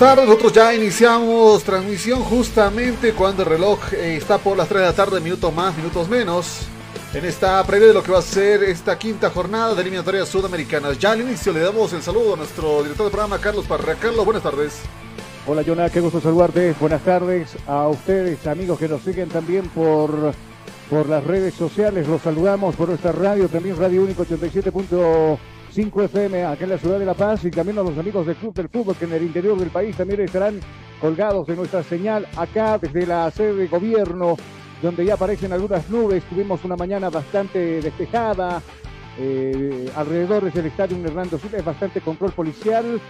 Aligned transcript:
tardes, 0.00 0.24
nosotros 0.24 0.54
ya 0.54 0.74
iniciamos 0.74 1.62
transmisión 1.62 2.22
justamente 2.22 3.12
cuando 3.12 3.42
el 3.42 3.50
reloj 3.50 3.92
eh, 3.92 4.16
está 4.16 4.38
por 4.38 4.56
las 4.56 4.66
3 4.66 4.80
de 4.80 4.86
la 4.86 4.94
tarde, 4.94 5.20
minutos 5.20 5.52
más, 5.52 5.76
minutos 5.76 6.08
menos. 6.08 6.62
En 7.12 7.26
esta 7.26 7.62
previa 7.66 7.88
de 7.88 7.92
lo 7.92 8.02
que 8.02 8.10
va 8.10 8.20
a 8.20 8.22
ser 8.22 8.62
esta 8.62 8.98
quinta 8.98 9.28
jornada 9.28 9.74
de 9.74 9.82
eliminatorias 9.82 10.26
sudamericanas. 10.26 10.98
Ya 10.98 11.12
al 11.12 11.20
inicio 11.20 11.52
le 11.52 11.60
damos 11.60 11.92
el 11.92 12.00
saludo 12.00 12.32
a 12.32 12.38
nuestro 12.38 12.82
director 12.82 13.04
de 13.04 13.10
programa, 13.10 13.38
Carlos 13.38 13.66
Parra. 13.66 13.94
Carlos, 13.94 14.24
buenas 14.24 14.42
tardes. 14.42 14.80
Hola, 15.46 15.62
Jonah, 15.66 15.90
qué 15.90 16.00
gusto 16.00 16.18
saludarte. 16.18 16.74
Buenas 16.80 17.02
tardes 17.02 17.54
a 17.66 17.86
ustedes, 17.88 18.46
amigos 18.46 18.78
que 18.78 18.88
nos 18.88 19.02
siguen 19.02 19.28
también 19.28 19.68
por, 19.68 20.32
por 20.88 21.10
las 21.10 21.22
redes 21.24 21.52
sociales. 21.52 22.08
Los 22.08 22.22
saludamos 22.22 22.74
por 22.74 22.88
nuestra 22.88 23.12
radio, 23.12 23.48
también 23.48 23.76
Radio 23.76 24.02
Único 24.02 24.22
87. 24.22 24.72
5FM 25.74 26.44
acá 26.46 26.64
en 26.64 26.70
la 26.70 26.78
ciudad 26.78 26.98
de 26.98 27.06
La 27.06 27.14
Paz 27.14 27.44
y 27.44 27.50
también 27.50 27.78
a 27.78 27.82
los 27.82 27.96
amigos 27.96 28.26
del 28.26 28.36
Club 28.36 28.54
del 28.54 28.68
Fútbol 28.68 28.96
que 28.96 29.04
en 29.04 29.12
el 29.12 29.22
interior 29.22 29.58
del 29.58 29.70
país 29.70 29.96
también 29.96 30.20
estarán 30.20 30.60
colgados 31.00 31.46
de 31.46 31.56
nuestra 31.56 31.82
señal 31.82 32.26
acá 32.36 32.78
desde 32.78 33.06
la 33.06 33.30
sede 33.30 33.54
de 33.54 33.68
gobierno 33.68 34.36
donde 34.82 35.04
ya 35.04 35.14
aparecen 35.14 35.52
algunas 35.52 35.88
nubes. 35.90 36.24
Tuvimos 36.24 36.64
una 36.64 36.76
mañana 36.76 37.10
bastante 37.10 37.80
despejada. 37.80 38.62
Eh, 39.18 39.90
alrededor 39.96 40.52
del 40.52 40.66
estadio 40.66 40.96
Hernando 41.04 41.38
Silva 41.38 41.58
es 41.58 41.64
bastante 41.64 42.00
control 42.00 42.32
policial. 42.32 43.00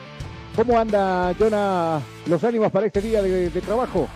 ¿Cómo 0.56 0.78
anda, 0.78 1.32
Jonah, 1.38 2.00
los 2.26 2.43
ánimos 2.43 2.72
para 2.72 2.87
este 2.87 3.00
día 3.00 3.22
de, 3.22 3.60
trabajo? 3.60 4.09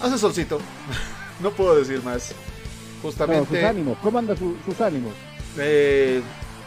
Hace 0.00 0.18
solcito. 0.18 0.60
no 1.42 1.50
puedo 1.50 1.76
decir 1.76 2.02
más. 2.02 2.34
Justamente. 3.02 3.60
Sus 3.60 3.64
ánimos. 3.64 3.98
¿Cómo 4.02 4.18
andan 4.18 4.36
sus 4.38 4.80
ánimos? 4.80 5.12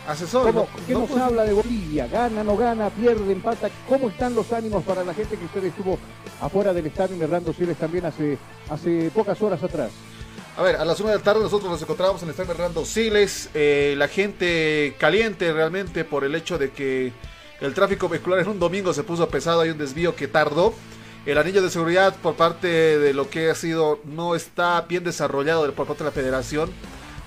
Asesor, 0.07 0.47
¿Cómo, 0.47 0.67
no- 0.77 0.85
¿Qué 0.85 0.93
no 0.93 0.99
nos 1.01 1.17
habla 1.17 1.43
de 1.43 1.53
Bolivia? 1.53 2.07
¿Gana, 2.07 2.43
no 2.43 2.55
gana, 2.57 2.89
pierde, 2.89 3.31
empata? 3.31 3.69
¿Cómo 3.89 4.09
están 4.09 4.35
los 4.35 4.51
ánimos 4.53 4.83
para 4.83 5.03
la 5.03 5.13
gente 5.13 5.37
que 5.37 5.45
usted 5.45 5.63
estuvo 5.63 5.97
afuera 6.41 6.73
del 6.73 6.85
estadio 6.87 7.21
Hernando 7.21 7.53
Siles 7.53 7.77
también 7.77 8.05
hace, 8.05 8.37
hace 8.69 9.09
pocas 9.13 9.41
horas 9.41 9.61
atrás? 9.63 9.91
A 10.57 10.61
ver, 10.63 10.77
a 10.77 10.85
las 10.85 10.99
1 10.99 11.09
de 11.09 11.17
la 11.17 11.23
tarde 11.23 11.41
nosotros 11.41 11.69
nos 11.69 11.81
encontramos 11.81 12.21
en 12.21 12.29
el 12.29 12.31
estadio 12.31 12.51
Hernando 12.51 12.85
Siles. 12.85 13.49
eh, 13.53 13.95
la 13.97 14.07
gente 14.07 14.95
caliente 14.97 15.51
realmente 15.51 16.05
por 16.05 16.23
el 16.23 16.33
hecho 16.35 16.57
de 16.57 16.71
que 16.71 17.11
el 17.61 17.73
tráfico 17.73 18.07
vehicular 18.07 18.39
en 18.39 18.47
un 18.49 18.59
domingo 18.59 18.93
se 18.93 19.03
puso 19.03 19.27
pesado. 19.27 19.61
Hay 19.61 19.69
un 19.69 19.77
desvío 19.77 20.15
que 20.15 20.27
tardó. 20.27 20.73
El 21.25 21.39
anillo 21.39 21.61
de 21.63 21.71
seguridad 21.71 22.15
por 22.21 22.35
parte 22.35 22.67
de 22.67 23.11
lo 23.13 23.29
que 23.31 23.49
ha 23.49 23.55
sido 23.55 23.99
no 24.05 24.35
está 24.35 24.81
bien 24.81 25.03
desarrollado 25.03 25.69
por 25.73 25.87
parte 25.87 26.03
de 26.03 26.09
la 26.09 26.13
federación. 26.13 26.69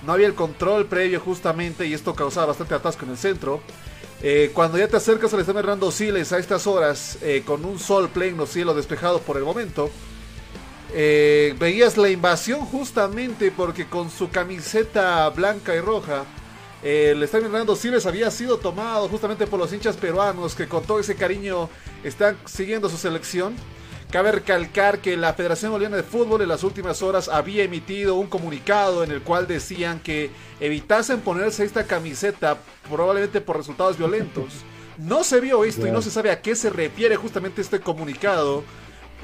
No 0.05 0.13
había 0.13 0.27
el 0.27 0.35
control 0.35 0.85
previo 0.85 1.19
justamente 1.19 1.85
y 1.85 1.93
esto 1.93 2.15
causaba 2.15 2.47
bastante 2.47 2.75
atasco 2.75 3.05
en 3.05 3.11
el 3.11 3.17
centro. 3.17 3.61
Eh, 4.21 4.51
cuando 4.53 4.77
ya 4.77 4.87
te 4.87 4.97
acercas 4.97 5.33
al 5.33 5.39
estadio 5.39 5.59
Hernando 5.59 5.91
Siles 5.91 6.33
a 6.33 6.39
estas 6.39 6.67
horas, 6.67 7.17
eh, 7.21 7.43
con 7.45 7.63
un 7.63 7.79
sol 7.79 8.09
pleno, 8.09 8.45
cielo 8.45 8.73
despejado 8.73 9.19
por 9.19 9.37
el 9.37 9.43
momento, 9.43 9.89
eh, 10.93 11.55
veías 11.57 11.97
la 11.97 12.09
invasión 12.09 12.61
justamente 12.61 13.51
porque 13.51 13.87
con 13.87 14.09
su 14.09 14.29
camiseta 14.29 15.29
blanca 15.29 15.75
y 15.75 15.79
roja, 15.79 16.25
el 16.83 17.21
estadio 17.23 17.45
Hernando 17.45 17.75
Siles 17.75 18.05
había 18.05 18.29
sido 18.31 18.57
tomado 18.57 19.07
justamente 19.07 19.47
por 19.47 19.59
los 19.59 19.71
hinchas 19.71 19.95
peruanos 19.95 20.55
que 20.55 20.67
con 20.67 20.83
todo 20.83 20.99
ese 20.99 21.15
cariño 21.15 21.69
están 22.03 22.37
siguiendo 22.45 22.89
su 22.89 22.97
selección. 22.97 23.55
Cabe 24.11 24.31
recalcar 24.31 24.99
que 24.99 25.15
la 25.17 25.33
Federación 25.33 25.71
Boliviana 25.71 25.97
de 25.97 26.03
Fútbol 26.03 26.41
en 26.41 26.47
las 26.47 26.63
últimas 26.63 27.03
horas 27.03 27.29
había 27.29 27.63
emitido 27.63 28.15
un 28.15 28.25
comunicado 28.25 29.03
en 29.03 29.11
el 29.11 29.21
cual 29.21 29.45
decían 29.45 29.99
que 29.99 30.31
evitasen 30.59 31.19
ponerse 31.19 31.63
esta 31.63 31.83
camiseta 31.85 32.57
probablemente 32.89 33.39
por 33.39 33.57
resultados 33.57 33.99
violentos. 33.99 34.63
No 34.97 35.23
se 35.23 35.39
vio 35.39 35.63
esto 35.63 35.85
y 35.85 35.91
no 35.91 36.01
se 36.01 36.09
sabe 36.09 36.31
a 36.31 36.41
qué 36.41 36.55
se 36.55 36.71
refiere 36.71 37.17
justamente 37.17 37.61
este 37.61 37.79
comunicado, 37.81 38.63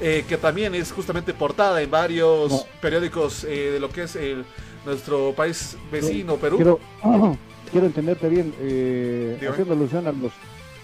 eh, 0.00 0.24
que 0.28 0.36
también 0.36 0.72
es 0.76 0.92
justamente 0.92 1.34
portada 1.34 1.82
en 1.82 1.90
varios 1.90 2.52
No. 2.52 2.60
periódicos 2.80 3.42
eh, 3.42 3.72
de 3.72 3.80
lo 3.80 3.90
que 3.90 4.04
es 4.04 4.14
el, 4.14 4.44
nuestro 4.84 5.32
país 5.32 5.76
vecino, 5.90 6.36
Perú. 6.36 6.58
Quiero, 6.58 6.80
quiero 7.72 7.86
entenderte 7.86 8.28
bien, 8.28 8.54
eh, 8.60 9.48
haciendo 9.50 9.74
alusión 9.74 10.06
a 10.06 10.12
los, 10.12 10.30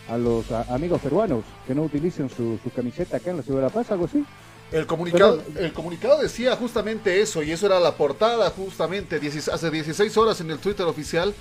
a 0.08 0.18
los 0.18 0.50
a- 0.50 0.62
amigos 0.74 1.00
peruanos 1.00 1.44
que 1.66 1.74
no 1.74 1.82
utilicen 1.82 2.28
su, 2.28 2.58
su 2.62 2.70
camiseta 2.70 3.16
acá 3.18 3.30
en 3.30 3.38
la 3.38 3.42
ciudad 3.42 3.60
de 3.60 3.66
La 3.66 3.72
Paz, 3.72 3.90
algo 3.90 4.04
así. 4.06 4.24
El 4.70 4.86
comunicado, 4.86 5.42
el 5.58 5.72
comunicado 5.74 6.20
decía 6.22 6.56
justamente 6.56 7.20
eso, 7.20 7.42
y 7.42 7.50
eso 7.52 7.66
era 7.66 7.78
la 7.78 7.94
portada 7.94 8.48
justamente 8.50 9.20
16 9.20 9.48
hace 9.54 9.70
16 9.70 10.16
horas 10.16 10.40
en 10.40 10.50
el 10.50 10.58
Twitter 10.58 10.86
oficial. 10.86 11.34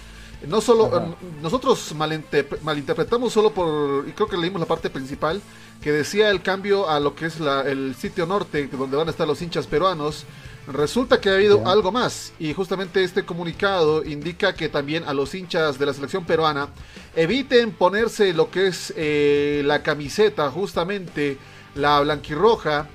No 0.48 0.60
solo, 0.60 0.88
Ajá. 0.88 1.06
eh, 1.06 1.14
nosotros 1.42 1.94
malinterpre- 1.96 2.60
malinterpretamos 2.62 3.32
solo 3.32 3.52
por, 3.52 4.08
y 4.08 4.12
creo 4.12 4.28
que 4.28 4.38
leímos 4.38 4.60
la 4.60 4.66
parte 4.66 4.90
principal, 4.90 5.40
que 5.82 5.92
decía 5.92 6.30
el 6.30 6.42
cambio 6.42 6.90
a 6.90 7.00
lo 7.00 7.16
que 7.16 7.28
es 7.28 7.40
la- 7.40 7.62
el 7.62 7.96
sitio 7.96 8.26
norte, 8.26 8.68
donde 8.68 8.98
van 8.98 9.08
a 9.08 9.12
estar 9.12 9.28
los 9.28 9.42
hinchas 9.42 9.68
peruanos. 9.68 10.26
Resulta 10.68 11.20
que 11.20 11.30
ha 11.30 11.34
habido 11.34 11.68
algo 11.68 11.92
más, 11.92 12.34
y 12.40 12.54
justamente 12.54 13.04
este 13.04 13.26
comunicado 13.26 14.04
indica 14.06 14.54
que 14.54 14.70
también 14.70 15.04
a 15.06 15.14
los 15.14 15.34
hinchas 15.34 15.80
de 15.80 15.88
la 15.88 15.94
selección 15.94 16.24
peruana 16.24 16.70
eviten 17.16 17.72
ponerse 17.72 18.32
lo 18.34 18.52
que 18.52 18.68
es 18.68 18.94
eh, 18.96 19.64
la 19.66 19.82
camiseta, 19.82 20.50
justamente 20.52 21.38
la 21.76 22.00
blanquirroja, 22.02 22.88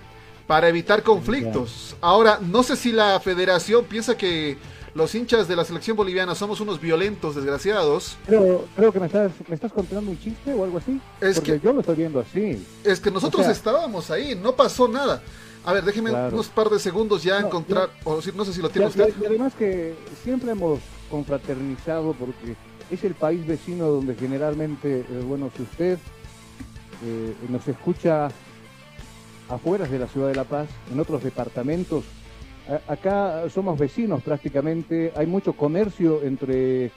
para 0.47 0.69
evitar 0.69 1.03
conflictos. 1.03 1.97
Ahora, 2.01 2.39
no 2.41 2.63
sé 2.63 2.77
si 2.77 2.93
la 2.93 3.19
federación 3.19 3.85
piensa 3.85 4.17
que 4.17 4.57
los 4.95 5.13
hinchas 5.15 5.49
de 5.49 5.57
la 5.57 5.65
selección 5.65 5.97
boliviana 5.97 6.37
somos 6.37 6.61
unos 6.61 6.81
violentos, 6.81 7.35
desgraciados. 7.35 8.17
Pero 8.29 8.65
creo 8.77 8.93
que 8.93 9.01
me 9.01 9.07
estás, 9.07 9.33
me 9.49 9.57
estás 9.57 9.73
contando 9.73 10.09
un 10.11 10.19
chiste 10.21 10.55
o 10.55 10.63
algo 10.65 10.79
así. 10.79 11.01
Es 11.21 11.35
Porque 11.41 11.55
que- 11.55 11.61
yo 11.67 11.73
lo 11.73 11.81
estoy 11.81 11.97
viendo 11.97 12.21
así. 12.21 12.65
Es 12.85 13.01
que 13.01 13.11
nosotros 13.11 13.41
O 13.41 13.45
sea- 13.45 13.53
estábamos 13.53 14.11
ahí, 14.13 14.35
no 14.41 14.55
pasó 14.55 14.87
nada. 14.87 15.21
A 15.67 15.73
ver, 15.73 15.85
déjeme 15.85 16.11
Claro. 16.11 16.33
unos 16.35 16.47
par 16.47 16.71
de 16.71 16.79
segundos 16.79 17.25
ya 17.25 17.41
No, 17.41 17.49
encontrar, 17.49 17.91
o 18.05 18.23
si- 18.23 18.31
no 18.31 18.45
sé 18.45 18.53
si 18.53 18.63
lo 18.63 18.69
tiene 18.71 18.87
Y- 18.87 18.87
y- 18.87 19.03
usted. 19.03 19.15
Y 19.21 19.27
además 19.27 19.53
que 19.55 19.95
siempre 20.23 20.53
hemos 20.53 20.79
confraternizado 21.11 22.13
porque 22.13 22.55
es 22.89 23.03
el 23.03 23.15
país 23.15 23.45
vecino 23.45 23.87
donde 23.89 24.15
generalmente, 24.15 25.01
eh, 25.01 25.23
bueno, 25.27 25.51
si 25.57 25.63
usted 25.65 25.99
eh, 27.05 27.35
nos 27.51 27.67
escucha 27.69 28.29
afuera 29.51 29.87
de 29.87 29.99
la 29.99 30.07
ciudad 30.07 30.29
de 30.29 30.35
La 30.35 30.45
Paz, 30.45 30.67
en 30.91 30.99
otros 30.99 31.23
departamentos, 31.23 32.05
a- 32.71 32.93
acá 32.93 33.43
somos 33.53 33.77
vecinos 33.79 34.23
prácticamente, 34.23 35.13
hay 35.17 35.27
mucho 35.27 35.53
comercio 35.53 36.23
entre, 36.23 36.91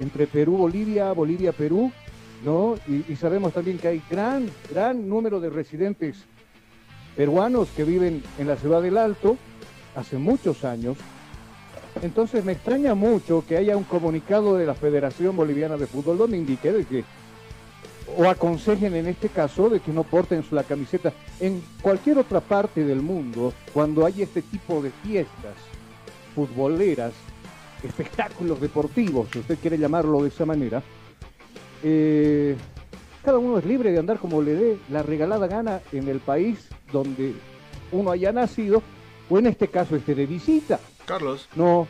entre 0.00 0.26
Perú, 0.26 0.56
Bolivia, 0.58 1.12
Bolivia, 1.12 1.52
Perú, 1.52 1.90
¿no? 2.44 2.74
Y, 2.86 3.10
y 3.10 3.16
sabemos 3.16 3.54
también 3.54 3.78
que 3.78 3.88
hay 3.88 4.02
gran, 4.10 4.50
gran 4.68 5.08
número 5.08 5.40
de 5.40 5.48
residentes 5.48 6.16
peruanos 7.18 7.68
que 7.76 7.82
viven 7.82 8.22
en 8.38 8.46
la 8.46 8.54
ciudad 8.54 8.80
del 8.80 8.96
Alto 8.96 9.36
hace 9.96 10.18
muchos 10.18 10.64
años. 10.64 10.96
Entonces 12.00 12.44
me 12.44 12.52
extraña 12.52 12.94
mucho 12.94 13.44
que 13.44 13.56
haya 13.56 13.76
un 13.76 13.82
comunicado 13.82 14.56
de 14.56 14.64
la 14.64 14.74
Federación 14.76 15.34
Boliviana 15.36 15.76
de 15.76 15.88
Fútbol 15.88 16.16
donde 16.16 16.36
indique 16.36 16.70
de 16.70 16.84
que 16.84 17.04
o 18.16 18.28
aconsejen 18.28 18.94
en 18.94 19.08
este 19.08 19.30
caso 19.30 19.68
de 19.68 19.80
que 19.80 19.92
no 19.92 20.04
porten 20.04 20.44
la 20.52 20.62
camiseta 20.62 21.12
en 21.40 21.60
cualquier 21.82 22.18
otra 22.18 22.40
parte 22.40 22.84
del 22.84 23.02
mundo 23.02 23.52
cuando 23.74 24.06
hay 24.06 24.22
este 24.22 24.40
tipo 24.40 24.80
de 24.80 24.92
fiestas 25.02 25.56
futboleras, 26.36 27.12
espectáculos 27.82 28.60
deportivos, 28.60 29.28
si 29.32 29.40
usted 29.40 29.58
quiere 29.58 29.76
llamarlo 29.76 30.22
de 30.22 30.28
esa 30.28 30.46
manera. 30.46 30.84
eh, 31.82 32.56
cada 33.24 33.38
uno 33.38 33.58
es 33.58 33.64
libre 33.64 33.90
de 33.90 33.98
andar 33.98 34.18
como 34.20 34.40
le 34.40 34.54
dé 34.54 34.78
la 34.88 35.02
regalada 35.02 35.48
gana 35.48 35.80
en 35.92 36.08
el 36.08 36.20
país 36.20 36.68
donde 36.92 37.34
uno 37.92 38.10
haya 38.10 38.32
nacido, 38.32 38.82
o 39.30 39.38
en 39.38 39.46
este 39.46 39.68
caso 39.68 39.96
esté 39.96 40.14
de 40.14 40.26
visita. 40.26 40.80
Carlos, 41.06 41.48
No, 41.54 41.86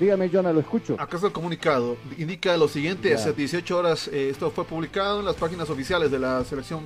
dígame, 0.00 0.28
Jonah, 0.28 0.52
lo 0.52 0.60
escucho. 0.60 0.96
acá 0.98 1.16
está 1.16 1.28
el 1.28 1.32
comunicado. 1.32 1.96
Indica 2.18 2.56
lo 2.56 2.68
siguiente, 2.68 3.14
hace 3.14 3.32
18 3.32 3.76
horas 3.78 4.08
eh, 4.08 4.30
esto 4.30 4.50
fue 4.50 4.64
publicado 4.64 5.20
en 5.20 5.26
las 5.26 5.36
páginas 5.36 5.70
oficiales 5.70 6.10
de 6.10 6.18
la 6.18 6.44
selección, 6.44 6.84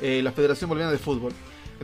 eh, 0.00 0.20
la 0.22 0.32
Federación 0.32 0.68
Boliviana 0.68 0.92
de 0.92 0.98
Fútbol. 0.98 1.32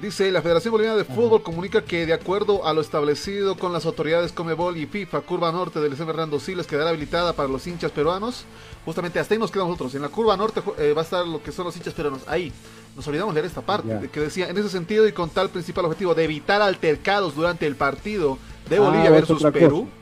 Dice, 0.01 0.31
la 0.31 0.43
Federación 0.43 0.71
Boliviana 0.73 0.97
de 0.97 1.05
Fútbol 1.05 1.43
comunica 1.43 1.83
que 1.83 2.07
de 2.07 2.13
acuerdo 2.13 2.65
a 2.67 2.73
lo 2.73 2.81
establecido 2.81 3.57
con 3.57 3.73
las 3.73 3.85
autoridades 3.85 4.31
Comebol 4.33 4.77
y 4.77 4.87
FIFA, 4.87 5.23
curva 5.23 5.51
norte 5.51 5.81
del 5.81 5.93
SM 5.95 6.09
Hernando 6.11 6.39
Siles 6.39 6.67
quedará 6.69 6.91
habilitada 6.91 7.33
para 7.33 7.49
los 7.49 7.67
hinchas 7.67 7.91
peruanos. 7.91 8.45
Justamente 8.85 9.19
hasta 9.19 9.35
ahí 9.35 9.41
nos 9.41 9.51
quedamos 9.51 9.71
nosotros. 9.71 9.95
En 9.97 10.03
la 10.03 10.09
curva 10.09 10.37
norte 10.37 10.63
eh, 10.79 10.93
va 10.93 11.01
a 11.03 11.05
estar 11.05 11.27
lo 11.27 11.43
que 11.43 11.51
son 11.51 11.65
los 11.65 11.77
hinchas 11.77 11.95
peruanos. 11.95 12.21
Ahí. 12.29 12.53
Nos 12.95 13.07
olvidamos 13.09 13.33
leer 13.35 13.47
esta 13.47 13.61
parte, 13.61 14.09
que 14.13 14.21
decía, 14.21 14.49
en 14.49 14.57
ese 14.59 14.69
sentido 14.69 15.07
y 15.07 15.13
con 15.13 15.31
tal 15.31 15.51
principal 15.51 15.85
objetivo 15.85 16.15
de 16.15 16.25
evitar 16.25 16.61
altercados 16.63 17.35
durante 17.35 17.67
el 17.67 17.77
partido 17.77 18.39
de 18.69 18.77
Ah, 18.77 18.81
Bolivia 18.81 19.11
versus 19.11 19.43
Perú. 19.53 19.85
cosa. 19.85 19.93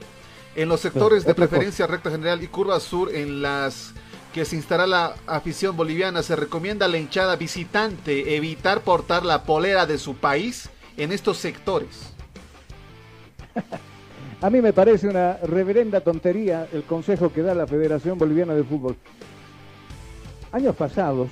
En 0.56 0.68
los 0.70 0.80
sectores 0.80 1.24
de 1.26 1.34
preferencia 1.34 1.86
recta 1.86 2.10
general 2.10 2.42
y 2.42 2.46
curva 2.48 2.80
sur 2.80 3.14
en 3.14 3.42
las 3.42 3.92
que 4.36 4.44
se 4.44 4.56
instala 4.56 4.86
la 4.86 5.14
afición 5.26 5.78
boliviana, 5.78 6.22
se 6.22 6.36
recomienda 6.36 6.84
a 6.84 6.90
la 6.90 6.98
hinchada 6.98 7.36
visitante 7.36 8.36
evitar 8.36 8.82
portar 8.82 9.24
la 9.24 9.44
polera 9.44 9.86
de 9.86 9.96
su 9.96 10.14
país 10.14 10.68
en 10.98 11.10
estos 11.10 11.38
sectores. 11.38 12.12
A 14.42 14.50
mí 14.50 14.60
me 14.60 14.74
parece 14.74 15.08
una 15.08 15.38
reverenda 15.38 16.02
tontería 16.02 16.68
el 16.70 16.82
consejo 16.82 17.32
que 17.32 17.40
da 17.40 17.54
la 17.54 17.66
Federación 17.66 18.18
Boliviana 18.18 18.52
de 18.52 18.62
Fútbol. 18.62 18.96
Años 20.52 20.76
pasados, 20.76 21.30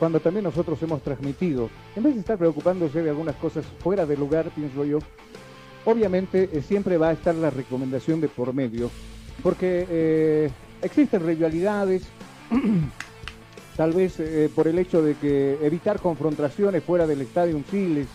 cuando 0.00 0.18
también 0.18 0.42
nosotros 0.42 0.82
hemos 0.82 1.02
transmitido, 1.02 1.70
en 1.94 2.02
vez 2.02 2.14
de 2.14 2.20
estar 2.22 2.36
preocupándose 2.36 3.04
de 3.04 3.10
algunas 3.10 3.36
cosas 3.36 3.64
fuera 3.78 4.04
de 4.04 4.16
lugar, 4.16 4.50
pienso 4.52 4.84
yo, 4.84 4.98
obviamente 5.84 6.50
eh, 6.52 6.60
siempre 6.60 6.98
va 6.98 7.10
a 7.10 7.12
estar 7.12 7.36
la 7.36 7.50
recomendación 7.50 8.20
de 8.20 8.26
por 8.26 8.52
medio, 8.52 8.90
porque 9.44 9.86
eh, 9.88 10.50
existen 10.82 11.26
rivalidades, 11.26 12.04
tal 13.76 13.92
vez 13.92 14.18
eh, 14.20 14.50
por 14.54 14.68
el 14.68 14.78
hecho 14.78 15.02
de 15.02 15.14
que 15.14 15.58
evitar 15.62 16.00
confrontaciones 16.00 16.82
fuera 16.82 17.06
del 17.06 17.20
estadio 17.20 17.60
Siles, 17.70 18.08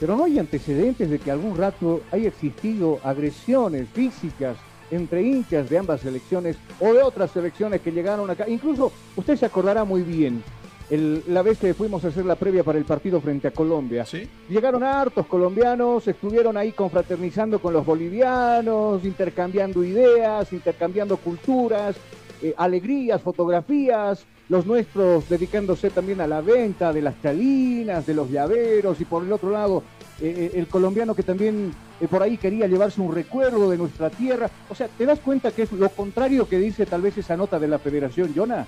pero 0.00 0.16
no 0.16 0.24
hay 0.24 0.38
antecedentes 0.38 1.08
de 1.10 1.18
que 1.18 1.30
algún 1.30 1.56
rato 1.56 2.02
haya 2.10 2.28
existido 2.28 3.00
agresiones 3.02 3.88
físicas 3.88 4.56
entre 4.90 5.22
hinchas 5.22 5.70
de 5.70 5.78
ambas 5.78 6.00
selecciones 6.02 6.56
o 6.80 6.92
de 6.92 7.02
otras 7.02 7.30
selecciones 7.30 7.80
que 7.80 7.92
llegaron 7.92 8.30
acá. 8.30 8.48
Incluso 8.48 8.92
usted 9.16 9.36
se 9.36 9.46
acordará 9.46 9.84
muy 9.84 10.02
bien 10.02 10.42
el- 10.90 11.22
la 11.28 11.42
vez 11.42 11.58
que 11.58 11.74
fuimos 11.74 12.04
a 12.04 12.08
hacer 12.08 12.24
la 12.24 12.36
previa 12.36 12.62
para 12.62 12.78
el 12.78 12.84
partido 12.84 13.20
frente 13.20 13.48
a 13.48 13.50
Colombia. 13.50 14.04
¿Sí? 14.04 14.28
Llegaron 14.48 14.82
hartos 14.82 15.26
colombianos, 15.26 16.06
estuvieron 16.08 16.56
ahí 16.56 16.72
confraternizando 16.72 17.58
con 17.58 17.72
los 17.72 17.84
bolivianos, 17.86 19.04
intercambiando 19.04 19.82
ideas, 19.84 20.52
intercambiando 20.52 21.16
culturas, 21.16 21.96
eh, 22.42 22.54
alegrías, 22.56 23.22
fotografías, 23.22 24.26
los 24.48 24.66
nuestros 24.66 25.28
dedicándose 25.28 25.88
también 25.90 26.20
a 26.20 26.26
la 26.26 26.42
venta 26.42 26.92
de 26.92 27.00
las 27.00 27.20
chalinas, 27.22 28.04
de 28.06 28.14
los 28.14 28.30
llaveros, 28.30 29.00
y 29.00 29.04
por 29.06 29.24
el 29.24 29.32
otro 29.32 29.50
lado, 29.50 29.82
eh, 30.20 30.50
eh, 30.52 30.58
el 30.58 30.66
colombiano 30.66 31.14
que 31.14 31.22
también 31.22 31.72
eh, 32.00 32.08
por 32.08 32.22
ahí 32.22 32.36
quería 32.36 32.66
llevarse 32.66 33.00
un 33.00 33.14
recuerdo 33.14 33.70
de 33.70 33.76
nuestra 33.78 34.10
tierra. 34.10 34.50
O 34.68 34.74
sea, 34.74 34.88
¿te 34.88 35.06
das 35.06 35.20
cuenta 35.20 35.50
que 35.52 35.62
es 35.62 35.72
lo 35.72 35.88
contrario 35.90 36.48
que 36.48 36.58
dice 36.58 36.86
tal 36.86 37.02
vez 37.02 37.16
esa 37.18 37.36
nota 37.36 37.58
de 37.58 37.68
la 37.68 37.78
Federación, 37.78 38.32
Jonah? 38.34 38.66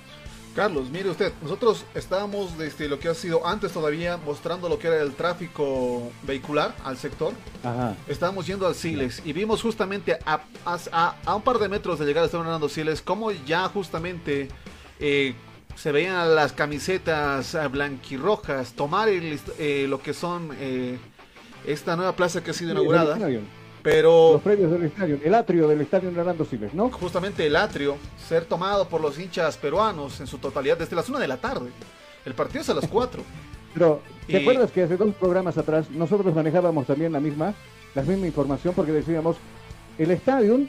Carlos, 0.55 0.89
mire 0.89 1.11
usted, 1.11 1.31
nosotros 1.43 1.85
estábamos 1.93 2.57
desde 2.57 2.87
lo 2.89 2.97
que 2.97 3.09
ha 3.09 3.13
sido 3.13 3.45
antes 3.45 3.71
todavía 3.71 4.17
mostrando 4.17 4.67
lo 4.67 4.79
que 4.79 4.87
era 4.87 4.99
el 5.03 5.13
tráfico 5.13 6.11
vehicular 6.23 6.73
al 6.83 6.97
sector. 6.97 7.33
Ajá. 7.63 7.95
Estábamos 8.07 8.47
yendo 8.47 8.65
al 8.65 8.73
Siles 8.73 9.21
y 9.23 9.33
vimos 9.33 9.61
justamente 9.61 10.17
a, 10.25 10.41
a- 10.65 11.15
a 11.25 11.35
un 11.35 11.43
par 11.43 11.59
de 11.59 11.69
metros 11.69 11.99
de 11.99 12.05
llegar 12.05 12.23
a 12.23 12.25
estar 12.25 12.41
Hernando 12.41 12.69
Siles 12.69 13.03
cómo 13.03 13.31
ya 13.31 13.67
justamente 13.69 14.47
eh, 14.99 15.35
se 15.75 15.91
veían 15.91 16.33
las 16.33 16.53
camisetas 16.53 17.53
eh, 17.53 17.67
blanquirrojas 17.67 18.73
tomar 18.73 19.09
el- 19.09 19.39
eh, 19.59 19.85
lo 19.87 20.01
que 20.01 20.15
son 20.15 20.49
eh, 20.59 20.97
esta 21.67 21.95
nueva 21.95 22.15
plaza 22.15 22.43
que 22.43 22.51
ha 22.51 22.53
sido 22.53 22.71
inaugurada, 22.71 23.17
pero 23.83 24.33
Los 24.33 24.41
previos 24.41 24.71
del 24.71 24.83
estadio, 24.83 25.19
el 25.23 25.33
atrio 25.35 25.67
del 25.67 25.81
estadio 25.81 26.09
Hernando 26.09 26.43
Siles, 26.45 26.73
¿no? 26.73 26.89
justamente 26.89 27.45
el 27.45 27.55
atrio 27.55 27.97
ser 28.27 28.45
tomado 28.45 28.87
por 28.89 28.99
los 29.01 29.17
hinchas 29.19 29.55
peruanos 29.57 30.19
en 30.19 30.27
su 30.27 30.39
totalidad 30.39 30.77
desde 30.77 30.95
las 30.95 31.07
1 31.07 31.19
de 31.19 31.27
la 31.27 31.37
tarde. 31.37 31.69
El 32.25 32.33
partido 32.33 32.61
es 32.61 32.69
a 32.69 32.73
las 32.73 32.87
4. 32.87 33.21
Pero, 33.73 34.01
¿te 34.25 34.33
Y- 34.33 34.35
acuerdas 34.41 34.71
que 34.71 34.83
hace 34.83 34.97
dos 34.97 35.13
programas 35.15 35.57
atrás 35.57 35.89
nosotros 35.91 36.33
manejábamos 36.33 36.87
también 36.87 37.13
la 37.13 37.19
misma, 37.19 37.53
la 37.93 38.01
misma 38.01 38.25
información 38.27 38.73
porque 38.73 38.91
decíamos, 38.91 39.37
el 39.97 40.11
estadio, 40.11 40.59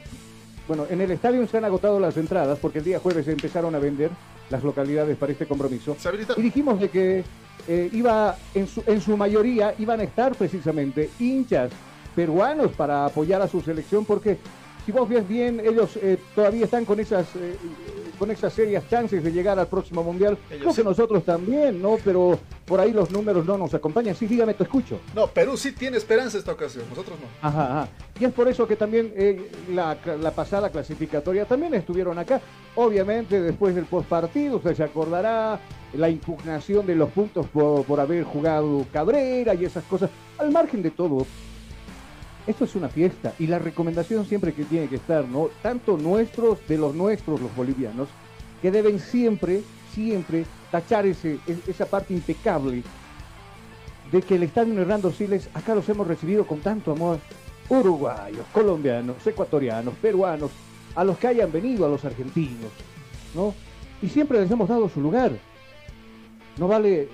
bueno, 0.67 0.85
en 0.89 1.01
el 1.01 1.11
estadio 1.11 1.45
se 1.47 1.57
han 1.57 1.65
agotado 1.65 1.99
las 1.99 2.15
entradas 2.17 2.59
porque 2.61 2.77
el 2.79 2.85
día 2.85 2.99
jueves 2.99 3.25
se 3.25 3.31
empezaron 3.31 3.73
a 3.75 3.79
vender 3.79 4.11
las 4.49 4.63
localidades 4.63 5.17
para 5.17 5.31
este 5.31 5.45
compromiso. 5.45 5.97
Y 6.37 6.41
dijimos 6.41 6.79
de 6.79 6.89
que 6.89 7.23
eh, 7.69 7.87
iba, 7.93 8.35
en 8.55 8.67
su, 8.67 8.83
en 8.87 8.99
su 8.99 9.15
mayoría, 9.15 9.75
iban 9.77 9.99
a 9.99 10.03
estar 10.03 10.35
precisamente 10.35 11.11
hinchas 11.19 11.71
peruanos 12.15 12.71
para 12.71 13.05
apoyar 13.05 13.43
a 13.43 13.47
su 13.47 13.61
selección 13.61 14.05
porque 14.05 14.39
si 14.85 14.91
vos 14.91 15.07
ves 15.07 15.27
bien, 15.27 15.59
ellos 15.59 15.95
eh, 16.01 16.17
todavía 16.33 16.65
están 16.65 16.83
con 16.83 16.99
esas, 16.99 17.27
eh, 17.35 17.55
con 18.19 18.29
esas 18.29 18.53
serias 18.53 18.83
chances 18.89 19.23
de 19.23 19.31
llegar 19.31 19.57
al 19.57 19.67
próximo 19.67 20.03
mundial. 20.03 20.37
Ellos 20.49 20.61
Creo 20.61 20.75
que 20.75 20.83
nosotros 20.83 21.23
también, 21.23 21.81
¿no? 21.81 21.97
Pero 22.03 22.37
por 22.65 22.79
ahí 22.79 22.91
los 22.91 23.09
números 23.09 23.45
no 23.45 23.57
nos 23.57 23.73
acompañan. 23.73 24.13
Sí, 24.13 24.27
dígame, 24.27 24.53
te 24.53 24.63
escucho. 24.63 24.99
No, 25.15 25.27
Perú 25.27 25.57
sí 25.57 25.71
tiene 25.71 25.97
esperanza 25.97 26.37
esta 26.37 26.51
ocasión, 26.51 26.83
nosotros 26.89 27.17
no. 27.19 27.47
Ajá, 27.47 27.81
ajá. 27.81 27.89
Y 28.19 28.25
es 28.25 28.33
por 28.33 28.49
eso 28.49 28.67
que 28.67 28.75
también 28.75 29.13
eh, 29.15 29.49
la, 29.73 29.97
la 30.21 30.31
pasada 30.31 30.69
clasificatoria 30.69 31.45
también 31.45 31.73
estuvieron 31.73 32.19
acá. 32.19 32.41
Obviamente, 32.75 33.41
después 33.41 33.73
del 33.73 33.85
postpartido, 33.85 34.57
usted 34.57 34.75
se 34.75 34.83
acordará 34.83 35.59
la 35.93 36.09
impugnación 36.09 36.85
de 36.85 36.95
los 36.95 37.09
puntos 37.09 37.47
por, 37.47 37.83
por 37.85 37.99
haber 37.99 38.23
jugado 38.23 38.85
Cabrera 38.91 39.53
y 39.55 39.65
esas 39.65 39.83
cosas. 39.85 40.09
Al 40.37 40.51
margen 40.51 40.81
de 40.83 40.91
todo, 40.91 41.25
esto 42.47 42.65
es 42.65 42.75
una 42.75 42.89
fiesta 42.89 43.33
y 43.39 43.47
la 43.47 43.59
recomendación 43.59 44.25
siempre 44.25 44.53
que 44.53 44.63
tiene 44.63 44.87
que 44.87 44.95
estar, 44.95 45.25
¿no? 45.25 45.49
Tanto 45.61 45.97
nuestros, 45.97 46.59
de 46.67 46.77
los 46.77 46.95
nuestros, 46.95 47.39
los 47.41 47.55
bolivianos, 47.55 48.07
que 48.61 48.71
deben 48.71 48.99
siempre, 48.99 49.61
siempre 49.93 50.45
tachar 50.71 51.05
ese, 51.05 51.39
es- 51.47 51.67
esa 51.67 51.85
parte 51.85 52.13
impecable 52.13 52.83
de 54.11 54.21
que 54.21 54.35
el 54.35 54.43
Estadio 54.43 54.79
Hernando 54.81 55.11
Siles 55.11 55.49
acá 55.53 55.75
los 55.75 55.87
hemos 55.89 56.07
recibido 56.07 56.45
con 56.47 56.59
tanto 56.59 56.91
amor. 56.91 57.19
Uruguayos, 57.69 58.45
colombianos, 58.51 59.25
ecuatorianos, 59.27 59.93
peruanos, 60.01 60.49
a 60.95 61.03
los 61.03 61.19
que 61.19 61.27
hayan 61.27 61.51
venido, 61.51 61.85
a 61.85 61.89
los 61.89 62.03
argentinos, 62.03 62.71
¿no? 63.35 63.53
Y 64.01 64.09
siempre 64.09 64.39
les 64.41 64.49
hemos 64.49 64.67
dado 64.67 64.89
su 64.89 64.99
lugar. 64.99 65.31
No 66.57 66.67
vale, 66.67 67.03
eh, 67.03 67.09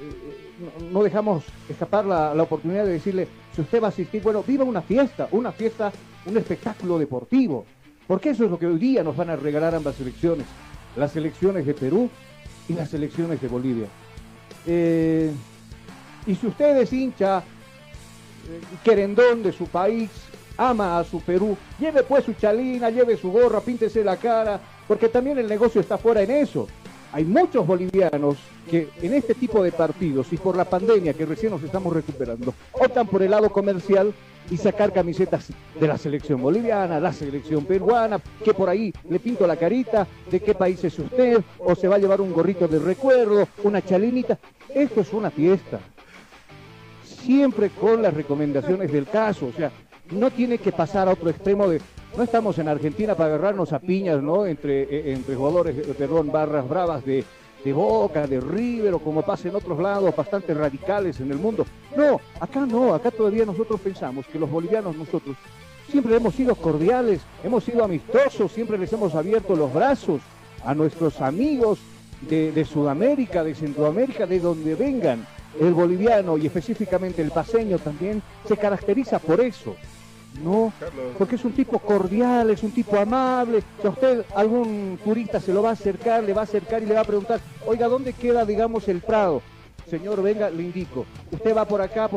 no, 0.81 0.91
no 0.91 1.03
dejamos 1.03 1.43
escapar 1.67 2.05
la, 2.05 2.33
la 2.33 2.43
oportunidad 2.43 2.85
de 2.85 2.93
decirle, 2.93 3.27
si 3.55 3.61
usted 3.61 3.81
va 3.81 3.87
a 3.87 3.89
asistir, 3.89 4.21
bueno, 4.21 4.43
viva 4.43 4.65
una 4.65 4.81
fiesta, 4.81 5.29
una 5.31 5.51
fiesta 5.51 5.91
un 6.25 6.37
espectáculo 6.37 6.99
deportivo. 6.99 7.65
Porque 8.07 8.31
eso 8.31 8.45
es 8.45 8.51
lo 8.51 8.59
que 8.59 8.67
hoy 8.67 8.77
día 8.77 9.03
nos 9.03 9.15
van 9.15 9.29
a 9.29 9.35
regalar 9.35 9.73
ambas 9.73 9.95
selecciones. 9.95 10.45
Las 10.95 11.11
selecciones 11.11 11.65
de 11.65 11.73
Perú 11.73 12.09
y 12.67 12.73
las 12.73 12.89
selecciones 12.89 13.41
de 13.41 13.47
Bolivia. 13.47 13.87
Eh, 14.67 15.31
y 16.27 16.35
si 16.35 16.47
usted 16.47 16.77
es 16.77 16.91
hincha, 16.91 17.39
eh, 17.39 18.61
querendón 18.83 19.41
de 19.41 19.51
su 19.51 19.67
país, 19.67 20.09
ama 20.57 20.99
a 20.99 21.03
su 21.03 21.21
Perú, 21.21 21.57
lleve 21.79 22.03
pues 22.03 22.25
su 22.25 22.33
chalina, 22.33 22.89
lleve 22.89 23.17
su 23.17 23.31
gorra, 23.31 23.59
píntese 23.61 24.03
la 24.03 24.17
cara, 24.17 24.59
porque 24.87 25.09
también 25.09 25.37
el 25.37 25.47
negocio 25.47 25.81
está 25.81 25.97
fuera 25.97 26.21
en 26.21 26.31
eso. 26.31 26.67
Hay 27.15 27.23
muchos 27.23 27.65
bolivianos 27.65 28.35
que 28.69 28.89
en 29.01 29.13
este 29.13 29.35
tipo 29.35 29.63
de 29.63 29.71
partidos 29.71 30.33
y 30.33 30.35
por 30.35 30.57
la 30.57 30.65
pandemia 30.65 31.13
que 31.13 31.25
recién 31.25 31.49
nos 31.49 31.63
estamos 31.63 31.93
recuperando, 31.93 32.53
optan 32.73 33.07
por 33.07 33.23
el 33.23 33.31
lado 33.31 33.49
comercial 33.53 34.13
y 34.51 34.57
sacar 34.57 34.91
camisetas 34.91 35.47
de 35.79 35.87
la 35.87 35.97
selección 35.97 36.41
boliviana, 36.41 36.99
la 36.99 37.13
selección 37.13 37.63
peruana, 37.63 38.19
que 38.43 38.53
por 38.53 38.67
ahí 38.67 38.93
le 39.09 39.19
pinto 39.19 39.47
la 39.47 39.55
carita 39.55 40.05
de 40.29 40.41
qué 40.41 40.55
país 40.55 40.83
es 40.83 40.99
usted, 40.99 41.41
o 41.59 41.73
se 41.73 41.87
va 41.87 41.95
a 41.95 41.99
llevar 41.99 42.19
un 42.19 42.33
gorrito 42.33 42.67
de 42.67 42.79
recuerdo, 42.79 43.47
una 43.63 43.81
chalinita. 43.81 44.37
Esto 44.67 44.99
es 44.99 45.13
una 45.13 45.31
fiesta. 45.31 45.79
Siempre 47.01 47.69
con 47.69 48.01
las 48.01 48.13
recomendaciones 48.13 48.91
del 48.91 49.07
caso, 49.07 49.45
o 49.45 49.53
sea, 49.53 49.71
no 50.11 50.31
tiene 50.31 50.57
que 50.57 50.73
pasar 50.73 51.07
a 51.07 51.13
otro 51.13 51.29
extremo 51.29 51.69
de 51.69 51.79
no 52.17 52.23
estamos 52.23 52.57
en 52.59 52.67
Argentina 52.67 53.15
para 53.15 53.35
agarrarnos 53.35 53.73
a 53.73 53.79
piñas, 53.79 54.21
¿no? 54.21 54.45
Entre, 54.45 54.83
eh, 54.83 55.13
entre 55.13 55.35
jugadores, 55.35 55.75
perdón, 55.97 56.31
barras 56.31 56.67
bravas 56.67 57.05
de, 57.05 57.23
de 57.63 57.73
Boca, 57.73 58.25
de 58.25 58.39
River 58.39 58.93
o 58.93 58.99
como 58.99 59.21
pasa 59.21 59.49
en 59.49 59.55
otros 59.55 59.79
lados 59.79 60.15
bastante 60.15 60.53
radicales 60.53 61.19
en 61.19 61.31
el 61.31 61.37
mundo. 61.37 61.65
No, 61.95 62.21
acá 62.39 62.65
no, 62.65 62.93
acá 62.93 63.11
todavía 63.11 63.45
nosotros 63.45 63.81
pensamos 63.81 64.25
que 64.27 64.39
los 64.39 64.49
bolivianos 64.49 64.95
nosotros 64.95 65.35
siempre 65.89 66.15
hemos 66.15 66.35
sido 66.35 66.55
cordiales, 66.55 67.21
hemos 67.43 67.63
sido 67.63 67.83
amistosos, 67.83 68.51
siempre 68.51 68.77
les 68.77 68.91
hemos 68.93 69.13
abierto 69.13 69.55
los 69.55 69.73
brazos 69.73 70.21
a 70.63 70.73
nuestros 70.73 71.19
amigos 71.21 71.79
de, 72.21 72.51
de 72.51 72.65
Sudamérica, 72.65 73.43
de 73.43 73.55
Centroamérica, 73.55 74.25
de 74.25 74.39
donde 74.39 74.75
vengan. 74.75 75.27
El 75.59 75.73
boliviano 75.73 76.37
y 76.37 76.47
específicamente 76.47 77.21
el 77.21 77.31
paseño 77.31 77.79
también 77.79 78.21
se 78.45 78.57
caracteriza 78.57 79.19
por 79.19 79.39
eso. 79.39 79.75
No, 80.41 80.73
porque 81.17 81.35
es 81.35 81.45
un 81.45 81.53
tipo 81.53 81.79
cordial, 81.79 82.49
es 82.49 82.63
un 82.63 82.71
tipo 82.71 82.97
amable. 82.97 83.63
Si 83.81 83.87
a 83.87 83.89
usted 83.89 84.25
algún 84.35 84.99
turista 85.03 85.39
se 85.39 85.53
lo 85.53 85.63
va 85.63 85.69
a 85.69 85.73
acercar, 85.73 86.23
le 86.23 86.33
va 86.33 86.41
a 86.41 86.43
acercar 86.43 86.83
y 86.83 86.85
le 86.85 86.93
va 86.93 87.01
a 87.01 87.05
preguntar, 87.05 87.39
oiga, 87.65 87.87
¿dónde 87.87 88.13
queda, 88.13 88.45
digamos, 88.45 88.87
el 88.87 89.01
Prado? 89.01 89.41
Señor, 89.89 90.21
venga, 90.21 90.49
le 90.49 90.63
indico. 90.63 91.05
Usted 91.31 91.55
va 91.55 91.65
por 91.65 91.81
acá. 91.81 92.09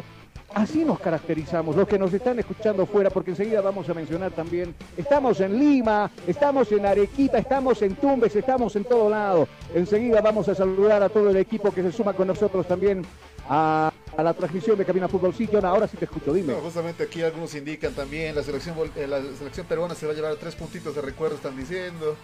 Así 0.55 0.83
nos 0.83 0.99
caracterizamos, 0.99 1.77
los 1.77 1.87
que 1.87 1.99
nos 1.99 2.13
están 2.13 2.39
escuchando 2.39 2.87
fuera, 2.87 3.11
porque 3.11 3.33
enseguida 3.33 3.61
vamos 3.61 3.87
a 3.91 3.95
mencionar 3.95 4.31
también, 4.31 4.75
estamos 4.97 5.39
en 5.41 5.59
Lima, 5.59 6.11
estamos 6.27 6.73
en 6.73 6.87
Arequipa, 6.87 7.37
estamos 7.37 7.83
en 7.83 7.95
Tumbes, 7.97 8.35
estamos 8.35 8.75
en 8.75 8.85
todo 8.85 9.11
lado. 9.11 9.47
Enseguida 9.75 10.23
vamos 10.23 10.49
a 10.49 10.55
saludar 10.55 11.03
a 11.03 11.11
todo 11.11 11.29
el 11.29 11.37
equipo 11.37 11.71
que 11.71 11.83
se 11.83 11.93
suma 11.93 12.15
con 12.15 12.29
nosotros 12.29 12.67
también 12.67 13.05
a, 13.47 13.93
la 14.23 14.35
transmisión 14.35 14.77
de 14.77 14.85
Cabina 14.85 15.09
Fútbol 15.09 15.35
Sitio. 15.35 15.65
Ahora 15.65 15.87
sí 15.87 15.97
te 15.97 16.05
escucho, 16.05 16.33
dime. 16.33 16.55
justamente 16.55 17.05
aquí 17.05 17.23
algunos 17.23 17.55
indican 17.55 17.93
también, 17.95 18.35
la 18.35 18.43
selección, 18.43 18.75
eh, 18.97 19.07
la 19.07 19.23
selección 19.37 19.67
peruana 19.67 19.95
se 19.95 20.07
va 20.07 20.13
a 20.13 20.17
llevar 20.17 20.35
tres 20.37 20.55
puntitos 20.55 20.95
de 20.95 21.03
recuerdo, 21.03 21.37
están 21.37 21.57
diciendo. 21.57 22.17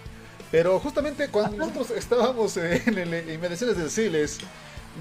Pero 0.51 0.79
justamente 0.81 1.29
cuando 1.29 1.57
nosotros 1.57 1.91
estábamos 1.93 2.57
en, 2.57 2.99
el, 2.99 3.31
inmediaciones 3.31 3.77
del 3.77 3.91
Siles, 3.91 4.39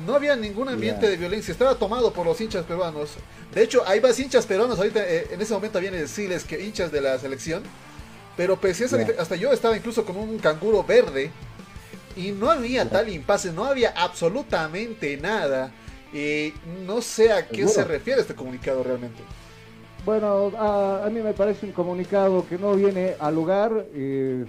no 0.06 0.16
había 0.16 0.36
ningún 0.36 0.70
ambiente 0.70 1.08
de 1.08 1.18
violencia, 1.18 1.52
estaba 1.52 1.76
tomado 1.76 2.12
por 2.14 2.26
los 2.26 2.40
hinchas 2.40 2.66
peruanos. 2.66 3.12
De 3.54 3.64
hecho, 3.64 3.84
hay 3.86 4.02
más 4.02 4.20
hinchas 4.20 4.46
peruanos 4.46 4.78
ahorita, 4.78 5.08
eh, 5.08 5.28
en 5.32 5.42
ese 5.42 5.54
momento 5.54 5.80
en 5.80 5.94
el 5.96 6.08
Siles 6.08 6.44
que 6.44 6.64
hinchas 6.64 6.92
de 6.92 7.02
la 7.02 7.18
selección. 7.20 7.64
Pero 8.36 8.60
pese 8.60 8.84
a 8.84 8.88
eso, 8.88 8.98
hasta 9.20 9.36
yo 9.36 9.52
estaba 9.52 9.78
incluso 9.78 10.06
con 10.06 10.18
un 10.18 10.40
canguro 10.40 10.84
verde 10.84 11.30
y 12.16 12.32
no 12.32 12.50
había 12.50 12.90
tal 12.90 13.10
impasse, 13.10 13.52
no 13.52 13.66
había 13.66 13.92
absolutamente 13.92 15.18
nada. 15.18 15.72
Y 16.14 16.54
no 16.86 17.02
sé 17.02 17.32
a 17.32 17.48
qué 17.48 17.68
se 17.68 17.84
refiere 17.84 18.22
este 18.22 18.36
comunicado 18.36 18.84
realmente. 18.84 19.22
Bueno, 20.06 20.52
a, 20.58 21.10
mí 21.12 21.22
me 21.22 21.34
parece 21.34 21.66
un 21.66 21.72
comunicado 21.72 22.46
que 22.48 22.58
no 22.58 22.76
viene 22.76 23.16
al 23.20 23.34
lugar. 23.34 23.86
Eh, 23.94 24.46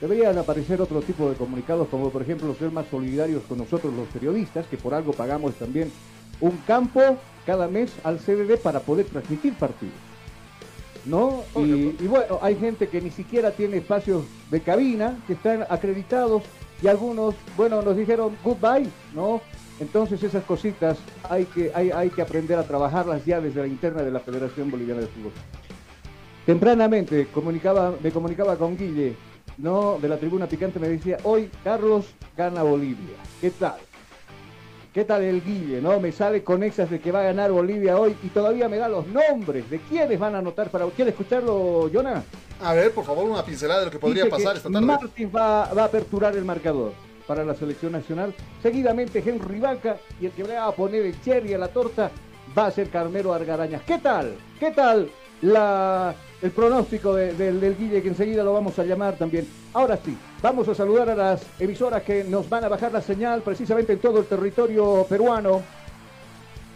deberían 0.00 0.38
aparecer 0.38 0.80
otro 0.80 1.00
tipo 1.02 1.28
de 1.28 1.36
comunicados, 1.36 1.88
como 1.88 2.10
por 2.10 2.22
ejemplo 2.22 2.54
ser 2.54 2.70
más 2.70 2.86
solidarios 2.90 3.42
con 3.48 3.58
nosotros 3.58 3.92
los 3.92 4.06
periodistas, 4.08 4.66
que 4.66 4.76
por 4.76 4.94
algo 4.94 5.12
pagamos 5.12 5.54
también 5.54 5.90
un 6.40 6.56
campo 6.66 7.18
cada 7.44 7.66
mes 7.66 7.90
al 8.04 8.18
CDD 8.18 8.56
para 8.58 8.80
poder 8.80 9.06
transmitir 9.06 9.54
partidos. 9.54 9.94
¿No? 11.06 11.42
Y, 11.56 11.96
y, 11.98 12.06
bueno, 12.06 12.38
hay 12.42 12.56
gente 12.56 12.86
que 12.88 13.00
ni 13.00 13.10
siquiera 13.10 13.52
tiene 13.52 13.78
espacios 13.78 14.24
de 14.50 14.60
cabina, 14.60 15.18
que 15.26 15.32
están 15.32 15.64
acreditados, 15.70 16.42
y 16.82 16.88
algunos, 16.88 17.34
bueno, 17.56 17.80
nos 17.80 17.96
dijeron 17.96 18.36
goodbye, 18.44 18.88
¿no? 19.14 19.40
Entonces 19.80 20.22
esas 20.22 20.44
cositas 20.44 20.98
hay 21.28 21.46
que, 21.46 21.72
hay, 21.74 21.90
hay 21.90 22.10
que 22.10 22.20
aprender 22.20 22.58
a 22.58 22.64
trabajarlas 22.64 23.24
ya 23.24 23.40
desde 23.40 23.60
la 23.60 23.66
interna 23.66 24.02
de 24.02 24.10
la 24.10 24.20
Federación 24.20 24.70
Boliviana 24.70 25.00
de 25.00 25.06
Fútbol. 25.06 25.32
Tempranamente 26.44 27.28
comunicaba, 27.28 27.94
me 28.02 28.10
comunicaba 28.10 28.56
con 28.56 28.76
Guille, 28.76 29.16
¿no? 29.56 29.98
De 29.98 30.08
la 30.08 30.18
tribuna 30.18 30.46
picante 30.46 30.78
me 30.78 30.88
decía, 30.88 31.16
hoy 31.24 31.50
Carlos 31.64 32.06
gana 32.36 32.62
Bolivia. 32.62 33.16
¿Qué 33.40 33.50
tal? 33.50 33.76
¿Qué 34.92 35.04
tal 35.04 35.22
el 35.22 35.42
Guille? 35.42 35.80
¿No? 35.80 35.98
Me 35.98 36.12
sale 36.12 36.44
con 36.44 36.62
exas 36.62 36.90
de 36.90 37.00
que 37.00 37.10
va 37.10 37.20
a 37.20 37.24
ganar 37.24 37.50
Bolivia 37.50 37.98
hoy 37.98 38.14
y 38.22 38.28
todavía 38.28 38.68
me 38.68 38.76
da 38.76 38.88
los 38.88 39.06
nombres 39.06 39.70
de 39.70 39.78
quiénes 39.78 40.18
van 40.18 40.34
a 40.34 40.38
anotar 40.38 40.68
para. 40.70 40.86
¿Quiere 40.86 41.12
escucharlo, 41.12 41.88
Jonah? 41.92 42.22
A 42.62 42.74
ver, 42.74 42.92
por 42.92 43.04
favor, 43.04 43.24
una 43.24 43.44
pincelada 43.44 43.80
de 43.80 43.86
lo 43.86 43.92
que 43.92 43.98
podría 43.98 44.28
pasar 44.28 44.56
esta 44.56 44.68
tarde. 44.68 44.84
Martins 44.84 45.34
va, 45.34 45.72
va 45.72 45.82
a 45.82 45.86
aperturar 45.86 46.36
el 46.36 46.44
marcador 46.44 46.92
para 47.30 47.44
la 47.44 47.54
selección 47.54 47.92
nacional. 47.92 48.34
Seguidamente 48.60 49.22
Henry 49.24 49.60
Vaca 49.60 49.98
y 50.20 50.26
el 50.26 50.32
que 50.32 50.42
va 50.42 50.66
a 50.66 50.72
poner 50.72 51.06
el 51.06 51.22
cherry 51.22 51.54
a 51.54 51.58
la 51.58 51.68
torta 51.68 52.10
va 52.58 52.66
a 52.66 52.72
ser 52.72 52.90
Carmelo 52.90 53.32
Argarañas. 53.32 53.82
¿Qué 53.86 53.98
tal? 53.98 54.34
¿Qué 54.58 54.72
tal 54.72 55.08
el 55.40 56.50
pronóstico 56.50 57.14
del 57.14 57.76
Guille 57.78 58.02
que 58.02 58.08
enseguida 58.08 58.42
lo 58.42 58.52
vamos 58.52 58.76
a 58.80 58.84
llamar 58.84 59.16
también? 59.16 59.46
Ahora 59.72 59.96
sí, 60.04 60.18
vamos 60.42 60.66
a 60.66 60.74
saludar 60.74 61.08
a 61.10 61.14
las 61.14 61.46
emisoras 61.60 62.02
que 62.02 62.24
nos 62.24 62.48
van 62.48 62.64
a 62.64 62.68
bajar 62.68 62.90
la 62.90 63.00
señal 63.00 63.42
precisamente 63.42 63.92
en 63.92 64.00
todo 64.00 64.18
el 64.18 64.26
territorio 64.26 65.06
peruano. 65.08 65.62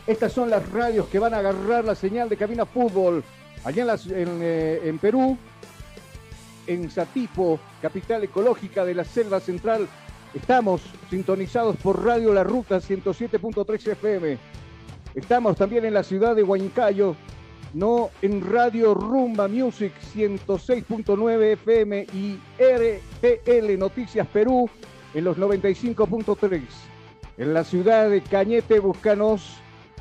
Estas 0.06 0.30
son 0.30 0.50
las 0.50 0.70
radios 0.70 1.08
que 1.08 1.18
van 1.18 1.34
a 1.34 1.38
agarrar 1.38 1.84
la 1.84 1.96
señal 1.96 2.28
de 2.28 2.36
cabina 2.36 2.64
fútbol 2.64 3.24
allá 3.64 3.96
en, 4.06 4.38
eh, 4.40 4.82
en 4.84 4.98
Perú, 5.00 5.36
en 6.68 6.92
Satipo, 6.92 7.58
capital 7.82 8.22
ecológica 8.22 8.84
de 8.84 8.94
la 8.94 9.04
selva 9.04 9.40
central, 9.40 9.88
Estamos 10.34 10.82
sintonizados 11.10 11.76
por 11.76 12.04
Radio 12.04 12.34
La 12.34 12.42
Ruta 12.42 12.78
107.3 12.78 13.92
FM. 13.92 14.36
Estamos 15.14 15.56
también 15.56 15.84
en 15.84 15.94
la 15.94 16.02
ciudad 16.02 16.34
de 16.34 16.42
Huancayo, 16.42 17.14
no 17.72 18.10
en 18.20 18.40
Radio 18.50 18.94
Rumba 18.94 19.46
Music 19.46 19.92
106.9 20.12 21.52
FM 21.52 22.06
y 22.12 22.40
RTL 22.58 23.78
Noticias 23.78 24.26
Perú 24.26 24.68
en 25.14 25.22
los 25.22 25.38
95.3. 25.38 26.62
En 27.36 27.54
la 27.54 27.62
ciudad 27.62 28.10
de 28.10 28.20
Cañete, 28.20 28.80
Buscanos, 28.80 29.58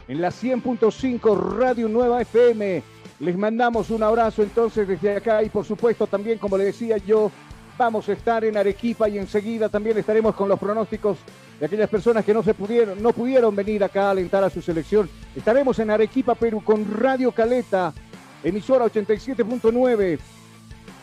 en 0.08 0.20
la 0.20 0.30
100.5 0.30 1.58
Radio 1.60 1.88
Nueva 1.88 2.22
FM. 2.22 2.82
Les 3.20 3.38
mandamos 3.38 3.92
un 3.92 4.02
abrazo 4.02 4.42
entonces 4.42 4.88
desde 4.88 5.16
acá 5.16 5.44
y 5.44 5.50
por 5.50 5.64
supuesto 5.64 6.08
también, 6.08 6.40
como 6.40 6.58
le 6.58 6.66
decía 6.66 6.98
yo, 6.98 7.32
Vamos 7.78 8.08
a 8.08 8.14
estar 8.14 8.46
en 8.46 8.56
Arequipa 8.56 9.10
y 9.10 9.18
enseguida 9.18 9.68
también 9.68 9.98
estaremos 9.98 10.36
con 10.36 10.48
los 10.48 10.60
pronósticos 10.60 11.18
de 11.60 11.66
aquellas 11.66 11.90
personas 11.90 12.24
que 12.24 12.34
no 12.34 12.44
se 12.44 12.54
pudieron, 12.54 13.02
no 13.02 13.14
pudieron 13.14 13.56
venir 13.56 13.84
acá 13.84 14.08
a 14.08 14.12
alentar 14.12 14.44
a 14.44 14.50
su 14.50 14.62
selección. 14.62 15.10
Estaremos 15.36 15.80
en 15.80 15.90
Arequipa, 15.90 16.36
Perú, 16.36 16.64
con 16.64 16.86
Radio 17.00 17.32
Caleta, 17.32 17.92
emisora 18.44 18.86
87.9. 18.86 20.20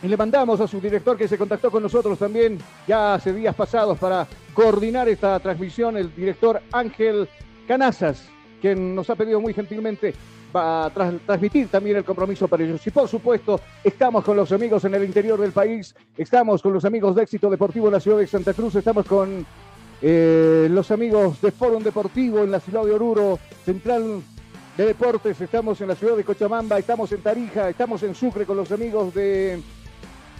Y 0.03 0.07
le 0.07 0.17
mandamos 0.17 0.61
a 0.61 0.67
su 0.67 0.79
director 0.79 1.17
que 1.17 1.27
se 1.27 1.37
contactó 1.37 1.69
con 1.69 1.83
nosotros 1.83 2.17
también 2.17 2.57
ya 2.87 3.15
hace 3.15 3.33
días 3.33 3.53
pasados 3.53 3.97
para 3.99 4.25
coordinar 4.53 5.09
esta 5.09 5.39
transmisión, 5.39 5.97
el 5.97 6.15
director 6.15 6.61
Ángel 6.71 7.27
Canazas, 7.67 8.27
quien 8.61 8.95
nos 8.95 9.09
ha 9.09 9.15
pedido 9.15 9.41
muy 9.41 9.53
gentilmente 9.53 10.13
va 10.55 10.85
a 10.85 10.89
transmitir 10.89 11.67
también 11.69 11.97
el 11.97 12.03
compromiso 12.03 12.47
para 12.47 12.63
ellos. 12.63 12.85
Y 12.85 12.91
por 12.91 13.07
supuesto, 13.07 13.59
estamos 13.83 14.23
con 14.23 14.37
los 14.37 14.51
amigos 14.51 14.83
en 14.85 14.95
el 14.95 15.03
interior 15.03 15.39
del 15.39 15.51
país, 15.51 15.95
estamos 16.17 16.61
con 16.61 16.73
los 16.73 16.85
amigos 16.85 17.15
de 17.15 17.23
Éxito 17.23 17.49
Deportivo 17.49 17.87
en 17.87 17.93
la 17.93 17.99
ciudad 17.99 18.17
de 18.17 18.27
Santa 18.27 18.53
Cruz, 18.53 18.75
estamos 18.75 19.05
con 19.05 19.45
eh, 20.01 20.67
los 20.69 20.91
amigos 20.91 21.41
de 21.41 21.51
Fórum 21.51 21.83
Deportivo 21.83 22.39
en 22.39 22.51
la 22.51 22.59
ciudad 22.59 22.83
de 22.83 22.91
Oruro, 22.91 23.39
Central 23.63 24.21
de 24.77 24.85
Deportes, 24.85 25.39
estamos 25.39 25.79
en 25.81 25.89
la 25.89 25.95
ciudad 25.95 26.17
de 26.17 26.23
Cochabamba, 26.23 26.77
estamos 26.79 27.11
en 27.11 27.21
Tarija, 27.21 27.69
estamos 27.69 28.01
en 28.03 28.15
Sucre 28.15 28.45
con 28.45 28.57
los 28.57 28.71
amigos 28.71 29.13
de 29.13 29.61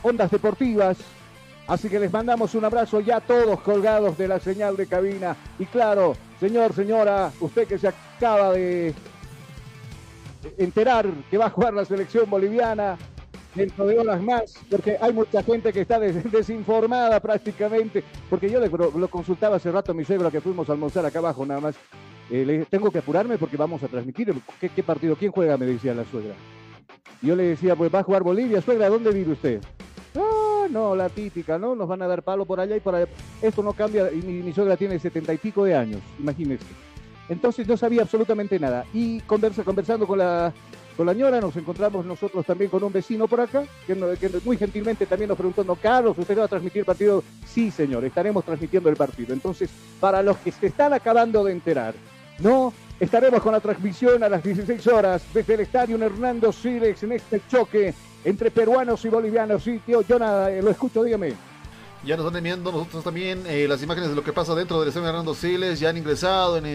Ondas 0.03 0.31
Deportivas. 0.31 0.97
Así 1.67 1.89
que 1.89 1.99
les 1.99 2.11
mandamos 2.11 2.55
un 2.55 2.65
abrazo 2.65 2.99
ya 2.99 3.21
todos 3.21 3.61
colgados 3.61 4.17
de 4.17 4.27
la 4.27 4.39
señal 4.39 4.75
de 4.75 4.87
cabina. 4.87 5.35
Y 5.59 5.65
claro, 5.65 6.15
señor, 6.39 6.73
señora, 6.73 7.31
usted 7.39 7.67
que 7.67 7.77
se 7.77 7.87
acaba 7.87 8.51
de 8.51 8.93
enterar 10.57 11.07
que 11.29 11.37
va 11.37 11.45
a 11.47 11.49
jugar 11.49 11.73
la 11.73 11.85
selección 11.85 12.29
boliviana 12.29 12.97
dentro 13.55 13.85
de 13.85 13.99
horas 13.99 14.21
más, 14.21 14.53
porque 14.69 14.97
hay 15.01 15.11
mucha 15.13 15.43
gente 15.43 15.73
que 15.73 15.81
está 15.81 15.99
des- 15.99 16.31
desinformada 16.31 17.19
prácticamente, 17.19 18.03
porque 18.29 18.49
yo 18.49 18.59
le- 18.59 18.69
lo, 18.69 19.07
consultaba 19.09 19.57
hace 19.57 19.71
rato 19.71 19.91
a 19.91 19.95
mi 19.95 20.05
suegro 20.05 20.31
que 20.31 20.39
fuimos 20.41 20.69
a 20.69 20.73
almorzar 20.73 21.05
acá 21.05 21.19
abajo 21.19 21.45
nada 21.45 21.59
más. 21.59 21.75
Eh, 22.29 22.45
le 22.45 22.53
dije, 22.53 22.65
tengo 22.69 22.89
que 22.89 22.99
apurarme 22.99 23.37
porque 23.37 23.57
vamos 23.57 23.83
a 23.83 23.89
transmitir. 23.89 24.33
¿Qué, 24.59 24.69
qué 24.69 24.83
partido? 24.83 25.17
¿Quién 25.17 25.31
juega? 25.33 25.57
Me 25.57 25.65
decía 25.65 25.93
la 25.93 26.05
suegra. 26.05 26.33
Yo 27.21 27.35
le 27.35 27.43
decía, 27.43 27.75
pues 27.75 27.93
va 27.93 27.99
a 27.99 28.03
jugar 28.03 28.23
Bolivia, 28.23 28.61
suegra, 28.61 28.87
¿dónde 28.87 29.11
vive 29.11 29.33
usted? 29.33 29.61
No, 30.15 30.67
no, 30.69 30.95
la 30.95 31.09
típica, 31.09 31.59
¿no? 31.59 31.75
Nos 31.75 31.87
van 31.89 32.01
a 32.01 32.07
dar 32.07 32.23
palo 32.23 32.45
por 32.45 32.59
allá 32.61 32.75
y 32.77 32.79
por 32.79 32.95
allá. 32.95 33.07
Esto 33.41 33.61
no 33.61 33.73
cambia, 33.73 34.09
y 34.11 34.17
mi, 34.21 34.41
mi 34.43 34.53
suegra 34.53 34.77
tiene 34.77 34.97
setenta 34.97 35.33
y 35.33 35.37
pico 35.37 35.65
de 35.65 35.75
años, 35.75 36.01
imagínese. 36.19 36.65
Entonces 37.31 37.65
no 37.65 37.77
sabía 37.77 38.01
absolutamente 38.01 38.59
nada. 38.59 38.83
Y 38.93 39.21
conversa, 39.21 39.63
conversando 39.63 40.05
con 40.05 40.19
la, 40.19 40.51
con 40.97 41.05
la 41.05 41.13
ñora, 41.13 41.39
nos 41.39 41.55
encontramos 41.55 42.05
nosotros 42.05 42.45
también 42.45 42.69
con 42.69 42.83
un 42.83 42.91
vecino 42.91 43.25
por 43.25 43.39
acá, 43.39 43.63
que, 43.87 43.95
muy 44.43 44.57
gentilmente 44.57 45.05
también 45.05 45.29
nos 45.29 45.37
preguntó, 45.37 45.63
no, 45.63 45.75
Carlos, 45.75 46.17
¿usted 46.17 46.37
va 46.37 46.43
a 46.43 46.49
transmitir 46.49 46.79
el 46.81 46.85
partido? 46.85 47.23
Sí, 47.47 47.71
señor, 47.71 48.03
estaremos 48.03 48.43
transmitiendo 48.43 48.89
el 48.89 48.97
partido. 48.97 49.33
Entonces, 49.33 49.69
para 50.01 50.21
los 50.21 50.35
que 50.39 50.51
se 50.51 50.67
están 50.67 50.91
acabando 50.91 51.41
de 51.45 51.53
enterar, 51.53 51.93
no 52.39 52.73
estaremos 52.99 53.41
con 53.41 53.53
la 53.53 53.61
transmisión 53.61 54.21
a 54.23 54.27
las 54.27 54.43
16 54.43 54.85
horas 54.87 55.23
desde 55.33 55.53
el 55.53 55.61
estadio 55.61 56.03
Hernando 56.03 56.51
Silex 56.51 57.03
en 57.03 57.13
este 57.13 57.41
choque 57.49 57.93
entre 58.25 58.51
peruanos 58.51 59.05
y 59.05 59.07
bolivianos. 59.07 59.63
Sí, 59.63 59.79
yo 59.87 60.19
nada, 60.19 60.51
eh, 60.51 60.61
lo 60.61 60.69
escucho, 60.69 61.01
dígame. 61.01 61.50
Ya 62.03 62.17
nos 62.17 62.25
están 62.25 62.37
enviando 62.39 62.71
nosotros 62.71 63.03
también 63.03 63.43
eh, 63.45 63.67
las 63.69 63.83
imágenes 63.83 64.09
de 64.09 64.15
lo 64.15 64.23
que 64.23 64.33
pasa 64.33 64.55
dentro 64.55 64.79
del 64.79 64.89
estadio 64.89 65.07
Hernando 65.07 65.35
Siles. 65.35 65.79
Ya 65.79 65.89
han 65.89 65.97
ingresado 65.97 66.57
en, 66.57 66.65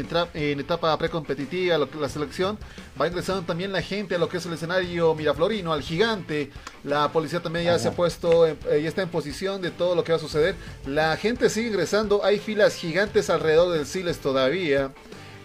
etapa 0.61 0.97
precompetitiva 0.97 1.76
lo 1.78 1.90
que- 1.90 1.99
la 1.99 2.09
selección. 2.09 2.56
Va 3.00 3.09
ingresando 3.09 3.42
también 3.42 3.73
la 3.73 3.83
gente 3.83 4.14
a 4.14 4.18
lo 4.18 4.28
que 4.28 4.37
es 4.37 4.47
el 4.47 4.52
escenario 4.52 5.16
Miraflorino, 5.16 5.73
al 5.73 5.83
gigante. 5.83 6.52
La 6.85 7.11
policía 7.11 7.40
también 7.42 7.64
ya 7.64 7.78
se 7.80 7.88
ha 7.88 7.90
puesto, 7.90 8.47
eh, 8.47 8.56
ya 8.80 8.88
está 8.88 9.02
en 9.02 9.09
posición 9.09 9.61
de 9.61 9.73
todo 9.73 9.97
lo 9.97 10.04
que 10.04 10.12
va 10.12 10.16
a 10.18 10.21
suceder. 10.21 10.54
La 10.87 11.16
gente 11.16 11.50
sigue 11.50 11.68
ingresando. 11.71 12.25
Hay 12.25 12.38
filas 12.38 12.76
gigantes 12.76 13.28
alrededor 13.28 13.73
del 13.73 13.85
Siles 13.85 14.18
todavía. 14.18 14.92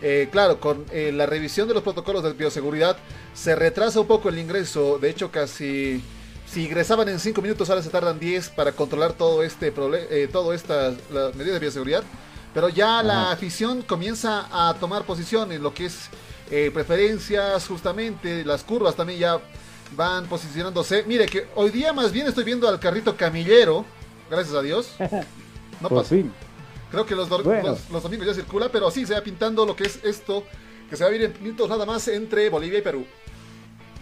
Eh, 0.03 0.29
claro, 0.31 0.59
con 0.59 0.85
eh, 0.91 1.11
la 1.11 1.25
revisión 1.25 1.67
de 1.67 1.73
los 1.73 1.81
protocolos 1.81 2.21
de 2.23 2.33
bioseguridad 2.33 2.97
se 3.33 3.55
retrasa 3.55 3.99
un 3.99 4.07
poco 4.07 4.29
el 4.29 4.37
ingreso. 4.37 4.99
De 4.99 5.09
hecho, 5.09 5.31
casi 5.31 6.03
si 6.51 6.65
ingresaban 6.65 7.07
en 7.09 7.19
5 7.19 7.41
minutos, 7.41 7.69
ahora 7.69 7.81
se 7.81 7.89
tardan 7.89 8.19
10 8.19 8.49
para 8.49 8.71
controlar 8.73 9.13
todo 9.13 9.41
este 9.43 9.71
problema, 9.71 10.05
todo 10.31 10.53
estas 10.53 10.95
las 11.11 11.33
medidas 11.35 11.53
de 11.55 11.59
bioseguridad. 11.59 12.03
Pero 12.53 12.67
ya 12.67 13.01
la 13.01 13.31
afición 13.31 13.81
comienza 13.81 14.47
a 14.51 14.73
tomar 14.75 15.03
posición 15.05 15.51
en 15.53 15.63
lo 15.63 15.73
que 15.73 15.85
es 15.85 16.09
eh, 16.49 16.69
preferencias, 16.73 17.65
justamente 17.65 18.43
las 18.43 18.63
curvas 18.63 18.95
también 18.95 19.19
ya 19.19 19.39
van 19.95 20.25
posicionándose. 20.25 21.03
Mire 21.07 21.25
que 21.27 21.47
hoy 21.55 21.69
día 21.69 21.93
más 21.93 22.11
bien 22.11 22.27
estoy 22.27 22.43
viendo 22.43 22.67
al 22.67 22.79
carrito 22.79 23.15
camillero, 23.15 23.85
gracias 24.29 24.55
a 24.55 24.61
Dios. 24.61 24.89
No 25.79 25.89
Por 25.89 26.03
pasa. 26.03 26.09
fin. 26.15 26.31
Creo 26.91 27.07
que 27.07 27.15
los, 27.15 27.27
dor- 27.27 27.41
Bueno. 27.43 27.69
los, 27.69 27.89
los 27.89 28.03
domingos 28.03 28.27
ya 28.27 28.35
circula, 28.35 28.69
pero 28.69 28.91
sí 28.91 29.03
se 29.07 29.15
va 29.15 29.21
pintando 29.21 29.65
lo 29.65 29.75
que 29.75 29.85
es 29.85 29.97
esto, 30.03 30.43
que 30.87 30.95
se 30.95 31.03
va 31.03 31.09
a 31.09 31.13
ir 31.15 31.23
en 31.23 31.33
minutos 31.41 31.67
nada 31.67 31.87
más 31.87 32.07
entre 32.07 32.47
Bolivia 32.51 32.77
y 32.77 32.81
Perú. 32.83 33.03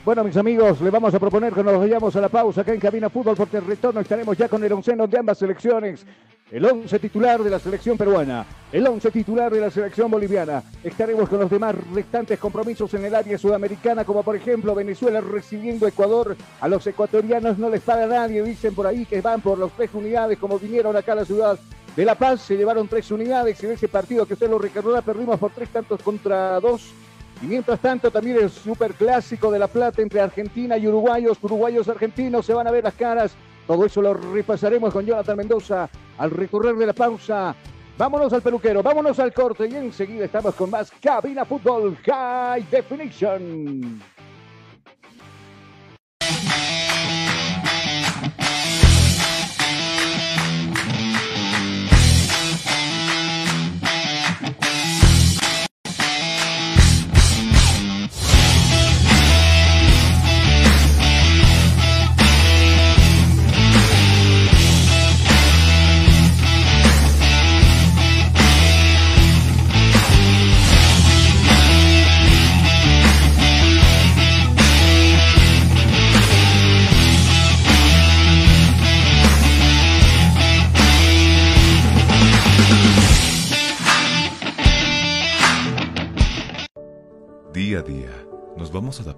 Bueno, 0.06 0.24
mis 0.24 0.38
amigos, 0.38 0.80
le 0.80 0.90
vamos 0.90 1.14
a 1.14 1.20
proponer 1.20 1.54
que 1.54 1.62
nos 1.62 1.78
vayamos 1.78 2.16
a 2.16 2.22
la 2.22 2.30
pausa 2.30 2.62
acá 2.62 2.74
en 2.74 2.80
Cabina 2.80 3.10
Fútbol 3.10 3.36
porque 3.36 3.58
el 3.58 3.66
retorno 3.66 4.00
estaremos 4.00 4.38
ya 4.38 4.48
con 4.48 4.64
el 4.64 4.72
onceno 4.72 5.06
de 5.08 5.20
ambas 5.20 5.38
selecciones. 5.38 6.06
El 6.50 6.66
once 6.66 6.98
titular 6.98 7.44
de 7.44 7.50
la 7.50 7.60
selección 7.60 7.98
peruana, 7.98 8.46
el 8.72 8.88
once 8.88 9.12
titular 9.12 9.52
de 9.52 9.60
la 9.60 9.70
selección 9.70 10.10
boliviana. 10.10 10.64
Estaremos 10.84 11.28
con 11.28 11.42
los 11.42 11.50
demás 11.52 11.76
restantes 11.94 12.40
compromisos 12.40 12.92
en 12.94 13.06
el 13.06 13.14
área 13.14 13.38
sudamericana, 13.38 14.06
como 14.06 14.24
por 14.24 14.36
ejemplo 14.36 14.74
Venezuela 14.74 15.22
recibiendo 15.22 15.86
Ecuador. 15.86 16.36
A 16.62 16.68
los 16.68 16.88
ecuatorianos 16.88 17.60
no 17.60 17.70
les 17.70 17.82
paga 17.82 18.08
nadie, 18.08 18.42
dicen 18.42 18.74
por 18.74 18.88
ahí 18.88 19.06
que 19.06 19.22
van 19.22 19.42
por 19.42 19.60
los 19.60 19.74
tres 19.74 19.92
unidades, 19.94 20.40
como 20.40 20.58
vinieron 20.58 20.96
acá 20.96 21.12
a 21.12 21.16
la 21.16 21.26
ciudad 21.26 21.60
de 21.96 22.06
La 22.06 22.16
Paz, 22.16 22.42
se 22.42 22.56
llevaron 22.56 22.88
tres 22.88 23.12
unidades. 23.12 23.62
En 23.64 23.72
ese 23.72 23.90
partido 23.90 24.26
que 24.26 24.34
usted 24.34 24.50
lo 24.50 24.58
recordará, 24.58 25.02
perdimos 25.02 25.38
por 25.38 25.52
tres 25.52 25.70
tantos 25.70 26.02
contra 26.02 26.60
dos. 26.62 26.94
Y 27.42 27.46
mientras 27.46 27.80
tanto, 27.80 28.12
también 28.12 28.38
el 28.38 28.50
superclásico 28.50 29.50
de 29.52 29.60
La 29.60 29.68
Plata 29.68 30.02
entre 30.02 30.20
Argentina 30.20 30.78
y 30.78 30.88
uruguayos, 30.88 31.38
uruguayos 31.42 31.88
argentinos, 31.88 32.46
se 32.46 32.54
van 32.54 32.68
a 32.68 32.72
ver 32.72 32.84
las 32.84 32.96
caras. 32.96 33.34
Todo 33.66 33.86
eso 33.86 34.02
lo 34.02 34.14
repasaremos 34.14 34.92
con 34.92 35.06
Jonathan 35.06 35.38
Mendoza 35.38 35.90
al 36.18 36.32
recorrer 36.32 36.76
de 36.76 36.88
la 36.88 36.94
pausa. 36.94 37.56
Vámonos 37.98 38.32
al 38.34 38.42
peluquero, 38.42 38.82
vámonos 38.82 39.20
al 39.20 39.34
corte 39.34 39.68
y 39.68 39.76
enseguida 39.76 40.26
estamos 40.26 40.56
con 40.56 40.70
más 40.70 40.92
Cabina 41.02 41.46
Fútbol 41.46 41.98
High 41.98 42.66
Definition. 42.72 44.02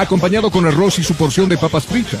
acompañado 0.00 0.50
con 0.50 0.66
arroz 0.66 0.98
y 0.98 1.04
su 1.04 1.14
porción 1.14 1.48
de 1.48 1.58
papas 1.58 1.86
fritas. 1.86 2.20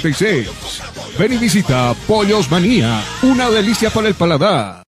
752-81-646. 0.00 1.18
Ven 1.18 1.32
y 1.32 1.36
visita 1.36 1.94
Pollos 2.06 2.50
Manía. 2.50 3.02
Una 3.22 3.50
delicia 3.50 3.90
para 3.90 4.08
el 4.08 4.14
paladar. 4.14 4.82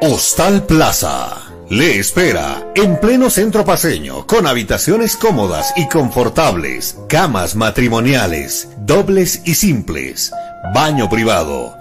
Hostal 0.00 0.64
Plaza. 0.64 1.44
le 1.70 1.98
espera 1.98 2.66
en 2.74 2.98
pleno 2.98 3.28
centro 3.30 3.64
paseño 3.64 4.26
con 4.26 4.46
habitaciones 4.46 5.16
cómodas 5.16 5.72
y 5.76 5.88
confortables, 5.88 6.98
camas 7.08 7.56
matrimoniales, 7.56 8.70
dobles 8.78 9.42
y 9.44 9.54
simples, 9.54 10.32
baño 10.74 11.10
privado, 11.10 11.77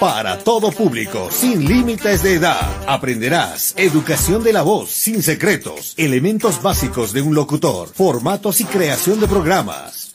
Para 0.00 0.36
todo 0.36 0.72
público, 0.72 1.30
sin 1.30 1.64
límites 1.66 2.22
de 2.22 2.34
edad. 2.34 2.84
Aprenderás 2.86 3.72
educación 3.78 4.44
de 4.44 4.52
la 4.52 4.60
voz, 4.60 4.90
sin 4.90 5.22
secretos, 5.22 5.94
elementos 5.96 6.60
básicos 6.60 7.14
de 7.14 7.22
un 7.22 7.34
locutor, 7.34 7.88
formatos 7.94 8.60
y 8.60 8.64
creación 8.64 9.20
de 9.20 9.26
programas, 9.26 10.05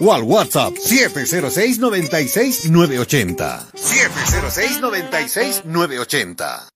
o 0.00 0.12
al 0.12 0.22
WhatsApp 0.22 0.76
706 0.76 1.78
96 1.78 2.70
980. 2.70 3.66
706 3.74 4.80
96 4.80 5.64
980. 5.64 6.75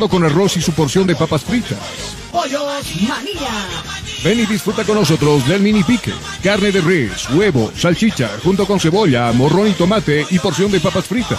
con 0.00 0.24
arroz 0.24 0.56
y 0.56 0.60
su 0.60 0.72
porción 0.72 1.06
de 1.06 1.14
papas 1.14 1.44
fritas. 1.44 1.78
Pollos 2.32 2.62
María. 3.08 3.66
Ven 4.24 4.40
y 4.40 4.46
disfruta 4.46 4.82
con 4.82 4.96
nosotros 4.96 5.46
del 5.46 5.60
mini 5.60 5.84
pique. 5.84 6.12
Carne 6.42 6.72
de 6.72 6.80
res, 6.80 7.30
huevo, 7.30 7.70
salchicha, 7.76 8.28
junto 8.42 8.66
con 8.66 8.80
cebolla, 8.80 9.30
morrón 9.32 9.68
y 9.68 9.72
tomate 9.72 10.26
y 10.30 10.38
porción 10.40 10.72
de 10.72 10.80
papas 10.80 11.04
fritas. 11.04 11.38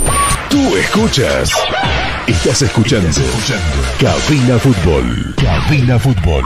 Tú 0.51 0.75
escuchas. 0.75 1.49
Estás 2.27 2.61
escuchando. 2.61 3.09
Cabina 3.99 4.59
Fútbol. 4.59 5.33
Cabina 5.37 5.97
Fútbol. 5.97 6.43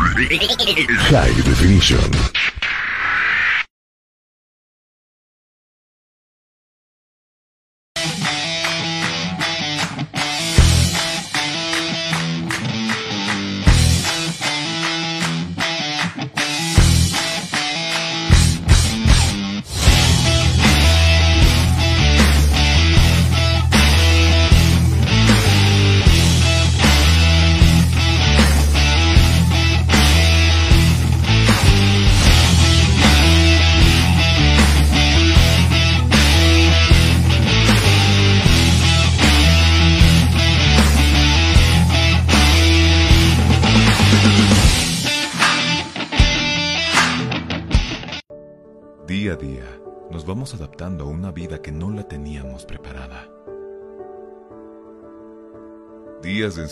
High 1.09 1.41
Definition. 1.41 1.99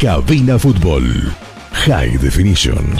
Cabina 0.00 0.58
Fútbol 0.58 1.04
High 1.84 2.16
Definition. 2.16 2.96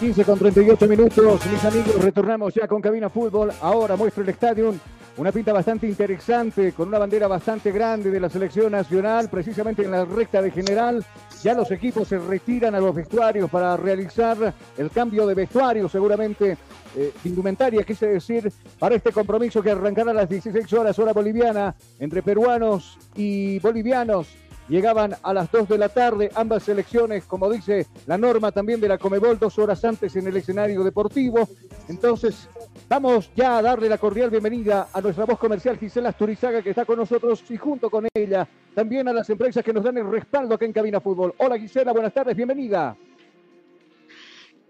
15 0.00 0.24
con 0.24 0.38
38 0.38 0.88
minutos, 0.88 1.40
mis 1.52 1.64
amigos, 1.66 2.02
retornamos 2.02 2.54
ya 2.54 2.66
con 2.66 2.80
Cabina 2.80 3.10
Fútbol. 3.10 3.52
Ahora 3.60 3.94
muestra 3.94 4.22
el 4.22 4.30
estadio 4.30 4.74
una 5.16 5.30
pinta 5.30 5.52
bastante 5.52 5.86
interesante, 5.86 6.72
con 6.72 6.88
una 6.88 6.98
bandera 6.98 7.28
bastante 7.28 7.70
grande 7.70 8.10
de 8.10 8.18
la 8.18 8.28
selección 8.28 8.72
nacional, 8.72 9.28
precisamente 9.28 9.84
en 9.84 9.92
la 9.92 10.04
recta 10.04 10.42
de 10.42 10.50
general. 10.50 11.04
Ya 11.42 11.54
los 11.54 11.70
equipos 11.70 12.08
se 12.08 12.18
retiran 12.18 12.74
a 12.74 12.80
los 12.80 12.94
vestuarios 12.94 13.48
para 13.48 13.76
realizar 13.76 14.54
el 14.76 14.90
cambio 14.90 15.26
de 15.26 15.34
vestuario, 15.34 15.88
seguramente 15.88 16.56
eh, 16.96 17.12
indumentaria, 17.24 17.84
quise 17.84 18.06
decir, 18.06 18.50
para 18.78 18.96
este 18.96 19.12
compromiso 19.12 19.62
que 19.62 19.70
arrancará 19.70 20.10
a 20.10 20.14
las 20.14 20.28
16 20.28 20.72
horas 20.72 20.98
hora 20.98 21.12
boliviana 21.12 21.74
entre 22.00 22.22
peruanos 22.22 22.98
y 23.14 23.58
bolivianos 23.60 24.26
llegaban 24.68 25.14
a 25.22 25.32
las 25.32 25.50
2 25.50 25.68
de 25.68 25.78
la 25.78 25.88
tarde, 25.88 26.30
ambas 26.34 26.62
selecciones, 26.62 27.24
como 27.24 27.50
dice 27.50 27.86
la 28.06 28.18
norma 28.18 28.52
también 28.52 28.80
de 28.80 28.88
la 28.88 28.98
Comebol, 28.98 29.38
dos 29.38 29.58
horas 29.58 29.84
antes 29.84 30.14
en 30.16 30.26
el 30.26 30.36
escenario 30.36 30.82
deportivo. 30.82 31.48
Entonces, 31.88 32.48
vamos 32.88 33.30
ya 33.36 33.58
a 33.58 33.62
darle 33.62 33.88
la 33.88 33.98
cordial 33.98 34.30
bienvenida 34.30 34.88
a 34.92 35.00
nuestra 35.00 35.24
voz 35.24 35.38
comercial 35.38 35.78
Gisela 35.78 36.10
Asturizaga, 36.10 36.62
que 36.62 36.70
está 36.70 36.84
con 36.84 36.98
nosotros, 36.98 37.44
y 37.50 37.56
junto 37.56 37.90
con 37.90 38.08
ella, 38.14 38.48
también 38.74 39.06
a 39.08 39.12
las 39.12 39.28
empresas 39.30 39.64
que 39.64 39.72
nos 39.72 39.84
dan 39.84 39.98
el 39.98 40.10
respaldo 40.10 40.54
aquí 40.54 40.64
en 40.64 40.72
Cabina 40.72 41.00
Fútbol. 41.00 41.34
Hola 41.38 41.58
Gisela, 41.58 41.92
buenas 41.92 42.12
tardes, 42.12 42.36
bienvenida. 42.36 42.96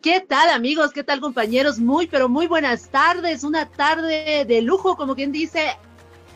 ¿Qué 0.03 0.21
tal 0.21 0.51
amigos? 0.51 0.93
¿Qué 0.93 1.03
tal 1.03 1.19
compañeros? 1.19 1.79
Muy, 1.79 2.07
pero 2.07 2.29
muy 2.29 2.47
buenas 2.47 2.91
tardes. 2.91 3.43
Una 3.43 3.71
tarde 3.71 4.45
de 4.47 4.61
lujo, 4.61 4.97
como 4.97 5.15
quien 5.15 5.33
dice, 5.33 5.79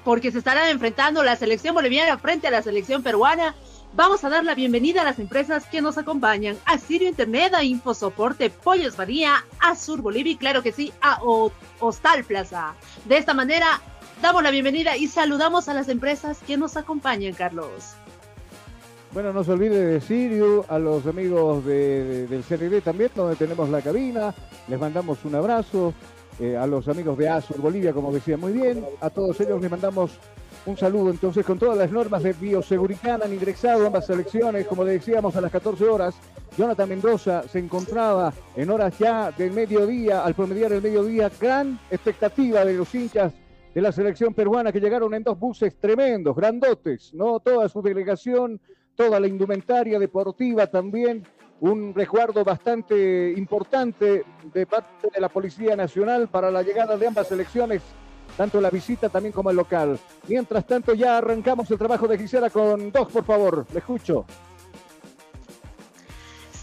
porque 0.04 0.30
se 0.30 0.38
estarán 0.38 0.68
enfrentando 0.68 1.22
la 1.22 1.37
selección 1.37 1.74
boliviana 1.74 2.18
frente 2.18 2.46
a 2.48 2.50
la 2.50 2.62
selección 2.62 3.02
peruana. 3.02 3.54
Vamos 3.94 4.22
a 4.22 4.28
dar 4.28 4.44
la 4.44 4.54
bienvenida 4.54 5.00
a 5.00 5.04
las 5.04 5.18
empresas 5.18 5.64
que 5.66 5.80
nos 5.80 5.96
acompañan, 5.96 6.56
a 6.66 6.76
Sirio 6.78 7.08
Internet, 7.08 7.54
a 7.54 7.64
Infosoporte, 7.64 8.50
Pollos 8.50 8.98
María, 8.98 9.44
a 9.61 9.74
Sur 9.74 10.02
Bolivia 10.02 10.32
y 10.32 10.37
claro 10.37 10.62
que 10.62 10.72
sí, 10.72 10.92
a 11.00 11.20
Hostal 11.80 12.24
Plaza. 12.24 12.74
De 13.06 13.16
esta 13.16 13.32
manera, 13.32 13.80
damos 14.20 14.42
la 14.42 14.50
bienvenida 14.50 14.96
y 14.96 15.08
saludamos 15.08 15.68
a 15.68 15.74
las 15.74 15.88
empresas 15.88 16.38
que 16.46 16.58
nos 16.58 16.76
acompañan, 16.76 17.32
Carlos. 17.32 17.94
Bueno, 19.12 19.32
no 19.32 19.42
se 19.42 19.52
olvide 19.52 19.87
de 19.87 20.00
Sirio, 20.02 20.66
a 20.68 20.78
los 20.78 21.06
amigos 21.06 21.64
del 21.64 22.44
CRD 22.46 22.82
también, 22.82 23.11
donde 23.14 23.37
tenemos 23.37 23.70
la 23.70 23.80
cabina. 23.80 24.34
Les 24.68 24.78
mandamos 24.78 25.24
un 25.24 25.34
abrazo. 25.34 25.94
Eh, 26.40 26.57
a 26.57 26.68
los 26.68 26.87
amigos 26.87 27.18
de 27.18 27.29
Azur 27.29 27.61
Bolivia, 27.61 27.92
como 27.92 28.12
decía 28.12 28.37
muy 28.37 28.53
bien. 28.53 28.85
A 29.01 29.11
todos 29.11 29.40
ellos 29.40 29.61
les 29.61 29.70
mandamos 29.70 30.12
un 30.66 30.77
saludo. 30.77 31.11
Entonces, 31.11 31.44
con 31.44 31.59
todas 31.59 31.77
las 31.77 31.90
normas 31.90 32.22
de 32.22 32.33
bioseguridad 32.33 33.22
han 33.22 33.33
ingresado 33.33 33.85
ambas 33.85 34.07
selecciones, 34.07 34.66
como 34.66 34.85
decíamos, 34.85 35.35
a 35.35 35.40
las 35.40 35.51
14 35.51 35.85
horas. 35.88 36.14
Jonathan 36.57 36.88
Mendoza 36.88 37.42
se 37.48 37.59
encontraba 37.59 38.33
en 38.55 38.70
horas 38.70 38.96
ya 38.98 39.33
del 39.33 39.53
mediodía, 39.53 40.24
al 40.24 40.35
promediar 40.35 40.72
el 40.72 40.83
mediodía, 40.83 41.31
gran 41.40 41.79
expectativa 41.90 42.64
de 42.64 42.74
los 42.74 42.94
hinchas 42.94 43.33
de 43.74 43.81
la 43.81 43.92
selección 43.92 44.33
peruana 44.33 44.72
que 44.72 44.81
llegaron 44.81 45.14
en 45.14 45.24
dos 45.24 45.38
buses 45.38 45.77
tremendos, 45.77 46.37
grandotes, 46.37 47.12
¿no? 47.14 47.40
Toda 47.40 47.68
su 47.68 47.83
delegación, 47.83 48.61
toda 48.94 49.20
la 49.20 49.27
indumentaria 49.27 49.98
deportiva 49.98 50.66
también 50.68 51.24
un 51.60 51.94
resguardo 51.94 52.44
bastante 52.44 53.32
importante 53.36 54.24
de 54.52 54.66
parte 54.66 55.08
de 55.12 55.20
la 55.20 55.28
Policía 55.28 55.74
Nacional 55.76 56.28
para 56.28 56.50
la 56.50 56.62
llegada 56.62 56.96
de 56.96 57.06
ambas 57.06 57.30
elecciones, 57.32 57.82
tanto 58.36 58.60
la 58.60 58.70
visita 58.70 59.08
también 59.08 59.32
como 59.32 59.50
el 59.50 59.56
local. 59.56 59.98
Mientras 60.28 60.66
tanto, 60.66 60.94
ya 60.94 61.18
arrancamos 61.18 61.70
el 61.70 61.78
trabajo 61.78 62.06
de 62.06 62.18
Gisela 62.18 62.50
con 62.50 62.92
dos, 62.92 63.08
por 63.08 63.24
favor. 63.24 63.66
Le 63.72 63.78
escucho. 63.78 64.24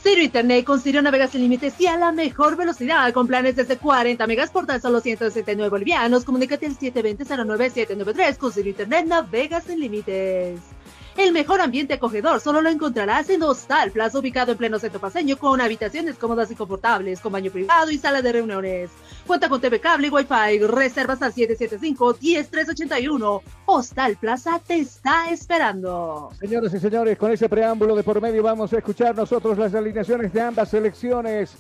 Ciro 0.02 0.22
Internet 0.22 0.66
con 0.66 0.80
Ciro 0.80 1.02
navegas 1.02 1.32
sin 1.32 1.42
límites 1.42 1.82
y 1.82 1.88
a 1.88 1.98
la 1.98 2.12
mejor 2.12 2.56
velocidad 2.56 3.12
con 3.12 3.26
planes 3.26 3.56
desde 3.56 3.78
40 3.78 4.28
megas 4.28 4.52
por 4.52 4.68
tan 4.68 4.80
solo 4.80 5.00
169 5.00 5.68
bolivianos. 5.68 6.24
Comunícate 6.24 6.68
al 6.68 6.78
720-09793 6.78 8.38
con 8.38 8.52
Ciro 8.52 8.70
Internet 8.70 9.08
navegas 9.08 9.64
sin 9.64 9.80
límites. 9.80 10.75
El 11.18 11.32
mejor 11.32 11.62
ambiente 11.62 11.94
acogedor 11.94 12.42
solo 12.42 12.62
lo 12.62 12.70
encontrarás 12.70 13.30
en 13.30 13.42
Hostal 13.42 13.92
Plaza, 13.92 14.20
ubicado 14.20 14.52
en 14.52 14.58
pleno 14.58 14.80
centro 14.80 15.00
paseño, 15.00 15.38
con 15.38 15.62
habitaciones 15.62 16.18
cómodas 16.18 16.52
y 16.52 16.56
confortables, 16.56 17.22
con 17.22 17.32
baño 17.32 17.52
privado 17.52 17.90
y 17.90 17.98
sala 17.98 18.22
de 18.22 18.34
reuniones. 18.34 18.90
Cuenta 19.26 19.48
con 19.48 19.62
TV 19.62 19.80
cable 19.80 20.08
y 20.08 20.10
Wi-Fi. 20.10 20.60
Reservas 20.68 21.22
al 21.22 21.34
775-10381. 21.34 23.42
Hostal 23.66 24.18
Plaza 24.18 24.60
te 24.60 24.76
está 24.76 25.32
esperando. 25.32 26.32
Señores 26.38 26.74
y 26.74 26.80
señores, 26.80 27.18
con 27.18 27.32
ese 27.32 27.48
preámbulo 27.48 27.96
de 27.96 28.04
por 28.04 28.20
medio 28.20 28.44
vamos 28.44 28.74
a 28.74 28.80
escuchar 28.80 29.16
nosotros 29.16 29.58
las 29.58 29.74
alineaciones 29.74 30.34
de 30.34 30.42
ambas 30.42 30.68
selecciones. 30.70 31.56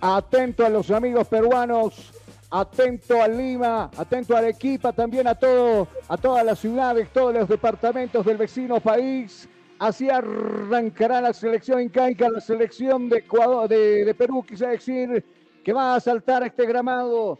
Atento 0.00 0.64
a 0.64 0.68
los 0.68 0.92
amigos 0.92 1.26
peruanos 1.26 2.12
atento 2.52 3.22
a 3.22 3.26
Lima, 3.26 3.90
atento 3.96 4.36
a 4.36 4.40
Arequipa, 4.40 4.92
también 4.92 5.26
a 5.26 5.34
todo, 5.34 5.88
a 6.06 6.16
todas 6.18 6.44
las 6.44 6.58
ciudades, 6.58 7.08
todos 7.10 7.32
los 7.32 7.48
departamentos 7.48 8.24
del 8.26 8.36
vecino 8.36 8.78
país. 8.78 9.48
Así 9.78 10.10
arrancará 10.10 11.20
la 11.22 11.32
selección 11.32 11.80
incaica, 11.80 12.28
la 12.28 12.40
selección 12.40 13.08
de 13.08 13.18
Ecuador, 13.18 13.68
de, 13.68 14.14
Perú, 14.16 14.44
quise 14.46 14.66
decir, 14.66 15.24
que 15.64 15.72
va 15.72 15.96
a 15.96 16.00
saltar 16.00 16.42
este 16.42 16.66
gramado 16.66 17.38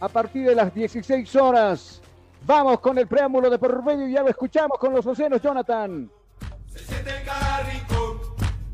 a 0.00 0.08
partir 0.08 0.48
de 0.48 0.56
las 0.56 0.74
16 0.74 1.36
horas. 1.36 2.02
Vamos 2.44 2.80
con 2.80 2.98
el 2.98 3.06
preámbulo 3.06 3.48
de 3.48 3.58
por 3.58 3.82
medio 3.84 4.08
y 4.08 4.12
ya 4.12 4.22
lo 4.22 4.28
escuchamos 4.28 4.76
con 4.78 4.92
los 4.92 5.06
oceanos, 5.06 5.40
Jonathan. 5.40 6.10
Se 6.66 6.80
siente 6.80 7.12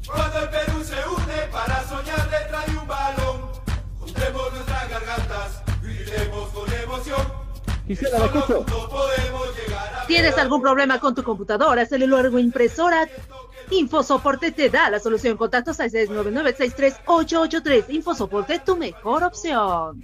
cuando 0.07 0.39
el 0.39 0.49
Perú 0.49 0.83
se 0.83 0.95
une 0.95 1.43
para 1.53 1.85
soñar 1.85 2.31
detrás 2.31 2.67
de 2.67 2.79
un 2.79 2.89
balón. 2.89 3.49
Quisiera, 7.89 8.19
la 8.19 8.27
escucho. 8.27 8.65
¿Tienes 10.07 10.37
algún 10.37 10.61
problema 10.61 11.01
con 11.01 11.15
tu 11.15 11.23
computadora, 11.23 11.87
celular 11.87 12.27
o 12.27 12.39
impresora? 12.39 13.09
Infosoporte 13.71 14.53
te 14.53 14.69
da 14.69 14.91
la 14.91 15.01
solución. 15.01 15.39
Contactos 15.39 15.81
al 15.81 15.91
699-63883. 15.91 17.87
Infosoporte, 17.89 18.59
tu 18.61 18.77
mejor 18.77 19.25
opción. 19.25 20.03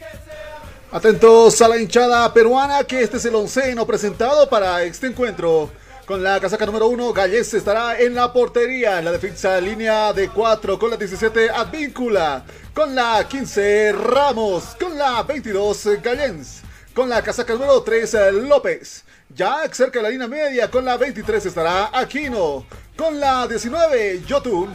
Atentos 0.90 1.60
a 1.60 1.68
la 1.68 1.78
hinchada 1.78 2.32
peruana, 2.32 2.84
que 2.84 3.02
este 3.02 3.18
es 3.18 3.24
el 3.26 3.34
onceno 3.34 3.86
presentado 3.86 4.48
para 4.48 4.82
este 4.82 5.06
encuentro. 5.08 5.70
Con 6.06 6.22
la 6.22 6.40
casaca 6.40 6.64
número 6.66 6.88
1, 6.88 7.12
Gallés 7.12 7.52
estará 7.52 7.98
en 7.98 8.14
la 8.14 8.32
portería. 8.32 8.98
En 8.98 9.04
la 9.04 9.12
defensa, 9.12 9.60
línea 9.60 10.12
de 10.12 10.30
4. 10.30 10.78
Con 10.78 10.90
la 10.90 10.96
17, 10.96 11.50
Advíncula. 11.50 12.44
Con 12.74 12.94
la 12.94 13.26
15, 13.28 13.92
Ramos. 13.92 14.76
Con 14.78 14.96
la 14.98 15.22
22, 15.22 15.88
Gallens. 16.02 16.63
Con 16.94 17.08
la 17.08 17.22
casaca 17.22 17.54
número 17.54 17.82
3, 17.82 18.16
López. 18.34 19.02
Ya 19.34 19.68
cerca 19.72 19.98
de 19.98 20.04
la 20.04 20.10
línea 20.10 20.28
media, 20.28 20.70
con 20.70 20.84
la 20.84 20.96
23 20.96 21.44
estará 21.44 21.90
Aquino. 21.92 22.64
Con 22.96 23.18
la 23.18 23.48
19, 23.48 24.22
Yotun. 24.24 24.72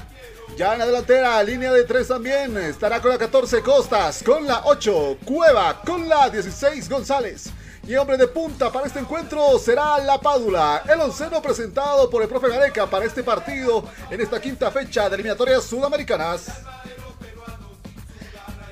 Ya 0.58 0.74
en 0.74 0.80
la 0.80 0.86
delantera, 0.86 1.42
línea 1.44 1.72
de 1.72 1.86
3 1.86 2.10
también. 2.10 2.58
Estará 2.58 3.02
con 3.02 3.12
la 3.12 3.18
14, 3.18 3.62
Costas. 3.62 4.22
Con 4.22 4.46
la 4.46 4.64
8, 4.66 5.20
Cueva. 5.24 5.82
Con 5.86 6.10
la 6.10 6.30
16, 6.30 6.90
González. 6.90 7.52
Y 7.88 7.96
hombre 7.96 8.18
de 8.18 8.28
punta 8.28 8.70
para 8.70 8.88
este 8.88 9.00
encuentro 9.00 9.58
será 9.58 9.98
La 10.00 10.20
Pádula, 10.20 10.84
el 10.88 11.00
onceno 11.00 11.42
presentado 11.42 12.10
por 12.10 12.22
el 12.22 12.28
profe 12.28 12.50
Gareca 12.50 12.86
para 12.86 13.06
este 13.06 13.24
partido 13.24 13.84
en 14.12 14.20
esta 14.20 14.40
quinta 14.42 14.70
fecha 14.70 15.08
de 15.08 15.16
eliminatorias 15.16 15.64
sudamericanas. 15.64 16.48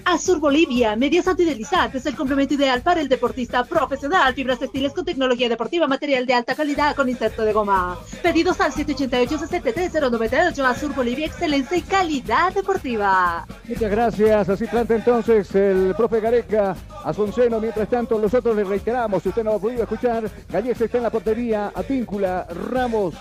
Azur 0.10 0.40
Bolivia, 0.40 0.96
medias 0.96 1.28
antideslizantes, 1.28 2.06
el 2.06 2.16
complemento 2.16 2.54
ideal 2.54 2.82
para 2.82 3.02
el 3.02 3.10
deportista 3.10 3.66
profesional, 3.66 4.34
fibras 4.34 4.58
textiles 4.58 4.94
con 4.94 5.04
tecnología 5.04 5.50
deportiva, 5.50 5.86
material 5.86 6.26
de 6.26 6.34
alta 6.34 6.56
calidad 6.56 6.96
con 6.96 7.10
inserto 7.10 7.44
de 7.44 7.52
goma. 7.52 8.00
Pedidos 8.24 8.62
al 8.62 8.72
788-63098, 8.72 10.64
Azur 10.64 10.96
Bolivia, 10.96 11.26
excelencia 11.26 11.76
y 11.76 11.82
calidad 11.82 12.54
deportiva. 12.54 13.46
Muchas 13.68 13.92
gracias, 13.92 14.48
así 14.48 14.66
planta 14.68 14.96
entonces 14.96 15.54
el 15.54 15.94
profe 15.98 16.22
Gareca 16.22 16.74
a 17.04 17.14
Sonceno. 17.14 17.60
Mientras 17.60 17.90
tanto, 17.90 18.18
nosotros 18.18 18.56
le 18.56 18.64
reiteramos, 18.64 19.24
si 19.24 19.28
usted 19.28 19.44
no 19.44 19.56
ha 19.56 19.60
podido 19.60 19.84
escuchar, 19.84 20.32
Gallés 20.48 20.80
está 20.80 21.00
en 21.00 21.04
la 21.04 21.10
portería, 21.10 21.74
Apíncula, 21.76 22.48
Ramos, 22.72 23.14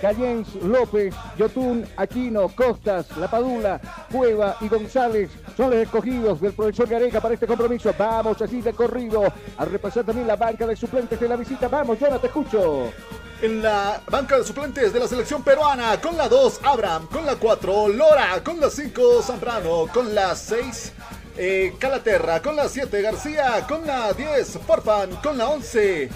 Callens, 0.00 0.56
López, 0.56 1.14
Yotún, 1.38 1.86
Aquino, 1.96 2.48
Costas, 2.48 3.16
La 3.16 3.30
Padula, 3.30 3.80
Cueva 4.10 4.56
y 4.60 4.66
González 4.66 5.30
son 5.56 5.70
los 5.70 5.78
escogidos 5.78 6.31
del 6.40 6.52
profesor 6.52 6.88
Gareca 6.88 7.20
para 7.20 7.34
este 7.34 7.46
compromiso. 7.46 7.94
Vamos 7.98 8.40
así 8.40 8.60
de 8.60 8.72
corrido 8.72 9.24
a 9.56 9.64
repasar 9.64 10.04
también 10.04 10.26
la 10.26 10.36
banca 10.36 10.66
de 10.66 10.76
suplentes 10.76 11.18
de 11.18 11.28
la 11.28 11.36
visita. 11.36 11.68
Vamos, 11.68 11.98
Jonathan, 11.98 12.20
te 12.20 12.26
escucho. 12.28 12.92
En 13.40 13.60
la 13.60 14.00
banca 14.08 14.38
de 14.38 14.44
suplentes 14.44 14.92
de 14.92 15.00
la 15.00 15.08
selección 15.08 15.42
peruana, 15.42 16.00
con 16.00 16.16
la 16.16 16.28
2, 16.28 16.60
Abraham, 16.62 17.08
con 17.08 17.26
la 17.26 17.34
4, 17.34 17.88
Lora, 17.88 18.40
con 18.44 18.60
la 18.60 18.70
5, 18.70 19.22
Zambrano, 19.22 19.88
con 19.92 20.14
la 20.14 20.36
6, 20.36 20.92
eh, 21.36 21.74
Calaterra, 21.78 22.40
con 22.40 22.54
la 22.54 22.68
7, 22.68 23.02
García, 23.02 23.66
con 23.66 23.84
la 23.84 24.12
10, 24.12 24.58
Porpan, 24.58 25.10
con 25.16 25.36
la 25.36 25.48
11, 25.48 26.08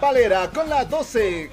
Valera, 0.00 0.48
con 0.50 0.70
la 0.70 0.84
12, 0.84 1.50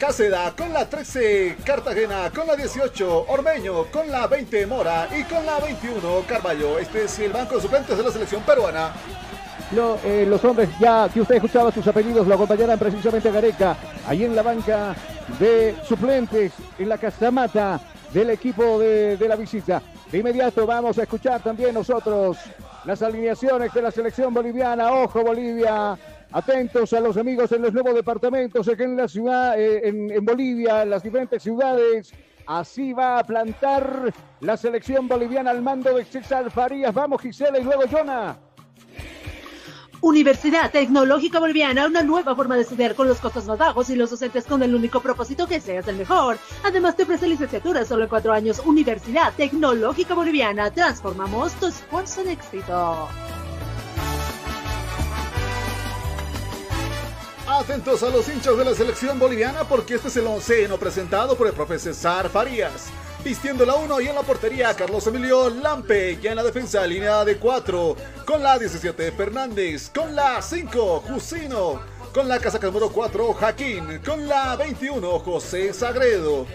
Cáceda, 0.00 0.54
con 0.56 0.72
la 0.72 0.88
13, 0.88 1.58
Cartagena, 1.62 2.30
con 2.34 2.46
la 2.46 2.56
18, 2.56 3.26
Ormeño, 3.28 3.84
con 3.92 4.10
la 4.10 4.26
20, 4.26 4.66
Mora 4.66 5.06
y 5.14 5.24
con 5.24 5.44
la 5.44 5.60
21, 5.60 6.22
Carballo. 6.26 6.78
Este 6.78 7.04
es 7.04 7.18
el 7.18 7.30
banco 7.30 7.56
de 7.56 7.60
suplentes 7.60 7.98
de 7.98 8.02
la 8.02 8.10
selección 8.10 8.42
peruana. 8.42 8.94
Eh, 10.02 10.24
los 10.26 10.42
hombres 10.42 10.70
ya 10.80 11.06
que 11.12 11.20
usted 11.20 11.34
escuchaba 11.34 11.70
sus 11.70 11.86
apellidos 11.86 12.26
lo 12.26 12.34
acompañarán 12.34 12.78
precisamente 12.78 13.28
a 13.28 13.32
Gareca, 13.32 13.76
ahí 14.08 14.24
en 14.24 14.34
la 14.34 14.42
banca 14.42 14.96
de 15.38 15.76
suplentes, 15.86 16.54
en 16.78 16.88
la 16.88 16.96
casamata 16.96 17.78
del 18.10 18.30
equipo 18.30 18.78
de 18.78 19.26
la 19.28 19.36
visita. 19.36 19.82
De 20.10 20.16
inmediato 20.16 20.66
vamos 20.66 20.98
a 20.98 21.02
escuchar 21.02 21.42
también 21.42 21.74
nosotros 21.74 22.38
las 22.86 23.02
alineaciones 23.02 23.72
de 23.74 23.82
la 23.82 23.90
selección 23.90 24.32
boliviana. 24.32 24.92
Ojo 24.92 25.22
Bolivia, 25.22 25.96
atentos 26.32 26.92
a 26.92 27.00
los 27.00 27.16
amigos 27.16 27.50
en 27.52 27.62
los 27.62 27.72
nuevos 27.72 27.94
departamentos 27.94 28.68
aquí 28.68 28.82
en 28.82 28.96
la 28.96 29.08
ciudad, 29.08 29.58
eh, 29.58 29.88
en, 29.88 30.24
Bolivia, 30.24 30.82
en 30.82 30.90
las 30.90 31.02
diferentes 31.02 31.42
ciudades. 31.42 32.12
Así 32.46 32.92
va 32.92 33.18
a 33.18 33.24
plantar 33.24 34.12
la 34.40 34.56
selección 34.56 35.06
boliviana 35.06 35.50
al 35.50 35.62
mando 35.62 35.94
de 35.94 36.04
César 36.04 36.50
Farías. 36.50 36.92
Vamos 36.92 37.22
Gisela 37.22 37.58
y 37.58 37.64
luego 37.64 37.82
Jonah. 37.90 38.38
Universidad 40.02 40.70
Tecnológica 40.70 41.38
Boliviana, 41.38 41.86
una 41.86 42.02
nueva 42.02 42.34
forma 42.34 42.56
de 42.56 42.62
estudiar 42.62 42.94
con 42.94 43.06
los 43.06 43.20
costos 43.20 43.44
más 43.44 43.58
bajos 43.58 43.90
y 43.90 43.96
los 43.96 44.08
docentes 44.08 44.46
con 44.46 44.62
el 44.62 44.74
único 44.74 45.00
propósito 45.00 45.46
que 45.46 45.60
seas 45.60 45.86
el 45.88 45.96
mejor. 45.96 46.38
Además 46.64 46.96
te 46.96 47.02
ofrece 47.02 47.28
licenciatura 47.28 47.84
solo 47.84 48.04
en 48.04 48.08
cuatro 48.08 48.32
años. 48.32 48.62
Universidad 48.64 49.34
Tecnológica 49.36 50.14
Boliviana, 50.14 50.70
transformamos 50.70 51.52
tu 51.54 51.66
esfuerzo 51.66 52.22
en 52.22 52.28
éxito. 52.30 53.08
Atentos 57.58 58.00
a 58.04 58.10
los 58.10 58.28
hinchas 58.28 58.56
de 58.56 58.64
la 58.64 58.74
selección 58.74 59.18
boliviana 59.18 59.64
porque 59.64 59.96
este 59.96 60.06
es 60.06 60.16
el 60.16 60.26
onceno 60.28 60.78
presentado 60.78 61.36
por 61.36 61.48
el 61.48 61.52
profesor 61.52 61.92
César 61.92 62.28
Farías. 62.28 62.86
Vistiendo 63.24 63.66
la 63.66 63.74
1 63.74 64.00
y 64.02 64.06
en 64.06 64.14
la 64.14 64.22
portería 64.22 64.72
Carlos 64.74 65.04
Emilio 65.08 65.50
Lampe. 65.50 66.16
Ya 66.22 66.30
en 66.30 66.36
la 66.36 66.44
defensa 66.44 66.86
línea 66.86 67.24
de 67.24 67.38
4 67.38 67.96
con 68.24 68.40
la 68.40 68.56
17 68.56 69.10
Fernández. 69.10 69.90
Con 69.92 70.14
la 70.14 70.40
5 70.40 71.00
Jusino. 71.00 71.80
Con 72.14 72.28
la 72.28 72.38
casaca 72.38 72.68
número 72.68 72.88
4 72.88 73.34
Jaquín. 73.34 74.00
Con 74.06 74.28
la 74.28 74.54
21 74.54 75.18
José 75.18 75.74
Sagredo. 75.74 76.46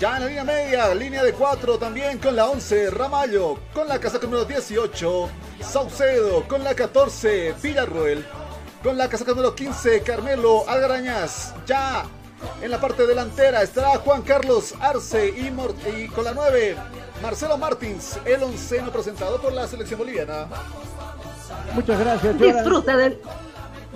Ya 0.00 0.16
en 0.16 0.22
la 0.22 0.28
línea 0.28 0.44
media, 0.44 0.94
línea 0.96 1.22
de 1.22 1.32
4 1.32 1.78
también 1.78 2.18
con 2.18 2.34
la 2.34 2.46
11 2.46 2.90
Ramallo. 2.90 3.56
Con 3.72 3.86
la 3.86 4.00
casaca 4.00 4.26
número 4.26 4.44
18 4.46 5.30
Saucedo. 5.60 6.42
Con 6.48 6.64
la 6.64 6.74
14 6.74 7.54
Villarruel. 7.62 8.26
Con 8.82 8.96
la 8.96 9.08
casaca 9.08 9.32
número 9.32 9.54
15 9.54 10.02
Carmelo 10.02 10.68
Algarañaz. 10.68 11.52
Ya 11.66 12.04
en 12.62 12.70
la 12.70 12.80
parte 12.80 13.06
delantera 13.06 13.62
estará 13.62 13.98
Juan 13.98 14.22
Carlos 14.22 14.74
Arce 14.80 15.28
y, 15.28 15.50
Mor- 15.50 15.74
y 15.94 16.08
con 16.08 16.24
la 16.24 16.32
9 16.32 16.76
Marcelo 17.22 17.58
Martins, 17.58 18.18
el 18.24 18.42
onceno 18.42 18.90
presentado 18.90 19.38
por 19.42 19.52
la 19.52 19.66
selección 19.68 19.98
boliviana. 19.98 20.46
Muchas 21.74 22.00
gracias. 22.00 22.38
Disfruta 22.38 22.96
del, 22.96 23.20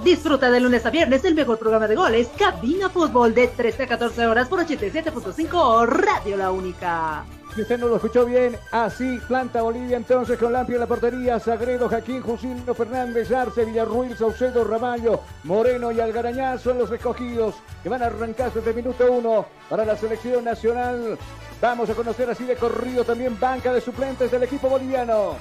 disfruta 0.05 0.51
de 0.51 0.61
lunes 0.61 0.85
a 0.85 0.91
viernes 0.91 1.25
el 1.25 1.35
mejor 1.35 1.59
programa 1.59 1.89
de 1.89 1.95
goles, 1.97 2.29
Cabina 2.39 2.91
Fútbol, 2.91 3.33
de 3.35 3.49
13 3.49 3.85
a 3.85 3.87
14 3.87 4.27
horas 4.27 4.49
por 4.49 4.61
87.5 4.61 5.87
Radio 5.87 6.37
La 6.37 6.51
Única. 6.51 7.25
Si 7.55 7.63
usted 7.63 7.79
no 7.79 7.87
lo 7.87 7.97
escuchó 7.97 8.25
bien, 8.25 8.57
así 8.73 9.19
planta 9.29 9.63
Bolivia 9.63 9.97
entonces 9.97 10.39
con 10.39 10.53
Lampi 10.53 10.75
en 10.75 10.81
la 10.81 10.87
portería, 10.87 11.39
Sagredo, 11.39 11.89
Jaquín, 11.89 12.21
Jusino, 12.21 12.75
Fernández, 12.75 13.31
Arce, 13.31 13.65
Villarruiz, 13.65 14.19
Saucedo, 14.19 14.65
Ramallo, 14.65 15.21
Moreno 15.45 15.93
y 15.93 16.01
Algarañaz 16.01 16.63
son 16.63 16.79
los 16.79 16.91
escogidos 16.91 17.55
que 17.83 17.89
van 17.89 18.03
a 18.03 18.07
arrancar 18.07 18.53
desde 18.53 18.73
minuto 18.73 19.11
uno 19.11 19.47
para 19.69 19.85
la 19.85 19.97
selección 19.97 20.45
nacional. 20.45 21.17
Vamos 21.61 21.89
a 21.89 21.95
conocer 21.95 22.29
así 22.29 22.45
de 22.45 22.57
corrido 22.57 23.05
también 23.05 23.39
banca 23.39 23.73
de 23.73 23.81
suplentes 23.81 24.31
del 24.31 24.43
equipo 24.43 24.69
boliviano. 24.69 25.37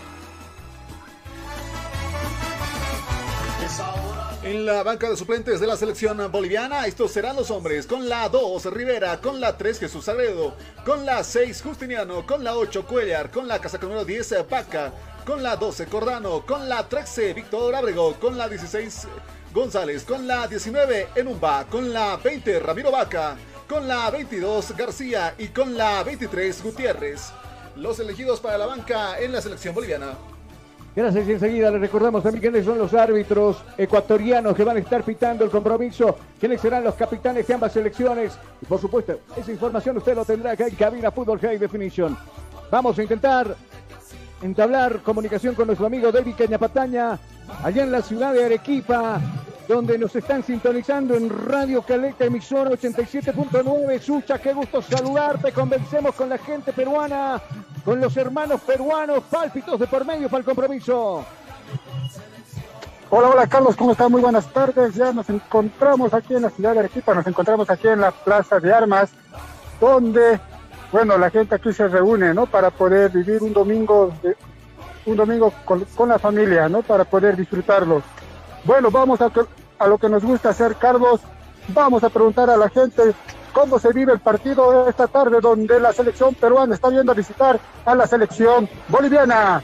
En 4.43 4.65
la 4.65 4.83
banca 4.83 5.09
de 5.09 5.15
suplentes 5.15 5.61
de 5.61 5.67
la 5.67 5.77
selección 5.77 6.29
boliviana, 6.29 6.85
estos 6.85 7.11
serán 7.11 7.37
los 7.37 7.49
hombres. 7.49 7.87
Con 7.87 8.09
la 8.09 8.27
2, 8.27 8.65
Rivera. 8.73 9.21
Con 9.21 9.39
la 9.39 9.57
3, 9.57 9.79
Jesús 9.79 10.03
Sagredo. 10.03 10.53
Con 10.83 11.05
la 11.05 11.23
6, 11.23 11.61
Justiniano. 11.61 12.25
Con 12.25 12.43
la 12.43 12.57
8, 12.57 12.85
Cuellar. 12.85 13.31
Con 13.31 13.47
la 13.47 13.59
casaca 13.59 13.85
número 13.85 14.03
10, 14.03 14.45
Vaca. 14.49 14.91
Con 15.25 15.41
la 15.43 15.55
12, 15.55 15.85
Cordano. 15.85 16.45
Con 16.45 16.67
la 16.67 16.89
13, 16.89 17.33
Víctor 17.33 17.73
Abrego. 17.73 18.15
Con 18.19 18.37
la 18.37 18.49
16, 18.49 19.07
González. 19.53 20.03
Con 20.03 20.27
la 20.27 20.45
19, 20.45 21.07
Enumba. 21.15 21.65
Con 21.69 21.93
la 21.93 22.17
20, 22.17 22.59
Ramiro 22.59 22.91
Vaca. 22.91 23.37
Con 23.69 23.87
la 23.87 24.11
22, 24.11 24.75
García. 24.75 25.35
Y 25.37 25.47
con 25.47 25.77
la 25.77 26.03
23, 26.03 26.61
Gutiérrez. 26.61 27.31
Los 27.77 27.97
elegidos 27.99 28.41
para 28.41 28.57
la 28.57 28.65
banca 28.65 29.17
en 29.21 29.31
la 29.31 29.41
selección 29.41 29.73
boliviana. 29.73 30.17
Gracias 30.95 31.27
y 31.27 31.31
enseguida 31.31 31.71
les 31.71 31.81
recordamos 31.81 32.21
también 32.21 32.41
quiénes 32.41 32.65
son 32.65 32.77
los 32.77 32.93
árbitros 32.93 33.63
ecuatorianos 33.79 34.55
que 34.55 34.63
van 34.63 34.77
a 34.77 34.79
estar 34.79 35.01
pitando 35.01 35.43
el 35.43 35.49
compromiso, 35.49 36.15
quiénes 36.39 36.61
serán 36.61 36.83
los 36.83 36.93
capitanes 36.93 37.47
de 37.47 37.53
ambas 37.55 37.73
selecciones 37.73 38.37
y 38.61 38.65
por 38.67 38.79
supuesto 38.79 39.19
esa 39.35 39.51
información 39.51 39.97
usted 39.97 40.15
lo 40.15 40.23
tendrá 40.23 40.51
acá 40.51 40.67
en 40.67 40.75
Cabina 40.75 41.09
Fútbol 41.09 41.39
High 41.39 41.57
Definition. 41.57 42.15
Vamos 42.69 42.99
a 42.99 43.01
intentar 43.01 43.55
entablar 44.43 44.99
comunicación 44.99 45.55
con 45.55 45.65
nuestro 45.65 45.87
amigo 45.87 46.11
David 46.11 46.35
Cañapataña 46.37 47.17
allá 47.63 47.83
en 47.83 47.91
la 47.91 48.03
ciudad 48.03 48.31
de 48.31 48.45
Arequipa 48.45 49.19
donde 49.73 49.97
nos 49.97 50.15
están 50.15 50.43
sintonizando 50.43 51.15
en 51.15 51.29
Radio 51.47 51.81
Caleta, 51.81 52.25
emisora 52.25 52.69
87.9. 52.69 53.99
Sucha, 53.99 54.37
qué 54.37 54.53
gusto 54.53 54.83
saludarte. 54.83 55.51
Convencemos 55.51 56.13
con 56.13 56.29
la 56.29 56.37
gente 56.37 56.71
peruana, 56.71 57.41
con 57.83 57.99
los 57.99 58.15
hermanos 58.15 58.61
peruanos, 58.61 59.23
pálpitos 59.31 59.79
de 59.79 59.87
por 59.87 60.05
medio 60.05 60.29
para 60.29 60.41
el 60.41 60.45
compromiso. 60.45 61.25
Hola, 63.09 63.29
hola 63.29 63.47
Carlos, 63.47 63.75
¿cómo 63.75 63.93
estás? 63.93 64.11
Muy 64.11 64.21
buenas 64.21 64.45
tardes. 64.53 64.93
Ya 64.93 65.11
nos 65.11 65.27
encontramos 65.31 66.13
aquí 66.13 66.35
en 66.35 66.43
la 66.43 66.51
ciudad 66.51 66.73
de 66.73 66.79
Arequipa, 66.81 67.15
nos 67.15 67.25
encontramos 67.25 67.67
aquí 67.71 67.87
en 67.87 68.01
la 68.01 68.11
Plaza 68.11 68.59
de 68.59 68.71
Armas, 68.71 69.09
donde, 69.81 70.39
bueno, 70.91 71.17
la 71.17 71.31
gente 71.31 71.55
aquí 71.55 71.73
se 71.73 71.87
reúne, 71.87 72.31
¿no? 72.35 72.45
Para 72.45 72.69
poder 72.69 73.09
vivir 73.09 73.41
un 73.41 73.53
domingo, 73.53 74.13
un 75.07 75.15
domingo 75.15 75.51
con, 75.65 75.83
la 76.07 76.19
familia, 76.19 76.69
¿no? 76.69 76.83
Para 76.83 77.05
poder 77.05 77.35
disfrutarlo. 77.35 78.03
Bueno, 78.65 78.91
vamos 78.91 79.19
a, 79.19 79.31
a 79.83 79.87
lo 79.87 79.97
que 79.97 80.09
nos 80.09 80.23
gusta 80.23 80.49
hacer, 80.49 80.75
Carlos. 80.77 81.19
Vamos 81.67 82.03
a 82.03 82.09
preguntar 82.09 82.49
a 82.49 82.57
la 82.57 82.69
gente 82.69 83.13
cómo 83.51 83.77
se 83.79 83.91
vive 83.91 84.13
el 84.13 84.19
partido 84.19 84.87
esta 84.87 85.07
tarde, 85.07 85.39
donde 85.41 85.79
la 85.79 85.93
selección 85.93 86.33
peruana 86.35 86.73
está 86.73 86.89
viendo 86.89 87.11
a 87.11 87.15
visitar 87.15 87.59
a 87.85 87.95
la 87.95 88.07
selección 88.07 88.69
boliviana. 88.87 89.61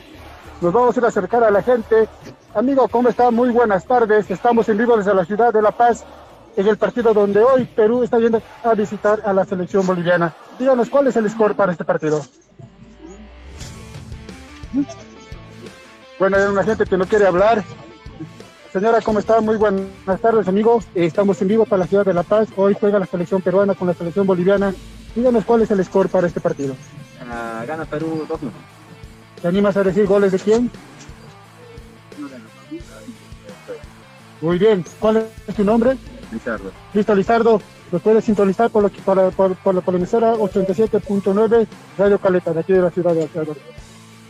Nos 0.61 0.74
vamos 0.74 0.95
a 0.95 0.99
ir 0.99 1.05
a 1.05 1.07
acercar 1.07 1.43
a 1.43 1.51
la 1.51 1.63
gente. 1.63 2.07
Amigo, 2.53 2.88
¿cómo 2.89 3.09
está? 3.09 3.32
Muy 3.32 3.49
buenas 3.49 3.86
tardes. 3.86 4.30
Estamos 4.30 4.67
en 4.67 4.78
vivo 4.78 4.97
desde 4.97 5.13
la 5.13 5.24
ciudad 5.24 5.53
de 5.53 5.61
La 5.61 5.72
Paz, 5.72 6.03
en 6.57 6.67
el 6.67 6.78
partido 6.78 7.13
donde 7.13 7.41
hoy 7.41 7.65
Perú 7.65 8.03
está 8.03 8.20
yendo 8.20 8.41
a 8.63 8.74
visitar 8.74 9.22
a 9.26 9.32
la 9.32 9.45
selección 9.45 9.88
boliviana. 9.88 10.34
Díganos, 10.57 10.89
¿cuál 10.89 11.07
es 11.07 11.15
el 11.15 11.30
score 11.30 11.55
para 11.55 11.72
este 11.72 11.86
partido? 11.86 12.22
Bueno, 16.20 16.36
hay 16.36 16.43
una 16.43 16.63
gente 16.63 16.86
que 16.86 16.97
no 16.97 17.05
quiere 17.05 17.26
hablar. 17.26 17.63
Señora, 18.72 19.01
¿cómo 19.01 19.20
está? 19.20 19.41
Muy 19.41 19.57
buenas 19.57 20.22
tardes, 20.22 20.47
amigos. 20.47 20.86
Eh, 20.93 21.05
Estamos 21.05 21.41
en 21.41 21.47
vivo 21.47 21.65
para 21.65 21.80
la 21.80 21.88
ciudad 21.88 22.05
de 22.05 22.13
La 22.13 22.22
Paz. 22.24 22.49
Hoy 22.55 22.76
juega 22.80 22.99
la 22.99 23.07
selección 23.07 23.41
peruana 23.41 23.74
con 23.74 23.88
la 23.88 23.95
selección 23.95 24.28
boliviana. 24.28 24.74
Díganos 25.15 25.43
cuál 25.43 25.63
es 25.63 25.72
el 25.72 25.84
score 25.84 26.07
para 26.07 26.28
este 26.28 26.39
partido. 26.39 26.76
Ah, 27.32 27.63
gana 27.67 27.86
Perú 27.86 28.26
2-1. 28.30 28.38
¿Te 29.41 29.47
animas 29.47 29.76
a 29.76 29.84
decir 29.84 30.05
goles 30.05 30.32
de 30.32 30.39
quién? 30.39 30.70
Muy 34.41 34.59
bien. 34.59 34.86
¿Cuál 34.99 35.26
es 35.47 35.55
tu 35.55 35.63
nombre? 35.63 35.97
Lizardo. 36.32 36.72
Listo, 36.93 37.15
Lizardo. 37.15 37.61
Nos 37.91 38.01
puedes 38.03 38.24
sintonizar 38.24 38.70
por, 38.70 38.84
lo 38.84 38.89
por, 38.89 39.32
por, 39.32 39.55
por 39.55 39.93
la 39.93 39.97
emisora 39.97 40.36
87.9 40.36 41.67
Radio 41.97 42.20
Caleta, 42.20 42.53
de 42.53 42.59
aquí 42.59 42.74
de 42.74 42.82
la 42.82 42.91
ciudad 42.91 43.15
de 43.15 43.24
Alcalá. 43.24 43.53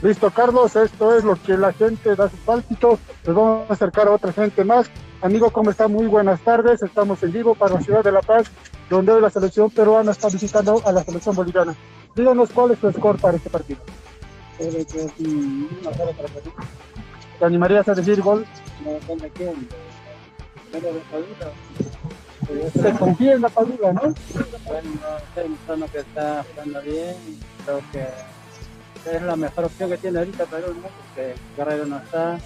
Listo, 0.01 0.31
Carlos. 0.31 0.75
Esto 0.75 1.15
es 1.15 1.23
lo 1.23 1.35
que 1.35 1.57
la 1.57 1.73
gente 1.73 2.15
da 2.15 2.29
su 2.29 2.37
pálpito. 2.37 2.99
Nos 3.25 3.35
vamos 3.35 3.69
a 3.69 3.73
acercar 3.73 4.07
a 4.07 4.11
otra 4.11 4.31
gente 4.31 4.63
más. 4.63 4.89
Amigo, 5.21 5.51
¿cómo 5.51 5.71
está? 5.71 5.87
Muy 5.87 6.07
buenas 6.07 6.39
tardes. 6.41 6.81
Estamos 6.81 7.21
en 7.23 7.33
vivo 7.33 7.53
para 7.55 7.75
la 7.75 7.81
ciudad 7.81 8.03
de 8.03 8.11
La 8.13 8.21
Paz, 8.21 8.47
donde 8.89 9.11
hoy 9.11 9.21
la 9.21 9.29
selección 9.29 9.69
peruana 9.69 10.11
está 10.11 10.29
visitando 10.29 10.81
a 10.85 10.91
la 10.93 11.03
selección 11.03 11.35
boliviana. 11.35 11.75
Díganos 12.15 12.49
cuál 12.51 12.71
es 12.71 12.79
tu 12.79 12.91
score 12.91 13.19
para 13.19 13.35
este 13.35 13.49
partido. 13.49 13.81
¿Te 17.37 17.45
animarías 17.45 17.87
a 17.87 17.93
decir 17.93 18.21
gol? 18.21 18.45
Se 22.81 22.93
confía 22.93 23.33
en 23.33 23.41
la 23.41 23.49
Padula, 23.49 23.93
¿no? 23.93 24.01
Bueno, 24.01 24.89
no 25.35 25.49
mostrando 25.49 25.87
que 25.87 25.99
está 25.99 26.45
jugando 26.51 26.81
bien. 26.81 27.15
Creo 27.65 27.81
que 27.91 28.07
es 29.05 29.21
la 29.21 29.35
mejor 29.35 29.65
opción 29.65 29.89
que 29.89 29.97
tiene 29.97 30.19
ahorita 30.19 30.45
Perú, 30.45 30.73
¿no? 30.75 30.87
Porque 30.87 31.35
Guerrero 31.55 31.85
no 31.85 31.97
está, 31.97 32.37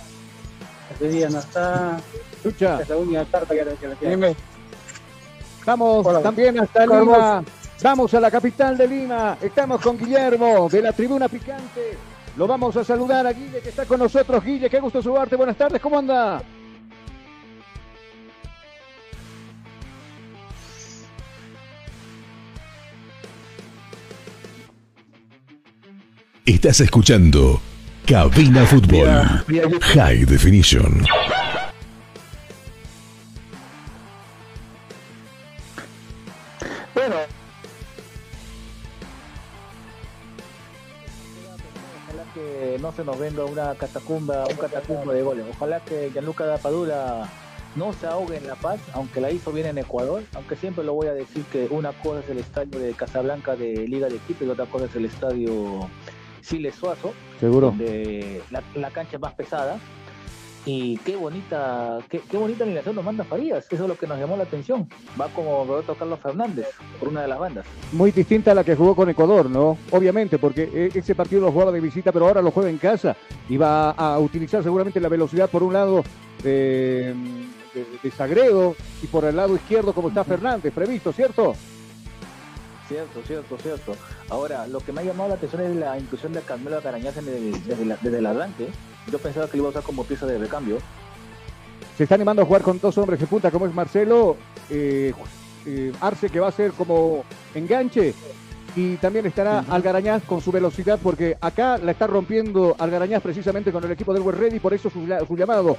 Sevilla 0.97 1.29
no 1.29 1.39
está. 1.39 1.99
Escucha. 2.31 2.81
Es 2.81 2.89
la 2.89 2.97
única 2.97 3.25
carta 3.25 3.53
que, 3.53 3.63
que 3.79 3.87
le 3.87 3.95
tiene. 3.95 4.15
Dime. 4.15 4.35
Vamos 5.65 6.05
Hola. 6.05 6.21
también 6.21 6.59
hasta. 6.59 6.85
Lima. 6.85 7.43
Vamos 7.81 8.13
a 8.13 8.19
la 8.19 8.31
capital 8.31 8.77
de 8.77 8.87
Lima. 8.87 9.37
Estamos 9.41 9.81
con 9.81 9.97
Guillermo 9.97 10.69
de 10.69 10.81
la 10.81 10.93
Tribuna 10.93 11.27
Picante. 11.27 11.97
Lo 12.37 12.47
vamos 12.47 12.75
a 12.77 12.83
saludar 12.83 13.27
a 13.27 13.33
Guille 13.33 13.61
que 13.61 13.69
está 13.69 13.85
con 13.85 13.99
nosotros. 13.99 14.43
Guille, 14.43 14.69
qué 14.69 14.79
gusto 14.79 15.01
saludarte. 15.01 15.35
Buenas 15.35 15.57
tardes, 15.57 15.81
¿cómo 15.81 15.99
anda? 15.99 16.41
Estás 26.45 26.81
escuchando 26.81 27.61
Cabina 28.05 28.65
Fútbol 28.65 29.07
High 29.93 30.25
Definition. 30.25 31.05
Bueno. 36.93 37.15
Ojalá 42.03 42.33
que 42.33 42.77
no 42.81 42.91
se 42.91 43.05
nos 43.05 43.17
venga 43.17 43.45
una 43.45 43.75
catacumba, 43.75 44.45
un 44.45 44.57
catacumba 44.57 45.13
de 45.13 45.21
goles. 45.21 45.45
Ojalá 45.49 45.79
que 45.79 46.11
Gianluca 46.11 46.57
Padula 46.57 47.29
no 47.77 47.93
se 47.93 48.05
ahogue 48.05 48.35
en 48.35 48.47
La 48.47 48.55
Paz, 48.55 48.81
aunque 48.91 49.21
la 49.21 49.31
hizo 49.31 49.53
bien 49.53 49.67
en 49.67 49.77
Ecuador, 49.77 50.23
aunque 50.35 50.57
siempre 50.57 50.83
lo 50.83 50.93
voy 50.93 51.07
a 51.07 51.13
decir 51.13 51.45
que 51.45 51.67
una 51.69 51.93
cosa 51.93 52.19
es 52.19 52.29
el 52.29 52.39
estadio 52.39 52.79
de 52.79 52.93
Casablanca 52.93 53.55
de 53.55 53.87
Liga 53.87 54.09
de 54.09 54.17
Quito 54.17 54.43
y 54.43 54.49
otra 54.49 54.65
cosa 54.65 54.85
es 54.87 54.95
el 54.97 55.05
estadio 55.05 55.89
Siles 56.43 56.75
Suazo, 56.75 57.13
Seguro. 57.39 57.67
donde 57.67 58.41
la, 58.51 58.61
la 58.75 58.91
cancha 58.91 59.15
es 59.15 59.21
más 59.21 59.33
pesada. 59.33 59.77
Y 60.65 60.95
qué 60.99 61.17
bonita, 61.17 61.99
qué, 62.09 62.21
qué 62.31 62.37
bonita 62.37 62.63
alineación 62.63 62.95
nos 62.95 63.03
manda 63.03 63.25
Farías, 63.25 63.65
eso 63.69 63.83
es 63.83 63.89
lo 63.89 63.97
que 63.97 64.07
nos 64.07 64.17
llamó 64.17 64.37
la 64.37 64.43
atención. 64.43 64.87
Va 65.19 65.27
como 65.27 65.65
Roberto 65.65 65.93
Carlos 65.95 66.19
Fernández, 66.21 66.67
por 67.01 67.09
una 67.09 67.21
de 67.21 67.27
las 67.27 67.37
bandas. 67.37 67.65
Muy 67.91 68.11
distinta 68.11 68.51
a 68.51 68.55
la 68.55 68.63
que 68.63 68.73
jugó 68.73 68.95
con 68.95 69.09
Ecuador, 69.09 69.49
¿no? 69.49 69.77
Obviamente, 69.91 70.37
porque 70.37 70.69
eh, 70.73 70.89
ese 70.93 71.15
partido 71.15 71.41
lo 71.41 71.51
jugaba 71.51 71.73
de 71.73 71.81
visita, 71.81 72.13
pero 72.13 72.27
ahora 72.29 72.41
lo 72.41 72.51
juega 72.51 72.69
en 72.69 72.77
casa 72.77 73.13
y 73.49 73.57
va 73.57 73.89
a 73.91 74.17
utilizar 74.19 74.63
seguramente 74.63 75.01
la 75.01 75.09
velocidad 75.09 75.49
por 75.49 75.63
un 75.63 75.73
lado 75.73 76.01
de, 76.41 77.13
de- 77.73 77.85
de 78.01 78.11
Sagredo 78.11 78.75
y 79.01 79.07
por 79.07 79.25
el 79.25 79.35
lado 79.35 79.55
izquierdo 79.55 79.91
como 79.93 80.07
está 80.07 80.23
Fernández, 80.23 80.73
previsto, 80.73 81.11
¿cierto? 81.11 81.55
Cierto, 82.87 83.21
cierto, 83.25 83.57
cierto. 83.57 83.95
Ahora, 84.29 84.67
lo 84.67 84.79
que 84.79 84.91
me 84.91 85.01
ha 85.01 85.03
llamado 85.05 85.29
la 85.29 85.35
atención 85.35 85.61
es 85.61 85.75
la 85.75 85.97
inclusión 85.97 86.33
de 86.33 86.41
Carmelo 86.41 86.81
Carañaz 86.81 87.17
en 87.17 87.27
el- 87.29 87.63
desde, 87.65 87.85
la- 87.85 87.97
desde 88.01 88.17
el 88.17 88.25
arranque. 88.25 88.67
Yo 89.11 89.19
pensaba 89.19 89.47
que 89.47 89.57
lo 89.57 89.63
iba 89.63 89.67
a 89.67 89.71
usar 89.71 89.83
como 89.83 90.03
pieza 90.03 90.25
de 90.25 90.37
recambio. 90.37 90.77
Se 91.97 92.03
está 92.03 92.15
animando 92.15 92.41
a 92.41 92.45
jugar 92.45 92.61
con 92.61 92.79
dos 92.79 92.97
hombres 92.97 93.19
de 93.19 93.27
punta, 93.27 93.51
como 93.51 93.65
es 93.67 93.73
Marcelo, 93.73 94.35
eh, 94.69 95.13
eh, 95.65 95.91
Arce, 96.01 96.29
que 96.29 96.39
va 96.39 96.47
a 96.47 96.51
ser 96.51 96.71
como 96.71 97.23
enganche, 97.55 98.13
y 98.75 98.95
también 98.97 99.25
estará 99.27 99.59
Algarañaz 99.69 100.23
con 100.23 100.41
su 100.41 100.51
velocidad, 100.51 100.99
porque 101.01 101.37
acá 101.39 101.77
la 101.77 101.91
está 101.91 102.07
rompiendo 102.07 102.75
Algarañaz 102.79 103.21
precisamente 103.21 103.71
con 103.71 103.83
el 103.83 103.91
equipo 103.91 104.13
del 104.13 104.23
West 104.23 104.39
Ready, 104.39 104.59
por 104.59 104.73
eso 104.73 104.89
su 104.89 105.35
llamado 105.37 105.77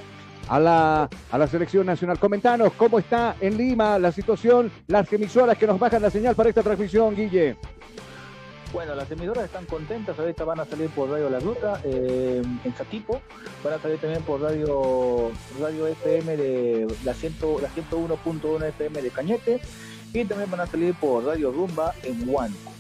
a 0.49 0.61
la, 0.61 1.09
a 1.31 1.39
la 1.39 1.47
selección 1.47 1.87
nacional. 1.87 2.19
Comentanos 2.19 2.73
cómo 2.75 2.99
está 2.99 3.37
en 3.41 3.57
Lima 3.57 3.99
la 3.99 4.13
situación, 4.13 4.71
las 4.87 5.13
emisoras 5.13 5.57
que 5.59 5.67
nos 5.67 5.79
bajan 5.79 6.03
la 6.03 6.11
señal 6.11 6.35
para 6.35 6.49
esta 6.49 6.63
transmisión, 6.63 7.15
Guille. 7.15 7.57
Bueno, 8.75 8.97
las 8.97 9.09
emisoras 9.09 9.45
están 9.45 9.67
contentas. 9.67 10.19
Ahorita 10.19 10.43
van 10.43 10.59
a 10.59 10.65
salir 10.65 10.91
por 10.91 11.09
Radio 11.09 11.31
La 11.31 11.39
Ruta 11.39 11.81
eh, 11.85 12.43
en 12.65 12.75
Chaquipo. 12.75 13.21
Van 13.63 13.75
a 13.75 13.79
salir 13.79 13.99
también 13.99 14.23
por 14.25 14.41
Radio 14.41 15.31
Radio 15.61 15.87
FM 15.87 16.37
de 16.37 16.97
la, 17.05 17.15
100 17.15 17.37
la 17.63 17.71
101.1 17.71 18.65
FM 18.65 19.01
de 19.01 19.11
Cañete. 19.11 19.61
Y 20.13 20.25
también 20.25 20.51
van 20.51 20.61
a 20.63 20.67
salir 20.67 20.93
por 20.95 21.25
Radio 21.25 21.53
Rumba 21.53 21.95
en 22.03 22.29
Huánuco. 22.29 22.74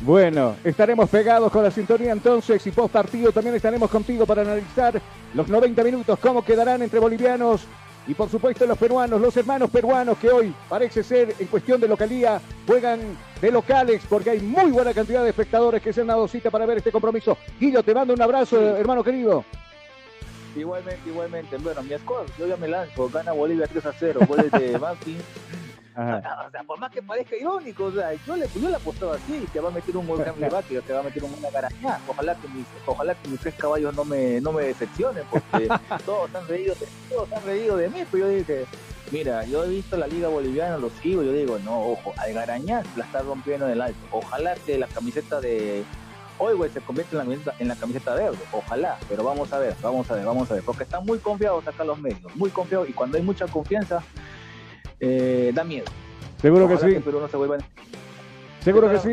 Bueno, 0.00 0.56
estaremos 0.64 1.08
pegados 1.08 1.50
con 1.50 1.62
la 1.62 1.70
sintonía 1.70 2.12
entonces 2.12 2.66
y 2.66 2.70
post 2.70 2.92
partido 2.92 3.32
también 3.32 3.54
estaremos 3.56 3.90
contigo 3.90 4.26
para 4.26 4.42
analizar 4.42 5.00
los 5.32 5.48
90 5.48 5.82
minutos, 5.84 6.18
cómo 6.18 6.44
quedarán 6.44 6.82
entre 6.82 6.98
bolivianos 6.98 7.66
y 8.06 8.12
por 8.12 8.28
supuesto 8.28 8.66
los 8.66 8.76
peruanos, 8.76 9.20
los 9.20 9.34
hermanos 9.36 9.70
peruanos 9.70 10.18
que 10.18 10.28
hoy 10.28 10.54
parece 10.68 11.02
ser 11.02 11.34
en 11.38 11.46
cuestión 11.46 11.80
de 11.80 11.88
localía 11.88 12.40
juegan 12.66 13.00
de 13.40 13.50
locales 13.50 14.02
porque 14.08 14.30
hay 14.30 14.40
muy 14.40 14.70
buena 14.72 14.92
cantidad 14.92 15.22
de 15.22 15.30
espectadores 15.30 15.80
que 15.80 15.92
se 15.92 16.02
han 16.02 16.08
dado 16.08 16.28
cita 16.28 16.50
para 16.50 16.66
ver 16.66 16.78
este 16.78 16.92
compromiso. 16.92 17.38
Guillo, 17.58 17.82
te 17.82 17.94
mando 17.94 18.12
un 18.12 18.20
abrazo, 18.20 18.60
hermano 18.76 19.02
querido. 19.02 19.44
Igualmente, 20.56 21.08
igualmente. 21.08 21.56
Bueno, 21.56 21.82
mi 21.82 21.96
score, 21.98 22.26
yo 22.38 22.46
ya 22.46 22.56
me 22.56 22.68
lanzo. 22.68 23.08
Gana 23.08 23.32
Bolivia 23.32 23.66
3 23.66 23.86
a 23.86 23.92
0. 23.92 24.20
Goles 24.28 24.52
de 24.52 24.78
Banfield. 24.78 25.24
O 25.96 26.50
sea, 26.50 26.62
por 26.66 26.78
más 26.78 26.90
que 26.90 27.02
parezca 27.02 27.36
irónico, 27.36 27.84
o 27.84 27.92
sea, 27.92 28.12
yo 28.26 28.36
le, 28.36 28.48
yo 28.54 28.68
le 28.68 28.76
apostaba 28.76 29.14
así, 29.16 29.46
que 29.52 29.60
va 29.60 29.68
a 29.68 29.72
meter 29.72 29.96
un 29.96 30.06
de 30.06 30.48
Bati, 30.48 30.76
que 30.80 30.92
va 30.92 31.00
a 31.00 31.02
meter 31.02 31.22
un 31.24 31.30
gol 31.32 31.40
de 31.42 31.50
Garañá. 31.50 32.00
Ojalá 32.08 32.34
que 32.34 32.48
mis, 32.48 32.66
ojalá 32.86 33.14
que 33.14 33.28
mis 33.28 33.40
tres 33.40 33.54
caballos 33.54 33.94
no 33.94 34.04
me, 34.04 34.40
no 34.40 34.52
me 34.52 34.64
decepcionen, 34.64 35.24
porque 35.30 35.68
todos 36.06 36.34
han 36.34 36.46
reído, 36.48 36.74
de- 36.74 36.88
todos 37.08 37.32
han 37.32 37.44
reído 37.44 37.76
de 37.76 37.88
mí, 37.90 38.02
pero 38.10 38.28
yo 38.28 38.36
dije, 38.36 38.66
mira, 39.12 39.44
yo 39.44 39.64
he 39.64 39.68
visto 39.68 39.96
la 39.96 40.06
liga 40.06 40.28
boliviana, 40.28 40.78
lo 40.78 40.90
sigo, 40.90 41.22
yo 41.22 41.32
digo, 41.32 41.58
no, 41.60 41.78
ojo, 41.80 42.12
Algarañá 42.16 42.82
la 42.96 43.04
está 43.04 43.22
rompiendo 43.22 43.66
en 43.66 43.72
el 43.72 43.80
alto. 43.82 43.98
Ojalá 44.10 44.54
que 44.66 44.78
la 44.78 44.86
camiseta 44.88 45.40
de 45.40 45.84
hoy, 46.38 46.54
güey, 46.54 46.70
se 46.72 46.80
convierta 46.80 47.12
en 47.12 47.18
la 47.18 47.24
camiseta, 47.24 47.54
en 47.60 47.68
la 47.68 47.76
camiseta 47.76 48.14
verde, 48.14 48.38
ojalá, 48.50 48.98
pero 49.08 49.22
vamos 49.22 49.52
a 49.52 49.58
ver, 49.58 49.76
vamos 49.80 50.10
a 50.10 50.14
ver, 50.14 50.24
vamos 50.26 50.50
a 50.50 50.54
ver, 50.54 50.64
porque 50.64 50.82
están 50.82 51.06
muy 51.06 51.18
confiados 51.18 51.66
acá 51.68 51.84
los 51.84 51.98
medios, 52.00 52.34
muy 52.34 52.50
confiados, 52.50 52.88
y 52.88 52.92
cuando 52.92 53.16
hay 53.16 53.22
mucha 53.22 53.46
confianza, 53.46 54.02
eh, 55.06 55.52
da 55.54 55.64
miedo. 55.64 55.86
Seguro 56.40 56.68
que 56.68 56.76
sí. 56.78 56.94
Perú 57.00 57.20
no 57.20 57.28
se 57.28 57.36
vuelva 57.36 57.56
Seguro 58.60 58.90
que 58.90 58.98
sí. 58.98 59.12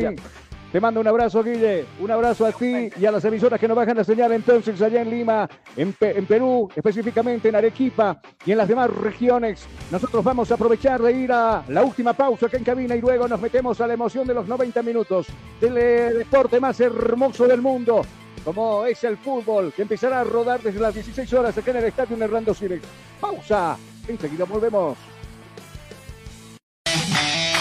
Te 0.72 0.80
mando 0.80 1.02
un 1.02 1.08
abrazo, 1.08 1.44
Guille. 1.44 1.84
Un 2.00 2.10
abrazo 2.12 2.46
a 2.46 2.54
ti 2.54 2.89
y 2.98 3.06
a 3.06 3.12
las 3.12 3.26
emisoras 3.26 3.60
que 3.60 3.68
nos 3.68 3.76
bajan 3.76 3.98
la 3.98 4.06
señal 4.06 4.32
entonces 4.32 4.82
allá 4.82 5.02
en 5.02 5.10
Lima, 5.10 5.50
en, 5.76 5.92
Pe- 5.92 6.18
en 6.18 6.26
Perú, 6.26 6.70
específicamente 6.74 7.50
en 7.50 7.58
Arequipa 7.58 8.22
y 8.46 8.54
en 8.54 8.58
las 8.58 8.70
demás 8.70 8.89
regiones. 8.89 9.66
Nosotros 9.92 10.24
vamos 10.24 10.50
a 10.50 10.54
aprovechar 10.56 11.02
de 11.02 11.12
ir 11.12 11.32
a 11.34 11.62
la 11.68 11.84
última 11.84 12.14
pausa 12.14 12.46
acá 12.46 12.56
en 12.56 12.64
cabina 12.64 12.96
y 12.96 13.02
luego 13.02 13.28
nos 13.28 13.42
metemos 13.42 13.82
a 13.82 13.88
la 13.88 13.96
emoción 13.96 14.26
de 14.26 14.34
los 14.34 14.48
90 14.48 14.82
minutos 14.82 15.28
del 15.60 15.78
eh, 15.78 16.14
deporte 16.14 16.58
más 16.62 16.80
hermoso 16.80 17.46
del 17.48 17.62
mundo. 17.62 18.06
Como 18.46 18.86
es 18.86 19.04
el 19.04 19.18
fútbol, 19.18 19.74
que 19.76 19.82
empezará 19.82 20.22
a 20.22 20.24
rodar 20.24 20.62
desde 20.62 20.80
las 20.80 20.94
16 20.94 21.34
horas 21.34 21.58
acá 21.58 21.72
en 21.72 21.78
el 21.78 21.84
estadio 21.84 22.16
Hernando 22.24 22.54
Silex. 22.54 22.82
Pausa. 23.20 23.76
Enseguida 24.08 24.46
volvemos. 24.46 24.98
Thank 26.94 27.56
you. 27.56 27.61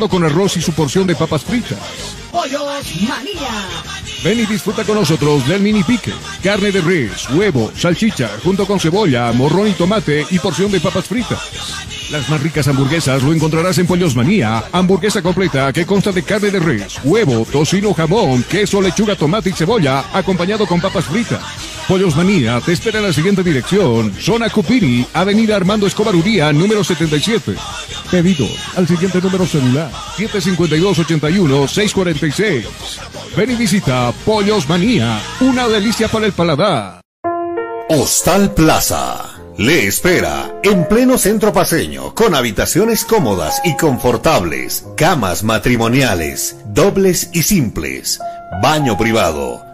con 0.00 0.24
arroz 0.24 0.56
y 0.58 0.62
su 0.62 0.72
porción 0.72 1.06
de 1.06 1.16
papas 1.16 1.42
fritas. 1.42 1.78
Pollos 2.30 2.62
Manía. 3.08 3.66
Ven 4.22 4.40
y 4.40 4.46
disfruta 4.46 4.84
con 4.84 4.96
nosotros 4.96 5.48
del 5.48 5.62
mini 5.62 5.82
pique. 5.82 6.12
Carne 6.42 6.70
de 6.70 6.82
res, 6.82 7.28
huevo, 7.30 7.72
salchicha, 7.74 8.28
junto 8.44 8.66
con 8.66 8.78
cebolla, 8.78 9.32
morrón 9.32 9.68
y 9.68 9.72
tomate 9.72 10.26
y 10.30 10.38
porción 10.38 10.70
de 10.70 10.80
papas 10.80 11.06
fritas. 11.06 11.40
Las 12.10 12.28
más 12.28 12.42
ricas 12.42 12.68
hamburguesas 12.68 13.22
lo 13.22 13.32
encontrarás 13.32 13.78
en 13.78 13.86
Pollos 13.86 14.14
Manía. 14.14 14.64
Hamburguesa 14.70 15.22
completa 15.22 15.72
que 15.72 15.86
consta 15.86 16.12
de 16.12 16.22
carne 16.22 16.50
de 16.50 16.60
res, 16.60 16.98
huevo, 17.02 17.46
tocino, 17.50 17.94
jamón, 17.94 18.42
queso, 18.44 18.82
lechuga, 18.82 19.16
tomate 19.16 19.50
y 19.50 19.54
cebolla, 19.54 20.04
acompañado 20.12 20.66
con 20.66 20.80
papas 20.80 21.06
fritas. 21.06 21.75
Pollos 21.88 22.16
Manía 22.16 22.60
te 22.60 22.72
espera 22.72 22.98
en 22.98 23.06
la 23.06 23.12
siguiente 23.12 23.44
dirección. 23.44 24.12
Zona 24.20 24.50
Cupiri, 24.50 25.06
Avenida 25.12 25.54
Armando 25.54 25.86
Escobar 25.86 26.16
Uría, 26.16 26.52
número 26.52 26.82
77. 26.82 27.54
Pedido 28.10 28.44
al 28.74 28.88
siguiente 28.88 29.20
número 29.20 29.46
celular. 29.46 29.92
752-81-646. 30.16 32.64
Ven 33.36 33.52
y 33.52 33.54
visita 33.54 34.12
Pollos 34.24 34.68
Manía. 34.68 35.20
Una 35.40 35.68
delicia 35.68 36.08
para 36.08 36.26
el 36.26 36.32
paladar. 36.32 37.00
Hostal 37.88 38.52
Plaza. 38.52 39.36
Le 39.58 39.86
espera 39.86 40.54
en 40.62 40.86
pleno 40.86 41.16
centro 41.16 41.50
paseño 41.52 42.14
con 42.14 42.34
habitaciones 42.34 43.06
cómodas 43.06 43.62
y 43.64 43.74
confortables, 43.76 44.84
camas 44.98 45.44
matrimoniales, 45.44 46.56
dobles 46.66 47.30
y 47.32 47.42
simples, 47.42 48.20
baño 48.62 48.98
privado, 48.98 49.65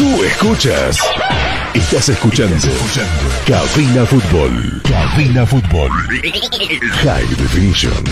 Tú 0.00 0.24
escuchas. 0.24 0.96
Estás 1.74 2.08
escuchando. 2.08 2.56
Cabina 3.46 4.06
Fútbol. 4.06 4.82
Cabina 4.82 5.44
Fútbol. 5.44 5.90
High 7.02 7.26
Definition. 7.36 8.02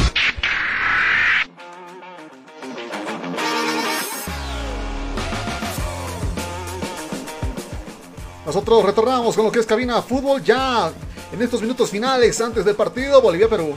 Nosotros 8.45 8.85
retornamos 8.85 9.35
con 9.35 9.47
lo 9.47 9.51
que 9.51 9.61
es 9.61 9.65
cabina 9.65 10.03
fútbol 10.03 10.45
ya 10.45 10.93
en 11.33 11.41
estos 11.41 11.63
minutos 11.63 11.89
finales 11.89 12.39
antes 12.43 12.67
del 12.67 12.77
partido 12.77 13.23
Bolivia-Perú. 13.23 13.75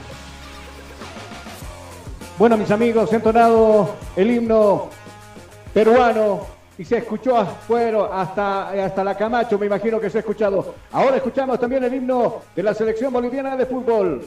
Bueno, 2.38 2.58
mis 2.58 2.70
amigos, 2.70 3.10
he 3.10 3.16
entonado 3.16 3.94
el 4.16 4.30
himno 4.30 4.90
peruano 5.72 6.60
y 6.78 6.84
se 6.84 6.98
escuchó 6.98 7.36
afuera 7.36 8.08
hasta, 8.12 8.70
hasta 8.84 9.04
la 9.04 9.16
Camacho, 9.16 9.58
me 9.58 9.66
imagino 9.66 10.00
que 10.00 10.10
se 10.10 10.18
ha 10.18 10.20
escuchado. 10.20 10.74
Ahora 10.92 11.16
escuchamos 11.16 11.58
también 11.58 11.84
el 11.84 11.94
himno 11.94 12.42
de 12.54 12.62
la 12.62 12.74
selección 12.74 13.12
boliviana 13.12 13.56
de 13.56 13.66
fútbol. 13.66 14.22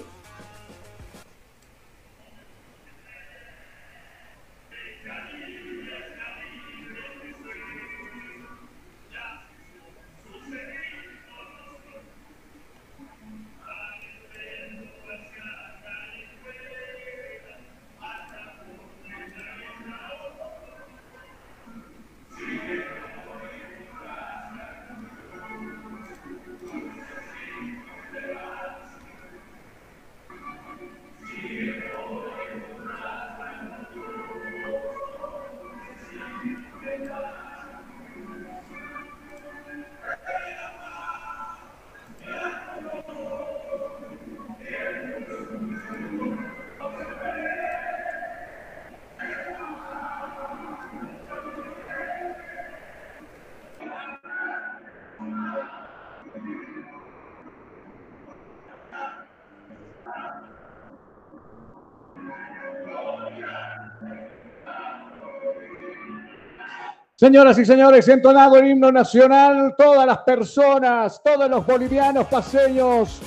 Señoras 67.17 67.57
y 67.57 67.63
señores, 67.63 68.09
entonado 68.09 68.57
el 68.57 68.71
himno 68.71 68.91
nacional, 68.91 69.73
todas 69.77 70.05
las 70.05 70.17
personas, 70.23 71.21
todos 71.23 71.49
los 71.49 71.65
bolivianos, 71.65 72.27
paseños, 72.27 73.21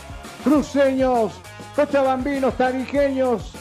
cruceños, 0.45 1.32
cochabambinos, 1.74 2.53
tarijeños, 2.59 3.55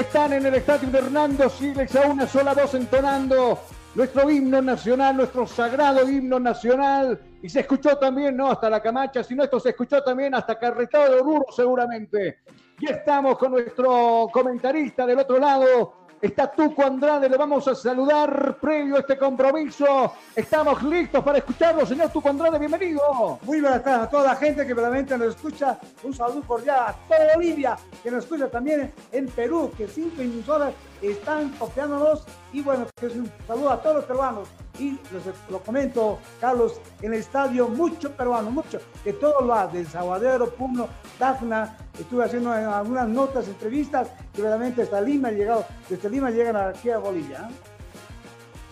están 0.00 0.32
en 0.32 0.46
el 0.46 0.54
estadio 0.54 0.88
de 0.88 0.98
Hernando 1.00 1.50
Siles 1.50 1.94
a 1.96 2.08
una 2.08 2.26
sola 2.26 2.54
voz 2.54 2.72
entonando 2.72 3.58
nuestro 3.94 4.30
himno 4.30 4.62
nacional, 4.62 5.18
nuestro 5.18 5.46
sagrado 5.46 6.08
himno 6.08 6.40
nacional. 6.40 7.20
Y 7.42 7.50
se 7.50 7.60
escuchó 7.60 7.98
también, 7.98 8.38
no 8.38 8.50
hasta 8.50 8.70
la 8.70 8.80
Camacha, 8.80 9.22
sino 9.22 9.44
esto 9.44 9.60
se 9.60 9.68
escuchó 9.68 10.02
también 10.02 10.34
hasta 10.34 10.58
Carretado 10.58 11.12
de 11.12 11.20
Oruro 11.20 11.44
seguramente. 11.54 12.38
Y 12.80 12.90
estamos 12.90 13.36
con 13.36 13.52
nuestro 13.52 14.28
comentarista 14.32 15.04
del 15.04 15.18
otro 15.18 15.38
lado, 15.38 16.03
Está 16.24 16.50
Tuco 16.50 16.82
Andrade, 16.82 17.28
le 17.28 17.36
vamos 17.36 17.68
a 17.68 17.74
saludar 17.74 18.56
previo 18.58 18.96
a 18.96 19.00
este 19.00 19.18
compromiso. 19.18 20.14
Estamos 20.34 20.82
listos 20.82 21.22
para 21.22 21.36
escucharlo, 21.36 21.84
señor 21.84 22.08
Tuco 22.08 22.30
Andrade, 22.30 22.58
bienvenido. 22.58 23.38
Muy 23.42 23.60
buenas 23.60 23.84
tardes 23.84 24.06
a 24.06 24.08
toda 24.08 24.24
la 24.28 24.36
gente 24.36 24.66
que 24.66 24.72
realmente 24.72 25.18
nos 25.18 25.34
escucha. 25.36 25.78
Un 26.02 26.14
saludo 26.14 26.40
cordial 26.46 26.78
a 26.78 26.94
toda 27.06 27.34
Bolivia, 27.34 27.76
que 28.02 28.10
nos 28.10 28.24
escucha 28.24 28.48
también 28.48 28.90
en 29.12 29.26
Perú, 29.26 29.70
que 29.76 29.86
cinco 29.86 30.22
emisoras 30.22 30.72
están 31.10 31.50
copiándonos. 31.58 32.24
Y 32.52 32.62
bueno, 32.62 32.86
que 32.98 33.06
es 33.06 33.14
un 33.14 33.30
saludo 33.46 33.70
a 33.70 33.82
todos 33.82 33.96
los 33.96 34.04
peruanos. 34.04 34.48
Y 34.78 34.98
les 35.12 35.24
lo 35.50 35.60
comento, 35.60 36.18
Carlos, 36.40 36.80
en 37.00 37.14
el 37.14 37.20
estadio 37.20 37.68
mucho 37.68 38.10
peruano, 38.10 38.50
mucho, 38.50 38.80
de 39.04 39.12
todos 39.12 39.46
lados, 39.46 39.72
del 39.72 39.86
Saguadero, 39.86 40.50
Puno, 40.50 40.88
Tacna, 41.18 41.76
estuve 41.98 42.24
haciendo 42.24 42.50
algunas 42.50 43.08
notas, 43.08 43.46
entrevistas, 43.46 44.08
y 44.36 44.40
realmente 44.40 44.82
hasta 44.82 45.00
Lima 45.00 45.30
llegado, 45.30 45.64
desde 45.88 46.10
Lima 46.10 46.30
llegan 46.30 46.56
aquí 46.56 46.90
a 46.90 46.98
Bolivia. 46.98 47.48
¿eh? 47.48 47.73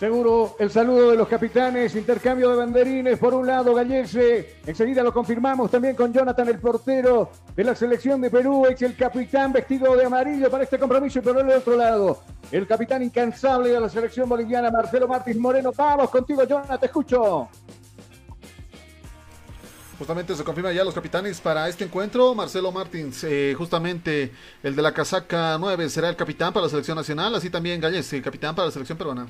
Seguro 0.03 0.57
el 0.59 0.69
saludo 0.69 1.11
de 1.11 1.15
los 1.15 1.29
capitanes, 1.29 1.95
intercambio 1.95 2.49
de 2.49 2.57
banderines, 2.57 3.17
por 3.17 3.33
un 3.33 3.47
lado 3.47 3.73
Gallese, 3.73 4.57
enseguida 4.65 5.01
lo 5.01 5.13
confirmamos 5.13 5.71
también 5.71 5.95
con 5.95 6.11
Jonathan, 6.11 6.49
el 6.49 6.59
portero 6.59 7.31
de 7.55 7.63
la 7.63 7.73
selección 7.73 8.19
de 8.19 8.29
Perú, 8.29 8.65
es 8.65 8.81
el 8.81 8.97
capitán 8.97 9.53
vestido 9.53 9.95
de 9.95 10.03
amarillo 10.03 10.51
para 10.51 10.65
este 10.65 10.77
compromiso 10.77 11.19
y 11.19 11.21
por 11.21 11.39
el 11.39 11.49
otro 11.49 11.77
lado, 11.77 12.21
el 12.51 12.67
capitán 12.67 13.01
incansable 13.01 13.69
de 13.69 13.79
la 13.79 13.87
selección 13.87 14.27
boliviana, 14.27 14.69
Marcelo 14.69 15.07
Martins 15.07 15.37
Moreno. 15.37 15.71
Vamos 15.73 16.09
contigo, 16.09 16.43
Jonathan, 16.43 16.81
te 16.81 16.87
escucho. 16.87 17.47
Justamente 19.97 20.35
se 20.35 20.43
confirma 20.43 20.73
ya 20.73 20.83
los 20.83 20.93
capitanes 20.93 21.39
para 21.39 21.69
este 21.69 21.85
encuentro. 21.85 22.35
Marcelo 22.35 22.73
Martins, 22.73 23.23
eh, 23.23 23.55
justamente 23.57 24.33
el 24.63 24.75
de 24.75 24.81
la 24.81 24.93
casaca 24.93 25.57
9, 25.57 25.89
será 25.89 26.09
el 26.09 26.17
capitán 26.17 26.51
para 26.51 26.65
la 26.65 26.69
selección 26.69 26.97
nacional. 26.97 27.33
Así 27.35 27.49
también 27.49 27.79
Galles, 27.79 28.11
el 28.11 28.21
capitán 28.21 28.53
para 28.53 28.65
la 28.65 28.71
selección 28.73 28.97
peruana. 28.97 29.27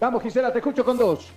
Vamos, 0.00 0.22
Gisela, 0.22 0.52
te 0.52 0.58
escucho 0.58 0.84
con 0.84 0.96
dos. 0.96 1.32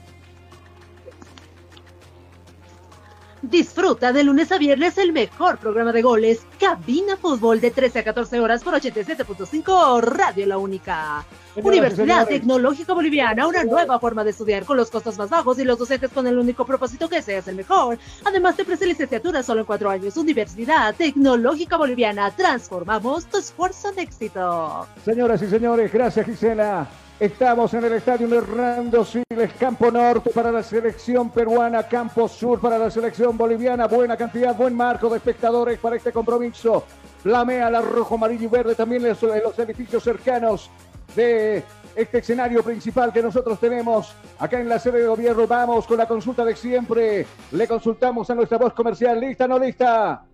Disfruta 3.42 4.14
de 4.14 4.24
lunes 4.24 4.52
a 4.52 4.60
viernes 4.60 5.00
el 5.00 5.14
mejor 5.14 5.58
programa 5.58 5.92
de 5.92 6.04
goles, 6.04 6.46
Cabina 6.60 7.18
Fútbol 7.18 7.60
de 7.60 7.72
13 7.72 8.00
a 8.00 8.04
14 8.04 8.40
horas 8.40 8.64
por 8.64 8.76
87.5 8.76 10.00
Radio 10.04 10.46
La 10.46 10.60
Única. 10.60 11.26
Universidad 11.56 12.28
Tecnológica 12.28 12.94
Boliviana, 12.94 13.48
una 13.48 13.64
nueva 13.64 14.00
forma 14.00 14.24
de 14.24 14.30
estudiar 14.30 14.64
con 14.64 14.78
los 14.78 14.92
costos 14.92 15.18
más 15.18 15.32
bajos 15.32 15.58
y 15.58 15.64
los 15.64 15.80
docentes 15.80 16.12
con 16.12 16.28
el 16.28 16.38
único 16.38 16.66
propósito 16.66 17.10
que 17.10 17.24
seas 17.24 17.48
el 17.48 17.56
mejor. 17.56 17.98
Además 18.24 18.56
te 18.56 18.62
ofrece 18.62 18.86
licenciatura 18.86 19.42
solo 19.42 19.62
en 19.62 19.66
cuatro 19.66 19.90
años. 19.90 20.16
Universidad 20.18 20.94
Tecnológica 20.96 21.78
Boliviana, 21.78 22.30
transformamos 22.30 23.26
tu 23.26 23.40
esfuerzo 23.40 23.90
en 23.90 24.00
éxito. 24.00 24.86
Señoras 25.04 25.42
y 25.42 25.48
señores, 25.48 25.92
gracias 25.92 26.28
Gisela. 26.28 26.88
Estamos 27.22 27.72
en 27.76 27.84
el 27.84 27.94
estadio 27.94 28.36
Hernando 28.36 29.06
Siles, 29.06 29.54
Campo 29.60 29.92
Norte 29.92 30.32
para 30.32 30.52
la 30.52 30.64
selección 30.64 31.30
peruana, 31.30 31.84
Campo 31.84 32.28
Sur 32.28 32.60
para 32.60 32.80
la 32.80 32.90
selección 32.90 33.38
boliviana. 33.38 33.86
Buena 33.86 34.18
cantidad, 34.18 34.56
buen 34.56 34.76
marco 34.76 35.08
de 35.08 35.18
espectadores 35.18 35.78
para 35.78 35.98
este 35.98 36.12
compromiso. 36.12 36.84
Flamea 37.22 37.70
la 37.70 37.80
rojo, 37.80 38.16
amarillo 38.16 38.46
y 38.46 38.48
verde 38.48 38.74
también 38.74 39.06
en 39.06 39.10
los 39.44 39.60
edificios 39.60 40.04
cercanos 40.04 40.72
de 41.16 41.64
este 41.96 42.18
escenario 42.18 42.64
principal 42.64 43.14
que 43.14 43.22
nosotros 43.22 43.60
tenemos 43.60 44.16
acá 44.40 44.60
en 44.60 44.68
la 44.68 44.80
sede 44.80 45.02
de 45.02 45.08
gobierno. 45.08 45.46
Vamos 45.46 45.86
con 45.86 46.00
la 46.00 46.08
consulta 46.08 46.44
de 46.44 46.56
siempre. 46.56 47.28
Le 47.52 47.68
consultamos 47.68 48.32
a 48.32 48.34
nuestra 48.34 48.58
voz 48.58 48.74
comercial. 48.74 49.20
¿Lista 49.20 49.46
o 49.46 49.48
no 49.48 49.60
lista? 49.60 50.26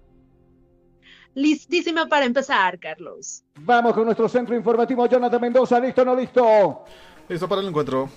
Listísima 1.38 2.08
para 2.08 2.26
empezar, 2.26 2.80
Carlos. 2.80 3.44
Vamos 3.60 3.94
con 3.94 4.06
nuestro 4.06 4.28
centro 4.28 4.56
informativo, 4.56 5.06
Jonathan 5.06 5.40
Mendoza. 5.40 5.80
¿Listo 5.80 6.02
o 6.02 6.06
no 6.06 6.16
listo? 6.16 6.84
Listo 7.30 7.48
para 7.48 7.62
el 7.62 7.68
encuentro. 7.68 8.10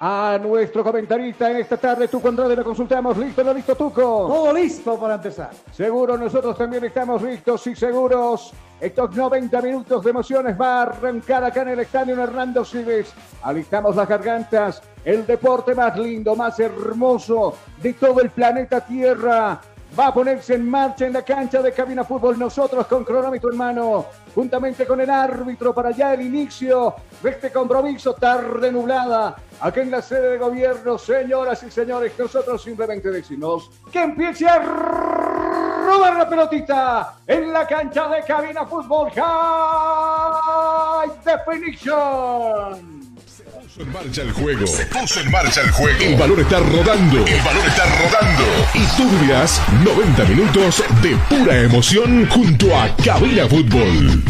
A 0.00 0.36
nuestro 0.42 0.82
comentarista 0.82 1.52
en 1.52 1.58
esta 1.58 1.76
tarde, 1.76 2.08
Tuco 2.08 2.26
Andrade, 2.26 2.56
le 2.56 2.64
consultamos. 2.64 3.16
¿Listo 3.16 3.42
o 3.42 3.44
no 3.44 3.54
listo, 3.54 3.76
Tuco? 3.76 4.02
Todo 4.02 4.52
listo 4.52 4.98
para 4.98 5.14
empezar. 5.14 5.52
Seguro, 5.70 6.18
nosotros 6.18 6.58
también 6.58 6.84
estamos 6.84 7.22
listos 7.22 7.64
y 7.68 7.76
seguros. 7.76 8.52
Estos 8.80 9.14
90 9.14 9.62
minutos 9.62 10.02
de 10.02 10.10
emociones 10.10 10.60
va 10.60 10.78
a 10.78 10.82
arrancar 10.82 11.44
acá 11.44 11.62
en 11.62 11.68
el 11.68 11.78
estadio 11.78 12.20
Hernando 12.20 12.64
Siles. 12.64 13.14
Alistamos 13.44 13.94
las 13.94 14.08
gargantas. 14.08 14.82
El 15.04 15.24
deporte 15.24 15.76
más 15.76 15.96
lindo, 15.96 16.34
más 16.34 16.58
hermoso 16.58 17.54
de 17.80 17.92
todo 17.92 18.20
el 18.20 18.30
planeta 18.30 18.84
Tierra 18.84 19.60
va 19.98 20.08
a 20.08 20.14
ponerse 20.14 20.54
en 20.54 20.68
marcha 20.68 21.06
en 21.06 21.12
la 21.12 21.22
cancha 21.22 21.62
de 21.62 21.72
Cabina 21.72 22.04
Fútbol. 22.04 22.38
Nosotros 22.38 22.86
con 22.86 23.04
cronómetro 23.04 23.50
en 23.50 23.56
mano, 23.56 24.06
juntamente 24.34 24.86
con 24.86 25.00
el 25.00 25.10
árbitro 25.10 25.74
para 25.74 25.90
ya 25.92 26.14
el 26.14 26.22
inicio 26.22 26.94
de 27.22 27.30
este 27.30 27.50
compromiso 27.52 28.14
tarde 28.14 28.72
nublada. 28.72 29.36
Aquí 29.60 29.80
en 29.80 29.90
la 29.90 30.02
sede 30.02 30.30
de 30.30 30.38
gobierno, 30.38 30.98
señoras 30.98 31.62
y 31.62 31.70
señores, 31.70 32.12
nosotros 32.18 32.62
simplemente 32.62 33.10
decimos 33.10 33.70
que 33.92 34.02
empiece 34.02 34.48
a 34.48 34.58
rodar 34.58 36.16
la 36.16 36.28
pelotita 36.28 37.16
en 37.26 37.52
la 37.52 37.66
cancha 37.66 38.08
de 38.08 38.22
Cabina 38.22 38.66
Fútbol 38.66 39.10
High 39.10 39.22
Definition 41.24 43.03
en 43.78 43.92
marcha 43.92 44.22
el 44.22 44.32
juego. 44.32 44.66
Se 44.66 44.86
puso 44.86 45.20
en 45.20 45.30
marcha 45.30 45.60
el 45.60 45.70
juego. 45.70 45.98
El 46.00 46.16
valor 46.16 46.40
está 46.40 46.60
rodando. 46.60 47.26
El 47.26 47.42
valor 47.42 47.66
está 47.66 47.84
rodando. 47.86 48.44
Y 48.74 48.86
tú 48.96 49.08
vivirás 49.10 49.60
90 49.84 50.24
minutos 50.26 50.84
de 51.02 51.16
pura 51.28 51.60
emoción 51.60 52.28
junto 52.28 52.76
a 52.76 52.94
Cabina 52.96 53.48
Fútbol. 53.48 54.22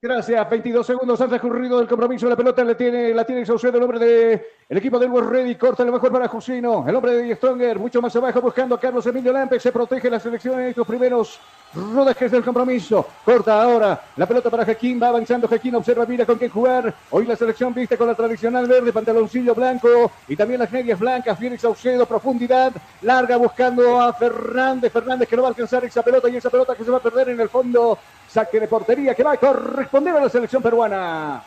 Gracias, 0.00 0.48
22 0.48 0.86
segundos 0.86 1.20
han 1.20 1.28
transcurrido 1.28 1.76
del 1.78 1.88
compromiso. 1.88 2.28
La 2.28 2.36
pelota 2.36 2.62
la 2.62 2.76
tiene, 2.76 3.12
la 3.12 3.24
tiene 3.24 3.42
el 3.42 3.80
nombre 3.80 3.98
de 3.98 4.46
El 4.68 4.78
equipo 4.78 4.96
del 4.96 5.10
West 5.10 5.28
Ready 5.28 5.56
corta 5.56 5.84
lo 5.84 5.90
mejor 5.90 6.12
para 6.12 6.28
Jusino. 6.28 6.84
El 6.86 6.94
hombre 6.94 7.14
de 7.14 7.34
Stronger, 7.34 7.80
mucho 7.80 8.00
más 8.00 8.14
abajo, 8.14 8.40
buscando 8.40 8.76
a 8.76 8.80
Carlos 8.80 9.04
Emilio 9.06 9.32
Lampe. 9.32 9.58
Se 9.58 9.72
protege 9.72 10.08
la 10.08 10.20
selección 10.20 10.60
en 10.60 10.68
estos 10.68 10.86
primeros 10.86 11.40
rodajes 11.74 12.30
del 12.30 12.44
compromiso. 12.44 13.04
Corta 13.24 13.60
ahora 13.60 14.00
la 14.14 14.24
pelota 14.24 14.48
para 14.48 14.64
Jaquín. 14.64 15.02
Va 15.02 15.08
avanzando 15.08 15.48
Jaquín. 15.48 15.74
Observa, 15.74 16.06
mira 16.06 16.24
con 16.24 16.38
quién 16.38 16.52
jugar. 16.52 16.94
Hoy 17.10 17.26
la 17.26 17.34
selección 17.34 17.74
viste 17.74 17.98
con 17.98 18.06
la 18.06 18.14
tradicional 18.14 18.68
verde, 18.68 18.92
pantaloncillo 18.92 19.52
blanco 19.52 20.12
y 20.28 20.36
también 20.36 20.60
las 20.60 20.70
medias 20.70 21.00
blancas. 21.00 21.36
Félix 21.36 21.62
Saucedo, 21.62 22.06
profundidad 22.06 22.70
larga, 23.02 23.36
buscando 23.36 24.00
a 24.00 24.12
Fernández. 24.12 24.92
Fernández 24.92 25.28
que 25.28 25.34
no 25.34 25.42
va 25.42 25.48
a 25.48 25.50
alcanzar 25.50 25.84
esa 25.84 26.04
pelota 26.04 26.28
y 26.28 26.36
esa 26.36 26.50
pelota 26.50 26.76
que 26.76 26.84
se 26.84 26.90
va 26.92 26.98
a 26.98 27.02
perder 27.02 27.30
en 27.30 27.40
el 27.40 27.48
fondo. 27.48 27.98
Saque 28.28 28.60
de 28.60 28.68
portería 28.68 29.14
que 29.14 29.22
va 29.22 29.32
a 29.32 29.36
corresponder 29.36 30.14
a 30.14 30.20
la 30.20 30.28
selección 30.28 30.62
peruana. 30.62 31.42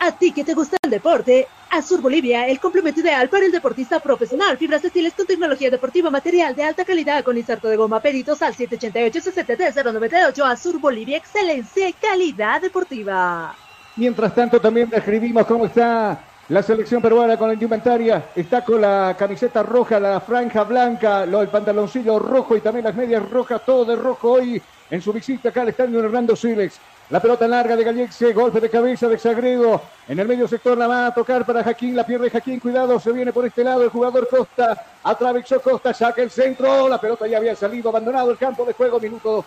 A 0.00 0.10
ti 0.10 0.32
que 0.32 0.42
te 0.42 0.54
gusta 0.54 0.76
el 0.82 0.90
deporte, 0.90 1.46
Azur 1.70 2.00
Bolivia, 2.00 2.48
el 2.48 2.58
complemento 2.58 3.00
ideal 3.00 3.28
para 3.28 3.46
el 3.46 3.52
deportista 3.52 4.00
profesional. 4.00 4.58
Fibras 4.58 4.82
textiles 4.82 5.14
con 5.14 5.26
tecnología 5.26 5.70
deportiva, 5.70 6.10
material 6.10 6.56
de 6.56 6.64
alta 6.64 6.84
calidad 6.84 7.22
con 7.22 7.38
inserto 7.38 7.68
de 7.68 7.76
goma, 7.76 8.00
peritos 8.00 8.42
al 8.42 8.52
788-63098. 8.54 10.44
Azur 10.44 10.80
Bolivia, 10.80 11.18
excelencia 11.18 11.88
y 11.88 11.92
calidad 11.92 12.60
deportiva. 12.60 13.54
Mientras 13.94 14.34
tanto, 14.34 14.60
también 14.60 14.90
describimos 14.90 15.46
cómo 15.46 15.66
está 15.66 16.18
la 16.48 16.62
selección 16.62 17.00
peruana 17.00 17.36
con 17.36 17.46
la 17.48 17.54
indumentaria. 17.54 18.30
Está 18.34 18.64
con 18.64 18.80
la 18.80 19.14
camiseta 19.16 19.62
roja, 19.62 20.00
la 20.00 20.20
franja 20.20 20.64
blanca, 20.64 21.22
el 21.22 21.48
pantaloncillo 21.48 22.18
rojo 22.18 22.56
y 22.56 22.60
también 22.60 22.86
las 22.86 22.96
medias 22.96 23.30
rojas, 23.30 23.64
todo 23.64 23.84
de 23.84 23.94
rojo 23.94 24.32
hoy 24.32 24.60
en 24.92 25.00
su 25.00 25.10
visita 25.10 25.48
acá 25.48 25.62
al 25.62 25.70
estadio 25.70 26.04
Hernando 26.04 26.36
Silex. 26.36 26.78
La 27.08 27.18
pelota 27.18 27.48
larga 27.48 27.74
de 27.76 27.82
Gallexe, 27.82 28.34
golpe 28.34 28.60
de 28.60 28.68
cabeza 28.68 29.08
de 29.08 29.18
Sagredo. 29.18 29.80
En 30.06 30.18
el 30.18 30.28
medio 30.28 30.46
sector 30.46 30.76
la 30.76 30.86
va 30.86 31.06
a 31.06 31.14
tocar 31.14 31.46
para 31.46 31.64
Jaquín, 31.64 31.96
la 31.96 32.04
pierde 32.04 32.28
Jaquín, 32.28 32.60
cuidado, 32.60 33.00
se 33.00 33.10
viene 33.10 33.32
por 33.32 33.46
este 33.46 33.64
lado 33.64 33.82
el 33.82 33.88
jugador 33.88 34.28
Costa. 34.28 34.84
Atravesó 35.02 35.62
Costa, 35.62 35.94
saca 35.94 36.20
el 36.20 36.30
centro, 36.30 36.90
la 36.90 37.00
pelota 37.00 37.26
ya 37.26 37.38
había 37.38 37.56
salido, 37.56 37.88
abandonado 37.88 38.30
el 38.30 38.36
campo 38.36 38.66
de 38.66 38.74
juego, 38.74 39.00
minuto 39.00 39.42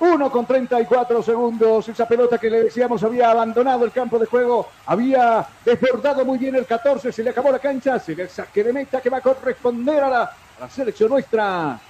1 0.00 0.30
con 0.30 0.44
34 0.44 1.22
segundos. 1.22 1.88
Esa 1.88 2.06
pelota 2.06 2.36
que 2.36 2.50
le 2.50 2.64
decíamos 2.64 3.02
había 3.02 3.30
abandonado 3.30 3.86
el 3.86 3.92
campo 3.92 4.18
de 4.18 4.26
juego, 4.26 4.68
había 4.84 5.46
desbordado 5.64 6.26
muy 6.26 6.36
bien 6.36 6.56
el 6.56 6.66
14, 6.66 7.10
se 7.10 7.22
le 7.22 7.30
acabó 7.30 7.50
la 7.50 7.58
cancha, 7.58 7.98
se 7.98 8.14
le 8.14 8.28
saque 8.28 8.62
de 8.62 8.74
meta 8.74 9.00
que 9.00 9.08
va 9.08 9.16
a 9.16 9.22
corresponder 9.22 10.04
a 10.04 10.10
la 10.10 10.68
selección 10.68 11.08
nuestra. 11.08 11.80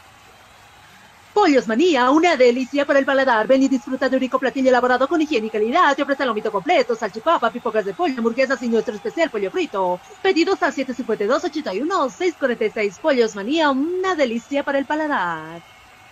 Pollos 1.33 1.69
Manía, 1.69 2.11
una 2.11 2.37
delicia 2.37 2.85
para 2.85 2.99
el 2.99 3.05
paladar. 3.05 3.47
Ven 3.47 3.63
y 3.63 3.69
disfruta 3.69 4.09
de 4.09 4.17
un 4.17 4.21
rico 4.21 4.41
platillo 4.41 4.69
elaborado 4.69 5.07
con 5.07 5.23
higiene 5.23 5.47
y 5.47 5.51
calidad. 5.51 5.95
Te 5.95 6.03
ofrece 6.03 6.27
lomito 6.27 6.51
completo, 6.51 6.97
salchipapa, 6.97 7.51
pipocas 7.51 7.85
de 7.85 7.95
pollo, 7.95 8.15
hamburguesas 8.19 8.61
y 8.63 8.69
nuestro 8.69 8.97
especial 8.97 9.31
pollo 9.31 9.49
frito. 9.51 10.01
Pedidos 10.23 10.61
a 10.63 10.73
752-81-646. 10.73 12.99
Pollos 12.99 13.37
Manía, 13.37 13.71
una 13.71 14.17
delicia 14.17 14.65
para 14.65 14.79
el 14.79 14.87
paladar. 14.87 15.63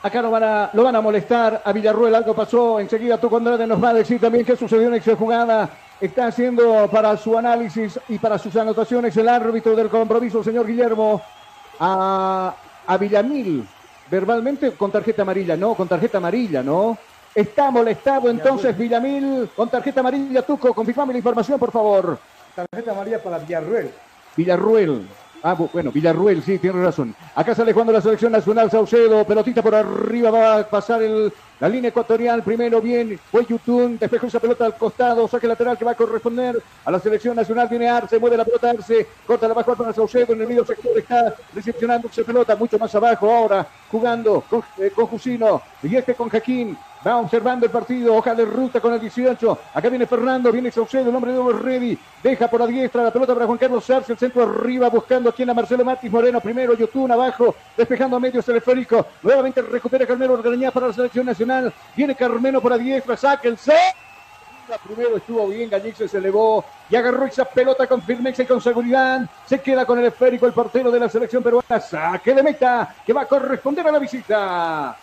Acá 0.01 0.23
lo 0.23 0.31
van, 0.31 0.45
a, 0.45 0.71
lo 0.73 0.85
van 0.85 0.95
a 0.95 1.01
molestar 1.01 1.61
a 1.65 1.73
Villarruel, 1.73 2.15
algo 2.15 2.37
pasó. 2.37 2.79
Enseguida 2.79 3.21
tu 3.21 3.29
Condrade 3.29 3.67
nos 3.67 3.83
va 3.83 3.89
a 3.89 3.95
decir 3.95 4.21
también 4.21 4.45
qué 4.45 4.57
sucedió 4.57 4.87
en 4.87 4.95
esa 4.95 5.17
jugada. 5.17 5.69
Está 6.01 6.29
haciendo 6.29 6.89
para 6.93 7.17
su 7.17 7.37
análisis 7.37 7.99
y 8.09 8.21
para 8.21 8.39
sus 8.39 8.55
anotaciones 8.55 9.17
el 9.17 9.29
árbitro 9.29 9.75
del 9.75 9.89
compromiso, 9.89 10.45
señor 10.45 10.65
Guillermo, 10.65 11.21
a, 11.81 12.55
a 12.87 12.97
Villamil 12.97 13.67
verbalmente 14.11 14.73
con 14.73 14.91
tarjeta 14.91 15.23
amarilla, 15.23 15.57
no, 15.57 15.75
con 15.75 15.89
tarjeta 15.89 16.19
amarilla, 16.19 16.63
¿no? 16.63 16.97
Está 17.35 17.71
molestado 17.71 18.31
entonces 18.31 18.77
Villamil 18.77 19.51
con 19.55 19.69
tarjeta 19.69 20.01
amarilla. 20.01 20.43
Tuco, 20.43 20.75
confirmame 20.75 21.13
la 21.13 21.19
información, 21.19 21.59
por 21.59 21.71
favor. 21.71 22.19
Tarjeta 22.55 22.93
amarilla 22.93 23.23
para 23.23 23.39
Villarruel. 23.39 23.91
Villarruel. 24.37 25.07
Ah, 25.43 25.55
bueno, 25.55 25.93
Villarruel, 25.93 26.43
sí, 26.43 26.59
tiene 26.59 26.83
razón. 26.83 27.15
Acá 27.35 27.55
sale 27.55 27.73
jugando 27.73 27.93
la 27.93 28.01
selección 28.01 28.33
nacional 28.33 28.71
Saucedo, 28.71 29.25
pelotita 29.25 29.63
por 29.63 29.75
arriba, 29.75 30.31
va 30.31 30.59
a 30.59 30.69
pasar 30.69 31.01
el, 31.03 31.33
la 31.61 31.69
línea 31.69 31.91
ecuatorial, 31.91 32.43
primero 32.43 32.81
bien, 32.81 33.19
fue 33.31 33.47
Yutun, 33.47 33.99
despejó 33.99 34.27
esa 34.27 34.41
pelota 34.41 34.67
al 34.67 34.77
costado, 34.77 35.29
saque 35.29 35.47
lateral 35.47 35.79
que 35.79 35.85
va 35.85 35.93
a 35.93 35.97
corresponder 35.97 36.61
a 36.85 36.91
la 36.91 36.99
selección 36.99 37.37
nacional, 37.37 37.69
viene 37.69 37.89
Arce, 37.89 38.19
mueve 38.19 38.37
la 38.37 38.45
pelota 38.45 38.71
Arce, 38.71 39.07
corta 39.25 39.47
la 39.47 39.55
baja 39.55 39.77
para 39.77 39.93
Saucedo, 39.93 40.33
en 40.33 40.41
el 40.41 40.49
medio 40.49 40.65
sector 40.65 40.99
está 40.99 41.35
recepcionando 41.55 42.09
esa 42.09 42.25
pelota, 42.25 42.57
mucho 42.57 42.79
más 42.79 42.93
abajo 42.97 43.33
ahora, 43.33 43.65
jugando 43.91 44.43
con, 44.51 44.63
eh, 44.79 44.91
con 44.95 45.07
Jusino, 45.07 45.63
y 45.85 45.95
este 45.95 46.15
con 46.17 46.29
Jaquín, 46.29 46.77
Va 47.07 47.17
observando 47.17 47.65
el 47.65 47.71
partido, 47.71 48.15
hoja 48.15 48.35
de 48.35 48.45
ruta 48.45 48.81
con 48.81 48.93
el 48.93 49.01
18. 49.01 49.59
Acá 49.73 49.89
viene 49.89 50.07
Fernando, 50.07 50.51
viene 50.51 50.71
Saucedo, 50.73 51.09
el 51.09 51.15
hombre 51.15 51.33
de 51.33 51.53
Ready. 51.53 51.99
Deja 52.23 52.49
por 52.49 52.61
la 52.61 52.67
diestra 52.67 53.05
la 53.05 53.13
pelota 53.13 53.35
para 53.35 53.47
Juan 53.47 53.59
Carlos 53.59 53.89
Arce, 53.89 54.13
el 54.13 54.19
centro 54.19 54.43
arriba, 54.43 54.89
buscando 54.89 55.31
aquí 55.31 55.43
en 55.43 55.49
la 55.49 55.55
Marcelo 55.55 55.85
Matis 55.85 56.11
Moreno. 56.11 56.41
Primero 56.41 56.75
Yotun 56.75 57.13
abajo, 57.13 57.55
despejando 57.77 58.17
a 58.17 58.21
medio 58.21 58.43
teleférico. 58.43 59.07
Nuevamente 59.23 59.63
recupera 59.63 60.07
Carmelo 60.07 60.35
Orgañá 60.35 60.73
para 60.73 60.89
la 60.89 60.93
selección 60.93 61.27
nacional. 61.27 61.73
Viene 61.95 62.17
Carmelo 62.17 62.61
por 62.61 62.73
la 62.73 62.79
diestra, 62.79 63.17
saca 63.17 63.47
el 63.49 63.59
C. 63.59 63.73
Primero 64.87 65.17
estuvo 65.17 65.47
bien, 65.49 65.71
Gallice 65.71 66.09
se 66.09 66.19
elevó 66.19 66.63
y 66.91 66.97
agarró 66.97 67.25
esa 67.25 67.45
pelota 67.45 67.87
con 67.87 68.03
firmeza 68.03 68.43
y 68.43 68.47
con 68.47 68.61
seguridad. 68.61 69.23
Se 69.47 69.61
queda 69.61 69.87
con 69.87 69.99
el 69.99 70.07
esférico 70.07 70.47
el 70.47 70.53
portero 70.53 70.91
de 70.91 71.01
la 71.01 71.09
selección 71.09 71.43
peruana. 71.43 71.81
Saque 71.81 72.35
de 72.35 72.43
meta 72.43 72.95
que 73.07 73.13
va 73.13 73.23
a 73.23 73.27
corresponder 73.27 73.87
a 73.87 73.93
la 73.93 73.99
visita. 73.99 74.97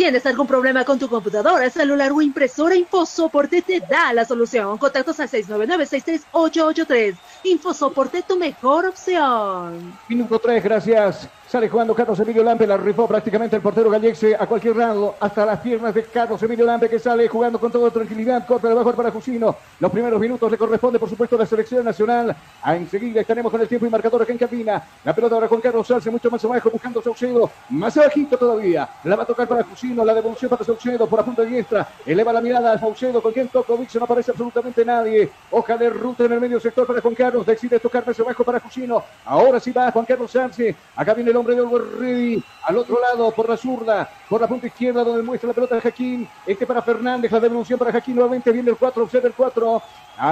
¿Tienes 0.00 0.24
algún 0.24 0.46
problema 0.46 0.82
con 0.82 0.98
tu 0.98 1.10
computadora, 1.10 1.68
celular 1.68 2.10
o 2.10 2.22
impresora? 2.22 2.74
InfoSoporte 2.74 3.60
te 3.60 3.80
da 3.80 4.14
la 4.14 4.24
solución. 4.24 4.78
Contactos 4.78 5.20
al 5.20 5.28
699-63883. 5.28 7.16
InfoSoporte, 7.44 8.22
tu 8.22 8.38
mejor 8.38 8.86
opción. 8.86 9.92
Minuto 10.08 10.38
3, 10.38 10.64
gracias. 10.64 11.28
Sale 11.50 11.68
jugando 11.68 11.96
Carlos 11.96 12.20
Emilio 12.20 12.44
Lampe, 12.44 12.64
la 12.64 12.76
rifó 12.76 13.08
prácticamente 13.08 13.56
el 13.56 13.62
portero 13.62 13.90
Gallexe 13.90 14.36
a 14.38 14.46
cualquier 14.46 14.76
lado, 14.76 15.16
hasta 15.18 15.44
las 15.44 15.58
piernas 15.58 15.92
de 15.92 16.04
Carlos 16.04 16.40
Emilio 16.44 16.64
Lampe 16.64 16.88
que 16.88 17.00
sale 17.00 17.26
jugando 17.26 17.58
con 17.58 17.72
toda 17.72 17.90
tranquilidad, 17.90 18.46
corta 18.46 18.68
de 18.68 18.74
bajo 18.74 18.92
para 18.92 19.10
Jusino. 19.10 19.56
Los 19.80 19.90
primeros 19.90 20.20
minutos 20.20 20.48
le 20.48 20.56
corresponde, 20.56 21.00
por 21.00 21.08
supuesto, 21.08 21.34
a 21.34 21.40
la 21.40 21.46
selección 21.46 21.84
nacional. 21.84 22.36
A 22.62 22.76
enseguida 22.76 23.22
estaremos 23.22 23.50
con 23.50 23.60
el 23.60 23.66
tiempo 23.66 23.84
y 23.84 23.90
marcador 23.90 24.22
acá 24.22 24.30
en 24.30 24.38
cabina. 24.38 24.80
La 25.02 25.12
pelota 25.12 25.34
ahora 25.34 25.48
con 25.48 25.60
Carlos 25.60 25.88
Salce, 25.88 26.08
mucho 26.08 26.30
más 26.30 26.44
abajo, 26.44 26.70
buscando 26.70 27.02
Saucedo, 27.02 27.50
más 27.70 27.96
abajito 27.96 28.38
todavía. 28.38 28.88
La 29.02 29.16
va 29.16 29.24
a 29.24 29.26
tocar 29.26 29.48
para 29.48 29.64
Jusino, 29.64 30.04
la 30.04 30.14
devolución 30.14 30.50
para 30.50 30.64
Saucedo 30.64 31.08
por 31.08 31.18
la 31.18 31.24
punta 31.24 31.42
diestra. 31.42 31.88
Eleva 32.06 32.32
la 32.32 32.40
mirada 32.40 32.74
a 32.74 32.78
Saucedo, 32.78 33.20
con 33.20 33.32
quien 33.32 33.48
toca 33.48 33.74
Vixo, 33.74 33.98
no 33.98 34.04
aparece 34.04 34.30
absolutamente 34.30 34.84
nadie. 34.84 35.28
Hoja 35.50 35.76
de 35.76 35.90
ruta 35.90 36.26
en 36.26 36.32
el 36.32 36.40
medio 36.40 36.60
sector 36.60 36.86
para 36.86 37.00
Juan 37.00 37.16
Carlos, 37.16 37.44
decide 37.44 37.80
tocar 37.80 38.06
más 38.06 38.20
abajo 38.20 38.44
para 38.44 38.60
Jusino. 38.60 39.02
Ahora 39.24 39.58
sí 39.58 39.72
va 39.72 39.90
Juan 39.90 40.04
Carlos 40.04 40.30
Salce. 40.30 40.76
Acá 40.94 41.12
viene 41.12 41.32
el 41.32 41.39
hombre 41.40 41.54
de 41.54 41.60
Olver 41.62 41.98
Ready. 41.98 42.42
Al 42.62 42.76
otro 42.76 43.00
lado, 43.00 43.30
por 43.32 43.48
la 43.48 43.56
zurda, 43.56 44.08
por 44.28 44.40
la 44.40 44.46
punta 44.46 44.66
izquierda, 44.66 45.02
donde 45.02 45.22
muestra 45.22 45.48
la 45.48 45.54
pelota 45.54 45.74
de 45.74 45.80
Jaquín. 45.80 46.28
Este 46.46 46.66
para 46.66 46.82
Fernández, 46.82 47.32
la 47.32 47.40
devolución 47.40 47.78
para 47.78 47.92
Jaquín. 47.92 48.14
Nuevamente 48.14 48.52
viene 48.52 48.70
el 48.70 48.76
4, 48.76 49.02
observa 49.02 49.28
el 49.28 49.34
4. 49.34 49.82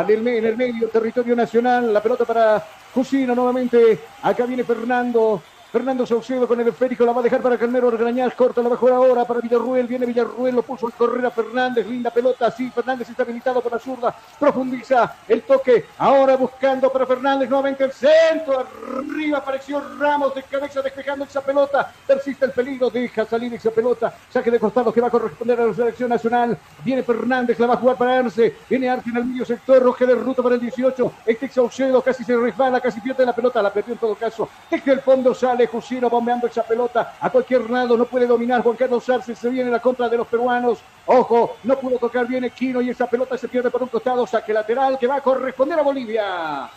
En 0.09 0.28
el 0.28 0.56
medio, 0.56 0.88
territorio 0.88 1.34
nacional. 1.34 1.92
La 1.92 2.02
pelota 2.02 2.24
para 2.24 2.64
Jusino 2.94 3.34
nuevamente. 3.34 4.00
Acá 4.22 4.44
viene 4.44 4.64
Fernando. 4.64 5.42
Fernando 5.78 6.04
Saucedo 6.04 6.48
con 6.48 6.60
el 6.60 6.66
esférico, 6.66 7.04
la 7.04 7.12
va 7.12 7.20
a 7.20 7.22
dejar 7.22 7.40
para 7.40 7.56
Carmelo 7.56 7.86
Orgrañaz, 7.86 8.34
corta 8.34 8.60
la 8.60 8.68
mejor 8.68 8.90
ahora 8.90 9.24
para 9.24 9.38
Villarruel, 9.38 9.86
viene 9.86 10.06
Villarruel, 10.06 10.56
lo 10.56 10.62
puso 10.62 10.88
a 10.88 10.90
correr 10.90 11.24
a 11.24 11.30
Fernández, 11.30 11.86
linda 11.86 12.10
pelota, 12.10 12.50
sí, 12.50 12.68
Fernández 12.74 13.08
está 13.08 13.22
habilitado 13.22 13.60
por 13.60 13.70
la 13.70 13.78
zurda, 13.78 14.12
profundiza 14.40 15.14
el 15.28 15.42
toque, 15.42 15.86
ahora 15.98 16.36
buscando 16.36 16.90
para 16.90 17.06
Fernández, 17.06 17.48
nuevamente 17.48 17.84
el 17.84 17.92
centro, 17.92 18.58
arriba 18.58 19.38
apareció 19.38 19.80
Ramos 20.00 20.34
de 20.34 20.42
cabeza 20.42 20.82
despejando 20.82 21.26
esa 21.26 21.42
pelota, 21.42 21.92
persiste 22.04 22.46
el 22.46 22.50
peligro, 22.50 22.90
deja 22.90 23.24
salir 23.24 23.54
esa 23.54 23.70
pelota, 23.70 24.12
saque 24.32 24.50
de 24.50 24.58
costado 24.58 24.92
que 24.92 25.00
va 25.00 25.06
a 25.06 25.12
corresponder 25.12 25.60
a 25.60 25.66
la 25.66 25.74
selección 25.74 26.08
nacional, 26.08 26.58
viene 26.84 27.04
Fernández, 27.04 27.56
la 27.60 27.68
va 27.68 27.74
a 27.74 27.76
jugar 27.76 27.96
para 27.96 28.18
Arce, 28.18 28.56
viene 28.68 28.90
Arce 28.90 29.10
en 29.10 29.16
el 29.16 29.26
medio 29.26 29.44
sector, 29.44 29.80
roje 29.80 30.06
de 30.06 30.16
ruta 30.16 30.42
para 30.42 30.56
el 30.56 30.60
18, 30.60 31.12
este 31.24 31.48
Saucedo 31.48 32.02
casi 32.02 32.24
se 32.24 32.36
resbala, 32.36 32.80
casi 32.80 33.00
pierde 33.00 33.24
la 33.24 33.32
pelota, 33.32 33.62
la 33.62 33.72
perdió 33.72 33.92
en 33.92 34.00
todo 34.00 34.16
caso, 34.16 34.48
desde 34.68 34.90
el 34.90 35.02
fondo 35.02 35.32
sale 35.32 35.67
Jusino 35.68 36.10
bombeando 36.10 36.46
esa 36.46 36.62
pelota 36.62 37.16
a 37.20 37.30
cualquier 37.30 37.68
lado, 37.70 37.96
no 37.96 38.04
puede 38.04 38.26
dominar 38.26 38.62
Juan 38.62 38.76
Carlos 38.76 39.08
Arce, 39.08 39.34
se 39.34 39.48
viene 39.48 39.70
la 39.70 39.80
contra 39.80 40.08
de 40.08 40.16
los 40.16 40.26
peruanos, 40.26 40.78
ojo, 41.06 41.56
no 41.62 41.78
pudo 41.78 41.98
tocar 41.98 42.26
bien 42.26 42.44
Equino 42.44 42.80
y 42.80 42.90
esa 42.90 43.06
pelota 43.06 43.38
se 43.38 43.48
pierde 43.48 43.70
por 43.70 43.82
un 43.82 43.88
costado, 43.88 44.26
saque 44.26 44.52
lateral 44.52 44.98
que 44.98 45.06
va 45.06 45.16
a 45.16 45.20
corresponder 45.20 45.78
a 45.78 45.82
Bolivia. 45.82 46.70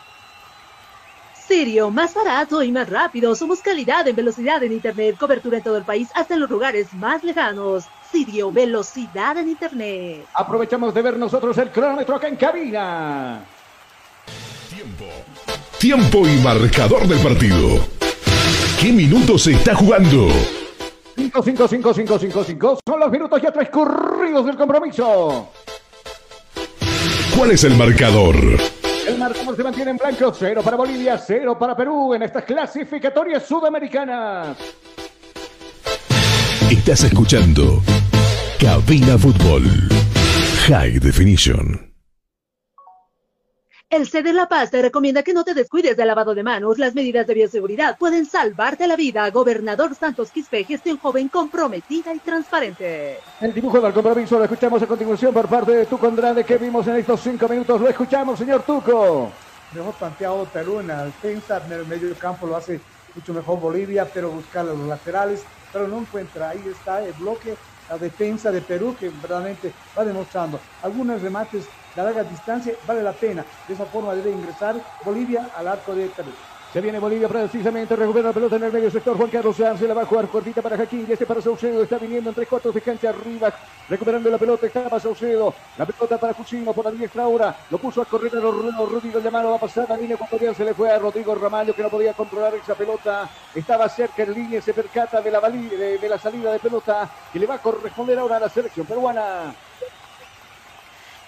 Sirio, 1.48 1.90
más 1.90 2.14
barato 2.14 2.64
y 2.64 2.72
más 2.72 2.90
rápido. 2.90 3.36
Somos 3.36 3.60
calidad 3.60 4.08
en 4.08 4.16
velocidad 4.16 4.64
en 4.64 4.72
Internet, 4.72 5.18
cobertura 5.18 5.58
en 5.58 5.64
todo 5.64 5.76
el 5.76 5.84
país, 5.84 6.10
hasta 6.14 6.36
en 6.36 6.40
los 6.40 6.50
lugares 6.50 6.94
más 6.94 7.26
lejanos. 7.26 7.86
Sirio, 8.10 8.52
velocidad 8.52 9.38
en 9.38 9.50
Internet. 9.50 10.26
Aprovechamos 10.34 10.94
de 10.94 11.02
ver 11.02 11.18
nosotros 11.18 11.58
el 11.58 11.70
cronómetro 11.70 12.16
acá 12.16 12.30
en 12.30 12.38
cabina. 12.38 13.44
Tiempo 15.80 16.26
y 16.26 16.38
marcador 16.42 17.06
del 17.08 17.20
partido. 17.20 17.80
¿Qué 18.82 18.92
minutos 18.92 19.44
se 19.44 19.52
está 19.52 19.76
jugando? 19.76 20.28
5, 21.16 21.44
5, 21.44 21.68
5, 21.68 21.94
5, 21.94 22.20
5, 22.20 22.44
5. 22.44 22.80
Son 22.84 23.00
los 23.00 23.12
minutos 23.12 23.40
ya 23.40 23.52
transcurridos 23.52 24.44
del 24.44 24.56
compromiso. 24.56 25.50
¿Cuál 27.38 27.52
es 27.52 27.64
el 27.64 27.76
marcador? 27.78 28.36
El 29.08 29.20
marcador 29.20 29.56
se 29.56 29.64
mantiene 29.64 29.92
en 29.92 29.98
blanco. 29.98 30.34
Cero 30.34 30.62
para 30.64 30.78
Bolivia, 30.78 31.16
cero 31.20 31.56
para 31.60 31.78
Perú 31.78 32.16
en 32.16 32.24
estas 32.24 32.44
clasificatorias 32.44 33.46
sudamericanas. 33.46 34.58
Estás 36.72 37.04
escuchando 37.04 37.84
Cabina 38.60 39.16
Fútbol 39.16 39.64
High 40.66 40.98
Definition. 40.98 41.91
El 43.92 44.08
CD 44.08 44.32
La 44.32 44.48
Paz 44.48 44.72
te 44.72 44.82
recomienda 44.82 45.22
que 45.22 45.34
no 45.34 45.44
te 45.44 45.54
descuides 45.54 45.98
del 45.98 46.08
lavado 46.08 46.34
de 46.34 46.44
manos. 46.44 46.80
Las 46.80 46.96
medidas 46.96 47.28
de 47.28 47.34
bioseguridad 47.34 47.98
pueden 47.98 48.26
salvarte 48.26 48.88
la 48.88 48.96
vida. 48.96 49.30
Gobernador 49.32 49.94
Santos 49.96 50.32
Quispe, 50.32 50.64
gestión 50.64 50.98
joven 50.98 51.28
comprometida 51.28 52.14
y 52.14 52.20
transparente. 52.20 53.20
El 53.42 53.54
dibujo 53.54 53.82
del 53.82 53.92
compromiso 53.92 54.38
lo 54.38 54.46
escuchamos 54.46 54.82
a 54.82 54.88
continuación 54.88 55.34
por 55.34 55.50
parte 55.50 55.74
de 55.74 55.86
Tuco 55.88 56.08
Andrade 56.08 56.46
que 56.46 56.58
vimos 56.58 56.88
en 56.88 56.96
estos 56.96 57.20
cinco 57.20 57.50
minutos. 57.50 57.82
Lo 57.82 57.90
escuchamos, 57.90 58.40
señor 58.40 58.64
Tuco. 58.64 59.30
Mejor 59.74 59.94
planteado 59.96 60.46
Perú 60.46 60.80
en 60.80 60.88
la 60.88 61.04
defensa, 61.04 61.62
en 61.66 61.74
el 61.74 61.86
medio 61.86 62.16
campo 62.16 62.48
lo 62.48 62.56
hace 62.56 62.80
mucho 63.14 63.34
mejor 63.34 63.60
Bolivia, 63.60 64.06
pero 64.06 64.32
buscar 64.32 64.64
los 64.64 64.80
laterales, 64.88 65.44
pero 65.74 65.90
no 65.90 65.98
encuentra. 65.98 66.52
Ahí 66.52 66.64
está 66.66 67.04
el 67.04 67.12
bloque, 67.12 67.58
la 67.92 67.98
defensa 67.98 68.52
de 68.54 68.62
Perú 68.62 68.96
que 68.96 69.10
verdaderamente 69.10 69.76
va 69.98 70.06
demostrando. 70.06 70.64
Algunos 70.80 71.22
remates 71.22 71.70
de 71.94 72.02
larga 72.02 72.24
distancia 72.24 72.74
vale 72.86 73.04
la 73.04 73.20
pena. 73.20 73.46
De 73.68 73.74
esa 73.74 73.86
forma 73.86 74.16
debe 74.16 74.32
ingresar 74.32 74.82
Bolivia 75.02 75.52
al 75.54 75.68
arco 75.68 75.94
de 75.94 76.10
Perú. 76.10 76.38
Se 76.72 76.80
viene 76.80 77.00
Bolivia 77.00 77.28
precisamente, 77.28 77.98
recupera 77.98 78.30
la 78.30 78.34
pelota 78.34 78.56
en 78.56 78.64
el 78.64 78.72
medio 78.72 78.90
sector. 78.90 79.18
Juan 79.18 79.30
Carlos 79.30 79.58
se 79.58 79.88
la 79.88 79.94
va 79.94 80.04
a 80.04 80.06
jugar 80.06 80.30
cortita 80.30 80.62
para 80.62 80.78
Jaquín. 80.78 81.06
Y 81.06 81.12
este 81.12 81.26
para 81.26 81.42
Saucedo 81.42 81.84
está 81.84 81.98
viniendo 81.98 82.30
entre 82.30 82.46
cuatro 82.46 82.72
de 82.72 82.80
cancha 82.80 83.10
arriba. 83.10 83.54
Recuperando 83.90 84.30
la 84.30 84.38
pelota, 84.38 84.68
está 84.68 84.84
para 84.86 85.02
Saucedo. 85.02 85.54
La 85.78 85.86
pelota 85.86 86.18
para 86.18 86.34
Cuchino 86.34 86.72
por 86.72 86.86
la 86.86 86.92
diestra 86.92 87.24
ahora. 87.24 87.54
Lo 87.70 87.78
puso 87.78 88.02
a 88.02 88.06
correr 88.06 88.32
a 88.38 88.40
los 88.40 88.56
Rodrigo 88.90 89.20
Llamado. 89.20 89.50
Va 89.50 89.58
a 89.58 89.60
pasar 89.60 89.90
la 89.90 89.98
línea 89.98 90.16
ecuatorial. 90.16 90.56
Se 90.56 90.64
le 90.64 90.74
fue 90.74 90.90
a 90.90 90.98
Rodrigo 90.98 91.36
Ramallo 91.36 91.76
que 91.76 91.84
no 91.84 91.90
podía 91.90 92.14
controlar 92.14 92.56
esa 92.56 92.74
pelota. 92.74 93.30
Estaba 93.54 93.90
cerca 93.90 94.24
en 94.24 94.34
línea. 94.34 94.62
Se 94.62 94.74
percata 94.74 95.20
de 95.20 95.30
la, 95.30 95.42
de, 95.42 95.98
de 95.98 96.10
la 96.10 96.20
salida 96.20 96.54
de 96.54 96.60
pelota 96.60 97.10
que 97.34 97.40
le 97.40 97.48
va 97.48 97.56
a 97.56 97.62
corresponder 97.62 98.18
ahora 98.18 98.38
a 98.38 98.40
la 98.40 98.50
selección 98.50 98.86
peruana. 98.86 99.54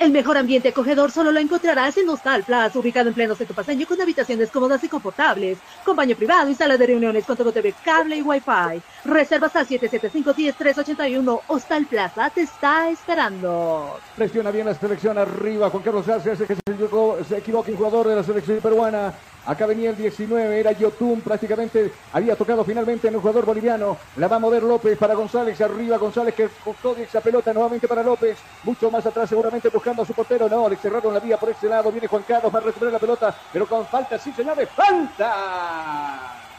El 0.03 0.11
mejor 0.11 0.37
ambiente 0.37 0.67
acogedor 0.67 1.11
solo 1.11 1.31
lo 1.31 1.39
encontrarás 1.39 1.95
en 1.95 2.09
Hostal 2.09 2.43
Plaza, 2.43 2.77
ubicado 2.77 3.07
en 3.07 3.15
pleno 3.15 3.35
centro 3.35 3.55
paseño 3.55 3.87
con 3.87 4.01
habitaciones 4.01 4.51
cómodas 4.51 4.83
y 4.83 4.89
confortables, 4.89 5.59
con 5.85 5.95
baño 5.95 6.13
privado 6.17 6.49
y 6.49 6.55
sala 6.55 6.75
de 6.75 6.87
reuniones 6.87 7.23
con 7.23 7.37
todo 7.37 7.53
TV, 7.53 7.73
cable 7.85 8.17
y 8.17 8.21
wifi. 8.21 8.81
Reservas 9.05 9.55
al 9.55 9.65
775-10381. 9.65 11.39
Hostal 11.47 11.85
Plaza 11.85 12.29
te 12.31 12.41
está 12.41 12.89
esperando. 12.89 13.97
Presiona 14.17 14.51
bien 14.51 14.65
la 14.65 14.73
selección 14.73 15.17
arriba. 15.17 15.69
Juan 15.69 15.83
Carlos 15.83 16.09
Arce 16.09 16.31
hace 16.31 16.47
que 16.47 16.55
se, 16.55 17.37
equivoque 17.37 17.71
un 17.71 17.77
jugador 17.77 18.09
de 18.09 18.17
la 18.17 18.23
selección 18.23 18.59
peruana. 18.59 19.13
Acá 19.45 19.65
venía 19.65 19.89
el 19.89 19.97
19, 19.97 20.57
era 20.57 20.71
Yotun, 20.71 21.19
prácticamente 21.19 21.91
había 22.13 22.35
tocado 22.35 22.63
finalmente 22.63 23.09
en 23.09 23.15
el 23.15 23.19
jugador 23.19 23.45
boliviano. 23.45 23.97
La 24.15 24.29
va 24.29 24.37
a 24.37 24.39
mover 24.39 24.63
López 24.63 24.97
para 24.97 25.15
González, 25.15 25.59
arriba 25.59 25.97
González 25.97 26.33
que 26.33 26.47
costó 26.63 26.95
esa 26.95 27.19
pelota 27.19 27.51
nuevamente 27.53 27.87
para 27.87 28.03
López. 28.03 28.37
Mucho 28.63 28.89
más 28.89 29.05
atrás 29.05 29.27
seguramente 29.27 29.67
buscando 29.67 30.03
a 30.03 30.05
su 30.05 30.13
portero. 30.13 30.47
No, 30.47 30.69
le 30.69 30.77
cerraron 30.77 31.13
la 31.13 31.19
vía 31.19 31.37
por 31.37 31.49
ese 31.49 31.67
lado. 31.67 31.91
Viene 31.91 32.07
Juan 32.07 32.23
Carlos, 32.25 32.53
va 32.53 32.59
a 32.59 32.61
recuperar 32.61 32.93
la 32.93 32.99
pelota, 32.99 33.35
pero 33.51 33.67
con 33.67 33.85
falta, 33.85 34.17
sí 34.17 34.31
señores, 34.31 34.69
falta. 34.69 36.52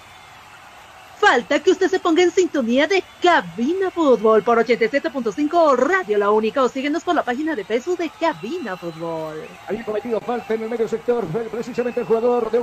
Falta 1.27 1.59
que 1.59 1.71
usted 1.71 1.89
se 1.89 1.99
ponga 2.01 2.23
en 2.23 2.31
sintonía 2.31 2.87
de 2.87 3.03
Cabina 3.23 3.91
Fútbol 3.91 4.43
por 4.43 4.59
87.5 4.59 5.75
Radio 5.75 6.19
La 6.19 6.31
Única 6.31 6.63
o 6.63 6.69
síguenos 6.69 7.03
por 7.03 7.15
la 7.15 7.25
página 7.25 7.57
de 7.57 7.65
Facebook 7.65 7.97
de 7.97 8.11
Cabina 8.11 8.77
Fútbol. 8.77 9.43
Había 9.67 9.85
cometido 9.87 10.21
falta 10.21 10.53
en 10.53 10.65
el 10.65 10.69
medio 10.69 10.87
sector, 10.87 11.25
precisamente 11.51 12.01
el 12.01 12.07
jugador 12.07 12.51
de 12.51 12.59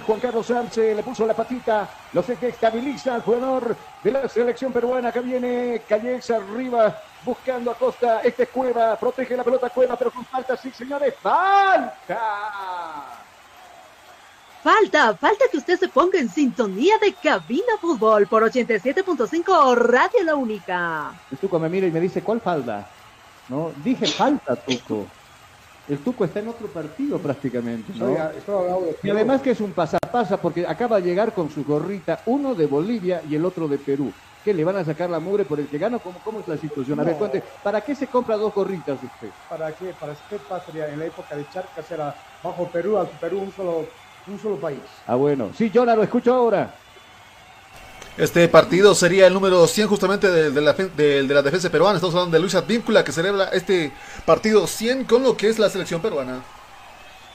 Juan 0.00 0.20
Carlos 0.20 0.46
Sánchez, 0.46 0.96
le 0.96 1.02
puso 1.02 1.26
la 1.26 1.34
patita, 1.34 1.86
lo 2.14 2.24
que 2.24 2.48
estabiliza 2.48 3.16
al 3.16 3.22
jugador 3.22 3.76
de 4.02 4.10
la 4.10 4.26
selección 4.26 4.72
peruana 4.72 5.12
que 5.12 5.20
viene 5.20 5.82
Callex 5.86 6.30
arriba 6.30 6.96
buscando 7.26 7.70
a 7.70 7.74
Costa, 7.74 8.22
este 8.24 8.44
es 8.44 8.48
Cueva, 8.48 8.96
protege 8.96 9.36
la 9.36 9.44
pelota 9.44 9.68
Cueva, 9.68 9.96
pero 9.96 10.10
con 10.10 10.24
falta, 10.24 10.56
sí 10.56 10.70
señores, 10.70 11.12
falta. 11.20 12.16
Falta, 14.62 15.16
falta 15.16 15.44
que 15.50 15.58
usted 15.58 15.78
se 15.78 15.88
ponga 15.88 16.18
en 16.18 16.28
sintonía 16.28 16.98
de 16.98 17.12
Cabina 17.12 17.78
Fútbol 17.80 18.26
por 18.26 18.42
87.5 18.42 19.76
Radio 19.76 20.24
La 20.24 20.34
Única. 20.34 21.12
El 21.30 21.38
Tuco 21.38 21.60
me 21.60 21.68
mira 21.68 21.86
y 21.86 21.92
me 21.92 22.00
dice, 22.00 22.22
¿cuál 22.22 22.40
falta? 22.40 22.88
No, 23.48 23.70
dije 23.84 24.06
falta, 24.06 24.56
Tuco. 24.56 25.06
El 25.88 25.98
Tuco 25.98 26.24
está 26.24 26.40
en 26.40 26.48
otro 26.48 26.66
partido 26.66 27.18
prácticamente. 27.18 27.92
¿no? 27.96 28.16
Y 29.02 29.10
además 29.10 29.42
que 29.42 29.52
es 29.52 29.60
un 29.60 29.72
pasapasa 29.72 30.40
porque 30.40 30.66
acaba 30.66 31.00
de 31.00 31.08
llegar 31.08 31.32
con 31.32 31.50
su 31.50 31.64
gorrita, 31.64 32.20
uno 32.26 32.54
de 32.54 32.66
Bolivia 32.66 33.22
y 33.28 33.36
el 33.36 33.44
otro 33.44 33.68
de 33.68 33.78
Perú. 33.78 34.12
¿Qué 34.44 34.52
le 34.52 34.64
van 34.64 34.76
a 34.76 34.84
sacar 34.84 35.08
la 35.08 35.20
mugre 35.20 35.44
por 35.44 35.60
el 35.60 35.68
que 35.68 35.78
gana? 35.78 35.98
¿Cómo, 35.98 36.18
cómo 36.24 36.40
es 36.40 36.48
la 36.48 36.56
situación? 36.56 36.98
A 36.98 37.04
ver, 37.04 37.16
cuente, 37.16 37.42
¿para 37.62 37.80
qué 37.80 37.94
se 37.94 38.06
compra 38.06 38.36
dos 38.36 38.52
gorritas 38.54 38.98
usted? 39.02 39.30
¿Para 39.48 39.72
qué? 39.72 39.94
Para 39.98 40.14
qué 40.14 40.36
pasaría 40.48 40.88
en 40.88 40.98
la 40.98 41.06
época 41.06 41.36
de 41.36 41.48
Charcas 41.50 41.90
era 41.90 42.14
bajo 42.42 42.66
Perú, 42.68 42.98
al 42.98 43.08
Perú 43.08 43.40
un 43.40 43.52
solo 43.52 43.86
un 44.30 44.40
solo 44.40 44.56
país. 44.56 44.80
Ah, 45.06 45.14
bueno. 45.14 45.50
Sí, 45.56 45.70
Jonah, 45.72 45.96
lo 45.96 46.02
escucho 46.02 46.32
ahora. 46.34 46.74
Este 48.16 48.48
partido 48.48 48.94
sería 48.94 49.28
el 49.28 49.34
número 49.34 49.66
100 49.66 49.86
justamente 49.86 50.28
de, 50.28 50.50
de, 50.50 50.60
la, 50.60 50.72
de, 50.72 51.22
de, 51.22 51.34
la 51.34 51.42
defensa 51.42 51.70
peruana. 51.70 51.96
Estamos 51.96 52.14
hablando 52.16 52.34
de 52.34 52.40
Luis 52.40 52.54
Advíncula 52.54 53.04
que 53.04 53.12
celebra 53.12 53.44
este 53.52 53.92
partido 54.26 54.66
100 54.66 55.04
con 55.04 55.22
lo 55.22 55.36
que 55.36 55.48
es 55.48 55.58
la 55.58 55.70
selección 55.70 56.02
peruana. 56.02 56.42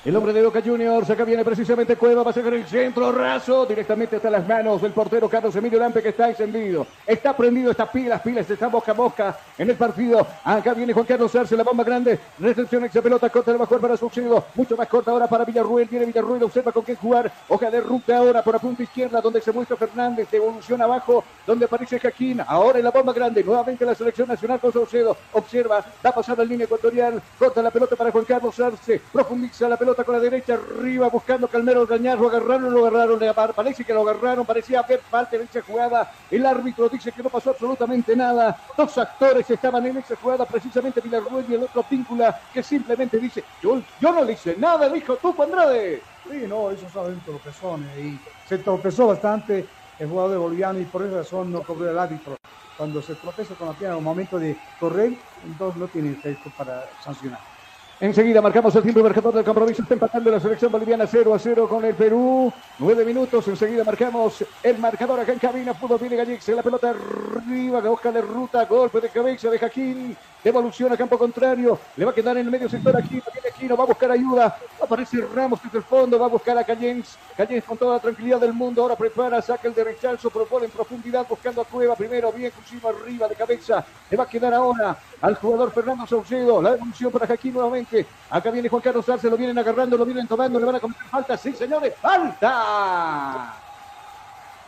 El 0.05 0.13
hombre 0.17 0.33
de 0.33 0.43
Boca 0.43 0.61
Juniors, 0.61 1.09
acá 1.09 1.23
viene 1.23 1.45
precisamente 1.45 1.95
Cueva, 1.95 2.23
va 2.23 2.31
a 2.31 2.33
sacar 2.33 2.53
el 2.53 2.65
centro 2.65 3.09
raso 3.13 3.65
directamente 3.65 4.17
hasta 4.17 4.29
las 4.29 4.45
manos 4.45 4.81
del 4.81 4.91
portero 4.91 5.29
Carlos 5.29 5.55
Emilio 5.55 5.79
Lampe 5.79 6.01
que 6.01 6.09
está 6.09 6.27
encendido. 6.27 6.85
Está 7.07 7.37
prendido, 7.37 7.71
está 7.71 7.89
pilas, 7.89 8.21
pilas, 8.21 8.49
está 8.49 8.67
boca 8.67 8.91
a 8.91 8.95
boca 8.95 9.37
en 9.57 9.69
el 9.69 9.77
partido. 9.77 10.27
Acá 10.43 10.73
viene 10.73 10.91
Juan 10.91 11.05
Carlos 11.05 11.33
Arce, 11.33 11.55
la 11.55 11.63
bomba 11.63 11.85
grande. 11.85 12.19
Recepción 12.37 12.83
esa 12.83 13.01
pelota 13.01 13.29
corta, 13.29 13.53
le 13.53 13.57
va 13.57 13.63
a 13.63 13.67
jugar 13.67 13.79
para 13.79 13.95
Succedo. 13.95 14.43
Mucho 14.55 14.75
más 14.75 14.89
corta 14.89 15.11
ahora 15.11 15.25
para 15.25 15.45
Villarruel. 15.45 15.87
Viene 15.87 16.07
Villarruel, 16.07 16.43
observa 16.43 16.73
con 16.73 16.83
qué 16.83 16.97
jugar. 16.97 17.31
Hoja 17.47 17.71
de 17.71 17.79
ruta 17.79 18.17
ahora 18.17 18.43
por 18.43 18.55
la 18.55 18.59
punta 18.59 18.83
izquierda 18.83 19.21
donde 19.21 19.39
se 19.39 19.53
muestra 19.53 19.77
Fernández. 19.77 20.29
De 20.29 20.35
evolución 20.35 20.81
abajo 20.81 21.23
donde 21.47 21.63
aparece 21.63 21.97
Jaquín. 21.97 22.41
Ahora 22.45 22.77
en 22.77 22.83
la 22.83 22.91
bomba 22.91 23.13
grande. 23.13 23.41
Nuevamente 23.41 23.85
la 23.85 23.95
selección 23.95 24.27
nacional 24.27 24.59
con 24.59 24.73
Saucedo. 24.73 25.15
Observa, 25.31 25.77
va 26.05 26.09
a 26.09 26.13
pasar 26.13 26.37
la 26.37 26.43
línea 26.43 26.65
ecuatorial. 26.65 27.21
Corta 27.39 27.61
la 27.61 27.71
pelota 27.71 27.95
para 27.95 28.11
Juan 28.11 28.25
Carlos 28.25 28.59
Arce. 28.59 29.01
Profundiza 29.09 29.69
la 29.69 29.77
pelota 29.77 29.92
con 29.95 30.15
la 30.15 30.19
derecha 30.19 30.55
arriba 30.55 31.07
buscando 31.09 31.47
Calmero 31.47 31.85
Gañar, 31.85 32.19
lo 32.19 32.27
agarraron, 32.27 32.73
lo 32.73 32.85
agarraron, 32.85 33.19
parece 33.55 33.85
que 33.85 33.93
lo 33.93 34.01
agarraron, 34.01 34.45
parecía 34.45 34.79
haber 34.79 35.05
en 35.31 35.41
esa 35.41 35.61
jugada, 35.61 36.09
el 36.29 36.45
árbitro 36.45 36.89
dice 36.89 37.11
que 37.11 37.21
no 37.21 37.29
pasó 37.29 37.51
absolutamente 37.51 38.15
nada, 38.15 38.59
dos 38.75 38.97
actores 38.97 39.47
estaban 39.49 39.85
en 39.85 39.97
esa 39.97 40.15
jugada, 40.15 40.47
precisamente 40.47 41.01
Villarruel 41.01 41.45
y 41.47 41.53
el 41.53 41.63
otro 41.63 41.87
Píncula, 41.87 42.35
que 42.51 42.63
simplemente 42.63 43.19
dice, 43.19 43.45
yo, 43.61 43.85
yo 43.99 44.11
no 44.11 44.23
le 44.23 44.33
hice 44.33 44.57
nada, 44.57 44.89
dijo 44.89 45.17
tú, 45.19 45.35
Andrade. 45.41 46.07
Sí, 46.23 46.47
no, 46.47 46.71
esos 46.71 46.91
son 46.91 47.21
tropezones 47.21 47.97
y 47.99 48.23
se 48.41 48.59
tropezó 48.59 49.07
bastante 49.07 49.69
el 49.97 50.07
jugador 50.07 50.31
de 50.31 50.37
boliviano 50.37 50.79
y 50.79 50.85
por 50.85 51.05
esa 51.05 51.17
razón 51.17 51.51
no 51.51 51.63
cobró 51.63 51.89
el 51.91 51.99
árbitro. 51.99 52.39
Cuando 52.75 53.01
se 53.01 53.17
tropeza 53.17 53.55
con 53.55 53.67
la 53.67 53.77
pierna 53.77 53.95
en 53.95 53.99
el 53.99 54.03
momento 54.03 54.39
de 54.39 54.59
correr, 54.77 55.25
entonces 55.43 55.79
no 55.79 55.89
tiene 55.89 56.11
efecto 56.11 56.49
para 56.49 56.89
sancionar. 56.97 57.52
Enseguida 57.99 58.41
marcamos 58.41 58.75
el 58.75 58.81
tiempo 58.81 59.01
marcador 59.01 59.33
del 59.35 59.45
compromiso. 59.45 59.81
Está 59.83 59.93
empatando 59.93 60.29
la 60.31 60.39
selección 60.39 60.71
boliviana 60.71 61.05
0 61.07 61.33
a 61.33 61.39
0 61.39 61.69
con 61.69 61.85
el 61.85 61.93
Perú. 61.95 62.51
Nueve 62.79 63.05
minutos. 63.05 63.47
Enseguida 63.47 63.83
marcamos 63.83 64.43
el 64.61 64.77
marcador 64.79 65.19
acá 65.19 65.31
en 65.31 65.39
cabina. 65.39 65.73
Fútbol 65.73 65.99
viene 65.99 66.15
Gallex. 66.17 66.49
La 66.49 66.63
pelota 66.63 66.89
arriba. 66.89 67.79
Busca 67.81 68.11
de 68.11 68.21
ruta. 68.21 68.65
Golpe 68.65 68.99
de 68.99 69.09
cabeza 69.09 69.49
de 69.49 69.59
Jaquín. 69.59 70.17
Devolución 70.43 70.91
a 70.91 70.97
campo 70.97 71.17
contrario. 71.17 71.79
Le 71.95 72.03
va 72.03 72.11
a 72.11 72.13
quedar 72.13 72.35
en 72.35 72.45
el 72.45 72.51
medio 72.51 72.67
sector 72.67 72.97
aquí. 72.97 73.21
Viene 73.31 73.49
Aquino. 73.49 73.77
Va 73.77 73.83
a 73.83 73.87
buscar 73.87 74.11
ayuda. 74.11 74.57
Aparece 74.81 75.25
Ramos 75.33 75.61
desde 75.63 75.77
el 75.77 75.83
fondo. 75.83 76.19
Va 76.19 76.25
a 76.25 76.29
buscar 76.29 76.57
a 76.57 76.63
Callens. 76.63 77.17
Callens 77.37 77.63
con 77.63 77.77
toda 77.77 77.93
la 77.93 78.01
tranquilidad 78.01 78.41
del 78.41 78.53
mundo. 78.53 78.81
Ahora 78.81 78.95
prepara. 78.95 79.41
Saca 79.41 79.67
el 79.67 79.75
de 79.75 79.83
rechazo. 79.83 80.29
Propone 80.31 80.65
en 80.65 80.71
profundidad. 80.71 81.25
Buscando 81.29 81.61
a 81.61 81.65
Cueva. 81.65 81.95
Primero. 81.95 82.31
Bien. 82.33 82.51
Cuchillo 82.51 82.89
arriba 82.89 83.29
de 83.29 83.35
cabeza. 83.35 83.85
Le 84.09 84.17
va 84.17 84.23
a 84.23 84.27
quedar 84.27 84.53
ahora 84.53 84.97
al 85.23 85.35
jugador 85.35 85.71
Fernando 85.71 86.05
Saucedo. 86.05 86.61
La 86.61 86.73
devolución 86.73 87.11
para 87.11 87.25
Jaquín 87.25 87.53
nuevamente. 87.53 88.05
Acá 88.29 88.51
viene 88.51 88.69
Juan 88.69 88.81
Carlos 88.81 89.07
Arce, 89.07 89.29
lo 89.29 89.37
vienen 89.37 89.57
agarrando, 89.57 89.97
lo 89.97 90.05
vienen 90.05 90.27
tomando, 90.27 90.59
le 90.59 90.65
van 90.65 90.75
a 90.75 90.79
cometer 90.79 91.03
falta. 91.05 91.37
Sí, 91.37 91.53
señores, 91.53 91.93
falta. 91.99 93.55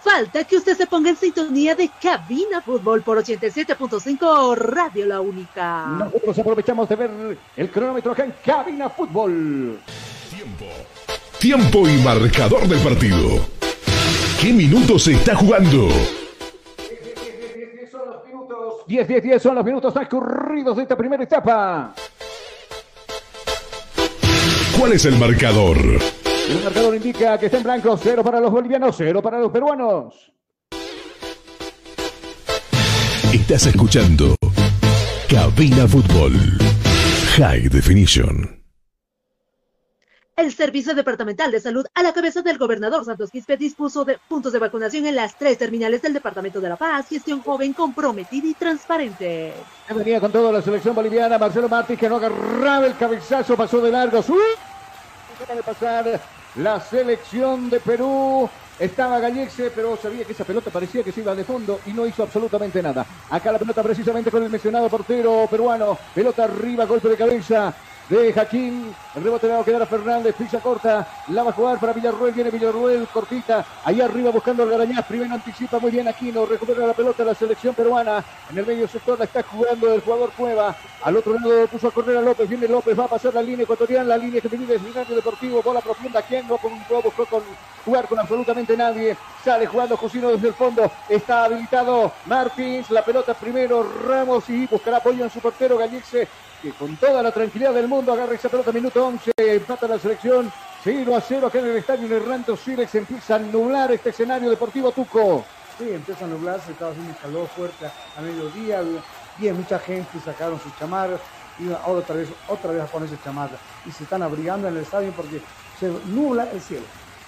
Falta 0.02 0.44
que 0.46 0.56
usted 0.56 0.78
se 0.78 0.88
ponga 0.88 1.10
en 1.10 1.18
sintonía 1.18 1.76
de 1.76 1.90
Cabina 2.02 2.62
Fútbol 2.62 3.02
por 3.02 3.18
87.5 3.18 4.56
Radio 4.56 5.06
La 5.06 5.20
Única. 5.20 5.88
Nosotros 5.88 6.40
aprovechamos 6.40 6.88
de 6.88 6.96
ver 6.96 7.38
el 7.58 7.70
cronómetro 7.70 8.14
acá 8.14 8.24
en 8.24 8.34
Cabina 8.44 8.90
Fútbol. 8.90 9.80
Tiempo. 10.30 10.66
Tiempo 11.38 11.90
y 11.90 11.98
marcador 11.98 12.66
del 12.68 12.80
partido. 12.80 13.46
¿Qué 14.40 14.54
minutos 14.54 15.04
se 15.04 15.14
está 15.14 15.36
jugando? 15.36 15.90
10, 18.88 19.08
10, 19.08 19.24
10 19.24 19.42
son 19.42 19.56
los 19.56 19.66
minutos 19.66 19.94
transcurridos 19.94 20.78
de 20.78 20.84
esta 20.84 20.96
primera 20.96 21.24
etapa. 21.24 21.94
¿Cuál 24.78 24.94
es 24.94 25.06
el 25.06 25.18
marcador? 25.18 25.78
El 25.78 26.64
marcador 26.64 26.96
indica 26.96 27.38
que 27.38 27.48
está 27.48 27.58
en 27.58 27.64
blanco, 27.64 27.98
cero 27.98 28.24
para 28.24 28.40
los 28.40 28.52
bolivianos, 28.52 28.96
cero 28.98 29.22
para 29.22 29.40
los 29.40 29.52
peruanos. 29.52 30.32
Estás 33.34 33.66
escuchando 33.66 34.36
Cabina 35.28 35.88
Fútbol 35.88 36.34
High 37.38 37.70
Definition. 37.70 38.65
El 40.38 40.54
Servicio 40.54 40.94
Departamental 40.94 41.50
de 41.50 41.62
Salud, 41.62 41.86
a 41.94 42.04
la 42.04 42.12
cabeza 42.12 42.42
del 42.42 42.58
gobernador 42.58 43.06
Santos 43.06 43.32
Quispe, 43.32 43.56
dispuso 43.56 44.04
de 44.04 44.20
puntos 44.28 44.52
de 44.52 44.60
vacunación 44.60 45.06
en 45.06 45.16
las 45.16 45.38
tres 45.38 45.58
terminales 45.58 46.02
del 46.02 46.12
Departamento 46.12 46.60
de 46.60 46.68
La 46.68 46.76
Paz. 46.76 47.08
Gestión 47.08 47.42
joven, 47.42 47.72
comprometida 47.72 48.46
y 48.46 48.54
transparente. 48.54 49.54
Venía 49.96 50.20
con 50.20 50.34
toda 50.34 50.52
la 50.52 50.62
selección 50.62 50.94
boliviana. 50.94 51.38
Marcelo 51.38 51.70
Martí 51.70 51.96
que 51.96 52.10
no 52.10 52.18
agarraba 52.18 52.86
el 52.86 52.98
cabezazo, 52.98 53.56
pasó 53.56 53.80
de 53.80 53.92
largo. 53.92 54.22
De 54.22 55.64
pasar 55.64 56.20
la 56.58 56.82
selección 56.82 57.70
de 57.70 57.80
Perú. 57.80 58.50
Estaba 58.78 59.20
Gallexe, 59.20 59.72
pero 59.74 59.96
sabía 59.96 60.26
que 60.26 60.34
esa 60.34 60.44
pelota 60.44 60.70
parecía 60.70 61.02
que 61.02 61.14
se 61.14 61.22
iba 61.22 61.34
de 61.34 61.46
fondo 61.46 61.80
y 61.86 61.94
no 61.94 62.06
hizo 62.06 62.24
absolutamente 62.24 62.84
nada. 62.84 63.06
Acá 63.30 63.54
la 63.54 63.60
pelota 63.60 63.82
precisamente 63.82 64.30
con 64.30 64.44
el 64.44 64.50
mencionado 64.50 64.90
portero 64.90 65.48
peruano. 65.50 65.98
Pelota 66.14 66.44
arriba, 66.44 66.84
golpe 66.84 67.08
de 67.08 67.16
cabeza 67.16 67.74
de 68.10 68.34
Jaquín. 68.34 68.94
El 69.16 69.24
rebote 69.24 69.48
le 69.48 69.54
va 69.54 69.60
a 69.62 69.66
quedar 69.66 69.82
a 69.82 69.86
Fernández. 69.86 70.36
Pisa 70.36 70.60
corta. 70.60 71.08
La 71.30 71.44
va 71.44 71.50
a 71.50 71.54
jugar 71.54 71.80
para 71.80 71.94
Villarruel. 71.94 72.34
Viene 72.34 72.52
Villarruel 72.52 73.08
cortita. 73.08 73.66
Ahí 73.84 74.02
arriba 74.02 74.32
buscando 74.32 74.64
al 74.64 74.70
Garañaz. 74.70 75.06
Primero 75.06 75.34
anticipa 75.34 75.80
muy 75.80 75.92
bien 75.92 76.08
Aquino. 76.08 76.46
Recupera 76.46 76.86
la 76.86 76.94
pelota 76.94 77.24
la 77.24 77.36
selección 77.36 77.74
peruana. 77.74 78.24
En 78.50 78.58
el 78.58 78.66
medio 78.66 78.88
sector 78.88 79.18
la 79.18 79.26
está 79.26 79.44
jugando 79.44 79.94
el 79.94 80.02
jugador 80.02 80.32
Cueva. 80.38 80.76
Al 81.04 81.18
otro 81.18 81.34
lado 81.34 81.68
puso 81.68 81.88
a 81.88 81.92
correr 81.92 82.18
a 82.18 82.22
López. 82.22 82.48
Viene 82.48 82.68
López. 82.68 82.98
Va 82.98 83.06
a 83.06 83.10
pasar 83.10 83.34
la 83.34 83.42
línea 83.42 83.64
ecuatoriana. 83.64 84.04
La 84.06 84.18
línea 84.18 84.42
que 84.42 84.50
divide 84.50 84.76
el 84.76 85.16
Deportivo. 85.16 85.62
Bola 85.62 85.82
profunda. 85.82 86.22
¿Quién 86.22 86.48
no 86.48 86.58
buscó 87.02 87.26
con 87.26 87.44
jugar 87.86 88.08
con 88.08 88.20
absolutamente 88.20 88.76
nadie. 88.76 89.16
Sale 89.44 89.68
jugando 89.68 89.96
Josino 89.96 90.32
desde 90.32 90.50
el 90.50 90.54
fondo. 90.56 90.92
Está 91.08 91.46
habilitado 91.46 92.12
Martins. 92.26 92.90
La 92.90 93.06
pelota 93.06 93.34
primero 93.36 93.88
Ramos 94.08 94.50
y 94.50 94.66
buscará 94.66 94.98
apoyo 94.98 95.24
en 95.24 95.30
su 95.30 95.40
portero 95.40 95.78
Gallixe 95.78 96.28
que 96.62 96.72
con 96.72 96.96
toda 96.98 97.22
la 97.22 97.32
tranquilidad 97.32 97.74
del 97.74 97.88
mundo 97.88 98.14
agarra 98.14 98.34
esa 98.34 98.50
pelota, 98.50 98.72
minuto 98.72 99.06
11, 99.06 99.32
empata 99.38 99.88
la 99.88 100.00
selección, 100.00 100.52
0 100.84 101.16
a 101.16 101.22
0 101.22 101.48
acá 101.48 101.60
en 101.60 101.66
el 101.68 101.76
estadio 101.76 102.16
Hernando 102.16 102.58
Silex, 102.58 102.96
empieza 102.96 103.36
a 103.36 103.40
nublar 103.40 103.92
este 103.92 104.10
escenario 104.10 104.50
deportivo 104.50 104.92
Tuco. 104.92 105.46
Sí, 105.78 105.90
empieza 105.92 106.26
a 106.26 106.28
nublarse, 106.28 106.72
estaba 106.72 106.90
haciendo 106.90 107.12
un 107.12 107.18
calor 107.18 107.48
fuerte 107.50 107.86
a 107.86 108.22
mediodía, 108.22 108.82
bien, 109.38 109.58
mucha 109.58 109.78
gente 109.78 110.20
sacaron 110.24 110.60
sus 110.60 110.76
chamarras, 110.80 111.20
y 111.60 111.72
ahora 111.72 112.00
otra 112.00 112.16
vez, 112.16 112.30
otra 112.48 112.72
vez 112.72 112.82
a 112.82 112.86
ponerse 112.86 113.16
chamarras, 113.24 113.60
y 113.86 113.92
se 113.92 114.04
están 114.04 114.24
abrigando 114.24 114.68
en 114.68 114.78
el 114.78 114.84
estadio 114.84 115.12
porque 115.12 115.42
se 115.80 115.92
nubla 116.06 116.50
el 116.52 116.62
cielo. 116.62 116.86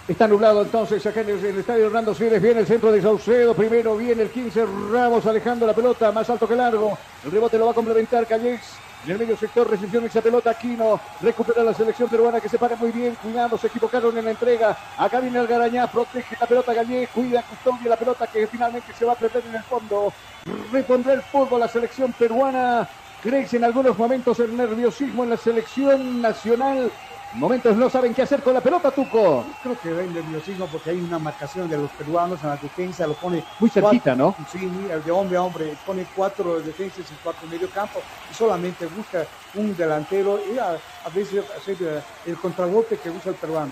Está 0.08 0.26
nublado 0.26 0.62
entonces 0.62 1.06
acá 1.06 1.20
en 1.20 1.32
el, 1.32 1.58
estadio 1.60 1.88
Hernando 1.88 2.16
Siles. 2.16 2.42
Viene 2.42 2.62
el 2.62 2.66
centro 2.66 2.94
de 2.94 3.02
Saucedo. 3.02 3.54
Primero 3.54 3.98
viene 3.98 4.24
el 4.24 4.30
15 4.30 4.66
Ramos 4.90 5.26
alejando 5.26 5.68
la 5.68 5.74
pelota 5.74 6.14
más 6.14 6.30
alto 6.30 6.48
que 6.48 6.56
largo. 6.56 6.98
El 7.26 7.32
rebote 7.32 7.58
lo 7.58 7.66
va 7.66 7.72
a 7.72 7.76
complementar 7.76 8.26
Callex. 8.26 8.78
En 9.04 9.12
el 9.12 9.20
medio 9.20 9.36
sector 9.36 9.70
recepción 9.70 10.06
esa 10.06 10.22
pelota 10.22 10.52
Aquino. 10.52 10.98
Recupera 11.22 11.62
la 11.62 11.74
selección 11.74 12.08
peruana 12.08 12.40
que 12.40 12.48
se 12.48 12.58
para 12.58 12.78
muy 12.78 12.92
bien. 12.92 13.16
Cuidado, 13.22 13.58
se 13.58 13.68
equivocaron 13.68 14.18
en 14.18 14.24
la 14.24 14.32
entrega. 14.32 14.78
Acá 14.98 15.20
viene 15.20 15.40
el 15.40 15.48
Garañá. 15.48 15.92
Protege 15.92 16.38
la 16.40 16.48
pelota 16.48 16.74
Gallé. 16.74 17.10
Cuida, 17.14 17.44
custodia 17.44 17.90
la 17.90 17.98
pelota 17.98 18.28
que 18.28 18.48
finalmente 18.48 18.94
se 18.98 19.04
va 19.04 19.12
a 19.12 19.16
perder 19.16 19.44
en 19.46 19.56
el 19.56 19.64
fondo. 19.64 20.14
Repondrá 20.72 21.16
el 21.16 21.22
fútbol 21.22 21.60
la 21.60 21.68
selección 21.68 22.14
peruana. 22.14 22.88
Crece 23.22 23.58
en 23.58 23.66
algunos 23.66 23.98
momentos 23.98 24.40
el 24.40 24.56
nerviosismo 24.56 25.26
en 25.26 25.32
la 25.32 25.38
selección 25.38 26.22
nacional 26.22 26.90
momentos 27.38 27.76
no 27.78 27.90
saben 27.90 28.14
qué 28.14 28.24
hacer 28.24 28.42
con 28.42 28.54
la 28.54 28.62
pelota, 28.62 28.92
Tuco. 28.92 29.46
Creo 29.62 29.80
que 29.80 29.90
hay 29.90 30.08
nerviosismo 30.08 30.68
porque 30.68 30.90
hay 30.92 31.00
una 31.00 31.20
marcación 31.20 31.70
de 31.70 31.78
los 31.78 31.90
peruanos 31.92 32.42
en 32.44 32.50
la 32.50 32.58
defensa, 32.58 33.08
lo 33.08 33.14
pone 33.14 33.44
muy 33.60 33.70
cerquita, 33.70 34.16
¿no? 34.16 34.36
Sí, 34.52 34.70
de 35.06 35.12
hombre 35.12 35.38
a 35.38 35.44
hombre, 35.44 35.76
pone 35.86 36.06
cuatro 36.16 36.60
defensas 36.60 37.06
y 37.12 37.16
cuatro 37.24 37.48
medio 37.48 37.70
campo 37.70 38.00
y 38.30 38.34
solamente 38.34 38.86
busca 38.88 39.26
un 39.56 39.76
delantero 39.76 40.40
y 40.52 40.58
a, 40.58 40.78
veces 41.14 41.44
hacer 41.56 42.04
el 42.26 42.38
contragolpe 42.38 42.98
que 42.98 43.10
usa 43.10 43.32
el 43.32 43.38
peruano. 43.38 43.72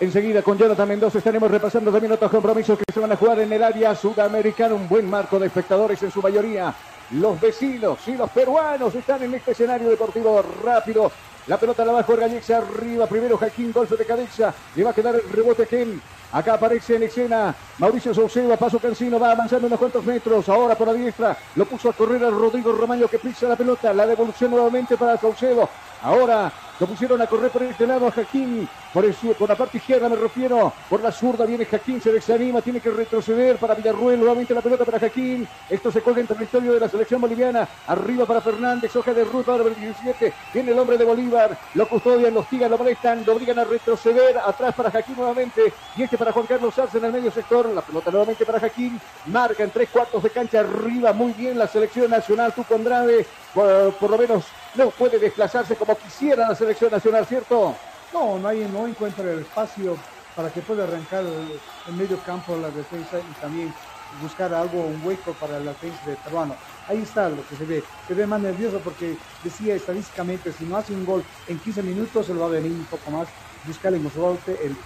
Enseguida 0.00 0.42
con 0.42 0.58
Jonathan 0.58 0.88
Mendoza 0.88 1.18
estaremos 1.18 1.50
repasando 1.50 1.92
también 1.92 2.12
otros 2.12 2.30
compromisos 2.30 2.76
que 2.76 2.92
se 2.92 2.98
van 2.98 3.12
a 3.12 3.16
jugar 3.16 3.38
en 3.38 3.52
el 3.52 3.62
área 3.62 3.94
sudamericana. 3.94 4.74
Un 4.74 4.88
buen 4.88 5.08
marco 5.08 5.38
de 5.38 5.46
espectadores 5.46 6.02
en 6.02 6.10
su 6.10 6.20
mayoría. 6.20 6.74
Los 7.12 7.40
vecinos 7.40 7.98
y 8.08 8.16
los 8.16 8.28
peruanos 8.30 8.94
están 8.94 9.22
en 9.22 9.34
este 9.34 9.52
escenario 9.52 9.88
deportivo 9.88 10.42
rápido 10.64 11.12
la 11.46 11.58
pelota 11.58 11.84
la 11.84 11.92
va 11.92 12.00
a 12.00 12.02
jugar 12.04 12.30
arriba. 12.30 13.06
Primero 13.06 13.36
Jaquín, 13.36 13.72
golpe 13.72 13.96
de 13.96 14.06
cabeza. 14.06 14.54
Le 14.74 14.84
va 14.84 14.90
a 14.90 14.94
quedar 14.94 15.14
el 15.14 15.28
rebote 15.30 15.66
Ken. 15.66 16.00
Acá 16.32 16.54
aparece 16.54 16.96
en 16.96 17.04
escena 17.04 17.54
Mauricio 17.78 18.12
Saucedo, 18.12 18.56
paso 18.56 18.80
Cancino, 18.80 19.20
va 19.20 19.30
avanzando 19.30 19.68
unos 19.68 19.78
cuantos 19.78 20.04
metros, 20.04 20.48
ahora 20.48 20.74
por 20.74 20.88
la 20.88 20.92
diestra, 20.92 21.36
lo 21.54 21.64
puso 21.64 21.88
a 21.88 21.92
correr 21.92 22.24
a 22.24 22.30
Rodrigo 22.30 22.72
Romaño 22.72 23.06
que 23.06 23.20
pisa 23.20 23.46
la 23.46 23.54
pelota, 23.54 23.94
la 23.94 24.04
devolución 24.04 24.50
nuevamente 24.50 24.96
para 24.96 25.16
Saucedo, 25.16 25.68
ahora 26.02 26.50
lo 26.80 26.86
pusieron 26.86 27.20
a 27.22 27.26
correr 27.26 27.50
por 27.50 27.62
este 27.62 27.86
lado 27.86 28.06
a 28.06 28.10
Jaquín. 28.10 28.68
Por, 28.92 29.04
la 29.48 29.54
parte 29.56 29.78
izquierda 29.78 30.08
me 30.08 30.16
refiero. 30.16 30.72
Por 30.88 31.02
la 31.02 31.12
zurda 31.12 31.44
viene 31.46 31.64
Jaquín, 31.64 32.00
se 32.00 32.12
desanima, 32.12 32.62
tiene 32.62 32.80
que 32.80 32.90
retroceder 32.90 33.56
para 33.58 33.74
Villarruel. 33.74 34.18
Nuevamente 34.18 34.54
la 34.54 34.60
pelota 34.60 34.84
para 34.84 34.98
Jaquín. 34.98 35.46
Esto 35.68 35.92
se 35.92 36.00
cuelga 36.00 36.20
en 36.20 36.26
territorio 36.26 36.72
de 36.72 36.80
la 36.80 36.88
selección 36.88 37.20
boliviana. 37.20 37.68
Arriba 37.86 38.26
para 38.26 38.40
Fernández, 38.40 38.94
hoja 38.96 39.14
de 39.14 39.24
ruta 39.24 39.54
el 39.54 39.74
17. 39.74 40.32
Viene 40.52 40.72
el 40.72 40.78
hombre 40.78 40.98
de 40.98 41.04
Bolívar. 41.04 41.56
Lo 41.74 41.88
custodian, 41.88 42.34
lo 42.34 42.40
hostigan, 42.40 42.70
lo 42.70 42.78
molestan, 42.78 43.24
lo 43.24 43.34
obligan 43.34 43.58
a 43.58 43.64
retroceder. 43.64 44.38
Atrás 44.38 44.74
para 44.74 44.90
Jaquín 44.90 45.16
nuevamente. 45.16 45.72
Y 45.96 46.02
este 46.02 46.18
para 46.18 46.32
Juan 46.32 46.46
Carlos 46.46 46.78
Arce 46.78 46.98
en 46.98 47.04
el 47.04 47.12
medio 47.12 47.30
sector. 47.30 47.66
La 47.66 47.82
pelota 47.82 48.10
nuevamente 48.10 48.44
para 48.44 48.58
Jaquín. 48.58 49.00
Marca 49.26 49.62
en 49.62 49.70
tres 49.70 49.88
cuartos 49.90 50.22
de 50.22 50.30
cancha 50.30 50.60
arriba. 50.60 51.12
Muy 51.12 51.32
bien 51.32 51.56
la 51.56 51.68
selección 51.68 52.10
nacional. 52.10 52.52
Tú 52.52 52.64
Andrade. 52.74 53.26
por 53.54 54.10
lo 54.10 54.18
menos 54.18 54.44
no 54.74 54.90
puede 54.90 55.18
desplazarse 55.18 55.76
como 55.76 55.96
quisiera 55.96 56.48
la 56.48 56.54
selección 56.54 56.90
nacional, 56.90 57.26
¿cierto? 57.26 57.74
No, 58.12 58.38
no, 58.38 58.48
hay, 58.48 58.68
no 58.72 58.86
encuentra 58.86 59.30
el 59.30 59.40
espacio 59.40 59.96
para 60.34 60.50
que 60.50 60.60
pueda 60.60 60.84
arrancar 60.84 61.24
el, 61.24 61.94
medio 61.94 62.18
campo 62.20 62.56
la 62.56 62.70
defensa 62.70 63.18
y 63.18 63.40
también 63.40 63.72
buscar 64.20 64.52
algo, 64.54 64.84
un 64.84 65.00
hueco 65.04 65.32
para 65.32 65.58
la 65.60 65.72
defensa 65.72 65.98
de 66.06 66.16
peruano. 66.16 66.54
Ahí 66.88 67.02
está 67.02 67.28
lo 67.28 67.46
que 67.48 67.56
se 67.56 67.64
ve. 67.64 67.82
Se 68.06 68.14
ve 68.14 68.26
más 68.26 68.40
nervioso 68.40 68.78
porque 68.80 69.16
decía 69.42 69.74
estadísticamente, 69.74 70.52
si 70.52 70.64
no 70.64 70.76
hace 70.76 70.92
un 70.92 71.04
gol 71.04 71.24
en 71.48 71.58
15 71.58 71.82
minutos, 71.82 72.26
se 72.26 72.34
lo 72.34 72.40
va 72.40 72.46
a 72.46 72.50
venir 72.50 72.72
un 72.72 72.84
poco 72.84 73.10
más, 73.10 73.28
buscar 73.66 73.94
en 73.94 74.08
golpe 74.14 74.58
el 74.62 74.76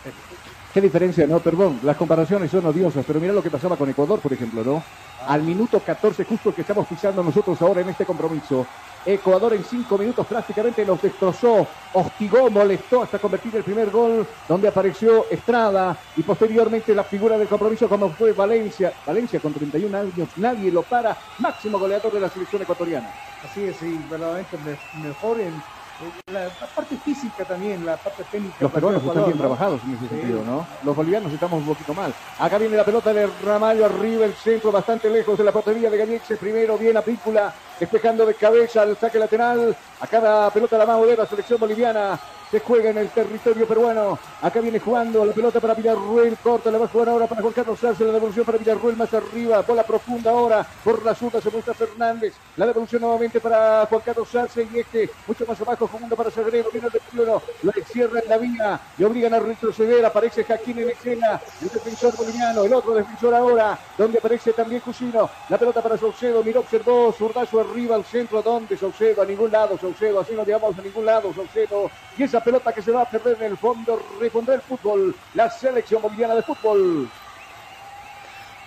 Qué 0.72 0.82
diferencia, 0.82 1.26
¿no? 1.26 1.40
Perdón, 1.40 1.80
las 1.82 1.96
comparaciones 1.96 2.50
son 2.50 2.66
odiosas, 2.66 3.04
pero 3.06 3.18
mira 3.18 3.32
lo 3.32 3.42
que 3.42 3.50
pasaba 3.50 3.76
con 3.76 3.88
Ecuador, 3.88 4.20
por 4.20 4.32
ejemplo, 4.32 4.62
¿no? 4.62 4.82
Al 5.26 5.42
minuto 5.42 5.80
14, 5.80 6.24
justo 6.24 6.50
el 6.50 6.54
que 6.54 6.60
estamos 6.60 6.86
pisando 6.86 7.22
nosotros 7.22 7.60
ahora 7.62 7.80
en 7.80 7.88
este 7.88 8.04
compromiso, 8.04 8.66
Ecuador 9.10 9.54
en 9.54 9.64
cinco 9.64 9.96
minutos 9.96 10.26
prácticamente 10.26 10.84
los 10.84 11.00
destrozó, 11.00 11.70
hostigó, 11.92 12.50
molestó 12.50 13.02
hasta 13.02 13.18
convertir 13.18 13.56
el 13.56 13.64
primer 13.64 13.88
gol, 13.88 14.28
donde 14.46 14.68
apareció 14.68 15.30
Estrada 15.30 15.98
y 16.14 16.22
posteriormente 16.22 16.94
la 16.94 17.04
figura 17.04 17.38
del 17.38 17.48
compromiso 17.48 17.88
como 17.88 18.14
fue 18.14 18.34
Valencia. 18.34 18.94
Valencia 19.06 19.40
con 19.40 19.54
31 19.54 19.96
años, 19.96 20.36
nadie 20.36 20.70
lo 20.70 20.86
para, 20.86 21.18
máximo 21.38 21.78
goleador 21.78 22.12
de 22.12 22.20
la 22.20 22.28
selección 22.28 22.60
ecuatoriana. 22.60 23.14
Así 23.40 23.64
es, 23.64 23.78
sí, 23.78 24.02
verdaderamente 24.02 24.58
mejor 24.92 25.40
en 25.40 25.64
la, 26.32 26.48
parte 26.74 26.96
física 26.96 27.44
también, 27.44 27.84
la 27.84 27.96
parte 27.96 28.24
técnica. 28.30 28.56
Los 28.60 28.72
peruanos 28.72 29.02
están 29.02 29.24
bien 29.24 29.38
trabajados 29.38 29.80
en 29.84 29.96
ese 29.96 30.08
sentido, 30.08 30.42
¿no? 30.44 30.66
Los 30.84 30.94
bolivianos 30.94 31.32
estamos 31.32 31.60
un 31.60 31.66
poquito 31.66 31.94
mal. 31.94 32.14
Acá 32.38 32.58
viene 32.58 32.76
la 32.76 32.84
pelota 32.84 33.12
de 33.12 33.28
Ramallo 33.44 33.86
arriba, 33.86 34.24
el 34.24 34.34
centro 34.34 34.70
bastante 34.70 35.10
lejos 35.10 35.36
de 35.36 35.44
la 35.44 35.52
portería 35.52 35.90
de 35.90 35.98
Gallexe. 35.98 36.36
Primero 36.36 36.78
viene 36.78 36.98
a 36.98 37.02
Pícula, 37.02 37.52
despejando 37.78 38.24
de 38.26 38.34
cabeza 38.34 38.82
al 38.82 38.96
saque 38.96 39.18
lateral. 39.18 39.76
A 40.00 40.06
cada 40.06 40.50
pelota 40.50 40.78
la 40.78 40.86
mano 40.86 41.04
de 41.04 41.16
la 41.16 41.26
selección 41.26 41.58
boliviana 41.58 42.18
se 42.50 42.60
juega 42.60 42.90
en 42.90 42.98
el 42.98 43.08
territorio 43.10 43.66
peruano. 43.66 44.18
Acá 44.42 44.60
viene 44.60 44.78
jugando 44.80 45.24
la 45.24 45.32
pelota 45.32 45.60
para 45.60 45.74
Villarruel, 45.74 46.36
corta, 46.38 46.70
la 46.70 46.78
va 46.78 46.86
a 46.86 46.88
jugar 46.88 47.08
ahora 47.10 47.26
para 47.26 47.42
Juan 47.42 47.52
Carlos 47.52 47.82
Arce, 47.84 48.04
la 48.04 48.12
devolución 48.12 48.44
para 48.44 48.58
Villarruel 48.58 48.96
más 48.96 49.12
arriba, 49.12 49.62
bola 49.62 49.82
profunda 49.82 50.30
ahora, 50.30 50.66
por 50.84 51.04
la 51.04 51.14
zurda 51.14 51.40
se 51.40 51.50
muestra 51.50 51.74
Fernández, 51.74 52.34
la 52.56 52.66
devolución 52.66 53.02
nuevamente 53.02 53.40
para 53.40 53.86
Juan 53.86 54.02
Carlos 54.04 54.34
Arce 54.34 54.66
y 54.72 54.78
este 54.78 55.10
mucho 55.26 55.44
más 55.46 55.60
abajo 55.60 55.86
jugando 55.86 56.16
para 56.16 56.30
Sagrero, 56.30 56.70
viene 56.72 56.86
el 56.86 56.92
defensor, 56.92 57.42
lo 57.62 57.72
encierra 57.74 58.20
en 58.20 58.28
la 58.28 58.38
vía, 58.38 58.80
le 58.96 59.04
obligan 59.04 59.34
a 59.34 59.40
retroceder, 59.40 60.04
aparece 60.04 60.44
Jaquín 60.44 60.78
en 60.78 60.90
escena, 60.90 61.40
el 61.60 61.68
defensor 61.68 62.16
boliviano, 62.16 62.64
el 62.64 62.72
otro 62.72 62.94
defensor 62.94 63.34
ahora, 63.34 63.78
donde 63.96 64.18
aparece 64.18 64.52
también 64.52 64.80
Cusino, 64.80 65.28
la 65.48 65.58
pelota 65.58 65.82
para 65.82 65.98
Saucedo, 65.98 66.42
miró, 66.42 66.60
observó, 66.60 67.12
zurdazo 67.12 67.60
arriba 67.60 67.96
al 67.96 68.04
centro, 68.04 68.42
donde 68.42 68.76
Saucedo, 68.76 69.22
a 69.22 69.24
ningún 69.24 69.50
lado, 69.50 69.78
Saucedo, 69.78 70.20
así 70.20 70.34
no 70.34 70.44
llegamos 70.44 70.78
a 70.78 70.82
ningún 70.82 71.04
lado, 71.04 71.32
Saucedo, 71.34 71.90
y 72.16 72.22
esa 72.22 72.37
pelota 72.42 72.72
que 72.72 72.82
se 72.82 72.90
va 72.90 73.02
a 73.02 73.10
perder 73.10 73.36
en 73.40 73.52
el 73.52 73.56
fondo, 73.56 74.00
repondrá 74.20 74.54
el 74.54 74.60
fútbol, 74.60 75.14
la 75.34 75.50
selección 75.50 76.02
boliviana 76.02 76.34
de 76.34 76.42
fútbol. 76.42 77.08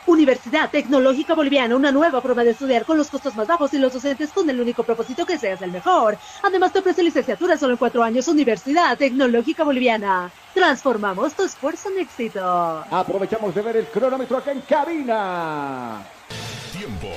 Universidad 0.07 0.69
Tecnológica 0.69 1.35
Boliviana, 1.35 1.75
una 1.75 1.91
nueva 1.91 2.21
prueba 2.21 2.43
de 2.43 2.51
estudiar 2.51 2.85
con 2.85 2.97
los 2.97 3.09
costos 3.09 3.35
más 3.35 3.47
bajos 3.47 3.73
y 3.73 3.77
los 3.77 3.93
docentes 3.93 4.31
con 4.31 4.49
el 4.49 4.59
único 4.59 4.83
propósito 4.83 5.25
que 5.25 5.37
seas 5.37 5.61
el 5.61 5.71
mejor. 5.71 6.17
Además 6.41 6.73
te 6.73 6.79
ofrece 6.79 7.03
licenciatura 7.03 7.57
solo 7.57 7.73
en 7.73 7.77
cuatro 7.77 8.03
años. 8.03 8.27
Universidad 8.27 8.97
Tecnológica 8.97 9.63
Boliviana. 9.63 10.31
Transformamos 10.53 11.33
tu 11.33 11.43
esfuerzo 11.43 11.89
en 11.89 11.99
éxito. 11.99 12.83
Aprovechamos 12.89 13.53
de 13.53 13.61
ver 13.61 13.77
el 13.77 13.85
cronómetro 13.85 14.37
acá 14.37 14.51
en 14.51 14.61
cabina. 14.61 16.03
Tiempo. 16.73 17.07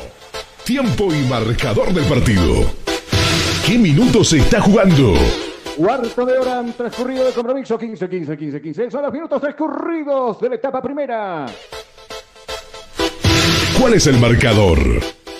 Tiempo 0.64 1.12
y 1.12 1.22
marcador 1.26 1.92
del 1.92 2.04
partido. 2.04 2.70
¿Qué 3.66 3.78
minutos 3.78 4.28
se 4.28 4.38
está 4.38 4.60
jugando? 4.60 5.14
Cuarto 5.76 6.24
de 6.24 6.38
hora 6.38 6.62
transcurrido 6.76 7.24
de 7.24 7.32
compromiso. 7.32 7.76
15, 7.76 8.08
15, 8.08 8.36
15, 8.36 8.62
15. 8.62 8.90
Son 8.90 9.02
los 9.02 9.12
minutos 9.12 9.40
transcurridos 9.40 10.40
de 10.40 10.48
la 10.48 10.54
etapa 10.54 10.80
primera. 10.80 11.46
¿Cuál 13.80 13.94
es 13.94 14.06
el 14.06 14.18
marcador? 14.18 14.78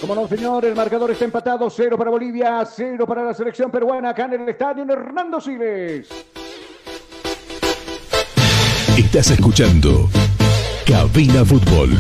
Como 0.01 0.15
no, 0.17 0.27
señor, 0.27 0.65
el 0.65 0.75
marcador 0.75 1.13
está 1.13 1.25
empatado. 1.25 1.71
Cero 1.71 1.97
para 1.97 2.11
Bolivia, 2.11 2.65
cero 2.67 3.07
para 3.07 3.23
la 3.23 3.33
selección 3.33 3.71
peruana. 3.71 4.11
Acá 4.11 4.25
en 4.25 4.43
el 4.43 4.49
estadio 4.49 4.83
en 4.83 4.91
Hernando 4.91 5.41
Siles. 5.41 6.09
Estás 8.99 9.31
escuchando 9.31 10.09
Cabina 10.85 11.45
Fútbol. 11.45 11.91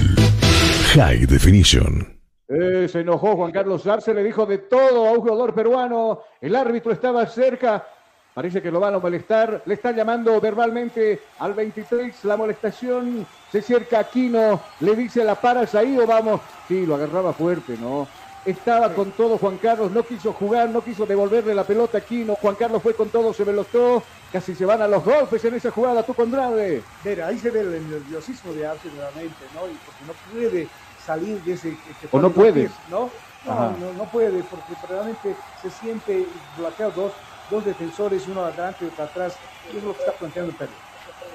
High 0.94 1.27
Definition. 1.27 2.19
Eh, 2.48 2.89
se 2.89 3.01
enojó 3.01 3.36
Juan 3.36 3.52
Carlos 3.52 3.86
Arce, 3.86 4.12
le 4.12 4.23
dijo 4.23 4.44
de 4.44 4.59
todo 4.59 5.09
a 5.09 5.12
un 5.12 5.20
jugador 5.20 5.55
peruano. 5.55 6.20
El 6.40 6.55
árbitro 6.56 6.93
estaba 6.93 7.27
cerca. 7.27 7.86
Parece 8.35 8.61
que 8.61 8.70
lo 8.73 8.81
van 8.81 8.94
a 8.94 8.98
molestar. 8.98 9.62
Le 9.65 9.74
está 9.74 9.93
llamando 9.93 10.40
verbalmente 10.40 11.20
al 11.39 11.55
23. 11.55 12.24
La 12.24 12.36
molestación 12.36 13.24
se 13.51 13.59
acerca 13.59 14.01
Aquino. 14.01 14.61
Le 14.81 14.97
dice, 14.97 15.23
¿la 15.23 15.36
paras 15.36 15.74
ahí 15.77 15.97
o 15.97 16.05
vamos? 16.05 16.40
Sí, 16.66 16.85
lo 16.85 16.97
agarraba 16.97 17.32
fuerte, 17.32 17.77
¿no? 17.78 18.09
Estaba 18.44 18.93
con 18.93 19.12
todo 19.12 19.39
Juan 19.39 19.56
Carlos. 19.59 19.93
No 19.93 20.02
quiso 20.02 20.32
jugar, 20.32 20.69
no 20.69 20.82
quiso 20.82 21.06
devolverle 21.06 21.55
la 21.55 21.62
pelota 21.62 21.98
a 21.98 22.01
Aquino. 22.01 22.35
Juan 22.35 22.56
Carlos 22.56 22.82
fue 22.82 22.94
con 22.94 23.09
todo, 23.09 23.32
se 23.32 23.44
velotó. 23.44 24.02
Casi 24.32 24.52
se 24.56 24.66
van 24.66 24.82
a 24.82 24.89
los 24.89 25.05
golpes 25.05 25.44
en 25.44 25.55
esa 25.55 25.70
jugada. 25.70 26.02
Tú, 26.02 26.12
Condrade. 26.12 26.82
Mira, 27.05 27.28
ahí 27.28 27.39
se 27.39 27.51
ve 27.51 27.61
el 27.61 27.89
nerviosismo 27.89 28.52
de 28.52 28.66
Arce 28.66 28.89
nuevamente, 28.89 29.44
¿no? 29.55 29.69
Y 29.69 29.78
porque 29.86 30.05
no 30.09 30.12
puede 30.32 30.69
salir 31.06 31.40
de 31.43 31.52
ese... 31.52 31.70
que 31.70 32.09
O 32.11 32.19
no 32.19 32.31
puede. 32.31 32.69
¿no? 32.90 33.11
No, 33.47 33.70
no, 33.78 33.93
no 33.93 34.05
puede, 34.06 34.43
porque 34.43 34.74
realmente 34.89 35.36
se 35.62 35.70
siente 35.70 36.27
bloqueado 36.59 37.12
dos, 37.51 37.65
defensores, 37.65 38.27
uno 38.29 38.45
adelante 38.45 38.85
y 38.85 38.89
otro 38.89 39.05
atrás. 39.05 39.37
Es 39.75 39.83
lo 39.83 39.93
que 39.93 40.01
está 40.01 40.12
planteando 40.12 40.53
Perú. 40.53 40.73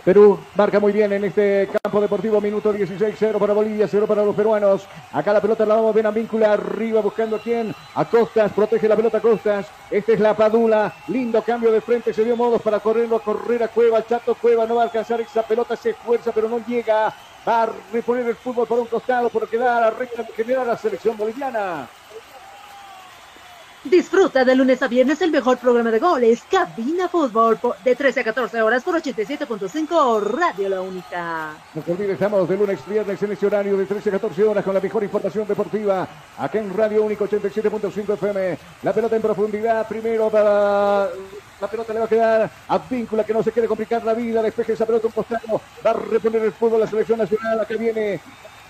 Perú 0.03 0.39
marca 0.55 0.79
muy 0.79 0.93
bien 0.93 1.11
en 1.11 1.25
este 1.25 1.69
campo 1.83 1.99
deportivo, 1.99 2.39
minuto 2.39 2.71
16, 2.71 3.15
0 3.17 3.37
para 3.37 3.53
Bolivia, 3.53 3.87
0 3.87 4.07
para 4.07 4.23
los 4.23 4.35
peruanos. 4.35 4.87
Acá 5.11 5.33
la 5.33 5.41
pelota 5.41 5.65
la 5.65 5.75
vamos 5.75 5.95
a 5.95 6.07
a 6.07 6.11
víncula 6.11 6.53
arriba 6.53 7.01
buscando 7.01 7.35
a 7.35 7.39
quién. 7.39 7.75
A 7.95 8.05
Costas, 8.05 8.51
protege 8.53 8.87
la 8.87 8.95
pelota 8.95 9.19
Costas. 9.19 9.67
Esta 9.91 10.13
es 10.13 10.19
la 10.19 10.35
Padula. 10.35 10.93
Lindo 11.07 11.41
cambio 11.41 11.71
de 11.71 11.81
frente, 11.81 12.13
se 12.13 12.23
dio 12.23 12.37
modos 12.37 12.61
para 12.61 12.79
correrlo 12.79 13.17
a 13.17 13.21
correr 13.21 13.61
a 13.63 13.67
Cueva. 13.67 14.05
Chato 14.05 14.35
Cueva 14.35 14.65
no 14.65 14.75
va 14.75 14.83
a 14.83 14.85
alcanzar 14.85 15.19
esa 15.19 15.43
pelota, 15.43 15.75
se 15.75 15.91
esfuerza, 15.91 16.31
pero 16.31 16.47
no 16.47 16.59
llega. 16.65 17.13
Va 17.47 17.63
a 17.63 17.69
reponer 17.91 18.27
el 18.27 18.35
fútbol 18.35 18.67
por 18.67 18.79
un 18.79 18.87
costado 18.87 19.29
porque 19.29 19.57
da 19.57 19.81
la 19.81 19.89
recta 19.89 20.25
general 20.35 20.63
a 20.63 20.71
la 20.73 20.77
selección 20.77 21.17
boliviana. 21.17 21.87
Disfruta 23.83 24.43
de 24.43 24.55
lunes 24.55 24.81
a 24.81 24.89
viernes 24.89 25.21
el 25.21 25.31
mejor 25.31 25.57
programa 25.57 25.89
de 25.89 25.99
goles, 25.99 26.43
Cabina 26.51 27.07
Fútbol, 27.07 27.57
de 27.85 27.95
13 27.95 28.19
a 28.19 28.23
14 28.25 28.61
horas 28.61 28.83
por 28.83 29.01
87.5 29.01 30.21
Radio 30.21 30.67
La 30.67 30.81
Única. 30.81 31.53
No 31.73 31.81
se 31.81 31.93
olvide, 31.93 32.11
estamos 32.11 32.49
de 32.49 32.57
lunes 32.57 32.77
a 32.85 32.89
viernes 32.89 33.23
en 33.23 33.31
este 33.31 33.45
horario 33.45 33.77
de 33.77 33.85
13 33.85 34.09
a 34.09 34.11
14 34.11 34.43
horas 34.43 34.65
con 34.65 34.73
la 34.73 34.81
mejor 34.81 35.01
información 35.05 35.47
deportiva. 35.47 36.05
Acá 36.37 36.59
en 36.59 36.75
Radio 36.75 37.03
Único 37.03 37.25
87.5 37.25 38.15
FM. 38.15 38.57
La 38.83 38.91
pelota 38.91 39.15
en 39.15 39.21
profundidad. 39.21 39.87
Primero 39.87 40.29
para. 40.29 41.07
La 41.61 41.67
pelota 41.67 41.93
le 41.93 41.99
va 41.99 42.05
a 42.05 42.09
quedar 42.09 42.51
a 42.67 42.77
Víncula 42.77 43.23
que 43.23 43.33
no 43.33 43.43
se 43.43 43.51
quiere 43.53 43.67
complicar 43.67 44.03
la 44.03 44.13
vida. 44.13 44.41
Despeje 44.41 44.73
esa 44.73 44.85
pelota 44.85 45.07
un 45.07 45.13
costado. 45.13 45.61
Va 45.85 45.91
a 45.91 45.93
reponer 45.93 46.43
el 46.43 46.51
fútbol 46.51 46.81
la 46.81 46.87
selección 46.87 47.17
nacional. 47.17 47.61
Acá 47.61 47.75
viene. 47.77 48.19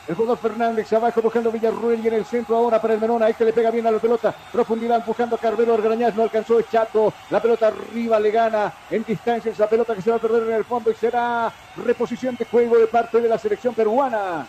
El 0.09 0.15
jugador 0.15 0.39
Fernández 0.39 0.91
abajo 0.91 1.21
buscando 1.21 1.51
Villarruel 1.51 2.03
y 2.03 2.07
en 2.07 2.15
el 2.15 2.25
centro 2.25 2.57
ahora 2.57 2.81
para 2.81 2.95
el 2.95 2.99
Menona. 2.99 3.29
Este 3.29 3.45
le 3.45 3.53
pega 3.53 3.69
bien 3.69 3.85
a 3.85 3.91
la 3.91 3.99
pelota. 3.99 4.33
Profundidad 4.51 5.05
buscando 5.05 5.35
a 5.35 5.39
Carvelo 5.39 5.75
Argrañaz. 5.75 6.15
No 6.15 6.23
alcanzó 6.23 6.59
Chato. 6.63 7.13
La 7.29 7.39
pelota 7.39 7.67
arriba 7.67 8.19
le 8.19 8.31
gana 8.31 8.73
en 8.89 9.03
distancia 9.03 9.51
esa 9.51 9.69
pelota 9.69 9.93
que 9.93 10.01
se 10.01 10.09
va 10.09 10.15
a 10.15 10.19
perder 10.19 10.49
en 10.49 10.55
el 10.55 10.65
fondo 10.65 10.89
y 10.89 10.95
será 10.95 11.53
reposición 11.85 12.35
de 12.35 12.45
juego 12.45 12.79
de 12.79 12.87
parte 12.87 13.21
de 13.21 13.29
la 13.29 13.37
selección 13.37 13.75
peruana. 13.75 14.47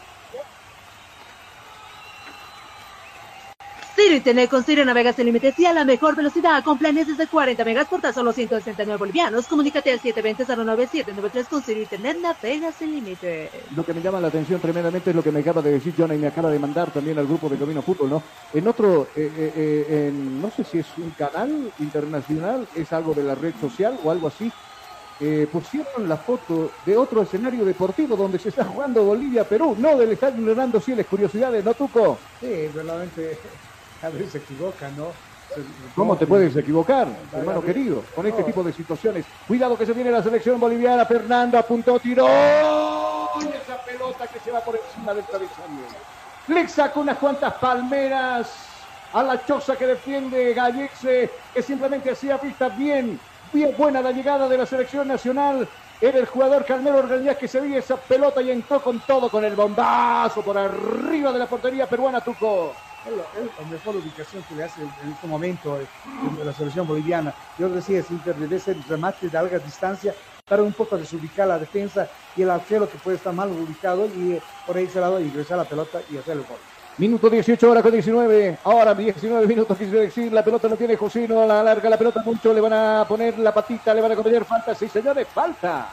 Ciro 3.92 4.14
Internet 4.14 4.48
con 4.48 4.64
Ciro 4.64 4.84
navegas 4.84 5.16
sin 5.16 5.26
límites 5.26 5.58
y 5.58 5.66
a 5.66 5.72
la 5.72 5.84
mejor 5.84 6.14
velocidad 6.16 6.62
con 6.62 6.78
planes 6.78 7.06
desde 7.08 7.28
40 7.28 7.64
megas 7.64 7.88
por 7.88 8.00
tan 8.00 8.14
solo 8.14 8.32
169 8.32 8.98
bolivianos. 8.98 9.48
Comunícate 9.48 9.90
al 9.92 10.00
720-09793 10.00 11.48
con 11.48 11.62
Ciro 11.62 11.80
Internet 11.80 12.18
navegas 12.20 12.76
sin 12.76 12.92
límites. 12.92 13.50
Lo 13.70 13.84
que 13.84 13.92
me 13.92 14.00
llama 14.00 14.20
la 14.20 14.28
atención 14.28 14.60
tremendamente 14.60 15.10
es 15.10 15.16
lo 15.16 15.22
que 15.22 15.32
me 15.32 15.40
acaba 15.40 15.60
de 15.60 15.72
decir 15.72 15.94
Jonah 15.96 16.14
y 16.14 16.18
me 16.18 16.28
acaba 16.28 16.50
de 16.50 16.58
mandar 16.58 16.92
también 16.92 17.18
al 17.18 17.26
grupo 17.26 17.48
de 17.48 17.58
Camino 17.58 17.82
Fútbol, 17.82 18.10
¿no? 18.10 18.24
En 18.52 18.68
otro, 18.68 19.12
eh, 19.14 19.22
eh, 19.24 19.52
eh, 19.56 20.06
en- 20.08 20.40
no 20.40 20.50
sé 20.50 20.62
si 20.64 20.78
es 20.78 20.96
un 20.96 21.12
canal 21.12 21.74
internacional, 21.78 22.68
es 22.72 22.92
algo 22.92 23.12
de 23.12 23.24
la 23.24 23.34
red 23.34 23.56
social 23.56 23.98
o 24.00 24.10
algo 24.10 24.28
así, 24.28 24.54
eh, 25.18 25.48
pusieron 25.52 26.08
la 26.08 26.16
foto 26.18 26.76
de 26.82 26.96
otro 26.96 27.22
escenario 27.22 27.64
deportivo 27.64 28.16
donde 28.16 28.38
se 28.38 28.48
está 28.48 28.64
jugando 28.64 29.04
Bolivia-Perú, 29.04 29.76
no 29.78 29.98
del 29.98 30.12
estadio 30.12 30.48
Hernando 30.48 30.80
Siles, 30.80 31.06
curiosidades, 31.06 31.62
¿no, 31.62 31.74
Tuco? 31.74 32.30
Sí, 32.40 32.68
verdaderamente 32.68 33.59
a 34.02 34.08
veces 34.10 34.32
se 34.32 34.38
equivoca, 34.38 34.88
¿no? 34.96 35.12
¿Cómo 35.94 36.16
te 36.16 36.26
puedes 36.26 36.54
equivocar, 36.56 37.08
hermano 37.32 37.60
querido, 37.60 38.04
con 38.14 38.24
este 38.26 38.44
tipo 38.44 38.62
de 38.62 38.72
situaciones? 38.72 39.24
Cuidado 39.48 39.76
que 39.76 39.84
se 39.84 39.92
viene 39.92 40.10
la 40.10 40.22
selección 40.22 40.60
boliviana, 40.60 41.04
Fernando 41.04 41.58
apuntó, 41.58 41.98
tiró, 41.98 42.26
y 42.26 43.48
esa 43.48 43.76
pelota 43.84 44.26
que 44.28 44.38
se 44.38 44.52
va 44.52 44.60
por 44.60 44.76
encima 44.76 45.12
del 45.12 45.24
travesaño. 45.24 45.86
Le 46.46 46.68
sacó 46.68 47.00
unas 47.00 47.18
cuantas 47.18 47.54
palmeras 47.54 48.48
a 49.12 49.22
la 49.24 49.44
choza 49.44 49.76
que 49.76 49.88
defiende 49.88 50.54
Gallexe, 50.54 51.30
que 51.52 51.62
simplemente 51.62 52.10
hacía 52.10 52.36
vista 52.36 52.68
bien, 52.68 53.18
bien 53.52 53.74
buena 53.76 54.00
la 54.00 54.12
llegada 54.12 54.48
de 54.48 54.56
la 54.56 54.66
selección 54.66 55.08
nacional. 55.08 55.68
Era 56.00 56.18
el 56.18 56.26
jugador 56.26 56.64
Calmero 56.64 56.98
Orgañaz 56.98 57.36
que 57.36 57.48
se 57.48 57.60
vio 57.60 57.78
esa 57.78 57.96
pelota 57.96 58.40
y 58.40 58.50
entró 58.50 58.80
con 58.80 59.00
todo, 59.00 59.28
con 59.28 59.44
el 59.44 59.54
bombazo 59.54 60.42
por 60.42 60.56
arriba 60.56 61.32
de 61.32 61.38
la 61.40 61.46
portería 61.46 61.86
peruana, 61.86 62.20
Tuco. 62.20 62.72
Es 63.06 63.16
la, 63.16 63.22
es 63.22 63.50
la 63.58 63.70
mejor 63.70 63.96
ubicación 63.96 64.42
que 64.48 64.54
le 64.54 64.64
hace 64.64 64.82
en 64.82 65.12
este 65.12 65.26
momento 65.26 65.80
eh, 65.80 65.86
la 66.44 66.52
selección 66.52 66.86
boliviana. 66.86 67.34
Yo 67.58 67.68
decía, 67.68 68.02
Inter 68.10 68.36
debe 68.36 68.58
ser 68.58 68.76
remate 68.88 69.26
de 69.26 69.32
larga 69.32 69.58
distancia 69.58 70.14
para 70.46 70.62
un 70.62 70.72
poco 70.72 70.98
desubicar 70.98 71.48
la 71.48 71.58
defensa 71.58 72.08
y 72.36 72.42
el 72.42 72.50
arquero 72.50 72.90
que 72.90 72.98
puede 72.98 73.16
estar 73.16 73.32
mal 73.32 73.50
ubicado 73.50 74.06
y 74.06 74.32
eh, 74.32 74.42
por 74.66 74.76
ahí 74.76 74.86
se 74.88 75.00
lado 75.00 75.20
ingresar 75.20 75.56
la 75.58 75.64
pelota 75.64 76.00
y 76.10 76.18
hacer 76.18 76.34
el 76.34 76.42
gol. 76.42 76.58
Minuto 76.98 77.30
18 77.30 77.70
horas 77.70 77.82
con 77.82 77.92
19. 77.92 78.58
Ahora 78.64 78.94
19 78.94 79.46
minutos 79.46 79.78
quise 79.78 79.96
decir. 79.96 80.30
La 80.32 80.44
pelota 80.44 80.68
no 80.68 80.76
tiene 80.76 80.96
Josino. 80.96 81.46
La 81.46 81.62
larga 81.62 81.88
la 81.88 81.96
pelota 81.96 82.20
mucho. 82.22 82.52
Le 82.52 82.60
van 82.60 82.74
a 82.74 83.06
poner 83.08 83.38
la 83.38 83.54
patita. 83.54 83.94
Le 83.94 84.02
van 84.02 84.12
a 84.12 84.16
cometer 84.16 84.44
falta. 84.44 84.74
Sí, 84.74 84.86
señores, 84.86 85.26
falta. 85.28 85.88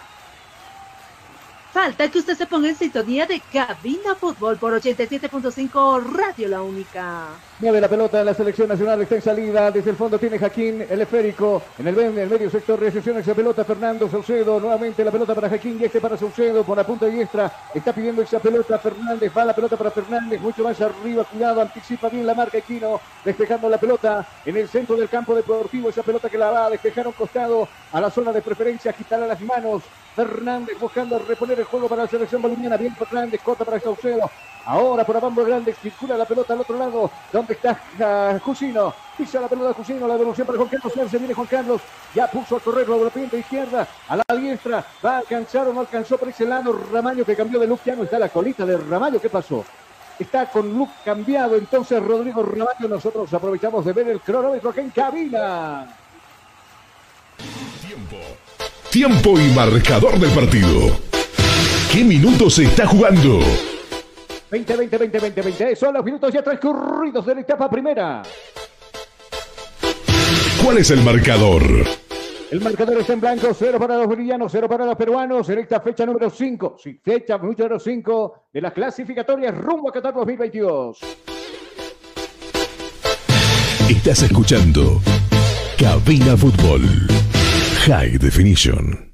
Falta 1.78 2.10
que 2.10 2.18
usted 2.18 2.36
se 2.36 2.48
ponga 2.48 2.70
en 2.70 2.76
sintonía 2.76 3.28
de 3.28 3.40
Cabina 3.54 4.16
Fútbol 4.16 4.58
por 4.58 4.74
87.5 4.74 6.04
Radio 6.12 6.48
La 6.48 6.64
Única. 6.64 7.28
Mueve 7.60 7.80
la 7.80 7.88
pelota 7.88 8.18
de 8.18 8.26
la 8.26 8.34
selección 8.34 8.68
nacional, 8.68 9.00
está 9.00 9.14
en 9.14 9.22
salida, 9.22 9.70
desde 9.70 9.92
el 9.92 9.96
fondo 9.96 10.18
tiene 10.18 10.40
Jaquín, 10.40 10.84
el 10.90 11.02
esférico, 11.02 11.62
en 11.78 11.88
el, 11.88 12.00
en 12.00 12.18
el 12.18 12.30
medio 12.32 12.50
sector 12.50 12.80
recepciona 12.80 13.20
esa 13.20 13.36
pelota 13.36 13.64
Fernando 13.64 14.10
Saucedo, 14.10 14.60
nuevamente 14.60 15.06
la 15.06 15.12
pelota 15.12 15.36
para 15.36 15.50
Jaquín 15.50 15.78
y 15.80 15.86
este 15.86 16.02
para 16.02 16.18
Saucedo, 16.18 16.64
por 16.64 16.78
la 16.78 16.84
punta 16.84 17.06
diestra, 17.06 17.52
está 17.76 17.94
pidiendo 17.94 18.24
esa 18.24 18.40
pelota 18.40 18.80
Fernández, 18.80 19.32
va 19.36 19.46
la 19.46 19.56
pelota 19.56 19.78
para 19.78 19.92
Fernández, 19.92 20.42
mucho 20.42 20.64
más 20.64 20.82
arriba, 20.82 21.26
cuidado, 21.26 21.62
anticipa 21.62 22.10
bien 22.10 22.26
la 22.26 22.34
marca 22.34 22.58
Equino, 22.58 23.00
despejando 23.24 23.70
la 23.70 23.78
pelota 23.78 24.28
en 24.44 24.58
el 24.58 24.68
centro 24.68 24.96
del 24.96 25.10
campo 25.10 25.36
deportivo, 25.36 25.90
esa 25.90 26.02
pelota 26.02 26.28
que 26.28 26.40
la 26.40 26.50
va 26.50 26.66
a 26.66 26.70
despejar 26.72 27.06
a 27.06 27.10
un 27.10 27.14
costado 27.14 27.68
a 27.92 28.02
la 28.02 28.10
zona 28.10 28.32
de 28.32 28.42
preferencia, 28.42 28.94
quitarle 28.94 29.28
las 29.28 29.42
manos, 29.42 29.84
Fernández 30.18 30.80
buscando 30.80 31.20
reponer 31.20 31.60
el 31.60 31.67
juego 31.68 31.88
para 31.88 32.04
la 32.04 32.10
selección 32.10 32.42
boliviana, 32.42 32.78
bien 32.78 32.96
Fernández, 32.96 33.42
corta 33.44 33.64
para 33.64 33.80
Saucedo, 33.80 34.30
Ahora 34.68 35.06
por 35.06 35.16
Abambo 35.16 35.46
Grande 35.46 35.74
circula 35.74 36.18
la 36.18 36.26
pelota 36.26 36.52
al 36.52 36.60
otro 36.60 36.78
lado, 36.78 37.10
donde 37.32 37.54
está 37.54 37.80
ah, 38.02 38.38
Jusino. 38.44 38.94
Pisa 39.18 39.40
la 39.40 39.48
pelota 39.48 39.74
Jusino, 39.74 40.06
la 40.06 40.18
devolución 40.18 40.46
para 40.46 40.58
Juan 40.58 40.68
Carlos 40.68 40.98
Arce, 40.98 41.18
viene 41.18 41.34
Juan 41.34 41.48
Carlos, 41.48 41.82
ya 42.14 42.28
puso 42.28 42.58
a 42.58 42.60
correr 42.60 42.88
la 42.90 42.98
vertiente 42.98 43.40
izquierda, 43.40 43.88
a 44.10 44.18
la 44.18 44.24
diestra, 44.36 44.86
va 45.04 45.16
a 45.16 45.18
alcanzar 45.20 45.70
o 45.70 45.74
no 45.74 45.80
alcanzó 45.80 46.18
por 46.18 46.28
ese 46.28 46.46
lado 46.46 46.78
Ramaño 46.92 47.24
que 47.24 47.34
cambió 47.34 47.62
de 47.62 47.68
look, 47.68 47.80
ya 47.86 47.96
no 47.96 48.04
está 48.04 48.20
la 48.20 48.28
colita 48.28 48.66
de 48.66 48.76
Ramaño, 48.76 49.20
¿qué 49.22 49.30
pasó? 49.30 49.64
Está 50.20 50.48
con 50.48 50.78
look 50.78 50.90
cambiado, 51.06 51.56
entonces 51.56 52.04
Rodrigo 52.04 52.44
Ramaño, 52.44 52.90
nosotros 52.90 53.34
aprovechamos 53.34 53.86
de 53.86 53.94
ver 53.94 54.10
el 54.10 54.20
cronómetro 54.20 54.74
que 54.74 54.82
en 54.82 54.90
cabina. 54.90 55.88
Tiempo 58.92 59.40
y 59.40 59.48
marcador 59.54 60.20
del 60.20 60.32
partido. 60.32 61.07
¿Qué 61.92 62.04
minutos 62.04 62.56
se 62.56 62.64
está 62.64 62.86
jugando? 62.86 63.40
20, 64.52 64.76
20, 64.76 64.98
20, 64.98 65.20
20, 65.20 65.42
20. 65.42 65.76
Son 65.76 65.94
los 65.94 66.04
minutos 66.04 66.34
ya 66.34 66.44
transcurridos 66.44 67.26
de 67.26 67.36
la 67.36 67.42
etapa 67.42 67.70
primera. 67.70 68.24
¿Cuál 70.64 70.78
es 70.80 70.92
el 70.92 71.02
marcador? 71.02 71.64
El 72.52 72.62
marcador 72.62 72.98
está 72.98 73.14
en 73.14 73.20
blanco, 73.20 73.54
cero 73.58 73.78
para 73.78 73.98
los 73.98 74.08
bolivianos, 74.08 74.52
cero 74.52 74.70
para 74.70 74.86
los 74.86 74.96
peruanos, 74.96 75.50
en 75.50 75.60
esta 75.60 75.82
fecha 75.82 76.06
número 76.06 76.30
5, 76.30 76.78
sí, 76.82 76.98
fecha 77.04 77.38
número 77.38 77.78
5 77.78 78.48
de 78.54 78.62
las 78.62 78.72
clasificatorias 78.72 79.54
rumbo 79.58 79.90
a 79.90 79.92
Qatar 79.92 80.14
2022. 80.14 81.00
Estás 83.90 84.24
escuchando 84.24 85.02
Cabina 85.78 86.38
Fútbol 86.38 86.82
High 87.86 88.18
Definition. 88.18 89.07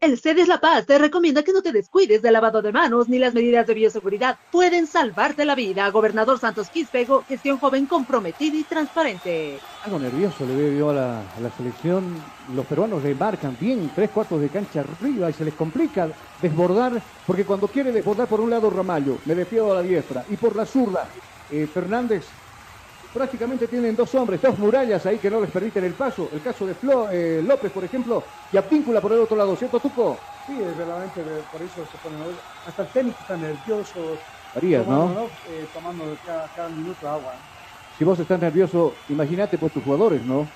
El 0.00 0.18
CEDES 0.18 0.48
La 0.48 0.60
Paz 0.60 0.86
te 0.86 0.96
recomienda 0.96 1.42
que 1.42 1.52
no 1.52 1.60
te 1.60 1.72
descuides 1.72 2.22
del 2.22 2.32
lavado 2.32 2.62
de 2.62 2.72
manos 2.72 3.10
ni 3.10 3.18
las 3.18 3.34
medidas 3.34 3.66
de 3.66 3.74
bioseguridad 3.74 4.38
pueden 4.50 4.86
salvarte 4.86 5.44
la 5.44 5.54
vida. 5.54 5.90
Gobernador 5.90 6.38
Santos 6.38 6.70
Quispejo, 6.70 7.22
gestión 7.28 7.58
joven 7.58 7.84
comprometida 7.84 8.56
y 8.56 8.64
transparente. 8.64 9.58
Algo 9.84 9.98
nervioso 9.98 10.46
le 10.46 10.56
veo 10.56 10.78
yo 10.78 10.88
a 10.88 10.94
la, 10.94 11.20
a 11.20 11.40
la 11.40 11.50
selección. 11.50 12.14
Los 12.54 12.64
peruanos 12.64 13.04
le 13.04 13.14
marcan 13.14 13.58
bien 13.60 13.90
tres 13.94 14.08
cuartos 14.08 14.40
de 14.40 14.48
cancha 14.48 14.80
arriba 14.80 15.28
y 15.28 15.34
se 15.34 15.44
les 15.44 15.52
complica 15.52 16.08
desbordar, 16.40 17.02
porque 17.26 17.44
cuando 17.44 17.68
quiere 17.68 17.92
desbordar 17.92 18.26
por 18.26 18.40
un 18.40 18.48
lado 18.48 18.70
Ramallo, 18.70 19.18
me 19.26 19.34
defiendo 19.34 19.72
a 19.72 19.74
la 19.74 19.82
diestra, 19.82 20.24
y 20.30 20.36
por 20.38 20.56
la 20.56 20.64
zurda, 20.64 21.10
eh, 21.50 21.66
Fernández 21.66 22.24
prácticamente 23.12 23.68
tienen 23.68 23.96
dos 23.96 24.14
hombres, 24.14 24.40
dos 24.40 24.58
murallas 24.58 25.04
ahí 25.06 25.18
que 25.18 25.30
no 25.30 25.40
les 25.40 25.50
permiten 25.50 25.84
el 25.84 25.94
paso. 25.94 26.30
El 26.32 26.42
caso 26.42 26.66
de 26.66 26.74
Flo, 26.74 27.10
eh, 27.10 27.42
López, 27.42 27.70
por 27.72 27.84
ejemplo, 27.84 28.28
y 28.50 28.56
Apíncula 28.56 29.00
por 29.00 29.12
el 29.12 29.20
otro 29.20 29.36
lado, 29.36 29.56
¿cierto, 29.56 29.80
Tuco? 29.80 30.20
Sí, 30.46 30.60
es 30.60 30.76
verdaderamente 30.76 31.22
de- 31.24 31.42
por 31.44 31.62
eso 31.62 31.84
se 31.86 31.98
pone 31.98 32.16
hasta 32.64 32.82
el 32.82 32.92
técnico 32.92 33.18
está 33.20 33.36
nervioso. 33.36 34.22
Harías, 34.54 34.86
¿no? 34.86 34.94
tomando, 34.94 35.32
Eh, 35.46 35.70
tomando 35.72 36.18
cada, 36.24 36.48
cada 36.48 36.68
minuto 36.70 37.08
agua. 37.08 37.40
Si 37.90 38.04
vos 38.04 38.18
estás 38.18 38.40
nervioso, 38.40 39.02
imagínate 39.08 39.58
por 39.58 39.70
tus 39.70 39.82
jugadores, 39.82 40.24
¿no? 40.24 40.52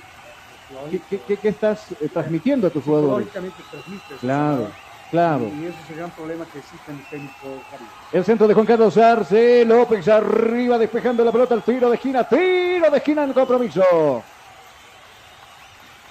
¿Qué, 0.91 1.03
qué- 1.03 1.23
qué- 1.23 1.39
qué 1.39 1.49
estás 1.49 1.93
eh, 2.01 2.09
transmitiendo 2.09 2.67
a 2.67 2.71
tus 2.71 2.85
jugadores? 2.85 3.27
Lógicamente 3.27 3.63
transmite. 3.65 4.17
Claro, 4.17 4.75
claro. 5.15 5.45
Y 5.45 5.67
ese 5.67 5.77
es 5.85 5.91
el 5.91 5.97
gran 5.97 6.11
problema 6.11 6.45
que 6.47 6.59
existe 6.59 6.91
en 6.91 6.99
el 6.99 7.05
técnico 7.05 7.63
Caribe. 7.71 7.91
El 8.13 8.25
centro 8.25 8.49
de 8.49 8.55
Juan 8.55 8.67
Carlos 8.67 8.99
Arce, 8.99 9.65
López 9.65 10.09
arriba 10.09 10.77
despejando 10.77 11.25
la 11.25 11.31
pelota 11.31 11.55
al 11.55 11.63
tiro 11.63 11.89
de 11.89 11.95
esquina, 11.95 12.25
tiro 12.25 12.91
de 12.91 12.97
esquina 12.97 13.23
en 13.23 13.33
compromiso. 13.33 13.83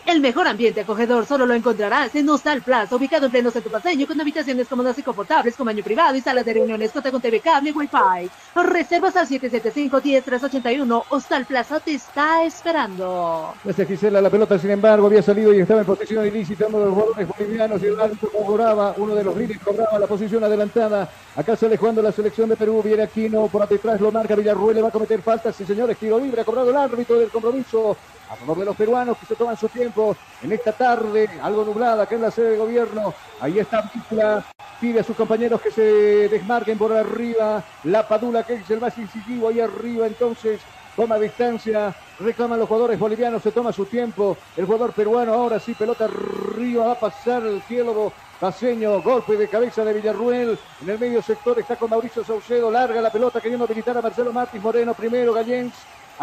El 0.05 0.19
mejor 0.19 0.49
ambiente 0.49 0.81
acogedor 0.81 1.25
solo 1.25 1.45
lo 1.45 1.53
encontrarás 1.53 2.13
en 2.13 2.27
Hostal 2.27 2.61
Plaza, 2.61 2.93
ubicado 2.93 3.27
en 3.27 3.31
pleno 3.31 3.51
centro 3.51 3.71
paseño, 3.71 4.05
con 4.05 4.19
habitaciones 4.19 4.67
cómodas 4.67 4.99
y 4.99 5.01
confortables, 5.03 5.55
con 5.55 5.65
baño 5.65 5.81
privado 5.81 6.13
y 6.17 6.19
salas 6.19 6.43
de 6.43 6.53
reuniones, 6.53 6.91
cuenta 6.91 7.09
con 7.09 7.21
TV 7.21 7.39
cable 7.39 7.69
y 7.69 7.73
Wi-Fi. 7.73 8.29
Reservas 8.53 9.15
al 9.15 9.29
775-10381. 9.29 11.03
Hostal 11.07 11.45
Plaza 11.45 11.79
te 11.79 11.93
está 11.93 12.43
esperando. 12.43 13.53
Gracias 13.63 13.87
Gisela, 13.87 14.19
la 14.19 14.29
pelota 14.29 14.59
sin 14.59 14.71
embargo 14.71 15.07
había 15.07 15.21
salido 15.21 15.53
y 15.53 15.61
estaba 15.61 15.79
en 15.79 15.85
posición 15.85 16.27
ilícita 16.27 16.67
uno 16.67 16.79
de 16.79 16.85
los 16.87 16.93
jugadores 16.95 17.27
bolivianos 17.29 17.81
y 17.81 17.85
el 17.85 17.99
árbitro 17.99 18.29
cobraba, 18.29 18.93
uno 18.97 19.15
de 19.15 19.23
los 19.23 19.37
líderes 19.37 19.63
cobraba 19.63 19.97
la 19.99 20.07
posición 20.07 20.43
adelantada. 20.43 21.09
Acá 21.33 21.55
sale 21.55 21.77
jugando 21.77 22.01
la 22.01 22.11
selección 22.11 22.49
de 22.49 22.57
Perú, 22.57 22.81
viene 22.83 23.03
Aquino, 23.03 23.47
por 23.47 23.65
detrás 23.69 24.01
lo 24.01 24.11
marca 24.11 24.35
Villarruel, 24.35 24.75
le 24.75 24.81
va 24.81 24.89
a 24.89 24.91
cometer 24.91 25.21
falta, 25.21 25.53
sí 25.53 25.65
señores, 25.65 25.97
tiro 25.97 26.19
libre, 26.19 26.41
ha 26.41 26.45
cobrado 26.45 26.69
el 26.71 26.75
árbitro 26.75 27.17
del 27.17 27.29
compromiso 27.29 27.95
a 28.33 28.35
favor 28.35 28.57
de 28.57 28.65
los 28.65 28.75
peruanos 28.75 29.17
que 29.17 29.27
se 29.27 29.35
toman 29.35 29.55
su 29.55 29.69
tiempo 29.69 30.15
en 30.41 30.51
esta 30.51 30.71
tarde, 30.71 31.29
algo 31.41 31.63
nublada 31.63 32.03
acá 32.03 32.15
en 32.15 32.21
la 32.21 32.31
sede 32.31 32.51
de 32.51 32.57
gobierno. 32.57 33.13
Ahí 33.39 33.59
está 33.59 33.89
Víncula, 33.93 34.43
pide 34.81 34.99
a 35.01 35.03
sus 35.03 35.15
compañeros 35.15 35.61
que 35.61 35.71
se 35.71 35.81
desmarquen 36.29 36.77
por 36.77 36.91
arriba. 36.91 37.63
La 37.83 38.07
Padula, 38.07 38.43
que 38.43 38.55
es 38.55 38.69
el 38.71 38.81
más 38.81 38.97
incisivo 38.97 39.49
ahí 39.49 39.59
arriba, 39.59 40.07
entonces 40.07 40.61
toma 40.95 41.17
distancia, 41.19 41.93
reclaman 42.19 42.59
los 42.59 42.67
jugadores 42.67 42.99
bolivianos, 42.99 43.43
se 43.43 43.51
toma 43.51 43.71
su 43.71 43.85
tiempo. 43.85 44.35
El 44.57 44.65
jugador 44.65 44.93
peruano 44.93 45.33
ahora 45.33 45.59
sí, 45.59 45.75
pelota 45.75 46.05
arriba, 46.05 46.85
va 46.85 46.91
a 46.93 46.99
pasar 46.99 47.45
el 47.45 47.61
cielo. 47.63 48.11
Paseño, 48.39 49.01
golpe 49.01 49.37
de 49.37 49.47
cabeza 49.47 49.85
de 49.85 49.93
Villarruel. 49.93 50.59
En 50.81 50.89
el 50.89 50.99
medio 50.99 51.21
sector 51.21 51.57
está 51.59 51.77
con 51.77 51.89
Mauricio 51.89 52.25
Saucedo. 52.25 52.69
Larga 52.69 52.99
la 52.99 53.09
pelota 53.09 53.39
queriendo 53.39 53.63
habilitar 53.63 53.97
a 53.97 54.01
Marcelo 54.01 54.33
Martins 54.33 54.61
Moreno. 54.61 54.93
Primero 54.93 55.33
Gallens. 55.33 55.73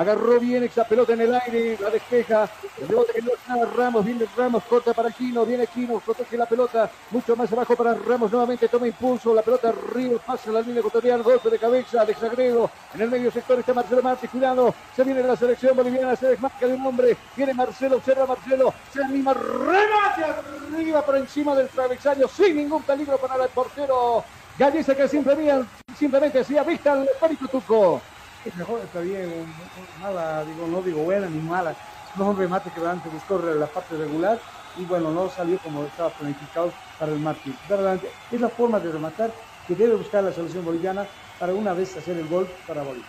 Agarró 0.01 0.41
bien 0.41 0.65
esa 0.65 0.85
pelota 0.85 1.13
en 1.13 1.21
el 1.21 1.35
aire, 1.35 1.77
la 1.79 1.91
despeja. 1.91 2.49
El 2.81 2.89
rebote 2.89 3.13
que 3.13 3.21
no 3.21 3.33
es 3.33 3.47
nada 3.47 3.67
Ramos, 3.67 4.03
viene 4.03 4.25
Ramos, 4.35 4.65
corta 4.65 4.95
para 4.95 5.11
Quino, 5.11 5.45
viene 5.45 5.67
Quino, 5.67 6.01
protege 6.01 6.39
la 6.39 6.47
pelota, 6.47 6.91
mucho 7.11 7.37
más 7.37 7.53
abajo 7.53 7.77
para 7.77 7.93
Ramos, 7.93 8.33
nuevamente 8.33 8.67
toma 8.69 8.87
impulso, 8.87 9.35
la 9.35 9.43
pelota 9.43 9.69
arriba, 9.69 10.19
pasa 10.25 10.53
la 10.53 10.63
línea 10.63 10.79
ecuatorial, 10.79 11.23
golpe 11.23 11.51
de 11.51 11.59
cabeza 11.59 12.03
de 12.07 12.15
Sagredo. 12.15 12.71
En 12.95 13.03
el 13.03 13.11
medio 13.11 13.31
sector 13.31 13.59
está 13.59 13.75
Marcelo 13.75 14.01
Martins, 14.01 14.33
cuidado, 14.33 14.75
se 14.97 15.05
viene 15.05 15.23
la 15.23 15.37
selección 15.37 15.77
boliviana, 15.77 16.17
se 16.17 16.29
desmarca 16.29 16.67
de 16.67 16.73
un 16.73 16.87
hombre, 16.87 17.15
viene 17.37 17.53
Marcelo, 17.53 17.97
observa 17.97 18.25
Marcelo, 18.25 18.73
se 18.91 19.05
anima, 19.05 19.35
remate 19.35 20.25
arriba 20.25 21.05
por 21.05 21.17
encima 21.19 21.55
del 21.55 21.69
travesaño, 21.69 22.27
sin 22.27 22.57
ningún 22.57 22.83
peligro 22.85 23.19
para 23.19 23.45
el 23.45 23.51
portero. 23.51 24.25
Galleza 24.59 24.95
que 24.95 25.07
simplemente, 25.09 25.69
simplemente 25.95 26.41
hacía 26.41 26.63
vista 26.63 26.93
al 26.93 27.07
pánico 27.21 27.49
Tuco. 27.49 28.01
Es 28.45 28.55
mejor, 28.57 28.81
está 28.81 29.01
bien, 29.01 29.27
un- 29.27 29.41
un- 29.41 30.03
mala, 30.03 30.45
digo, 30.45 30.67
no 30.67 30.81
digo 30.83 31.03
buena 31.03 31.27
ni 31.27 31.39
mala. 31.41 31.75
No 32.17 32.31
un 32.31 32.39
remate 32.39 32.71
que 32.71 32.85
antes 32.87 33.13
buscó 33.13 33.39
la 33.39 33.67
parte 33.67 33.97
regular 33.97 34.39
y 34.79 34.85
bueno, 34.85 35.11
no 35.11 35.29
salió 35.31 35.59
como 35.59 35.85
estaba 35.85 36.11
planificado 36.11 36.73
para 36.99 37.13
el 37.13 37.19
Martín. 37.21 37.57
Verdaderamente, 37.69 38.11
es 38.33 38.41
la 38.41 38.49
forma 38.49 38.81
de 38.81 38.91
rematar 38.93 39.31
que 39.69 39.75
debe 39.75 39.95
buscar 39.95 40.25
la 40.25 40.33
selección 40.33 40.65
boliviana 40.65 41.07
para 41.39 41.53
una 41.55 41.73
vez 41.73 41.97
hacer 41.97 42.17
el 42.17 42.27
gol 42.29 42.49
para 42.67 42.83
Bolivia. 42.83 43.07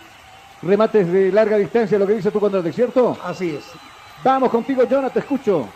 Remates 0.62 1.10
de 1.10 1.32
larga 1.32 1.56
distancia, 1.56 1.98
lo 1.98 2.06
que 2.06 2.14
dice 2.14 2.30
tu 2.30 2.38
contrato, 2.38 2.70
¿cierto? 2.72 3.16
Así 3.24 3.56
es. 3.56 3.64
Vamos 4.22 4.50
contigo, 4.50 4.84
Jonah, 4.88 5.10
te 5.10 5.18
escucho. 5.18 5.68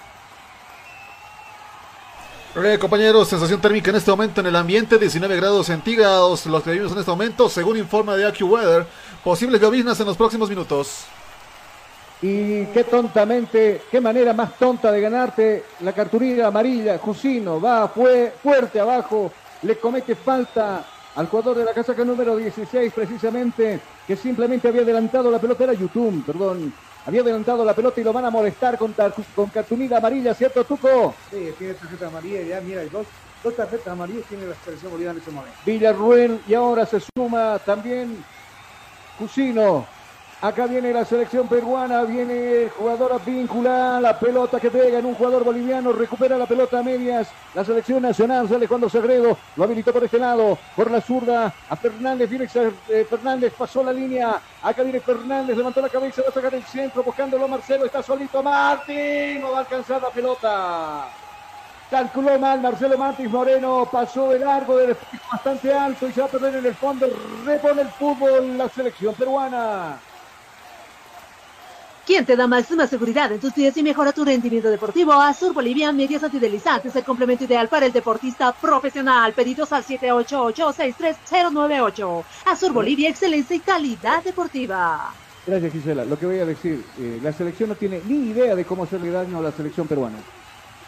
Eh, 2.64 2.78
compañeros, 2.78 3.28
sensación 3.28 3.60
térmica 3.60 3.90
en 3.90 3.96
este 3.96 4.10
momento 4.10 4.40
en 4.40 4.46
el 4.46 4.56
ambiente, 4.56 4.96
19 4.98 5.36
grados 5.36 5.66
centígrados, 5.66 6.46
los 6.46 6.62
que 6.62 6.70
vivimos 6.70 6.92
en 6.92 6.98
este 7.00 7.10
momento, 7.10 7.50
según 7.50 7.76
informa 7.76 8.16
de 8.16 8.24
AccuWeather, 8.26 8.86
posibles 9.26 9.60
lloviznas 9.60 9.98
en 9.98 10.06
los 10.06 10.16
próximos 10.16 10.48
minutos. 10.48 11.04
Y 12.22 12.64
qué 12.66 12.84
tontamente, 12.88 13.82
qué 13.90 14.00
manera 14.00 14.32
más 14.32 14.56
tonta 14.56 14.92
de 14.92 15.00
ganarte 15.00 15.64
la 15.80 15.92
cartulina 15.92 16.46
amarilla. 16.46 16.98
Jusino 16.98 17.60
va 17.60 17.88
fue 17.88 18.32
fuerte 18.40 18.78
abajo, 18.78 19.32
le 19.62 19.78
comete 19.78 20.14
falta 20.14 20.86
al 21.16 21.26
jugador 21.26 21.56
de 21.56 21.64
la 21.64 21.74
casaca 21.74 22.04
número 22.04 22.36
16 22.36 22.92
precisamente, 22.92 23.80
que 24.06 24.14
simplemente 24.14 24.68
había 24.68 24.82
adelantado 24.82 25.28
la 25.28 25.40
pelota, 25.40 25.64
era 25.64 25.72
YouTube, 25.72 26.24
perdón. 26.24 26.72
Había 27.04 27.22
adelantado 27.22 27.64
la 27.64 27.74
pelota 27.74 28.00
y 28.00 28.04
lo 28.04 28.12
van 28.12 28.26
a 28.26 28.30
molestar 28.30 28.78
con, 28.78 28.94
con 29.34 29.48
cartulina 29.48 29.96
amarilla, 29.96 30.34
¿cierto, 30.34 30.62
Tuco? 30.62 31.16
Sí, 31.32 31.52
tiene 31.58 31.74
tarjeta 31.74 32.06
amarilla, 32.06 32.42
ya 32.42 32.60
mira, 32.60 32.82
hay 32.82 32.88
dos, 32.90 33.08
dos 33.42 33.56
tarjetas 33.56 33.88
amarillas 33.88 34.24
tiene 34.28 34.46
la 34.46 34.54
selección 34.64 34.92
boliviana 34.92 35.14
en 35.14 35.18
este 35.18 35.32
momento. 35.32 35.58
Villarruel 35.66 36.40
y 36.46 36.54
ahora 36.54 36.86
se 36.86 37.00
suma 37.00 37.58
también 37.66 38.24
Cusino. 39.18 39.86
Acá 40.42 40.66
viene 40.66 40.92
la 40.92 41.06
selección 41.06 41.48
peruana, 41.48 42.02
viene 42.02 42.64
el 42.64 42.70
jugador 42.70 43.20
la 44.02 44.18
pelota 44.20 44.60
que 44.60 44.70
pega 44.70 44.98
en 44.98 45.06
un 45.06 45.14
jugador 45.14 45.42
boliviano, 45.44 45.92
recupera 45.92 46.36
la 46.36 46.44
pelota 46.44 46.78
a 46.78 46.82
medias, 46.82 47.28
la 47.54 47.64
selección 47.64 48.02
nacional 48.02 48.46
sale 48.46 48.68
cuando 48.68 48.90
Sagredo, 48.90 49.38
lo 49.56 49.64
habilitó 49.64 49.94
por 49.94 50.04
este 50.04 50.18
lado, 50.18 50.58
por 50.76 50.90
la 50.90 51.00
zurda, 51.00 51.54
a 51.70 51.76
Fernández, 51.76 52.28
viene 52.28 52.48
eh, 52.88 53.06
Fernández, 53.08 53.54
pasó 53.56 53.82
la 53.82 53.94
línea, 53.94 54.38
acá 54.62 54.82
viene 54.82 55.00
Fernández, 55.00 55.56
levantó 55.56 55.80
la 55.80 55.88
cabeza, 55.88 56.20
va 56.20 56.28
a 56.28 56.32
sacar 56.32 56.54
el 56.54 56.64
centro, 56.64 57.02
buscándolo 57.02 57.48
Marcelo, 57.48 57.86
está 57.86 58.02
solito 58.02 58.42
Martín, 58.42 59.40
no 59.40 59.52
va 59.52 59.56
a 59.56 59.60
alcanzar 59.60 60.02
la 60.02 60.10
pelota. 60.10 61.25
Calculó 61.90 62.38
mal 62.38 62.60
Marcelo 62.60 62.96
Martins 62.98 63.30
Moreno, 63.30 63.88
pasó 63.90 64.28
de 64.30 64.38
largo, 64.40 64.76
de 64.76 64.94
bastante 65.30 65.72
alto 65.72 66.06
y 66.08 66.12
se 66.12 66.20
va 66.20 66.26
a 66.26 66.30
perder 66.30 66.56
en 66.56 66.66
el 66.66 66.74
fondo. 66.74 67.06
Repone 67.44 67.82
el 67.82 67.88
fútbol 67.88 68.58
la 68.58 68.68
selección 68.68 69.14
peruana. 69.14 69.96
¿Quién 72.04 72.24
te 72.24 72.36
da 72.36 72.46
máxima 72.46 72.86
seguridad 72.86 73.32
en 73.32 73.40
tus 73.40 73.52
pies 73.52 73.76
y 73.76 73.82
mejora 73.82 74.12
tu 74.12 74.24
rendimiento 74.24 74.70
deportivo? 74.70 75.12
Azur 75.12 75.52
Bolivia 75.52 75.90
Medias 75.92 76.22
Antideslizantes, 76.22 76.94
el 76.94 77.02
complemento 77.02 77.42
ideal 77.44 77.68
para 77.68 77.86
el 77.86 77.92
deportista 77.92 78.52
profesional. 78.52 79.32
Pedidos 79.32 79.72
al 79.72 79.82
788-63098. 79.84 82.24
Azur 82.46 82.72
Bolivia, 82.72 83.10
excelencia 83.10 83.56
y 83.56 83.60
calidad 83.60 84.22
deportiva. 84.22 85.12
Gracias 85.46 85.72
Gisela. 85.72 86.04
Lo 86.04 86.16
que 86.16 86.26
voy 86.26 86.38
a 86.38 86.46
decir, 86.46 86.84
eh, 86.98 87.18
la 87.22 87.32
selección 87.32 87.70
no 87.70 87.74
tiene 87.74 88.00
ni 88.06 88.30
idea 88.30 88.54
de 88.54 88.64
cómo 88.64 88.84
hacerle 88.84 89.10
daño 89.10 89.38
a 89.38 89.42
la 89.42 89.50
selección 89.50 89.88
peruana. 89.88 90.18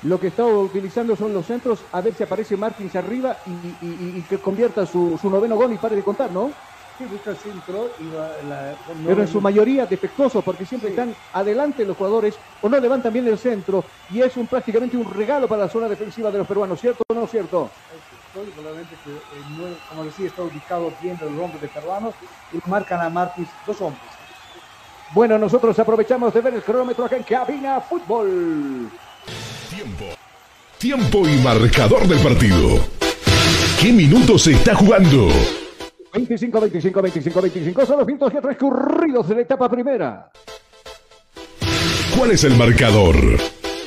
Lo 0.02 0.20
que 0.20 0.28
está 0.28 0.44
utilizando 0.46 1.16
son 1.16 1.32
los 1.32 1.46
centros, 1.46 1.88
a 1.92 2.00
ver 2.00 2.14
si 2.14 2.22
aparece 2.22 2.56
Martins 2.56 2.94
arriba 2.94 3.40
y, 3.44 3.52
y- 3.52 3.78
y- 3.80 4.18
y 4.18 4.22
que 4.22 4.38
convierta 4.40 4.86
su, 4.86 5.18
su 5.20 5.28
noveno 5.28 5.56
gol 5.56 5.72
y 5.72 5.78
pare 5.78 5.96
de 5.96 6.04
contar, 6.04 6.30
¿no? 6.30 6.54
Sí, 6.96 7.04
busca 7.06 7.30
el 7.30 7.36
centro 7.36 7.94
y 7.98 8.08
va 8.08 8.42
la, 8.42 8.76
Pero 9.04 9.20
en 9.20 9.28
su 9.28 9.40
mayoría 9.40 9.86
defectuosos 9.86 10.42
porque 10.42 10.66
siempre 10.66 10.90
están 10.90 11.16
adelante 11.32 11.84
los 11.84 11.96
jugadores 11.96 12.40
o 12.60 12.68
no 12.68 12.78
levantan 12.80 13.12
bien 13.12 13.26
el 13.28 13.38
centro 13.38 13.86
y 14.08 14.20
es 14.20 14.36
un 14.36 14.48
prácticamente 14.48 14.96
un 14.96 15.08
regalo 15.08 15.48
para 15.48 15.62
la 15.62 15.68
zona 15.68 15.88
defensiva 15.88 16.30
de 16.32 16.38
los 16.38 16.46
peruanos, 16.46 16.80
¿cierto 16.80 17.04
o 17.08 17.14
no 17.14 17.26
cierto? 17.28 17.72
Marcos, 17.88 18.52
probablemente 18.52 18.98
que, 18.98 19.10
eh, 19.10 19.44
no- 19.46 19.80
como 19.86 20.04
decía, 20.04 20.26
está 20.26 20.42
ubicado 20.42 20.96
bien 20.96 21.16
el 21.20 21.38
hombre 21.38 21.60
de 21.60 21.68
peruanos 21.68 22.16
y 22.50 22.58
marcan 22.68 23.00
a 23.00 23.10
Martins 23.10 23.56
dos 23.64 23.80
hombres. 23.80 24.18
Bueno, 25.10 25.38
nosotros 25.38 25.78
aprovechamos 25.78 26.34
de 26.34 26.40
ver 26.40 26.54
el 26.54 26.64
cronómetro 26.64 27.04
acá 27.04 27.16
en 27.16 27.22
Cabina 27.24 27.80
Fútbol. 27.80 28.92
Tiempo. 29.89 30.05
Tiempo 30.77 31.28
y 31.28 31.36
marcador 31.43 32.06
del 32.06 32.19
partido. 32.19 32.78
¿Qué 33.81 33.90
minutos 33.90 34.43
se 34.43 34.52
está 34.52 34.74
jugando? 34.74 35.28
25, 36.12 36.60
25, 36.60 37.02
25, 37.02 37.40
25 37.40 37.86
son 37.86 37.98
los 37.98 38.06
minutos 38.06 38.32
que 38.32 38.40
transcurridos 38.40 39.28
de 39.28 39.35
la 39.36 39.40
etapa 39.43 39.69
primera. 39.70 40.31
¿Cuál 42.15 42.32
es 42.32 42.44
el 42.44 42.55
marcador? 42.56 43.16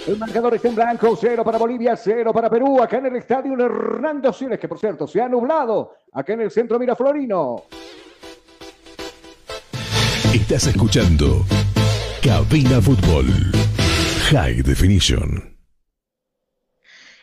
El 0.07 0.17
marcador 0.17 0.55
está 0.55 0.69
en 0.69 0.75
blanco, 0.75 1.15
cero 1.19 1.43
para 1.43 1.59
Bolivia, 1.59 1.95
cero 1.95 2.31
para 2.33 2.49
Perú, 2.49 2.81
acá 2.81 2.97
en 2.97 3.05
el 3.07 3.17
estadio 3.17 3.53
Hernando 3.53 4.33
Siles, 4.33 4.59
que 4.59 4.67
por 4.67 4.79
cierto 4.79 5.05
se 5.05 5.21
ha 5.21 5.29
nublado, 5.29 5.93
acá 6.13 6.33
en 6.33 6.41
el 6.41 6.51
centro 6.51 6.79
Miraflorino. 6.79 7.65
Estás 10.33 10.65
escuchando 10.65 11.45
Cabina 12.23 12.81
Fútbol. 12.81 13.27
High 14.31 14.63
Definition. 14.63 15.50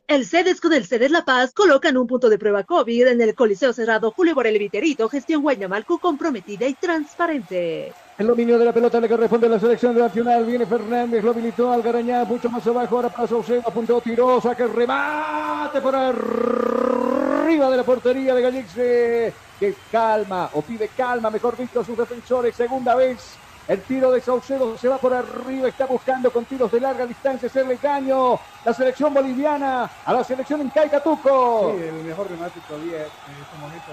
El 0.08 0.24
CEDESCO 0.24 0.70
del 0.70 0.86
CEDES 0.86 1.10
La 1.10 1.26
Paz 1.26 1.52
colocan 1.52 1.98
un 1.98 2.06
punto 2.06 2.30
de 2.30 2.38
prueba 2.38 2.64
COVID 2.64 3.08
en 3.08 3.20
el 3.20 3.34
Coliseo 3.34 3.74
Cerrado 3.74 4.10
Julio 4.10 4.34
Borel 4.34 4.58
Viterito, 4.58 5.06
gestión 5.06 5.42
Guayamalco 5.42 5.98
comprometida 5.98 6.66
y 6.66 6.72
transparente. 6.72 7.92
El 8.16 8.26
dominio 8.26 8.58
de 8.58 8.64
la 8.64 8.72
pelota 8.72 9.02
le 9.02 9.08
corresponde 9.10 9.48
a 9.48 9.50
la 9.50 9.60
selección 9.60 9.98
nacional. 9.98 10.46
Viene 10.46 10.64
Fernández, 10.64 11.22
lo 11.22 11.32
habilitó 11.32 11.70
Algarañá, 11.70 12.24
mucho 12.24 12.48
más 12.48 12.66
abajo. 12.66 12.96
Ahora 12.96 13.10
para 13.10 13.28
Saucedo, 13.28 13.60
apuntó 13.66 14.00
Tirosa, 14.00 14.54
que 14.54 14.66
remate 14.66 15.82
por 15.82 15.94
arriba 15.94 17.70
de 17.70 17.76
la 17.76 17.82
portería 17.82 18.34
de 18.34 18.40
Gallixe. 18.40 19.34
Que 19.60 19.74
calma, 19.92 20.48
o 20.54 20.62
pide 20.62 20.88
calma, 20.96 21.28
mejor 21.28 21.54
dicho, 21.54 21.80
a 21.80 21.84
sus 21.84 21.98
defensores. 21.98 22.56
Segunda 22.56 22.94
vez, 22.94 23.36
el 23.68 23.82
tiro 23.82 24.10
de 24.10 24.20
Saucedo 24.22 24.78
se 24.78 24.88
va 24.88 24.96
por 24.96 25.12
arriba, 25.12 25.68
está 25.68 25.84
buscando 25.84 26.30
con 26.30 26.46
tiros 26.46 26.72
de 26.72 26.80
larga 26.80 27.06
distancia 27.06 27.48
hacerle 27.48 27.78
daño. 27.80 28.40
La 28.64 28.72
selección 28.72 29.12
boliviana 29.12 29.90
a 30.06 30.12
la 30.14 30.24
selección 30.24 30.62
en 30.62 30.70
Caicatuco. 30.70 31.74
Sí, 31.76 31.82
el 31.84 32.02
mejor 32.04 32.30
remate 32.30 32.60
todavía 32.66 33.00
en 33.00 33.02
este 33.02 33.58
momento, 33.60 33.84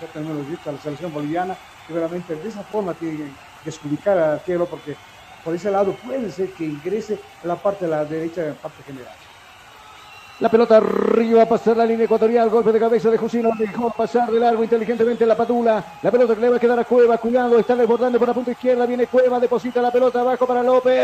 ya 0.00 0.06
tenemos 0.08 0.48
visto 0.48 0.70
a 0.70 0.72
la 0.72 0.80
selección 0.80 1.14
boliviana, 1.14 1.56
que 1.86 1.94
realmente 1.94 2.34
de 2.34 2.48
esa 2.48 2.64
forma 2.64 2.94
tiene 2.94 3.16
que 3.16 3.30
desubicar 3.64 4.18
al 4.18 4.32
arquero, 4.34 4.66
porque 4.66 4.96
por 5.44 5.54
ese 5.54 5.70
lado 5.70 5.92
puede 5.92 6.28
ser 6.32 6.50
que 6.50 6.64
ingrese 6.64 7.20
a 7.44 7.46
la 7.46 7.54
parte 7.54 7.84
de 7.84 7.92
la 7.92 8.04
derecha, 8.04 8.42
en 8.42 8.48
la 8.48 8.54
parte 8.54 8.82
general. 8.82 9.14
La 10.38 10.50
pelota 10.50 10.76
arriba 10.76 11.46
pasar 11.46 11.78
la 11.78 11.86
línea 11.86 12.04
ecuatorial. 12.04 12.50
Golpe 12.50 12.70
de 12.70 12.78
cabeza 12.78 13.08
de 13.10 13.16
Jusino. 13.16 13.52
Dejó 13.58 13.88
pasar 13.90 14.30
de 14.30 14.38
largo 14.38 14.62
inteligentemente 14.62 15.24
la 15.24 15.34
patula. 15.34 15.82
La 16.02 16.10
pelota 16.10 16.34
que 16.34 16.42
le 16.42 16.50
va 16.50 16.56
a 16.56 16.60
quedar 16.60 16.78
a 16.78 16.84
Cueva. 16.84 17.16
Cuidado, 17.16 17.58
está 17.58 17.74
desbordando 17.74 18.18
por 18.18 18.28
la 18.28 18.34
punta 18.34 18.50
izquierda. 18.50 18.84
Viene 18.84 19.06
Cueva, 19.06 19.40
deposita 19.40 19.80
la 19.80 19.90
pelota 19.90 20.20
abajo 20.20 20.46
para 20.46 20.62
López. 20.62 20.94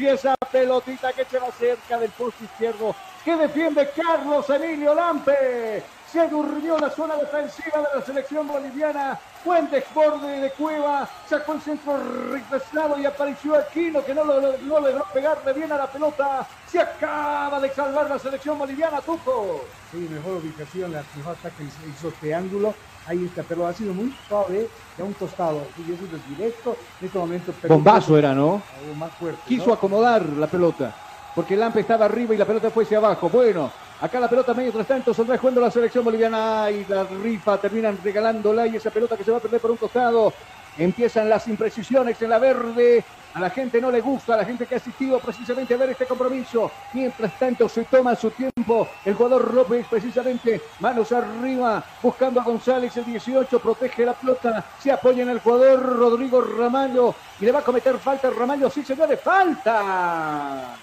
Y 0.00 0.08
esa 0.08 0.34
pelotita 0.50 1.12
que 1.12 1.24
se 1.24 1.38
va 1.38 1.52
cerca 1.52 2.00
del 2.00 2.10
poste 2.10 2.46
izquierdo. 2.46 2.96
Que 3.24 3.36
defiende 3.36 3.88
Carlos 3.94 4.50
Emilio 4.50 4.92
Lampe. 4.92 5.84
Se 6.10 6.26
durmió 6.26 6.76
la 6.78 6.90
zona 6.90 7.14
defensiva 7.14 7.78
de 7.78 8.00
la 8.00 8.04
selección 8.04 8.48
boliviana. 8.48 9.20
Buen 9.44 9.68
desborde 9.70 10.40
de 10.40 10.50
Cueva. 10.52 11.08
Sacó 11.28 11.54
el 11.54 11.60
centro 11.60 11.98
retrasado 12.30 12.98
y 12.98 13.06
apareció 13.06 13.56
Aquino 13.56 14.04
que 14.04 14.14
no, 14.14 14.24
lo, 14.24 14.40
no 14.40 14.80
logró 14.80 15.04
pegarle 15.12 15.52
bien 15.52 15.72
a 15.72 15.78
la 15.78 15.90
pelota. 15.90 16.46
Se 16.66 16.78
acaba 16.78 17.58
de 17.58 17.70
salvar 17.70 18.08
la 18.08 18.18
selección 18.18 18.58
boliviana, 18.58 19.00
Tuco. 19.00 19.64
Sí, 19.90 20.08
mejor 20.10 20.34
ubicación, 20.34 20.92
la 20.92 21.02
mejor 21.16 21.36
ataque 21.38 21.64
hizo, 21.64 21.78
hizo 21.88 22.14
triángulo. 22.20 22.74
Ahí 23.06 23.24
está, 23.24 23.42
pero 23.42 23.66
ha 23.66 23.72
sido 23.72 23.92
muy 23.92 24.14
suave 24.28 24.68
de 24.96 25.02
un 25.02 25.12
costado. 25.14 25.66
Sí, 25.74 25.82
ha 25.92 25.98
sido 25.98 26.18
directo. 26.28 26.76
En 27.00 27.06
este 27.06 27.18
momento. 27.18 27.52
Bombazo 27.66 28.16
era, 28.16 28.32
¿no? 28.32 28.62
Algo 28.80 28.94
más 28.94 29.12
fuerte. 29.14 29.40
Quiso 29.48 29.66
¿no? 29.66 29.72
acomodar 29.74 30.24
la 30.24 30.46
pelota. 30.46 30.94
Porque 31.34 31.56
Lampe 31.56 31.80
estaba 31.80 32.04
arriba 32.04 32.34
y 32.34 32.38
la 32.38 32.44
pelota 32.44 32.70
fue 32.70 32.84
hacia 32.84 32.98
abajo. 32.98 33.28
Bueno, 33.28 33.72
acá 34.02 34.18
la 34.18 34.28
pelota 34.28 34.52
medio 34.52 34.72
tras 34.72 34.86
tanto 34.86 35.14
saldrá 35.14 35.38
jugando 35.38 35.60
la 35.60 35.70
selección 35.70 36.04
boliviana 36.04 36.68
y 36.70 36.84
la 36.86 37.04
rifa 37.04 37.56
terminan 37.58 37.98
regalándola 38.02 38.66
y 38.66 38.76
esa 38.76 38.90
pelota 38.90 39.16
que 39.16 39.22
se 39.22 39.30
va 39.30 39.38
a 39.38 39.40
perder 39.40 39.60
por 39.60 39.70
un 39.70 39.76
costado. 39.76 40.34
Empiezan 40.76 41.28
las 41.28 41.46
imprecisiones 41.48 42.20
en 42.20 42.30
la 42.30 42.38
verde. 42.38 43.04
A 43.34 43.40
la 43.40 43.50
gente 43.50 43.80
no 43.80 43.90
le 43.90 44.00
gusta, 44.00 44.34
a 44.34 44.38
la 44.38 44.44
gente 44.44 44.66
que 44.66 44.74
ha 44.74 44.78
asistido 44.78 45.18
precisamente 45.18 45.72
a 45.72 45.76
ver 45.76 45.90
este 45.90 46.06
compromiso. 46.06 46.70
Mientras 46.92 47.38
tanto 47.38 47.68
se 47.68 47.84
toma 47.84 48.16
su 48.16 48.30
tiempo. 48.30 48.88
El 49.04 49.14
jugador 49.14 49.54
López 49.54 49.86
precisamente 49.88 50.60
manos 50.80 51.12
arriba 51.12 51.82
buscando 52.02 52.40
a 52.40 52.44
González 52.44 52.96
el 52.96 53.04
18. 53.04 53.58
Protege 53.60 54.04
la 54.04 54.14
pelota. 54.14 54.64
Se 54.80 54.90
apoya 54.90 55.22
en 55.22 55.30
el 55.30 55.40
jugador 55.40 55.80
Rodrigo 55.80 56.40
Ramallo. 56.40 57.14
Y 57.40 57.44
le 57.44 57.52
va 57.52 57.60
a 57.60 57.64
cometer 57.64 57.98
falta 57.98 58.30
Ramallo. 58.30 58.68
Sí, 58.68 58.82
señores, 58.82 59.20
falta. 59.20 60.76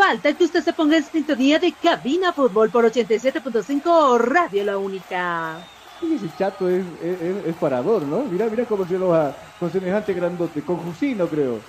Falta 0.00 0.34
que 0.34 0.44
usted 0.44 0.62
se 0.62 0.72
ponga 0.72 0.96
en 0.96 1.04
sintonía 1.04 1.58
de 1.58 1.70
Cabina 1.76 2.32
Fútbol 2.32 2.70
por 2.70 2.84
87.5 2.86 4.16
Radio 4.18 4.64
La 4.64 4.78
Única. 4.78 5.68
Y 6.00 6.14
ese 6.14 6.34
chato 6.34 6.66
es, 6.68 6.86
es, 7.02 7.44
es- 7.48 7.56
parador, 7.56 8.02
¿no? 8.06 8.24
Mira, 8.24 8.48
mira 8.48 8.64
cómo 8.66 8.86
se 8.86 8.94
enoja 8.94 9.36
con 9.58 9.70
semejante 9.70 10.14
grandote, 10.14 10.64
con 10.64 10.78
Jusino 10.78 11.28
creo. 11.28 11.60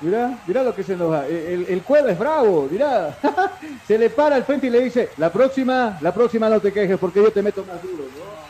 Mira, 0.00 0.40
mira 0.46 0.62
lo 0.62 0.74
que 0.74 0.82
se 0.82 0.94
enoja. 0.94 1.26
El, 1.28 1.36
el, 1.36 1.66
el 1.66 1.84
cueva 1.84 2.10
es 2.10 2.18
bravo, 2.18 2.68
mira. 2.70 3.18
se 3.84 3.98
le 3.98 4.08
para 4.10 4.36
al 4.36 4.44
frente 4.44 4.68
y 4.68 4.70
le 4.70 4.80
dice, 4.80 5.10
la 5.18 5.30
próxima, 5.30 5.98
la 6.00 6.14
próxima 6.14 6.48
no 6.48 6.60
te 6.60 6.72
quejes 6.72 6.98
porque 6.98 7.22
yo 7.22 7.30
te 7.30 7.42
meto 7.42 7.64
más 7.66 7.82
duro, 7.82 8.04
¿no? 8.14 8.48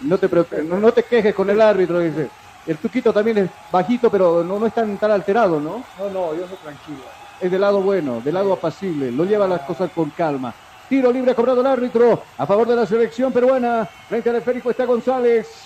No 0.00 0.18
te, 0.18 0.28
prote- 0.28 0.62
no, 0.64 0.78
no 0.78 0.92
te 0.92 1.02
quejes 1.04 1.34
con 1.34 1.48
el 1.48 1.60
árbitro, 1.60 2.00
dice. 2.00 2.30
El 2.66 2.78
Tuquito 2.78 3.12
también 3.12 3.38
es 3.38 3.50
bajito, 3.70 4.10
pero 4.10 4.44
no, 4.44 4.58
no 4.58 4.66
es 4.66 4.74
tan, 4.74 4.98
tan 4.98 5.10
alterado, 5.10 5.60
¿no? 5.60 5.84
No, 5.96 6.10
no, 6.10 6.34
yo 6.34 6.46
soy 6.48 6.58
tranquilo. 6.58 7.04
Es 7.40 7.50
del 7.50 7.60
lado 7.60 7.82
bueno, 7.82 8.20
del 8.20 8.34
lado 8.34 8.52
apacible, 8.52 9.12
lo 9.12 9.24
lleva 9.24 9.46
las 9.46 9.62
cosas 9.62 9.90
con 9.94 10.10
calma. 10.10 10.54
Tiro 10.88 11.12
libre 11.12 11.34
cobrado 11.34 11.60
el 11.60 11.66
árbitro 11.66 12.22
a 12.38 12.46
favor 12.46 12.66
de 12.66 12.76
la 12.76 12.86
selección 12.86 13.32
peruana. 13.32 13.88
Frente 14.08 14.30
al 14.30 14.36
esférico 14.36 14.70
está 14.70 14.84
González. 14.84 15.64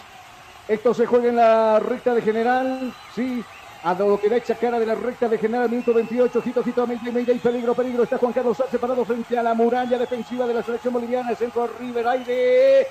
Esto 0.67 0.95
se 0.95 1.07
juega 1.07 1.29
en 1.29 1.37
la 1.37 1.79
recta 1.79 2.15
de 2.15 2.23
general. 2.23 2.93
Sí, 3.15 3.45
a 3.85 3.95
lo 3.95 4.19
que 4.21 4.29
da 4.29 4.37
esa 4.37 4.55
cara 4.55 4.79
de 4.79 4.87
la 4.87 4.95
recta 4.95 5.29
de 5.29 5.39
general, 5.39 5.69
minuto 5.69 5.93
28. 5.95 6.43
Gito, 6.43 6.63
gito, 6.65 6.87
Mayday, 6.87 7.13
Mayday, 7.13 7.39
peligro, 7.39 7.75
peligro. 7.75 8.03
Está 8.03 8.19
Juan 8.19 8.33
Carlos 8.33 8.57
Sánchez 8.57 8.81
parado 8.81 9.05
frente 9.05 9.39
a 9.39 9.43
la 9.43 9.55
muralla 9.55 9.99
defensiva 9.99 10.47
de 10.47 10.55
la 10.55 10.63
selección 10.63 10.95
boliviana. 10.95 11.35
Centro 11.35 11.65
arriba, 11.65 12.01
el 12.01 12.09
aire. 12.09 12.87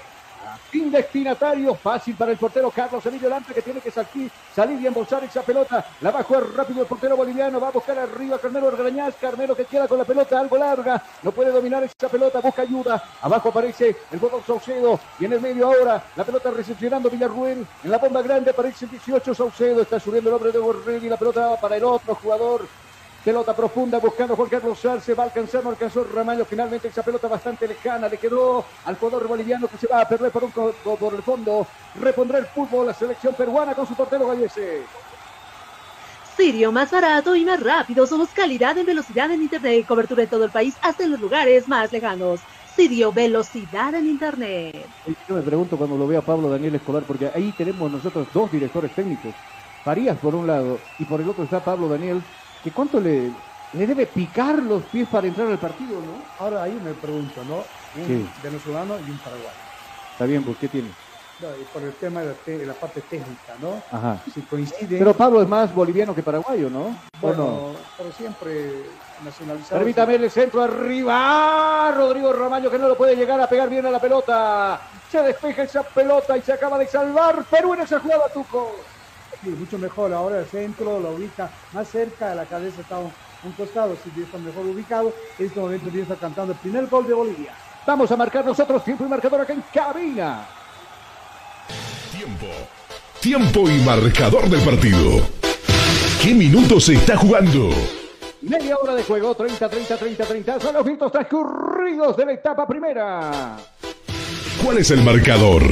Fin 0.70 0.92
destinatario, 0.92 1.76
fácil 1.76 2.16
para 2.16 2.32
el 2.32 2.38
portero 2.38 2.72
Carlos 2.72 3.06
Emilio 3.06 3.30
Lampe 3.30 3.54
que 3.54 3.62
tiene 3.62 3.82
que 3.82 3.92
salir, 3.92 4.32
salir 4.56 4.80
y 4.82 4.88
embolsar 4.88 5.24
esa 5.24 5.42
pelota. 5.42 5.86
La 6.02 6.12
va 6.12 6.22
rápido 6.22 6.82
el 6.82 6.88
portero 6.88 7.18
boliviano, 7.18 7.60
va 7.60 7.70
a 7.70 7.72
buscar 7.72 7.98
arriba 7.98 8.38
Carmelo 8.38 8.68
Orgañaz, 8.68 9.16
Carmelo 9.20 9.56
que 9.56 9.66
queda 9.66 9.88
con 9.88 9.98
la 9.98 10.06
pelota 10.06 10.40
algo 10.40 10.58
larga, 10.58 11.02
no 11.24 11.32
puede 11.32 11.52
dominar 11.52 11.84
esa 11.84 12.10
pelota, 12.10 12.40
busca 12.40 12.62
ayuda. 12.62 13.04
Abajo 13.22 13.50
aparece 13.50 13.96
el 14.12 14.20
jugador 14.20 14.44
Saucedo 14.46 15.00
y 15.20 15.26
en 15.26 15.34
el 15.34 15.42
medio 15.42 15.68
ahora 15.68 16.04
la 16.16 16.24
pelota 16.24 16.52
recepcionando 16.52 17.10
Villarruel. 17.10 17.66
En 17.84 17.92
la 17.92 17.98
bomba 17.98 18.22
grande 18.22 18.52
aparece 18.52 18.86
el 18.86 18.92
18 18.92 19.34
Saucedo, 19.34 19.82
está 19.82 20.00
subiendo 20.00 20.30
el 20.30 20.36
hombre 20.36 20.52
de 20.52 20.60
Borrell 20.60 21.04
y 21.04 21.10
la 21.10 21.18
pelota 21.18 21.60
para 21.60 21.78
el 21.78 21.84
otro 21.84 22.16
jugador. 22.16 22.62
Pelota 23.24 23.54
profunda 23.56 24.00
buscando 24.00 24.36
Juan 24.36 24.50
Carlos 24.50 24.80
Sarce, 24.80 25.14
va 25.14 25.24
a 25.24 25.26
alcanzar, 25.28 25.64
no 25.64 25.70
alcanzó 25.70 26.04
Ramallo. 26.06 26.46
Finalmente 26.46 26.88
esa 26.88 27.04
pelota 27.04 27.28
bastante 27.28 27.68
lejana 27.68 28.08
le 28.08 28.18
quedó 28.18 28.64
al 28.86 28.98
jugador 28.98 29.28
boliviano 29.28 29.68
que 29.68 29.78
se 29.78 29.88
va 29.88 30.02
a 30.02 30.08
perder 30.08 30.32
por, 30.32 30.46
un, 30.46 30.52
por 30.52 31.14
el 31.14 31.22
fondo. 31.22 31.68
Repondrá 31.96 32.40
el 32.40 32.46
fútbol 32.48 32.88
la 32.88 32.94
selección 32.94 33.36
peruana 33.36 33.76
con 33.76 33.86
su 33.86 33.94
portero 33.94 34.26
Gallese. 34.28 34.92
Sirio, 36.38 36.72
más 36.72 36.90
barato 36.92 37.36
y 37.36 37.44
más 37.44 37.60
rápido. 37.62 38.08
Somos 38.08 38.30
calidad 38.34 38.78
en 38.78 38.86
velocidad 38.86 39.30
en 39.32 39.42
Internet. 39.42 39.86
Cobertura 39.86 40.24
en 40.24 40.30
todo 40.30 40.46
el 40.46 40.52
país, 40.52 40.78
hasta 40.82 41.04
en 41.04 41.12
los 41.12 41.20
lugares 41.20 41.68
más 41.68 41.92
lejanos. 41.92 42.48
Sirio, 42.64 43.12
velocidad 43.12 43.94
en 43.96 44.08
Internet. 44.08 44.96
Yo 45.28 45.36
me 45.36 45.42
pregunto 45.42 45.78
cuando 45.78 45.98
lo 45.98 46.08
veo 46.08 46.20
a 46.20 46.26
Pablo 46.26 46.50
Daniel 46.50 46.76
Escobar, 46.76 47.04
porque 47.06 47.30
ahí 47.34 47.52
tenemos 47.52 47.92
nosotros 47.92 48.32
dos 48.32 48.50
directores 48.50 48.94
técnicos. 48.94 49.36
Farías 49.84 50.18
por 50.20 50.36
un 50.36 50.48
lado 50.48 50.80
y 50.98 51.06
por 51.06 51.20
el 51.20 51.28
otro 51.28 51.44
está 51.44 51.64
Pablo 51.64 51.90
Daniel, 51.90 52.24
que 52.62 52.72
cuánto 52.74 53.00
le, 53.00 53.34
le 53.72 53.88
debe 53.88 54.08
picar 54.08 54.62
los 54.62 54.86
pies 54.86 55.08
para 55.08 55.28
entrar 55.28 55.48
al 55.48 55.60
partido, 55.60 56.02
¿no? 56.02 56.32
Ahora 56.38 56.64
ahí 56.64 56.80
me 56.80 56.94
pregunto, 56.96 57.44
¿no? 57.44 57.68
Un 57.94 58.06
Sí. 58.06 58.34
venezolano 58.42 59.00
y 59.00 59.10
un 59.10 59.20
paraguayo. 59.20 59.62
Está 60.12 60.26
bien, 60.26 60.44
pues 60.44 60.58
¿qué 60.58 60.68
tiene? 60.70 60.96
No, 61.40 61.56
y 61.56 61.64
por 61.66 61.84
el 61.86 61.96
tema 61.98 62.20
de 62.20 62.26
la, 62.28 62.36
te- 62.36 62.58
de 62.58 62.66
la 62.66 62.74
parte 62.78 63.02
técnica, 63.04 63.58
¿no? 63.58 63.86
Ajá. 63.90 64.22
Si 64.28 64.44
coincide. 64.46 65.00
Pero 65.00 65.16
Pablo 65.16 65.42
es 65.42 65.48
más 65.48 65.74
boliviano 65.74 66.14
que 66.14 66.22
paraguayo, 66.22 66.70
¿no? 66.70 66.88
¿O 66.88 67.18
bueno, 67.18 67.44
no? 67.46 67.92
pero 67.96 68.12
siempre 68.12 69.00
nacionalizado. 69.22 69.80
Permítame 69.80 70.16
el 70.16 70.30
centro 70.30 70.62
arriba. 70.62 71.94
Rodrigo 71.96 72.34
Ramallo 72.34 72.70
que 72.70 72.78
no 72.78 72.90
lo 72.90 72.98
puede 72.98 73.16
llegar 73.16 73.40
a 73.40 73.48
pegar 73.48 73.70
bien 73.70 73.86
a 73.86 73.92
la 73.92 74.02
pelota. 74.02 74.90
Se 75.08 75.24
despeja 75.24 75.64
esa 75.64 75.84
pelota 75.84 76.38
y 76.38 76.42
se 76.42 76.52
acaba 76.52 76.78
de 76.78 76.88
salvar 76.88 77.48
Perú 77.50 77.74
en 77.74 77.82
esa 77.82 78.00
jugada, 78.00 78.24
Tuco. 78.34 78.86
Sí, 79.44 79.50
mucho 79.50 79.78
mejor. 79.78 80.14
Ahora 80.14 80.40
el 80.40 80.46
centro 80.46 81.00
lo 81.00 81.12
ubica 81.12 81.50
más 81.74 81.88
cerca 81.88 82.30
de 82.30 82.36
la 82.36 82.46
cabeza. 82.46 82.82
Está 82.82 83.00
un 83.00 83.52
costado, 83.58 83.96
si 84.04 84.22
está 84.22 84.38
mejor 84.38 84.66
ubicado. 84.66 85.14
En 85.38 85.46
este 85.46 85.60
momento 85.60 85.90
ya 85.90 86.02
está 86.02 86.16
cantando 86.16 86.54
el 86.54 86.60
primer 86.60 86.88
gol 86.88 87.08
de 87.08 87.14
Bolivia. 87.14 87.54
Vamos 87.86 88.12
a 88.12 88.18
marcar 88.18 88.46
nosotros 88.46 88.84
tiempo 88.84 89.06
y 89.06 89.08
marcador 89.08 89.42
acá 89.42 89.54
en 89.54 89.64
cabina. 89.74 90.46
Tiempo. 92.12 92.48
Tiempo 93.22 93.70
y 93.70 93.80
marcador 93.80 94.50
del 94.50 94.62
partido. 94.62 95.22
¿Qué 96.22 96.34
minutos 96.34 96.86
se 96.86 96.94
está 96.94 97.18
jugando? 97.18 97.70
Media 98.42 98.78
hora 98.78 98.96
de 98.96 99.04
juego, 99.04 99.36
30, 99.36 99.70
30, 99.70 99.98
30, 99.98 100.26
30. 100.26 100.60
Son 100.60 100.74
los 100.74 100.86
minutos 100.86 101.12
transcurridos 101.12 102.16
de 102.18 102.26
la 102.26 102.34
etapa 102.34 102.68
primera. 102.68 103.58
¿Cuál 104.64 104.78
es 104.78 104.92
el 104.92 105.02
marcador? 105.04 105.64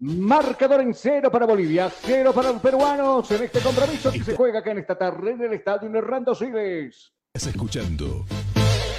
Marcador 0.00 0.80
en 0.80 0.94
cero 0.94 1.30
para 1.30 1.44
Bolivia, 1.44 1.90
cero 1.90 2.32
para 2.34 2.52
los 2.52 2.62
peruanos 2.62 3.30
en 3.32 3.42
este 3.42 3.60
compromiso 3.60 4.10
que 4.10 4.24
se 4.24 4.34
juega 4.34 4.60
acá 4.60 4.70
en 4.70 4.78
esta 4.78 4.96
tarde 4.96 5.32
en 5.32 5.42
el 5.42 5.52
estadio 5.52 5.94
Hernando 5.94 6.34
Siles. 6.34 7.12
Estás 7.34 7.54
escuchando 7.54 8.24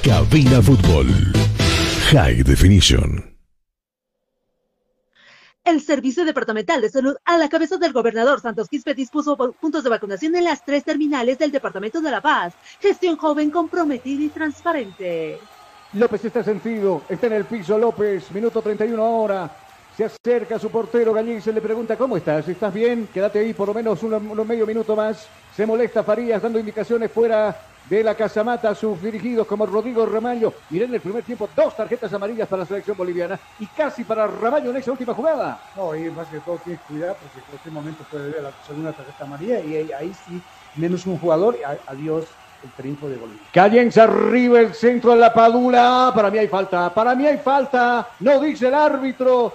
Cabina 0.04 0.62
Fútbol. 0.62 1.08
High 2.12 2.44
Definition. 2.44 3.36
El 5.64 5.82
Servicio 5.82 6.24
Departamental 6.24 6.82
de 6.82 6.90
Salud, 6.90 7.16
a 7.26 7.38
la 7.38 7.50
cabeza 7.50 7.78
del 7.78 7.94
gobernador 7.94 8.40
Santos 8.40 8.68
Quispe, 8.68 8.94
dispuso 8.94 9.36
puntos 9.60 9.84
de 9.84 9.90
vacunación 9.90 10.36
en 10.36 10.44
las 10.44 10.64
tres 10.64 10.84
terminales 10.84 11.40
del 11.40 11.52
Departamento 11.52 12.00
de 12.00 12.12
La 12.12 12.22
Paz. 12.22 12.54
Gestión 12.80 13.18
joven, 13.18 13.50
comprometida 13.50 14.24
y 14.24 14.30
transparente. 14.30 15.40
López 15.94 16.26
está 16.26 16.44
sentido, 16.44 17.02
está 17.10 17.28
en 17.28 17.34
el 17.34 17.46
piso 17.46 17.78
López, 17.78 18.32
minuto 18.32 18.62
31 18.62 19.04
ahora. 19.04 19.52
Se 19.98 20.06
acerca 20.06 20.56
a 20.56 20.60
su 20.60 20.70
portero 20.70 21.14
Gallín 21.14 21.42
se 21.42 21.52
le 21.52 21.60
pregunta, 21.60 21.98
¿cómo 21.98 22.16
estás? 22.16 22.48
¿Estás 22.48 22.74
bien? 22.74 23.10
Quédate 23.14 23.40
ahí 23.40 23.54
por 23.54 23.68
lo 23.68 23.74
menos 23.74 24.02
unos, 24.04 24.22
unos 24.24 24.48
medio 24.48 24.66
minuto 24.66 24.96
más. 24.96 25.28
Se 25.56 25.66
molesta 25.66 26.02
Farías 26.02 26.42
dando 26.42 26.60
indicaciones 26.60 27.12
fuera 27.12 27.56
de 27.90 28.04
la 28.04 28.16
Casamata 28.16 28.70
a 28.70 28.76
sus 28.76 29.02
dirigidos 29.02 29.46
como 29.46 29.66
Rodrigo 29.66 30.06
Ramallo. 30.06 30.54
Mirá 30.70 30.86
en 30.86 30.94
el 30.94 31.02
primer 31.02 31.24
tiempo 31.24 31.50
dos 31.54 31.76
tarjetas 31.76 32.14
amarillas 32.14 32.48
para 32.48 32.62
la 32.62 32.68
selección 32.68 32.96
boliviana 32.96 33.38
y 33.60 33.66
casi 33.68 34.06
para 34.06 34.28
Ramallo 34.28 34.70
en 34.70 34.78
esa 34.78 34.92
última 34.92 35.14
jugada. 35.14 35.60
No, 35.76 35.94
y 35.94 36.10
más 36.10 36.28
que 36.30 36.40
todo 36.40 36.58
tiene 36.64 36.80
que 36.80 36.94
cuidar 36.94 37.18
porque 37.22 37.40
en 37.40 37.46
cualquier 37.46 37.74
momento 37.74 38.06
puede 38.10 38.32
ver 38.32 38.44
la 38.44 38.52
segunda 38.66 38.94
tarjeta 38.94 39.26
amarilla 39.26 39.60
y 39.60 39.76
ahí, 39.76 39.92
ahí 39.92 40.14
sí, 40.26 40.42
menos 40.78 41.06
un 41.06 41.20
jugador, 41.20 41.58
adiós 41.86 42.28
el 42.64 42.72
triunfo 42.72 43.10
de 43.10 43.18
Bolivia. 43.18 43.42
Cayens 43.52 43.98
arriba 43.98 44.60
el 44.60 44.74
centro 44.74 45.12
de 45.12 45.18
la 45.18 45.34
Padula. 45.34 46.12
Para 46.14 46.30
mí 46.30 46.38
hay 46.38 46.48
falta. 46.48 46.94
Para 46.94 47.16
mí 47.16 47.26
hay 47.26 47.40
falta. 47.40 48.08
No 48.20 48.40
dice 48.40 48.68
el 48.68 48.76
árbitro. 48.76 49.54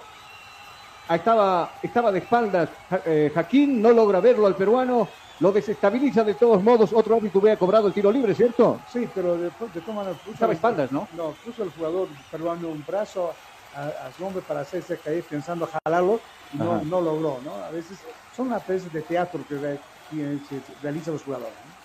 Estaba, 1.08 1.70
estaba 1.82 2.10
de 2.12 2.18
espaldas. 2.18 2.68
Ja- 2.90 3.00
eh, 3.06 3.30
Jaquín 3.34 3.80
no 3.80 3.90
logra 3.92 4.20
verlo 4.20 4.46
al 4.46 4.56
peruano. 4.56 5.08
Lo 5.38 5.52
desestabiliza 5.52 6.24
de 6.24 6.34
todos 6.34 6.62
modos. 6.62 6.92
Otro 6.92 7.16
árbitro 7.16 7.40
hubiera 7.40 7.58
cobrado 7.58 7.88
el 7.88 7.92
tiro 7.92 8.10
libre, 8.10 8.34
¿cierto? 8.34 8.80
Sí, 8.90 9.06
pero 9.14 9.36
de, 9.36 9.44
de 9.44 9.50
puso- 9.50 10.32
Estaba 10.32 10.52
a 10.52 10.54
espaldas, 10.54 10.90
¿no? 10.90 11.06
No, 11.12 11.34
puso 11.44 11.62
el 11.62 11.70
jugador 11.70 12.08
peruano 12.30 12.68
un 12.68 12.82
brazo 12.86 13.32
a, 13.74 14.06
a 14.06 14.12
su 14.12 14.24
hombre 14.24 14.42
para 14.46 14.60
hacerse 14.60 14.98
caer 14.98 15.22
pensando 15.24 15.68
jalarlo 15.84 16.18
y 16.54 16.56
no, 16.56 16.82
no 16.84 17.00
logró, 17.02 17.38
¿no? 17.44 17.54
A 17.64 17.70
veces 17.70 17.98
son 18.34 18.48
las 18.48 18.66
veces 18.66 18.90
de 18.92 19.02
teatro 19.02 19.40
que, 19.46 19.56
re- 19.56 19.80
que 20.10 20.38
se 20.48 20.60
realizan 20.82 21.12
los 21.12 21.22
jugadores. 21.22 21.52
¿no? 21.52 21.76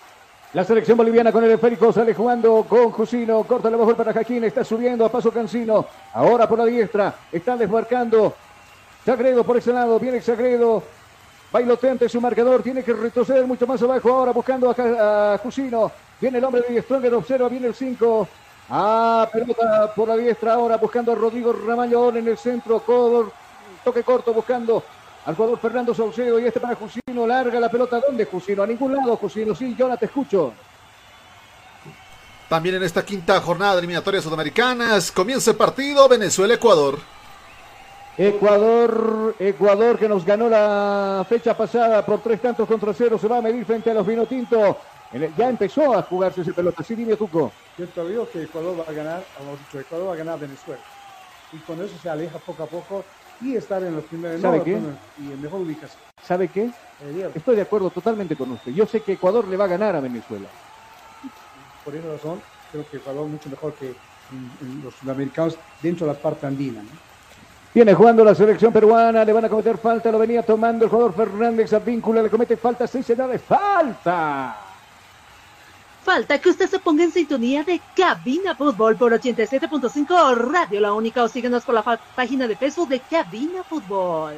La 0.54 0.64
selección 0.64 0.96
boliviana 0.98 1.30
con 1.32 1.44
el 1.44 1.50
esférico 1.50 1.92
sale 1.92 2.14
jugando 2.14 2.64
con 2.68 2.90
Jusino. 2.90 3.42
Corta 3.44 3.70
la 3.70 3.76
mejor 3.78 3.96
para 3.96 4.12
Jaquín. 4.12 4.44
Está 4.44 4.62
subiendo 4.64 5.04
a 5.04 5.08
paso 5.10 5.30
Cancino. 5.30 5.86
Ahora 6.12 6.46
por 6.46 6.58
la 6.58 6.66
diestra. 6.66 7.14
Está 7.30 7.56
desmarcando. 7.56 8.34
Sagredo 9.04 9.44
por 9.44 9.56
ese 9.56 9.72
lado. 9.72 9.98
Viene 9.98 10.20
Sagredo. 10.20 10.82
Bailoteante 11.50 12.08
su 12.08 12.20
marcador. 12.20 12.62
Tiene 12.62 12.82
que 12.82 12.92
retroceder 12.92 13.46
mucho 13.46 13.66
más 13.66 13.82
abajo. 13.82 14.10
Ahora 14.10 14.32
buscando 14.32 14.70
a, 14.70 15.34
a 15.34 15.38
Jusino. 15.38 15.92
Viene 16.20 16.38
el 16.38 16.44
hombre 16.44 16.62
de 16.68 16.82
Stronger. 16.82 17.14
Observa. 17.14 17.48
Viene 17.48 17.66
el 17.68 17.74
5. 17.74 18.28
Ah, 18.70 19.28
pelota 19.30 19.92
por 19.94 20.08
la 20.08 20.16
diestra 20.16 20.54
ahora 20.54 20.76
buscando 20.76 21.12
a 21.12 21.14
Rodrigo 21.14 21.52
Ramallo 21.52 22.14
en 22.16 22.28
el 22.28 22.38
centro. 22.38 22.80
Codor, 22.80 23.32
toque 23.84 24.02
corto 24.02 24.32
buscando 24.32 24.82
al 25.26 25.34
jugador 25.34 25.58
Fernando 25.58 25.94
Saucedo 25.94 26.38
y 26.38 26.46
este 26.46 26.60
para 26.60 26.74
Jusino. 26.74 27.26
Larga 27.26 27.60
la 27.60 27.68
pelota. 27.68 28.00
¿Dónde 28.00 28.24
Jusino? 28.24 28.62
A 28.62 28.66
ningún 28.66 28.96
lado 28.96 29.16
Jusino. 29.16 29.54
Sí, 29.54 29.74
yo 29.78 29.94
te 29.98 30.06
escucho. 30.06 30.52
También 32.48 32.76
en 32.76 32.82
esta 32.82 33.04
quinta 33.04 33.40
jornada 33.40 33.72
de 33.72 33.78
eliminatorias 33.78 34.24
sudamericanas 34.24 35.10
comienza 35.10 35.50
el 35.50 35.56
partido 35.56 36.08
Venezuela-Ecuador. 36.08 36.98
Ecuador, 38.16 39.34
Ecuador 39.38 39.98
que 39.98 40.08
nos 40.08 40.24
ganó 40.24 40.48
la 40.48 41.24
fecha 41.28 41.56
pasada 41.56 42.04
por 42.04 42.20
tres 42.22 42.40
tantos 42.40 42.68
contra 42.68 42.92
cero, 42.92 43.18
se 43.18 43.26
va 43.26 43.38
a 43.38 43.42
medir 43.42 43.64
frente 43.64 43.90
a 43.90 43.94
los 43.94 44.06
Vinotinto. 44.06 44.78
Ya 45.36 45.48
empezó 45.48 45.94
a 45.94 46.02
jugarse 46.02 46.42
ese 46.42 46.52
pelota, 46.52 46.82
sí, 46.82 46.94
dime 46.94 47.16
Tuco. 47.16 47.52
Yo 47.78 47.86
te 47.86 48.08
digo 48.08 48.28
que 48.28 48.42
Ecuador 48.42 48.80
va 48.80 48.84
a 48.90 48.92
ganar, 48.92 49.24
Ecuador 49.74 50.08
va 50.08 50.12
a 50.14 50.16
ganar 50.16 50.38
Venezuela. 50.38 50.80
Y 51.52 51.58
con 51.58 51.82
eso 51.82 51.98
se 51.98 52.08
aleja 52.08 52.38
poco 52.38 52.62
a 52.62 52.66
poco 52.66 53.04
y 53.40 53.56
estar 53.56 53.82
en 53.82 53.96
los 53.96 54.04
primeros 54.04 54.40
¿Sabe 54.40 54.58
no, 54.58 54.64
qué? 54.64 54.78
y 55.18 55.32
en 55.32 55.40
mejor 55.42 55.60
ubicación. 55.60 56.02
¿Sabe 56.22 56.48
qué? 56.48 56.70
Eh, 57.00 57.30
Estoy 57.34 57.56
de 57.56 57.62
acuerdo 57.62 57.90
totalmente 57.90 58.36
con 58.36 58.50
usted. 58.52 58.72
Yo 58.72 58.86
sé 58.86 59.02
que 59.02 59.12
Ecuador 59.12 59.46
le 59.48 59.56
va 59.56 59.64
a 59.64 59.68
ganar 59.68 59.96
a 59.96 60.00
Venezuela. 60.00 60.48
por 61.84 61.94
esa 61.94 62.08
razón, 62.08 62.40
creo 62.70 62.88
que 62.88 62.98
Ecuador 62.98 63.26
mucho 63.26 63.50
mejor 63.50 63.74
que 63.74 63.94
los 64.82 64.94
sudamericanos 64.94 65.58
dentro 65.82 66.06
de 66.06 66.12
la 66.14 66.18
parte 66.18 66.46
andina. 66.46 66.82
¿no? 66.82 67.11
Viene 67.74 67.94
jugando 67.94 68.22
la 68.22 68.34
selección 68.34 68.70
peruana, 68.70 69.24
le 69.24 69.32
van 69.32 69.46
a 69.46 69.48
cometer 69.48 69.78
falta, 69.78 70.12
lo 70.12 70.18
venía 70.18 70.42
tomando 70.42 70.84
el 70.84 70.90
jugador 70.90 71.14
Fernández 71.14 71.72
Advíncula, 71.72 72.22
le 72.22 72.28
comete 72.28 72.56
falta, 72.58 72.86
seis 72.86 73.06
señales, 73.06 73.40
falta. 73.40 74.56
Falta 76.04 76.38
que 76.38 76.50
usted 76.50 76.68
se 76.68 76.80
ponga 76.80 77.04
en 77.04 77.12
sintonía 77.12 77.64
de 77.64 77.80
Cabina 77.96 78.54
Fútbol 78.54 78.96
por 78.96 79.12
87.5 79.12 80.36
Radio 80.36 80.80
La 80.80 80.92
Única 80.92 81.22
o 81.22 81.28
síguenos 81.28 81.64
por 81.64 81.74
la 81.74 81.98
página 82.14 82.46
de 82.46 82.56
Facebook 82.56 82.88
de 82.88 83.00
Cabina 83.00 83.62
Fútbol. 83.62 84.34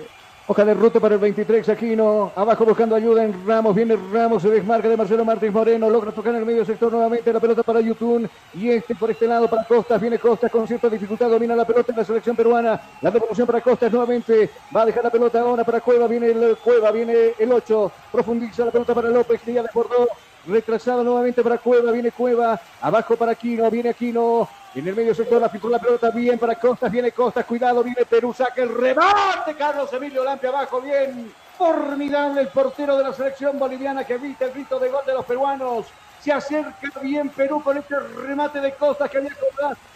Hoja 0.47 0.62
de 0.62 0.75
ruta 0.75 1.01
para 1.01 1.15
el 1.15 1.23
23, 1.23 1.66
Aquino. 1.71 2.31
Abajo 2.37 2.66
buscando 2.66 2.95
ayuda 2.95 3.25
en 3.25 3.47
Ramos. 3.47 3.75
Viene 3.75 3.97
Ramos, 4.12 4.43
se 4.43 4.51
desmarca 4.51 4.91
de 4.91 4.97
Marcelo 4.99 5.25
Martínez 5.25 5.55
Moreno. 5.55 5.89
Logra 5.89 6.12
tocar 6.12 6.35
en 6.35 6.41
el 6.41 6.45
medio 6.45 6.66
sector 6.66 6.93
nuevamente 6.93 7.33
la 7.33 7.41
pelota 7.41 7.62
para 7.62 7.81
Yutun. 7.81 8.29
Y 8.53 8.69
este 8.69 8.95
por 8.95 9.11
este 9.11 9.27
lado 9.27 9.49
para 9.49 9.65
Costas. 9.65 9.99
Viene 9.99 10.19
Costas 10.19 10.53
con 10.53 10.69
cierta 10.69 10.91
dificultad. 10.91 11.31
Domina 11.31 11.57
la 11.57 11.65
pelota 11.65 11.93
en 11.93 11.99
la 11.99 12.05
selección 12.05 12.37
peruana. 12.37 12.79
La 13.01 13.11
devolución 13.11 13.47
para 13.47 13.62
Costas 13.62 13.91
nuevamente. 13.91 14.51
Va 14.77 14.83
a 14.83 14.87
dejar 14.87 15.05
la 15.05 15.11
pelota 15.11 15.41
ahora 15.41 15.65
para 15.65 15.81
Cueva. 15.81 16.07
Viene 16.07 16.27
el 16.27 16.59
Cueva, 16.62 16.91
viene 16.91 17.33
el 17.39 17.51
8. 17.51 17.93
Profundiza 18.12 18.66
la 18.66 18.71
pelota 18.71 18.95
para 18.95 19.09
López 19.09 19.41
que 19.41 19.55
ya 19.55 19.62
desbordó. 19.62 20.09
Retrasado 20.47 21.03
nuevamente 21.03 21.43
para 21.43 21.59
Cueva. 21.59 21.93
Viene 21.93 22.12
Cueva. 22.12 22.61
Abajo 22.81 23.16
para 23.16 23.33
Aquino. 23.33 23.71
Viene 23.71 23.91
Aquino. 23.91 24.49
En 24.75 24.89
el 24.89 24.97
medio 24.97 25.15
sector 25.15 25.41
la 25.41 25.49
filtró 25.49 25.71
la 25.71 25.79
pelota 25.79 26.11
bien 26.11 26.37
para 26.37 26.57
Costas, 26.57 26.91
viene 26.91 27.12
Costas, 27.12 27.45
cuidado, 27.45 27.85
viene 27.85 28.05
Perú, 28.05 28.35
saca 28.35 28.61
el 28.61 28.75
rebate, 28.75 29.55
Carlos 29.57 29.93
Emilio 29.93 30.25
Lampia 30.25 30.49
abajo, 30.49 30.81
bien, 30.81 31.33
formidable 31.57 32.41
el 32.41 32.49
portero 32.49 32.97
de 32.97 33.05
la 33.05 33.12
selección 33.12 33.57
boliviana 33.57 34.05
que 34.05 34.15
evita 34.15 34.47
el 34.47 34.51
grito 34.51 34.81
de 34.81 34.91
gol 34.91 35.03
de 35.07 35.15
los 35.15 35.25
peruanos, 35.25 35.87
se 36.21 36.33
acerca 36.33 36.91
bien 37.01 37.29
Perú 37.29 37.62
con 37.62 37.77
este 37.77 37.95
remate 38.01 38.61
de 38.61 38.73
Costas 38.75 39.09
que 39.09 39.19
había, 39.19 39.37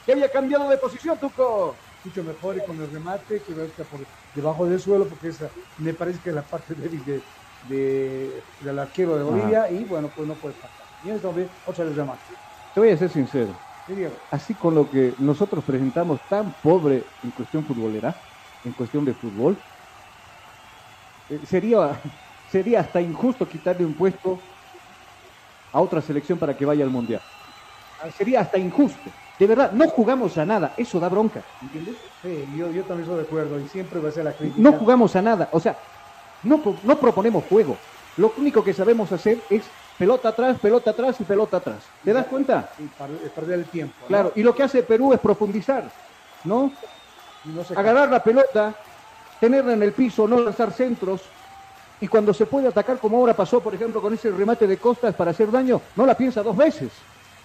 que 0.07 0.13
había 0.13 0.31
cambiado 0.31 0.69
de 0.69 0.77
posición, 0.77 1.19
Tuco. 1.19 1.75
Mucho 2.05 2.23
mejor 2.23 2.57
y 2.57 2.61
con 2.61 2.81
el 2.81 2.89
remate 2.93 3.43
que 3.43 3.53
está 3.65 3.83
por 3.83 3.99
debajo 4.33 4.65
del 4.65 4.79
suelo, 4.79 5.07
porque 5.07 5.29
esa 5.29 5.49
me 5.79 5.93
parece 5.93 6.21
que 6.21 6.29
es 6.29 6.37
la 6.37 6.43
parte 6.43 6.75
débil 6.75 7.05
de, 7.05 7.21
de- 7.61 8.45
del 8.61 8.79
arquero 8.79 9.17
de 9.17 9.23
Bolivia 9.25 9.71
y 9.71 9.85
bueno, 9.85 10.13
pues 10.15 10.27
no 10.29 10.39
puede 10.39 10.55
pasar. 10.55 10.87
Y 11.01 11.09
en 11.11 11.17
este 11.17 11.27
momento, 11.27 11.55
otra 11.65 11.85
vez 11.85 11.97
remate. 11.97 12.39
Te 12.73 12.81
voy 12.81 12.91
a 12.91 12.97
ser 12.97 13.11
sincero, 13.11 13.61
Sí, 13.87 13.95
así 14.31 14.55
con 14.55 14.75
lo 14.75 14.89
que 14.91 15.17
nosotros 15.19 15.65
presentamos 15.65 16.27
tan 16.29 16.61
pobre 16.61 17.13
en 17.23 17.33
cuestión 17.33 17.65
futbolera, 17.67 18.23
en 18.63 18.73
cuestión 18.75 19.05
de 19.05 19.15
fútbol, 19.15 19.65
eh, 21.29 21.41
sería, 21.45 22.03
sería 22.45 22.81
hasta 22.81 23.01
injusto 23.01 23.49
quitarle 23.49 23.85
un 23.87 23.95
puesto 23.95 24.45
a 25.73 25.81
otra 25.83 26.01
selección 26.01 26.39
para 26.39 26.57
que 26.57 26.65
vaya 26.65 26.85
al 26.85 26.91
Mundial. 26.91 27.23
Ah, 27.99 28.11
Sería 28.11 28.41
hasta 28.41 28.59
injusto. 28.59 29.13
De 29.39 29.47
verdad, 29.47 29.73
no 29.73 29.89
jugamos 29.89 30.37
a 30.39 30.45
nada, 30.45 30.75
eso 30.77 30.99
da 30.99 31.09
bronca, 31.09 31.47
¿entiendes? 31.61 31.97
Sí, 32.21 32.53
yo, 32.57 32.73
yo 32.73 32.85
también 32.85 33.03
estoy 33.03 33.19
de 33.19 33.23
acuerdo 33.23 33.61
y 33.61 33.69
siempre 33.69 34.01
va 34.01 34.09
a 34.09 34.13
ser 34.13 34.25
la 34.25 34.37
crítica. 34.37 34.61
No 34.61 34.73
jugamos 34.73 35.15
a 35.15 35.23
nada, 35.23 35.49
o 35.53 35.61
sea, 35.61 35.79
no, 36.43 36.63
no 36.83 36.99
proponemos 36.99 37.45
juego. 37.45 37.77
Lo 38.17 38.33
único 38.37 38.65
que 38.65 38.75
sabemos 38.75 39.13
hacer 39.13 39.41
es 39.49 39.65
pelota 39.97 40.31
atrás, 40.31 40.59
pelota 40.61 40.91
atrás 40.91 41.21
y 41.21 41.25
pelota 41.25 41.59
atrás. 41.59 41.85
¿Te 42.05 42.13
das 42.13 42.27
cuenta? 42.27 42.71
Y 42.79 43.29
perder 43.29 43.61
el 43.61 43.65
tiempo. 43.67 43.95
¿no? 44.03 44.07
Claro, 44.09 44.33
y 44.35 44.43
lo 44.43 44.55
que 44.55 44.63
hace 44.63 44.83
Perú 44.83 45.13
es 45.13 45.21
profundizar, 45.21 45.85
¿no? 46.45 46.73
Y 47.45 47.49
no 47.51 47.65
se 47.65 47.75
Agarrar 47.75 48.09
la 48.09 48.23
pelota, 48.23 48.75
tenerla 49.41 49.73
en 49.73 49.83
el 49.83 49.93
piso, 49.93 50.27
no 50.27 50.41
lanzar 50.41 50.73
centros. 50.73 51.23
Y 52.01 52.09
cuando 52.09 52.33
se 52.33 52.47
puede 52.47 52.69
atacar, 52.69 52.99
como 52.99 53.19
ahora 53.19 53.35
pasó, 53.35 53.61
por 53.61 53.75
ejemplo, 53.75 54.01
con 54.01 54.15
ese 54.15 54.31
remate 54.31 54.67
de 54.67 54.77
Costas 54.77 55.15
para 55.15 55.33
hacer 55.33 55.51
daño, 55.51 55.81
no 55.97 56.07
la 56.07 56.17
piensa 56.17 56.43
dos 56.43 56.57
veces. 56.57 56.91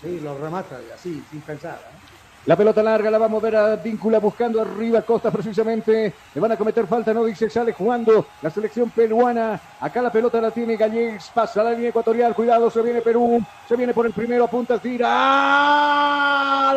Sí, 0.02 0.20
lo 0.20 0.38
remata 0.38 0.80
así, 0.94 1.24
sin 1.32 1.42
pensar. 1.42 1.76
¿eh? 1.76 2.03
La 2.46 2.58
pelota 2.58 2.84
larga 2.84 3.10
la 3.10 3.18
va 3.18 3.28
a 3.28 3.30
mover 3.30 3.56
a 3.56 3.78
Víncula 3.78 4.20
buscando 4.20 4.62
arriba 4.62 5.02
Costa 5.02 5.32
precisamente. 5.32 6.14
Le 6.34 6.42
van 6.42 6.52
a 6.52 6.58
cometer 6.58 6.86
falta, 6.88 7.14
no 7.14 7.24
dice, 7.24 7.50
sale 7.50 7.72
jugando 7.72 8.26
la 8.42 8.50
selección 8.50 8.90
peruana. 8.90 9.58
Acá 9.80 10.02
la 10.02 10.12
pelota 10.12 10.42
la 10.42 10.52
tiene 10.52 10.76
Gallegos, 10.76 11.32
pasa 11.34 11.62
a 11.62 11.64
la 11.64 11.72
línea 11.72 11.90
ecuatorial. 11.90 12.36
Cuidado, 12.36 12.70
se 12.70 12.82
viene 12.82 13.00
Perú. 13.02 13.42
Se 13.68 13.78
viene 13.78 13.94
por 13.94 14.06
el 14.06 14.12
primero, 14.12 14.44
apunta, 14.44 14.78
tira. 14.78 15.08
¡Ah! 15.10 16.74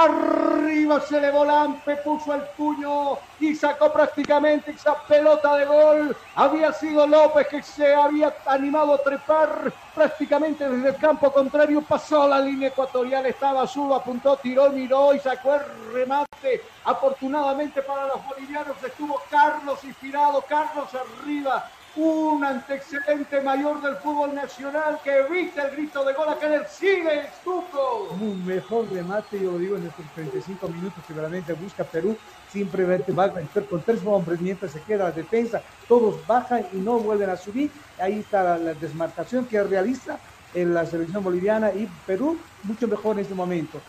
Arriba 0.00 1.00
se 1.00 1.20
le 1.20 1.32
Lampe, 1.32 1.96
puso 1.96 2.32
el 2.32 2.42
puño 2.56 3.18
y 3.40 3.52
sacó 3.56 3.92
prácticamente 3.92 4.70
esa 4.70 4.94
pelota 5.08 5.56
de 5.56 5.64
gol. 5.64 6.16
Había 6.36 6.72
sido 6.72 7.04
López 7.04 7.48
que 7.48 7.60
se 7.64 7.92
había 7.92 8.32
animado 8.46 8.94
a 8.94 9.02
trepar 9.02 9.72
prácticamente 9.96 10.68
desde 10.68 10.90
el 10.90 10.96
campo 10.98 11.32
contrario. 11.32 11.82
Pasó 11.82 12.28
la 12.28 12.38
línea 12.38 12.68
ecuatorial, 12.68 13.26
estaba 13.26 13.62
azul, 13.62 13.92
apuntó, 13.92 14.36
tiró, 14.36 14.70
miró 14.70 15.14
y 15.14 15.18
sacó 15.18 15.54
el 15.54 15.92
remate. 15.92 16.62
Afortunadamente 16.84 17.82
para 17.82 18.06
los 18.06 18.24
bolivianos 18.24 18.80
estuvo 18.80 19.20
Carlos 19.28 19.82
inspirado, 19.82 20.44
Carlos 20.48 20.94
arriba 20.94 21.64
un 21.98 22.44
antecedente 22.44 23.40
mayor 23.40 23.82
del 23.82 23.96
fútbol 23.96 24.32
nacional 24.32 25.00
que 25.02 25.18
evita 25.18 25.66
el 25.66 25.72
grito 25.72 26.04
de 26.04 26.14
gol 26.14 26.28
en 26.40 26.52
el 26.52 26.66
sigue 26.66 27.22
Estuco. 27.22 28.08
Un 28.20 28.46
mejor 28.46 28.88
remate, 28.92 29.40
yo 29.40 29.58
digo, 29.58 29.76
en 29.76 29.88
estos 29.88 30.06
35 30.14 30.68
minutos 30.68 31.02
que 31.06 31.12
realmente 31.12 31.52
busca 31.54 31.82
Perú. 31.82 32.16
Simplemente 32.52 33.12
va 33.12 33.24
a 33.24 33.32
con 33.32 33.82
tres 33.82 34.00
hombres 34.06 34.40
mientras 34.40 34.70
se 34.70 34.80
queda 34.82 35.04
la 35.04 35.10
defensa. 35.10 35.60
Todos 35.88 36.24
bajan 36.24 36.66
y 36.72 36.76
no 36.76 37.00
vuelven 37.00 37.30
a 37.30 37.36
subir. 37.36 37.70
Ahí 38.00 38.20
está 38.20 38.44
la, 38.44 38.58
la 38.58 38.74
desmarcación 38.74 39.46
que 39.46 39.60
realiza 39.60 40.20
en 40.54 40.72
la 40.72 40.86
selección 40.86 41.24
boliviana 41.24 41.72
y 41.72 41.88
Perú 42.06 42.38
mucho 42.62 42.86
mejor 42.86 43.16
en 43.16 43.22
este 43.22 43.34
momento. 43.34 43.80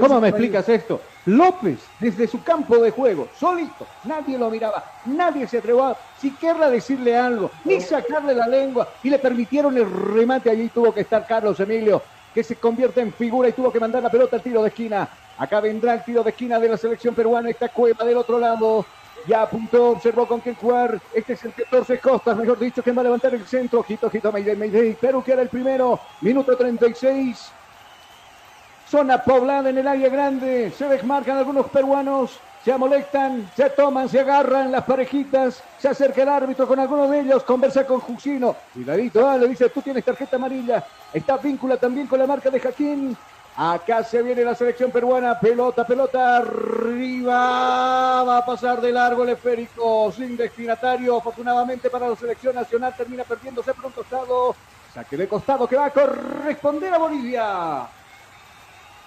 ¿Cómo 0.00 0.20
me 0.20 0.28
explicas 0.28 0.68
esto? 0.68 1.00
López, 1.26 1.78
desde 2.00 2.26
su 2.26 2.42
campo 2.42 2.78
de 2.78 2.90
juego, 2.90 3.28
solito, 3.38 3.86
nadie 4.04 4.38
lo 4.38 4.50
miraba, 4.50 4.82
nadie 5.04 5.46
se 5.46 5.58
atrevió 5.58 5.84
a 5.84 5.96
siquiera 6.18 6.70
decirle 6.70 7.16
algo, 7.16 7.50
ni 7.64 7.80
sacarle 7.80 8.34
la 8.34 8.46
lengua, 8.46 8.88
y 9.02 9.10
le 9.10 9.18
permitieron 9.18 9.76
el 9.76 9.90
remate. 9.90 10.48
Allí 10.48 10.68
tuvo 10.68 10.92
que 10.92 11.02
estar 11.02 11.26
Carlos 11.26 11.60
Emilio, 11.60 12.02
que 12.34 12.42
se 12.42 12.56
convierte 12.56 13.02
en 13.02 13.12
figura 13.12 13.48
y 13.48 13.52
tuvo 13.52 13.70
que 13.70 13.80
mandar 13.80 14.02
la 14.02 14.10
pelota 14.10 14.36
al 14.36 14.42
tiro 14.42 14.62
de 14.62 14.68
esquina. 14.68 15.08
Acá 15.36 15.60
vendrá 15.60 15.94
el 15.94 16.04
tiro 16.04 16.22
de 16.22 16.30
esquina 16.30 16.58
de 16.58 16.68
la 16.68 16.78
selección 16.78 17.14
peruana, 17.14 17.50
esta 17.50 17.68
cueva 17.68 18.04
del 18.04 18.16
otro 18.16 18.38
lado. 18.38 18.86
Ya 19.26 19.42
apuntó, 19.42 19.90
observó 19.90 20.26
con 20.26 20.40
quién 20.40 20.54
jugar. 20.54 20.98
Este 21.12 21.34
es 21.34 21.44
el 21.44 21.52
14 21.52 21.98
Costas, 21.98 22.36
mejor 22.36 22.58
dicho, 22.58 22.82
que 22.82 22.92
va 22.92 23.02
a 23.02 23.04
levantar 23.04 23.34
el 23.34 23.44
centro. 23.46 23.80
Ojito, 23.80 24.06
ojito, 24.06 24.32
Mayday, 24.32 24.56
Mayday. 24.56 24.94
Perú 24.94 25.22
que 25.22 25.32
era 25.32 25.42
el 25.42 25.48
primero. 25.48 26.00
Minuto 26.22 26.56
36. 26.56 27.52
Zona 28.90 29.22
poblada 29.22 29.68
en 29.68 29.78
el 29.78 29.86
área 29.86 30.08
grande. 30.08 30.72
Se 30.76 30.88
desmarcan 30.88 31.36
algunos 31.36 31.66
peruanos. 31.66 32.38
Se 32.64 32.76
molestan, 32.76 33.50
se 33.54 33.70
toman, 33.70 34.08
se 34.08 34.20
agarran 34.20 34.72
las 34.72 34.84
parejitas. 34.84 35.62
Se 35.78 35.88
acerca 35.88 36.22
el 36.22 36.28
árbitro 36.28 36.66
con 36.66 36.80
algunos 36.80 37.10
de 37.10 37.20
ellos. 37.20 37.42
Conversa 37.44 37.86
con 37.86 38.00
Jusino. 38.00 38.56
Cuidadito, 38.72 39.28
ah, 39.28 39.36
le 39.36 39.48
dice, 39.48 39.68
tú 39.68 39.82
tienes 39.82 40.04
tarjeta 40.04 40.36
amarilla. 40.36 40.84
Está 41.12 41.36
víncula 41.36 41.76
también 41.76 42.06
con 42.06 42.18
la 42.18 42.26
marca 42.26 42.50
de 42.50 42.60
Jaquín. 42.60 43.16
Acá 43.56 44.02
se 44.04 44.22
viene 44.22 44.42
la 44.42 44.54
selección 44.54 44.90
peruana. 44.90 45.38
Pelota, 45.38 45.86
pelota 45.86 46.38
arriba. 46.38 48.22
Va 48.24 48.38
a 48.38 48.46
pasar 48.46 48.80
de 48.80 48.90
largo 48.90 49.22
el 49.22 49.30
esférico. 49.30 50.10
Sin 50.12 50.36
destinatario. 50.36 51.18
Afortunadamente 51.18 51.90
para 51.90 52.08
la 52.08 52.16
selección 52.16 52.54
nacional 52.54 52.94
termina 52.96 53.24
perdiéndose 53.24 53.74
por 53.74 53.86
un 53.86 53.92
costado. 53.92 54.54
Saque 54.94 55.16
de 55.16 55.28
costado 55.28 55.68
que 55.68 55.76
va 55.76 55.86
a 55.86 55.90
corresponder 55.90 56.94
a 56.94 56.98
Bolivia. 56.98 57.88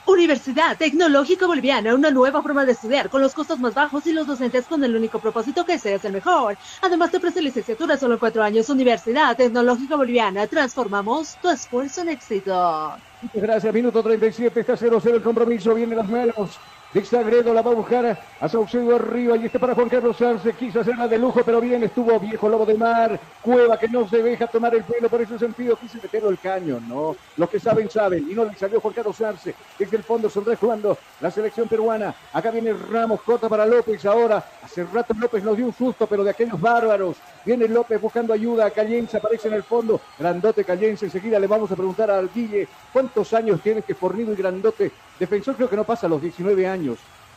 Universidad 0.06 0.78
Tecnológica 0.78 1.46
Boliviana, 1.46 1.94
una 1.94 2.12
nueva 2.12 2.42
forma 2.42 2.66
de 2.66 2.72
estudiar 2.74 3.10
con 3.10 3.22
los 3.22 3.34
costos 3.34 3.60
más 3.60 3.74
bajos 3.74 4.06
y 4.08 4.14
los 4.14 4.28
docentes 4.28 4.66
con 4.66 4.84
el 4.84 4.96
único 4.96 5.20
propósito 5.20 5.66
que 5.66 5.80
seas 5.80 6.04
el 6.06 6.14
mejor. 6.14 6.58
Además 6.82 7.12
te 7.12 7.18
ofrece 7.18 7.42
licenciatura 7.42 7.98
solo 7.98 8.16
en 8.16 8.20
cuatro 8.20 8.44
años. 8.44 8.70
Universidad 8.70 9.38
Tecnológica 9.38 9.96
Boliviana, 9.96 10.48
transformamos 10.48 11.36
tu 11.42 11.50
esfuerzo 11.50 12.02
en 12.02 12.10
éxito. 12.10 12.94
Muchas 13.22 13.42
gracias, 13.42 13.74
minuto 13.74 14.02
37, 14.02 14.60
está 14.60 14.74
0-0 14.74 15.14
el 15.14 15.22
compromiso, 15.22 15.76
vienen 15.76 15.98
las 15.98 16.10
manos 16.10 16.60
Dexagredo 16.94 17.54
la 17.54 17.62
va 17.62 17.72
a 17.72 17.76
buscar 17.76 18.20
a 18.42 18.50
Saucedo 18.50 18.98
arriba 18.98 19.38
y 19.38 19.46
este 19.46 19.60
para 19.60 19.74
Juan 19.74 19.88
Carlos 19.88 20.22
Arce. 20.22 20.52
Quiso 20.52 20.82
hacerla 20.82 21.08
de 21.08 21.18
lujo, 21.18 21.42
pero 21.46 21.62
bien 21.62 21.82
estuvo 21.84 22.20
viejo 22.20 22.50
lobo 22.50 22.66
de 22.66 22.74
mar. 22.74 23.18
Cueva 23.42 23.80
que 23.80 23.88
no 23.88 24.10
se 24.10 24.22
deja 24.22 24.46
tomar 24.48 24.76
el 24.76 24.84
pelo 24.84 25.08
por 25.08 25.22
ese 25.22 25.40
sentido. 25.40 25.78
Quise 25.78 26.00
meterlo 26.04 26.30
el 26.30 26.38
caño, 26.38 26.82
¿no? 26.86 27.16
Los 27.38 27.50
que 27.50 27.62
saben, 27.62 27.90
saben. 27.90 28.30
Y 28.30 28.34
no 28.34 28.44
le 28.44 28.56
salió 28.56 28.82
Juan 28.82 28.94
Carlos 28.94 29.22
Arce. 29.22 29.56
Desde 29.80 29.96
el 29.96 30.04
fondo 30.04 30.30
se 30.30 30.42
jugando 30.58 30.98
la 31.22 31.32
selección 31.32 31.70
peruana. 31.70 32.14
Acá 32.34 32.52
viene 32.52 32.74
Ramos, 32.74 33.22
corta 33.22 33.48
para 33.48 33.66
López 33.66 34.06
ahora. 34.06 34.44
Hace 34.62 34.84
rato 34.84 35.14
López 35.18 35.46
nos 35.46 35.56
dio 35.56 35.68
un 35.68 35.74
susto, 35.74 36.08
pero 36.08 36.26
de 36.26 36.32
aquellos 36.32 36.60
bárbaros. 36.60 37.16
Viene 37.46 37.70
López 37.70 38.02
buscando 38.02 38.34
ayuda. 38.34 38.70
Callense 38.70 39.16
aparece 39.16 39.48
en 39.48 39.54
el 39.54 39.64
fondo. 39.64 40.02
Grandote 40.20 40.66
Callense. 40.66 41.06
Enseguida 41.06 41.40
le 41.40 41.48
vamos 41.48 41.72
a 41.72 41.76
preguntar 41.78 42.12
al 42.12 42.30
Guille 42.34 42.68
cuántos 42.92 43.34
años 43.34 43.62
tiene 43.62 43.80
este 43.80 43.96
fornido 43.96 44.34
y 44.34 44.36
grandote 44.36 44.92
defensor. 45.18 45.56
Creo 45.56 45.70
que 45.70 45.78
no 45.78 45.86
pasa 45.86 46.10
los 46.10 46.22
19 46.22 46.68
años 46.68 46.81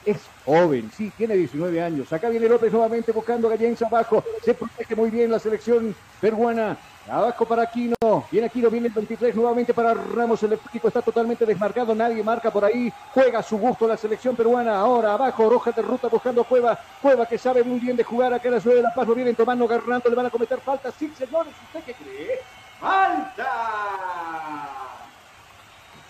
es 0.06 0.18
joven, 0.44 0.90
sí, 0.94 1.10
tiene 1.16 1.34
19 1.34 1.82
años. 1.82 2.12
Acá 2.12 2.28
viene 2.28 2.48
López 2.48 2.72
nuevamente 2.72 3.12
buscando 3.12 3.48
a 3.48 3.54
abajo. 3.86 4.22
Se 4.42 4.54
protege 4.54 4.94
muy 4.94 5.10
bien 5.10 5.30
la 5.30 5.38
selección 5.38 5.94
peruana. 6.20 6.76
Abajo 7.08 7.44
para 7.44 7.64
Aquino. 7.64 7.96
Viene 8.30 8.46
Aquino, 8.46 8.70
viene 8.70 8.88
el 8.88 8.94
23 8.94 9.34
nuevamente 9.34 9.74
para 9.74 9.92
Ramos. 9.92 10.42
El 10.42 10.52
eléctrico 10.52 10.88
está 10.88 11.02
totalmente 11.02 11.44
desmarcado. 11.44 11.94
Nadie 11.94 12.22
marca 12.22 12.50
por 12.50 12.64
ahí. 12.64 12.92
Juega 13.12 13.40
a 13.40 13.42
su 13.42 13.58
gusto 13.58 13.86
la 13.86 13.96
selección 13.96 14.34
peruana. 14.34 14.78
Ahora 14.78 15.12
abajo, 15.12 15.48
Roja 15.50 15.72
de 15.72 15.82
ruta 15.82 16.08
buscando 16.08 16.44
Cueva. 16.44 16.78
Cueva 17.02 17.26
que 17.26 17.36
sabe 17.36 17.62
muy 17.62 17.78
bien 17.78 17.96
de 17.96 18.04
jugar 18.04 18.32
acá 18.32 18.48
en 18.48 18.54
la 18.54 18.60
ciudad 18.60 18.76
de 18.76 18.82
La 18.82 18.94
Paz. 18.94 19.06
Lo 19.06 19.14
vienen 19.14 19.34
tomando, 19.34 19.66
agarrando. 19.66 20.08
Le 20.08 20.16
van 20.16 20.26
a 20.26 20.30
cometer 20.30 20.58
falta. 20.60 20.90
Sí, 20.92 21.12
señores. 21.16 21.52
¿Usted 21.66 21.84
qué 21.84 21.94
cree? 21.94 22.40
¡Falta! 22.80 24.13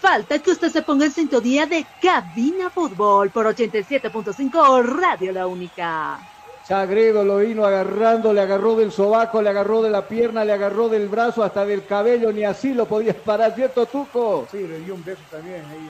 Falta 0.05 0.39
que 0.39 0.51
usted 0.51 0.69
se 0.71 0.83
ponga 0.83 1.07
en 1.07 1.13
sintonía 1.13 1.65
de 1.65 1.87
Cabina 1.99 2.69
Fútbol 2.69 3.31
por 3.31 3.47
87.5 3.47 4.83
Radio 4.83 5.33
La 5.33 5.47
Única. 5.47 6.19
Sagredo 6.63 7.25
lo 7.25 7.39
vino 7.39 7.65
agarrando, 7.65 8.35
le 8.35 8.43
agarró 8.43 8.77
del 8.77 8.93
sobaco, 8.93 9.41
le 9.41 9.49
agarró 9.49 9.81
de 9.81 9.89
la 9.89 10.07
pierna, 10.07 10.45
le 10.45 10.53
agarró 10.53 10.91
del 10.91 11.09
brazo, 11.09 11.43
hasta 11.43 11.65
del 11.65 11.87
cabello, 11.87 12.31
ni 12.33 12.45
así 12.45 12.75
lo 12.75 12.85
podías 12.85 13.17
parar, 13.17 13.55
¿cierto, 13.55 13.87
Tuco? 13.87 14.47
Sí, 14.51 14.67
le 14.67 14.81
dio 14.81 14.95
un 14.95 15.03
beso 15.03 15.23
también 15.31 15.65
ahí 15.71 15.89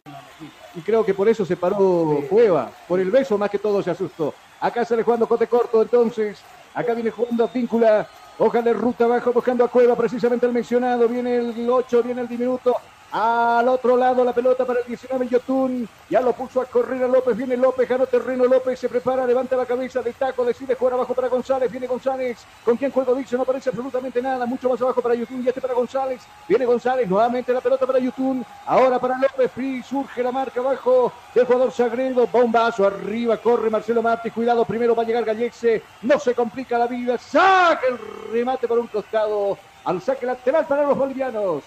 Y 0.77 0.81
creo 0.83 1.05
que 1.05 1.13
por 1.13 1.29
eso 1.29 1.45
se 1.45 1.57
paró 1.57 2.23
Cueva, 2.31 2.71
por 2.87 3.01
el 3.01 3.11
beso 3.11 3.37
más 3.37 3.51
que 3.51 3.59
todo 3.59 3.83
se 3.83 3.91
asustó. 3.91 4.33
Acá 4.61 4.85
sale 4.85 5.03
jugando 5.03 5.27
Cote 5.27 5.49
Corto, 5.49 5.83
entonces, 5.83 6.39
acá 6.73 6.95
viene 6.95 7.11
jugando 7.11 7.51
Víncula, 7.53 8.09
hoja 8.39 8.63
de 8.63 8.75
ruta 8.75 9.07
abajo 9.07 9.33
buscando 9.33 9.65
a 9.65 9.69
Cueva, 9.69 9.97
precisamente 9.97 10.47
el 10.47 10.53
mencionado, 10.53 11.09
viene 11.09 11.35
el 11.35 11.69
8, 11.69 12.01
viene 12.05 12.21
el 12.21 12.29
diminuto, 12.29 12.77
al 13.17 13.69
otro 13.69 13.97
lado 13.97 14.25
la 14.25 14.33
pelota 14.33 14.65
para 14.65 14.81
el 14.81 14.87
19 14.87 15.29
Yotun. 15.29 15.89
Ya 16.11 16.21
lo 16.21 16.33
puso 16.33 16.61
a 16.61 16.65
correr 16.65 17.05
a 17.05 17.07
López. 17.07 17.37
Viene 17.37 17.57
López, 17.57 17.89
ganó 17.89 18.07
terreno. 18.07 18.45
López 18.47 18.81
se 18.81 18.89
prepara, 18.89 19.25
levanta 19.25 19.57
la 19.57 19.67
cabeza 19.67 20.03
de 20.03 20.13
taco. 20.13 20.45
Decide 20.45 20.75
jugar 20.75 20.95
abajo 20.95 21.15
para 21.15 21.29
González. 21.29 21.71
Viene 21.71 21.87
González. 21.87 22.45
¿Con 22.65 22.77
quién 22.77 22.91
juego 22.91 23.15
dice? 23.15 23.37
No 23.37 23.45
parece 23.45 23.69
absolutamente 23.69 24.21
nada. 24.21 24.47
Mucho 24.47 24.69
más 24.69 24.83
abajo 24.83 25.01
para 25.01 25.15
Yotun. 25.15 25.45
Y 25.45 25.49
este 25.49 25.61
para 25.61 25.75
González. 25.75 26.23
Viene 26.49 26.67
González. 26.67 27.09
Nuevamente 27.09 27.53
la 27.53 27.61
pelota 27.61 27.87
para 27.87 28.01
Yotun. 28.01 28.45
Ahora 28.67 28.99
para 28.99 29.17
López. 29.17 29.53
Surge 29.87 30.21
la 30.21 30.33
marca 30.33 30.59
abajo 30.59 31.13
del 31.33 31.47
jugador 31.47 31.71
Sagredo. 31.71 32.27
Bombazo 32.27 32.85
arriba. 32.85 33.37
Corre 33.37 33.71
Marcelo 33.71 34.03
Martí. 34.03 34.33
Cuidado. 34.33 34.65
Primero 34.65 34.97
va 34.97 35.05
a 35.05 35.07
llegar 35.07 35.25
Gallexe. 35.25 35.85
No 36.03 36.19
se 36.19 36.35
complica 36.35 36.79
la 36.79 36.89
vida. 36.89 37.17
Saca 37.17 37.87
el 37.89 37.97
remate 38.33 38.67
por 38.67 38.81
un 38.81 38.89
costado. 38.89 39.57
Al 39.85 40.03
saque 40.03 40.27
lateral 40.27 40.67
para 40.67 40.83
los 40.83 40.99
bolivianos. 40.99 41.63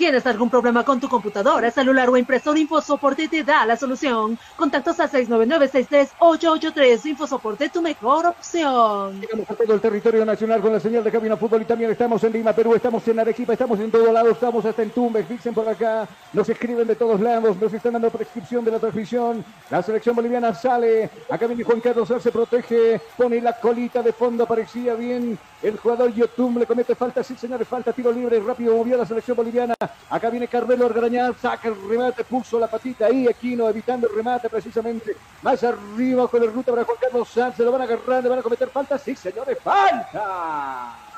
¿Tienes 0.00 0.24
algún 0.26 0.48
problema 0.48 0.82
con 0.82 0.98
tu 0.98 1.10
computadora, 1.10 1.70
celular 1.70 2.08
o 2.08 2.16
impresora? 2.16 2.58
InfoSoporte 2.58 3.28
te 3.28 3.44
da 3.44 3.66
la 3.66 3.76
solución. 3.76 4.38
Contactos 4.56 4.98
a 4.98 5.10
699-63883. 5.10 7.04
InfoSoporte, 7.04 7.68
tu 7.68 7.82
mejor 7.82 8.24
opción. 8.24 9.20
Llegamos 9.20 9.50
a 9.50 9.54
todo 9.54 9.74
el 9.74 9.80
territorio 9.82 10.24
nacional 10.24 10.62
con 10.62 10.72
la 10.72 10.80
señal 10.80 11.04
de 11.04 11.10
Cabina 11.10 11.36
Fútbol 11.36 11.60
y 11.60 11.66
también 11.66 11.90
estamos 11.90 12.24
en 12.24 12.32
Lima, 12.32 12.54
Perú, 12.54 12.74
estamos 12.74 13.06
en 13.08 13.20
Arequipa, 13.20 13.52
estamos 13.52 13.78
en 13.78 13.90
todo 13.90 14.10
lado, 14.10 14.30
estamos 14.30 14.64
hasta 14.64 14.82
en 14.82 14.88
Tumbes, 14.88 15.28
dicen 15.28 15.52
por 15.52 15.68
acá, 15.68 16.08
nos 16.32 16.48
escriben 16.48 16.86
de 16.86 16.96
todos 16.96 17.20
lados, 17.20 17.58
nos 17.60 17.74
están 17.74 17.92
dando 17.92 18.08
prescripción 18.08 18.64
de 18.64 18.70
la 18.70 18.78
transmisión. 18.78 19.44
La 19.68 19.82
selección 19.82 20.16
boliviana 20.16 20.54
sale, 20.54 21.10
acá 21.28 21.46
viene 21.46 21.62
Juan 21.62 21.80
Carlos, 21.80 22.10
se 22.22 22.32
protege, 22.32 23.02
pone 23.18 23.38
la 23.42 23.52
colita 23.52 24.02
de 24.02 24.14
fondo, 24.14 24.46
parecía 24.46 24.94
bien 24.94 25.38
el 25.62 25.76
jugador 25.76 26.10
YouTube, 26.14 26.58
le 26.58 26.64
comete 26.64 26.94
falta, 26.94 27.22
sí 27.22 27.36
señores, 27.36 27.68
falta, 27.68 27.92
tiro 27.92 28.10
libre, 28.10 28.40
rápido 28.40 28.74
movió 28.74 28.96
la 28.96 29.04
selección 29.04 29.36
boliviana. 29.36 29.74
Acá 30.08 30.30
viene 30.30 30.48
Carmelo 30.48 30.86
Argrañán, 30.86 31.36
saca 31.40 31.68
el 31.68 31.88
remate, 31.88 32.24
puso 32.24 32.58
la 32.58 32.66
patita 32.66 33.06
ahí, 33.06 33.28
Aquino 33.28 33.68
evitando 33.68 34.08
el 34.08 34.14
remate 34.14 34.48
precisamente. 34.48 35.16
Más 35.42 35.62
arriba 35.62 36.28
con 36.28 36.42
el 36.42 36.52
ruta 36.52 36.72
para 36.72 36.84
Juan 36.84 36.98
Carlos 37.00 37.28
Sanz, 37.28 37.56
se 37.56 37.64
lo 37.64 37.72
van 37.72 37.82
a 37.82 37.84
agarrar, 37.84 38.22
le 38.22 38.28
van 38.28 38.38
a 38.38 38.42
cometer 38.42 38.68
falta. 38.70 38.98
Sí, 38.98 39.14
señores, 39.14 39.58
falta. 39.62 41.09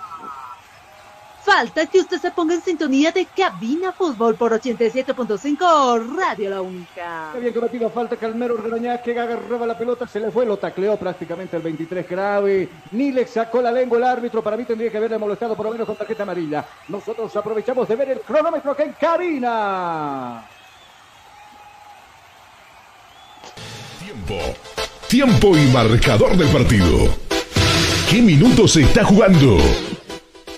Falta 1.44 1.86
que 1.86 1.98
usted 1.98 2.20
se 2.20 2.31
ponga 2.31 2.55
en 2.55 2.62
sintonía 2.62 3.10
de 3.10 3.27
Cabina 3.27 3.90
Fútbol 3.90 4.36
por 4.36 4.52
87.5 4.52 6.16
Radio 6.16 6.51
La 6.51 6.60
Única. 6.60 7.31
Qué 7.32 7.40
bien 7.40 7.52
cometido, 7.52 7.90
falta 7.90 8.16
Calmero 8.16 8.55
Ordeñá 8.55 9.02
que 9.02 9.19
agarraba 9.19 9.66
la 9.66 9.77
pelota, 9.77 10.06
se 10.06 10.20
le 10.20 10.31
fue, 10.31 10.47
lo 10.47 10.56
tacleó 10.56 10.97
prácticamente 10.97 11.56
el 11.56 11.62
23 11.64 12.09
grave. 12.09 12.69
Ni 12.93 13.10
le 13.10 13.27
sacó 13.27 13.60
la 13.60 13.73
lengua 13.73 13.98
el 13.98 14.05
árbitro, 14.05 14.40
para 14.40 14.56
mí 14.56 14.64
tendría 14.64 14.90
que 14.90 14.98
haberle 14.98 15.19
molestado 15.19 15.56
por 15.56 15.66
lo 15.66 15.73
menos 15.73 15.86
con 15.86 15.97
tarjeta 15.97 16.23
amarilla. 16.23 16.64
Nosotros 16.86 17.35
aprovechamos 17.35 17.89
de 17.89 17.97
ver 17.97 18.10
el 18.10 18.20
cronómetro 18.20 18.77
que 18.77 18.85
en 18.85 18.93
cabina. 18.93 20.47
Tiempo. 23.98 24.39
Tiempo 25.09 25.56
y 25.56 25.66
marcador 25.73 26.36
del 26.36 26.48
partido. 26.48 27.09
¿Qué 28.09 28.23
minutos 28.23 28.74
se 28.74 28.82
está 28.82 29.05
jugando? 29.05 29.59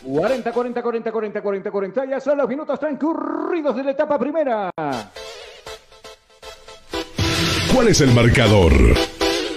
40, 0.05 0.52
40, 0.52 0.82
40, 0.82 1.12
40, 1.12 1.43
40, 1.43 1.70
40. 1.70 2.05
Ya 2.06 2.20
son 2.20 2.39
los 2.39 2.48
minutos 2.48 2.78
transcurridos 2.78 3.74
de 3.76 3.85
la 3.85 3.90
etapa 3.93 4.18
primera. 4.18 4.70
¿Cuál 7.74 7.89
es 7.89 8.01
el 8.01 8.12
marcador? 8.12 8.72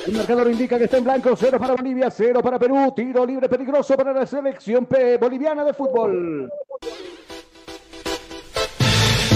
El 0.07 0.13
marcador 0.13 0.49
indica 0.49 0.77
que 0.77 0.85
está 0.85 0.97
en 0.97 1.03
blanco, 1.03 1.35
cero 1.35 1.59
para 1.59 1.75
Bolivia, 1.75 2.09
cero 2.09 2.39
para 2.41 2.57
Perú, 2.57 2.93
tiro 2.95 3.25
libre 3.25 3.49
peligroso 3.49 3.95
para 3.97 4.13
la 4.13 4.25
selección 4.25 4.85
P 4.85 5.17
boliviana 5.17 5.65
de 5.65 5.73
fútbol. 5.73 6.49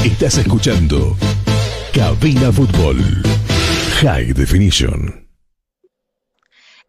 Estás 0.03 0.37
escuchando 0.37 1.15
Cabina 1.93 2.51
Fútbol. 2.51 2.97
High 4.01 4.33
Definition. 4.33 5.20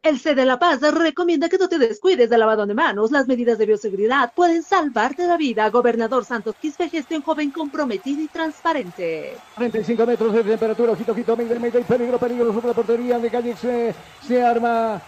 El 0.05 0.19
C 0.19 0.35
de 0.35 0.45
La 0.45 0.59
Paz 0.59 0.81
recomienda 0.81 1.49
que 1.49 1.59
no 1.59 1.69
te 1.69 1.79
descuides 1.79 2.29
del 2.29 2.41
lavado 2.41 2.67
de 2.67 2.75
manos. 2.75 3.13
Las 3.13 3.29
medidas 3.29 3.57
de 3.57 3.67
bioseguridad 3.67 4.33
pueden 4.35 4.65
salvarte 4.65 5.29
la 5.29 5.37
vida. 5.37 5.71
Gobernador 5.71 6.25
Santos 6.25 6.57
Quispe, 6.61 6.89
gestión 6.89 7.23
joven 7.23 7.53
comprometida 7.53 8.21
y 8.21 8.27
transparente. 8.27 9.37
35 9.55 10.05
metros 10.05 10.35
de 10.35 10.43
temperatura, 10.43 10.91
ojito, 10.91 11.13
ojito, 11.13 11.37
medio, 11.37 11.61
medio, 11.61 11.83
peligro, 11.83 12.19
peligro 12.19 12.53
sobre 12.53 12.67
la 12.67 12.75
portería 12.75 13.21
de 13.21 13.31
Calle 13.31 13.55
se, 13.55 13.95
se 14.27 14.43
arma 14.43 15.01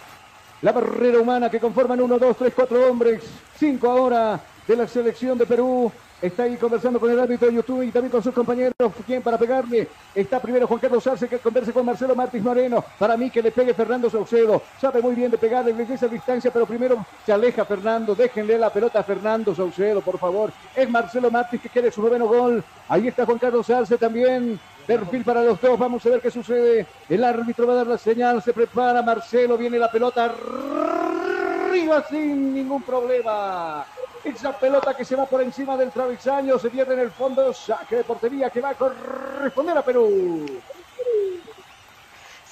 la 0.61 0.71
barrera 0.71 1.19
humana 1.19 1.49
que 1.49 1.59
conforman 1.59 1.99
uno, 1.99 2.17
dos, 2.17 2.37
tres, 2.37 2.53
cuatro 2.55 2.89
hombres, 2.89 3.21
cinco 3.59 3.89
ahora 3.89 4.39
de 4.65 4.75
la 4.77 4.87
selección 4.87 5.37
de 5.37 5.45
Perú. 5.45 5.91
Está 6.21 6.43
ahí 6.43 6.55
conversando 6.55 6.99
con 6.99 7.11
el 7.11 7.19
árbitro 7.19 7.47
de 7.47 7.55
YouTube 7.55 7.83
y 7.83 7.91
también 7.91 8.11
con 8.11 8.23
sus 8.23 8.33
compañeros. 8.33 8.73
¿Quién 9.05 9.21
para 9.21 9.37
pegarle? 9.37 9.87
Está 10.13 10.39
primero 10.39 10.65
Juan 10.65 10.79
Carlos 10.79 11.05
Arce 11.05 11.27
que 11.27 11.39
converse 11.39 11.73
con 11.73 11.85
Marcelo 11.85 12.15
Martins 12.15 12.43
Moreno. 12.43 12.83
Para 12.97 13.17
mí 13.17 13.29
que 13.29 13.41
le 13.41 13.51
pegue 13.51 13.73
Fernando 13.73 14.09
Saucedo. 14.09 14.61
Sabe 14.79 15.01
muy 15.01 15.13
bien 15.13 15.29
de 15.29 15.37
pegarle 15.37 15.73
desde 15.73 15.95
esa 15.95 16.07
distancia, 16.07 16.51
pero 16.51 16.65
primero 16.65 17.05
se 17.25 17.33
aleja 17.33 17.65
Fernando. 17.65 18.15
Déjenle 18.15 18.57
la 18.57 18.69
pelota 18.69 18.99
a 18.99 19.03
Fernando 19.03 19.53
Saucedo, 19.53 20.01
por 20.01 20.17
favor. 20.17 20.51
Es 20.73 20.89
Marcelo 20.89 21.29
Martins 21.29 21.61
que 21.61 21.69
quiere 21.69 21.91
su 21.91 22.01
noveno 22.01 22.27
gol. 22.27 22.63
Ahí 22.87 23.09
está 23.09 23.25
Juan 23.25 23.37
Carlos 23.37 23.69
Arce 23.69 23.97
también. 23.97 24.57
Perfil 24.87 25.23
para 25.23 25.43
los 25.43 25.59
dos. 25.59 25.77
Vamos 25.77 26.05
a 26.05 26.09
ver 26.09 26.21
qué 26.21 26.31
sucede. 26.31 26.85
El 27.09 27.23
árbitro 27.23 27.67
va 27.67 27.73
a 27.73 27.77
dar 27.77 27.87
la 27.87 27.97
señal. 27.97 28.41
Se 28.41 28.53
prepara 28.53 29.01
Marcelo. 29.01 29.57
Viene 29.57 29.77
la 29.77 29.91
pelota 29.91 30.25
arriba 30.25 32.03
sin 32.09 32.53
ningún 32.53 32.81
problema. 32.83 33.85
Esa 34.25 34.51
pelota 34.57 34.95
que 34.95 35.05
se 35.05 35.15
va 35.15 35.27
por 35.27 35.41
encima 35.41 35.77
del 35.77 35.91
travesaño 35.91 36.57
se 36.57 36.71
pierde 36.71 36.95
en 36.95 37.01
el 37.01 37.11
fondo. 37.11 37.53
Saque 37.53 37.97
de 37.97 38.03
portería 38.03 38.49
que 38.49 38.59
va 38.59 38.69
a 38.69 38.73
corresponder 38.73 39.77
a 39.77 39.85
Perú. 39.85 40.45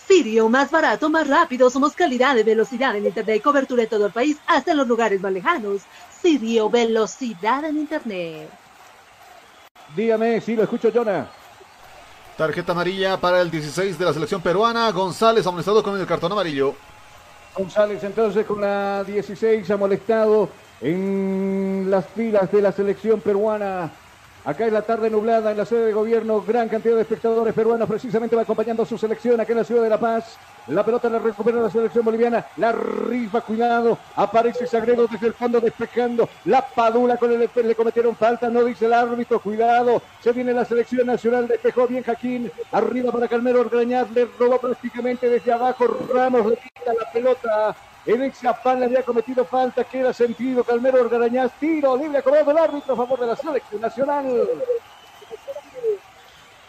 Sirio, 0.08 0.50
más 0.50 0.70
barato, 0.70 1.10
más 1.10 1.28
rápido. 1.28 1.72
Somos 1.72 1.94
calidad 1.94 2.36
de 2.36 2.44
velocidad 2.44 2.95
en 2.95 3.08
Internet 3.08 3.38
y 3.38 3.40
cobertura 3.40 3.84
en 3.84 3.90
todo 3.90 4.06
el 4.06 4.12
país, 4.12 4.38
hasta 4.45 4.72
en 4.72 4.78
los 4.78 4.88
lugares 4.88 5.20
más 5.20 5.32
lejanos. 5.32 5.82
Sirio, 6.22 6.70
velocidad 6.70 7.66
en 7.66 7.78
Internet. 7.80 8.50
Dígame, 9.95 10.41
si 10.41 10.56
lo 10.56 10.64
escucho, 10.64 10.91
Jonah. 10.94 11.28
Tarjeta 12.38 12.74
amarilla 12.74 13.18
para 13.18 13.41
el 13.41 13.50
16 13.50 13.98
de 13.98 14.06
la 14.06 14.14
selección 14.14 14.41
peruana. 14.41 14.91
González 14.91 15.48
amonestado 15.48 15.82
con 15.82 16.00
el 16.00 16.06
cartón 16.06 16.32
amarillo. 16.32 16.76
González 17.56 18.04
entonces 18.04 18.45
con 18.45 18.62
la 18.62 19.04
16 19.04 19.70
ha 19.72 19.78
molestado 19.78 20.50
en 20.84 21.90
las 21.90 22.06
filas 22.08 22.52
de 22.52 22.62
la 22.62 22.72
selección 22.72 23.22
peruana. 23.22 23.90
Acá 24.46 24.66
es 24.66 24.74
la 24.74 24.82
tarde 24.82 25.10
nublada 25.10 25.52
en 25.52 25.58
la 25.58 25.66
sede 25.66 25.86
de 25.86 25.94
gobierno, 25.94 26.42
gran 26.42 26.68
cantidad 26.68 26.96
de 26.96 27.04
espectadores 27.04 27.54
peruanos 27.54 27.88
precisamente 27.88 28.36
va 28.36 28.42
acompañando 28.42 28.84
a 28.84 28.86
su 28.86 28.98
selección 28.98 29.40
acá 29.40 29.54
en 29.54 29.60
la 29.60 29.64
ciudad 29.64 29.84
de 29.84 29.90
La 29.90 29.98
Paz. 29.98 30.38
La 30.68 30.84
pelota 30.84 31.10
la 31.10 31.20
recupera 31.20 31.62
la 31.62 31.70
selección 31.70 32.04
boliviana, 32.04 32.46
la 32.58 32.74
rifa, 32.74 33.40
cuidado, 33.40 33.98
aparece 34.18 34.68
Sagredo 34.68 35.08
desde 35.08 35.28
el 35.28 35.34
fondo 35.34 35.62
despejando, 35.62 36.28
la 36.46 36.62
Padula 36.62 37.16
con 37.16 37.32
el 37.32 37.50
le 37.54 37.76
cometieron 37.76 38.18
falta, 38.18 38.50
no 38.50 38.66
dice 38.66 38.86
el 38.86 38.94
árbitro, 38.94 39.40
cuidado, 39.40 40.02
se 40.22 40.34
viene 40.34 40.54
la 40.54 40.66
selección 40.66 41.08
nacional, 41.08 41.48
despejó 41.48 41.88
bien 41.88 42.04
Jaquín, 42.04 42.52
arriba 42.74 43.12
para 43.14 43.30
Calmero 43.30 43.62
Orgañaz, 43.62 44.12
le 44.12 44.28
robó 44.38 44.58
prácticamente 44.58 45.30
desde 45.30 45.54
abajo, 45.54 45.86
Ramos 46.14 46.46
le 46.46 46.58
quita 46.58 46.94
la 46.94 47.12
pelota 47.12 47.76
en 48.06 48.24
ese 48.24 48.48
afán 48.48 48.80
le 48.80 48.86
había 48.86 49.04
cometido 49.04 49.46
falta, 49.46 49.84
queda 49.84 50.14
sentido. 50.14 50.64
Calmero 50.64 51.02
Orgarañaz, 51.02 51.52
tiro 51.60 51.96
libre, 51.96 52.18
acordado 52.18 52.52
el 52.52 52.58
árbitro 52.58 52.94
a 52.94 52.98
favor 52.98 53.20
de 53.20 53.28
la 53.28 53.36
selección 53.36 53.82
nacional. 53.82 54.48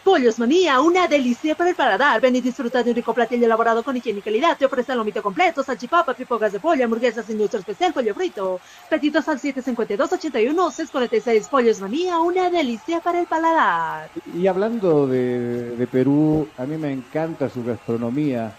Pollos 0.05 0.37
Manía, 0.37 0.79
una 0.81 1.07
delicia 1.07 1.55
para 1.55 1.71
el 1.71 1.75
paladar. 1.75 2.21
Ven 2.21 2.35
y 2.35 2.41
disfruta 2.41 2.83
de 2.83 2.91
un 2.91 2.95
rico 2.95 3.11
platillo 3.11 3.47
elaborado 3.47 3.83
con 3.83 3.97
higiene 3.97 4.19
y 4.19 4.21
calidad. 4.21 4.55
Te 4.55 4.65
ofrece 4.65 4.91
el 4.91 4.99
lomito 4.99 5.23
completo, 5.23 5.63
salchipapa, 5.63 6.13
pipogas 6.13 6.51
de 6.51 6.59
pollo, 6.59 6.85
hamburguesas 6.85 7.25
sin 7.25 7.39
nuestro 7.39 7.59
especial, 7.59 7.91
pollo 7.91 8.13
frito. 8.13 8.59
Petitos 8.87 9.27
al 9.27 9.39
752-81-646. 9.39 11.49
Pollos 11.49 11.81
Manía, 11.81 12.19
una 12.19 12.51
delicia 12.51 12.99
para 12.99 13.19
el 13.19 13.25
paladar. 13.25 14.11
Y 14.31 14.45
hablando 14.45 15.07
de, 15.07 15.75
de 15.75 15.87
Perú, 15.87 16.47
a 16.55 16.67
mí 16.67 16.77
me 16.77 16.93
encanta 16.93 17.49
su 17.49 17.63
gastronomía. 17.63 18.53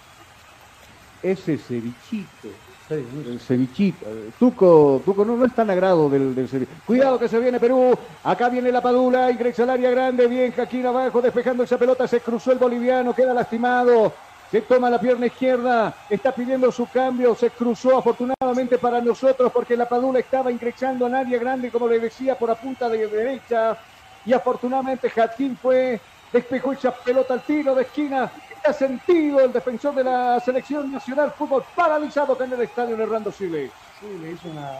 Ese 1.22 1.58
cevichito. 1.58 2.48
El 2.88 3.40
cevichito. 3.40 4.06
Tuco, 4.38 5.02
Tuco 5.04 5.24
no, 5.24 5.44
es 5.44 5.52
tan 5.52 5.68
agrado 5.70 6.08
del, 6.08 6.34
del 6.34 6.48
ceviche. 6.48 6.70
Cuidado 6.86 7.18
que 7.18 7.28
se 7.28 7.40
viene 7.40 7.58
Perú. 7.58 7.98
Acá 8.22 8.48
viene 8.48 8.70
la 8.70 8.80
Padula. 8.80 9.30
Ingresa 9.30 9.64
al 9.64 9.70
área 9.70 9.90
grande. 9.90 10.26
Bien, 10.28 10.52
Jaquín 10.52 10.86
abajo 10.86 11.20
despejando 11.20 11.64
esa 11.64 11.78
pelota. 11.78 12.06
Se 12.06 12.20
cruzó 12.20 12.52
el 12.52 12.58
boliviano. 12.58 13.12
Queda 13.12 13.34
lastimado. 13.34 14.12
Se 14.52 14.60
toma 14.60 14.88
la 14.88 15.00
pierna 15.00 15.26
izquierda. 15.26 15.94
Está 16.08 16.32
pidiendo 16.32 16.70
su 16.70 16.86
cambio. 16.86 17.34
Se 17.34 17.50
cruzó 17.50 17.98
afortunadamente 17.98 18.78
para 18.78 19.00
nosotros 19.00 19.50
porque 19.52 19.76
la 19.76 19.88
Padula 19.88 20.20
estaba 20.20 20.52
ingresando 20.52 21.08
en 21.08 21.16
área 21.16 21.38
grande, 21.40 21.70
como 21.72 21.88
le 21.88 21.98
decía, 21.98 22.38
por 22.38 22.50
la 22.50 22.54
punta 22.54 22.88
de 22.88 23.08
derecha. 23.08 23.76
Y 24.24 24.32
afortunadamente 24.32 25.10
Jaquín 25.10 25.56
fue. 25.60 26.00
Despejó 26.32 26.72
esa 26.72 26.92
pelota 26.92 27.34
al 27.34 27.42
tiro 27.42 27.74
de 27.74 27.82
esquina 27.82 28.30
sentido 28.72 29.40
el 29.40 29.52
defensor 29.52 29.94
de 29.94 30.04
la 30.04 30.40
selección 30.40 30.90
nacional 30.92 31.32
fútbol 31.32 31.64
paralizado 31.74 32.36
en 32.42 32.52
el 32.52 32.62
estadio 32.62 32.96
Hernando 32.96 33.32
Siles. 33.32 33.70
Sí, 34.00 34.06
le 34.20 34.32
hizo 34.32 34.48
una, 34.48 34.70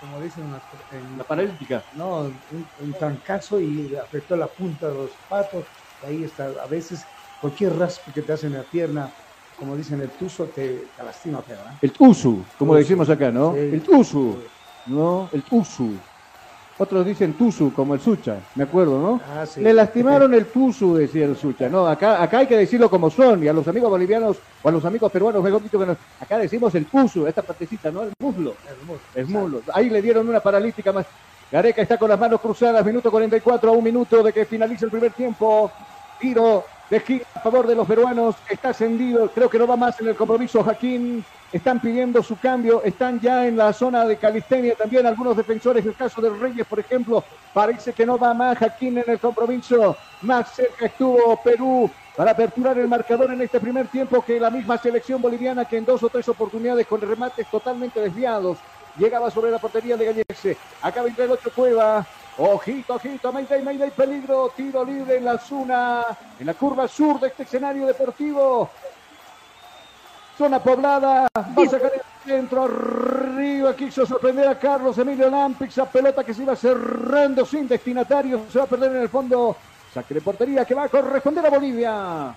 como 0.00 0.20
dicen, 0.20 0.44
una, 0.44 0.60
en, 0.92 1.18
La 1.18 1.24
paralítica. 1.24 1.82
No, 1.94 2.20
un, 2.20 2.66
un 2.80 2.92
trancazo 2.94 3.60
y 3.60 3.94
afectó 3.96 4.36
la 4.36 4.46
punta 4.46 4.88
de 4.88 4.94
los 4.94 5.10
patos. 5.28 5.64
Ahí 6.06 6.24
está, 6.24 6.50
a 6.62 6.66
veces 6.66 7.04
cualquier 7.40 7.76
raspo 7.76 8.12
que 8.12 8.22
te 8.22 8.32
hace 8.32 8.46
en 8.46 8.54
la 8.54 8.62
pierna, 8.62 9.10
como 9.58 9.76
dicen 9.76 10.00
el 10.00 10.10
tuzo, 10.10 10.44
te, 10.46 10.86
te 10.96 11.02
lastima 11.02 11.42
feo. 11.42 11.56
¿eh? 11.56 11.78
El 11.82 11.92
tuzu, 11.92 12.44
como 12.58 12.74
decimos 12.74 13.08
acá, 13.08 13.30
¿no? 13.30 13.52
Sí. 13.52 13.58
El 13.58 13.82
tuzu, 13.82 14.38
¿no? 14.86 15.28
El 15.32 15.42
tuzu. 15.42 15.94
Otros 16.78 17.06
dicen 17.06 17.32
tuzu, 17.32 17.72
como 17.72 17.94
el 17.94 18.00
sucha, 18.00 18.36
me 18.54 18.64
acuerdo, 18.64 19.00
¿no? 19.00 19.20
Ah, 19.34 19.46
sí. 19.46 19.62
Le 19.62 19.72
lastimaron 19.72 20.34
el 20.34 20.44
tuzu, 20.46 20.94
decía 20.96 21.24
el 21.24 21.34
sucha. 21.34 21.70
No, 21.70 21.86
acá, 21.86 22.22
acá 22.22 22.38
hay 22.40 22.46
que 22.46 22.56
decirlo 22.56 22.90
como 22.90 23.08
son, 23.08 23.42
y 23.42 23.48
a 23.48 23.52
los 23.54 23.66
amigos 23.66 23.88
bolivianos 23.88 24.36
o 24.62 24.68
a 24.68 24.72
los 24.72 24.84
amigos 24.84 25.10
peruanos, 25.10 25.42
mejor 25.42 25.62
dicho, 25.62 25.78
que 25.78 25.86
nos- 25.86 25.96
acá 26.20 26.36
decimos 26.36 26.74
el 26.74 26.84
tuzu, 26.84 27.26
esta 27.26 27.40
partecita, 27.40 27.90
¿no? 27.90 28.02
El 28.02 28.12
muslo. 28.20 28.52
El 29.14 29.26
muslo. 29.26 29.62
Ahí 29.72 29.88
le 29.88 30.02
dieron 30.02 30.28
una 30.28 30.40
paralítica 30.40 30.92
más. 30.92 31.06
Gareca 31.50 31.80
está 31.80 31.96
con 31.96 32.10
las 32.10 32.18
manos 32.20 32.40
cruzadas, 32.40 32.84
minuto 32.84 33.10
44 33.10 33.70
a 33.70 33.72
un 33.72 33.84
minuto 33.84 34.22
de 34.22 34.32
que 34.32 34.44
finalice 34.44 34.84
el 34.84 34.90
primer 34.90 35.12
tiempo. 35.12 35.70
Tiro 36.20 36.64
de 36.90 37.26
a 37.34 37.40
favor 37.40 37.66
de 37.66 37.74
los 37.74 37.86
peruanos, 37.86 38.36
está 38.48 38.68
ascendido, 38.68 39.28
creo 39.30 39.50
que 39.50 39.58
no 39.58 39.66
va 39.66 39.76
más 39.76 40.00
en 40.00 40.08
el 40.08 40.16
compromiso 40.16 40.62
Jaquín. 40.62 41.24
Están 41.52 41.80
pidiendo 41.80 42.22
su 42.22 42.36
cambio, 42.38 42.82
están 42.82 43.20
ya 43.20 43.46
en 43.46 43.56
la 43.56 43.72
zona 43.72 44.04
de 44.04 44.16
calistenia 44.16 44.74
también 44.74 45.06
algunos 45.06 45.36
defensores, 45.36 45.86
el 45.86 45.94
caso 45.94 46.20
de 46.20 46.30
Reyes, 46.30 46.66
por 46.66 46.80
ejemplo, 46.80 47.24
parece 47.52 47.92
que 47.92 48.04
no 48.04 48.18
va 48.18 48.34
más 48.34 48.58
Jaquín 48.58 48.98
en 48.98 49.04
el 49.06 49.18
compromiso. 49.18 49.96
Más 50.22 50.52
cerca 50.52 50.86
estuvo 50.86 51.40
Perú 51.42 51.90
para 52.16 52.32
aperturar 52.32 52.78
el 52.78 52.88
marcador 52.88 53.32
en 53.32 53.42
este 53.42 53.60
primer 53.60 53.86
tiempo 53.88 54.22
que 54.22 54.40
la 54.40 54.50
misma 54.50 54.76
selección 54.78 55.22
boliviana 55.22 55.64
que 55.64 55.76
en 55.76 55.84
dos 55.84 56.02
o 56.02 56.08
tres 56.08 56.28
oportunidades 56.28 56.86
con 56.86 57.00
remates 57.00 57.46
totalmente 57.48 58.00
desviados 58.00 58.58
llegaba 58.98 59.30
sobre 59.30 59.50
la 59.50 59.58
portería 59.58 59.96
de 59.96 60.04
Gallese. 60.04 60.56
Acá 60.82 61.02
vendrá 61.02 61.24
el 61.24 61.30
ocho 61.32 61.50
Cueva. 61.54 62.04
Ojito, 62.38 62.94
ojito, 62.94 63.32
Mayday, 63.32 63.62
Mayday, 63.62 63.90
peligro, 63.90 64.52
tiro 64.54 64.84
libre 64.84 65.16
en 65.16 65.24
la 65.24 65.38
zona, 65.38 66.04
en 66.38 66.44
la 66.44 66.52
curva 66.52 66.86
sur 66.86 67.18
de 67.18 67.28
este 67.28 67.44
escenario 67.44 67.86
deportivo. 67.86 68.68
Zona 70.36 70.62
poblada, 70.62 71.28
va 71.34 71.62
a 71.62 71.66
sacar 71.66 71.92
el 71.94 72.02
centro 72.22 72.64
arriba, 72.64 73.74
quiso 73.74 74.04
sorprender 74.04 74.48
a 74.48 74.58
Carlos 74.58 74.98
Emilio 74.98 75.30
Lampix, 75.30 75.78
a 75.78 75.86
pelota 75.86 76.24
que 76.24 76.34
se 76.34 76.42
iba 76.42 76.54
cerrando 76.54 77.46
sin 77.46 77.66
destinatario, 77.66 78.42
se 78.52 78.58
va 78.58 78.64
a 78.64 78.68
perder 78.68 78.96
en 78.96 79.02
el 79.02 79.08
fondo. 79.08 79.56
Saque 79.94 80.12
de 80.12 80.20
portería 80.20 80.66
que 80.66 80.74
va 80.74 80.84
a 80.84 80.88
corresponder 80.90 81.46
a 81.46 81.48
Bolivia. 81.48 82.34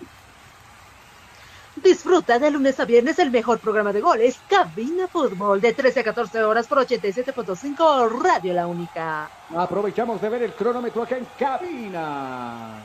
Disfruta 1.83 2.39
de 2.39 2.51
lunes 2.51 2.79
a 2.79 2.85
viernes 2.85 3.19
el 3.19 3.31
mejor 3.31 3.59
programa 3.59 3.93
de 3.93 4.01
goles, 4.01 4.37
Cabina 4.49 5.07
Fútbol, 5.07 5.61
de 5.61 5.73
13 5.73 6.01
a 6.01 6.03
14 6.03 6.43
horas 6.43 6.67
por 6.67 6.79
87.5 6.79 8.21
Radio 8.21 8.53
La 8.53 8.67
Única. 8.67 9.29
Aprovechamos 9.55 10.21
de 10.21 10.29
ver 10.29 10.43
el 10.43 10.53
cronómetro 10.53 11.03
acá 11.03 11.17
en 11.17 11.27
cabina. 11.37 12.81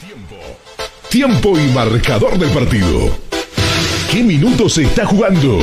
Tiempo. 0.00 0.36
Tiempo 1.08 1.58
y 1.58 1.68
marcador 1.72 2.38
del 2.38 2.50
partido. 2.50 3.10
¿Qué 4.10 4.22
minutos 4.22 4.74
se 4.74 4.82
está 4.82 5.06
jugando? 5.06 5.58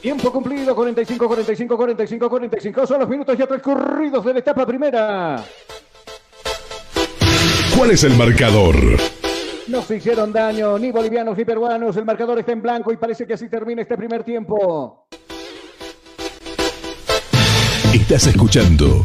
Tiempo 0.00 0.30
cumplido, 0.30 0.74
45, 0.74 1.26
45, 1.26 1.76
45, 1.76 2.28
45. 2.28 2.86
Son 2.86 3.00
los 3.00 3.08
minutos 3.08 3.36
ya 3.36 3.46
transcurridos 3.46 4.24
de 4.24 4.32
la 4.32 4.38
etapa 4.38 4.66
primera. 4.66 5.44
¿Cuál 7.76 7.90
es 7.90 8.04
el 8.04 8.14
marcador? 8.16 8.76
No 9.68 9.82
se 9.82 9.96
hicieron 9.96 10.32
daño 10.32 10.78
ni 10.78 10.92
bolivianos 10.92 11.36
ni 11.36 11.44
peruanos. 11.44 11.96
El 11.96 12.04
marcador 12.04 12.38
está 12.38 12.52
en 12.52 12.62
blanco 12.62 12.92
y 12.92 12.96
parece 12.96 13.26
que 13.26 13.34
así 13.34 13.48
termina 13.48 13.82
este 13.82 13.96
primer 13.96 14.22
tiempo. 14.22 15.08
Estás 17.92 18.28
escuchando 18.28 19.04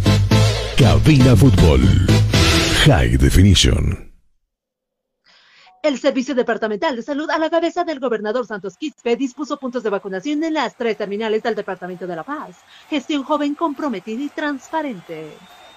Cabina 0.77 1.35
Fútbol 1.35 1.81
High 2.85 3.17
Definition. 3.17 4.11
El 5.81 5.97
Servicio 5.97 6.35
Departamental 6.35 6.95
de 6.95 7.01
Salud, 7.01 7.27
a 7.31 7.39
la 7.39 7.49
cabeza 7.49 7.83
del 7.83 7.99
gobernador 7.99 8.45
Santos 8.45 8.77
Quispe, 8.77 9.15
dispuso 9.15 9.57
puntos 9.57 9.81
de 9.81 9.89
vacunación 9.89 10.43
en 10.43 10.53
las 10.53 10.75
tres 10.75 10.95
terminales 10.95 11.41
del 11.41 11.55
Departamento 11.55 12.05
de 12.05 12.15
La 12.15 12.23
Paz. 12.23 12.57
Gestión 12.87 13.23
joven, 13.23 13.55
comprometida 13.55 14.21
y 14.21 14.29
transparente. 14.29 15.31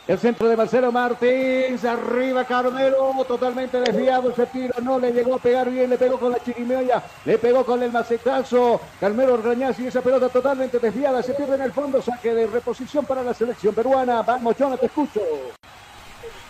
El 0.07 0.19
centro 0.19 0.47
de 0.51 0.57
Marcelo 0.57 0.93
Martins, 0.93 1.83
arriba 1.83 2.45
Carmelo, 2.45 3.25
totalmente 3.27 3.81
desviado 3.81 4.31
ese 4.31 4.45
tiro, 4.47 4.75
no 4.83 4.99
le 4.99 5.13
llegó 5.13 5.37
a 5.37 5.39
pegar 5.39 5.71
bien, 5.71 5.89
le 5.89 5.97
pegó 5.97 6.21
con 6.21 6.31
la 6.31 6.45
chirimioya, 6.45 7.03
le 7.25 7.39
pegó 7.39 7.65
con 7.65 7.83
el 7.83 7.91
macetazo, 7.91 8.83
Carmelo 9.01 9.39
Rañaz 9.39 9.81
y 9.81 9.87
esa 9.87 10.03
pelota 10.03 10.29
totalmente 10.29 10.79
desviada, 10.79 11.23
se 11.23 11.33
pierde 11.33 11.55
en 11.55 11.63
el 11.63 11.73
fondo, 11.73 12.03
saque 12.03 12.35
de 12.35 12.47
reposición 12.47 13.07
para 13.07 13.23
la 13.23 13.33
selección 13.33 13.75
peruana. 13.75 14.21
Vamos, 14.21 14.55
Jonathan, 14.59 14.81
te 14.81 14.87
escucho. 14.87 15.23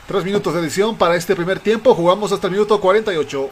Tres 0.09 0.24
minutos 0.24 0.52
de 0.52 0.60
edición 0.60 0.97
para 0.97 1.14
este 1.14 1.36
primer 1.36 1.60
tiempo, 1.60 1.94
jugamos 1.94 2.32
hasta 2.32 2.48
el 2.48 2.55
minuto 2.55 2.81
48. 2.81 3.51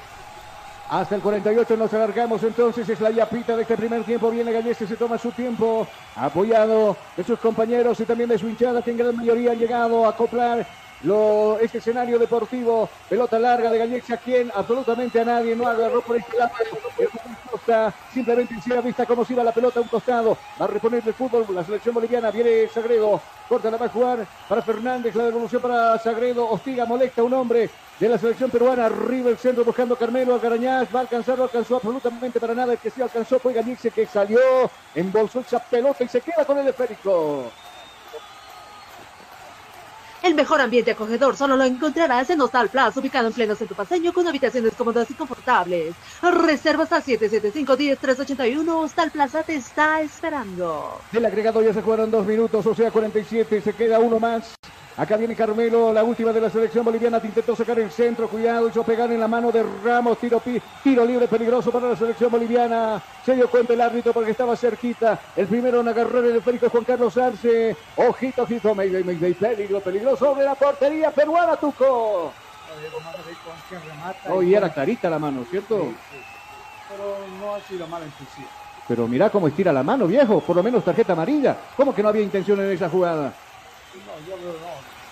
Hasta 0.93 1.14
el 1.14 1.23
48 1.23 1.74
nos 1.78 1.94
alargamos 1.94 2.43
entonces, 2.43 2.86
es 2.86 3.01
la 3.01 3.10
yapita 3.10 3.56
de 3.56 3.62
este 3.62 3.78
primer 3.78 4.05
tiempo, 4.05 4.31
viene 4.31 4.52
Gallese, 4.52 4.86
se 4.86 4.94
toma 4.97 5.16
su 5.16 5.31
tiempo, 5.31 5.86
apoyado 6.16 6.94
de 7.16 7.24
sus 7.24 7.39
compañeros 7.39 7.98
y 8.01 8.05
también 8.05 8.28
de 8.28 8.36
su 8.36 8.47
hinchada 8.47 8.82
que 8.82 8.90
en 8.90 8.98
gran 8.98 9.16
mayoría 9.16 9.52
han 9.52 9.59
llegado 9.59 10.05
a 10.05 10.10
acoplar 10.10 10.81
lo, 11.04 11.58
este 11.60 11.78
escenario 11.78 12.18
deportivo, 12.18 12.88
pelota 13.08 13.38
larga 13.38 13.70
de 13.70 13.78
Gallexa, 13.78 14.16
quien 14.16 14.50
absolutamente 14.54 15.20
a 15.20 15.24
nadie 15.24 15.56
no 15.56 15.66
agarró 15.66 16.00
por 16.00 16.16
este 16.16 16.36
lado. 16.36 16.52
El 16.98 17.08
simplemente 18.12 18.54
hiciera 18.54 18.80
vista 18.80 19.06
como 19.06 19.24
si 19.24 19.34
iba 19.34 19.44
la 19.44 19.52
pelota 19.52 19.78
a 19.78 19.82
un 19.82 19.88
costado. 19.88 20.36
Va 20.60 20.64
a 20.64 20.68
reponer 20.68 21.02
el 21.06 21.14
fútbol 21.14 21.46
la 21.54 21.64
selección 21.64 21.94
boliviana. 21.94 22.30
Viene 22.30 22.68
Sagredo, 22.68 23.20
corta 23.48 23.70
la 23.70 23.76
va 23.76 23.86
a 23.86 23.88
jugar 23.88 24.26
para 24.48 24.62
Fernández, 24.62 25.14
la 25.14 25.24
devolución 25.24 25.62
para 25.62 25.98
Sagredo. 25.98 26.48
Hostiga, 26.50 26.86
molesta 26.86 27.22
un 27.22 27.34
hombre 27.34 27.70
de 27.98 28.08
la 28.08 28.18
selección 28.18 28.50
peruana. 28.50 28.86
Arriba 28.86 29.30
el 29.30 29.38
centro 29.38 29.64
buscando 29.64 29.96
Carmelo 29.96 30.34
Algarañaz. 30.34 30.88
Va 30.94 31.00
a 31.00 31.02
alcanzar, 31.02 31.38
no 31.38 31.44
alcanzó 31.44 31.76
absolutamente 31.76 32.40
para 32.40 32.54
nada. 32.54 32.72
El 32.72 32.78
que 32.78 32.90
sí 32.90 33.02
alcanzó 33.02 33.38
fue 33.38 33.52
Gallexe 33.52 33.90
que 33.90 34.06
salió, 34.06 34.40
embolsó 34.94 35.40
esa 35.40 35.58
pelota 35.58 36.04
y 36.04 36.08
se 36.08 36.20
queda 36.20 36.44
con 36.44 36.58
el 36.58 36.68
esférico. 36.68 37.50
El 40.22 40.34
mejor 40.36 40.60
ambiente 40.60 40.92
acogedor 40.92 41.36
solo 41.36 41.56
lo 41.56 41.64
encontrarás 41.64 42.30
en 42.30 42.40
Hostal 42.40 42.68
Plaza, 42.68 43.00
ubicado 43.00 43.26
en 43.26 43.32
pleno 43.32 43.56
centro 43.56 43.76
paseño, 43.76 44.12
con 44.12 44.28
habitaciones 44.28 44.72
cómodas 44.74 45.10
y 45.10 45.14
confortables. 45.14 45.96
Reservas 46.22 46.92
a 46.92 47.02
775-10381. 47.02 48.68
Hostal 48.68 49.10
Plaza 49.10 49.42
te 49.42 49.56
está 49.56 50.00
esperando. 50.00 51.00
Del 51.10 51.26
agregado 51.26 51.60
ya 51.60 51.74
se 51.74 51.82
jugaron 51.82 52.10
dos 52.12 52.24
minutos, 52.24 52.64
o 52.64 52.74
sea, 52.74 52.92
47. 52.92 53.60
Se 53.62 53.72
queda 53.72 53.98
uno 53.98 54.20
más. 54.20 54.54
Acá 54.97 55.16
viene 55.16 55.35
Carmelo, 55.35 55.90
la 55.90 56.05
última 56.05 56.32
de 56.32 56.40
la 56.40 56.51
selección 56.51 56.85
boliviana, 56.85 57.19
intentó 57.24 57.56
sacar 57.56 57.78
el 57.78 57.90
centro, 57.90 58.28
cuidado, 58.28 58.69
hizo 58.69 58.85
pegar 58.85 59.10
en 59.10 59.20
la 59.20 59.27
mano 59.27 59.51
de 59.51 59.62
Ramos, 59.62 60.19
tiro, 60.19 60.43
tiro 60.85 61.05
libre 61.06 61.27
peligroso 61.28 61.73
para 61.73 61.89
la 61.89 61.97
selección 61.97 62.31
boliviana. 62.31 63.02
Se 63.24 63.35
dio 63.35 63.48
cuenta 63.48 63.73
el 63.73 63.81
árbitro 63.81 64.12
porque 64.12 64.32
estaba 64.32 64.55
cerquita. 64.55 65.19
El 65.35 65.47
primero 65.47 65.81
en 65.81 65.89
agarrar 65.89 66.24
el 66.27 66.36
esférico 66.36 66.66
es 66.66 66.73
Juan 66.73 66.85
Carlos 66.85 67.16
Arce. 67.16 67.74
Ojito, 67.97 68.43
ojito, 68.43 68.74
Mayday, 68.74 69.02
Mayday, 69.02 69.32
peligro, 69.32 69.81
peligroso 69.81 70.35
de 70.35 70.44
la 70.44 70.55
portería 70.55 71.10
peruana, 71.10 71.56
Tuco. 71.56 72.35
Oh, 74.28 74.43
y 74.43 74.55
era 74.55 74.73
clarita 74.73 75.09
la 75.09 75.19
mano, 75.19 75.44
¿cierto? 75.47 75.81
Sí, 75.81 75.97
sí. 76.10 76.16
Pero 76.90 77.16
no 77.40 77.55
ha 77.55 77.60
sido 77.60 77.86
mala 77.86 78.05
intención. 78.05 78.47
Pero 78.86 79.09
mira 79.09 79.31
cómo 79.31 79.48
estira 79.48 79.73
la 79.73 79.82
mano, 79.82 80.06
viejo, 80.06 80.40
por 80.40 80.56
lo 80.56 80.62
menos 80.62 80.85
tarjeta 80.85 81.14
amarilla. 81.14 81.56
¿Cómo 81.77 81.94
que 81.94 82.02
no 82.02 82.10
había 82.10 82.23
intención 82.23 82.60
en 82.60 82.70
esa 82.73 82.90
jugada? 82.90 83.32
No, 83.94 84.27
yo 84.27 84.36
no, 84.36 84.52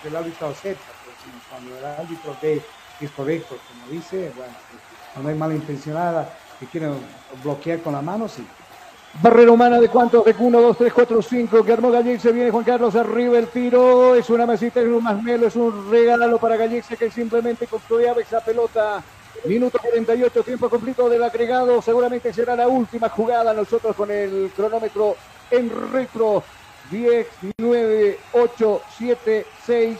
que 0.01 0.07
el 0.07 0.15
árbitro 0.15 0.47
acepta, 0.47 0.91
si 1.23 1.29
cuando 1.49 1.77
el 1.77 1.85
árbitro 1.85 2.35
ve 2.41 2.61
que 2.97 3.05
es 3.05 3.11
correcto, 3.11 3.55
como 3.67 3.91
dice, 3.91 4.31
bueno, 4.35 4.53
pues, 4.69 4.81
cuando 5.13 5.29
hay 5.29 5.35
malintencionada 5.35 6.35
que 6.59 6.65
quieren 6.65 6.95
bloquear 7.43 7.81
con 7.81 7.93
la 7.93 8.01
mano, 8.01 8.27
sí. 8.27 8.45
Barrera 9.21 9.51
humana 9.51 9.79
de 9.79 9.89
cuántos, 9.89 10.23
de 10.23 10.33
1, 10.37 10.61
2, 10.61 10.77
3, 10.77 10.93
4, 10.93 11.21
5. 11.21 11.63
Guillermo 11.63 11.91
Gallexe 11.91 12.31
viene 12.31 12.49
Juan 12.49 12.63
Carlos 12.63 12.95
arriba 12.95 13.37
el 13.37 13.47
tiro. 13.47 14.15
Es 14.15 14.29
una 14.29 14.45
mesita, 14.45 14.79
es 14.79 14.87
un 14.87 15.03
masmelo, 15.03 15.47
es 15.47 15.55
un 15.57 15.91
regalo 15.91 16.37
para 16.37 16.55
Gallexe 16.55 16.95
que 16.95 17.11
simplemente 17.11 17.67
custodiaba 17.67 18.21
esa 18.21 18.39
pelota. 18.39 19.03
Minuto 19.45 19.79
48, 19.81 20.43
tiempo 20.43 20.69
completo 20.69 21.09
del 21.09 21.23
agregado. 21.23 21.81
Seguramente 21.81 22.31
será 22.31 22.55
la 22.55 22.69
última 22.69 23.09
jugada. 23.09 23.53
Nosotros 23.53 23.95
con 23.97 24.09
el 24.11 24.49
cronómetro 24.55 25.17
en 25.51 25.91
retro. 25.91 26.43
10, 26.91 27.25
9, 27.57 28.17
8, 28.33 28.81
7, 28.99 29.45
6, 29.65 29.97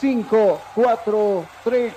5, 0.00 0.60
4, 0.74 1.46
3, 1.64 1.92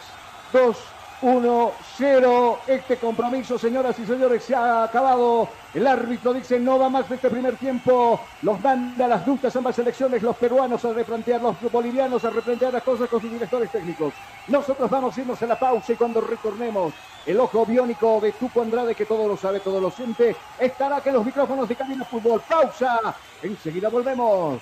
2, 0.52 0.95
1, 1.26 1.72
0. 1.98 2.60
Este 2.68 2.98
compromiso, 2.98 3.58
señoras 3.58 3.98
y 3.98 4.06
señores, 4.06 4.44
se 4.44 4.54
ha 4.54 4.84
acabado. 4.84 5.50
El 5.74 5.88
árbitro 5.88 6.32
dice 6.36 6.60
no 6.60 6.78
va 6.78 6.88
más 6.88 7.10
de 7.10 7.16
este 7.16 7.32
primer 7.32 7.56
tiempo. 7.56 8.22
Los 8.44 8.62
manda 8.62 9.06
a 9.06 9.08
las 9.08 9.26
dudas 9.26 9.56
ambas 9.56 9.76
selecciones, 9.76 10.22
los 10.22 10.36
peruanos 10.36 10.86
a 10.86 10.94
replantear, 10.94 11.42
los 11.42 11.60
bolivianos 11.72 12.24
a 12.26 12.30
replantear 12.30 12.74
las 12.74 12.84
cosas 12.84 13.10
con 13.10 13.20
sus 13.22 13.32
directores 13.32 13.72
técnicos. 13.72 14.14
Nosotros 14.50 14.88
vamos 14.88 15.18
a 15.18 15.22
irnos 15.22 15.42
a 15.42 15.48
la 15.48 15.58
pausa 15.58 15.94
y 15.94 15.96
cuando 15.96 16.22
retornemos, 16.22 16.94
el 17.26 17.40
ojo 17.40 17.66
biónico 17.66 18.20
de 18.22 18.32
Tuco 18.34 18.62
Andrade, 18.62 18.94
que 18.94 19.08
todo 19.08 19.28
lo 19.28 19.36
sabe, 19.36 19.62
todo 19.62 19.82
lo 19.82 19.90
siente, 19.90 20.36
estará 20.60 21.02
que 21.02 21.12
los 21.12 21.26
micrófonos 21.26 21.68
de 21.68 21.76
Cabina 21.76 22.06
Fútbol. 22.06 22.40
Pausa. 22.48 23.16
Enseguida 23.42 23.90
volvemos. 23.90 24.62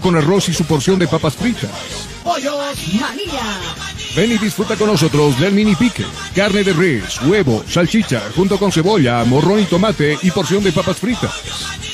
con 0.00 0.16
arroz 0.16 0.48
y 0.48 0.54
su 0.54 0.64
porción 0.64 0.98
de 0.98 1.06
papas 1.06 1.34
fritas. 1.36 1.70
Pollos 2.24 2.54
Manía. 3.00 3.58
Ven 4.16 4.32
y 4.32 4.38
disfruta 4.38 4.76
con 4.76 4.88
nosotros 4.88 5.38
del 5.38 5.52
mini 5.52 5.74
pique. 5.74 6.04
Carne 6.34 6.64
de 6.64 6.72
res, 6.72 7.20
huevo, 7.22 7.64
salchicha, 7.68 8.22
junto 8.34 8.58
con 8.58 8.72
cebolla, 8.72 9.24
morrón 9.24 9.60
y 9.60 9.64
tomate 9.64 10.18
y 10.22 10.30
porción 10.30 10.64
de 10.64 10.72
papas 10.72 10.98
fritas. 10.98 11.32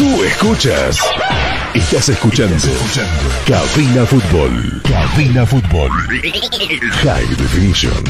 Tú 0.00 0.24
escuchas. 0.24 0.98
Estás 1.74 2.08
escuchando. 2.08 2.56
Cabina 3.46 4.06
Fútbol. 4.06 4.80
Cabina 4.82 5.44
Fútbol. 5.44 5.90
High 7.02 7.26
Definition. 7.36 8.02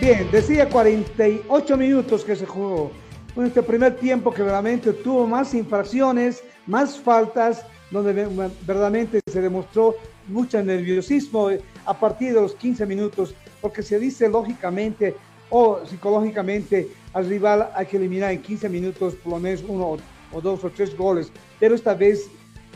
Bien, 0.00 0.26
decía 0.32 0.66
48 0.70 1.76
minutos 1.76 2.24
que 2.24 2.36
se 2.36 2.46
jugó. 2.46 2.92
En 3.36 3.44
este 3.44 3.62
primer 3.62 3.94
tiempo 3.96 4.32
que 4.32 4.42
realmente 4.42 4.94
tuvo 4.94 5.26
más 5.26 5.52
infracciones, 5.52 6.42
más 6.66 6.98
faltas, 6.98 7.66
donde 7.90 8.14
verdaderamente 8.62 9.20
se 9.30 9.42
demostró 9.42 9.96
mucho 10.28 10.62
nerviosismo 10.62 11.50
a 11.86 11.94
partir 11.94 12.34
de 12.34 12.40
los 12.40 12.54
15 12.54 12.86
minutos, 12.86 13.34
porque 13.60 13.82
se 13.82 13.98
dice 13.98 14.28
lógicamente 14.28 15.16
o 15.50 15.80
psicológicamente 15.86 16.88
al 17.12 17.28
rival 17.28 17.70
hay 17.74 17.86
que 17.86 17.96
eliminar 17.96 18.32
en 18.32 18.42
15 18.42 18.68
minutos 18.68 19.14
por 19.16 19.34
lo 19.34 19.38
menos 19.38 19.64
uno 19.68 19.96
o 20.32 20.40
dos 20.40 20.64
o 20.64 20.70
tres 20.70 20.96
goles, 20.96 21.30
pero 21.60 21.74
esta 21.74 21.94
vez 21.94 22.28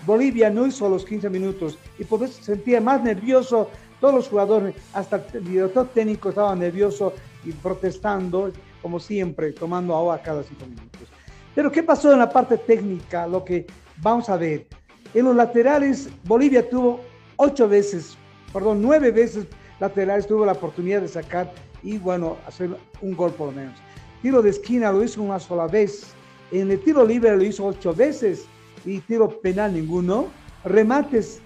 Bolivia 0.06 0.48
no 0.50 0.66
hizo 0.66 0.88
los 0.88 1.04
15 1.04 1.28
minutos 1.30 1.78
y 1.98 2.04
por 2.04 2.22
eso 2.22 2.34
se 2.34 2.44
sentía 2.44 2.80
más 2.80 3.02
nervioso 3.02 3.68
todos 4.00 4.14
los 4.14 4.28
jugadores, 4.28 4.74
hasta 4.92 5.24
el 5.34 5.44
director 5.44 5.88
técnico 5.88 6.28
estaba 6.28 6.54
nervioso 6.54 7.12
y 7.44 7.52
protestando, 7.52 8.52
como 8.80 9.00
siempre, 9.00 9.52
tomando 9.52 9.96
agua 9.96 10.22
cada 10.22 10.42
cinco 10.42 10.66
minutos. 10.66 11.08
Pero 11.54 11.72
¿qué 11.72 11.82
pasó 11.82 12.12
en 12.12 12.20
la 12.20 12.30
parte 12.30 12.58
técnica? 12.58 13.26
Lo 13.26 13.44
que 13.44 13.66
vamos 13.96 14.28
a 14.28 14.36
ver. 14.36 14.66
En 15.14 15.24
los 15.24 15.34
laterales, 15.34 16.08
Bolivia 16.24 16.68
tuvo 16.68 17.00
ocho 17.36 17.68
veces, 17.68 18.16
perdón, 18.52 18.82
nueve 18.82 19.10
veces 19.10 19.46
laterales 19.80 20.26
tuvo 20.26 20.44
la 20.44 20.52
oportunidad 20.52 21.00
de 21.00 21.08
sacar 21.08 21.52
y 21.82 21.98
bueno, 21.98 22.36
hacer 22.46 22.70
un 23.00 23.16
gol 23.16 23.32
por 23.32 23.48
lo 23.48 23.52
menos. 23.52 23.78
Tiro 24.22 24.42
de 24.42 24.50
esquina 24.50 24.90
lo 24.90 25.02
hizo 25.04 25.22
una 25.22 25.38
sola 25.38 25.66
vez. 25.66 26.08
En 26.50 26.70
el 26.70 26.80
tiro 26.80 27.04
libre 27.04 27.36
lo 27.36 27.44
hizo 27.44 27.66
ocho 27.66 27.94
veces 27.94 28.46
y 28.84 28.98
tiro 29.00 29.28
penal 29.40 29.74
ninguno. 29.74 30.26
Remates 30.64 31.40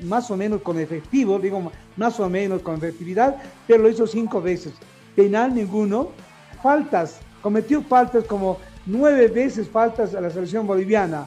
más 0.00 0.30
o 0.30 0.36
menos 0.36 0.62
con 0.62 0.78
efectivo, 0.78 1.38
digo 1.38 1.70
más 1.96 2.18
o 2.20 2.28
menos 2.28 2.62
con 2.62 2.76
efectividad, 2.76 3.36
pero 3.66 3.82
lo 3.82 3.90
hizo 3.90 4.06
cinco 4.06 4.40
veces. 4.40 4.72
Penal 5.14 5.54
ninguno. 5.54 6.08
Faltas, 6.62 7.20
cometió 7.42 7.82
faltas 7.82 8.24
como 8.24 8.58
nueve 8.86 9.28
veces 9.28 9.68
faltas 9.68 10.14
a 10.14 10.20
la 10.20 10.30
selección 10.30 10.66
boliviana. 10.66 11.26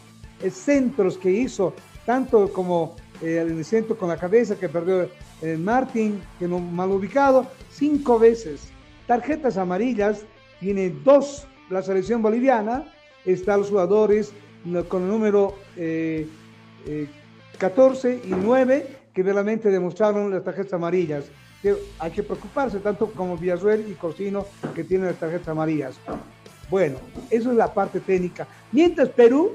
centros 0.51 1.17
que 1.17 1.31
hizo, 1.31 1.73
tanto 2.05 2.51
como 2.51 2.95
eh, 3.23 3.39
el 3.39 3.63
centro 3.65 3.97
con 3.97 4.09
la 4.09 4.17
cabeza 4.17 4.57
que 4.57 4.69
perdió 4.69 5.09
el 5.41 5.59
Martín, 5.59 6.21
que 6.37 6.47
no 6.47 6.59
mal 6.59 6.91
ubicado, 6.91 7.47
cinco 7.71 8.19
veces. 8.19 8.69
Tarjetas 9.07 9.57
amarillas, 9.57 10.25
tiene 10.59 10.89
dos 10.89 11.47
la 11.69 11.81
selección 11.81 12.21
boliviana, 12.21 12.85
están 13.25 13.59
los 13.59 13.69
jugadores 13.69 14.31
con 14.87 15.03
el 15.03 15.09
número 15.09 15.55
eh, 15.75 16.27
14 17.57 18.21
y 18.25 18.29
9 18.29 18.87
que 19.13 19.23
realmente 19.23 19.69
demostraron 19.69 20.31
las 20.31 20.43
tarjetas 20.43 20.73
amarillas. 20.73 21.25
Hay 21.99 22.11
que 22.11 22.23
preocuparse 22.23 22.79
tanto 22.79 23.11
como 23.11 23.37
Villarruel 23.37 23.89
y 23.89 23.93
Cocino 23.93 24.45
que 24.75 24.83
tienen 24.83 25.07
las 25.07 25.17
tarjetas 25.17 25.49
amarillas. 25.49 25.95
Bueno, 26.69 26.97
eso 27.29 27.51
es 27.51 27.57
la 27.57 27.73
parte 27.73 27.99
técnica. 27.99 28.47
Mientras 28.71 29.09
Perú 29.09 29.53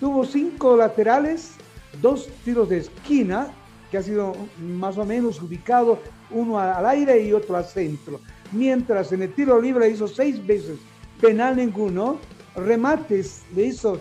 tuvo 0.00 0.24
cinco 0.24 0.76
laterales, 0.76 1.52
dos 2.00 2.28
tiros 2.44 2.68
de 2.68 2.78
esquina, 2.78 3.48
que 3.90 3.98
ha 3.98 4.02
sido 4.02 4.34
más 4.60 4.98
o 4.98 5.04
menos 5.04 5.40
ubicado, 5.40 5.98
uno 6.30 6.58
al 6.58 6.84
aire 6.86 7.22
y 7.22 7.32
otro 7.32 7.56
al 7.56 7.64
centro. 7.64 8.20
Mientras 8.52 9.12
en 9.12 9.22
el 9.22 9.34
tiro 9.34 9.60
libre 9.60 9.88
hizo 9.88 10.06
seis 10.08 10.44
veces, 10.46 10.78
penal 11.20 11.56
ninguno, 11.56 12.18
remates 12.54 13.42
le 13.54 13.64
hizo 13.64 14.00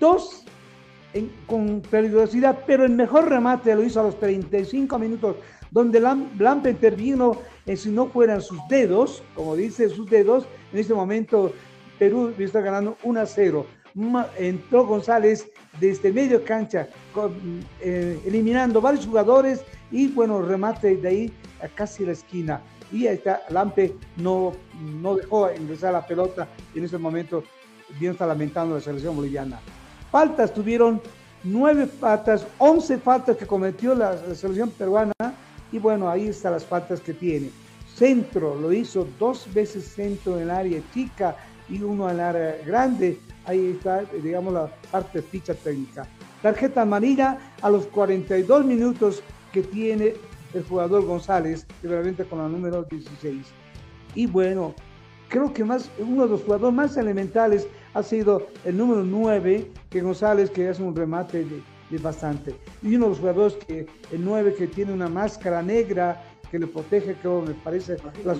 dos 0.00 0.44
con 1.46 1.80
peligrosidad, 1.80 2.64
pero 2.66 2.84
el 2.84 2.92
mejor 2.92 3.28
remate 3.28 3.74
lo 3.74 3.84
hizo 3.84 4.00
a 4.00 4.04
los 4.04 4.18
35 4.18 4.98
minutos, 4.98 5.36
donde 5.70 6.00
Lampe 6.00 6.70
intervino, 6.70 7.38
en 7.66 7.76
si 7.76 7.90
no 7.90 8.06
fueran 8.06 8.42
sus 8.42 8.58
dedos, 8.68 9.22
como 9.34 9.54
dice 9.54 9.88
sus 9.88 10.08
dedos, 10.10 10.46
en 10.72 10.78
este 10.80 10.94
momento 10.94 11.52
Perú 11.98 12.34
está 12.38 12.60
ganando 12.60 12.96
1 13.02 13.20
a 13.20 13.26
0. 13.26 13.66
Entró 14.38 14.86
González 14.86 15.48
desde 15.80 16.12
medio 16.12 16.44
cancha, 16.44 16.88
eh, 17.80 18.20
eliminando 18.24 18.80
varios 18.80 19.06
jugadores 19.06 19.62
y 19.90 20.08
bueno, 20.08 20.42
remate 20.42 20.96
de 20.96 21.08
ahí 21.08 21.32
a 21.62 21.68
casi 21.68 22.04
la 22.04 22.12
esquina. 22.12 22.60
Y 22.92 23.06
ahí 23.06 23.16
está, 23.16 23.42
Lampe 23.50 23.94
no, 24.16 24.52
no 25.00 25.16
dejó 25.16 25.50
ingresar 25.52 25.92
la 25.92 26.06
pelota 26.06 26.46
y 26.74 26.78
en 26.78 26.84
este 26.84 26.98
momento 26.98 27.42
bien 27.98 28.12
está 28.12 28.26
lamentando 28.26 28.74
la 28.74 28.80
selección 28.80 29.16
boliviana. 29.16 29.60
Faltas 30.10 30.52
tuvieron 30.52 31.00
nueve 31.42 31.86
faltas, 31.86 32.46
once 32.58 32.98
faltas 32.98 33.36
que 33.36 33.46
cometió 33.46 33.94
la, 33.94 34.16
selección 34.34 34.70
peruana 34.70 35.12
y 35.72 35.78
bueno, 35.78 36.08
ahí 36.08 36.28
están 36.28 36.52
las 36.52 36.64
faltas 36.64 37.00
que 37.00 37.12
tiene. 37.14 37.50
Centro, 37.94 38.54
lo 38.56 38.72
hizo 38.72 39.06
dos 39.18 39.46
veces 39.52 39.84
centro 39.84 40.36
en 40.36 40.42
el 40.42 40.50
área 40.50 40.80
chica 40.92 41.36
y 41.68 41.80
uno 41.82 42.08
en 42.08 42.16
el 42.16 42.20
área 42.20 42.56
grande. 42.64 43.18
Ahí 43.46 43.72
está, 43.76 44.04
digamos, 44.22 44.54
la 44.54 44.66
parte 44.90 45.20
ficha 45.22 45.54
técnica. 45.54 46.06
Tarjeta 46.42 46.82
amarilla 46.82 47.38
a 47.62 47.70
los 47.70 47.86
42 47.86 48.64
minutos 48.64 49.22
que 49.52 49.62
tiene 49.62 50.14
el 50.54 50.64
jugador 50.64 51.04
González, 51.04 51.66
realmente 51.82 52.24
con 52.24 52.38
la 52.38 52.48
número 52.48 52.84
16. 52.84 53.46
Y 54.14 54.26
bueno, 54.26 54.74
creo 55.28 55.52
que 55.52 55.64
más, 55.64 55.90
uno 55.98 56.24
de 56.24 56.30
los 56.30 56.42
jugadores 56.42 56.74
más 56.74 56.96
elementales 56.96 57.66
ha 57.92 58.02
sido 58.02 58.46
el 58.64 58.76
número 58.76 59.04
9, 59.04 59.70
que 59.90 60.00
González, 60.00 60.50
que 60.50 60.68
hace 60.68 60.82
un 60.82 60.94
remate 60.94 61.44
de, 61.44 61.62
bastante. 61.98 62.56
Y 62.82 62.96
uno 62.96 63.06
de 63.06 63.10
los 63.10 63.18
jugadores, 63.18 63.54
que, 63.66 63.86
el 64.10 64.24
9, 64.24 64.54
que 64.54 64.66
tiene 64.66 64.92
una 64.92 65.08
máscara 65.08 65.62
negra 65.62 66.24
que 66.50 66.58
le 66.58 66.66
protege, 66.66 67.14
creo, 67.14 67.42
me 67.42 67.54
parece, 67.54 67.96
las, 68.24 68.38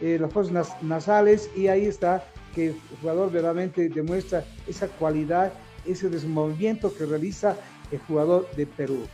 eh, 0.00 0.18
las 0.20 0.32
fosas 0.32 0.82
nasales. 0.82 1.50
Y 1.56 1.68
ahí 1.68 1.86
está 1.86 2.24
que 2.56 2.68
el 2.68 2.80
jugador 3.02 3.30
verdaderamente 3.30 3.90
demuestra 3.90 4.42
esa 4.66 4.88
cualidad, 4.88 5.52
ese 5.84 6.08
desmovimiento 6.08 6.92
que 6.94 7.04
realiza 7.04 7.54
el 7.92 7.98
jugador 7.98 8.48
de 8.56 8.66
Perú. 8.66 9.06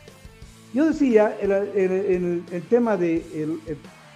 Yo 0.73 0.87
decía, 0.87 1.37
el, 1.41 1.51
el, 1.51 2.45
el, 2.51 2.63
tema 2.71 2.97
de, 2.97 3.59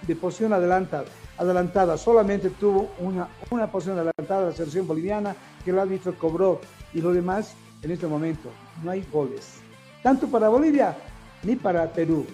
de 0.07 0.15
posición 0.15 0.53
adelantada, 0.53 1.05
adelantada, 1.37 1.97
solamente 1.97 2.49
tuvo 2.51 2.89
una, 2.99 3.27
una 3.51 3.69
posición 3.69 3.99
adelantada 3.99 4.47
la 4.47 4.53
selección 4.53 4.87
boliviana, 4.87 5.35
que 5.65 5.71
el 5.71 5.79
árbitro 5.79 6.17
cobró 6.17 6.61
y 6.93 7.01
lo 7.01 7.11
demás 7.11 7.53
en 7.81 7.91
este 7.91 8.07
momento 8.07 8.49
no 8.81 8.91
hay 8.91 9.05
goles. 9.11 9.59
Tanto 10.01 10.27
para 10.29 10.47
Bolivia 10.47 10.95
ni 11.43 11.57
para 11.57 11.91
Perú. 11.91 12.25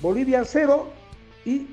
Bolivia 0.00 0.44
cero 0.44 0.88
y 1.44 1.66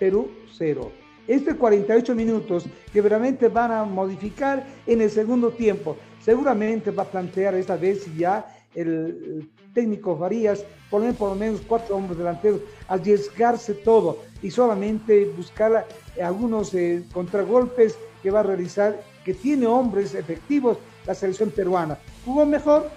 Perú 0.00 0.28
cero. 0.58 0.90
Este 1.28 1.56
48 1.56 2.14
minutos 2.14 2.66
que 2.92 3.02
realmente 3.02 3.48
van 3.48 3.72
a 3.72 3.84
modificar 3.84 4.64
en 4.86 5.00
el 5.00 5.10
segundo 5.10 5.50
tiempo. 5.50 5.96
Seguramente 6.22 6.90
va 6.90 7.02
a 7.04 7.10
plantear 7.10 7.54
esta 7.54 7.76
vez 7.76 8.06
ya 8.16 8.46
el, 8.74 9.48
técnico 9.74 10.16
Farías 10.16 10.64
poner 10.90 11.14
por 11.14 11.28
lo 11.28 11.34
menos 11.34 11.60
cuatro 11.68 11.96
hombres 11.96 12.16
delanteros, 12.16 12.62
arriesgarse 12.88 13.74
todo 13.74 14.22
y 14.42 14.50
solamente 14.50 15.26
buscar 15.36 15.86
algunos 16.22 16.72
eh, 16.72 17.04
contragolpes 17.12 17.98
que 18.22 18.30
va 18.30 18.40
a 18.40 18.42
realizar 18.42 18.98
que 19.22 19.34
tiene 19.34 19.66
hombres 19.66 20.14
efectivos 20.14 20.78
la 21.06 21.14
selección 21.14 21.50
peruana. 21.50 21.98
¿Jugó 22.24 22.46
mejor? 22.46 22.90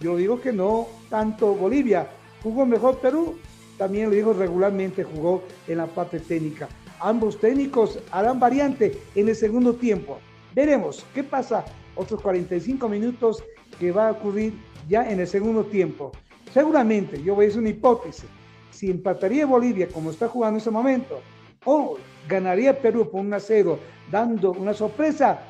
Yo 0.00 0.16
digo 0.16 0.40
que 0.40 0.52
no, 0.52 0.86
tanto 1.08 1.54
Bolivia. 1.54 2.06
¿Jugó 2.42 2.66
mejor 2.66 2.98
Perú? 2.98 3.38
También 3.78 4.10
lo 4.10 4.14
digo 4.14 4.32
regularmente, 4.32 5.02
jugó 5.02 5.42
en 5.66 5.78
la 5.78 5.86
parte 5.86 6.20
técnica. 6.20 6.68
Ambos 7.04 7.38
técnicos 7.38 7.98
harán 8.12 8.40
variante 8.40 8.98
en 9.14 9.28
el 9.28 9.36
segundo 9.36 9.74
tiempo. 9.74 10.20
Veremos 10.54 11.04
qué 11.12 11.22
pasa 11.22 11.62
otros 11.96 12.22
45 12.22 12.88
minutos 12.88 13.44
que 13.78 13.92
va 13.92 14.08
a 14.08 14.12
ocurrir 14.12 14.54
ya 14.88 15.10
en 15.10 15.20
el 15.20 15.26
segundo 15.26 15.66
tiempo. 15.66 16.12
Seguramente, 16.50 17.22
yo 17.22 17.34
voy 17.34 17.44
a 17.44 17.48
hacer 17.48 17.60
una 17.60 17.68
hipótesis, 17.68 18.24
si 18.70 18.90
empataría 18.90 19.44
Bolivia 19.44 19.86
como 19.88 20.12
está 20.12 20.28
jugando 20.28 20.54
en 20.54 20.58
este 20.60 20.70
momento, 20.70 21.20
o 21.66 21.98
ganaría 22.26 22.80
Perú 22.80 23.10
por 23.10 23.20
un 23.20 23.34
a 23.34 23.38
0 23.38 23.78
dando 24.10 24.52
una 24.52 24.72
sorpresa, 24.72 25.40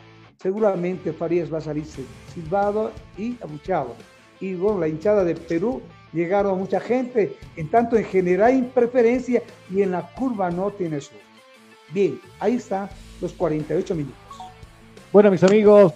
seguramente 0.42 1.12
Farías 1.12 1.54
va 1.54 1.58
a 1.58 1.60
salir 1.60 1.84
silbado 2.34 2.90
y 3.16 3.36
abuchado. 3.40 3.94
Y 4.40 4.54
bueno, 4.54 4.80
la 4.80 4.88
hinchada 4.88 5.22
de 5.22 5.36
Perú 5.36 5.82
llegaron 6.12 6.54
a 6.54 6.58
mucha 6.58 6.80
gente, 6.80 7.36
en 7.54 7.70
tanto 7.70 7.96
en 7.96 8.06
general 8.06 8.72
preferencia 8.74 9.40
y 9.70 9.82
en 9.82 9.92
la 9.92 10.12
curva 10.16 10.50
no 10.50 10.72
tiene 10.72 11.00
su. 11.00 11.12
Bien, 11.94 12.20
ahí 12.40 12.56
está 12.56 12.90
los 13.20 13.32
48 13.34 13.94
minutos. 13.94 14.18
Bueno, 15.12 15.30
mis 15.30 15.44
amigos, 15.44 15.92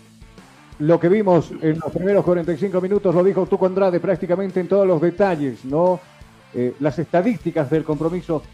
lo 0.79 1.01
que 1.01 1.09
vimos 1.09 1.51
en 1.61 1.81
los 1.81 1.93
primeros 1.93 2.25
45 2.25 2.81
minutos 2.81 3.12
lo 3.12 3.25
dijo 3.25 3.47
Tuco 3.47 3.66
Andrade 3.66 3.99
prácticamente 3.99 4.61
en 4.61 4.69
todos 4.69 4.87
los 4.87 5.01
detalles, 5.01 5.65
¿no? 5.65 5.99
Eh, 6.55 6.75
las 6.79 7.01
estadísticas 7.01 7.69
del 7.69 7.83
compromiso 7.83 8.45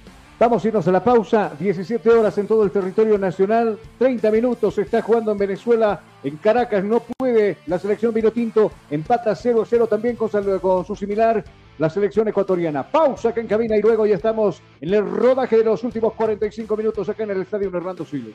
Vamos 0.44 0.62
a 0.62 0.68
irnos 0.68 0.86
a 0.86 0.92
la 0.92 1.02
pausa, 1.02 1.52
17 1.58 2.06
horas 2.10 2.36
en 2.36 2.46
todo 2.46 2.64
el 2.64 2.70
territorio 2.70 3.16
nacional, 3.16 3.78
30 3.98 4.30
minutos, 4.30 4.74
se 4.74 4.82
está 4.82 5.00
jugando 5.00 5.32
en 5.32 5.38
Venezuela, 5.38 6.02
en 6.22 6.36
Caracas 6.36 6.84
no 6.84 7.00
puede, 7.00 7.56
la 7.66 7.78
selección 7.78 8.12
Vinotinto 8.12 8.70
empata 8.90 9.32
0-0 9.32 9.88
también 9.88 10.16
con, 10.16 10.84
su 10.84 10.94
similar, 10.94 11.42
la 11.78 11.88
selección 11.88 12.28
ecuatoriana. 12.28 12.82
Pausa 12.82 13.30
acá 13.30 13.40
en 13.40 13.46
cabina 13.46 13.74
y 13.74 13.80
luego 13.80 14.04
ya 14.04 14.16
estamos 14.16 14.60
en 14.82 14.92
el 14.92 15.10
rodaje 15.10 15.56
de 15.56 15.64
los 15.64 15.82
últimos 15.82 16.12
45 16.12 16.76
minutos 16.76 17.08
acá 17.08 17.22
en 17.22 17.30
el 17.30 17.40
Estadio 17.40 17.74
Hernando 17.74 18.04
Siles. 18.04 18.34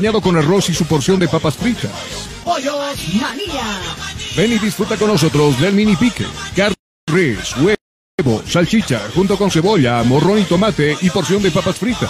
con 0.09 0.35
arroz 0.35 0.69
y 0.69 0.73
su 0.73 0.85
porción 0.85 1.19
de 1.19 1.27
papas 1.27 1.55
fritas. 1.55 1.91
Pollos 2.43 2.75
Manía. 3.21 3.79
Ven 4.35 4.53
y 4.53 4.57
disfruta 4.57 4.97
con 4.97 5.09
nosotros 5.09 5.59
del 5.59 5.73
mini 5.73 5.95
pique, 5.95 6.25
carne, 6.55 6.75
res, 7.05 7.55
huevo, 7.57 8.41
salchicha, 8.47 8.99
junto 9.13 9.37
con 9.37 9.51
cebolla, 9.51 10.01
morrón 10.03 10.39
y 10.39 10.43
tomate 10.43 10.97
y 11.01 11.09
porción 11.11 11.43
de 11.43 11.51
papas 11.51 11.77
fritas. 11.77 12.09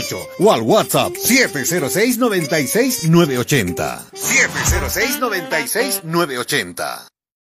245-4548 0.01 0.27
o 0.39 0.51
al 0.51 0.61
WhatsApp 0.61 1.15
706-96-980. 1.15 4.11
706-96-980. 4.11 7.10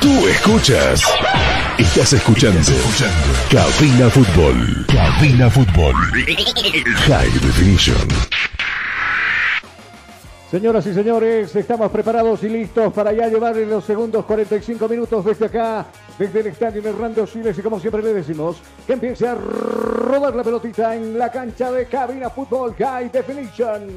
Tú 0.00 0.28
escuchas. 0.28 1.02
Estás 1.78 2.12
escuchando. 2.12 2.60
Cabina 3.50 4.08
Fútbol. 4.10 4.86
Cabina 4.86 5.50
Fútbol. 5.50 5.94
High 7.06 7.30
Definition. 7.40 8.08
Señoras 10.50 10.86
y 10.86 10.94
señores, 10.94 11.54
estamos 11.54 11.90
preparados 11.92 12.42
y 12.42 12.48
listos 12.48 12.90
para 12.94 13.12
ya 13.12 13.28
llevar 13.28 13.54
en 13.58 13.68
los 13.68 13.84
segundos 13.84 14.24
45 14.24 14.88
minutos 14.88 15.22
desde 15.22 15.44
acá, 15.44 15.84
desde 16.18 16.40
el 16.40 16.46
estadio 16.46 16.82
Hernando 16.88 17.26
Siles 17.26 17.58
y 17.58 17.60
como 17.60 17.78
siempre 17.78 18.02
le 18.02 18.14
decimos, 18.14 18.56
que 18.86 18.94
empiece 18.94 19.28
a 19.28 19.34
rodar 19.34 20.34
la 20.34 20.42
pelotita 20.42 20.96
en 20.96 21.18
la 21.18 21.30
cancha 21.30 21.70
de 21.70 21.84
cabina 21.84 22.30
fútbol 22.30 22.74
High 22.78 23.10
Definition. 23.10 23.88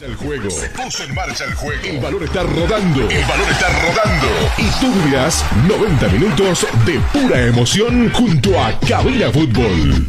El 0.00 0.14
juego. 0.14 0.48
Se 0.48 0.68
puso 0.68 1.02
en 1.02 1.14
marcha 1.16 1.44
el 1.44 1.54
juego. 1.54 1.82
El 1.84 1.98
balón 1.98 2.22
está 2.22 2.42
rodando. 2.44 3.00
El 3.10 3.24
balón 3.26 3.48
está 3.50 3.68
rodando. 3.82 4.28
Y 4.56 4.80
tú 4.80 5.00
vivirás 5.00 5.44
90 5.66 6.08
minutos 6.10 6.66
de 6.86 7.00
pura 7.12 7.46
emoción 7.48 8.08
junto 8.12 8.50
a 8.56 8.78
Cabina 8.88 9.32
Fútbol. 9.32 10.06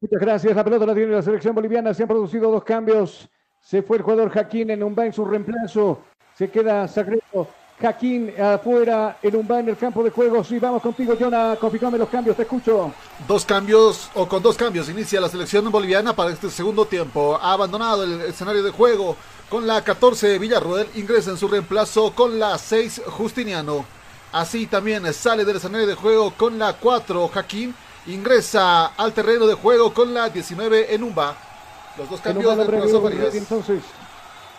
Muchas 0.00 0.20
gracias. 0.20 0.56
La 0.56 0.64
pelota 0.64 0.86
la 0.86 0.94
tiene 0.94 1.12
la 1.12 1.22
selección 1.22 1.54
boliviana. 1.54 1.92
Se 1.92 2.02
han 2.02 2.08
producido 2.08 2.50
dos 2.50 2.64
cambios. 2.64 3.28
Se 3.68 3.82
fue 3.82 3.96
el 3.96 4.04
jugador 4.04 4.30
Jaquín 4.30 4.70
en 4.70 4.80
Umba 4.80 5.06
en 5.06 5.12
su 5.12 5.24
reemplazo. 5.24 6.00
Se 6.38 6.48
queda 6.48 6.86
Sagredo. 6.86 7.48
Jaquín 7.80 8.32
afuera 8.40 9.18
en 9.20 9.34
Umba 9.34 9.58
en 9.58 9.68
el 9.68 9.76
campo 9.76 10.04
de 10.04 10.10
juego. 10.10 10.44
Sí, 10.44 10.60
vamos 10.60 10.80
contigo, 10.80 11.16
Jonah. 11.18 11.56
Confirmame 11.56 11.98
los 11.98 12.08
cambios. 12.08 12.36
Te 12.36 12.42
escucho. 12.42 12.92
Dos 13.26 13.44
cambios, 13.44 14.08
o 14.14 14.28
con 14.28 14.40
dos 14.40 14.56
cambios, 14.56 14.88
inicia 14.88 15.20
la 15.20 15.28
selección 15.28 15.68
boliviana 15.68 16.14
para 16.14 16.30
este 16.30 16.48
segundo 16.48 16.84
tiempo. 16.84 17.36
Ha 17.42 17.54
abandonado 17.54 18.04
el 18.04 18.20
escenario 18.22 18.62
de 18.62 18.70
juego 18.70 19.16
con 19.48 19.66
la 19.66 19.82
14 19.82 20.38
Villarruel. 20.38 20.86
Ingresa 20.94 21.32
en 21.32 21.36
su 21.36 21.48
reemplazo 21.48 22.12
con 22.14 22.38
la 22.38 22.56
6 22.58 23.02
Justiniano. 23.08 23.84
Así 24.30 24.68
también 24.68 25.12
sale 25.12 25.44
del 25.44 25.56
escenario 25.56 25.88
de 25.88 25.96
juego 25.96 26.32
con 26.36 26.56
la 26.56 26.74
4 26.74 27.26
Jaquín. 27.26 27.74
Ingresa 28.06 28.86
al 28.86 29.12
terreno 29.12 29.44
de 29.48 29.54
juego 29.54 29.92
con 29.92 30.14
la 30.14 30.28
19 30.28 30.94
Enumba. 30.94 31.45
Los 31.98 32.10
dos 32.10 32.20
cambios 32.20 32.56
del 32.56 32.66
profesor 32.66 33.02
Farías. 33.02 33.34
Entonces, 33.34 33.82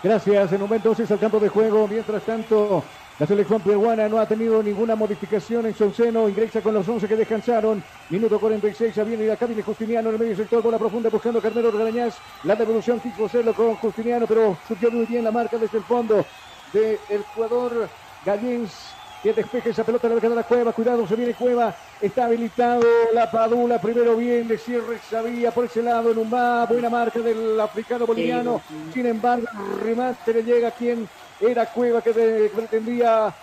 gracias. 0.01 0.51
En 0.51 0.55
un 0.55 0.61
momento 0.61 0.89
entonces 0.89 1.11
al 1.11 1.19
campo 1.19 1.39
de 1.39 1.49
juego. 1.49 1.87
Mientras 1.87 2.23
tanto, 2.23 2.83
la 3.19 3.27
selección 3.27 3.61
peruana 3.61 4.09
no 4.09 4.19
ha 4.19 4.25
tenido 4.25 4.63
ninguna 4.63 4.95
modificación 4.95 5.65
en 5.67 5.75
su 5.75 5.91
seno. 5.91 6.27
Ingresa 6.27 6.61
con 6.61 6.73
los 6.73 6.87
11 6.87 7.07
que 7.07 7.15
descansaron. 7.15 7.83
Minuto 8.09 8.39
46. 8.39 8.95
Ya 8.95 9.03
viene 9.03 9.31
acá 9.31 9.45
viene 9.45 9.61
Justiniano 9.61 10.09
en 10.09 10.15
el 10.15 10.21
medio 10.21 10.35
sector 10.35 10.63
con 10.63 10.71
la 10.71 10.79
profunda 10.79 11.09
buscando 11.09 11.41
Carmelo 11.41 11.71
Garañaz. 11.71 12.15
La 12.43 12.55
devolución 12.55 12.99
quiso 12.99 13.25
hacerlo 13.25 13.53
con 13.53 13.75
Justiniano, 13.75 14.25
pero 14.25 14.57
surgió 14.67 14.89
muy 14.89 15.05
bien 15.05 15.23
la 15.23 15.31
marca 15.31 15.57
desde 15.57 15.77
el 15.77 15.83
fondo 15.83 16.25
del 16.73 17.23
jugador 17.33 17.87
Gallins 18.25 18.96
que 19.23 19.33
despeje 19.33 19.71
esa 19.71 19.83
pelota, 19.83 20.07
le 20.07 20.15
va 20.15 20.19
a 20.19 20.21
quedar 20.21 20.37
a 20.37 20.43
Cueva, 20.43 20.73
cuidado, 20.73 21.07
se 21.07 21.15
viene 21.15 21.33
Cueva, 21.33 21.75
está 22.01 22.25
habilitado 22.25 22.81
la 23.13 23.29
Padula, 23.29 23.79
primero 23.81 24.15
bien, 24.15 24.47
de 24.47 24.57
cierre 24.57 24.99
sabía 25.09 25.51
por 25.51 25.65
ese 25.65 25.81
lado 25.81 26.11
en 26.11 26.17
un 26.17 26.29
más, 26.29 26.69
buena 26.69 26.89
marca 26.89 27.19
del 27.19 27.59
africano 27.59 28.05
boliviano, 28.05 28.61
sin 28.93 29.05
embargo, 29.05 29.47
remate 29.83 30.33
le 30.33 30.43
llega 30.43 30.69
a 30.69 30.71
quien 30.71 31.09
era 31.41 31.65
Cueva 31.65 32.01
que 32.01 32.11
pretendía 32.53 33.33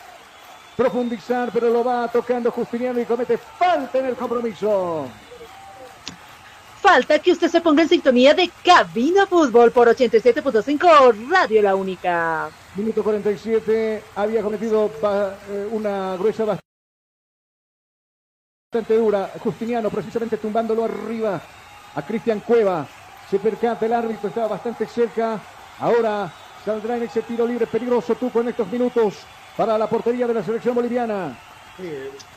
profundizar, 0.76 1.50
pero 1.52 1.70
lo 1.70 1.84
va 1.84 2.08
tocando 2.08 2.50
Justiniano 2.50 3.00
y 3.00 3.04
comete 3.04 3.38
falta 3.38 3.98
en 3.98 4.06
el 4.06 4.16
compromiso. 4.16 5.08
Falta 6.80 7.18
que 7.18 7.32
usted 7.32 7.48
se 7.48 7.60
ponga 7.60 7.82
en 7.82 7.88
sintonía 7.88 8.34
de 8.34 8.50
Cabina 8.62 9.26
Fútbol 9.26 9.72
por 9.72 9.88
87.5 9.88 11.28
Radio 11.30 11.62
La 11.62 11.74
Única. 11.74 12.50
Minuto 12.76 13.04
47, 13.04 14.02
había 14.16 14.42
cometido 14.42 14.90
eh, 15.04 15.68
una 15.70 16.16
gruesa 16.16 16.58
bastante 18.72 18.96
dura. 18.96 19.30
Justiniano 19.38 19.90
precisamente 19.90 20.38
tumbándolo 20.38 20.84
arriba 20.84 21.40
a 21.94 22.02
Cristian 22.02 22.40
Cueva. 22.40 22.84
Se 23.30 23.38
percata 23.38 23.86
el 23.86 23.92
árbitro, 23.92 24.28
estaba 24.28 24.48
bastante 24.48 24.88
cerca. 24.88 25.40
Ahora 25.78 26.32
saldrá 26.64 26.96
en 26.96 27.04
ese 27.04 27.22
tiro 27.22 27.46
libre 27.46 27.68
peligroso 27.68 28.16
tú 28.16 28.30
con 28.30 28.48
estos 28.48 28.66
minutos 28.66 29.18
para 29.56 29.78
la 29.78 29.88
portería 29.88 30.26
de 30.26 30.34
la 30.34 30.42
selección 30.42 30.74
boliviana. 30.74 31.38
Sí, 31.76 31.88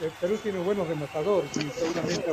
el 0.01 0.11
Perú 0.21 0.37
tiene 0.37 0.59
buenos 0.59 0.87
rematadores 0.87 1.49
y 1.57 1.69
seguramente 1.71 2.25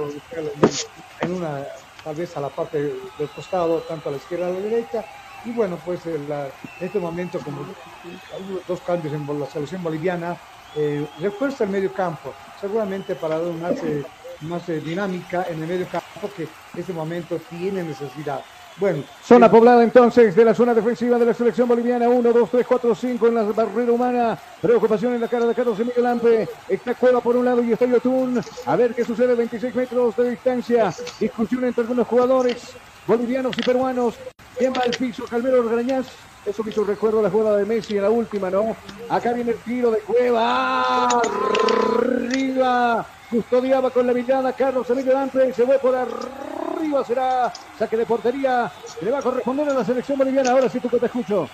en 1.22 1.32
una, 1.32 1.66
tal 2.04 2.14
vez 2.16 2.36
a 2.36 2.40
la 2.40 2.50
parte 2.50 2.82
del 2.82 3.28
costado, 3.34 3.78
tanto 3.80 4.10
a 4.10 4.12
la 4.12 4.18
izquierda 4.18 4.48
como 4.48 4.58
a 4.58 4.62
la 4.62 4.68
derecha. 4.68 5.04
Y 5.44 5.50
bueno, 5.50 5.78
pues 5.84 6.04
en 6.06 6.30
en 6.30 6.50
este 6.80 6.98
momento, 6.98 7.38
como 7.40 7.60
hay 7.60 8.60
dos 8.66 8.80
cambios 8.80 9.14
en 9.14 9.40
la 9.40 9.46
selección 9.46 9.82
boliviana, 9.82 10.36
eh, 10.76 11.06
refuerza 11.20 11.64
el 11.64 11.70
medio 11.70 11.92
campo, 11.92 12.32
seguramente 12.60 13.14
para 13.14 13.38
dar 13.38 13.52
más, 13.54 13.82
eh, 13.82 14.02
más 14.40 14.68
eh, 14.68 14.80
dinámica 14.80 15.46
en 15.48 15.62
el 15.62 15.68
medio 15.68 15.86
campo 15.86 16.30
que 16.36 16.44
en 16.44 16.80
este 16.80 16.92
momento 16.92 17.38
tiene 17.50 17.82
necesidad. 17.82 18.42
Bueno, 18.76 19.04
Zona 19.22 19.46
eh, 19.46 19.50
poblada 19.50 19.84
entonces 19.84 20.34
de 20.34 20.44
la 20.44 20.52
zona 20.52 20.74
defensiva 20.74 21.16
de 21.16 21.26
la 21.26 21.34
selección 21.34 21.68
boliviana. 21.68 22.08
1, 22.08 22.32
2, 22.32 22.50
3, 22.50 22.66
4, 22.66 22.94
5 22.94 23.28
en 23.28 23.34
la 23.34 23.42
barrera 23.44 23.92
humana. 23.92 24.38
Preocupación 24.60 25.14
en 25.14 25.20
la 25.20 25.28
cara 25.28 25.46
de 25.46 25.54
Carlos 25.54 25.78
Emilio 25.78 26.02
Lampe. 26.02 26.48
Está 26.68 26.94
Cueva 26.94 27.20
por 27.20 27.36
un 27.36 27.44
lado 27.44 27.62
y 27.62 27.72
está 27.72 27.86
Yotun. 27.86 28.42
A 28.66 28.76
ver 28.76 28.94
qué 28.94 29.04
sucede. 29.04 29.34
26 29.36 29.74
metros 29.76 30.16
de 30.16 30.30
distancia. 30.30 30.92
Discusión 31.20 31.64
entre 31.64 31.82
algunos 31.82 32.06
jugadores 32.06 32.74
bolivianos 33.06 33.56
y 33.58 33.62
peruanos. 33.62 34.14
¿Quién 34.56 34.72
va 34.72 34.82
al 34.82 34.90
piso? 34.90 35.24
Calmero 35.24 35.60
Orgañaz. 35.60 36.06
Eso 36.46 36.62
me 36.62 36.70
hizo 36.70 36.84
recuerdo 36.84 37.22
la 37.22 37.30
jugada 37.30 37.56
de 37.56 37.64
Messi 37.64 37.96
en 37.96 38.02
la 38.02 38.10
última, 38.10 38.50
¿no? 38.50 38.76
Acá 39.08 39.32
viene 39.32 39.52
el 39.52 39.58
tiro 39.58 39.90
de 39.90 40.00
Cueva. 40.00 41.08
Arriba. 41.08 43.06
Custodiaba 43.30 43.90
con 43.90 44.06
la 44.06 44.12
mirada 44.12 44.52
Carlos 44.52 44.88
Emilio 44.90 45.14
Lampe. 45.14 45.52
Se 45.52 45.64
fue 45.64 45.78
por 45.78 45.94
arriba. 45.94 47.04
Será 47.04 47.52
saque 47.78 47.96
de 47.96 48.06
portería. 48.06 48.70
Le 49.00 49.10
va 49.10 49.18
a 49.18 49.22
corresponder 49.22 49.68
a 49.70 49.74
la 49.74 49.84
selección 49.84 50.18
boliviana. 50.18 50.50
Ahora 50.50 50.68
sí, 50.68 50.78
tú 50.80 50.90
que 50.90 50.98
te 50.98 51.06
escucho. 51.06 51.48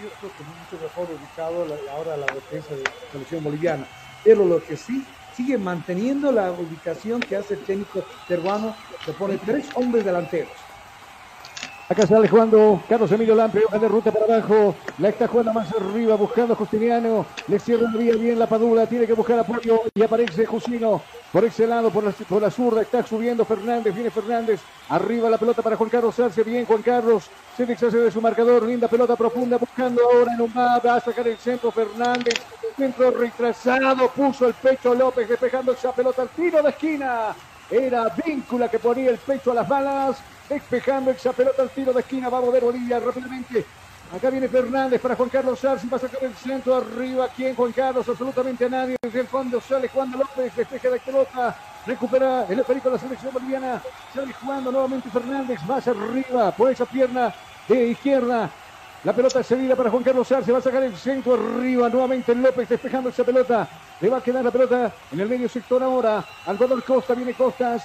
yo 0.00 0.08
creo 0.20 0.32
que 0.36 0.44
mucho 0.44 0.82
mejor 0.82 1.08
ubicado 1.10 1.66
ahora 1.92 2.16
la 2.16 2.26
defensa 2.26 2.74
de 2.74 2.84
la 2.84 2.90
selección 3.12 3.42
boliviana. 3.42 3.84
Pero 4.22 4.44
lo 4.44 4.62
que 4.62 4.76
sí, 4.76 5.04
sigue 5.34 5.58
manteniendo 5.58 6.30
la 6.30 6.52
ubicación 6.52 7.20
que 7.20 7.36
hace 7.36 7.54
el 7.54 7.64
técnico 7.64 8.04
peruano, 8.28 8.74
que 9.04 9.12
pone 9.12 9.38
tres 9.38 9.66
hombres 9.74 10.04
delanteros. 10.04 10.69
Acá 11.90 12.06
sale 12.06 12.28
jugando 12.28 12.80
Carlos 12.88 13.10
Emilio 13.10 13.34
Lampe, 13.34 13.64
hoja 13.64 13.80
de 13.80 14.12
para 14.12 14.24
abajo, 14.24 14.76
la 15.00 15.08
está 15.08 15.26
jugando 15.26 15.52
más 15.52 15.72
arriba, 15.72 16.14
buscando 16.14 16.54
a 16.54 16.56
Justiniano, 16.56 17.26
le 17.48 17.58
cierra 17.58 17.90
la 17.90 17.98
vía 17.98 18.14
bien 18.14 18.38
la 18.38 18.46
Padula, 18.46 18.86
tiene 18.86 19.08
que 19.08 19.12
buscar 19.12 19.40
apoyo 19.40 19.82
y 19.92 20.00
aparece 20.00 20.46
Jusino 20.46 21.02
por 21.32 21.44
ese 21.44 21.66
lado, 21.66 21.90
por 21.90 22.04
la, 22.40 22.50
zurda, 22.50 22.82
está 22.82 23.04
subiendo 23.04 23.44
Fernández, 23.44 23.92
viene 23.92 24.08
Fernández, 24.08 24.60
arriba 24.88 25.28
la 25.28 25.36
pelota 25.36 25.62
para 25.62 25.74
Juan 25.74 25.90
Carlos 25.90 26.16
Arce, 26.20 26.44
bien 26.44 26.64
Juan 26.64 26.80
Carlos, 26.80 27.28
se 27.56 27.66
deshace 27.66 27.98
de 27.98 28.12
su 28.12 28.20
marcador, 28.20 28.62
linda 28.62 28.86
pelota 28.86 29.16
profunda, 29.16 29.58
buscando 29.58 30.00
ahora 30.04 30.32
en 30.32 30.42
un 30.42 30.52
va 30.54 30.94
a 30.94 31.00
sacar 31.00 31.26
el 31.26 31.38
centro 31.38 31.72
Fernández, 31.72 32.38
centro 32.76 33.10
retrasado, 33.10 34.08
puso 34.14 34.46
el 34.46 34.54
pecho 34.54 34.94
López, 34.94 35.28
despejando 35.28 35.72
esa 35.72 35.92
pelota 35.92 36.22
al 36.22 36.28
tiro 36.28 36.62
de 36.62 36.70
esquina, 36.70 37.34
era 37.68 38.14
Víncula 38.24 38.68
que 38.68 38.78
ponía 38.78 39.10
el 39.10 39.18
pecho 39.18 39.50
a 39.50 39.54
las 39.54 39.68
balas, 39.68 40.22
despejando 40.50 41.12
esa 41.12 41.32
pelota 41.32 41.62
al 41.62 41.70
tiro 41.70 41.92
de 41.92 42.00
esquina. 42.00 42.28
Va 42.28 42.38
a 42.38 42.42
mover 42.42 42.64
Bolivia 42.64 42.98
rápidamente. 42.98 43.64
Acá 44.14 44.28
viene 44.28 44.48
Fernández 44.48 45.00
para 45.00 45.14
Juan 45.14 45.28
Carlos 45.28 45.64
Arce. 45.64 45.86
Va 45.86 45.96
a 45.96 46.00
sacar 46.00 46.24
el 46.24 46.34
centro 46.34 46.74
arriba. 46.74 47.28
¿Quién? 47.34 47.54
Juan 47.54 47.72
Carlos. 47.72 48.08
Absolutamente 48.08 48.64
a 48.64 48.68
nadie. 48.68 48.96
Desde 49.00 49.20
el 49.20 49.28
fondo 49.28 49.60
sale 49.60 49.88
Juan 49.88 50.10
López. 50.10 50.54
Despeja 50.54 50.90
de 50.90 50.98
pelota. 50.98 51.56
Recupera 51.86 52.44
el 52.48 52.62
perico 52.64 52.90
de 52.90 52.96
la 52.96 53.00
selección 53.00 53.32
boliviana. 53.32 53.80
Sale 54.12 54.32
jugando 54.32 54.72
nuevamente 54.72 55.08
Fernández. 55.10 55.62
Más 55.62 55.86
arriba. 55.86 56.50
Por 56.50 56.72
esa 56.72 56.84
pierna 56.84 57.32
de 57.68 57.86
izquierda. 57.86 58.50
La 59.04 59.14
pelota 59.14 59.42
cedida 59.42 59.76
para 59.76 59.90
Juan 59.90 60.02
Carlos 60.02 60.30
Arce. 60.32 60.50
Va 60.50 60.58
a 60.58 60.62
sacar 60.62 60.82
el 60.82 60.96
centro 60.96 61.34
arriba. 61.34 61.88
Nuevamente 61.88 62.34
López 62.34 62.68
despejando 62.68 63.10
esa 63.10 63.22
pelota. 63.22 63.68
Le 64.00 64.08
va 64.08 64.18
a 64.18 64.22
quedar 64.22 64.44
la 64.44 64.50
pelota 64.50 64.92
en 65.12 65.20
el 65.20 65.28
medio 65.28 65.48
sector 65.48 65.80
ahora. 65.84 66.24
Algodón 66.46 66.80
Costa. 66.80 67.14
Viene 67.14 67.34
Costas. 67.34 67.84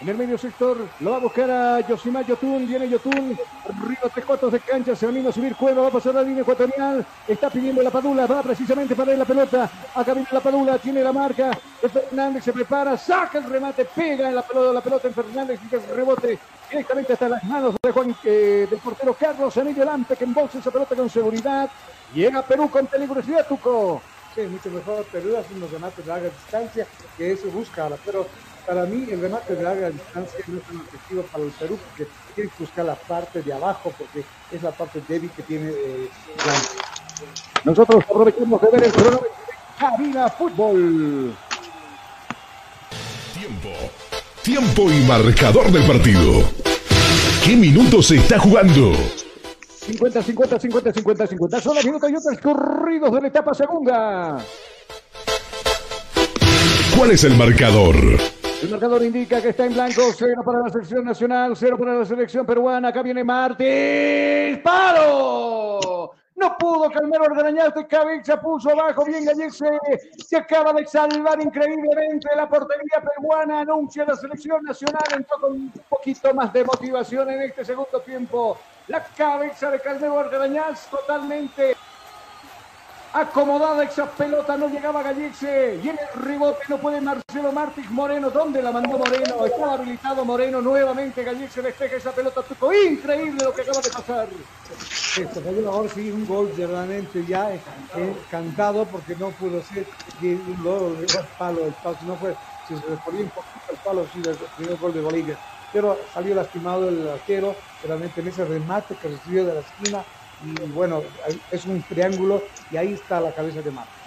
En 0.00 0.08
el 0.08 0.16
medio 0.16 0.38
sector 0.38 0.78
lo 1.00 1.10
va 1.10 1.18
a 1.18 1.20
buscar 1.20 1.50
a 1.50 1.80
Yosimar 1.86 2.24
Yotun. 2.24 2.66
Viene 2.66 2.88
Yotun. 2.88 3.38
Arriba 3.68 4.08
tres 4.14 4.24
cuartos 4.24 4.50
de 4.50 4.60
cancha. 4.60 4.96
Se 4.96 5.06
anima 5.06 5.28
a 5.28 5.32
subir 5.32 5.54
Cueva. 5.54 5.82
Va 5.82 5.88
a 5.88 5.90
pasar 5.90 6.14
la 6.14 6.22
línea 6.22 6.40
ecuatorial. 6.40 7.04
Está 7.28 7.50
pidiendo 7.50 7.82
la 7.82 7.90
Padula. 7.90 8.26
Va 8.26 8.42
precisamente 8.42 8.96
para 8.96 9.14
la 9.14 9.26
pelota. 9.26 9.70
Acá 9.94 10.14
viene 10.14 10.28
la 10.32 10.40
Padula. 10.40 10.78
Tiene 10.78 11.02
la 11.02 11.12
marca. 11.12 11.50
de 11.82 11.88
Fernández 11.90 12.44
se 12.44 12.52
prepara. 12.54 12.96
Saca 12.96 13.38
el 13.38 13.44
remate. 13.44 13.84
Pega 13.84 14.30
en 14.30 14.36
la 14.36 14.42
pelota, 14.42 14.72
la 14.72 14.80
pelota 14.80 15.08
en 15.08 15.14
Fernández. 15.14 15.60
Y 15.70 15.74
el 15.74 15.82
rebote 15.94 16.38
directamente 16.70 17.12
hasta 17.12 17.28
las 17.28 17.44
manos 17.44 17.74
de 17.82 17.92
Juan, 17.92 18.16
eh, 18.24 18.66
del 18.70 18.78
portero 18.78 19.12
Carlos 19.12 19.54
Emilio 19.58 19.84
Lampe. 19.84 20.16
Que 20.16 20.24
embolsa 20.24 20.60
esa 20.60 20.70
pelota 20.70 20.96
con 20.96 21.10
seguridad. 21.10 21.68
Llega 22.14 22.40
Perú 22.40 22.70
con 22.70 22.86
peligrosidad, 22.86 23.46
Tuco. 23.46 24.00
Sí, 24.34 24.40
mucho 24.42 24.70
mejor. 24.70 25.04
Perú 25.12 25.36
hace 25.36 25.52
unos 25.52 25.70
remates 25.70 26.06
de 26.06 26.10
larga 26.10 26.30
distancia, 26.30 26.86
que 27.18 27.32
eso 27.32 27.48
busca. 27.48 27.86
Pero 28.06 28.26
para 28.70 28.86
mí 28.86 29.04
el 29.10 29.20
remate 29.20 29.56
de 29.56 29.64
larga 29.64 29.90
distancia 29.90 30.38
no 30.46 30.58
es 30.58 30.62
tan 30.62 30.76
efectivo 30.76 31.22
para 31.22 31.42
el 31.42 31.50
Perú, 31.50 31.76
porque 31.88 32.06
tiene 32.36 32.50
que 32.50 32.56
buscar 32.62 32.84
la 32.84 32.94
parte 32.94 33.42
de 33.42 33.52
abajo, 33.52 33.92
porque 33.98 34.24
es 34.52 34.62
la 34.62 34.70
parte 34.70 35.02
débil 35.08 35.28
que 35.30 35.42
tiene 35.42 35.70
eh. 35.70 36.08
Nosotros 37.64 38.04
aprovechamos 38.08 38.60
de 38.60 38.68
ver 38.70 38.84
el 38.84 38.92
cronómetro 38.92 39.28
de 39.28 39.76
Cabina 39.76 40.28
Fútbol. 40.28 41.34
Tiempo. 43.34 43.70
Tiempo 44.44 44.82
y 44.92 45.00
marcador 45.00 45.72
del 45.72 45.84
partido. 45.88 46.44
¿Qué 47.44 47.56
minutos 47.56 48.06
se 48.06 48.18
está 48.18 48.38
jugando? 48.38 48.92
50, 49.84 50.22
50, 50.22 50.60
50, 50.60 50.92
50, 50.92 51.26
50. 51.26 51.60
Son 51.60 51.74
los 51.74 51.84
minutos 51.84 52.08
y 52.08 52.22
transcurridos 52.22 53.12
de 53.14 53.20
la 53.20 53.26
etapa 53.26 53.52
segunda. 53.52 54.38
¿Cuál 56.96 57.10
es 57.10 57.24
el 57.24 57.36
marcador? 57.36 58.39
El 58.62 58.68
marcador 58.68 59.02
indica 59.02 59.40
que 59.40 59.48
está 59.48 59.64
en 59.64 59.72
blanco, 59.72 60.02
cero 60.14 60.42
para 60.44 60.60
la 60.60 60.68
selección 60.68 61.04
nacional, 61.04 61.56
cero 61.56 61.78
para 61.78 61.94
la 61.94 62.04
selección 62.04 62.44
peruana. 62.44 62.88
Acá 62.88 63.02
viene 63.02 63.24
Martins. 63.24 64.58
¡Paro! 64.58 66.10
No 66.36 66.56
pudo 66.58 66.90
Calmero 66.90 67.24
Orgarañaz 67.24 67.74
de 67.74 67.86
cabeza, 67.86 68.40
puso 68.40 68.70
abajo 68.70 69.04
bien 69.04 69.24
Gallese, 69.24 69.66
se 70.24 70.36
acaba 70.36 70.72
de 70.72 70.86
salvar 70.86 71.40
increíblemente 71.40 72.28
la 72.34 72.48
portería 72.48 73.02
peruana, 73.02 73.60
anuncia 73.60 74.04
la 74.06 74.16
selección 74.16 74.62
nacional, 74.62 75.04
entró 75.14 75.38
con 75.38 75.52
un 75.52 75.72
poquito 75.88 76.32
más 76.34 76.52
de 76.52 76.64
motivación 76.64 77.30
en 77.30 77.42
este 77.42 77.64
segundo 77.64 78.00
tiempo. 78.00 78.58
La 78.88 79.04
cabeza 79.04 79.70
de 79.70 79.80
Calmero 79.80 80.14
Orgarañaz 80.14 80.86
totalmente 80.90 81.76
Acomodada 83.12 83.82
esa 83.82 84.14
pelota, 84.16 84.56
no 84.56 84.68
llegaba 84.68 85.02
Gallese. 85.02 85.80
Y 85.82 85.88
en 85.88 85.98
el 85.98 86.20
rebote 86.22 86.64
no 86.68 86.80
puede 86.80 87.00
Marcelo 87.00 87.52
Martins 87.52 87.90
Moreno. 87.90 88.30
¿Dónde 88.30 88.62
la 88.62 88.70
mandó 88.70 88.98
Moreno? 88.98 89.44
Estaba 89.44 89.74
habilitado 89.74 90.24
Moreno. 90.24 90.62
Nuevamente 90.62 91.24
Gallese 91.24 91.60
despeja 91.60 91.96
esa 91.96 92.14
pelota. 92.14 92.46
Tuco. 92.46 92.72
Increíble 92.72 93.42
lo 93.42 93.52
que 93.52 93.62
acaba 93.62 93.82
de 93.82 93.90
pasar. 93.90 94.30
Esto 95.12 95.42
ahora 95.68 95.88
sí 95.88 96.12
un 96.12 96.24
gol 96.24 96.56
realmente 96.56 97.26
ya 97.26 97.52
eh, 97.52 97.62
cantado 98.28 98.88
porque 98.88 99.16
no 99.16 99.34
pudo 99.36 99.60
ser 99.60 99.88
que 100.16 100.36
un 100.46 100.62
gol 100.62 101.08
palo, 101.36 101.66
el 101.66 101.74
palo, 101.74 101.98
no 102.02 102.16
fue, 102.16 102.38
si 102.62 102.76
se 102.76 102.96
ponía 102.98 103.24
un 103.24 103.30
poquito 103.32 103.72
el 103.72 103.78
palo, 103.78 104.06
sí, 104.06 104.20
el 104.24 104.38
primer 104.54 104.76
gol 104.76 104.92
de 104.94 105.00
Bolivia. 105.00 105.40
Pero 105.72 106.06
salió 106.06 106.34
lastimado 106.36 106.88
el 106.88 107.08
arquero, 107.08 107.58
realmente 107.82 108.20
en 108.20 108.28
ese 108.28 108.44
remate 108.44 108.96
que 108.96 109.08
recibió 109.08 109.44
de 109.44 109.54
la 109.54 109.60
esquina, 109.60 110.06
y 110.44 110.70
bueno, 110.70 111.02
es 111.50 111.64
un 111.66 111.82
triángulo 111.82 112.42
y 112.70 112.76
ahí 112.76 112.92
está 112.94 113.20
la 113.20 113.32
cabeza 113.32 113.62
de 113.62 113.70
Marcos. 113.70 114.00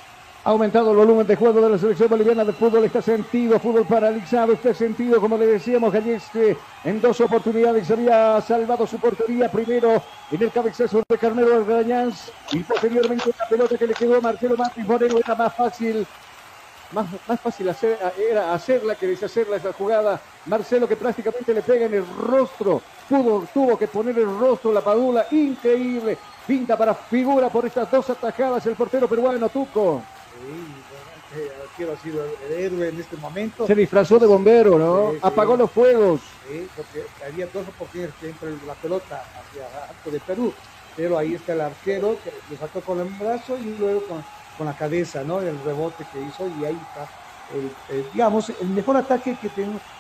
Ha 0.46 0.50
aumentado 0.50 0.92
el 0.92 0.98
volumen 0.98 1.26
de 1.26 1.38
juego 1.38 1.62
de 1.62 1.70
la 1.70 1.78
selección 1.78 2.10
boliviana 2.10 2.44
de 2.44 2.52
fútbol. 2.52 2.84
Está 2.84 3.02
sentido, 3.02 3.58
fútbol 3.60 3.86
paralizado. 3.86 4.52
Está 4.52 4.74
sentido, 4.74 5.22
como 5.22 5.38
le 5.38 5.48
decíamos, 5.48 5.94
Galleste 5.94 6.58
en 6.84 7.00
dos 7.00 7.22
oportunidades 7.22 7.90
había 7.90 8.42
salvado 8.42 8.86
su 8.86 9.00
portería. 9.00 9.50
Primero 9.50 10.04
en 10.30 10.42
el 10.42 10.52
cabezazo 10.52 11.02
de 11.08 11.18
Carmelo 11.18 11.56
Algañans 11.56 12.30
y 12.52 12.60
posteriormente 12.60 13.32
la 13.40 13.48
pelota 13.48 13.78
que 13.78 13.88
le 13.88 13.94
quedó 13.94 14.18
a 14.18 14.22
Marcelo 14.22 14.58
Martins 14.58 14.86
Moreno. 14.86 15.18
Era 15.18 15.34
más 15.34 15.56
fácil 15.56 16.06
más, 16.94 17.08
más 17.28 17.40
fácil 17.40 17.70
hacer, 17.70 17.98
era 18.30 18.54
hacerla 18.54 18.96
que 18.96 19.08
deshacerla 19.08 19.58
esa 19.58 19.74
jugada. 19.74 20.20
Marcelo 20.46 20.88
que 20.88 20.96
prácticamente 20.96 21.54
le 21.54 21.62
pega 21.62 21.86
en 21.86 21.94
el 21.94 22.06
rostro. 22.06 22.82
Pudo, 23.10 23.48
tuvo 23.54 23.78
que 23.78 23.88
poner 23.88 24.18
el 24.18 24.40
rostro 24.40 24.72
la 24.72 24.82
padula. 24.82 25.28
Increíble. 25.32 26.18
Pinta 26.48 26.78
para 26.78 26.94
figura 26.94 27.50
por 27.50 27.66
estas 27.66 27.90
dos 27.90 28.10
atajadas 28.10 28.66
el 28.66 28.76
portero 28.76 29.08
peruano 29.08 29.50
Tuco. 29.50 30.04
Sí, 30.34 31.40
quiero 31.76 31.94
ha 31.94 31.98
sido 31.98 32.24
el 32.48 32.54
héroe 32.54 32.90
en 32.90 33.00
este 33.00 33.18
momento. 33.18 33.66
Se 33.66 33.76
disfrazó 33.76 34.20
de 34.20 34.28
bombero, 34.28 34.78
¿no? 34.78 35.14
Apagó 35.22 35.56
los 35.56 35.72
fuegos. 35.72 36.22
Sí, 36.48 36.68
porque 36.76 37.06
había 37.26 37.48
dos 37.48 37.68
oportunidades 37.68 38.16
que 38.20 38.30
entra 38.30 38.50
la 38.68 38.74
pelota 38.76 39.24
hacia 39.24 39.66
alto 39.90 40.12
de 40.12 40.20
Perú. 40.20 40.54
Pero 40.96 41.18
ahí 41.18 41.34
está 41.34 41.54
el 41.54 41.62
arquero 41.62 42.18
que 42.24 42.32
le 42.50 42.58
sacó 42.58 42.82
con 42.82 43.00
el 43.00 43.08
brazo 43.08 43.58
y 43.58 43.76
luego 43.80 44.04
con 44.04 44.24
con 44.58 44.68
la 44.68 44.76
cabeza, 44.76 45.24
¿no? 45.24 45.42
El 45.42 45.60
rebote 45.64 46.06
que 46.12 46.22
hizo 46.22 46.48
y 46.60 46.66
ahí 46.66 46.78
está, 46.90 47.10
el, 47.54 48.06
digamos, 48.12 48.50
el 48.50 48.68
mejor 48.70 48.98
ataque 48.98 49.38
que 49.42 49.50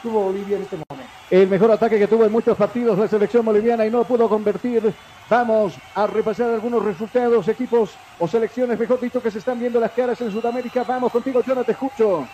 tuvo 0.01 0.23
Bolivia 0.23 0.57
en 0.57 0.63
este 0.63 0.77
momento. 0.77 1.11
El 1.29 1.47
mejor 1.47 1.71
ataque 1.71 1.97
que 1.97 2.07
tuvo 2.07 2.25
en 2.25 2.31
muchos 2.31 2.57
partidos 2.57 2.97
la 2.97 3.07
selección 3.07 3.45
boliviana 3.45 3.85
y 3.85 3.89
no 3.89 4.03
pudo 4.03 4.27
convertir. 4.27 4.93
Vamos 5.29 5.73
a 5.95 6.05
repasar 6.05 6.49
algunos 6.49 6.83
resultados, 6.83 7.47
equipos 7.47 7.91
o 8.19 8.27
selecciones, 8.27 8.77
mejor 8.77 8.99
dicho, 8.99 9.21
que 9.21 9.31
se 9.31 9.39
están 9.39 9.59
viendo 9.59 9.79
las 9.79 9.91
caras 9.91 10.19
en 10.21 10.31
Sudamérica. 10.31 10.83
Vamos 10.83 11.11
contigo, 11.11 11.41
yo 11.41 11.55
no 11.55 11.63
te 11.63 11.71
escucho. 11.71 12.27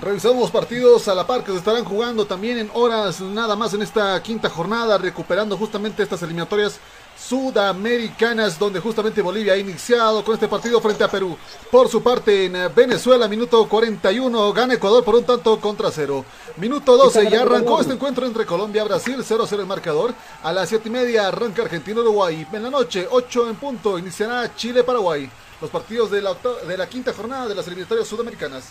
Revisamos 0.00 0.50
partidos 0.50 1.06
a 1.08 1.14
la 1.14 1.26
par 1.26 1.44
que 1.44 1.52
se 1.52 1.58
estarán 1.58 1.84
jugando 1.84 2.24
también 2.24 2.56
en 2.56 2.70
horas 2.72 3.20
nada 3.20 3.54
más 3.54 3.74
en 3.74 3.82
esta 3.82 4.20
quinta 4.22 4.48
jornada, 4.48 4.96
recuperando 4.96 5.54
justamente 5.58 6.02
estas 6.02 6.22
eliminatorias 6.22 6.80
sudamericanas, 7.16 8.58
donde 8.58 8.80
justamente 8.80 9.22
Bolivia 9.22 9.54
ha 9.54 9.56
iniciado 9.56 10.24
con 10.24 10.34
este 10.34 10.48
partido 10.48 10.80
frente 10.80 11.04
a 11.04 11.10
Perú. 11.10 11.36
Por 11.70 11.88
su 11.88 12.02
parte, 12.02 12.46
en 12.46 12.74
Venezuela, 12.74 13.28
minuto 13.28 13.68
41, 13.68 14.52
gana 14.52 14.74
Ecuador 14.74 15.04
por 15.04 15.14
un 15.14 15.24
tanto 15.24 15.60
contra 15.60 15.90
cero. 15.90 16.24
Minuto 16.56 16.96
12, 16.96 17.30
ya 17.30 17.42
arrancó 17.42 17.80
este 17.80 17.94
encuentro 17.94 18.26
entre 18.26 18.46
Colombia 18.46 18.82
y 18.82 18.88
Brasil, 18.88 19.16
0-0 19.18 19.60
el 19.60 19.66
marcador. 19.66 20.14
A 20.42 20.52
las 20.52 20.68
7 20.68 20.88
y 20.88 20.92
media 20.92 21.28
arranca 21.28 21.62
Argentina-Uruguay. 21.62 22.46
En 22.52 22.62
la 22.62 22.70
noche, 22.70 23.06
8 23.10 23.48
en 23.50 23.56
punto, 23.56 23.98
iniciará 23.98 24.54
Chile-Paraguay. 24.54 25.30
Los 25.60 25.70
partidos 25.70 26.10
de 26.10 26.20
la, 26.20 26.34
de 26.66 26.76
la 26.76 26.88
quinta 26.88 27.12
jornada 27.12 27.48
de 27.48 27.54
las 27.54 27.66
eliminatorias 27.66 28.08
sudamericanas 28.08 28.64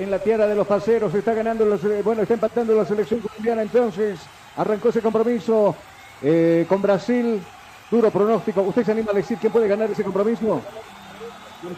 en 0.00 0.10
la 0.10 0.18
tierra 0.18 0.46
de 0.46 0.54
los 0.54 0.66
paseros. 0.66 1.14
Está 1.14 1.34
ganando, 1.34 1.64
los, 1.64 1.80
bueno, 2.02 2.22
está 2.22 2.34
empatando 2.34 2.74
la 2.74 2.84
selección 2.84 3.20
colombiana. 3.20 3.62
Entonces 3.62 4.18
arrancó 4.56 4.88
ese 4.88 5.02
compromiso 5.02 5.76
eh, 6.22 6.66
con 6.68 6.82
Brasil. 6.82 7.42
Duro 7.90 8.10
pronóstico. 8.10 8.62
¿Usted 8.62 8.84
se 8.84 8.92
anima 8.92 9.10
a 9.10 9.14
decir 9.14 9.38
quién 9.38 9.52
puede 9.52 9.66
ganar 9.66 9.90
ese 9.90 10.04
compromiso? 10.04 10.62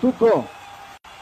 Tuco. 0.01 0.47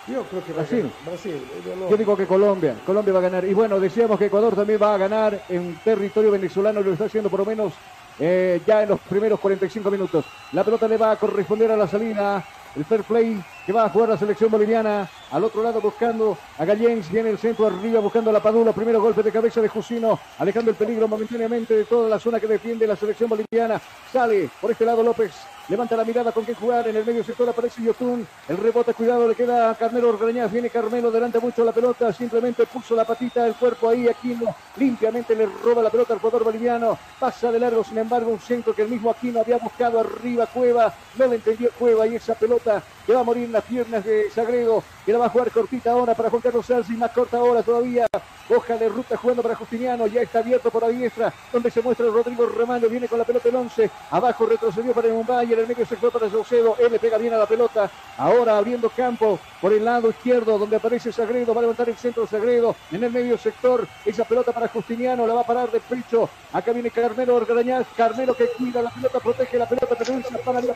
Yo 0.08 0.24
creo 0.24 0.44
que 0.44 0.52
Brasil. 0.52 0.92
Brasil. 1.06 1.46
Yo 1.88 1.96
digo 1.96 2.16
que 2.16 2.26
Colombia. 2.26 2.74
Colombia 2.84 3.12
va 3.12 3.18
a 3.20 3.22
ganar. 3.22 3.44
Y 3.44 3.54
bueno, 3.54 3.78
decíamos 3.78 4.18
que 4.18 4.26
Ecuador 4.26 4.56
también 4.56 4.82
va 4.82 4.94
a 4.94 4.98
ganar 4.98 5.40
en 5.48 5.78
territorio 5.84 6.32
venezolano. 6.32 6.80
Lo 6.80 6.92
está 6.92 7.04
haciendo 7.04 7.30
por 7.30 7.40
lo 7.40 7.46
menos 7.46 7.72
eh, 8.18 8.60
ya 8.66 8.82
en 8.82 8.88
los 8.88 9.00
primeros 9.00 9.38
45 9.38 9.90
minutos. 9.90 10.24
La 10.52 10.64
pelota 10.64 10.88
le 10.88 10.96
va 10.96 11.12
a 11.12 11.16
corresponder 11.16 11.70
a 11.70 11.76
la 11.76 11.86
salida 11.86 12.44
el 12.76 12.84
fair 12.84 13.02
play 13.02 13.42
que 13.66 13.72
va 13.72 13.84
a 13.84 13.88
jugar 13.88 14.10
la 14.10 14.18
selección 14.18 14.50
boliviana. 14.50 15.08
Al 15.30 15.44
otro 15.44 15.62
lado 15.62 15.80
buscando 15.80 16.36
a 16.58 16.64
Gallens, 16.64 17.10
viene 17.10 17.30
el 17.30 17.38
centro 17.38 17.66
arriba 17.66 18.00
buscando 18.00 18.32
la 18.32 18.42
Padula. 18.42 18.72
Primero 18.72 19.00
golpe 19.00 19.22
de 19.22 19.32
cabeza 19.32 19.60
de 19.60 19.68
Jusino, 19.68 20.18
alejando 20.38 20.70
el 20.70 20.76
peligro 20.76 21.06
momentáneamente 21.06 21.74
de 21.74 21.84
toda 21.84 22.08
la 22.08 22.18
zona 22.18 22.40
que 22.40 22.46
defiende 22.46 22.86
la 22.86 22.96
selección 22.96 23.28
boliviana. 23.30 23.80
Sale 24.12 24.50
por 24.60 24.70
este 24.70 24.84
lado 24.84 25.02
López, 25.02 25.32
levanta 25.70 25.96
la 25.96 26.04
mirada 26.04 26.32
con 26.32 26.44
qué 26.44 26.54
jugar. 26.54 26.88
En 26.88 26.96
el 26.96 27.06
medio 27.06 27.22
sector 27.22 27.48
aparece 27.48 27.82
Yotun. 27.82 28.26
El 28.48 28.56
rebote, 28.56 28.92
cuidado, 28.92 29.28
le 29.28 29.34
queda 29.34 29.70
a 29.70 29.74
Carmelo 29.76 30.08
Orgañaz. 30.08 30.50
Viene 30.50 30.68
Carmelo, 30.68 31.10
delante 31.10 31.38
mucho 31.38 31.64
la 31.64 31.72
pelota. 31.72 32.12
Simplemente 32.12 32.66
puso 32.66 32.96
la 32.96 33.04
patita 33.04 33.44
del 33.44 33.54
cuerpo 33.54 33.88
ahí. 33.88 34.08
Aquino 34.08 34.54
limpiamente 34.76 35.34
le 35.36 35.46
roba 35.46 35.82
la 35.82 35.90
pelota 35.90 36.12
al 36.12 36.18
jugador 36.18 36.44
boliviano. 36.44 36.98
Pasa 37.18 37.52
de 37.52 37.60
largo, 37.60 37.84
sin 37.84 37.98
embargo, 37.98 38.30
un 38.30 38.40
centro 38.40 38.74
que 38.74 38.82
el 38.82 38.88
mismo 38.88 39.10
Aquino 39.10 39.40
había 39.40 39.58
buscado 39.58 40.00
arriba. 40.00 40.46
Cueva, 40.46 40.92
no 41.16 41.26
le 41.26 41.36
entendió 41.36 41.70
Cueva 41.78 42.06
y 42.06 42.16
esa 42.16 42.34
pelota 42.34 42.82
que 43.06 43.14
va 43.14 43.20
a 43.20 43.24
morir 43.24 43.44
en 43.44 43.52
las 43.52 43.64
piernas 43.64 44.04
de 44.04 44.28
Sagredo, 44.30 44.82
que 45.10 45.14
la 45.14 45.18
va 45.18 45.26
a 45.26 45.30
jugar 45.30 45.50
cortita 45.50 45.90
ahora 45.90 46.14
para 46.14 46.30
Juan 46.30 46.40
Carlos 46.40 46.66
Salsi, 46.66 46.92
más 46.92 47.10
corta 47.10 47.36
ahora 47.38 47.64
todavía. 47.64 48.06
Hoja 48.48 48.76
de 48.76 48.88
ruta 48.88 49.16
jugando 49.16 49.42
para 49.42 49.56
Justiniano, 49.56 50.06
ya 50.06 50.22
está 50.22 50.38
abierto 50.38 50.70
por 50.70 50.82
la 50.82 50.88
diestra, 50.88 51.32
donde 51.52 51.70
se 51.70 51.82
muestra 51.82 52.06
Rodrigo 52.06 52.46
Romano, 52.46 52.88
viene 52.88 53.08
con 53.08 53.18
la 53.18 53.24
pelota 53.24 53.48
el 53.48 53.56
11, 53.56 53.90
abajo 54.10 54.46
retrocedió 54.46 54.92
para 54.92 55.08
el 55.08 55.14
Mumbai, 55.14 55.52
en 55.52 55.58
el 55.58 55.68
medio 55.68 55.86
sector 55.86 56.10
para 56.12 56.28
Saucedo, 56.28 56.76
él 56.78 56.90
le 56.90 56.98
pega 56.98 57.16
bien 57.16 57.32
a 57.32 57.38
la 57.38 57.46
pelota, 57.46 57.88
ahora 58.18 58.58
abriendo 58.58 58.90
campo 58.90 59.38
por 59.60 59.72
el 59.72 59.84
lado 59.84 60.10
izquierdo, 60.10 60.58
donde 60.58 60.76
aparece 60.76 61.12
Sagredo, 61.12 61.54
va 61.54 61.60
a 61.60 61.62
levantar 61.62 61.88
el 61.88 61.96
centro 61.96 62.26
Sagredo, 62.26 62.74
en 62.90 63.04
el 63.04 63.12
medio 63.12 63.38
sector, 63.38 63.86
esa 64.04 64.24
pelota 64.24 64.50
para 64.50 64.66
Justiniano, 64.66 65.28
la 65.28 65.34
va 65.34 65.42
a 65.42 65.46
parar 65.46 65.70
de 65.70 65.78
pecho, 65.78 66.28
acá 66.52 66.72
viene 66.72 66.90
Carmelo 66.90 67.36
Orgarañaz, 67.36 67.86
Carmelo 67.96 68.34
que 68.34 68.48
cuida 68.58 68.82
la 68.82 68.90
pelota, 68.90 69.20
protege 69.20 69.58
la 69.58 69.68
pelota, 69.68 69.94
pero 69.96 70.42
para 70.44 70.60
la 70.60 70.74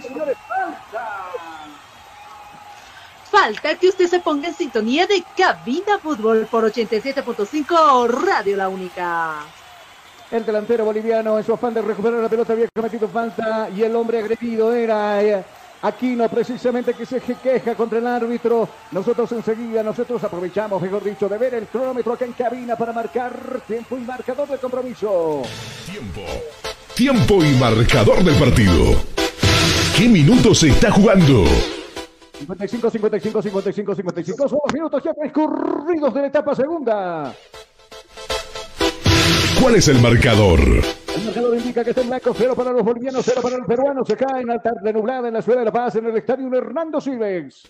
señores. 0.00 0.37
Falta 3.30 3.74
que 3.74 3.88
usted 3.88 4.06
se 4.06 4.20
ponga 4.20 4.48
en 4.48 4.54
sintonía 4.54 5.06
de 5.06 5.22
Cabina 5.36 5.98
Fútbol 5.98 6.46
por 6.50 6.64
87.5 6.64 8.08
Radio 8.08 8.56
La 8.56 8.68
Única. 8.68 9.36
El 10.30 10.44
delantero 10.44 10.84
boliviano 10.84 11.38
en 11.38 11.44
su 11.44 11.52
afán 11.52 11.74
de 11.74 11.82
recuperar 11.82 12.20
la 12.20 12.28
pelota 12.28 12.52
había 12.52 12.68
cometido 12.74 13.08
falta 13.08 13.68
y 13.74 13.82
el 13.82 13.94
hombre 13.96 14.18
agredido 14.18 14.72
era 14.74 15.22
eh, 15.22 15.44
Aquino 15.80 16.28
precisamente 16.28 16.92
que 16.92 17.06
se 17.06 17.20
queja 17.20 17.74
contra 17.74 17.98
el 17.98 18.06
árbitro. 18.06 18.68
Nosotros 18.90 19.30
enseguida, 19.32 19.82
nosotros 19.82 20.22
aprovechamos, 20.24 20.82
mejor 20.82 21.04
dicho, 21.04 21.28
de 21.28 21.38
ver 21.38 21.54
el 21.54 21.66
cronómetro 21.66 22.14
acá 22.14 22.24
en 22.24 22.32
cabina 22.32 22.76
para 22.76 22.92
marcar 22.92 23.60
tiempo 23.66 23.96
y 23.96 24.00
marcador 24.00 24.48
de 24.48 24.58
compromiso. 24.58 25.42
Tiempo. 25.86 26.22
Tiempo 26.94 27.44
y 27.44 27.52
marcador 27.52 28.24
del 28.24 28.34
partido. 28.34 28.96
¿Qué 29.96 30.08
minutos 30.08 30.58
se 30.58 30.70
está 30.70 30.90
jugando? 30.90 31.44
55, 32.38 32.90
55, 32.90 33.42
55, 33.42 33.94
55. 33.94 34.48
Son 34.48 34.58
los 34.64 34.74
minutos 34.74 35.02
ya 35.04 35.12
transcurridos 35.12 36.14
de 36.14 36.20
la 36.20 36.26
etapa 36.28 36.54
segunda. 36.54 37.34
¿Cuál 39.60 39.74
es 39.74 39.88
el 39.88 40.00
marcador? 40.00 40.60
El 40.60 41.24
marcador 41.24 41.56
indica 41.56 41.82
que 41.82 41.90
está 41.90 42.02
en 42.02 42.08
blanco, 42.08 42.32
cero 42.36 42.54
para 42.54 42.70
los 42.70 42.84
bolivianos, 42.84 43.24
cero 43.24 43.40
para 43.42 43.58
los 43.58 43.66
peruanos. 43.66 44.06
Se 44.06 44.16
cae 44.16 44.42
en 44.42 44.46
la 44.46 44.62
tarde 44.62 44.92
nublada 44.92 45.28
en 45.28 45.34
la 45.34 45.42
ciudad 45.42 45.58
de 45.58 45.64
La 45.64 45.72
Paz, 45.72 45.96
en 45.96 46.06
el 46.06 46.16
estadio 46.16 46.48
Hernando 46.54 47.00
Silvex. 47.00 47.64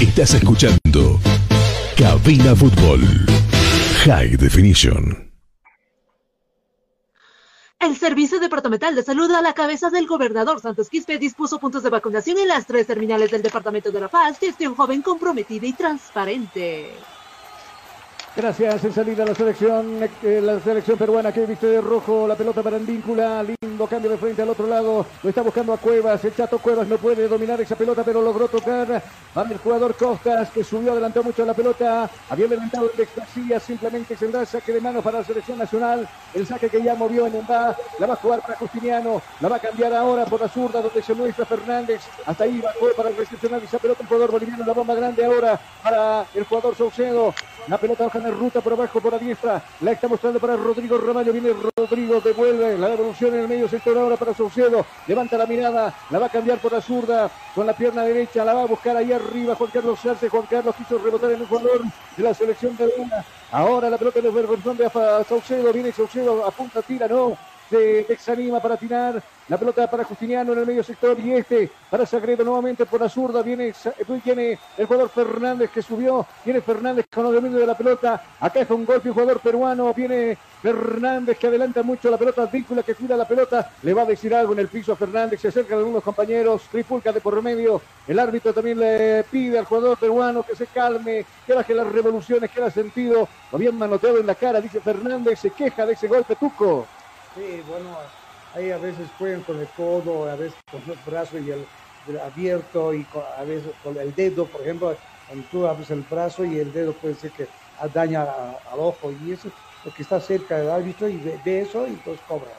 Estás 0.00 0.34
escuchando 0.34 1.20
Cabina 1.96 2.54
Fútbol 2.54 3.00
High 4.04 4.36
Definition. 4.36 5.31
El 7.82 7.96
Servicio 7.96 8.38
Departamental 8.38 8.94
de 8.94 9.02
Salud 9.02 9.28
a 9.32 9.42
la 9.42 9.54
cabeza 9.54 9.90
del 9.90 10.06
gobernador 10.06 10.60
Santos 10.60 10.88
Quispe 10.88 11.18
dispuso 11.18 11.58
puntos 11.58 11.82
de 11.82 11.90
vacunación 11.90 12.38
en 12.38 12.46
las 12.46 12.64
tres 12.64 12.86
terminales 12.86 13.32
del 13.32 13.42
departamento 13.42 13.90
de 13.90 13.98
La 14.00 14.08
Paz, 14.08 14.38
gestión 14.38 14.76
joven 14.76 15.02
comprometida 15.02 15.66
y 15.66 15.72
transparente. 15.72 17.08
Gracias 18.34 18.82
en 18.82 18.94
salida 18.94 19.26
la 19.26 19.34
selección, 19.34 20.08
eh, 20.22 20.40
la 20.42 20.58
selección 20.58 20.96
peruana 20.96 21.30
que 21.32 21.44
viste 21.44 21.66
de 21.66 21.82
rojo, 21.82 22.26
la 22.26 22.34
pelota 22.34 22.62
para 22.62 22.78
Víncula, 22.78 23.42
lindo 23.42 23.86
cambio 23.86 24.10
de 24.10 24.16
frente 24.16 24.40
al 24.40 24.48
otro 24.48 24.66
lado, 24.66 25.04
lo 25.22 25.28
está 25.28 25.42
buscando 25.42 25.74
a 25.74 25.76
Cuevas, 25.76 26.24
el 26.24 26.34
Chato 26.34 26.58
Cuevas 26.58 26.88
no 26.88 26.96
puede 26.96 27.28
dominar 27.28 27.60
esa 27.60 27.76
pelota 27.76 28.02
pero 28.02 28.22
logró 28.22 28.48
tocar 28.48 29.02
para 29.34 29.50
el 29.50 29.58
jugador 29.58 29.94
Costas 29.96 30.48
que 30.48 30.64
subió, 30.64 30.92
adelantó 30.92 31.22
mucho 31.22 31.44
la 31.44 31.52
pelota, 31.52 32.08
había 32.30 32.46
levantado 32.46 32.90
el 32.96 33.06
García, 33.14 33.60
simplemente 33.60 34.16
se 34.16 34.28
da 34.28 34.46
saque 34.46 34.72
de 34.72 34.80
manos 34.80 35.04
para 35.04 35.18
la 35.18 35.24
selección 35.24 35.58
nacional, 35.58 36.08
el 36.32 36.46
saque 36.46 36.70
que 36.70 36.82
ya 36.82 36.94
movió 36.94 37.26
en 37.26 37.36
Embá, 37.36 37.76
la 37.98 38.06
va 38.06 38.14
a 38.14 38.16
jugar 38.16 38.40
para 38.40 38.56
Justiniano, 38.56 39.20
la 39.40 39.48
va 39.50 39.56
a 39.56 39.60
cambiar 39.60 39.92
ahora 39.92 40.24
por 40.24 40.40
la 40.40 40.48
zurda 40.48 40.80
donde 40.80 41.02
se 41.02 41.12
muestra 41.12 41.44
Fernández, 41.44 42.00
hasta 42.24 42.44
ahí 42.44 42.62
bajó 42.62 42.86
para 42.96 43.10
recepcionar 43.10 43.62
esa 43.62 43.78
pelota, 43.78 44.00
un 44.00 44.06
jugador 44.06 44.30
boliviano, 44.30 44.64
la 44.64 44.72
bomba 44.72 44.94
grande 44.94 45.22
ahora 45.22 45.60
para 45.82 46.24
el 46.34 46.44
jugador 46.44 46.74
Saucedo, 46.74 47.34
la 47.68 47.78
pelota 47.78 48.04
baja 48.04 48.18
en 48.18 48.32
ruta 48.32 48.60
por 48.60 48.72
abajo, 48.72 49.00
por 49.00 49.12
la 49.12 49.18
diestra. 49.18 49.62
La 49.80 49.92
está 49.92 50.08
mostrando 50.08 50.40
para 50.40 50.56
Rodrigo 50.56 50.98
Ramallo. 50.98 51.32
Viene 51.32 51.50
Rodrigo, 51.76 52.20
devuelve 52.20 52.76
la 52.76 52.88
devolución 52.88 53.34
en 53.34 53.40
el 53.40 53.48
medio 53.48 53.68
sector 53.68 53.96
ahora 53.96 54.16
para 54.16 54.34
Saucedo. 54.34 54.84
Levanta 55.06 55.36
la 55.38 55.46
mirada, 55.46 55.94
la 56.10 56.18
va 56.18 56.26
a 56.26 56.30
cambiar 56.30 56.58
por 56.58 56.72
la 56.72 56.80
zurda 56.80 57.30
con 57.54 57.66
la 57.66 57.74
pierna 57.74 58.02
derecha. 58.02 58.44
La 58.44 58.54
va 58.54 58.62
a 58.62 58.66
buscar 58.66 58.96
ahí 58.96 59.12
arriba 59.12 59.54
Juan 59.54 59.70
Carlos 59.70 60.00
Sarce. 60.00 60.28
Juan 60.28 60.46
Carlos 60.48 60.74
quiso 60.76 60.98
rebotar 60.98 61.30
en 61.30 61.40
el 61.40 61.46
jugador 61.46 61.82
de 62.16 62.22
la 62.22 62.34
selección 62.34 62.76
de 62.76 62.92
Luna. 62.96 63.24
Ahora 63.52 63.88
la 63.90 63.98
pelota 63.98 64.20
de 64.20 64.30
de 64.30 65.24
Saucedo. 65.28 65.72
Viene 65.72 65.92
Saucedo, 65.92 66.44
apunta, 66.46 66.82
tira, 66.82 67.06
no 67.06 67.36
se 67.72 68.04
desanima 68.04 68.60
para 68.60 68.76
tirar. 68.76 69.22
La 69.48 69.58
pelota 69.58 69.90
para 69.90 70.04
Justiniano 70.04 70.52
en 70.52 70.60
el 70.60 70.66
medio 70.66 70.84
sector 70.84 71.18
y 71.18 71.32
este 71.32 71.68
para 71.90 72.06
Sagredo 72.06 72.44
nuevamente 72.44 72.86
por 72.86 73.00
la 73.00 73.08
zurda. 73.08 73.42
Viene, 73.42 73.74
viene 74.24 74.58
el 74.78 74.86
jugador 74.86 75.08
Fernández 75.08 75.70
que 75.70 75.82
subió. 75.82 76.24
Viene 76.44 76.60
Fernández 76.60 77.06
con 77.12 77.26
el 77.26 77.34
dominio 77.34 77.58
de 77.58 77.66
la 77.66 77.76
pelota. 77.76 78.22
Acá 78.38 78.60
es 78.60 78.70
un 78.70 78.84
golpe 78.84 79.08
un 79.08 79.14
jugador 79.14 79.40
peruano. 79.40 79.92
Viene 79.94 80.38
Fernández 80.62 81.38
que 81.38 81.48
adelanta 81.48 81.82
mucho 81.82 82.10
la 82.10 82.18
pelota. 82.18 82.46
Víncula 82.46 82.82
que 82.82 82.94
cuida 82.94 83.16
la 83.16 83.26
pelota. 83.26 83.72
Le 83.82 83.92
va 83.92 84.02
a 84.02 84.06
decir 84.06 84.34
algo 84.34 84.52
en 84.52 84.60
el 84.60 84.68
piso 84.68 84.92
a 84.92 84.96
Fernández. 84.96 85.40
Se 85.40 85.48
acerca 85.48 85.74
a 85.74 85.78
algunos 85.78 86.04
compañeros. 86.04 86.62
Tripulca 86.70 87.10
de 87.10 87.20
por 87.20 87.42
medio. 87.42 87.82
El 88.06 88.18
árbitro 88.18 88.52
también 88.52 88.78
le 88.78 89.24
pide 89.24 89.58
al 89.58 89.64
jugador 89.64 89.98
peruano 89.98 90.44
que 90.44 90.54
se 90.54 90.66
calme, 90.66 91.24
que 91.46 91.54
baje 91.54 91.74
las 91.74 91.90
revoluciones, 91.90 92.50
que 92.50 92.62
ha 92.62 92.70
sentido. 92.70 93.28
Lo 93.50 93.56
habían 93.56 93.76
manoteado 93.76 94.18
en 94.18 94.26
la 94.26 94.34
cara, 94.34 94.60
dice 94.60 94.80
Fernández. 94.80 95.40
Se 95.40 95.50
queja 95.50 95.84
de 95.84 95.94
ese 95.94 96.06
golpe, 96.06 96.36
Tuco. 96.36 96.86
Sí, 97.34 97.62
bueno, 97.62 97.98
ahí 98.52 98.70
a 98.70 98.78
veces 98.78 99.12
juegan 99.12 99.42
con 99.42 99.58
el 99.58 99.72
codo, 99.72 100.26
a 100.26 100.36
veces 100.36 100.60
con 100.68 100.88
el 100.88 100.96
brazo 100.96 101.38
y 101.38 101.50
el, 101.50 101.68
abierto 102.20 102.92
y 102.92 103.08
a 103.38 103.44
veces 103.44 103.72
con 103.80 103.98
el 103.98 104.14
dedo, 104.14 104.50
por 104.50 104.62
ejemplo, 104.62 104.98
cuando 105.24 105.46
tú 105.46 105.66
abres 105.66 105.90
el 105.90 106.02
brazo 106.02 106.44
y 106.44 106.58
el 106.58 106.70
dedo 106.70 106.98
puede 106.98 107.14
ser 107.14 107.32
que 107.32 107.50
daña 107.90 108.22
al 108.22 108.78
ojo 108.78 109.10
y 109.12 109.32
eso 109.32 109.50
porque 109.82 110.02
está 110.02 110.20
cerca 110.20 110.58
del 110.58 110.68
árbitro 110.68 111.08
y 111.08 111.18
ve, 111.18 111.60
eso 111.60 111.86
y 111.86 111.94
entonces 111.94 112.24
cobra. 112.24 112.58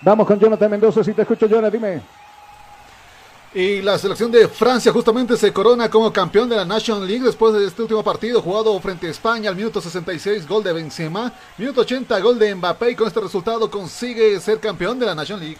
Vamos 0.00 0.26
con 0.26 0.38
Jonathan 0.38 0.70
Mendoza, 0.70 1.04
si 1.04 1.14
te 1.14 1.22
escucho, 1.22 1.46
Jonathan, 1.46 1.72
dime. 1.72 2.19
Y 3.52 3.82
la 3.82 3.98
selección 3.98 4.30
de 4.30 4.46
Francia 4.46 4.92
justamente 4.92 5.36
se 5.36 5.52
corona 5.52 5.90
como 5.90 6.12
campeón 6.12 6.48
de 6.48 6.54
la 6.54 6.64
National 6.64 7.04
League 7.04 7.24
después 7.24 7.52
de 7.52 7.66
este 7.66 7.82
último 7.82 8.00
partido 8.04 8.40
jugado 8.40 8.78
frente 8.78 9.08
a 9.08 9.10
España 9.10 9.50
al 9.50 9.56
minuto 9.56 9.80
66, 9.80 10.46
gol 10.46 10.62
de 10.62 10.72
Benzema, 10.72 11.32
minuto 11.58 11.80
80, 11.80 12.20
gol 12.20 12.38
de 12.38 12.54
Mbappé 12.54 12.92
y 12.92 12.94
con 12.94 13.08
este 13.08 13.18
resultado 13.18 13.68
consigue 13.68 14.38
ser 14.38 14.60
campeón 14.60 15.00
de 15.00 15.06
la 15.06 15.16
National 15.16 15.44
League. 15.44 15.58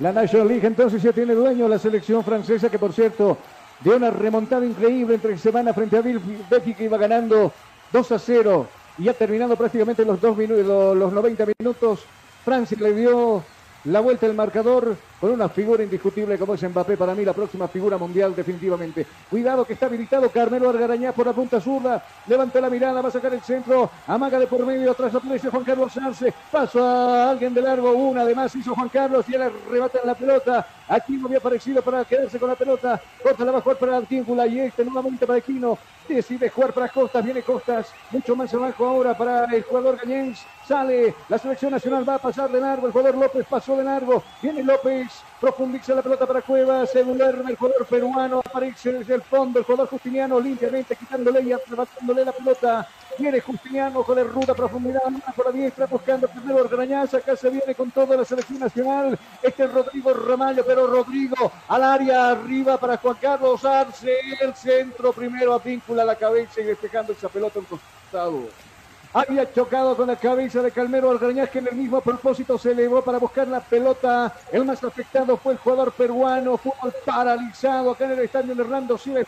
La 0.00 0.12
National 0.12 0.48
League 0.48 0.66
entonces 0.66 1.00
ya 1.00 1.12
tiene 1.12 1.34
dueño 1.34 1.68
la 1.68 1.78
selección 1.78 2.24
francesa 2.24 2.68
que 2.68 2.78
por 2.80 2.92
cierto 2.92 3.38
dio 3.78 3.94
una 3.94 4.10
remontada 4.10 4.66
increíble 4.66 5.14
entre 5.14 5.38
semana 5.38 5.72
frente 5.72 5.96
a 5.96 6.02
Bélgica 6.02 6.82
iba 6.82 6.98
ganando 6.98 7.52
2 7.92 8.12
a 8.12 8.18
0 8.18 8.66
y 8.98 9.04
ya 9.04 9.12
terminando 9.12 9.54
prácticamente 9.54 10.04
los, 10.04 10.20
dos 10.20 10.36
los 10.36 11.12
90 11.12 11.46
minutos. 11.56 12.00
Francia 12.44 12.76
le 12.80 12.94
dio 12.94 13.44
la 13.84 14.00
vuelta 14.00 14.26
del 14.26 14.34
marcador 14.34 14.96
con 15.24 15.32
una 15.32 15.48
figura 15.48 15.82
indiscutible 15.82 16.36
como 16.36 16.52
es 16.52 16.62
Mbappé, 16.62 16.98
para 16.98 17.14
mí 17.14 17.24
la 17.24 17.32
próxima 17.32 17.66
figura 17.66 17.96
mundial 17.96 18.36
definitivamente. 18.36 19.06
Cuidado 19.30 19.64
que 19.64 19.72
está 19.72 19.86
habilitado 19.86 20.28
Carmelo 20.28 20.68
Argarañá 20.68 21.12
por 21.12 21.24
la 21.24 21.32
punta 21.32 21.62
zurda, 21.62 22.04
levanta 22.26 22.60
la 22.60 22.68
mirada, 22.68 23.00
va 23.00 23.08
a 23.08 23.12
sacar 23.12 23.32
el 23.32 23.40
centro, 23.40 23.88
amaga 24.06 24.38
de 24.38 24.46
por 24.46 24.66
medio, 24.66 24.90
atrás 24.90 25.14
aparece 25.14 25.48
Juan 25.48 25.64
Carlos 25.64 25.96
Arce, 25.96 26.34
paso 26.52 26.84
a 26.84 27.30
alguien 27.30 27.54
de 27.54 27.62
largo, 27.62 27.90
una 27.92 28.20
además 28.20 28.54
hizo 28.54 28.74
Juan 28.74 28.90
Carlos 28.90 29.24
y 29.26 29.34
ahora 29.34 29.50
remata 29.70 29.98
en 30.02 30.06
la 30.08 30.14
pelota, 30.14 30.66
aquí 30.88 31.14
no 31.14 31.24
había 31.24 31.38
aparecido 31.38 31.80
para 31.80 32.04
quedarse 32.04 32.38
con 32.38 32.50
la 32.50 32.54
pelota, 32.54 33.00
corta 33.22 33.46
la 33.46 33.52
va 33.52 33.58
a 33.60 33.62
jugar 33.62 33.78
para 33.78 33.96
Artíncula 33.96 34.46
y 34.46 34.60
este 34.60 34.84
nuevamente 34.84 35.26
para 35.26 35.38
Aquino, 35.38 35.78
decide 36.06 36.50
jugar 36.50 36.74
para 36.74 36.88
Costas, 36.88 37.24
viene 37.24 37.42
Costas, 37.42 37.90
mucho 38.10 38.36
más 38.36 38.52
abajo 38.52 38.86
ahora 38.86 39.16
para 39.16 39.46
el 39.46 39.62
jugador 39.62 39.96
Gañens, 39.96 40.44
sale, 40.68 41.14
la 41.30 41.38
selección 41.38 41.70
nacional 41.70 42.06
va 42.06 42.16
a 42.16 42.18
pasar 42.18 42.50
de 42.50 42.60
largo, 42.60 42.86
el 42.86 42.92
jugador 42.92 43.16
López 43.16 43.46
pasó 43.48 43.76
de 43.76 43.84
largo, 43.84 44.22
viene 44.42 44.62
López, 44.62 45.13
profundiza 45.40 45.94
la 45.94 46.02
pelota 46.02 46.26
para 46.26 46.40
Cuevas, 46.40 46.90
se 46.90 47.00
el 47.00 47.56
jugador 47.56 47.86
peruano, 47.86 48.40
aparece 48.40 48.92
desde 48.92 49.14
el 49.14 49.22
fondo 49.22 49.58
el 49.58 49.64
jugador 49.64 49.88
Justiniano 49.88 50.40
limpiamente 50.40 50.96
quitándole 50.96 51.42
y 51.42 51.52
arrebatándole 51.52 52.24
la 52.24 52.32
pelota. 52.32 52.88
Viene 53.18 53.40
Justiniano 53.40 54.02
con 54.02 54.18
el 54.18 54.28
ruta 54.28 54.54
profundidad, 54.54 55.02
por 55.36 55.46
la 55.46 55.52
diestra 55.52 55.86
buscando 55.86 56.26
primero 56.28 56.60
Orgarañaz, 56.60 57.14
acá 57.14 57.36
se 57.36 57.50
viene 57.50 57.74
con 57.74 57.90
toda 57.90 58.16
la 58.16 58.24
selección 58.24 58.58
nacional. 58.58 59.18
Este 59.42 59.64
es 59.64 59.72
Rodrigo 59.72 60.14
Ramallo, 60.14 60.64
pero 60.66 60.86
Rodrigo 60.86 61.52
al 61.68 61.82
área 61.82 62.30
arriba 62.30 62.78
para 62.78 62.96
Juan 62.96 63.16
Carlos 63.20 63.64
Arce, 63.64 64.18
el 64.40 64.54
centro 64.54 65.12
primero 65.12 65.52
a 65.52 65.58
víncula 65.58 66.04
la 66.04 66.16
cabeza 66.16 66.60
y 66.60 66.64
despejando 66.64 67.12
esa 67.12 67.28
pelota 67.28 67.58
en 67.58 67.66
costado. 67.66 68.73
Había 69.14 69.52
chocado 69.52 69.96
con 69.96 70.08
la 70.08 70.16
cabeza 70.16 70.60
de 70.60 70.72
Calmero 70.72 71.08
Algarañaz, 71.08 71.48
que 71.48 71.60
en 71.60 71.68
el 71.68 71.76
mismo 71.76 72.00
propósito 72.00 72.58
se 72.58 72.72
elevó 72.72 73.00
para 73.00 73.18
buscar 73.18 73.46
la 73.46 73.60
pelota. 73.60 74.34
El 74.50 74.64
más 74.64 74.82
afectado 74.82 75.36
fue 75.36 75.52
el 75.52 75.58
jugador 75.60 75.92
peruano, 75.92 76.58
fútbol 76.58 76.92
paralizado 77.06 77.92
acá 77.92 78.06
en 78.06 78.10
el 78.10 78.18
estadio 78.24 78.56
de 78.56 78.62
Hernando 78.62 78.98
Siles. 78.98 79.24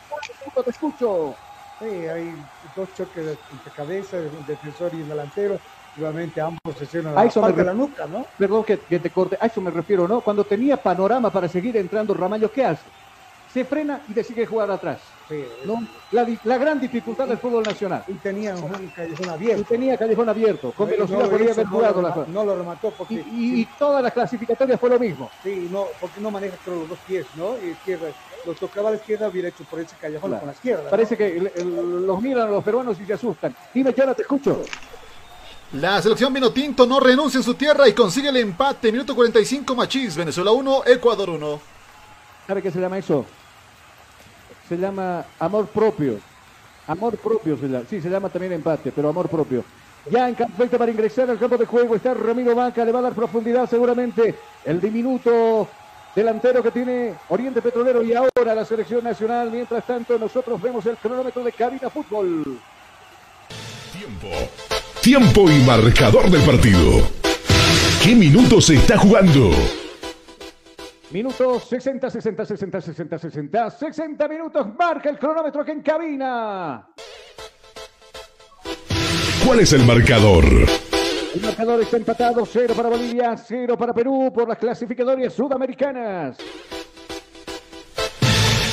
Te 0.64 0.70
escucho. 0.70 1.36
Sí, 1.78 1.84
hay 1.84 2.34
dos 2.74 2.88
choques 2.96 3.26
de, 3.26 3.38
cabeza, 3.76 4.16
de 4.16 4.26
un 4.26 4.44
defensor 4.44 4.92
y 4.92 5.02
un 5.02 5.08
delantero. 5.08 5.56
Igualmente 5.96 6.40
ambos 6.40 6.76
se 6.76 6.84
hicieron 6.84 7.14
la 7.14 7.28
parte 7.28 7.52
de 7.52 7.64
la 7.64 7.74
nuca, 7.74 8.06
¿no? 8.06 8.26
Perdón 8.36 8.64
que, 8.64 8.80
que, 8.80 8.98
te 8.98 9.10
corte, 9.10 9.38
a 9.40 9.46
eso 9.46 9.60
me 9.60 9.70
refiero, 9.70 10.08
¿no? 10.08 10.20
Cuando 10.20 10.42
tenía 10.42 10.76
panorama 10.76 11.30
para 11.30 11.46
seguir 11.46 11.76
entrando 11.76 12.12
Ramallo, 12.12 12.50
¿qué 12.50 12.64
hace? 12.64 12.82
Se 13.56 13.64
frena 13.64 14.02
y 14.06 14.12
decide 14.12 14.44
jugar 14.44 14.70
atrás. 14.70 14.98
La, 16.12 16.58
gran 16.58 16.78
dificultad 16.78 17.26
del 17.26 17.38
fútbol 17.38 17.64
nacional. 17.64 18.04
Y 18.06 18.12
tenía 18.12 18.54
un 18.54 18.88
callejón 18.94 19.30
abierto. 19.30 19.62
Y 19.62 19.64
tenía 19.64 19.96
callejón 19.96 20.28
abierto. 20.28 20.72
Con 20.72 20.90
velocidad 20.90 21.20
no 21.20 21.30
podía 21.30 21.52
haber 21.52 21.66
jugado. 21.66 22.02
No, 22.02 22.08
la... 22.08 22.26
no 22.26 22.44
lo 22.44 22.58
remató 22.58 22.90
porque... 22.90 23.14
Y, 23.14 23.62
y, 23.62 23.64
todas 23.78 24.02
las 24.02 24.12
clasificatorias 24.12 24.78
fue 24.78 24.90
lo 24.90 24.98
mismo. 24.98 25.30
Sí, 25.42 25.70
no, 25.72 25.86
porque 25.98 26.20
no 26.20 26.30
maneja 26.30 26.54
con 26.66 26.80
los 26.80 26.86
dos 26.90 26.98
pies, 27.06 27.24
¿no? 27.34 27.56
Y 27.64 27.70
izquierda. 27.70 28.08
Lo 28.44 28.52
tocaba 28.52 28.88
a 28.88 28.90
la 28.90 28.98
izquierda, 28.98 29.28
hubiera 29.28 29.48
hecho 29.48 29.64
por 29.64 29.80
ese 29.80 29.96
callejón 29.98 30.32
con 30.38 30.48
la 30.48 30.52
izquierda. 30.52 30.90
Parece 30.90 31.16
que 31.16 31.50
los 31.64 32.20
miran 32.20 32.50
los 32.50 32.62
peruanos 32.62 33.00
y 33.00 33.06
se 33.06 33.14
asustan. 33.14 33.56
Dime, 33.72 33.94
Chara, 33.94 34.12
te 34.12 34.20
escucho. 34.20 34.64
La 35.72 36.02
selección 36.02 36.30
vino 36.30 36.50
tinto 36.52 36.84
no 36.84 37.00
renuncia 37.00 37.38
en 37.38 37.42
su 37.42 37.54
tierra 37.54 37.88
y 37.88 37.94
consigue 37.94 38.28
el 38.28 38.36
empate. 38.36 38.92
Minuto 38.92 39.14
45, 39.14 39.74
Machís. 39.74 40.14
Venezuela 40.14 40.50
1, 40.50 40.82
Ecuador 40.88 41.30
1. 41.30 41.60
¿Sabe 42.46 42.60
qué 42.60 42.70
se 42.70 42.78
llama 42.78 42.98
eso? 42.98 43.24
Se 44.68 44.76
llama 44.76 45.24
amor 45.38 45.66
propio. 45.66 46.18
Amor 46.86 47.16
propio 47.16 47.56
se 47.56 47.66
llama. 47.68 47.84
Sí, 47.88 48.00
se 48.00 48.08
llama 48.08 48.28
también 48.28 48.52
empate, 48.52 48.92
pero 48.92 49.08
amor 49.08 49.28
propio. 49.28 49.64
Ya 50.10 50.28
en 50.28 50.36
perfecto 50.36 50.78
para 50.78 50.90
ingresar 50.90 51.28
al 51.28 51.38
campo 51.38 51.56
de 51.56 51.66
juego 51.66 51.96
está 51.96 52.14
Ramiro 52.14 52.54
Vaca, 52.54 52.84
le 52.84 52.92
va 52.92 53.00
a 53.00 53.02
dar 53.02 53.12
profundidad 53.12 53.68
seguramente 53.68 54.36
el 54.64 54.80
diminuto 54.80 55.68
delantero 56.14 56.62
que 56.62 56.70
tiene 56.70 57.14
Oriente 57.28 57.60
Petrolero 57.60 58.04
y 58.04 58.14
ahora 58.14 58.54
la 58.54 58.64
selección 58.64 59.02
nacional. 59.02 59.50
Mientras 59.50 59.84
tanto, 59.84 60.18
nosotros 60.18 60.60
vemos 60.62 60.86
el 60.86 60.96
cronómetro 60.96 61.42
de 61.42 61.52
Cabina 61.52 61.90
Fútbol. 61.90 62.58
Tiempo. 63.92 64.28
Tiempo 65.02 65.50
y 65.50 65.58
marcador 65.64 66.30
del 66.30 66.42
partido. 66.42 67.02
¿Qué 68.02 68.14
minutos 68.14 68.66
se 68.66 68.76
está 68.76 68.96
jugando? 68.96 69.50
Minutos 71.16 71.64
60, 71.70 72.10
60, 72.10 72.44
60, 72.44 72.80
60, 72.82 73.18
60, 73.18 73.70
60 73.70 74.28
minutos. 74.28 74.66
Marca 74.78 75.08
el 75.08 75.18
cronómetro 75.18 75.64
que 75.64 75.72
en 75.72 75.80
cabina. 75.80 76.86
¿Cuál 79.42 79.60
es 79.60 79.72
el 79.72 79.86
marcador? 79.86 80.44
El 81.34 81.40
marcador 81.40 81.80
está 81.80 81.96
empatado, 81.96 82.44
0 82.44 82.74
para 82.76 82.90
Bolivia, 82.90 83.34
0 83.34 83.78
para 83.78 83.94
Perú 83.94 84.30
por 84.30 84.46
las 84.46 84.58
clasificatorias 84.58 85.32
sudamericanas. 85.32 86.36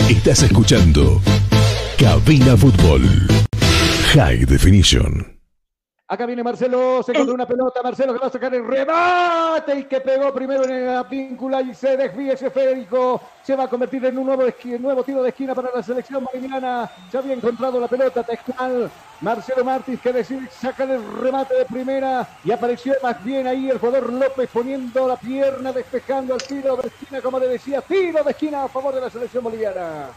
Estás 0.09 0.43
escuchando 0.43 1.21
Cabina 1.97 2.57
Fútbol. 2.57 3.03
High 4.15 4.43
Definition. 4.43 5.32
Acá 6.13 6.27
viene 6.27 6.43
Marcelo, 6.43 7.01
se 7.01 7.11
encontró 7.11 7.33
una 7.33 7.47
pelota, 7.47 7.81
Marcelo 7.81 8.13
que 8.13 8.19
va 8.19 8.27
a 8.27 8.29
sacar 8.29 8.53
el 8.53 8.67
rebate 8.67 9.79
y 9.79 9.83
que 9.85 9.99
pegó 9.99 10.31
primero 10.31 10.63
en 10.63 10.85
la 10.85 11.01
víncula 11.01 11.59
y 11.61 11.73
se 11.73 11.97
desvía 11.97 12.33
ese 12.33 12.51
Federico. 12.51 13.19
Se 13.43 13.55
va 13.55 13.63
a 13.63 13.67
convertir 13.67 14.05
en 14.05 14.19
un 14.19 14.27
nuevo, 14.27 14.43
nuevo 14.79 15.03
tiro 15.03 15.23
de 15.23 15.29
esquina 15.29 15.55
para 15.55 15.71
la 15.73 15.81
selección 15.81 16.23
boliviana. 16.23 16.87
Se 17.11 17.17
había 17.17 17.33
encontrado 17.33 17.79
la 17.79 17.87
pelota 17.87 18.21
textual. 18.21 18.91
Marcelo 19.21 19.63
Martins 19.65 20.01
que 20.01 20.13
decide 20.13 20.47
sacar 20.51 20.87
el 20.91 21.01
remate 21.19 21.55
de 21.55 21.65
primera 21.65 22.27
y 22.43 22.51
apareció 22.51 22.93
más 23.01 23.23
bien 23.23 23.47
ahí 23.47 23.71
el 23.71 23.79
jugador 23.79 24.13
López 24.13 24.47
poniendo 24.53 25.07
la 25.07 25.15
pierna, 25.15 25.73
despejando 25.73 26.35
el 26.35 26.43
tiro 26.43 26.75
de 26.75 26.89
esquina, 26.89 27.21
como 27.21 27.39
le 27.39 27.47
decía, 27.47 27.81
tiro 27.81 28.23
de 28.23 28.29
esquina 28.29 28.65
a 28.65 28.67
favor 28.67 28.93
de 28.93 29.01
la 29.01 29.09
selección 29.09 29.43
boliviana 29.43 30.09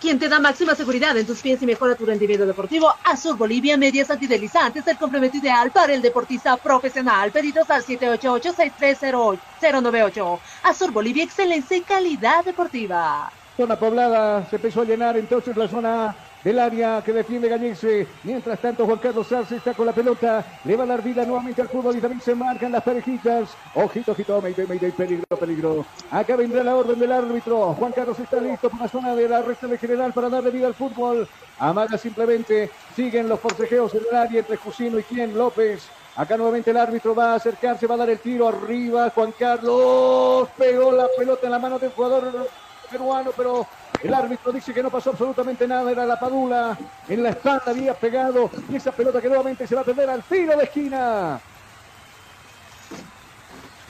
quien 0.00 0.18
te 0.18 0.28
da 0.28 0.40
máxima 0.40 0.74
seguridad 0.74 1.16
en 1.16 1.26
tus 1.26 1.40
pies 1.40 1.62
y 1.62 1.66
mejora 1.66 1.94
tu 1.94 2.04
rendimiento 2.04 2.44
deportivo. 2.46 2.92
Azur 3.04 3.36
Bolivia, 3.36 3.76
medias 3.76 4.10
antideslizantes, 4.10 4.84
el 4.86 4.98
complemento 4.98 5.36
ideal 5.36 5.70
para 5.70 5.94
el 5.94 6.02
deportista 6.02 6.56
profesional. 6.56 7.30
Pedidos 7.32 7.70
al 7.70 7.84
788-6308-098. 7.84 10.38
Azur 10.64 10.90
Bolivia, 10.92 11.22
excelencia 11.24 11.76
y 11.76 11.82
calidad 11.82 12.44
deportiva. 12.44 13.30
Zona 13.56 13.78
poblada, 13.78 14.44
se 14.50 14.56
empezó 14.56 14.80
a 14.82 14.84
llenar 14.84 15.16
entonces 15.16 15.56
la 15.56 15.66
zona 15.66 16.14
del 16.44 16.58
área 16.58 17.02
que 17.04 17.12
defiende 17.12 17.48
Gañese. 17.48 18.06
Mientras 18.22 18.58
tanto, 18.60 18.86
Juan 18.86 18.98
Carlos 18.98 19.26
Sarce 19.26 19.56
está 19.56 19.74
con 19.74 19.86
la 19.86 19.92
pelota. 19.92 20.44
Le 20.64 20.76
va 20.76 20.84
a 20.84 20.86
dar 20.86 21.02
vida 21.02 21.24
nuevamente 21.24 21.62
al 21.62 21.68
fútbol 21.68 21.96
y 21.96 22.00
también 22.00 22.20
se 22.20 22.34
marcan 22.34 22.72
las 22.72 22.82
parejitas. 22.82 23.50
Ojito, 23.74 24.12
ojito, 24.12 24.40
Mayday, 24.40 24.66
Mayday, 24.66 24.90
peligro, 24.92 25.36
peligro. 25.38 25.84
Acá 26.10 26.36
vendrá 26.36 26.62
la 26.62 26.76
orden 26.76 26.98
del 26.98 27.12
árbitro. 27.12 27.74
Juan 27.74 27.92
Carlos 27.92 28.18
está 28.18 28.40
listo 28.40 28.70
por 28.70 28.80
la 28.80 28.88
zona 28.88 29.14
de 29.14 29.28
la 29.28 29.42
recta 29.42 29.66
de 29.66 29.78
general 29.78 30.12
para 30.12 30.28
darle 30.28 30.50
vida 30.50 30.66
al 30.66 30.74
fútbol. 30.74 31.28
Amaga 31.58 31.98
simplemente. 31.98 32.70
Siguen 32.94 33.28
los 33.28 33.40
forcejeos 33.40 33.94
en 33.94 34.02
el 34.10 34.16
área 34.16 34.40
entre 34.40 34.56
Jusino 34.56 34.98
y 34.98 35.02
quien 35.02 35.36
López. 35.36 35.88
Acá 36.16 36.36
nuevamente 36.36 36.70
el 36.70 36.78
árbitro 36.78 37.14
va 37.14 37.32
a 37.32 37.34
acercarse, 37.34 37.86
va 37.86 37.94
a 37.94 37.98
dar 37.98 38.10
el 38.10 38.18
tiro 38.18 38.48
arriba. 38.48 39.10
Juan 39.14 39.34
Carlos 39.38 40.48
pegó 40.56 40.90
la 40.92 41.08
pelota 41.16 41.44
en 41.44 41.52
la 41.52 41.58
mano 41.58 41.78
del 41.78 41.90
jugador 41.90 42.48
peruano, 42.90 43.32
pero 43.36 43.66
el 44.02 44.14
árbitro 44.14 44.52
dice 44.52 44.72
que 44.72 44.82
no 44.82 44.90
pasó 44.90 45.10
absolutamente 45.10 45.66
nada, 45.66 45.90
era 45.90 46.06
la 46.06 46.18
padula. 46.18 46.78
En 47.08 47.22
la 47.22 47.30
espalda 47.30 47.64
había 47.66 47.94
pegado 47.94 48.50
y 48.68 48.76
esa 48.76 48.92
pelota 48.92 49.20
que 49.20 49.28
nuevamente 49.28 49.66
se 49.66 49.74
va 49.74 49.80
a 49.80 49.84
perder 49.84 50.10
al 50.10 50.22
tiro 50.22 50.56
de 50.56 50.64
esquina. 50.64 51.40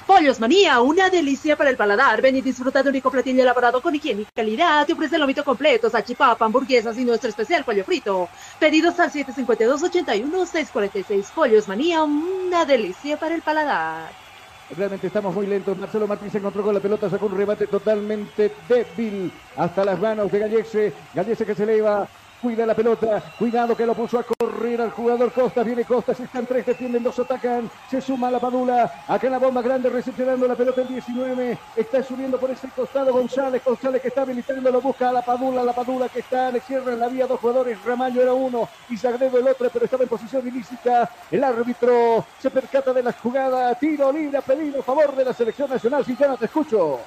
Pollos 0.07 0.39
Manía, 0.39 0.81
una 0.81 1.11
delicia 1.11 1.57
para 1.57 1.69
el 1.69 1.77
paladar. 1.77 2.23
Ven 2.23 2.37
y 2.37 2.41
disfruta 2.41 2.81
de 2.81 2.89
un 2.89 2.95
único 2.95 3.11
platillo 3.11 3.43
elaborado 3.43 3.83
con 3.83 3.93
higiene 3.93 4.23
y 4.23 4.27
calidad. 4.27 4.87
Te 4.87 4.93
ofrece 4.93 5.17
el 5.17 5.21
lomito 5.21 5.43
completo, 5.43 5.91
salchipapa, 5.91 6.45
hamburguesas 6.45 6.97
y 6.97 7.05
nuestro 7.05 7.29
especial 7.29 7.65
pollo 7.65 7.85
frito. 7.85 8.29
Pedidos 8.61 9.01
al 9.01 9.11
752-81-646. 9.11 11.25
Pollos 11.35 11.67
Manía, 11.67 12.05
una 12.05 12.65
delicia 12.65 13.17
para 13.17 13.35
el 13.35 13.43
paladar. 13.43 14.26
Realmente 14.75 15.07
estamos 15.07 15.35
muy 15.35 15.47
lentos. 15.47 15.79
Marcelo 15.79 16.09
Martín 16.09 16.31
se 16.31 16.39
encontró 16.39 16.63
con 16.63 16.75
la 16.75 16.81
pelota, 16.81 17.09
sacó 17.09 17.27
un 17.27 17.37
rebate 17.37 17.67
totalmente 17.67 18.53
débil 18.69 19.33
hasta 19.57 19.85
las 19.85 20.01
manos 20.01 20.31
de 20.33 20.39
Gallese. 20.39 20.93
Gallese 21.15 21.47
que 21.47 21.55
se 21.55 21.63
eleva 21.63 22.09
Cuida 22.41 22.67
la 22.67 22.75
pelota. 22.75 23.23
Cuidado 23.39 23.75
que 23.75 23.87
lo 23.87 23.95
puso 23.95 24.19
a 24.19 24.23
correr 24.23 24.81
al 24.81 24.91
jugador 24.91 25.33
Costa. 25.33 25.63
Viene 25.63 25.85
Costa. 25.85 26.15
Se 26.15 26.25
están 26.25 26.47
tres, 26.47 26.67
defienden, 26.67 27.03
dos 27.03 27.19
atacan. 27.19 27.71
Se 27.91 28.01
suma 28.01 28.31
la 28.31 28.39
Padula. 28.39 29.05
Acá 29.09 29.31
la 29.31 29.39
bomba 29.39 29.63
grande 29.63 29.89
recepcionando 29.89 30.47
la 30.47 30.55
pelota 30.55 30.83
el 30.83 30.89
19. 30.89 31.59
Está 31.75 32.03
subiendo 32.03 32.39
por 32.39 32.51
ese 32.51 32.69
costado 32.69 33.13
González. 33.13 33.63
González 33.65 34.03
que 34.03 34.09
está 34.09 34.23
habilitando. 34.23 34.71
Lo 34.71 34.81
busca 34.81 35.09
a 35.09 35.13
la 35.13 35.23
Padula. 35.23 35.65
La 35.65 35.73
Padula 35.73 36.09
que 36.09 36.21
está. 36.21 36.51
Le 36.51 36.61
cierra 36.61 36.93
en 36.93 37.01
la 37.01 37.09
vía 37.09 37.27
dos 37.27 37.41
jugadores. 37.41 37.83
Ramallo 37.85 38.23
era 38.23 38.35
uno 38.35 38.69
y 38.91 38.97
Sagredo 38.97 39.39
el 39.39 39.49
otro. 39.49 39.71
Pero 39.73 39.85
estaba 39.87 40.03
en 40.03 40.09
posición 40.09 40.47
ilícita. 40.47 41.11
El 41.31 41.43
árbitro 41.43 42.25
se 42.39 42.51
percata 42.51 42.93
de 42.93 43.03
la 43.03 43.13
jugada. 43.13 43.75
Tiro 43.77 44.13
libre 44.13 44.39
a 44.39 44.43
pedido 44.43 44.83
favor 44.83 45.17
de 45.17 45.25
la 45.25 45.33
selección 45.33 45.71
nacional. 45.71 46.05
Si 46.05 46.15
ya 46.15 46.29
no 46.29 46.37
te 46.37 46.45
escucho. 46.45 47.01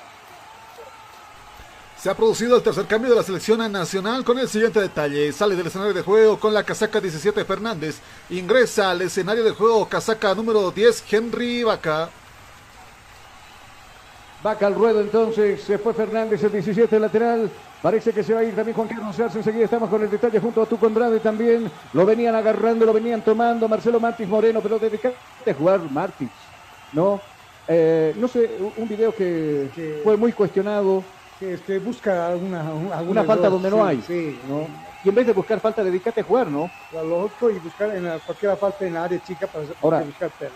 Se 1.99 2.09
ha 2.09 2.15
producido 2.15 2.55
el 2.55 2.63
tercer 2.63 2.85
cambio 2.85 3.09
de 3.09 3.17
la 3.17 3.23
selección 3.23 3.59
nacional 3.73 4.23
con 4.23 4.39
el 4.39 4.47
siguiente 4.47 4.80
detalle. 4.80 5.34
Sale 5.34 5.57
del 5.57 5.67
escenario 5.67 5.93
de 5.93 6.01
juego 6.01 6.39
con 6.39 6.53
la 6.53 6.63
casaca 6.63 7.01
17 7.01 7.43
Fernández. 7.43 7.99
Ingresa 8.30 8.91
al 8.91 9.01
escenario 9.01 9.43
de 9.43 9.51
juego 9.51 9.85
casaca 9.85 10.34
número 10.34 10.71
10 10.71 11.03
Henry 11.11 11.63
Vaca. 11.65 12.09
Vaca 14.41 14.67
al 14.67 14.76
ruedo 14.76 15.01
entonces. 15.01 15.61
Se 15.61 15.77
fue 15.77 15.93
Fernández 15.93 16.41
el 16.41 16.53
17 16.53 16.97
lateral. 17.01 17.51
Parece 17.81 18.13
que 18.13 18.23
se 18.23 18.34
va 18.34 18.39
a 18.39 18.43
ir 18.45 18.55
también 18.55 18.77
Juan 18.77 18.88
Carlos 18.88 19.19
Arce. 19.19 19.39
Enseguida 19.39 19.65
estamos 19.65 19.89
con 19.89 20.01
el 20.01 20.09
detalle 20.09 20.39
junto 20.39 20.61
a 20.61 20.65
tu 20.65 20.77
Condrade 20.77 21.19
también. 21.19 21.69
Lo 21.91 22.05
venían 22.05 22.34
agarrando, 22.34 22.85
lo 22.85 22.93
venían 22.93 23.21
tomando. 23.26 23.67
Marcelo 23.67 23.99
Martins 23.99 24.30
Moreno, 24.30 24.61
pero 24.61 24.80
dedicate 24.80 25.17
a 25.51 25.53
jugar 25.53 25.81
Martins. 25.91 26.31
¿No? 26.93 27.19
Eh, 27.67 28.15
no 28.15 28.30
sé, 28.30 28.49
un 28.77 28.88
video 28.88 29.13
que 29.13 29.99
fue 30.01 30.15
muy 30.15 30.31
cuestionado 30.31 31.03
que 31.40 31.53
este, 31.53 31.80
busca 31.80 32.28
alguna, 32.28 32.61
alguna 32.94 33.24
falta 33.24 33.49
donde 33.49 33.70
no 33.70 33.86
hay. 33.86 34.02
Sí, 34.02 34.38
¿no? 34.48 34.68
Y 35.03 35.10
en 35.10 35.16
vez 35.16 35.26
de 35.26 35.34
buscar 35.34 35.60
falta, 35.61 35.82
dedícate 35.82 36.20
a 36.20 36.24
jugar, 36.24 36.48
¿no? 36.48 36.70
Lo 36.91 37.32
y 37.49 37.60
buscar 37.60 37.95
en 37.95 38.20
cualquier 38.26 38.57
falta 38.57 38.86
en 38.86 38.94
la 38.94 39.06
área 39.06 39.24
chica 39.24 39.48
para 39.48 39.66
Ahora, 39.82 40.02
buscar 40.02 40.30
te, 40.32 40.49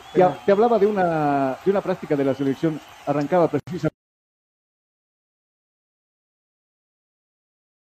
te, 0.45 0.51
hablaba 0.51 0.77
de 0.77 0.85
una, 0.85 1.57
de 1.63 1.71
una 1.71 1.79
práctica 1.79 2.17
de 2.17 2.25
la 2.25 2.33
selección, 2.33 2.79
arrancaba 3.07 3.47
precisamente 3.47 3.95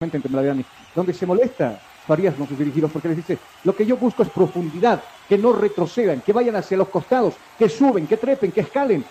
en 0.02 0.22
Tembladiani, 0.22 0.64
donde 0.94 1.14
se 1.14 1.26
molesta 1.26 1.80
Farías 2.06 2.36
con 2.36 2.48
sus 2.48 2.60
dirigidos 2.60 2.92
porque 2.92 3.08
les 3.08 3.18
dice, 3.18 3.40
lo 3.64 3.76
que 3.76 3.86
yo 3.86 3.98
busco 3.98 4.22
es 4.22 4.30
profundidad, 4.30 5.02
que 5.28 5.40
no 5.40 5.54
retrocedan, 5.54 6.22
que 6.22 6.34
vayan 6.34 6.56
hacia 6.56 6.78
los 6.78 6.90
costados, 6.90 7.34
que 7.58 7.68
suben, 7.68 8.06
que 8.06 8.18
trepen, 8.18 8.52
que 8.52 8.62
escalen, 8.62 9.04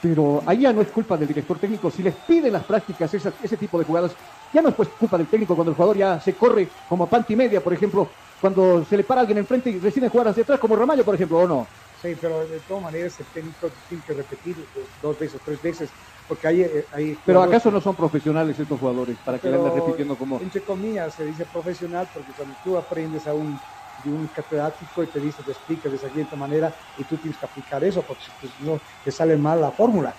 pero 0.00 0.42
ahí 0.46 0.60
ya 0.60 0.72
no 0.72 0.80
es 0.80 0.88
culpa 0.88 1.16
del 1.16 1.28
director 1.28 1.58
técnico. 1.58 1.90
Si 1.90 2.02
les 2.02 2.14
piden 2.16 2.52
las 2.52 2.64
prácticas 2.64 3.12
ese 3.12 3.56
tipo 3.56 3.78
de 3.78 3.84
jugadas, 3.84 4.16
ya 4.52 4.62
no 4.62 4.68
es 4.68 4.74
pues 4.74 4.90
culpa 4.90 5.18
del 5.18 5.28
técnico 5.28 5.54
cuando 5.54 5.70
el 5.70 5.76
jugador 5.76 5.96
ya 5.96 6.20
se 6.20 6.36
corre 6.36 6.70
como 6.86 7.04
a 7.04 7.10
panty 7.10 7.36
media, 7.36 7.62
por 7.62 7.72
ejemplo, 7.72 8.14
cuando 8.40 8.84
se 8.84 8.96
le 8.96 9.04
para 9.04 9.22
alguien 9.22 9.38
enfrente 9.38 9.70
y 9.70 9.78
decide 9.78 10.08
jugar 10.08 10.28
hacia 10.28 10.42
atrás, 10.42 10.60
como 10.60 10.76
Ramallo, 10.76 11.04
por 11.04 11.14
ejemplo, 11.14 11.38
¿o 11.38 11.48
no? 11.48 11.68
Sí, 12.00 12.14
pero 12.20 12.46
de 12.46 12.60
todas 12.60 12.84
maneras 12.84 13.18
el 13.18 13.26
técnico 13.26 13.72
tiene 13.88 14.04
que 14.04 14.14
repetir 14.14 14.68
dos 15.02 15.18
veces, 15.18 15.40
tres 15.44 15.60
veces, 15.60 15.92
porque 16.28 16.46
hay... 16.46 16.60
Eh, 16.62 16.86
hay 16.92 17.16
pero 17.24 17.42
¿acaso 17.42 17.72
no 17.72 17.80
son 17.80 17.96
profesionales 17.96 18.58
estos 18.58 18.78
jugadores 18.78 19.18
para 19.18 19.40
que 19.40 19.50
le 19.50 19.56
anden 19.56 19.74
repitiendo 19.74 20.16
como... 20.16 20.40
Entre 20.40 20.62
comillas 20.62 21.14
se 21.14 21.24
dice 21.24 21.46
profesional 21.46 22.08
porque 22.12 22.32
cuando 22.34 22.54
tú 22.62 22.78
aprendes 22.78 23.26
a 23.26 23.34
un 23.34 23.60
de 23.98 24.10
un 24.10 24.28
catedrático 24.28 25.02
y 25.02 25.08
te 25.08 25.20
dice, 25.20 25.42
te 25.42 25.50
explica 25.50 25.88
de 25.88 25.96
esa 25.96 26.08
siguiente 26.08 26.36
manera 26.36 26.74
y 26.96 27.04
tú 27.04 27.18
tienes 27.18 27.38
que 27.38 27.44
aplicar 27.44 27.82
eso 27.84 28.06
porque 28.06 28.26
pues, 28.38 28.58
no 28.60 28.80
te 29.02 29.10
sale 29.10 29.36
mal 29.36 29.60
la 29.60 29.72
fórmula. 29.72 30.16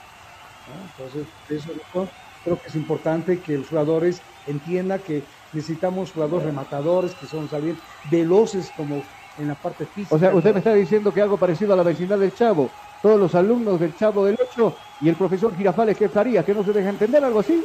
Entonces, 0.67 1.27
eso 1.47 1.71
creo 2.43 2.61
que 2.61 2.67
es 2.67 2.75
importante 2.75 3.41
que 3.41 3.57
los 3.57 3.69
jugadores 3.69 4.23
entiendan 4.45 5.01
que 5.01 5.27
necesitamos 5.51 6.11
jugadores 6.11 6.45
rematadores 6.45 7.15
que 7.15 7.25
son 7.25 7.47
salir 7.47 7.81
veloces 8.03 8.71
como 8.71 9.07
en 9.35 9.47
la 9.47 9.55
parte 9.55 9.87
física. 9.87 10.15
O 10.15 10.19
sea, 10.19 10.35
usted 10.35 10.53
me 10.53 10.59
está 10.59 10.73
diciendo 10.73 11.13
que 11.13 11.21
algo 11.21 11.39
parecido 11.39 11.73
a 11.73 11.75
la 11.77 11.83
vecindad 11.83 12.19
del 12.19 12.33
Chavo, 12.33 12.75
todos 13.01 13.19
los 13.19 13.33
alumnos 13.35 13.79
del 13.79 13.95
Chavo 13.95 14.25
del 14.25 14.37
8 14.39 14.77
y 15.01 15.09
el 15.09 15.15
profesor 15.15 15.55
Girafales, 15.55 15.97
¿qué 15.97 16.09
faría? 16.09 16.43
¿Que 16.43 16.53
no 16.53 16.63
se 16.63 16.73
deja 16.73 16.89
entender 16.89 17.23
algo 17.23 17.39
así? 17.39 17.63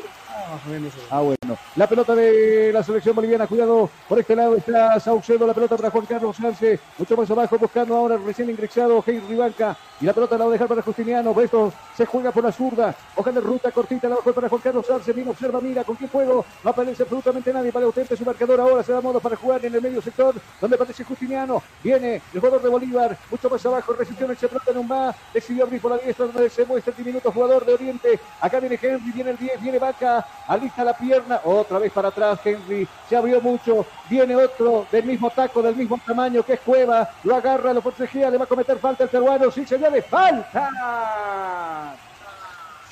Ah, 1.10 1.20
bueno. 1.20 1.58
La 1.76 1.88
pelota 1.88 2.14
de 2.14 2.70
la 2.72 2.82
selección 2.82 3.16
boliviana, 3.16 3.46
cuidado. 3.46 3.90
Por 4.08 4.18
este 4.18 4.36
lado 4.36 4.56
está 4.56 4.98
Saucedo, 5.00 5.46
la 5.46 5.54
pelota 5.54 5.76
para 5.76 5.90
Juan 5.90 6.06
Carlos 6.06 6.36
Sánchez. 6.36 6.80
Mucho 6.98 7.16
más 7.16 7.30
abajo, 7.30 7.58
buscando 7.58 7.96
ahora 7.96 8.16
recién 8.16 8.50
ingresado 8.50 9.02
Henry 9.04 9.34
Banca. 9.34 9.76
Y 10.00 10.04
la 10.04 10.12
pelota 10.12 10.36
la 10.36 10.44
va 10.44 10.50
a 10.50 10.52
dejar 10.52 10.68
para 10.68 10.82
Justiniano. 10.82 11.40
Esto 11.40 11.72
se 11.96 12.06
juega 12.06 12.30
por 12.30 12.44
la 12.44 12.52
zurda. 12.52 12.94
Hoja 13.16 13.32
de 13.32 13.40
ruta 13.40 13.70
cortita, 13.72 14.08
la 14.08 14.16
bajo 14.16 14.32
para 14.32 14.48
Juan 14.48 14.60
Carlos 14.60 14.86
Sánchez. 14.86 15.14
Bien, 15.14 15.28
observa, 15.28 15.60
mira 15.60 15.84
con 15.84 15.96
qué 15.96 16.08
juego. 16.08 16.44
No 16.62 16.70
aparece 16.70 17.02
absolutamente 17.02 17.52
nadie 17.52 17.72
para 17.72 17.86
usted 17.86 18.06
su 18.16 18.24
marcador. 18.24 18.60
Ahora 18.60 18.82
se 18.82 18.92
da 18.92 19.00
modo 19.00 19.20
para 19.20 19.36
jugar 19.36 19.64
en 19.64 19.74
el 19.74 19.82
medio 19.82 20.00
sector, 20.02 20.34
donde 20.60 20.76
aparece 20.76 21.04
Justiniano. 21.04 21.62
Viene 21.82 22.22
el 22.32 22.40
jugador 22.40 22.62
de 22.62 22.68
Bolívar. 22.68 23.18
Mucho 23.30 23.50
más 23.50 23.64
abajo, 23.66 23.92
recepción 23.92 24.30
el 24.30 24.36
pelota 24.36 24.70
en 24.70 24.78
un. 24.78 24.94
Decidió 25.32 25.64
abrir 25.64 25.80
por 25.80 25.90
la 25.92 25.98
diestra, 25.98 26.26
donde 26.26 26.50
se 26.50 26.64
muestra 26.64 26.92
el 26.92 26.96
diminuto 26.96 27.23
jugador 27.32 27.64
de 27.64 27.74
Oriente. 27.74 28.20
Acá 28.40 28.60
viene 28.60 28.78
Henry, 28.80 29.12
viene 29.12 29.30
el 29.30 29.36
10, 29.36 29.60
viene 29.60 29.78
Vaca. 29.78 30.26
Alista 30.46 30.84
la 30.84 30.94
pierna, 30.94 31.40
otra 31.44 31.78
vez 31.78 31.92
para 31.92 32.08
atrás 32.08 32.38
Henry, 32.44 32.86
se 33.08 33.16
abrió 33.16 33.40
mucho, 33.40 33.86
viene 34.08 34.36
otro 34.36 34.86
del 34.90 35.04
mismo 35.04 35.30
taco, 35.30 35.62
del 35.62 35.76
mismo 35.76 35.98
tamaño 36.04 36.42
que 36.42 36.54
es 36.54 36.60
Cueva, 36.60 37.08
lo 37.22 37.36
agarra, 37.36 37.72
lo 37.72 37.80
protegía, 37.80 38.30
le 38.30 38.38
va 38.38 38.44
a 38.44 38.48
cometer 38.48 38.78
falta 38.78 39.04
el 39.04 39.10
peruano, 39.10 39.50
sí 39.50 39.66
se 39.66 39.78
de 39.78 40.02
falta 40.02 40.70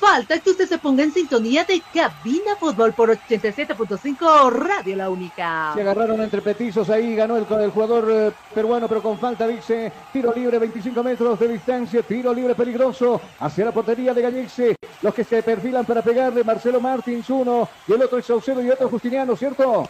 falta 0.03 0.37
que 0.39 0.49
usted 0.49 0.67
se 0.67 0.77
ponga 0.79 1.01
en 1.01 1.13
sintonía 1.13 1.63
de 1.63 1.81
Cabina 1.93 2.57
Fútbol 2.59 2.91
por 2.91 3.09
87.5 3.09 4.51
Radio 4.51 4.97
La 4.97 5.09
Única. 5.09 5.71
Se 5.73 5.79
agarraron 5.79 6.19
entre 6.21 6.41
petizos 6.41 6.89
ahí, 6.89 7.15
ganó 7.15 7.37
el, 7.37 7.45
jugador 7.45 8.09
eh, 8.11 8.31
peruano, 8.53 8.89
pero 8.89 9.01
con 9.01 9.17
falta 9.17 9.47
dice 9.47 9.93
tiro 10.11 10.33
libre, 10.33 10.59
25 10.59 11.01
metros 11.03 11.39
de 11.39 11.47
distancia, 11.47 12.01
tiro 12.01 12.33
libre 12.33 12.53
peligroso 12.53 13.21
hacia 13.39 13.63
la 13.63 13.71
portería 13.71 14.13
de 14.13 14.21
Gallice. 14.21 14.75
Los 15.01 15.13
que 15.13 15.23
se 15.23 15.41
perfilan 15.41 15.85
para 15.85 16.01
pegarle, 16.01 16.43
Marcelo 16.43 16.81
Martins 16.81 17.29
uno 17.29 17.69
y 17.87 17.93
el 17.93 18.01
otro 18.01 18.17
es 18.17 18.25
Saucedo 18.25 18.61
y 18.61 18.69
otro 18.69 18.89
Justiniano, 18.89 19.37
¿cierto? 19.37 19.87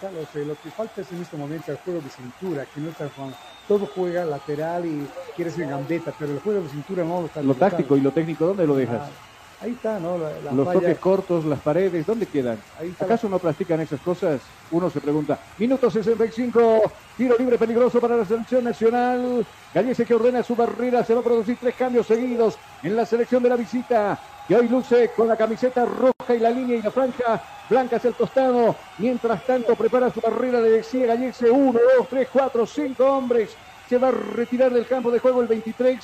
Carlos, 0.00 0.28
lo 0.34 0.54
que 0.60 0.70
falta 0.70 1.00
es 1.00 1.10
en 1.12 1.20
este 1.22 1.36
momento 1.36 1.72
el 1.72 1.78
juego 1.78 2.00
de 2.00 2.10
cintura, 2.10 2.66
que 2.66 2.80
no 2.80 2.90
está 2.90 3.08
jugando. 3.08 3.36
Todo 3.66 3.86
juega 3.86 4.24
lateral 4.24 4.86
y 4.86 5.08
quiere 5.34 5.50
ser 5.50 5.68
gambeta, 5.68 6.12
pero 6.16 6.32
el 6.32 6.38
juego 6.40 6.62
de 6.62 6.68
cintura 6.68 7.04
no 7.04 7.20
lo 7.22 7.26
está 7.26 7.42
Lo 7.42 7.54
táctico 7.54 7.96
y 7.96 8.00
lo 8.00 8.12
técnico, 8.12 8.46
¿dónde 8.46 8.66
lo 8.66 8.76
dejas? 8.76 9.10
Ah, 9.10 9.37
ahí 9.60 9.70
está, 9.72 9.98
¿no? 9.98 10.18
La, 10.18 10.30
la 10.44 10.52
Los 10.52 10.66
falla. 10.66 10.80
toques 10.80 10.98
cortos, 10.98 11.44
las 11.44 11.60
paredes, 11.60 12.06
¿dónde 12.06 12.26
quedan? 12.26 12.58
Ahí 12.78 12.88
está 12.90 13.04
¿Acaso 13.04 13.28
no 13.28 13.38
practican 13.38 13.80
esas 13.80 14.00
cosas? 14.00 14.40
Uno 14.70 14.88
se 14.90 15.00
pregunta. 15.00 15.38
Minuto 15.58 15.90
65, 15.90 16.82
tiro 17.16 17.36
libre 17.38 17.58
peligroso 17.58 18.00
para 18.00 18.16
la 18.16 18.24
selección 18.24 18.64
nacional. 18.64 19.44
Gallese 19.74 20.04
que 20.04 20.14
ordena 20.14 20.42
su 20.42 20.54
barrera, 20.54 21.04
se 21.04 21.14
va 21.14 21.20
a 21.20 21.24
producir 21.24 21.56
tres 21.60 21.74
cambios 21.74 22.06
seguidos 22.06 22.56
en 22.82 22.96
la 22.96 23.04
selección 23.06 23.42
de 23.42 23.48
la 23.48 23.56
visita. 23.56 24.18
Que 24.46 24.56
hoy 24.56 24.68
luce 24.68 25.10
con 25.14 25.28
la 25.28 25.36
camiseta 25.36 25.84
roja 25.84 26.34
y 26.34 26.38
la 26.38 26.50
línea 26.50 26.76
y 26.76 26.82
la 26.82 26.90
franja 26.90 27.42
blanca 27.68 27.96
hacia 27.96 28.08
el 28.08 28.14
costado. 28.14 28.74
Mientras 28.96 29.44
tanto 29.44 29.74
prepara 29.76 30.10
su 30.10 30.20
barrera, 30.20 30.60
le 30.60 30.70
decía 30.70 31.06
Gallese, 31.06 31.50
uno, 31.50 31.78
dos, 31.98 32.08
tres, 32.08 32.28
cuatro, 32.32 32.64
cinco 32.66 33.04
hombres. 33.04 33.50
Se 33.88 33.98
va 33.98 34.08
a 34.08 34.12
retirar 34.12 34.72
del 34.72 34.86
campo 34.86 35.10
de 35.10 35.18
juego 35.18 35.42
el 35.42 35.48
23 35.48 35.98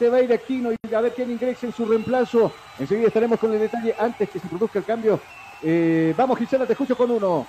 se 0.00 0.08
va 0.08 0.16
a 0.16 0.22
ir 0.22 0.32
Aquino 0.32 0.72
y 0.72 0.76
a 0.94 1.00
ver 1.02 1.12
quién 1.12 1.30
ingresa 1.30 1.66
en 1.66 1.74
su 1.74 1.84
reemplazo. 1.84 2.50
Enseguida 2.78 3.08
estaremos 3.08 3.38
con 3.38 3.52
el 3.52 3.60
detalle 3.60 3.94
antes 3.98 4.30
que 4.30 4.40
se 4.40 4.48
produzca 4.48 4.78
el 4.78 4.86
cambio. 4.86 5.20
Eh, 5.62 6.14
vamos, 6.16 6.38
Gisela, 6.38 6.64
te 6.66 6.72
escucho 6.72 6.96
con 6.96 7.10
uno. 7.10 7.46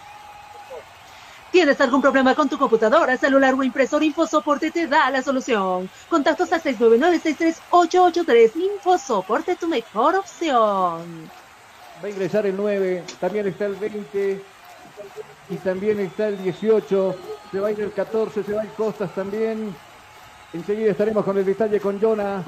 ¿Tienes 1.49 1.79
algún 1.79 2.01
problema 2.01 2.35
con 2.35 2.49
tu 2.49 2.57
computadora, 2.57 3.15
celular 3.15 3.53
o 3.53 3.63
impresor? 3.63 4.03
InfoSoporte 4.03 4.69
te 4.69 4.87
da 4.87 5.09
la 5.09 5.21
solución. 5.21 5.89
Contactos 6.09 6.51
al 6.51 6.61
699-63883. 6.61 8.51
InfoSoporte, 8.55 9.55
tu 9.55 9.69
mejor 9.69 10.15
opción. 10.15 11.31
Va 12.03 12.07
a 12.07 12.09
ingresar 12.09 12.45
el 12.45 12.57
9, 12.57 13.05
también 13.21 13.47
está 13.47 13.65
el 13.67 13.75
20 13.75 14.43
y 15.49 15.55
también 15.55 16.01
está 16.01 16.27
el 16.27 16.43
18. 16.43 17.15
Se 17.49 17.59
va 17.61 17.69
a 17.69 17.71
ir 17.71 17.79
el 17.79 17.93
14, 17.93 18.43
se 18.43 18.53
va 18.53 18.63
a 18.63 18.65
ir 18.65 18.71
Costas 18.71 19.15
también. 19.15 19.73
Enseguida 20.53 20.91
estaremos 20.91 21.23
con 21.23 21.37
el 21.37 21.45
detalle 21.45 21.79
con 21.79 21.99
Jonah 21.99 22.43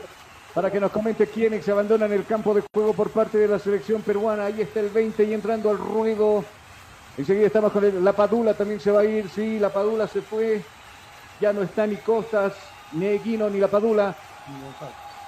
para 0.54 0.70
que 0.70 0.80
nos 0.80 0.92
comente 0.92 1.28
quiénes 1.28 1.64
se 1.64 1.72
abandonan 1.72 2.12
el 2.12 2.26
campo 2.26 2.54
de 2.54 2.64
juego 2.74 2.94
por 2.94 3.10
parte 3.10 3.38
de 3.38 3.48
la 3.48 3.60
selección 3.60 4.02
peruana. 4.02 4.46
Ahí 4.46 4.62
está 4.62 4.82
el 4.82 4.90
20 4.90 5.24
y 5.24 5.34
entrando 5.34 5.70
al 5.70 5.78
ruedo. 5.78 6.44
Enseguida 7.18 7.48
estamos 7.48 7.72
con 7.72 7.84
el, 7.84 8.04
la 8.04 8.14
Padula, 8.14 8.54
también 8.54 8.80
se 8.80 8.92
va 8.92 9.02
a 9.02 9.06
ir. 9.06 9.30
Sí, 9.30 9.58
la 9.58 9.70
Padula 9.70 10.08
se 10.08 10.22
fue. 10.22 10.62
Ya 11.40 11.54
no 11.54 11.64
está 11.64 11.88
ni 11.88 11.96
Costas, 11.96 12.54
ni 12.92 13.06
Eguino, 13.06 13.50
ni 13.50 13.60
la 13.60 13.68
Padula. 13.68 14.16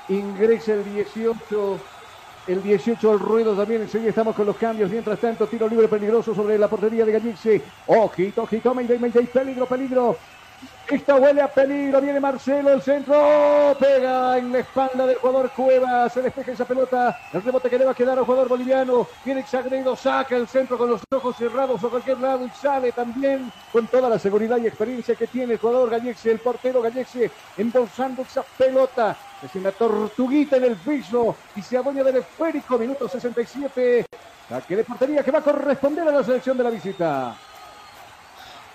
Ingresa 0.09 0.73
el 0.73 0.83
18. 0.83 1.79
El 2.47 2.61
18 2.61 3.11
al 3.11 3.19
ruedo 3.19 3.55
también. 3.55 3.83
Enseguida 3.83 4.09
estamos 4.09 4.35
con 4.35 4.45
los 4.45 4.57
cambios. 4.57 4.91
Mientras 4.91 5.19
tanto, 5.19 5.47
tiro 5.47 5.67
libre 5.67 5.87
peligroso 5.87 6.35
sobre 6.35 6.57
la 6.57 6.67
portería 6.67 7.05
de 7.05 7.13
Gallice. 7.13 7.61
Ojito, 7.87 8.43
ojito, 8.43 8.75
Mayday, 8.75 8.99
Mayday. 8.99 9.25
Peligro, 9.25 9.65
peligro. 9.65 10.17
Esta 10.87 11.15
huele 11.15 11.41
a 11.41 11.51
peligro, 11.51 11.99
viene 11.99 12.19
Marcelo, 12.19 12.71
el 12.71 12.81
centro, 12.81 13.75
pega 13.79 14.37
en 14.37 14.51
la 14.51 14.59
espalda 14.59 15.07
del 15.07 15.17
jugador 15.17 15.51
Cueva, 15.51 16.07
se 16.09 16.21
despeja 16.21 16.51
esa 16.51 16.65
pelota, 16.65 17.17
el 17.33 17.41
rebote 17.41 17.71
que 17.71 17.79
le 17.79 17.85
va 17.85 17.91
a 17.91 17.95
quedar 17.95 18.19
al 18.19 18.23
jugador 18.23 18.47
boliviano, 18.47 19.09
viene 19.23 19.41
Exagredo, 19.41 19.95
saca 19.95 20.35
el 20.35 20.47
centro 20.47 20.77
con 20.77 20.91
los 20.91 21.01
ojos 21.11 21.35
cerrados 21.37 21.83
a 21.83 21.89
cualquier 21.89 22.19
lado 22.19 22.45
y 22.45 22.51
sale 22.51 22.91
también 22.91 23.51
con 23.71 23.87
toda 23.87 24.09
la 24.09 24.19
seguridad 24.19 24.59
y 24.59 24.67
experiencia 24.67 25.15
que 25.15 25.25
tiene 25.27 25.53
el 25.53 25.59
jugador 25.59 25.89
Gallexe, 25.89 26.29
el 26.29 26.39
portero 26.39 26.83
Gallexe, 26.83 27.33
embolsando 27.57 28.21
esa 28.21 28.45
pelota, 28.55 29.17
es 29.41 29.55
una 29.55 29.71
tortuguita 29.71 30.57
en 30.57 30.65
el 30.65 30.77
piso 30.77 31.39
y 31.55 31.63
se 31.63 31.77
adueña 31.77 32.03
del 32.03 32.17
esférico, 32.17 32.77
minuto 32.77 33.09
67, 33.09 34.05
la 34.49 34.61
que 34.61 34.75
de 34.75 34.83
portería 34.83 35.23
que 35.23 35.31
va 35.31 35.39
a 35.39 35.43
corresponder 35.43 36.07
a 36.07 36.11
la 36.11 36.23
selección 36.23 36.55
de 36.55 36.63
la 36.63 36.69
visita. 36.69 37.44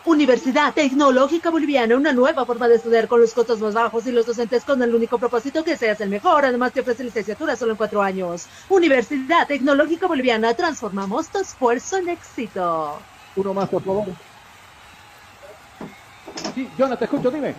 Universidad 0.06 0.72
Tecnológica 0.72 1.50
Boliviana, 1.50 1.94
una 1.94 2.12
nueva 2.12 2.46
forma 2.46 2.68
de 2.68 2.76
estudiar 2.76 3.06
con 3.06 3.20
los 3.20 3.34
costos 3.34 3.60
más 3.60 3.74
bajos 3.74 4.06
y 4.06 4.12
los 4.12 4.24
docentes 4.24 4.64
con 4.64 4.82
el 4.82 4.94
único 4.94 5.18
propósito 5.18 5.62
que 5.62 5.76
seas 5.76 6.00
el 6.00 6.08
mejor. 6.08 6.46
Además, 6.46 6.72
te 6.72 6.80
ofrece 6.80 7.04
licenciatura 7.04 7.54
solo 7.54 7.72
en 7.72 7.76
cuatro 7.76 8.00
años. 8.00 8.46
Universidad 8.70 9.46
Tecnológica 9.46 10.06
Boliviana, 10.06 10.54
transformamos 10.54 11.28
tu 11.28 11.38
esfuerzo 11.38 11.98
en 11.98 12.08
éxito. 12.08 12.98
Uno 13.36 13.52
más, 13.52 13.68
por 13.68 13.82
favor. 13.82 14.06
Sí, 16.54 16.68
Jonathan, 16.78 16.98
te 16.98 17.04
escucho, 17.04 17.30
dime. 17.30 17.54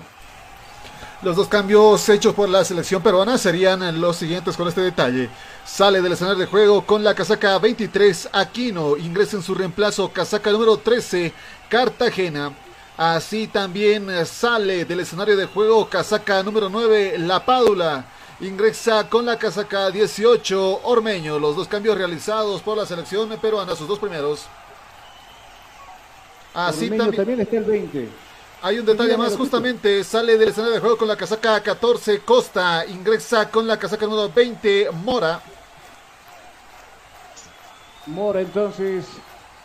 Los 1.21 1.35
dos 1.35 1.47
cambios 1.47 2.09
hechos 2.09 2.33
por 2.33 2.49
la 2.49 2.65
selección 2.65 3.03
peruana 3.03 3.37
serían 3.37 4.01
los 4.01 4.17
siguientes 4.17 4.57
con 4.57 4.67
este 4.67 4.81
detalle. 4.81 5.29
Sale 5.63 6.01
del 6.01 6.13
escenario 6.13 6.39
de 6.39 6.47
juego 6.47 6.83
con 6.83 7.03
la 7.03 7.13
casaca 7.13 7.59
23 7.59 8.29
Aquino, 8.33 8.97
ingresa 8.97 9.37
en 9.37 9.43
su 9.43 9.53
reemplazo 9.53 10.11
casaca 10.11 10.49
número 10.49 10.77
13 10.77 11.31
Cartagena. 11.71 12.51
Así 12.97 13.47
también 13.47 14.09
sale 14.25 14.83
del 14.83 14.99
escenario 14.99 15.37
de 15.37 15.45
juego 15.45 15.87
casaca 15.87 16.43
número 16.43 16.67
9 16.67 17.17
La 17.19 17.45
Pádula. 17.45 18.03
Ingresa 18.41 19.07
con 19.09 19.25
la 19.25 19.37
casaca 19.37 19.89
18 19.89 20.81
Ormeño. 20.83 21.39
Los 21.39 21.55
dos 21.55 21.69
cambios 21.69 21.97
realizados 21.97 22.61
por 22.61 22.77
la 22.77 22.85
selección 22.85 23.29
peruana, 23.41 23.73
sus 23.73 23.87
dos 23.87 23.99
primeros. 23.99 24.47
Así 26.53 26.89
también, 26.89 27.15
también 27.15 27.39
está 27.39 27.55
el 27.55 27.63
20. 27.63 28.09
hay 28.61 28.79
un 28.79 28.85
detalle 28.85 29.15
más, 29.15 29.37
justamente 29.37 30.03
sale 30.03 30.37
del 30.37 30.49
escenario 30.49 30.75
de 30.75 30.81
juego 30.81 30.97
con 30.97 31.07
la 31.07 31.15
casaca 31.15 31.63
14 31.63 32.19
Costa, 32.19 32.85
ingresa 32.85 33.49
con 33.49 33.65
la 33.65 33.79
casaca 33.79 34.05
número 34.05 34.29
20 34.29 34.89
Mora. 34.91 35.41
Mora 38.07 38.41
entonces. 38.41 39.05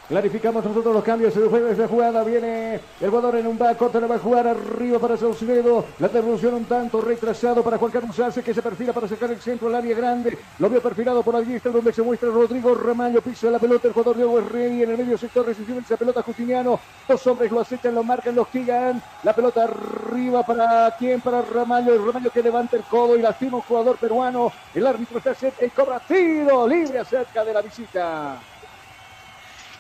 Clarificamos 0.09 0.65
nosotros 0.65 0.95
los 0.95 1.03
cambios 1.03 1.35
del 1.35 1.49
juego 1.49 1.67
de 1.67 1.87
jugada. 1.89 2.23
Viene 2.23 2.81
el 3.01 3.11
jugador 3.11 3.37
en 3.37 3.47
un 3.49 3.59
back, 3.59 3.93
le 3.93 4.07
va 4.07 4.15
a 4.15 4.19
jugar 4.21 4.47
arriba 4.47 5.01
para 5.01 5.17
Saucedo. 5.17 5.85
La 5.99 6.07
devolución 6.07 6.55
un 6.55 6.65
tanto 6.65 7.01
retrasado 7.01 7.65
para 7.65 7.77
Juan 7.77 7.91
Carlos 7.91 8.19
Arce 8.21 8.41
que 8.41 8.55
se 8.55 8.63
perfila 8.63 8.93
para 8.93 9.09
sacar 9.09 9.33
el 9.33 9.41
centro 9.41 9.67
al 9.67 9.75
área 9.75 9.97
grande. 9.97 10.39
Lo 10.61 10.71
vio 10.71 10.81
perfilado 10.81 11.25
por 11.25 11.35
allí, 11.35 11.55
está 11.55 11.71
donde 11.71 11.93
se 11.93 12.03
muestra 12.03 12.31
Rodrigo 12.31 12.73
Ramallo. 12.73 13.21
Pisa 13.21 13.51
la 13.51 13.59
pelota, 13.59 13.89
el 13.89 13.95
jugador 13.95 14.17
Diego 14.17 14.39
Herreri 14.39 14.85
en 14.85 14.91
el 14.91 14.99
medio 14.99 15.19
sector 15.19 15.45
recibe 15.45 15.81
esa 15.81 15.97
pelota 15.97 16.23
Justiniano. 16.23 16.79
Dos 17.09 17.27
hombres 17.27 17.51
lo 17.51 17.61
acechan, 17.61 17.93
lo 17.93 18.05
marcan, 18.05 18.37
lo 18.37 18.43
hostigan. 18.43 19.03
La 19.25 19.33
pelota 19.33 19.65
arriba 19.65 20.45
para 20.45 20.95
quién, 20.97 21.21
para 21.21 21.43
Ramallo. 21.43 21.93
El 21.93 22.07
Ramallo 22.07 22.31
que 22.31 22.45
levanta 22.45 22.77
el 22.77 22.85
codo 22.85 23.19
y 23.19 23.23
lastima 23.23 23.57
un 23.57 23.63
jugador 23.63 23.97
peruano. 23.97 24.53
El 24.73 24.87
árbitro 24.87 25.19
está 25.19 25.35
cerca 25.35 25.67
y 25.67 25.71
cobra 25.71 26.01
libre 26.09 27.01
acerca 27.01 27.45
de 27.45 27.53
la 27.53 27.61
visita. 27.61 28.39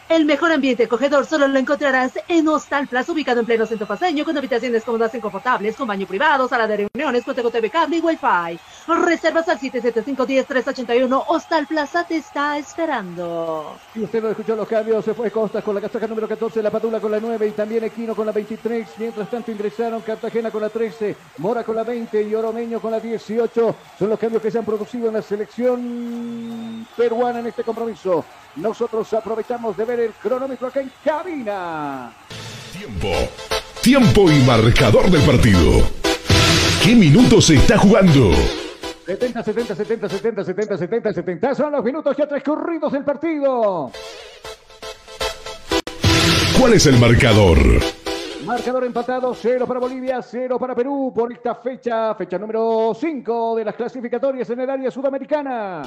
El 0.08 0.24
mejor 0.24 0.52
ambiente 0.52 0.84
acogedor 0.84 1.26
solo 1.26 1.48
lo 1.48 1.58
encontrarás 1.58 2.12
en 2.28 2.46
Hostal 2.46 2.86
Plaza, 2.86 3.10
ubicado 3.10 3.40
en 3.40 3.46
pleno 3.46 3.66
centro 3.66 3.88
paseño, 3.88 4.24
con 4.24 4.38
habitaciones 4.38 4.84
cómodas 4.84 5.12
y 5.16 5.20
confortables, 5.20 5.74
con 5.74 5.88
baño 5.88 6.06
privado, 6.06 6.46
sala 6.46 6.68
de 6.68 6.88
reuniones, 6.94 7.24
cuenta 7.24 7.42
con 7.42 7.50
TV 7.50 7.70
cable 7.70 7.96
y 7.96 8.00
Wi-Fi. 8.00 8.60
Reservas 9.04 9.48
al 9.48 9.58
775-10-381. 9.58 11.24
Hostal 11.26 11.66
Plaza 11.66 12.06
te 12.06 12.18
está 12.18 12.56
esperando. 12.56 13.76
Y 13.96 14.04
usted 14.04 14.22
lo 14.22 14.30
escuchó 14.30 14.54
los 14.54 14.68
cambios, 14.68 15.04
se 15.04 15.12
fue 15.12 15.28
Costas 15.28 15.64
con 15.64 15.74
la 15.74 15.80
casaca 15.80 16.06
número 16.06 16.28
14, 16.28 16.62
La 16.62 16.70
Padula 16.70 17.00
con 17.00 17.10
la 17.10 17.18
9 17.18 17.48
y 17.48 17.50
también 17.50 17.82
Equino 17.82 18.14
con 18.14 18.26
la 18.26 18.32
23. 18.32 18.86
Mientras 18.98 19.28
tanto 19.28 19.50
ingresaron 19.50 20.02
Cartagena 20.02 20.52
con 20.52 20.62
la 20.62 20.68
13, 20.68 21.16
Mora 21.38 21.64
con 21.64 21.74
la 21.74 21.82
20 21.82 22.22
y 22.22 22.32
Oromeño 22.32 22.80
con 22.80 22.92
la 22.92 23.00
18. 23.00 23.76
Son 23.98 24.08
los 24.08 24.20
cambios 24.20 24.40
que 24.40 24.52
se 24.52 24.58
han 24.58 24.64
producido 24.64 25.08
en 25.08 25.14
la 25.14 25.22
selección 25.22 26.86
peruana 26.96 27.40
en 27.40 27.46
este 27.46 27.64
compromiso. 27.64 28.24
Nosotros 28.56 29.12
aprovechamos 29.12 29.76
de 29.76 29.84
ver 29.84 30.00
el 30.00 30.12
cronómetro 30.12 30.68
acá 30.68 30.80
en 30.80 30.90
cabina. 31.04 32.12
Tiempo. 32.72 33.08
Tiempo 33.82 34.30
y 34.30 34.38
marcador 34.40 35.10
del 35.10 35.22
partido. 35.22 35.82
¿Qué 36.82 36.94
minutos 36.94 37.46
se 37.46 37.56
está 37.56 37.76
jugando? 37.78 38.30
70, 39.04 39.42
70, 39.42 39.74
70, 39.74 40.08
70, 40.08 40.44
70, 40.44 40.78
70, 40.78 41.12
70. 41.12 41.54
Son 41.54 41.72
los 41.72 41.84
minutos 41.84 42.16
ya 42.16 42.26
transcurridos 42.26 42.92
del 42.92 43.04
partido. 43.04 43.92
¿Cuál 46.58 46.72
es 46.72 46.86
el 46.86 46.98
marcador? 46.98 47.58
Marcador 48.44 48.84
empatado, 48.84 49.34
0 49.34 49.66
para 49.66 49.80
Bolivia, 49.80 50.22
0 50.22 50.58
para 50.58 50.74
Perú 50.74 51.12
por 51.14 51.32
esta 51.32 51.56
fecha, 51.56 52.14
fecha 52.14 52.38
número 52.38 52.96
5 52.98 53.56
de 53.56 53.64
las 53.64 53.74
clasificatorias 53.74 54.48
en 54.50 54.60
el 54.60 54.70
área 54.70 54.90
sudamericana. 54.90 55.82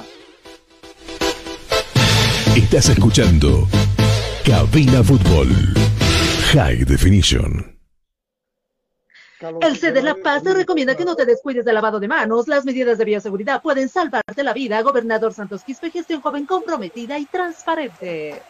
Estás 2.56 2.88
escuchando 2.88 3.68
Cabina 4.44 5.04
Fútbol. 5.04 5.48
High 6.52 6.84
Definition. 6.84 7.78
El 9.60 9.76
CD 9.76 10.02
La 10.02 10.16
Paz 10.16 10.42
te 10.42 10.52
recomienda 10.52 10.96
que 10.96 11.04
no 11.04 11.14
te 11.14 11.24
descuides 11.24 11.64
del 11.64 11.76
lavado 11.76 12.00
de 12.00 12.08
manos. 12.08 12.48
Las 12.48 12.64
medidas 12.64 12.98
de 12.98 13.04
bioseguridad 13.04 13.62
pueden 13.62 13.88
salvarte 13.88 14.42
la 14.42 14.52
vida. 14.52 14.82
Gobernador 14.82 15.32
Santos 15.32 15.62
Quispe, 15.62 15.92
gestión 15.92 16.20
joven 16.20 16.44
comprometida 16.44 17.16
y 17.20 17.26
transparente. 17.26 18.42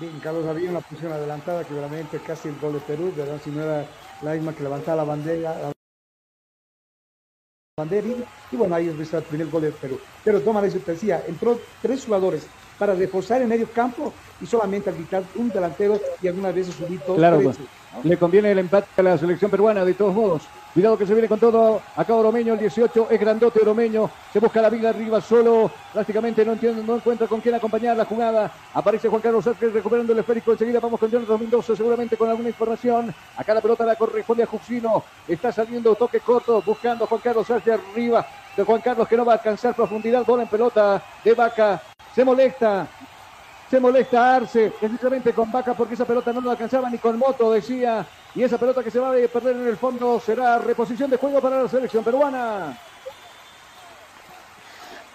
Bien, 0.00 0.18
Carlos, 0.20 0.44
había 0.44 0.68
una 0.68 0.80
posición 0.80 1.12
adelantada 1.12 1.62
que 1.62 1.74
realmente 1.74 2.18
casi 2.26 2.48
el 2.48 2.58
gol 2.58 2.72
de 2.72 2.80
Perú, 2.80 3.14
¿verdad? 3.16 3.40
Si 3.42 3.50
no 3.50 3.62
era 3.62 3.86
la 4.20 4.32
misma 4.32 4.52
que 4.52 4.64
levantaba 4.64 4.96
la 4.96 5.04
bandera. 5.04 5.58
La 5.60 5.72
bandera 7.78 8.08
y, 8.08 8.24
y 8.50 8.56
bueno, 8.56 8.74
ahí 8.74 8.88
está 9.00 9.18
el 9.18 9.24
primer 9.24 9.46
gol 9.46 9.62
de 9.62 9.70
Perú. 9.70 10.00
Pero 10.24 10.40
toma 10.40 10.66
eso 10.66 10.80
te 10.80 10.92
decía, 10.92 11.22
entró 11.28 11.60
tres 11.80 12.04
jugadores 12.04 12.48
para 12.78 12.94
reforzar 12.94 13.42
el 13.42 13.48
medio 13.48 13.68
campo 13.72 14.12
y 14.40 14.46
solamente 14.46 14.90
habilitar 14.90 15.22
un 15.36 15.48
delantero 15.48 16.00
y 16.20 16.28
algunas 16.28 16.54
veces 16.54 16.74
subir 16.74 17.00
todo. 17.00 17.16
Claro, 17.16 17.36
todo 17.36 17.44
pues, 17.44 17.58
¿no? 17.58 17.66
le 18.02 18.16
conviene 18.16 18.50
el 18.52 18.58
empate 18.58 18.88
a 18.96 19.02
la 19.02 19.18
selección 19.18 19.50
peruana, 19.50 19.84
de 19.84 19.94
todos 19.94 20.14
modos. 20.14 20.42
Cuidado 20.74 20.98
que 20.98 21.06
se 21.06 21.12
viene 21.14 21.28
con 21.28 21.38
todo. 21.38 21.80
Acá 21.94 22.14
Oromeño, 22.14 22.54
el 22.54 22.58
18, 22.58 23.06
es 23.08 23.20
grandote 23.20 23.60
Oromeño. 23.62 24.10
Se 24.32 24.40
busca 24.40 24.60
la 24.60 24.68
vida 24.68 24.88
arriba 24.88 25.20
solo. 25.20 25.70
Prácticamente 25.92 26.44
no 26.44 26.52
entiende, 26.54 26.82
no 26.82 26.96
encuentra 26.96 27.28
con 27.28 27.40
quién 27.40 27.54
acompañar 27.54 27.96
la 27.96 28.04
jugada. 28.04 28.50
Aparece 28.74 29.08
Juan 29.08 29.22
Carlos 29.22 29.44
Sánchez 29.44 29.72
recuperando 29.72 30.12
el 30.12 30.18
esférico. 30.18 30.50
Enseguida 30.50 30.80
vamos 30.80 30.98
con 30.98 31.08
Jonathan 31.08 31.38
Mendoza, 31.38 31.76
seguramente 31.76 32.16
con 32.16 32.28
alguna 32.28 32.48
información. 32.48 33.14
Acá 33.36 33.54
la 33.54 33.60
pelota 33.60 33.86
la 33.86 33.94
corresponde 33.94 34.42
a 34.42 34.46
Juxino. 34.46 35.04
Está 35.28 35.52
saliendo 35.52 35.94
toque 35.94 36.18
corto, 36.18 36.60
buscando 36.60 37.04
a 37.04 37.06
Juan 37.06 37.20
Carlos 37.22 37.46
Sánchez 37.46 37.80
arriba. 37.92 38.26
De 38.56 38.64
Juan 38.64 38.80
Carlos 38.80 39.06
que 39.06 39.16
no 39.16 39.24
va 39.24 39.34
a 39.34 39.36
alcanzar 39.36 39.74
profundidad. 39.74 40.24
Bola 40.26 40.42
en 40.42 40.48
pelota 40.48 41.00
de 41.22 41.34
Vaca. 41.34 41.80
Se 42.14 42.24
molesta. 42.24 42.86
Se 43.70 43.80
molesta 43.80 44.36
Arce, 44.36 44.72
precisamente 44.78 45.32
con 45.32 45.50
Vaca, 45.50 45.74
porque 45.74 45.94
esa 45.94 46.04
pelota 46.04 46.32
no 46.32 46.40
lo 46.40 46.50
alcanzaba 46.50 46.90
ni 46.90 46.98
con 46.98 47.18
Moto, 47.18 47.50
decía. 47.50 48.06
Y 48.34 48.42
esa 48.42 48.58
pelota 48.58 48.84
que 48.84 48.90
se 48.90 49.00
va 49.00 49.10
a 49.10 49.28
perder 49.32 49.56
en 49.56 49.66
el 49.66 49.76
fondo 49.76 50.20
será 50.20 50.58
reposición 50.58 51.10
de 51.10 51.16
juego 51.16 51.40
para 51.40 51.62
la 51.62 51.68
selección 51.68 52.04
peruana. 52.04 52.76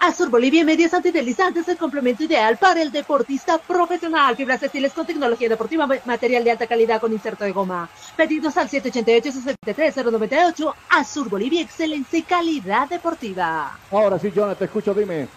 Azur 0.00 0.30
Bolivia 0.30 0.64
Medias 0.64 0.94
Antideslizantes, 0.94 1.68
el 1.68 1.76
complemento 1.76 2.24
ideal 2.24 2.56
para 2.56 2.80
el 2.80 2.90
deportista 2.90 3.58
profesional. 3.58 4.34
Fibras 4.34 4.60
textiles 4.60 4.94
con 4.94 5.06
tecnología 5.06 5.48
deportiva, 5.48 5.86
material 6.06 6.42
de 6.42 6.50
alta 6.50 6.66
calidad 6.66 7.00
con 7.00 7.12
inserto 7.12 7.44
de 7.44 7.52
goma. 7.52 7.88
Pedidos 8.16 8.56
al 8.56 8.70
788-63-098. 8.70 10.74
Azur 10.88 11.28
Bolivia, 11.28 11.60
excelencia 11.60 12.18
y 12.18 12.22
calidad 12.22 12.88
deportiva. 12.88 13.78
Ahora 13.90 14.18
sí, 14.18 14.30
Jonathan, 14.30 14.56
te 14.56 14.64
escucho, 14.64 14.94
dime. 14.94 15.28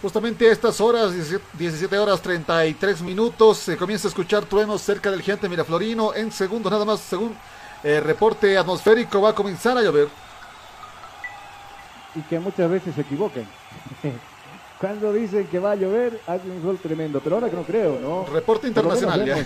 Justamente 0.00 0.48
a 0.48 0.52
estas 0.52 0.80
horas, 0.80 1.12
17, 1.12 1.44
17 1.54 1.98
horas 1.98 2.22
33 2.22 3.02
minutos, 3.02 3.58
se 3.58 3.76
comienza 3.76 4.06
a 4.06 4.10
escuchar 4.10 4.44
truenos 4.44 4.80
cerca 4.80 5.10
del 5.10 5.22
gigante 5.22 5.48
Miraflorino. 5.48 6.14
En 6.14 6.30
segundos 6.30 6.70
nada 6.70 6.84
más, 6.84 7.00
según 7.00 7.36
eh, 7.82 8.00
reporte 8.00 8.56
atmosférico, 8.56 9.20
va 9.20 9.30
a 9.30 9.34
comenzar 9.34 9.76
a 9.76 9.82
llover. 9.82 10.08
Y 12.14 12.20
que 12.22 12.38
muchas 12.38 12.70
veces 12.70 12.94
se 12.94 13.00
equivocan. 13.00 13.48
Cuando 14.80 15.12
dicen 15.12 15.48
que 15.48 15.58
va 15.58 15.72
a 15.72 15.74
llover, 15.74 16.20
hace 16.28 16.48
un 16.48 16.62
sol 16.62 16.78
tremendo. 16.80 17.20
Pero 17.20 17.36
ahora 17.36 17.50
que 17.50 17.56
no 17.56 17.64
creo, 17.64 17.98
¿no? 17.98 18.24
Reporte 18.32 18.68
internacional, 18.68 19.24
ya. 19.24 19.44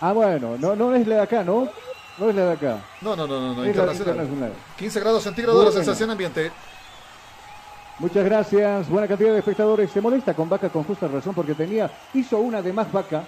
Ah, 0.00 0.12
bueno, 0.12 0.56
no, 0.58 0.74
no 0.74 0.92
es 0.96 1.06
la 1.06 1.16
de 1.16 1.22
acá, 1.22 1.44
¿no? 1.44 1.68
No 2.18 2.28
es 2.28 2.34
la 2.34 2.46
de 2.46 2.52
acá. 2.52 2.84
No, 3.00 3.14
no, 3.14 3.28
no, 3.28 3.40
no, 3.40 3.54
no, 3.54 3.64
internacional. 3.64 4.16
internacional. 4.16 4.52
15 4.76 5.00
grados 5.00 5.22
centígrados 5.22 5.64
la 5.64 5.70
sensación 5.70 6.10
ambiente. 6.10 6.50
Muchas 8.00 8.24
gracias. 8.24 8.88
Buena 8.88 9.06
cantidad 9.06 9.32
de 9.32 9.38
espectadores. 9.38 9.90
Se 9.90 10.00
molesta 10.00 10.34
con 10.34 10.48
Vaca 10.48 10.68
con 10.68 10.82
justa 10.82 11.06
razón 11.06 11.34
porque 11.34 11.54
tenía, 11.54 11.90
hizo 12.12 12.38
una 12.38 12.60
de 12.60 12.72
más 12.72 12.90
Vaca, 12.90 13.24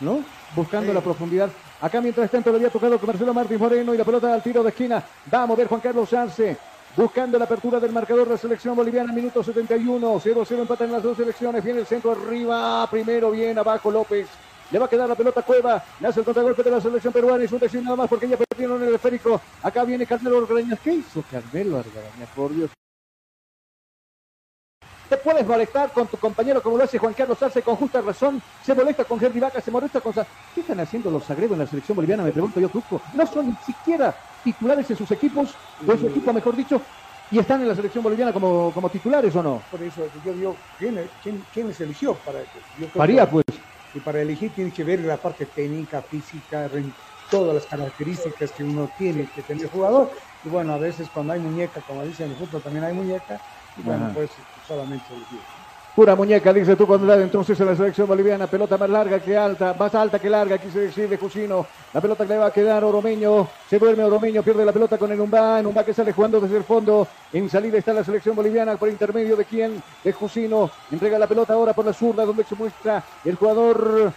¿no? 0.00 0.24
Buscando 0.56 0.92
la 0.92 1.00
profundidad. 1.00 1.50
Acá 1.80 2.00
mientras 2.00 2.28
tanto 2.28 2.50
le 2.50 2.56
había 2.56 2.70
tocado 2.70 2.98
con 2.98 3.06
Marcelo 3.06 3.32
Martín 3.32 3.58
Moreno 3.58 3.94
y 3.94 3.98
la 3.98 4.04
pelota 4.04 4.34
al 4.34 4.42
tiro 4.42 4.64
de 4.64 4.70
esquina. 4.70 5.02
Va 5.32 5.44
a 5.44 5.46
mover 5.46 5.68
Juan 5.68 5.80
Carlos 5.80 6.12
Arce. 6.12 6.56
Buscando 6.96 7.38
la 7.38 7.44
apertura 7.44 7.78
del 7.78 7.92
marcador 7.92 8.26
de 8.26 8.32
la 8.32 8.38
selección 8.38 8.74
boliviana, 8.74 9.12
minuto 9.12 9.44
71. 9.44 10.20
0-0 10.20 10.58
empatan 10.58 10.90
las 10.90 11.02
dos 11.02 11.16
selecciones. 11.16 11.62
Viene 11.62 11.78
el 11.80 11.86
centro 11.86 12.10
arriba. 12.10 12.88
Primero 12.90 13.30
bien 13.30 13.56
abajo 13.56 13.88
López. 13.92 14.26
Le 14.72 14.78
va 14.80 14.86
a 14.86 14.88
quedar 14.88 15.08
la 15.08 15.14
pelota 15.14 15.40
a 15.40 15.44
Cueva. 15.44 15.84
Le 16.00 16.08
hace 16.08 16.20
el 16.20 16.26
contragolpe 16.26 16.64
de 16.64 16.70
la 16.72 16.80
selección 16.80 17.12
peruana. 17.12 17.44
Y 17.44 17.48
su 17.48 17.56
decisión 17.56 17.84
nada 17.84 17.96
más 17.96 18.08
porque 18.08 18.26
ya 18.26 18.36
perdieron 18.36 18.82
el 18.82 18.96
esférico. 18.96 19.40
Acá 19.62 19.84
viene 19.84 20.06
Carmelo 20.06 20.38
Argañas. 20.38 20.80
¿Qué 20.82 20.94
hizo 20.94 21.22
Carmelo 21.30 21.78
Argañas? 21.78 22.28
Por 22.34 22.52
Dios. 22.52 22.70
Te 25.08 25.16
puedes 25.16 25.46
molestar 25.46 25.90
con 25.90 26.06
tu 26.10 26.18
compañero 26.18 26.62
como 26.62 26.76
lo 26.76 26.84
hace 26.84 26.98
Juan 26.98 27.14
Carlos 27.14 27.42
Arce 27.42 27.62
con 27.62 27.76
justa 27.76 28.02
razón. 28.02 28.42
Se 28.60 28.74
molesta 28.74 29.06
con 29.06 29.22
Henry 29.24 29.40
Vaca, 29.40 29.60
se 29.60 29.70
molesta 29.70 30.02
con... 30.02 30.12
¿Qué 30.52 30.60
están 30.60 30.78
haciendo 30.80 31.10
los 31.10 31.30
agregos 31.30 31.54
en 31.54 31.60
la 31.60 31.66
selección 31.66 31.96
boliviana? 31.96 32.22
Me 32.22 32.32
pregunto 32.32 32.60
yo, 32.60 32.68
Truco. 32.68 33.04
No 33.14 33.26
son 33.26 33.46
ni 33.46 33.56
siquiera 33.56 34.14
titulares 34.42 34.90
en 34.90 34.96
sus 34.96 35.10
equipos, 35.10 35.58
o 35.86 35.92
en 35.92 35.98
su 35.98 36.08
equipo, 36.08 36.30
mejor 36.32 36.54
dicho, 36.54 36.86
y 37.30 37.38
están 37.38 37.62
en 37.62 37.68
la 37.68 37.74
selección 37.74 38.04
boliviana 38.04 38.32
como, 38.34 38.72
como 38.72 38.90
titulares 38.90 39.34
o 39.34 39.42
no. 39.42 39.66
Por 39.70 39.82
eso 39.82 40.10
yo 40.22 40.34
digo, 40.34 40.66
¿quién, 40.76 41.12
quién, 41.20 41.46
quién 41.50 41.68
les 41.68 41.80
eligió 41.80 42.22
para 42.22 42.42
eso? 42.42 42.60
Que- 42.76 42.88
pues. 42.88 43.44
Y 43.94 44.00
para 44.00 44.20
elegir 44.20 44.52
tiene 44.54 44.70
que 44.70 44.84
ver 44.84 45.00
la 45.00 45.20
parte 45.20 45.46
técnica, 45.46 46.02
física, 46.02 46.70
todas 47.30 47.54
las 47.54 47.66
características 47.66 48.52
que 48.52 48.62
uno 48.62 48.88
tiene 48.88 49.30
que 49.30 49.42
tener 49.42 49.68
jugador. 49.68 50.10
Y 50.42 50.48
bueno, 50.48 50.74
a 50.74 50.78
veces 50.78 51.10
cuando 51.10 51.32
hay 51.32 51.40
muñeca, 51.40 51.82
como 51.82 52.04
dicen 52.04 52.26
en 52.26 52.32
el 52.32 52.38
fútbol, 52.38 52.62
también 52.62 52.84
hay 52.84 52.92
muñeca. 52.92 53.42
Y 53.76 53.82
bueno, 53.82 54.06
Ajá. 54.06 54.14
pues 54.14 54.42
solamente 54.68 55.06
elegir. 55.14 55.40
Pura 55.96 56.14
muñeca, 56.14 56.52
dice 56.52 56.76
tú 56.76 56.86
cuando 56.86 57.12
entonces 57.12 57.58
en 57.58 57.66
la 57.66 57.74
selección 57.74 58.06
boliviana. 58.06 58.46
Pelota 58.46 58.78
más 58.78 58.88
larga 58.88 59.18
que 59.18 59.36
alta, 59.36 59.74
más 59.76 59.92
alta 59.96 60.20
que 60.20 60.30
larga, 60.30 60.56
quise 60.56 60.78
decir 60.78 61.08
de 61.08 61.16
Jusino. 61.16 61.66
La 61.92 62.00
pelota 62.00 62.24
que 62.24 62.34
le 62.34 62.38
va 62.38 62.46
a 62.46 62.52
quedar 62.52 62.84
Oromeño. 62.84 63.48
Se 63.68 63.80
duerme 63.80 64.04
Oromeño, 64.04 64.44
pierde 64.44 64.64
la 64.64 64.72
pelota 64.72 64.96
con 64.96 65.10
el 65.10 65.20
Umbá. 65.20 65.60
Umbá 65.60 65.82
que 65.82 65.92
sale 65.92 66.12
jugando 66.12 66.40
desde 66.40 66.58
el 66.58 66.62
fondo. 66.62 67.08
En 67.32 67.50
salida 67.50 67.78
está 67.78 67.92
la 67.92 68.04
selección 68.04 68.36
boliviana 68.36 68.76
por 68.76 68.88
intermedio 68.88 69.34
de 69.34 69.44
quién? 69.44 69.82
De 70.04 70.12
Jusino. 70.12 70.70
Entrega 70.92 71.18
la 71.18 71.26
pelota 71.26 71.54
ahora 71.54 71.72
por 71.72 71.84
la 71.84 71.92
zurda 71.92 72.24
donde 72.24 72.44
se 72.44 72.54
muestra 72.54 73.02
el 73.24 73.34
jugador 73.34 74.12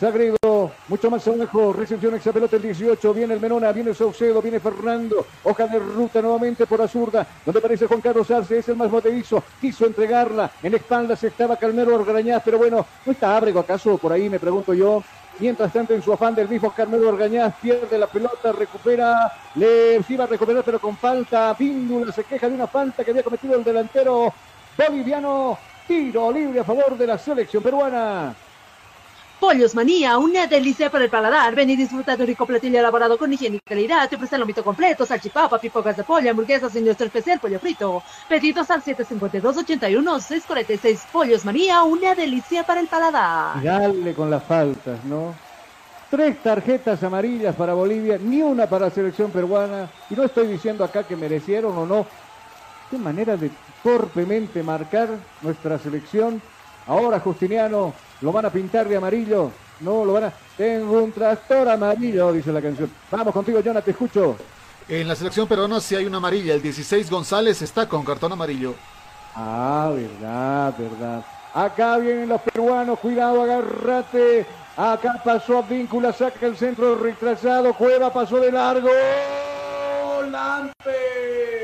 Sagredo, 0.00 0.72
mucho 0.88 1.10
más 1.10 1.28
abajo, 1.28 1.74
recepción 1.74 2.14
esa 2.14 2.32
pelota 2.32 2.56
el 2.56 2.62
18, 2.62 3.12
viene 3.12 3.34
el 3.34 3.40
Menona, 3.40 3.70
viene 3.70 3.92
Saucedo, 3.92 4.40
viene 4.40 4.58
Fernando, 4.58 5.26
hoja 5.44 5.66
de 5.66 5.78
ruta 5.78 6.22
nuevamente 6.22 6.64
por 6.64 6.80
Azurda, 6.80 7.26
donde 7.44 7.58
aparece 7.58 7.86
Juan 7.86 8.00
Carlos 8.00 8.30
Arce, 8.30 8.60
es 8.60 8.68
el 8.70 8.76
más 8.76 8.90
movedizo, 8.90 9.44
quiso 9.60 9.84
entregarla, 9.84 10.50
en 10.62 10.74
espaldas 10.74 11.22
estaba 11.22 11.58
Calmero 11.58 11.96
Orgañaz, 11.96 12.40
pero 12.42 12.56
bueno, 12.56 12.86
¿no 13.04 13.12
está 13.12 13.36
Ábrego 13.36 13.60
acaso 13.60 13.98
por 13.98 14.10
ahí, 14.10 14.30
me 14.30 14.40
pregunto 14.40 14.72
yo? 14.72 15.02
Mientras 15.38 15.70
tanto, 15.70 15.92
en 15.92 16.00
su 16.00 16.14
afán 16.14 16.34
del 16.34 16.48
mismo 16.48 16.72
Carmelo 16.72 17.10
Orgañaz, 17.10 17.56
pierde 17.60 17.98
la 17.98 18.06
pelota, 18.06 18.52
recupera, 18.52 19.30
le 19.56 20.00
iba 20.08 20.24
a 20.24 20.26
recuperar, 20.26 20.64
pero 20.64 20.78
con 20.78 20.96
falta, 20.96 21.54
Víndula 21.58 22.10
se 22.10 22.24
queja 22.24 22.48
de 22.48 22.54
una 22.54 22.66
falta 22.66 23.04
que 23.04 23.10
había 23.10 23.22
cometido 23.22 23.54
el 23.54 23.64
delantero 23.64 24.32
boliviano, 24.78 25.58
tiro 25.86 26.32
libre 26.32 26.60
a 26.60 26.64
favor 26.64 26.96
de 26.96 27.06
la 27.06 27.18
selección 27.18 27.62
peruana. 27.62 28.34
Pollos 29.40 29.74
Manía, 29.74 30.16
una 30.18 30.46
delicia 30.46 30.90
para 30.90 31.04
el 31.04 31.10
paladar. 31.10 31.54
Ven 31.54 31.70
y 31.70 31.76
disfruta 31.76 32.14
de 32.14 32.22
un 32.22 32.28
rico 32.28 32.44
platillo 32.44 32.78
elaborado 32.78 33.16
con 33.16 33.32
higiene 33.32 33.56
y 33.56 33.60
calidad. 33.60 34.06
Te 34.06 34.16
ofrece 34.16 34.36
el 34.36 34.54
completo, 34.62 35.06
salchipapa, 35.06 35.58
pipocas 35.58 35.96
de 35.96 36.04
pollo, 36.04 36.30
hamburguesas 36.30 36.76
y 36.76 36.82
nuestro 36.82 37.06
especial 37.06 37.40
pollo 37.40 37.58
frito. 37.58 38.02
Pedidos 38.28 38.70
al 38.70 38.84
752-81-646. 38.84 41.06
Pollos 41.10 41.46
Manía, 41.46 41.82
una 41.84 42.14
delicia 42.14 42.64
para 42.64 42.80
el 42.80 42.86
paladar. 42.86 43.62
Dale 43.62 44.12
con 44.12 44.30
las 44.30 44.44
faltas, 44.44 45.02
¿no? 45.06 45.34
Tres 46.10 46.42
tarjetas 46.42 47.02
amarillas 47.02 47.56
para 47.56 47.72
Bolivia, 47.72 48.18
ni 48.20 48.42
una 48.42 48.66
para 48.66 48.88
la 48.88 48.92
selección 48.92 49.30
peruana. 49.30 49.88
Y 50.10 50.16
no 50.16 50.24
estoy 50.24 50.48
diciendo 50.48 50.84
acá 50.84 51.04
que 51.04 51.16
merecieron 51.16 51.78
o 51.78 51.86
no. 51.86 52.06
Qué 52.90 52.98
manera 52.98 53.38
de 53.38 53.50
torpemente 53.82 54.62
marcar 54.62 55.08
nuestra 55.40 55.78
selección. 55.78 56.42
Ahora 56.86 57.20
Justiniano 57.20 57.92
lo 58.20 58.32
van 58.32 58.46
a 58.46 58.50
pintar 58.50 58.88
de 58.88 58.96
amarillo. 58.96 59.50
No, 59.80 60.04
lo 60.04 60.12
van 60.14 60.24
a... 60.24 60.32
Tengo 60.56 61.02
un 61.02 61.12
tractor 61.12 61.68
amarillo, 61.68 62.32
dice 62.32 62.52
la 62.52 62.60
canción. 62.60 62.90
Vamos 63.10 63.32
contigo, 63.32 63.60
Jonathan, 63.60 63.84
te 63.84 63.90
escucho. 63.92 64.36
En 64.88 65.06
la 65.08 65.14
selección 65.14 65.46
peruana 65.46 65.80
sí 65.80 65.94
hay 65.94 66.06
una 66.06 66.18
amarilla. 66.18 66.54
El 66.54 66.62
16 66.62 67.10
González 67.10 67.62
está 67.62 67.88
con 67.88 68.04
cartón 68.04 68.32
amarillo. 68.32 68.74
Ah, 69.34 69.92
verdad, 69.94 70.74
verdad. 70.76 71.24
Acá 71.54 71.96
vienen 71.98 72.28
los 72.28 72.40
peruanos, 72.42 72.98
cuidado, 72.98 73.42
agárrate. 73.42 74.46
Acá 74.76 75.20
pasó 75.24 75.62
Víncula, 75.62 76.12
saca 76.12 76.46
el 76.46 76.56
centro 76.56 76.96
retrasado, 76.96 77.74
Cueva 77.74 78.12
pasó 78.12 78.40
de 78.40 78.52
largo. 78.52 78.88
Lampe. 80.30 81.59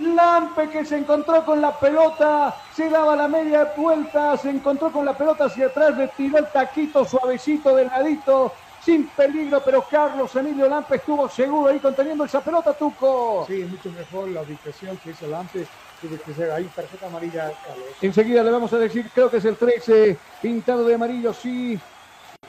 Lampe 0.00 0.68
que 0.68 0.84
se 0.84 0.96
encontró 0.96 1.44
con 1.44 1.60
la 1.60 1.78
pelota, 1.78 2.54
se 2.72 2.88
daba 2.88 3.16
la 3.16 3.26
media 3.26 3.72
vuelta, 3.76 4.36
se 4.36 4.50
encontró 4.50 4.92
con 4.92 5.04
la 5.04 5.16
pelota 5.16 5.46
hacia 5.46 5.66
atrás, 5.66 5.96
le 5.96 6.08
tiró 6.08 6.38
el 6.38 6.46
taquito 6.52 7.04
suavecito 7.04 7.74
del 7.74 7.88
ladito, 7.88 8.52
sin 8.84 9.08
peligro, 9.08 9.60
pero 9.64 9.84
Carlos 9.90 10.34
Emilio 10.36 10.68
Lampe 10.68 10.96
estuvo 10.96 11.28
seguro 11.28 11.70
ahí 11.70 11.80
conteniendo 11.80 12.24
esa 12.24 12.40
pelota, 12.40 12.72
Tuco. 12.74 13.44
Sí, 13.48 13.64
mucho 13.64 13.90
mejor 13.90 14.28
la 14.28 14.42
ubicación 14.42 14.96
que 14.98 15.10
hizo 15.10 15.26
Lampe. 15.26 15.66
Que 16.00 16.32
ser 16.32 16.52
ahí 16.52 16.64
tarjeta 16.76 17.06
amarilla, 17.06 17.50
Carlos. 17.66 17.86
Enseguida 18.00 18.44
le 18.44 18.52
vamos 18.52 18.72
a 18.72 18.78
decir, 18.78 19.10
creo 19.12 19.28
que 19.28 19.38
es 19.38 19.44
el 19.44 19.56
13, 19.56 20.16
pintado 20.40 20.84
de 20.84 20.94
amarillo, 20.94 21.32
sí. 21.32 21.76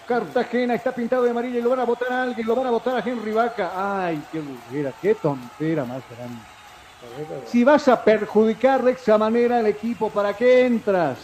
Cartagena 0.08 0.76
está 0.76 0.94
pintado 0.94 1.24
de 1.24 1.32
amarillo 1.32 1.58
y 1.58 1.62
lo 1.64 1.72
van 1.72 1.80
a 1.80 1.86
votar 1.86 2.12
a 2.12 2.24
alguien, 2.24 2.46
lo 2.46 2.56
van 2.56 2.68
a 2.68 2.72
votar 2.72 2.98
a 2.98 3.00
Henry 3.00 3.32
Vaca. 3.32 3.72
Ay, 4.06 4.22
qué 4.32 4.40
lujera, 4.40 4.94
qué 5.02 5.16
tontera 5.16 5.84
más 5.84 6.04
grande. 6.12 6.59
Si 7.46 7.64
vas 7.64 7.88
a 7.88 8.04
perjudicar 8.04 8.84
de 8.84 8.92
esa 8.92 9.18
manera 9.18 9.60
al 9.60 9.68
equipo, 9.68 10.10
¿para 10.10 10.36
qué 10.36 10.66
entras? 10.66 11.18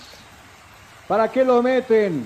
¿Para 1.08 1.32
qué 1.32 1.44
lo 1.44 1.62
meten? 1.62 2.26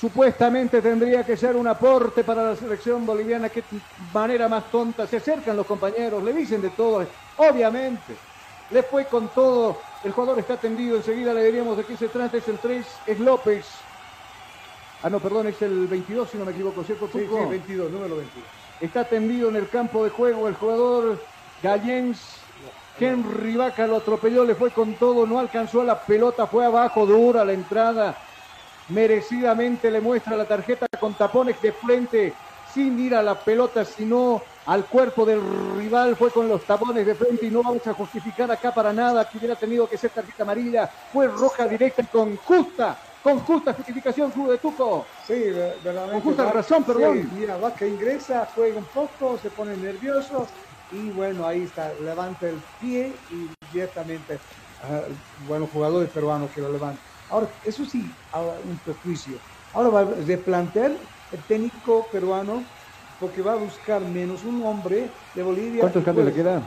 Supuestamente 0.00 0.80
tendría 0.80 1.24
que 1.24 1.36
ser 1.36 1.56
un 1.56 1.66
aporte 1.66 2.24
para 2.24 2.42
la 2.44 2.56
selección 2.56 3.04
boliviana. 3.04 3.48
Qué 3.48 3.62
manera 4.14 4.48
más 4.48 4.70
tonta. 4.70 5.06
Se 5.06 5.18
acercan 5.18 5.56
los 5.56 5.66
compañeros, 5.66 6.22
le 6.22 6.32
dicen 6.32 6.62
de 6.62 6.70
todo. 6.70 7.06
Obviamente, 7.36 8.16
le 8.70 8.82
fue 8.82 9.06
con 9.06 9.28
todo 9.28 9.78
El 10.04 10.12
jugador 10.12 10.38
está 10.38 10.56
tendido, 10.56 10.96
enseguida 10.96 11.34
le 11.34 11.44
diríamos 11.44 11.76
de 11.76 11.84
qué 11.84 11.96
se 11.96 12.08
trata, 12.08 12.38
es 12.38 12.48
el 12.48 12.58
3, 12.58 12.86
es 13.06 13.20
López. 13.20 13.66
Ah, 15.02 15.10
no, 15.10 15.20
perdón, 15.20 15.48
es 15.48 15.60
el 15.60 15.86
22, 15.86 16.30
si 16.30 16.38
no 16.38 16.46
me 16.46 16.52
equivoco, 16.52 16.82
¿cierto, 16.84 17.06
Sí, 17.12 17.20
sí, 17.20 17.50
22, 17.50 17.90
número 17.90 18.16
22. 18.16 18.44
Está 18.80 19.04
tendido 19.04 19.50
en 19.50 19.56
el 19.56 19.68
campo 19.68 20.04
de 20.04 20.10
juego 20.10 20.48
el 20.48 20.54
jugador 20.54 21.22
Gallens. 21.62 22.39
Henry 23.00 23.56
Vaca 23.56 23.86
lo 23.86 23.96
atropelló, 23.96 24.44
le 24.44 24.54
fue 24.54 24.72
con 24.72 24.98
todo, 24.98 25.26
no 25.26 25.38
alcanzó 25.38 25.82
la 25.82 26.04
pelota, 26.04 26.46
fue 26.46 26.64
abajo, 26.66 27.06
dura 27.06 27.44
la 27.44 27.52
entrada. 27.52 28.22
Merecidamente 28.88 29.90
le 29.90 30.00
muestra 30.00 30.36
la 30.36 30.46
tarjeta 30.46 30.86
con 30.98 31.16
tapones 31.16 31.60
de 31.62 31.72
frente, 31.72 32.38
sin 32.62 32.98
ir 32.98 33.14
a 33.14 33.22
la 33.22 33.44
pelota, 33.44 33.84
sino 33.84 34.44
al 34.64 34.88
cuerpo 34.88 35.24
del 35.24 35.40
rival. 35.76 36.16
Fue 36.16 36.32
con 36.32 36.48
los 36.48 36.66
tapones 36.66 37.06
de 37.06 37.14
frente 37.14 37.46
y 37.46 37.50
no 37.50 37.62
vamos 37.62 37.86
a 37.86 37.94
justificar 37.94 38.50
acá 38.50 38.74
para 38.74 38.92
nada 38.92 39.28
que 39.28 39.38
hubiera 39.38 39.56
tenido 39.56 39.88
que 39.88 39.96
ser 39.96 40.10
tarjeta 40.10 40.42
amarilla. 40.42 40.90
Fue 41.08 41.28
roja 41.28 41.68
directa 41.68 42.02
y 42.02 42.08
con 42.08 42.36
justa, 42.36 43.00
con 43.22 43.38
justa 43.40 43.74
justificación, 43.74 44.30
Club 44.32 44.50
de 44.50 44.58
Tuco. 44.58 45.12
Sí, 45.20 45.34
ver- 45.52 45.80
verdaderamente. 45.80 46.22
Con 46.22 46.22
justa 46.22 46.44
Va- 46.46 46.52
razón, 46.52 46.84
perdón. 46.84 47.22
sí, 47.22 47.28
mira, 47.32 47.56
Vaca 47.58 47.86
ingresa, 47.86 48.46
juega 48.52 48.76
un 48.78 48.88
poco, 48.90 49.38
se 49.38 49.52
pone 49.52 49.76
nervioso 49.76 50.50
y 50.90 51.10
bueno, 51.10 51.46
ahí 51.46 51.62
está, 51.62 51.92
levanta 52.00 52.48
el 52.48 52.58
pie 52.80 53.12
y 53.30 53.46
directamente, 53.72 54.38
ah, 54.82 55.02
bueno, 55.46 55.66
jugadores 55.72 56.10
peruanos 56.10 56.50
que 56.50 56.60
lo 56.60 56.72
levantan. 56.72 57.02
Ahora, 57.28 57.48
eso 57.64 57.84
sí, 57.84 58.04
ahora 58.32 58.58
un 58.64 58.76
prejuicio. 58.78 59.36
Ahora 59.72 59.88
va 59.88 60.00
a 60.00 60.04
replantear 60.26 60.90
el 61.32 61.44
técnico 61.46 62.06
peruano 62.10 62.64
porque 63.20 63.42
va 63.42 63.52
a 63.52 63.56
buscar 63.56 64.00
menos 64.00 64.42
un 64.44 64.64
hombre 64.66 65.10
de 65.34 65.42
Bolivia. 65.42 65.82
¿Cuántos 65.82 66.04
cambios 66.04 66.26
le 66.26 66.32
quedan? 66.32 66.62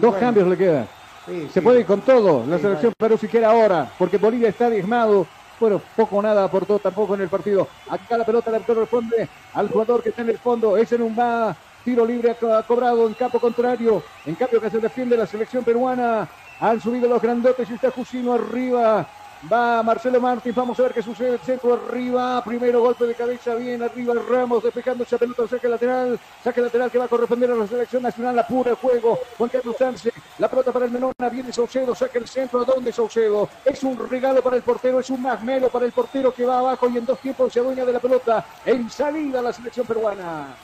bueno, 0.00 0.20
cambios 0.20 0.48
le 0.48 0.56
quedan. 0.56 0.88
sí, 1.26 1.40
Se 1.48 1.54
sí. 1.54 1.60
puede 1.60 1.80
ir 1.80 1.86
con 1.86 2.00
todo. 2.00 2.46
La 2.46 2.56
Sí, 2.56 2.62
selección 2.62 2.92
Perú 2.98 3.18
si 3.18 3.26
quiere 3.28 3.46
ahora, 3.46 3.92
porque 3.98 4.16
Bolivia 4.16 4.48
está 4.48 4.70
diezmado. 4.70 5.26
Bueno, 5.60 5.82
poco 5.96 6.16
o 6.16 6.22
nada 6.22 6.44
aportó 6.44 6.78
tampoco 6.78 7.14
en 7.14 7.22
el 7.22 7.28
partido. 7.28 7.68
Acá 7.88 8.16
la 8.16 8.24
pelota 8.24 8.50
le 8.50 8.60
corresponde 8.60 9.28
al 9.54 9.68
jugador 9.68 10.02
que 10.02 10.10
está 10.10 10.22
en 10.22 10.30
el 10.30 10.38
fondo. 10.38 10.76
Es 10.76 10.92
en 10.92 11.02
un 11.02 11.16
va. 11.18 11.56
Tiro 11.88 12.04
libre 12.04 12.32
ha 12.32 12.62
cobrado 12.64 13.06
en 13.06 13.14
campo 13.14 13.40
contrario. 13.40 14.02
En 14.26 14.34
cambio 14.34 14.60
que 14.60 14.68
se 14.68 14.78
defiende 14.78 15.16
la 15.16 15.26
selección 15.26 15.64
peruana. 15.64 16.28
Han 16.60 16.78
subido 16.82 17.08
los 17.08 17.22
grandotes 17.22 17.70
y 17.70 17.72
está 17.72 17.90
Jusino 17.90 18.34
arriba. 18.34 19.08
Va 19.50 19.82
Marcelo 19.82 20.20
Martins, 20.20 20.54
vamos 20.54 20.78
a 20.78 20.82
ver 20.82 20.92
qué 20.92 21.00
sucede. 21.00 21.36
El 21.36 21.38
centro 21.38 21.72
arriba, 21.72 22.44
primero 22.44 22.82
golpe 22.82 23.06
de 23.06 23.14
cabeza, 23.14 23.54
bien 23.54 23.82
arriba 23.82 24.12
Ramos, 24.28 24.64
despejando 24.64 25.04
esa 25.04 25.16
pelota, 25.16 25.48
saque 25.48 25.66
lateral, 25.66 26.20
saque 26.44 26.60
lateral 26.60 26.90
que 26.90 26.98
va 26.98 27.06
a 27.06 27.08
corresponder 27.08 27.52
a 27.52 27.54
la 27.54 27.66
selección 27.66 28.02
nacional, 28.02 28.38
apura 28.38 28.72
el 28.72 28.76
juego. 28.76 29.18
Juan 29.38 29.48
Carlos 29.48 29.76
Sánchez, 29.78 30.12
la 30.36 30.50
pelota 30.50 30.70
para 30.72 30.84
el 30.84 30.90
Menona, 30.90 31.30
viene 31.32 31.54
Saucedo, 31.54 31.94
saca 31.94 32.18
el 32.18 32.28
centro, 32.28 32.60
¿a 32.60 32.64
dónde 32.66 32.92
Saucedo? 32.92 33.48
Es 33.64 33.82
un 33.82 33.96
regalo 34.10 34.42
para 34.42 34.56
el 34.56 34.62
portero, 34.62 35.00
es 35.00 35.08
un 35.08 35.22
masmelo 35.22 35.70
para 35.70 35.86
el 35.86 35.92
portero 35.92 36.34
que 36.34 36.44
va 36.44 36.58
abajo 36.58 36.86
y 36.90 36.98
en 36.98 37.06
dos 37.06 37.18
tiempos 37.18 37.50
se 37.50 37.60
adueña 37.60 37.86
de 37.86 37.94
la 37.94 37.98
pelota. 37.98 38.44
En 38.66 38.90
salida 38.90 39.40
la 39.40 39.54
selección 39.54 39.86
peruana. 39.86 40.54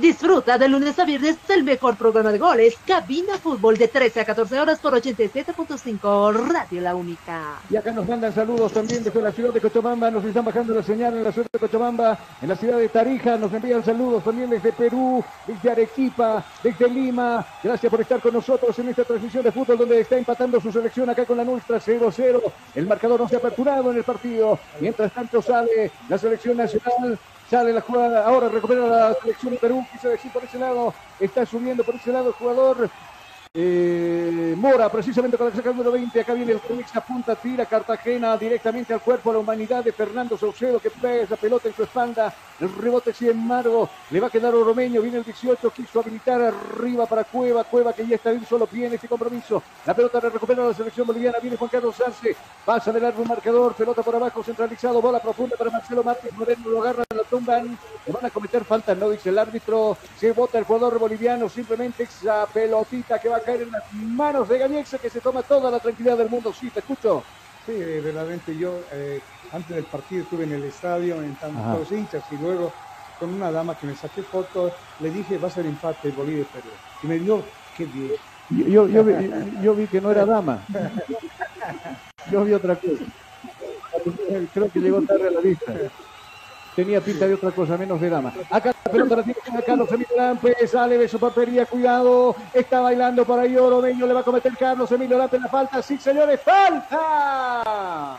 Disfruta 0.00 0.56
de 0.56 0.68
lunes 0.68 0.98
a 0.98 1.04
viernes 1.04 1.36
el 1.50 1.64
mejor 1.64 1.96
programa 1.96 2.32
de 2.32 2.38
goles, 2.38 2.74
Cabina 2.86 3.36
Fútbol 3.36 3.76
de 3.76 3.88
13 3.88 4.20
a 4.20 4.24
14 4.24 4.58
horas 4.58 4.78
por 4.78 4.94
87.5 4.94 6.32
Radio 6.48 6.80
La 6.80 6.94
Única. 6.94 7.58
Y 7.68 7.76
acá 7.76 7.92
nos 7.92 8.08
mandan 8.08 8.34
saludos 8.34 8.72
también 8.72 9.04
desde 9.04 9.20
la 9.20 9.30
ciudad 9.32 9.52
de 9.52 9.60
Cochabamba, 9.60 10.10
nos 10.10 10.24
están 10.24 10.46
bajando 10.46 10.72
la 10.72 10.82
señal 10.82 11.14
en 11.18 11.24
la 11.24 11.30
ciudad 11.30 11.46
de 11.52 11.58
Cochabamba, 11.58 12.18
en 12.40 12.48
la 12.48 12.56
ciudad 12.56 12.78
de 12.78 12.88
Tarija, 12.88 13.36
nos 13.36 13.52
envían 13.52 13.84
saludos 13.84 14.24
también 14.24 14.48
desde 14.48 14.72
Perú, 14.72 15.22
desde 15.46 15.70
Arequipa, 15.70 16.42
desde 16.62 16.88
Lima. 16.88 17.44
Gracias 17.62 17.90
por 17.90 18.00
estar 18.00 18.20
con 18.22 18.32
nosotros 18.32 18.78
en 18.78 18.88
esta 18.88 19.04
transmisión 19.04 19.44
de 19.44 19.52
fútbol 19.52 19.76
donde 19.76 20.00
está 20.00 20.16
empatando 20.16 20.58
su 20.58 20.72
selección 20.72 21.10
acá 21.10 21.26
con 21.26 21.36
la 21.36 21.44
nuestra 21.44 21.78
0-0. 21.78 22.40
El 22.74 22.86
marcador 22.86 23.20
no 23.20 23.28
se 23.28 23.34
ha 23.34 23.38
aperturado 23.38 23.90
en 23.90 23.98
el 23.98 24.04
partido. 24.04 24.58
Mientras 24.80 25.12
tanto 25.12 25.42
sale 25.42 25.90
la 26.08 26.16
selección 26.16 26.56
nacional. 26.56 27.18
Sale 27.52 27.70
la 27.70 27.82
jugada, 27.82 28.24
ahora 28.24 28.48
recupera 28.48 28.86
la 28.86 29.14
selección 29.20 29.52
de 29.52 29.58
Perú, 29.58 29.86
quise 29.92 30.08
decir 30.08 30.32
por 30.32 30.42
ese 30.42 30.56
lado, 30.58 30.94
está 31.18 31.44
subiendo 31.44 31.84
por 31.84 31.94
ese 31.96 32.10
lado 32.10 32.28
el 32.28 32.32
jugador 32.32 32.90
eh, 33.54 34.54
Mora, 34.56 34.88
precisamente 34.88 35.36
con 35.36 35.48
la 35.48 35.54
saca 35.54 35.70
número 35.70 35.92
20. 35.92 36.20
Acá 36.20 36.32
viene 36.32 36.52
el 36.52 36.60
Fénix, 36.60 36.96
apunta, 36.96 37.34
tira 37.34 37.66
Cartagena 37.66 38.34
directamente 38.38 38.94
al 38.94 39.00
cuerpo 39.00 39.28
a 39.28 39.34
la 39.34 39.40
humanidad 39.40 39.84
de 39.84 39.92
Fernando 39.92 40.38
Saucedo 40.38 40.78
que 40.78 40.88
pega 40.88 41.24
esa 41.24 41.36
pelota 41.36 41.68
en 41.68 41.74
su 41.74 41.82
espalda. 41.82 42.32
El 42.60 42.72
rebote, 42.74 43.12
sin 43.12 43.30
embargo, 43.30 43.90
le 44.10 44.20
va 44.20 44.28
a 44.28 44.30
quedar 44.30 44.54
Oromeño. 44.54 45.02
Viene 45.02 45.18
el 45.18 45.24
18, 45.24 45.68
quiso 45.70 46.00
habilitar 46.00 46.40
arriba 46.40 47.06
para 47.06 47.24
Cueva. 47.24 47.64
Cueva 47.64 47.92
que 47.92 48.06
ya 48.06 48.14
está 48.14 48.30
un 48.30 48.46
solo 48.46 48.68
en 48.72 48.94
este 48.94 49.08
compromiso. 49.08 49.62
La 49.84 49.94
pelota 49.94 50.20
la 50.22 50.30
recupera 50.30 50.64
la 50.64 50.72
selección 50.72 51.06
boliviana. 51.06 51.38
Viene 51.40 51.56
Juan 51.56 51.70
Carlos 51.70 52.00
Arce, 52.00 52.36
pasa 52.64 52.92
del 52.92 53.02
largo 53.02 53.24
marcador. 53.24 53.74
Pelota 53.74 54.02
por 54.02 54.14
abajo, 54.14 54.44
centralizado. 54.44 55.02
Bola 55.02 55.20
profunda 55.20 55.56
para 55.56 55.70
Marcelo 55.70 56.04
Martínez 56.04 56.36
Moreno. 56.38 56.68
Lo 56.68 56.82
agarran, 56.82 57.06
lo 57.14 57.24
tumban. 57.24 57.76
Le 58.06 58.12
van 58.12 58.26
a 58.26 58.30
cometer 58.30 58.64
falta, 58.64 58.94
no 58.94 59.10
dice 59.10 59.30
el 59.30 59.38
árbitro. 59.38 59.96
Se 60.16 60.30
vota 60.30 60.58
el 60.58 60.64
jugador 60.64 60.98
boliviano. 61.00 61.48
Simplemente 61.48 62.04
esa 62.04 62.46
pelotita 62.46 63.18
que 63.18 63.28
va 63.28 63.41
caer 63.42 63.62
en 63.62 63.70
las 63.70 63.84
manos 63.92 64.48
de 64.48 64.58
Gallexa 64.58 64.98
que 64.98 65.10
se 65.10 65.20
toma 65.20 65.42
toda 65.42 65.70
la 65.70 65.80
tranquilidad 65.80 66.16
del 66.16 66.28
mundo. 66.30 66.52
Sí, 66.52 66.70
te 66.70 66.80
escucho. 66.80 67.26
Sí, 67.64 67.72
eh, 67.72 68.00
verdaderamente 68.00 68.56
yo 68.56 68.86
eh, 68.92 69.22
antes 69.52 69.76
del 69.76 69.86
partido 69.86 70.22
estuve 70.22 70.44
en 70.44 70.52
el 70.52 70.64
estadio 70.64 71.22
en 71.22 71.32
Ajá. 71.32 71.52
tantos 71.52 71.92
hinchas 71.92 72.30
y 72.32 72.36
luego 72.36 72.74
con 73.16 73.30
una 73.30 73.52
dama 73.52 73.78
que 73.78 73.86
me 73.86 73.94
saqué 73.94 74.24
fotos 74.24 74.72
le 74.98 75.10
dije 75.10 75.38
va 75.38 75.46
a 75.46 75.50
ser 75.50 75.66
empate 75.66 76.10
Bolivia 76.10 76.44
Perú 76.50 76.72
y 77.00 77.06
me 77.06 77.18
dijo 77.20 77.52
qué 77.72 77.86
bien. 77.86 78.10
Yo, 78.48 78.66
yo, 78.66 78.88
yo 78.88 79.04
vi, 79.04 79.14
yo 79.62 79.74
vi 79.76 79.86
que 79.86 80.00
no 80.00 80.10
era 80.10 80.26
dama. 80.26 80.66
Yo 82.30 82.44
vi 82.44 82.52
otra 82.52 82.76
cosa. 82.76 83.04
Creo 84.52 84.70
que 84.70 84.80
llegó 84.80 85.02
tarde 85.02 85.28
a 85.28 85.30
la 85.30 85.40
vista. 85.40 85.72
Tenía 86.74 87.00
pinta 87.00 87.28
de 87.28 87.34
otra 87.34 87.50
cosa, 87.50 87.76
menos 87.76 88.00
de 88.00 88.08
dama. 88.08 88.32
Acá 88.50 88.72
la 88.84 88.92
pelota 88.92 89.16
la 89.16 89.22
tiene 89.22 89.38
Carlos 89.66 89.92
Emilio 89.92 90.16
Lampe, 90.16 90.66
sale 90.66 90.96
de 90.96 91.06
su 91.06 91.18
portería, 91.18 91.66
cuidado, 91.66 92.34
está 92.54 92.80
bailando 92.80 93.26
por 93.26 93.38
ahí 93.38 93.54
Oromeño, 93.56 94.06
le 94.06 94.14
va 94.14 94.20
a 94.20 94.24
cometer 94.24 94.56
Carlos 94.58 94.90
Emilio 94.90 95.18
Lampe 95.18 95.38
la 95.38 95.48
falta, 95.48 95.82
sí 95.82 95.98
señores, 95.98 96.40
falta. 96.42 98.18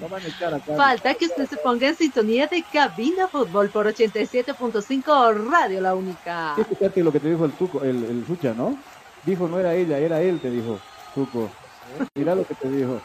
Lo 0.00 0.08
van 0.08 0.22
a 0.22 0.26
echar 0.26 0.54
acá. 0.54 0.76
Falta 0.76 1.14
que 1.14 1.26
usted 1.26 1.46
se 1.46 1.56
ponga 1.58 1.88
en 1.88 1.96
sintonía 1.96 2.46
de 2.46 2.64
Cabina 2.72 3.28
Fútbol 3.28 3.68
por 3.70 3.86
87.5 3.86 5.50
Radio 5.50 5.80
La 5.80 5.94
Única. 5.94 6.52
¿Qué 6.56 6.62
escuchaste 6.62 7.02
lo 7.02 7.12
que 7.12 7.20
te 7.20 7.30
dijo 7.30 7.44
el 7.44 7.52
Tuco, 7.52 7.82
el, 7.82 8.04
el 8.04 8.24
Sucha, 8.26 8.54
no? 8.54 8.76
Dijo 9.24 9.48
no 9.48 9.58
era 9.58 9.74
ella, 9.74 9.98
era 9.98 10.20
él, 10.20 10.40
te 10.40 10.50
dijo, 10.50 10.78
Tuco. 11.14 11.48
Mirá 12.14 12.34
lo 12.34 12.44
que 12.44 12.54
te 12.54 12.68
dijo. 12.70 13.00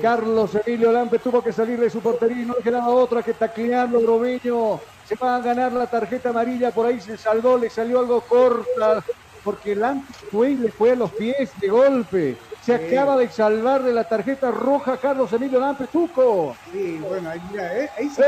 Carlos 0.00 0.56
Emilio 0.64 0.92
Lampe 0.92 1.18
tuvo 1.18 1.42
que 1.42 1.52
salir 1.52 1.78
de 1.78 1.90
su 1.90 2.00
portería 2.02 2.42
y 2.42 2.46
no 2.46 2.54
le 2.56 2.62
quedaba 2.62 2.88
otra 2.88 3.22
que 3.22 3.34
taclearlo, 3.34 4.00
Bromeño. 4.00 4.82
Se 5.02 5.16
va 5.16 5.36
a 5.36 5.40
ganar 5.40 5.72
la 5.72 5.88
tarjeta 5.90 6.30
amarilla, 6.30 6.72
por 6.72 6.86
ahí 6.86 7.00
se 7.00 7.16
salvó, 7.18 7.56
le 7.56 7.68
salió 7.70 7.98
algo 7.98 8.20
corta, 8.26 9.02
porque 9.42 9.74
Lampe 9.74 10.12
fue 10.30 10.50
y 10.52 10.56
le 10.56 10.70
fue 10.70 10.92
a 10.92 10.96
los 10.96 11.12
pies 11.12 11.54
de 11.58 11.68
golpe. 11.68 12.38
Se 12.60 12.76
Sí. 12.76 12.96
acaba 12.96 13.16
de 13.16 13.28
salvar 13.30 13.82
de 13.82 13.92
la 13.92 14.04
tarjeta 14.08 14.50
roja 14.50 14.98
Carlos 14.98 15.32
Emilio 15.32 15.58
Lampe, 15.60 15.86
Tuco. 15.88 16.56
Sí, 16.70 17.00
bueno, 17.00 17.30
ahí 17.30 17.40
mira, 17.50 17.78
eh, 17.78 17.88
ahí 17.96 18.10
sí, 18.10 18.22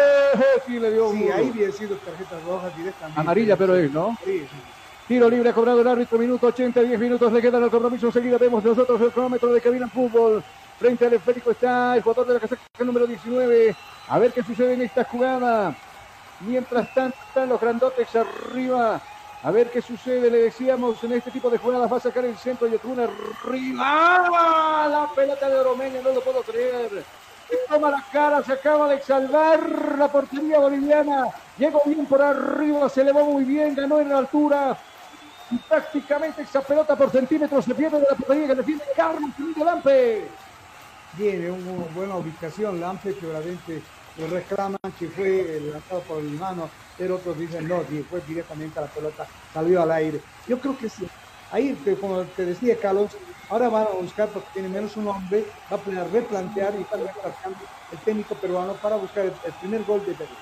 sí, 0.67 0.79
le 0.79 0.91
dio 0.93 1.11
sí, 1.11 1.29
ahí 1.31 1.49
había 1.49 1.73
sido 1.73 1.99
tarjetas 1.99 2.43
rojas 2.43 2.75
directamente. 2.75 3.21
Amarilla, 3.21 3.57
pero 3.57 3.77
es, 3.77 3.91
¿no? 3.93 4.17
Sí, 4.25 4.47
sí. 4.49 4.63
Tiro 5.07 5.29
libre 5.29 5.49
ha 5.51 5.53
cobrado 5.53 5.81
el 5.81 5.89
árbitro, 5.89 6.19
minuto 6.19 6.47
80, 6.47 6.83
10 6.83 6.99
minutos 6.99 7.33
le 7.33 7.43
quedan 7.43 7.65
al 7.65 7.71
compromiso. 7.71 8.07
Enseguida 8.07 8.39
vemos 8.39 8.63
nosotros 8.63 9.01
el 9.01 9.11
cronómetro 9.11 9.53
de 9.53 9.61
cabina 9.61 9.89
fútbol. 9.89 10.45
Frente 10.81 11.05
al 11.05 11.13
esférico 11.13 11.51
está 11.51 11.95
el 11.95 12.03
jugador 12.03 12.27
de 12.27 12.35
la 12.35 12.41
casaca 12.41 12.63
número 12.79 13.07
19. 13.07 13.77
A 14.09 14.19
ver 14.19 14.33
qué 14.33 14.43
sucede 14.43 14.73
en 14.73 14.81
esta 14.81 15.05
jugada. 15.05 15.77
Mientras 16.41 16.95
tanto 16.95 17.19
están 17.29 17.51
los 17.51 17.61
grandotes 17.61 18.09
arriba. 18.17 18.99
A 19.43 19.51
ver 19.51 19.71
qué 19.71 19.83
sucede, 19.83 20.31
le 20.31 20.45
decíamos, 20.45 21.05
en 21.05 21.13
este 21.13 21.31
tipo 21.31 21.51
de 21.51 21.59
jugadas 21.59 21.93
va 21.93 21.99
a 21.99 22.01
sacar 22.01 22.25
el 22.25 22.35
centro 22.39 22.67
y 22.67 22.77
Otuna 22.77 23.05
arriba. 23.05 23.79
¡Ah! 23.79 24.89
La 24.91 25.15
pelota 25.15 25.51
de 25.51 25.57
Oromeño, 25.57 26.01
no 26.03 26.15
lo 26.15 26.21
puedo 26.23 26.41
creer. 26.41 27.05
Toma 27.69 27.91
la 27.91 28.03
cara, 28.11 28.43
se 28.43 28.55
acaba 28.55 28.89
de 28.89 29.03
salvar 29.03 29.61
la 29.99 30.09
portería 30.09 30.61
boliviana. 30.61 31.27
Llegó 31.59 31.83
bien 31.85 32.07
por 32.07 32.23
arriba, 32.23 32.89
se 32.89 33.03
elevó 33.03 33.27
muy 33.27 33.45
bien, 33.45 33.75
ganó 33.75 34.01
en 34.01 34.09
la 34.09 34.17
altura. 34.17 34.79
Y 35.51 35.57
prácticamente 35.57 36.41
esa 36.41 36.63
pelota 36.63 36.97
por 36.97 37.11
centímetros 37.11 37.67
se 37.67 37.75
pierde 37.75 38.01
de 38.01 38.07
la 38.11 38.17
portería 38.17 38.47
que 38.47 38.55
defiende 38.55 38.85
Carlos 38.97 39.31
Lampe. 39.59 40.27
Tiene 41.15 41.51
una 41.51 41.87
buena 41.87 42.17
ubicación 42.17 42.81
Lampe 42.81 43.17
lo 44.17 44.27
reclaman 44.27 44.79
que 44.97 45.09
fue 45.09 45.57
eh, 45.57 45.61
lanzado 45.61 46.07
por 46.07 46.23
el 46.23 46.31
mano, 46.31 46.75
pero 46.97 47.17
otros 47.17 47.39
dicen 47.39 47.67
no, 47.67 47.87
fue 48.09 48.21
directamente 48.23 48.79
a 48.79 48.83
la 48.83 48.93
pelota, 48.93 49.29
salió 49.49 49.81
al 49.83 49.93
aire. 49.93 50.25
Yo 50.47 50.61
creo 50.61 50.77
que 50.77 50.89
sí. 50.89 51.11
Ahí, 51.49 51.83
como 51.99 52.29
te 52.29 52.45
decía 52.45 52.79
Carlos, 52.79 53.17
ahora 53.49 53.69
van 53.69 53.87
a 53.87 53.95
buscar 53.95 54.33
porque 54.33 54.51
tiene 54.53 54.69
menos 54.69 54.97
un 54.97 55.09
hombre, 55.09 55.55
va 55.71 55.77
a 55.77 55.83
pla- 55.85 56.05
replantear 56.05 56.79
y 56.79 56.83
está 56.83 56.97
replanteando 56.99 57.65
el 57.91 58.03
técnico 58.03 58.39
peruano 58.39 58.79
para 58.79 58.97
buscar 58.97 59.27
el, 59.43 59.55
primer 59.55 59.85
gol 59.85 60.05
de 60.05 60.15
Perú. 60.15 60.37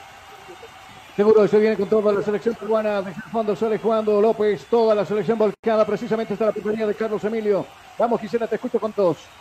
Seguro 1.14 1.48
se 1.48 1.58
viene 1.58 1.76
con 1.76 1.88
toda 1.88 2.12
la 2.12 2.22
selección 2.22 2.54
peruana. 2.54 3.02
Desde 3.02 3.22
el 3.24 3.30
fondo 3.30 3.56
sale 3.56 3.78
jugando 3.78 4.20
López. 4.20 4.68
Toda 4.68 4.94
la 4.94 5.04
selección 5.04 5.38
volcada 5.38 5.84
precisamente 5.86 6.34
hasta 6.34 6.46
la 6.46 6.52
portería 6.52 6.86
de 6.86 6.94
Carlos 6.94 7.24
Emilio. 7.24 7.68
Vamos, 7.96 8.20
Gisela, 8.20 8.46
te 8.46 8.54
escucho 8.56 8.78
con 8.78 8.92
todos. 8.92 9.32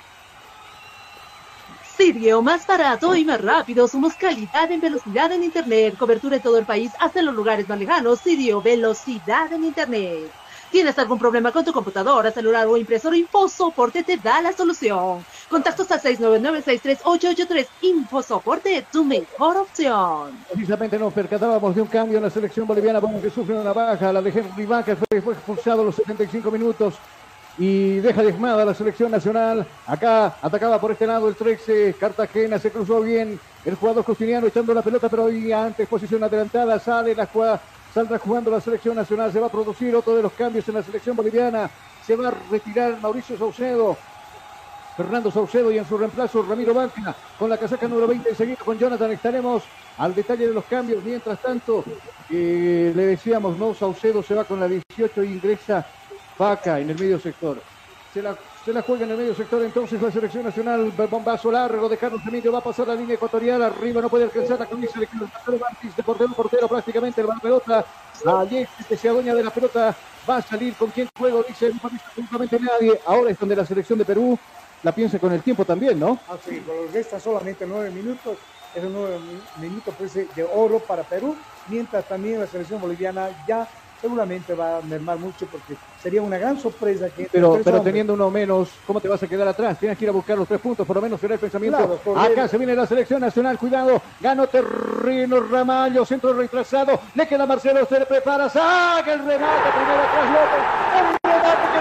Sirio, 1.98 2.44
más 2.44 2.68
barato 2.68 3.16
y 3.16 3.26
más 3.26 3.42
rápido. 3.42 3.88
Somos 3.88 4.14
calidad 4.14 4.72
en 4.72 4.80
velocidad 4.80 5.32
en 5.32 5.44
Internet. 5.44 5.98
Cobertura 5.98 6.36
en 6.36 6.44
todo 6.44 6.60
el 6.60 6.66
país, 6.66 6.92
hasta 7.00 7.20
en 7.20 7.26
los 7.26 7.34
lugares 7.34 7.68
más 7.68 7.80
lejanos. 7.80 8.20
Sirio, 8.20 8.62
velocidad 8.62 9.52
en 9.52 9.64
Internet. 9.64 10.32
¿Tienes 10.72 11.00
algún 11.00 11.18
problema 11.18 11.52
con 11.52 11.66
tu 11.66 11.74
computadora, 11.74 12.30
celular 12.30 12.68
o 12.68 12.78
impresora? 12.78 13.18
InfoSoporte 13.18 14.04
te 14.04 14.18
da 14.18 14.42
la 14.42 14.52
solución. 14.52 15.26
Contactos 15.50 15.90
al 15.90 16.02
699-63883. 16.02 17.68
InfoSoporte, 17.82 18.86
tu 18.92 19.04
mejor 19.04 19.58
opción. 19.58 20.38
Precisamente 20.52 21.00
nos 21.00 21.14
percatábamos 21.14 21.74
de 21.74 21.82
un 21.82 21.88
cambio 21.88 22.18
en 22.18 22.26
la 22.26 22.30
selección 22.30 22.68
boliviana, 22.68 23.02
porque 23.02 23.22
que 23.22 23.30
sufre 23.32 23.58
una 23.58 23.74
baja. 23.74 24.14
La 24.14 24.22
de 24.22 24.30
Henry 24.30 24.66
Vaca 24.68 24.96
fue 24.96 25.34
expulsado 25.34 25.82
a 25.82 25.86
los 25.86 25.96
75 25.96 26.52
minutos 26.52 26.94
y 27.58 28.00
deja 28.00 28.22
diezmada 28.22 28.64
la 28.64 28.74
selección 28.74 29.12
nacional. 29.12 29.66
Acá 29.86 30.36
atacaba 30.42 30.80
por 30.80 30.92
este 30.92 31.08
lado 31.08 31.28
el 31.28 31.36
13, 31.36 31.96
Cartagena 32.00 32.60
se 32.60 32.72
cruzó 32.72 33.02
bien. 33.02 33.40
El 33.66 33.76
jugador 33.76 34.06
costiniano 34.06 34.48
echando 34.48 34.74
la 34.74 34.82
pelota, 34.82 35.10
pero 35.10 35.26
hoy 35.26 35.52
antes 35.52 35.88
posición 35.88 36.24
adelantada, 36.24 36.80
sale 36.80 37.14
la 37.16 37.26
jugada, 37.26 37.60
saldrá 37.94 38.18
jugando 38.20 38.52
la 38.52 38.62
selección 38.62 38.96
nacional. 38.96 39.32
Se 39.32 39.40
va 39.40 39.48
a 39.48 39.52
producir 39.52 39.96
otro 39.96 40.16
de 40.16 40.22
los 40.22 40.34
cambios 40.34 40.68
en 40.68 40.76
la 40.76 40.84
selección 40.84 41.16
boliviana. 41.16 41.70
Se 42.06 42.16
va 42.16 42.30
a 42.30 42.34
retirar 42.52 42.98
Mauricio 43.02 43.38
Saucedo. 43.38 43.98
Fernando 44.96 45.30
Saucedo 45.30 45.72
y 45.72 45.78
en 45.78 45.86
su 45.86 45.96
reemplazo 45.96 46.42
Ramiro 46.42 46.74
Banca 46.74 47.16
con 47.38 47.52
la 47.52 47.58
casaca 47.58 47.88
número 47.88 48.08
20 48.08 48.30
enseguida 48.30 48.58
con 48.66 48.80
Jonathan 48.80 49.12
estaremos 49.12 49.62
al 50.00 50.16
detalle 50.16 50.48
de 50.48 50.54
los 50.56 50.66
cambios. 50.66 51.04
Mientras 51.04 51.40
tanto, 51.40 51.84
eh, 52.32 52.92
le 52.96 53.06
decíamos, 53.06 53.60
no, 53.60 53.76
Saucedo 53.76 54.24
se 54.24 54.34
va 54.34 54.44
con 54.44 54.60
la 54.60 54.68
18 54.68 55.24
y 55.24 55.28
ingresa 55.28 55.86
Vaca 56.38 56.80
en 56.80 56.90
el 56.90 57.00
medio 57.00 57.20
sector. 57.20 57.62
Se 58.14 58.22
la, 58.74 58.82
juega 58.82 59.06
en 59.06 59.12
el 59.12 59.18
medio 59.18 59.36
sector 59.36 59.62
entonces 59.62 60.02
la 60.02 60.12
selección 60.12 60.44
nacional. 60.44 60.92
Bombazo 61.10 61.52
largo 61.52 61.88
de 61.88 61.98
Carlos 61.98 62.22
Emilio. 62.28 62.52
Va 62.52 62.60
a 62.60 62.64
pasar 62.64 62.88
la 62.88 62.96
línea 62.96 63.16
ecuatorial. 63.16 63.62
Arriba 63.62 64.02
no 64.02 64.10
puede 64.10 64.26
alcanzar 64.26 64.60
la 64.60 64.66
camisa 64.66 65.00
de 65.00 65.08
Carlos 65.08 65.30
Martins 65.60 65.96
de 65.96 66.04
portero 66.04 66.34
portero 66.34 66.68
prácticamente. 66.68 67.22
El 67.22 67.28
pelota. 67.42 67.86
Allí 68.26 68.66
que 68.88 68.98
se 68.98 69.10
adueña 69.10 69.36
de 69.36 69.44
la 69.44 69.52
pelota. 69.52 69.96
Va 70.28 70.38
a 70.38 70.42
salir 70.42 70.76
con 70.76 70.90
quien 70.90 71.08
juego. 71.18 71.44
Dice 71.48 71.70
no 71.70 71.80
absolutamente 71.84 72.60
nadie. 72.60 73.00
Ahora 73.06 73.30
es 73.32 73.40
donde 73.40 73.56
la 73.56 73.66
selección 73.66 74.00
de 74.00 74.06
Perú 74.06 74.38
la 74.84 74.92
piensa 74.92 75.20
con 75.20 75.32
el 75.34 75.42
tiempo 75.42 75.66
también, 75.66 76.00
¿no? 76.00 76.20
Ah, 76.28 76.38
sí, 76.44 76.62
pero 76.66 76.88
resta 76.92 77.20
solamente 77.20 77.66
nueve 77.68 77.92
minutos. 77.92 78.38
Es 78.74 78.84
un 78.84 78.94
nueve 78.94 79.20
minutos 79.60 79.94
pues, 79.98 80.14
de 80.14 80.44
oro 80.44 80.80
para 80.80 81.04
Perú. 81.04 81.36
Mientras 81.68 82.06
también 82.08 82.40
la 82.40 82.48
selección 82.48 82.82
boliviana 82.82 83.30
ya 83.48 83.68
seguramente 84.02 84.54
va 84.54 84.78
a 84.78 84.82
mermar 84.82 85.18
mucho 85.18 85.46
porque 85.48 85.76
sería 85.98 86.22
una 86.22 86.38
gran 86.38 86.60
sorpresa 86.60 87.10
que 87.10 87.28
pero 87.32 87.60
pero 87.64 87.82
teniendo 87.82 88.14
uno 88.14 88.30
menos 88.30 88.70
cómo 88.86 89.02
te 89.02 89.08
vas 89.08 89.22
a 89.24 89.28
quedar 89.28 89.48
atrás 89.48 89.80
tienes 89.80 89.98
que 89.98 90.06
ir 90.06 90.10
a 90.10 90.14
buscar 90.14 90.38
los 90.38 90.48
tres 90.48 90.60
puntos 90.62 90.86
por 90.86 90.96
lo 90.96 91.02
menos 91.02 91.20
será 91.20 91.34
el 91.34 91.40
pensamiento. 91.40 92.00
Claro, 92.04 92.20
acá 92.20 92.48
se 92.48 92.58
viene 92.58 92.76
la 92.76 92.86
selección 92.86 93.22
nacional 93.22 93.58
cuidado. 93.58 94.02
Ganó 94.22 94.48
terreno 94.48 95.40
Ramallo 95.42 96.06
centro 96.06 96.34
retrasado. 96.34 97.00
Le 97.16 97.28
queda 97.28 97.46
Marcelo 97.46 97.86
se 97.86 98.00
le 98.00 98.06
prepara 98.06 98.50
saca 98.50 99.14
el 99.14 99.20
remate 99.20 99.70
primero 99.72 100.04
atrás 100.04 100.30
López. 100.32 100.64
El 100.98 101.32
remate 101.32 101.77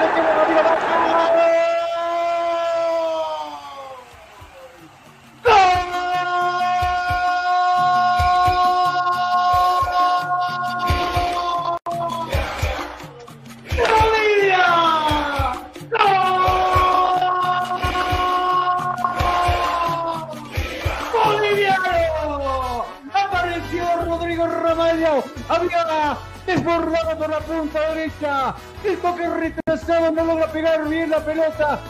había 25.48 26.16
desbordado 26.46 27.18
por 27.18 27.30
la 27.30 27.40
punta 27.40 27.80
derecha. 27.94 28.54
El 28.84 28.98
toque 28.98 29.28
retrasado 29.28 30.10
no 30.12 30.24
logra 30.24 30.46
pegar 30.52 30.88
bien 30.88 31.10
la 31.10 31.24
pelota. 31.24 31.80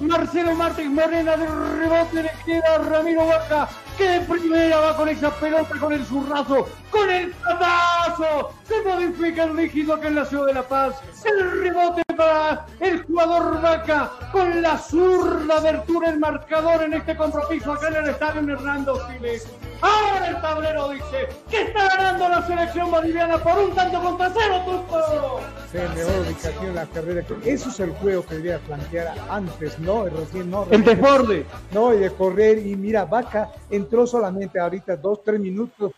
Marcelo 0.00 0.54
Martínez 0.54 0.90
Morena 0.90 1.36
de 1.36 1.46
rebote 1.46 2.22
le 2.24 2.32
queda 2.44 2.78
Ramiro 2.78 3.26
Vaca 3.26 3.68
que 3.96 4.08
de 4.08 4.20
primera 4.20 4.78
va 4.78 4.96
con 4.96 5.08
esa 5.08 5.30
pelota, 5.30 5.78
con 5.78 5.92
el 5.92 6.04
zurrazo, 6.04 6.68
con 6.92 7.10
el 7.10 7.32
patazo. 7.32 8.50
Se 8.68 8.82
modifica 8.82 9.44
el 9.44 9.56
líquido 9.56 9.98
que 9.98 10.08
en 10.08 10.14
la 10.14 10.24
ciudad 10.24 10.46
de 10.46 10.54
La 10.54 10.62
Paz. 10.62 10.96
El 11.24 11.62
rebote 11.62 12.02
para 12.16 12.66
el 12.78 13.02
jugador 13.04 13.60
Vaca 13.60 14.12
con 14.30 14.62
la 14.62 14.78
zurda 14.78 15.56
abertura 15.56 16.10
el 16.10 16.18
marcador 16.18 16.82
en 16.82 16.94
este 16.94 17.16
compromiso 17.16 17.72
acá 17.72 17.88
en 17.88 17.96
el 17.96 18.10
estadio 18.10 18.52
Hernando 18.52 19.00
Siles. 19.08 19.48
Ahora 19.80 20.28
el 20.28 20.40
tablero 20.40 20.90
dice 20.90 21.28
que 21.50 21.62
está 21.62 21.88
ganando 21.96 22.28
la 22.28 22.46
selección 22.46 22.90
boliviana 22.90 23.38
por 23.38 23.58
un 23.58 23.74
tanto 23.74 24.00
contra 24.00 24.32
cero, 24.32 24.62
Tuco. 24.64 25.40
Sí, 25.72 25.78
mejor 25.78 26.24
ubicación 26.24 26.66
en 26.66 26.74
la 26.76 26.86
carrera. 26.86 27.24
Eso 27.44 27.68
es 27.68 27.80
el 27.80 27.90
juego 27.94 28.24
que 28.24 28.36
debía 28.36 28.58
plantear 28.60 29.14
antes, 29.28 29.78
¿no? 29.80 30.04
Recién, 30.04 30.50
no. 30.50 30.68
El 30.70 30.84
desborde. 30.84 31.44
No, 31.72 31.92
y 31.92 31.98
de 31.98 32.12
correr. 32.12 32.58
Y 32.64 32.76
mira, 32.76 33.06
Vaca 33.06 33.50
entró 33.70 34.06
solamente 34.06 34.60
ahorita 34.60 34.96
dos, 34.96 35.24
tres 35.24 35.40
minutos. 35.40 35.90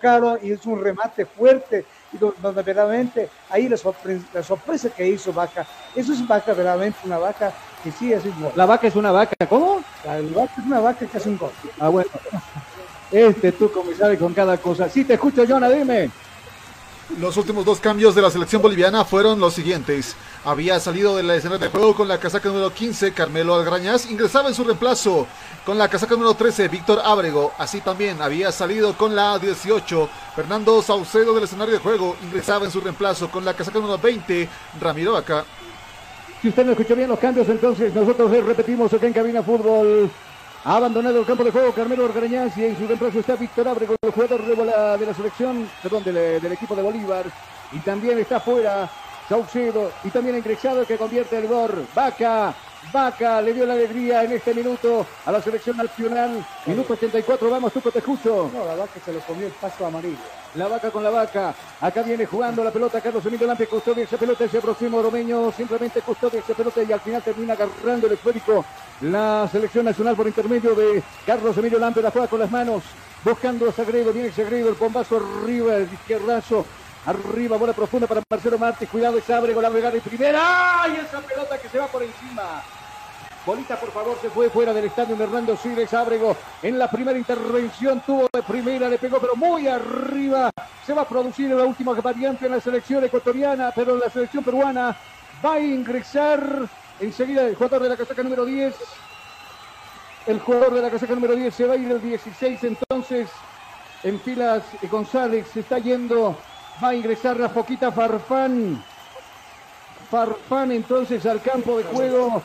Claro, 0.00 0.38
y 0.42 0.52
es 0.52 0.66
un 0.66 0.82
remate 0.82 1.24
fuerte. 1.24 1.84
Y 2.12 2.18
donde 2.18 2.62
verdaderamente 2.62 3.28
ahí 3.50 3.68
la 3.68 3.76
sorpresa, 3.76 4.24
la 4.32 4.42
sorpresa 4.42 4.90
que 4.90 5.08
hizo 5.08 5.32
Vaca. 5.32 5.66
Eso 5.94 6.12
es 6.12 6.26
Vaca, 6.26 6.52
verdaderamente 6.52 6.98
una 7.04 7.18
vaca 7.18 7.52
que 7.82 7.90
sí 7.90 8.12
hace 8.12 8.28
un 8.28 8.42
gol. 8.42 8.52
La 8.54 8.66
vaca 8.66 8.86
es 8.86 8.96
una 8.96 9.10
vaca, 9.12 9.34
¿cómo? 9.48 9.82
La 10.04 10.20
vaca 10.20 10.52
es 10.58 10.66
una 10.66 10.80
vaca 10.80 11.06
que 11.06 11.16
hace 11.16 11.28
un 11.28 11.38
gol. 11.38 11.50
Ah, 11.80 11.88
bueno. 11.88 12.10
Este 13.10 13.52
tú, 13.52 13.70
comisario, 13.70 14.18
con 14.18 14.34
cada 14.34 14.56
cosa. 14.58 14.88
Sí, 14.88 15.04
te 15.04 15.14
escucho, 15.14 15.44
Jonah, 15.46 15.70
dime. 15.70 16.10
Los 17.18 17.36
últimos 17.36 17.64
dos 17.64 17.80
cambios 17.80 18.14
de 18.14 18.22
la 18.22 18.30
selección 18.30 18.62
boliviana 18.62 19.04
fueron 19.04 19.38
los 19.38 19.54
siguientes. 19.54 20.16
Había 20.46 20.78
salido 20.78 21.16
de 21.16 21.22
la 21.22 21.36
escena 21.36 21.56
de 21.56 21.68
juego 21.68 21.94
con 21.94 22.06
la 22.06 22.18
casaca 22.18 22.50
número 22.50 22.70
15, 22.70 23.14
Carmelo 23.14 23.54
Algrañaz. 23.54 24.10
Ingresaba 24.10 24.50
en 24.50 24.54
su 24.54 24.62
reemplazo 24.62 25.26
con 25.64 25.78
la 25.78 25.88
casaca 25.88 26.14
número 26.14 26.34
13, 26.34 26.68
Víctor 26.68 27.00
Ábrego. 27.02 27.54
Así 27.56 27.80
también 27.80 28.20
había 28.20 28.52
salido 28.52 28.92
con 28.94 29.16
la 29.16 29.38
18, 29.38 30.08
Fernando 30.36 30.82
Saucedo 30.82 31.34
del 31.34 31.44
escenario 31.44 31.72
de 31.72 31.80
juego. 31.80 32.14
Ingresaba 32.22 32.66
en 32.66 32.70
su 32.70 32.82
reemplazo 32.82 33.30
con 33.30 33.42
la 33.42 33.54
casaca 33.54 33.78
número 33.78 33.96
20, 33.96 34.46
Ramiro 34.82 35.16
Acá. 35.16 35.46
Si 36.42 36.50
usted 36.50 36.66
no 36.66 36.72
escuchó 36.72 36.94
bien 36.94 37.08
los 37.08 37.18
cambios, 37.18 37.48
entonces 37.48 37.94
nosotros 37.94 38.30
repetimos 38.30 38.92
acá 38.92 39.06
en 39.06 39.14
Cabina 39.14 39.42
Fútbol. 39.42 40.10
Ha 40.66 40.76
abandonado 40.76 41.20
el 41.20 41.24
campo 41.24 41.42
de 41.42 41.52
juego 41.52 41.72
Carmelo 41.72 42.04
Orgarañaz 42.04 42.54
y 42.58 42.64
en 42.66 42.76
su 42.76 42.86
reemplazo 42.86 43.20
está 43.20 43.34
Víctor 43.36 43.66
Ábrego, 43.66 43.96
el 44.02 44.12
jugador 44.12 44.44
de 44.44 44.64
la, 44.64 44.98
de 44.98 45.06
la 45.06 45.14
selección, 45.14 45.70
perdón, 45.82 46.04
del, 46.04 46.52
equipo 46.52 46.76
de 46.76 46.82
Bolívar. 46.82 47.24
Y 47.72 47.78
también 47.78 48.18
está 48.18 48.40
fuera 48.40 48.90
Saucedo 49.28 49.90
y 50.04 50.10
también 50.10 50.36
ingresado 50.36 50.86
que 50.86 50.96
convierte 50.96 51.38
el 51.38 51.48
gol. 51.48 51.86
Vaca, 51.94 52.54
Vaca 52.92 53.40
le 53.40 53.54
dio 53.54 53.66
la 53.66 53.74
alegría 53.74 54.24
en 54.24 54.32
este 54.32 54.54
minuto 54.54 55.06
a 55.24 55.32
la 55.32 55.40
selección 55.40 55.76
nacional. 55.76 56.44
Minuto 56.66 56.92
84, 56.92 57.50
vamos, 57.50 57.72
Tuco, 57.72 57.90
te 57.90 57.98
escucho. 57.98 58.50
No, 58.52 58.64
la 58.64 58.74
vaca 58.74 59.00
se 59.04 59.12
lo 59.12 59.20
comió 59.20 59.46
el 59.46 59.52
paso 59.52 59.86
amarillo. 59.86 60.18
La 60.54 60.68
vaca 60.68 60.90
con 60.90 61.02
la 61.02 61.10
vaca. 61.10 61.54
Acá 61.80 62.02
viene 62.02 62.26
jugando 62.26 62.62
la 62.62 62.70
pelota 62.70 63.00
Carlos 63.00 63.24
Emilio 63.26 63.46
Lampe, 63.46 63.66
custodia 63.66 64.04
esa 64.04 64.16
pelota, 64.16 64.44
ese 64.44 64.60
próximo 64.60 65.02
Romeño, 65.02 65.50
simplemente 65.52 66.00
custodia 66.02 66.40
esa 66.40 66.54
pelota 66.54 66.82
y 66.82 66.92
al 66.92 67.00
final 67.00 67.22
termina 67.22 67.54
agarrando 67.54 68.06
el 68.06 68.12
esférico 68.12 68.64
la 69.00 69.48
selección 69.50 69.84
nacional 69.84 70.14
por 70.14 70.26
intermedio 70.26 70.74
de 70.74 71.02
Carlos 71.26 71.56
Emilio 71.58 71.78
Lampe, 71.78 72.00
la 72.00 72.10
juega 72.10 72.28
con 72.28 72.38
las 72.40 72.50
manos, 72.50 72.84
buscando 73.24 73.68
a 73.68 73.72
Sagredo, 73.72 74.12
viene 74.12 74.30
Sagredo, 74.30 74.68
el 74.68 74.76
bombazo 74.76 75.16
arriba, 75.16 75.76
el 75.76 75.92
izquierdazo, 75.92 76.64
arriba, 77.06 77.56
bola 77.56 77.72
profunda 77.72 78.06
para 78.06 78.22
Marcelo 78.28 78.58
Martí, 78.58 78.86
cuidado, 78.86 79.18
Abrego, 79.34 79.60
la 79.60 79.68
regala 79.68 79.96
y 79.96 80.00
primera, 80.00 80.82
¡ay! 80.82 81.00
Esa 81.06 81.20
pelota 81.20 81.58
que 81.58 81.68
se 81.68 81.78
va 81.78 81.86
por 81.86 82.02
encima. 82.02 82.62
Bolita, 83.46 83.78
por 83.78 83.90
favor, 83.90 84.16
se 84.22 84.30
fue 84.30 84.48
fuera 84.48 84.72
del 84.72 84.86
estadio 84.86 85.16
de 85.16 85.24
Hernando 85.24 85.54
Siles 85.56 85.92
Ábrego. 85.92 86.34
En 86.62 86.78
la 86.78 86.90
primera 86.90 87.18
intervención 87.18 88.00
tuvo 88.00 88.26
de 88.32 88.42
primera, 88.42 88.88
le 88.88 88.96
pegó, 88.96 89.20
pero 89.20 89.36
muy 89.36 89.68
arriba. 89.68 90.50
Se 90.86 90.94
va 90.94 91.02
a 91.02 91.08
producir 91.08 91.50
la 91.50 91.64
última 91.64 91.92
variante 91.92 92.46
en 92.46 92.52
la 92.52 92.60
selección 92.60 93.04
ecuatoriana, 93.04 93.70
pero 93.74 93.98
la 93.98 94.08
selección 94.08 94.42
peruana 94.42 94.96
va 95.44 95.54
a 95.54 95.60
ingresar 95.60 96.66
enseguida 97.00 97.42
el 97.42 97.54
jugador 97.54 97.82
de 97.82 97.88
la 97.90 97.96
casaca 97.98 98.22
número 98.22 98.46
10. 98.46 98.74
El 100.26 100.40
jugador 100.40 100.72
de 100.72 100.80
la 100.80 100.90
casaca 100.90 101.14
número 101.14 101.36
10 101.36 101.54
se 101.54 101.66
va 101.66 101.74
a 101.74 101.76
ir 101.76 101.90
el 101.90 102.00
16, 102.00 102.64
entonces 102.64 103.28
en 104.04 104.18
filas 104.20 104.62
González 104.90 105.46
se 105.52 105.60
está 105.60 105.78
yendo. 105.78 106.38
Va 106.82 106.88
a 106.88 106.94
ingresar 106.94 107.38
la 107.38 107.48
poquita 107.48 107.92
Farfán. 107.92 108.82
Farfán 110.10 110.72
entonces 110.72 111.24
al 111.26 111.40
campo 111.40 111.78
de 111.78 111.84
juego. 111.84 112.42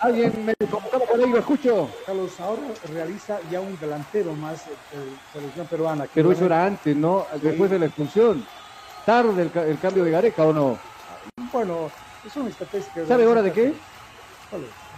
Alguien 0.00 0.44
me 0.44 0.54
convocaba 0.54 1.04
por 1.04 1.20
ahí, 1.20 1.30
lo 1.30 1.38
escucho. 1.38 1.90
Carlos, 2.06 2.38
ahora 2.40 2.62
realiza 2.92 3.38
ya 3.50 3.60
un 3.60 3.78
delantero 3.78 4.32
más 4.34 4.64
selección 5.32 5.66
peruana. 5.66 6.06
Pero 6.14 6.32
eso 6.32 6.44
era 6.46 6.64
antes, 6.64 6.96
¿no? 6.96 7.26
Después 7.42 7.70
de 7.70 7.78
la 7.78 7.86
expulsión. 7.86 8.46
Tarde 9.04 9.42
el, 9.42 9.68
el, 9.68 9.78
cambio 9.78 10.04
de 10.04 10.10
Gareca, 10.10 10.44
¿o 10.44 10.52
no? 10.52 10.78
Bueno, 11.52 11.90
es 12.24 12.36
una 12.36 12.50
estrategia. 12.50 13.06
¿Sabe 13.06 13.24
ahora 13.24 13.42
de 13.42 13.52
qué? 13.52 13.74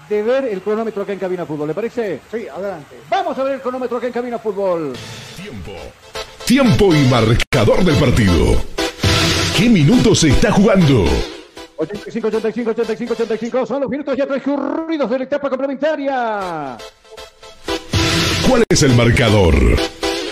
de 0.09 0.23
ver 0.23 0.45
el 0.47 0.61
cronómetro 0.61 1.03
acá 1.03 1.13
en 1.13 1.19
Cabina 1.21 1.47
Fútbol, 1.47 1.69
¿le 1.69 1.75
parece? 1.75 2.21
Sí, 2.31 2.49
adelante. 2.49 2.97
Vamos 3.09 3.39
a 3.39 3.45
ver 3.45 3.55
el 3.55 3.61
cronómetro 3.61 3.97
acá 3.97 4.09
en 4.09 4.13
Cabina 4.13 4.39
Fútbol. 4.39 4.93
Tiempo. 5.37 5.73
Tiempo 6.51 6.93
y 6.93 7.05
marcador 7.05 7.85
del 7.85 7.95
partido. 7.95 8.61
¿Qué 9.57 9.69
minutos 9.69 10.19
se 10.19 10.31
está 10.31 10.51
jugando? 10.51 11.05
85, 11.77 12.27
85, 12.27 12.71
85, 12.71 13.13
85. 13.13 13.67
Son 13.67 13.81
los 13.81 13.89
minutos 13.89 14.17
ya 14.17 14.27
transcurridos 14.27 15.09
de 15.09 15.19
la 15.19 15.25
etapa 15.27 15.49
complementaria. 15.49 16.77
¿Cuál 18.49 18.65
es 18.69 18.83
el 18.83 18.97
marcador? 18.97 19.55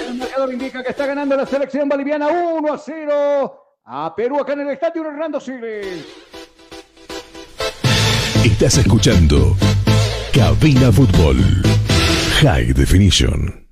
El 0.09 0.15
marcador 0.17 0.53
indica 0.53 0.83
que 0.83 0.91
está 0.91 1.07
ganando 1.07 1.37
la 1.37 1.47
selección 1.47 1.89
boliviana 1.89 2.27
1 2.27 2.73
a 2.73 2.79
0 2.79 3.65
a 3.85 4.13
Perú 4.17 4.41
acá 4.41 4.55
en 4.55 4.61
el 4.63 4.71
estadio 4.71 5.07
Hernando 5.07 5.39
Siles. 5.39 6.05
Estás 8.45 8.77
escuchando 8.77 9.57
Cabina 10.35 10.91
Fútbol. 10.91 11.37
High 12.41 12.73
Definition. 12.73 13.68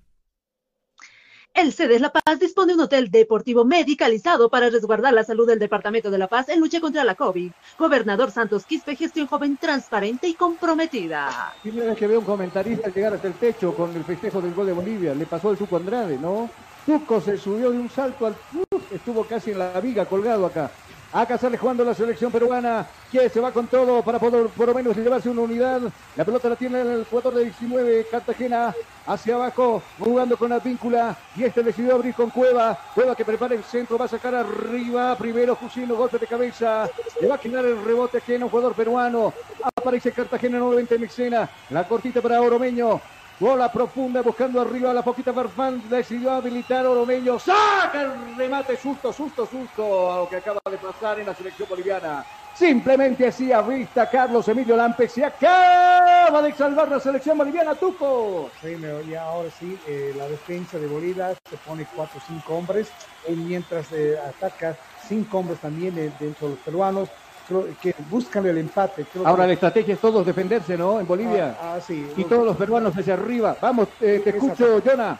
El 1.56 1.72
CEDES 1.72 2.02
La 2.02 2.12
Paz 2.12 2.38
dispone 2.38 2.66
de 2.66 2.74
un 2.74 2.80
hotel 2.82 3.10
deportivo 3.10 3.64
medicalizado 3.64 4.50
para 4.50 4.68
resguardar 4.68 5.14
la 5.14 5.24
salud 5.24 5.46
del 5.46 5.58
Departamento 5.58 6.10
de 6.10 6.18
La 6.18 6.28
Paz 6.28 6.50
en 6.50 6.60
lucha 6.60 6.82
contra 6.82 7.02
la 7.02 7.14
COVID. 7.14 7.50
Gobernador 7.78 8.30
Santos 8.30 8.66
Quispe, 8.66 8.94
gestión 8.94 9.26
joven 9.26 9.56
transparente 9.56 10.28
y 10.28 10.34
comprometida. 10.34 11.54
Primera 11.62 11.86
vez 11.86 11.96
que 11.96 12.08
veo 12.08 12.18
un 12.18 12.26
comentarista 12.26 12.90
llegar 12.90 13.14
hasta 13.14 13.28
el 13.28 13.34
techo 13.34 13.74
con 13.74 13.96
el 13.96 14.04
festejo 14.04 14.42
del 14.42 14.52
gol 14.52 14.66
de 14.66 14.74
Bolivia. 14.74 15.14
Le 15.14 15.24
pasó 15.24 15.50
el 15.50 15.56
Tuco 15.56 15.78
Andrade, 15.78 16.18
¿no? 16.18 16.50
Tuco 16.84 17.22
se 17.22 17.38
subió 17.38 17.70
de 17.70 17.78
un 17.78 17.88
salto 17.88 18.26
al... 18.26 18.36
¡Uf! 18.70 18.92
Estuvo 18.92 19.24
casi 19.24 19.52
en 19.52 19.58
la 19.60 19.80
viga 19.80 20.04
colgado 20.04 20.44
acá. 20.44 20.70
Acá 21.16 21.38
sale 21.38 21.56
jugando 21.56 21.82
la 21.82 21.94
selección 21.94 22.30
peruana, 22.30 22.86
que 23.10 23.30
se 23.30 23.40
va 23.40 23.50
con 23.50 23.66
todo 23.68 24.02
para 24.02 24.18
poder 24.18 24.48
por 24.48 24.68
lo 24.68 24.74
menos 24.74 24.94
llevarse 24.94 25.30
una 25.30 25.40
unidad. 25.40 25.80
La 26.14 26.26
pelota 26.26 26.50
la 26.50 26.56
tiene 26.56 26.82
el 26.82 27.06
jugador 27.06 27.36
de 27.36 27.44
19, 27.44 28.06
Cartagena, 28.10 28.74
hacia 29.06 29.36
abajo, 29.36 29.82
jugando 29.98 30.36
con 30.36 30.50
la 30.50 30.58
víncula. 30.58 31.16
Y 31.34 31.44
este 31.44 31.62
decidió 31.62 31.94
abrir 31.94 32.14
con 32.14 32.28
Cueva. 32.28 32.78
Cueva 32.94 33.16
que 33.16 33.24
prepara 33.24 33.54
el 33.54 33.64
centro, 33.64 33.96
va 33.96 34.04
a 34.04 34.08
sacar 34.08 34.34
arriba. 34.34 35.16
Primero 35.16 35.56
Jusino, 35.56 35.94
golpe 35.96 36.18
de 36.18 36.26
cabeza. 36.26 36.86
Le 37.18 37.28
va 37.28 37.36
a 37.36 37.40
quitar 37.40 37.64
el 37.64 37.82
rebote 37.82 38.18
aquí 38.18 38.34
en 38.34 38.42
un 38.42 38.50
jugador 38.50 38.74
peruano. 38.74 39.32
Aparece 39.74 40.12
Cartagena 40.12 40.58
nuevamente 40.58 40.96
en 40.96 41.04
escena. 41.04 41.48
La 41.70 41.88
cortita 41.88 42.20
para 42.20 42.42
Oromeño. 42.42 43.00
Bola 43.38 43.70
profunda 43.70 44.22
buscando 44.22 44.58
arriba 44.60 44.94
la 44.94 45.04
poquita 45.04 45.34
Farfán. 45.34 45.86
Decidió 45.86 46.30
habilitar 46.30 46.86
Oromeño. 46.86 47.38
Saca 47.38 48.00
el 48.00 48.34
remate. 48.34 48.78
Susto, 48.78 49.12
susto, 49.12 49.44
susto. 49.44 50.10
A 50.10 50.16
lo 50.20 50.28
que 50.28 50.36
acaba 50.36 50.60
de 50.70 50.78
pasar 50.78 51.20
en 51.20 51.26
la 51.26 51.34
selección 51.34 51.68
boliviana. 51.68 52.26
Simplemente 52.50 53.26
así 53.26 53.52
a 53.52 53.60
vista 53.60 54.08
Carlos 54.08 54.48
Emilio 54.48 54.74
Lampe. 54.74 55.06
Se 55.06 55.22
acaba 55.22 56.40
de 56.40 56.54
salvar 56.54 56.90
la 56.90 56.98
selección 56.98 57.36
boliviana. 57.36 57.78
Tuco. 57.78 58.50
Sí, 58.58 58.78
y 59.04 59.14
ahora 59.14 59.50
sí, 59.50 59.82
eh, 59.86 60.12
la 60.16 60.26
defensa 60.28 60.78
de 60.78 60.88
Bolivia 60.88 61.38
se 61.44 61.58
pone 61.58 61.86
cuatro 61.86 62.16
o 62.16 62.20
cinco 62.20 62.54
hombres, 62.54 62.94
y 63.28 63.36
mientras 63.36 63.92
eh, 63.92 64.16
ataca 64.18 64.78
cinco 64.94 65.38
hombres 65.40 65.60
también 65.60 65.98
eh, 65.98 66.10
dentro 66.18 66.48
de 66.48 66.54
los 66.54 66.64
peruanos, 66.64 67.12
creo 67.46 67.66
que 67.80 67.94
buscan 68.10 68.44
el 68.46 68.58
empate. 68.58 69.04
creo 69.12 69.26
Ahora 69.26 69.44
que- 69.44 69.48
la 69.48 69.52
estrategia 69.54 69.94
es 69.94 70.00
todos 70.00 70.24
defenderse, 70.26 70.76
¿no? 70.76 71.00
En 71.00 71.06
Bolivia. 71.06 71.56
Ah, 71.60 71.74
ah, 71.76 71.80
sí. 71.86 72.06
Y 72.16 72.24
todos 72.24 72.44
los 72.44 72.56
peruanos 72.56 72.96
hacia 72.96 73.14
arriba. 73.14 73.56
Vamos, 73.60 73.88
eh, 74.00 74.20
te 74.22 74.30
escucho, 74.30 74.80
Jonah. 74.84 75.18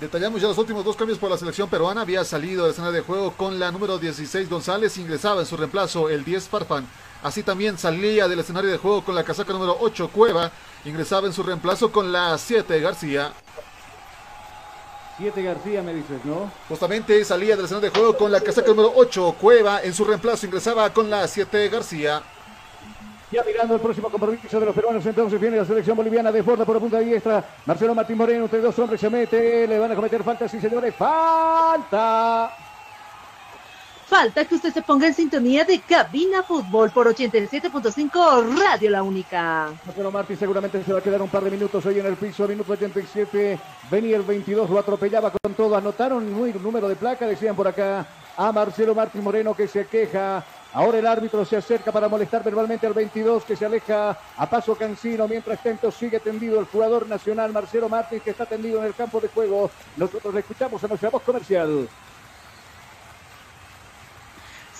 Detallamos 0.00 0.40
ya 0.42 0.48
los 0.48 0.58
últimos 0.58 0.84
dos 0.84 0.96
cambios 0.96 1.18
por 1.18 1.30
la 1.30 1.38
selección 1.38 1.68
peruana. 1.68 2.00
Había 2.00 2.24
salido 2.24 2.64
de 2.64 2.72
escena 2.72 2.90
de 2.90 3.00
juego 3.00 3.32
con 3.32 3.60
la 3.60 3.70
número 3.70 3.96
16 3.96 4.50
González, 4.50 4.96
ingresaba 4.98 5.40
en 5.40 5.46
su 5.46 5.56
reemplazo 5.56 6.08
el 6.10 6.24
10 6.24 6.48
Farfán. 6.48 6.86
Así 7.22 7.42
también 7.44 7.78
salía 7.78 8.26
del 8.28 8.40
escenario 8.40 8.70
de 8.70 8.76
juego 8.76 9.02
con 9.04 9.14
la 9.14 9.22
casaca 9.24 9.52
número 9.52 9.76
8 9.80 10.08
Cueva, 10.12 10.50
ingresaba 10.84 11.26
en 11.28 11.32
su 11.32 11.42
reemplazo 11.44 11.92
con 11.92 12.10
la 12.12 12.36
7 12.36 12.80
García. 12.80 13.32
Siete 15.16 15.42
García 15.42 15.80
me 15.80 15.94
dices, 15.94 16.24
¿no? 16.24 16.50
Justamente 16.68 17.24
salía 17.24 17.54
del 17.54 17.66
escenario 17.66 17.88
de 17.88 17.96
juego 17.96 18.16
con 18.16 18.32
la 18.32 18.40
casaca 18.40 18.68
número 18.68 18.92
8 18.96 19.36
Cueva, 19.40 19.80
en 19.82 19.94
su 19.94 20.04
reemplazo 20.04 20.46
ingresaba 20.46 20.92
con 20.92 21.08
la 21.08 21.28
7 21.28 21.68
García. 21.68 22.20
Ya 23.30 23.42
mirando 23.44 23.74
el 23.74 23.80
próximo 23.80 24.10
compromiso 24.10 24.60
de 24.60 24.66
los 24.66 24.74
peruanos, 24.74 25.06
entonces 25.06 25.40
viene 25.40 25.56
la 25.56 25.64
selección 25.64 25.96
boliviana 25.96 26.32
de 26.32 26.42
borda 26.42 26.64
por 26.64 26.76
la 26.76 26.80
punta 26.80 26.98
diestra. 26.98 27.44
Marcelo 27.64 27.94
Martín 27.94 28.16
Moreno, 28.16 28.44
entre 28.44 28.60
dos 28.60 28.78
hombres 28.78 29.00
se 29.00 29.08
mete, 29.08 29.66
le 29.66 29.78
van 29.78 29.92
a 29.92 29.94
cometer 29.94 30.22
falta, 30.22 30.48
sí 30.48 30.60
señores, 30.60 30.94
falta. 30.94 32.50
Falta 34.14 34.44
que 34.44 34.54
usted 34.54 34.72
se 34.72 34.80
ponga 34.80 35.08
en 35.08 35.14
sintonía 35.14 35.64
de 35.64 35.80
Cabina 35.80 36.44
Fútbol 36.44 36.92
por 36.92 37.12
87.5 37.12 38.56
Radio 38.56 38.88
La 38.88 39.02
Única. 39.02 39.72
Marcelo 39.84 40.12
Martín 40.12 40.36
seguramente 40.36 40.84
se 40.84 40.92
va 40.92 41.00
a 41.00 41.02
quedar 41.02 41.20
un 41.20 41.28
par 41.28 41.42
de 41.42 41.50
minutos 41.50 41.84
hoy 41.84 41.98
en 41.98 42.06
el 42.06 42.14
piso, 42.14 42.46
minuto 42.46 42.74
87, 42.74 43.58
venía 43.90 44.16
el 44.16 44.22
22, 44.22 44.70
lo 44.70 44.78
atropellaba 44.78 45.32
con 45.32 45.54
todo, 45.54 45.74
anotaron 45.74 46.32
muy 46.32 46.52
número 46.52 46.88
de 46.88 46.94
placa, 46.94 47.26
decían 47.26 47.56
por 47.56 47.66
acá 47.66 48.06
a 48.36 48.52
Marcelo 48.52 48.94
Martín 48.94 49.24
Moreno 49.24 49.52
que 49.52 49.66
se 49.66 49.84
queja. 49.86 50.44
Ahora 50.72 51.00
el 51.00 51.08
árbitro 51.08 51.44
se 51.44 51.56
acerca 51.56 51.90
para 51.90 52.08
molestar 52.08 52.44
verbalmente 52.44 52.86
al 52.86 52.94
22 52.94 53.42
que 53.42 53.56
se 53.56 53.66
aleja 53.66 54.16
a 54.36 54.48
paso 54.48 54.76
cansino. 54.76 55.26
Mientras 55.26 55.60
tanto 55.60 55.90
sigue 55.90 56.20
tendido 56.20 56.60
el 56.60 56.66
jugador 56.66 57.08
nacional 57.08 57.52
Marcelo 57.52 57.88
Martins 57.88 58.22
que 58.22 58.30
está 58.30 58.46
tendido 58.46 58.78
en 58.78 58.86
el 58.86 58.94
campo 58.94 59.20
de 59.20 59.26
juego. 59.26 59.72
Nosotros 59.96 60.32
le 60.32 60.38
escuchamos 60.38 60.84
a 60.84 60.86
nuestra 60.86 61.10
voz 61.10 61.22
comercial. 61.22 61.88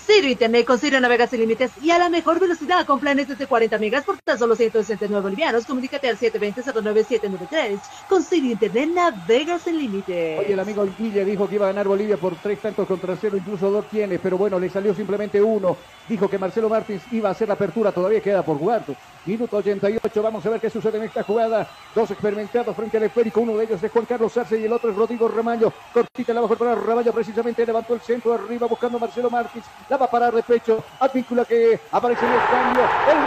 Ciro 0.06 0.28
Internet 0.28 0.66
con 0.66 0.78
Ciro 0.78 1.00
Navega 1.00 1.26
sin 1.26 1.40
límites 1.40 1.70
y 1.80 1.90
a 1.90 1.98
la 1.98 2.10
mejor 2.10 2.38
velocidad 2.38 2.84
con 2.84 3.00
planes 3.00 3.26
desde 3.26 3.46
40 3.46 3.78
megas 3.78 4.04
por 4.04 4.18
tan 4.18 4.38
solo 4.38 4.54
169 4.54 5.22
bolivianos. 5.22 5.64
Comunícate 5.64 6.08
al 6.08 6.18
720-09793. 6.18 7.80
Con 8.06 8.22
Ciro 8.22 8.46
Internet 8.46 8.90
navega 8.90 9.58
sin 9.58 9.78
límites. 9.78 10.40
Oye, 10.40 10.52
el 10.52 10.60
amigo 10.60 10.86
Guille 10.98 11.24
dijo 11.24 11.48
que 11.48 11.54
iba 11.54 11.66
a 11.66 11.70
ganar 11.70 11.88
Bolivia 11.88 12.18
por 12.18 12.36
tres 12.36 12.60
tantos 12.60 12.86
contra 12.86 13.16
cero, 13.16 13.38
incluso 13.38 13.70
dos 13.70 13.88
tiene, 13.88 14.18
pero 14.18 14.36
bueno, 14.36 14.58
le 14.58 14.68
salió 14.68 14.94
simplemente 14.94 15.40
uno. 15.40 15.76
Dijo 16.06 16.28
que 16.28 16.38
Marcelo 16.38 16.68
Martins 16.68 17.02
iba 17.10 17.30
a 17.30 17.32
hacer 17.32 17.48
la 17.48 17.54
apertura, 17.54 17.90
todavía 17.90 18.20
queda 18.20 18.42
por 18.42 18.58
jugar. 18.58 18.84
Minuto 19.24 19.56
88, 19.56 20.22
vamos 20.22 20.44
a 20.44 20.50
ver 20.50 20.60
qué 20.60 20.68
sucede 20.68 20.98
en 20.98 21.04
esta 21.04 21.22
jugada. 21.22 21.66
Dos 21.94 22.10
experimentados 22.10 22.76
frente 22.76 22.98
al 22.98 23.04
esférico, 23.04 23.40
uno 23.40 23.56
de 23.56 23.64
ellos 23.64 23.82
es 23.82 23.90
Juan 23.90 24.04
Carlos 24.04 24.36
Arce 24.36 24.60
y 24.60 24.64
el 24.64 24.72
otro 24.72 24.90
es 24.90 24.96
Rodrigo 24.96 25.28
Ramaño. 25.28 25.72
Cortita 25.94 26.34
la 26.34 26.42
mejor 26.42 26.58
para 26.58 26.74
Ramaño, 26.74 27.10
precisamente 27.10 27.64
levantó 27.64 27.94
el 27.94 28.00
centro 28.00 28.34
arriba 28.34 28.66
buscando 28.66 28.98
Marcelo 28.98 29.30
Martins. 29.30 29.64
Va 29.96 30.06
a 30.06 30.10
parar 30.10 30.32
de 30.34 30.42
pecho, 30.42 30.82
Advíncula 31.00 31.44
que 31.44 31.80
aparece 31.90 32.24
en 32.26 32.32
el 32.32 32.38
cambio. 32.38 32.82
El 33.08 33.18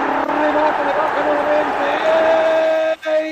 remate 0.42 0.86
le 0.86 0.94
baja 0.94 1.24
nuevamente. 1.26 1.88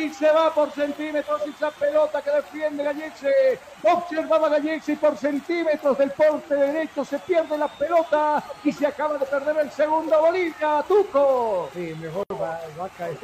Y 0.06 0.14
se 0.14 0.32
va 0.32 0.54
por 0.54 0.72
centímetros 0.72 1.42
esa 1.48 1.72
pelota 1.72 2.22
que 2.22 2.32
defiende 2.32 2.84
Gallese. 2.84 3.60
Observaba 3.84 4.50
Gallese 4.50 4.94
y 4.94 4.96
por 4.96 5.18
centímetros 5.18 5.98
del 5.98 6.12
porte 6.12 6.56
derecho 6.56 7.04
se 7.04 7.20
pierde 7.20 7.58
la 7.58 7.68
pelota 7.68 8.44
y 8.64 8.72
se 8.72 8.86
acaba 8.86 9.18
de 9.18 9.26
perder 9.26 9.58
el 9.58 9.72
segundo 9.72 10.22
Bolivia. 10.22 10.84
Tuco. 10.88 11.70
Sí, 11.74 11.96
mejor 12.00 12.26
va, 12.32 12.60
va 12.80 12.86
a 12.86 12.90
caer. 12.90 13.18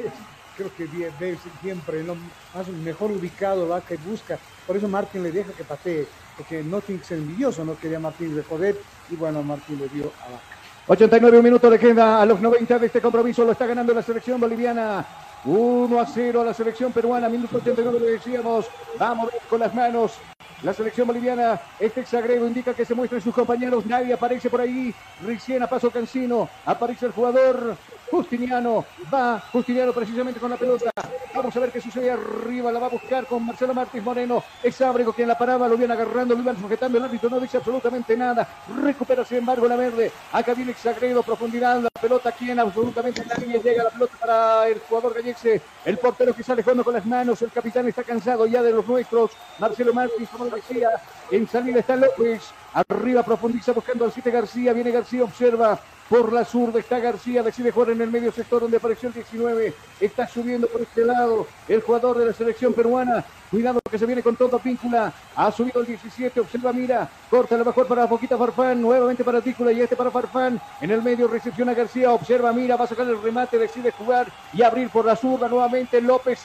Creo 0.56 0.74
que 0.76 0.86
ve 1.18 1.38
siempre 1.62 2.02
¿no? 2.02 2.16
más 2.54 2.68
mejor 2.68 3.10
ubicado 3.10 3.68
Vaca 3.68 3.94
y 3.94 3.98
busca. 3.98 4.38
Por 4.66 4.76
eso 4.76 4.88
Martín 4.88 5.22
le 5.22 5.32
deja 5.32 5.52
que 5.52 5.64
patee, 5.64 6.06
porque 6.36 6.62
no 6.62 6.80
tiene 6.80 7.02
que 7.02 7.14
envidioso, 7.14 7.64
no 7.64 7.76
quería 7.76 7.98
Martín 7.98 8.34
de 8.34 8.42
poder 8.42 8.76
y 9.10 9.16
bueno, 9.16 9.42
Martín 9.42 9.78
le 9.78 9.88
dio 9.88 10.12
a 10.20 10.30
Vaca. 10.32 10.52
89 10.86 11.42
minutos 11.42 11.70
le 11.70 11.78
queda 11.78 12.20
a 12.20 12.26
los 12.26 12.40
90 12.40 12.78
de 12.78 12.86
este 12.86 13.00
compromiso. 13.00 13.44
Lo 13.44 13.52
está 13.52 13.66
ganando 13.66 13.94
la 13.94 14.02
selección 14.02 14.40
boliviana. 14.40 15.06
1 15.44 16.00
a 16.00 16.06
0 16.06 16.40
a 16.40 16.44
la 16.44 16.54
selección 16.54 16.92
peruana. 16.92 17.28
Minuto 17.28 17.58
89 17.58 18.00
le 18.00 18.12
decíamos. 18.12 18.66
Vamos 18.98 19.28
a 19.28 19.32
ver 19.32 19.42
con 19.48 19.60
las 19.60 19.72
manos. 19.74 20.14
La 20.62 20.72
selección 20.72 21.08
boliviana, 21.08 21.60
este 21.80 22.02
exagrego 22.02 22.46
indica 22.46 22.74
que 22.74 22.84
se 22.84 22.94
muestran 22.94 23.20
sus 23.20 23.34
compañeros. 23.34 23.86
Nadie 23.86 24.12
aparece 24.12 24.50
por 24.50 24.60
ahí. 24.60 24.94
Recién 25.24 25.62
a 25.62 25.66
paso 25.68 25.90
Cancino. 25.90 26.48
Aparece 26.66 27.06
el 27.06 27.12
jugador 27.12 27.76
Justiniano. 28.12 28.84
Va 29.12 29.42
Justiniano 29.50 29.90
precisamente 29.94 30.38
con 30.38 30.50
la 30.50 30.58
pelota. 30.58 30.90
Vamos 31.34 31.56
a 31.56 31.60
ver 31.60 31.72
qué 31.72 31.80
sucede 31.80 32.10
arriba. 32.10 32.70
La 32.70 32.78
va 32.78 32.86
a 32.86 32.90
buscar 32.90 33.24
con 33.24 33.46
Marcelo 33.46 33.72
Martins 33.72 34.04
Moreno. 34.04 34.44
Es 34.62 34.78
Ábrego 34.82 35.14
quien 35.14 35.28
la 35.28 35.38
paraba. 35.38 35.66
Lo 35.66 35.78
viene 35.78 35.94
agarrando, 35.94 36.34
lo 36.34 36.42
iban 36.42 36.60
sujetando. 36.60 36.98
El 36.98 37.04
árbitro 37.04 37.30
no 37.30 37.40
dice 37.40 37.56
absolutamente 37.56 38.14
nada. 38.14 38.46
Recupera 38.82 39.24
sin 39.24 39.38
embargo 39.38 39.66
la 39.66 39.76
verde. 39.76 40.12
Acá 40.30 40.52
viene 40.52 40.72
Exagredo. 40.72 41.22
Profundidad. 41.22 41.80
La 41.80 41.88
pelota 41.88 42.28
aquí 42.28 42.50
en 42.50 42.60
absolutamente 42.60 43.24
nadie. 43.24 43.58
Llega 43.62 43.84
la 43.84 43.90
pelota 43.90 44.14
para 44.20 44.68
el 44.68 44.78
jugador 44.80 45.14
gallese. 45.14 45.62
El 45.86 45.96
portero 45.96 46.34
que 46.34 46.42
sale 46.42 46.62
jugando 46.62 46.84
con 46.84 46.92
las 46.92 47.06
manos. 47.06 47.40
El 47.40 47.50
capitán 47.50 47.88
está 47.88 48.02
cansado 48.02 48.44
ya 48.44 48.62
de 48.62 48.72
los 48.72 48.86
nuestros. 48.86 49.30
Marcelo 49.58 49.94
Martins, 49.94 50.28
como 50.28 50.44
decía. 50.54 50.90
En 51.30 51.48
salida 51.48 51.80
está 51.80 51.96
López. 51.96 52.42
Arriba 52.74 53.22
profundiza 53.22 53.72
buscando 53.72 54.04
al 54.04 54.12
7 54.12 54.30
García. 54.30 54.74
Viene 54.74 54.90
García, 54.90 55.24
observa 55.24 55.80
por 56.12 56.30
la 56.30 56.44
zurda. 56.44 56.78
Está 56.78 56.98
García, 56.98 57.42
decide 57.42 57.70
jugar 57.70 57.88
en 57.88 58.02
el 58.02 58.10
medio 58.10 58.30
sector 58.30 58.60
donde 58.60 58.76
apareció 58.76 59.08
el 59.08 59.14
19. 59.14 59.72
Está 59.98 60.28
subiendo 60.28 60.66
por 60.66 60.82
este 60.82 61.06
lado 61.06 61.46
el 61.66 61.80
jugador 61.80 62.18
de 62.18 62.26
la 62.26 62.34
selección 62.34 62.74
peruana. 62.74 63.24
Cuidado 63.50 63.80
que 63.90 63.98
se 63.98 64.04
viene 64.04 64.22
con 64.22 64.36
todo 64.36 64.58
Píncula. 64.58 65.10
Ha 65.34 65.50
subido 65.50 65.80
el 65.80 65.86
17. 65.86 66.38
Observa, 66.38 66.70
mira. 66.74 67.08
Corta 67.30 67.56
la 67.56 67.64
mejor 67.64 67.86
para 67.86 68.04
Boquita 68.04 68.36
Farfán. 68.36 68.82
Nuevamente 68.82 69.24
para 69.24 69.40
Píncula 69.40 69.72
y 69.72 69.80
este 69.80 69.96
para 69.96 70.10
Farfán. 70.10 70.60
En 70.82 70.90
el 70.90 71.02
medio 71.02 71.28
recepciona 71.28 71.72
García. 71.72 72.12
Observa, 72.12 72.52
mira. 72.52 72.76
Va 72.76 72.84
a 72.84 72.88
sacar 72.88 73.06
el 73.06 73.22
remate. 73.22 73.56
Decide 73.56 73.90
jugar 73.92 74.26
y 74.52 74.60
abrir 74.60 74.90
por 74.90 75.06
la 75.06 75.16
zurda 75.16 75.48
nuevamente 75.48 75.98
López. 76.02 76.40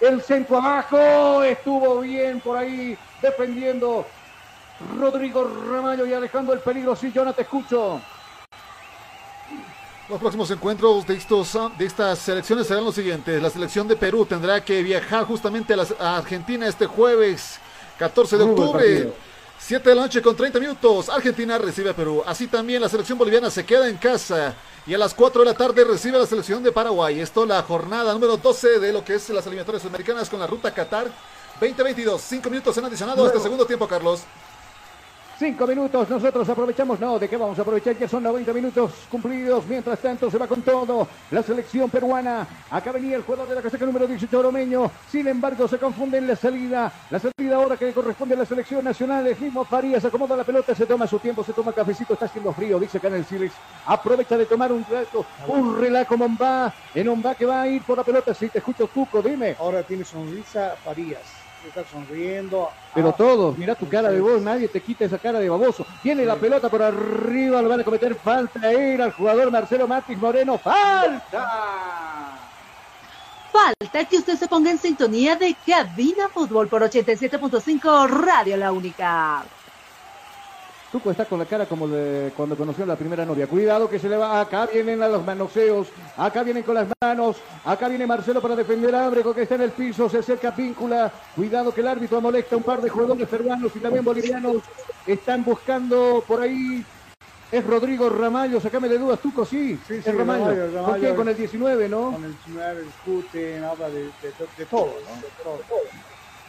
El 0.00 0.20
centro 0.20 0.56
abajo. 0.56 1.44
Estuvo 1.44 2.00
bien 2.00 2.40
por 2.40 2.58
ahí 2.58 2.98
defendiendo 3.22 4.04
Rodrigo 4.98 5.48
Ramallo 5.70 6.06
y 6.06 6.12
alejando 6.12 6.52
el 6.52 6.58
peligro. 6.58 6.96
Sí, 6.96 7.12
no 7.14 7.32
te 7.32 7.42
escucho. 7.42 8.00
Los 10.08 10.18
próximos 10.20 10.50
encuentros 10.50 11.06
de, 11.06 11.14
estos, 11.14 11.56
de 11.78 11.86
estas 11.86 12.18
selecciones 12.18 12.66
serán 12.66 12.84
los 12.84 12.94
siguientes. 12.94 13.40
La 13.40 13.48
selección 13.50 13.88
de 13.88 13.96
Perú 13.96 14.26
tendrá 14.26 14.62
que 14.62 14.82
viajar 14.82 15.24
justamente 15.24 15.72
a, 15.72 15.76
la, 15.76 15.86
a 15.98 16.18
Argentina 16.18 16.66
este 16.66 16.86
jueves 16.86 17.58
14 17.98 18.36
de 18.36 18.44
octubre. 18.44 18.72
partido. 18.72 19.14
7 19.58 19.88
de 19.90 19.94
la 19.94 20.02
noche 20.02 20.20
con 20.20 20.34
30 20.34 20.58
minutos. 20.58 21.08
Argentina 21.08 21.56
recibe 21.56 21.90
a 21.90 21.94
Perú. 21.94 22.22
Así 22.26 22.48
también 22.48 22.82
la 22.82 22.88
selección 22.88 23.16
boliviana 23.16 23.48
se 23.48 23.64
queda 23.64 23.88
en 23.88 23.96
casa. 23.96 24.54
Y 24.86 24.92
a 24.92 24.98
las 24.98 25.14
4 25.14 25.42
de 25.42 25.50
la 25.50 25.56
tarde 25.56 25.84
recibe 25.84 26.16
a 26.16 26.20
la 26.20 26.26
selección 26.26 26.64
de 26.64 26.72
Paraguay. 26.72 27.20
Esto 27.20 27.46
la 27.46 27.62
jornada 27.62 28.12
número 28.12 28.36
12 28.36 28.80
de 28.80 28.92
lo 28.92 29.04
que 29.04 29.14
es 29.14 29.28
las 29.30 29.46
eliminatorias 29.46 29.82
sudamericanas 29.82 30.28
con 30.28 30.40
la 30.40 30.48
ruta 30.48 30.74
Qatar 30.74 31.06
2022. 31.60 32.20
5 32.20 32.50
minutos 32.50 32.76
en 32.76 32.84
adicionado 32.86 33.22
a 33.22 33.26
este 33.26 33.34
Luego. 33.36 33.44
segundo 33.44 33.66
tiempo, 33.66 33.86
Carlos. 33.86 34.22
Cinco 35.42 35.66
minutos, 35.66 36.08
nosotros 36.08 36.48
aprovechamos, 36.48 37.00
no, 37.00 37.18
¿de 37.18 37.28
qué 37.28 37.36
vamos 37.36 37.58
a 37.58 37.62
aprovechar? 37.62 37.98
Ya 37.98 38.06
son 38.06 38.22
90 38.22 38.52
minutos 38.52 38.92
cumplidos, 39.10 39.64
mientras 39.68 39.98
tanto 39.98 40.30
se 40.30 40.38
va 40.38 40.46
con 40.46 40.62
todo 40.62 41.08
la 41.32 41.42
selección 41.42 41.90
peruana. 41.90 42.46
Acá 42.70 42.92
venía 42.92 43.16
el 43.16 43.24
jugador 43.24 43.48
de 43.48 43.56
la 43.56 43.60
casaca 43.60 43.84
número 43.84 44.06
18, 44.06 44.38
Oromeño, 44.38 44.88
sin 45.10 45.26
embargo 45.26 45.66
se 45.66 45.78
confunde 45.78 46.18
en 46.18 46.28
la 46.28 46.36
salida, 46.36 46.92
la 47.10 47.18
salida 47.18 47.56
ahora 47.56 47.76
que 47.76 47.86
le 47.86 47.92
corresponde 47.92 48.36
a 48.36 48.38
la 48.38 48.46
selección 48.46 48.84
nacional, 48.84 49.26
el 49.26 49.36
mismo 49.36 49.64
Farías 49.64 50.04
acomoda 50.04 50.36
la 50.36 50.44
pelota, 50.44 50.76
se 50.76 50.86
toma 50.86 51.08
su 51.08 51.18
tiempo, 51.18 51.42
se 51.42 51.52
toma 51.52 51.72
cafecito, 51.72 52.12
está 52.12 52.26
haciendo 52.26 52.52
frío, 52.52 52.78
dice 52.78 52.98
acá 52.98 53.08
en 53.08 53.14
el 53.14 53.24
Silex, 53.24 53.52
aprovecha 53.84 54.38
de 54.38 54.46
tomar 54.46 54.70
un 54.70 54.86
rato, 54.88 55.26
un 55.48 55.76
relajo 55.76 56.16
Mombá, 56.16 56.72
en 56.94 57.08
Mombá 57.08 57.34
que 57.34 57.46
va 57.46 57.62
a 57.62 57.66
ir 57.66 57.82
por 57.82 57.98
la 57.98 58.04
pelota, 58.04 58.32
si 58.32 58.48
te 58.48 58.58
escucho 58.58 58.86
Tuco, 58.86 59.20
dime. 59.20 59.56
Ahora 59.58 59.82
tiene 59.82 60.04
sonrisa 60.04 60.76
Farías. 60.84 61.41
Está 61.66 61.84
sonriendo. 61.84 62.68
Pero 62.94 63.08
Ah, 63.10 63.12
todos, 63.16 63.56
mira 63.56 63.74
tu 63.74 63.88
cara 63.88 64.10
de 64.10 64.20
vos, 64.20 64.42
nadie 64.42 64.68
te 64.68 64.82
quita 64.82 65.04
esa 65.04 65.18
cara 65.18 65.38
de 65.38 65.48
baboso. 65.48 65.86
Viene 66.02 66.24
la 66.24 66.36
pelota 66.36 66.68
por 66.68 66.82
arriba, 66.82 67.62
lo 67.62 67.68
van 67.68 67.80
a 67.80 67.84
cometer 67.84 68.14
falta. 68.14 68.70
Era 68.70 69.06
el 69.06 69.12
jugador 69.12 69.50
Marcelo 69.50 69.86
Matis 69.88 70.18
Moreno. 70.18 70.58
¡Falta! 70.58 72.38
Falta 73.52 74.04
que 74.06 74.16
usted 74.18 74.36
se 74.36 74.48
ponga 74.48 74.70
en 74.70 74.78
sintonía 74.78 75.36
de 75.36 75.54
Cabina 75.66 76.28
Fútbol 76.28 76.68
por 76.68 76.82
87.5 76.82 78.08
Radio 78.08 78.56
La 78.56 78.72
Única. 78.72 79.44
Tuco 80.92 81.10
está 81.10 81.24
con 81.24 81.38
la 81.38 81.46
cara 81.46 81.64
como 81.64 81.88
de 81.88 82.32
cuando 82.36 82.54
conoció 82.54 82.84
a 82.84 82.86
la 82.86 82.96
primera 82.96 83.24
novia. 83.24 83.46
Cuidado 83.46 83.88
que 83.88 83.98
se 83.98 84.10
le 84.10 84.16
va. 84.18 84.38
Acá 84.42 84.66
vienen 84.66 85.02
a 85.02 85.08
los 85.08 85.24
manoseos. 85.24 85.88
Acá 86.18 86.42
vienen 86.42 86.62
con 86.64 86.74
las 86.74 86.86
manos. 87.00 87.38
Acá 87.64 87.88
viene 87.88 88.06
Marcelo 88.06 88.42
para 88.42 88.54
defender 88.54 88.94
a 88.94 89.06
Ábrego 89.06 89.34
que 89.34 89.42
está 89.42 89.54
en 89.54 89.62
el 89.62 89.70
piso. 89.70 90.10
Se 90.10 90.18
acerca 90.18 90.54
Píncula. 90.54 91.10
Cuidado 91.34 91.72
que 91.72 91.80
el 91.80 91.88
árbitro 91.88 92.20
molesta 92.20 92.58
un 92.58 92.62
par 92.62 92.82
de 92.82 92.90
jugadores 92.90 93.26
peruanos 93.26 93.72
y 93.74 93.78
también 93.78 94.04
bolivianos. 94.04 94.56
Están 95.06 95.42
buscando 95.44 96.22
por 96.26 96.42
ahí. 96.42 96.84
Es 97.50 97.66
Rodrigo 97.66 98.10
Ramallo. 98.10 98.60
Sacame 98.60 98.90
de 98.90 98.98
dudas, 98.98 99.18
Tuco, 99.20 99.46
sí. 99.46 99.78
Sí, 99.88 99.94
es 99.94 100.04
sí, 100.04 100.10
Ramallo. 100.10 100.44
Ramallo, 100.44 100.64
¿Con 100.66 100.74
Ramallo. 100.74 101.00
quién? 101.00 101.16
Con 101.16 101.28
el 101.28 101.36
19, 101.38 101.88
¿no? 101.88 102.12
Con 102.12 102.24
el 102.24 102.34
19 102.44 102.82
discuten, 102.82 103.64
habla 103.64 103.88
de, 103.88 104.02
de, 104.02 104.32
de 104.58 104.66
todo, 104.66 104.92
¿no? 105.08 105.22
De 105.22 105.28
todo. 105.42 105.58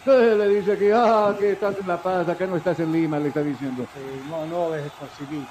Eh, 0.06 0.36
Le 0.38 0.48
dice 0.50 0.78
que, 0.78 0.92
ah, 0.94 1.34
que 1.40 1.54
estás 1.54 1.76
en 1.80 1.88
La 1.88 1.98
Paz, 2.02 2.28
acá 2.28 2.46
no 2.46 2.58
estás 2.58 2.80
en 2.80 2.92
Lima, 2.92 3.20
le 3.20 3.30
está 3.30 3.42
diciendo. 3.42 3.86
Sí, 3.94 4.30
no, 4.30 4.46
no 4.46 4.72
dejes 4.72 4.92
con 4.94 5.08
ceviche. 5.10 5.48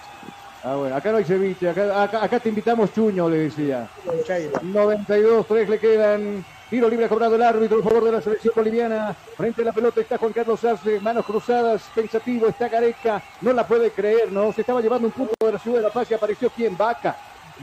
Ah, 0.64 0.76
bueno, 0.76 0.94
acá 0.94 1.10
no 1.10 1.18
hay 1.18 1.24
ceviche, 1.24 1.68
acá, 1.68 2.02
acá, 2.02 2.22
acá 2.22 2.38
te 2.38 2.50
invitamos 2.50 2.92
chuño, 2.92 3.28
le 3.28 3.38
decía. 3.38 3.88
Con 4.04 4.18
Sheila. 4.20 4.60
92, 4.62 5.46
3 5.46 5.68
le 5.68 5.78
quedan. 5.78 6.44
Tiro 6.68 6.88
libre 6.88 7.06
cobrado 7.08 7.34
el 7.34 7.42
árbitro 7.42 7.80
a 7.80 7.82
favor 7.82 8.04
de 8.04 8.12
la 8.12 8.22
selección 8.22 8.54
boliviana. 8.56 9.14
Frente 9.36 9.60
a 9.60 9.64
la 9.66 9.72
pelota 9.72 10.00
está 10.00 10.16
Juan 10.16 10.32
Carlos 10.32 10.64
Arce, 10.64 11.00
manos 11.00 11.26
cruzadas, 11.26 11.82
pensativo, 11.94 12.46
está 12.46 12.68
Gareca. 12.68 13.22
No 13.42 13.52
la 13.52 13.66
puede 13.66 13.90
creer, 13.90 14.32
¿no? 14.32 14.52
Se 14.52 14.62
estaba 14.62 14.80
llevando 14.80 15.06
un 15.08 15.12
punto 15.12 15.34
de 15.44 15.52
la 15.52 15.58
ciudad 15.58 15.78
de 15.78 15.82
La 15.82 15.90
Paz 15.90 16.10
y 16.10 16.14
apareció 16.14 16.48
quien, 16.48 16.74
Vaca. 16.76 17.14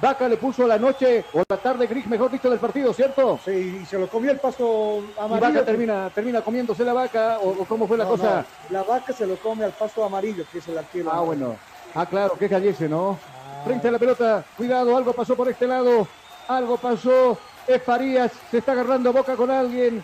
Vaca 0.01 0.27
le 0.29 0.37
puso 0.37 0.65
la 0.67 0.77
noche 0.77 1.25
o 1.33 1.43
la 1.47 1.57
tarde 1.57 1.87
gris, 1.87 2.07
mejor 2.07 2.31
dicho, 2.31 2.49
del 2.49 2.59
partido, 2.59 2.93
¿cierto? 2.93 3.39
Sí, 3.43 3.79
y 3.81 3.85
se 3.85 3.97
lo 3.97 4.07
comió 4.07 4.31
el 4.31 4.39
pasto 4.39 4.99
Y 5.03 5.19
amarillo. 5.19 5.53
Vaca 5.53 5.65
termina, 5.65 6.09
termina 6.09 6.41
comiéndose 6.41 6.85
la 6.85 6.93
vaca, 6.93 7.39
o, 7.41 7.49
o 7.61 7.65
cómo 7.65 7.87
fue 7.87 7.97
la 7.97 8.05
No, 8.05 8.11
cosa. 8.11 8.45
no, 8.69 8.77
la 8.77 8.83
vaca 8.83 9.11
se 9.13 9.25
lo 9.25 9.35
come 9.37 9.65
al 9.65 9.71
pasto 9.73 10.03
amarillo, 10.03 10.45
que 10.51 10.59
es 10.59 10.67
el 10.67 10.77
arquero. 10.77 11.09
Ah, 11.11 11.21
bueno. 11.21 11.57
Ah, 11.93 12.05
claro, 12.05 12.37
que 12.37 12.47
cayese, 12.47 12.87
¿no? 12.87 13.17
Frente 13.65 13.87
a 13.89 13.91
la 13.91 13.99
pelota, 13.99 14.45
cuidado, 14.55 14.95
algo 14.95 15.11
pasó 15.11 15.35
por 15.35 15.49
este 15.49 15.67
lado, 15.67 16.07
algo 16.47 16.77
pasó, 16.77 17.37
es 17.67 17.83
Farías, 17.83 18.31
se 18.49 18.59
está 18.59 18.71
agarrando 18.71 19.11
boca 19.11 19.35
con 19.35 19.51
alguien, 19.51 20.01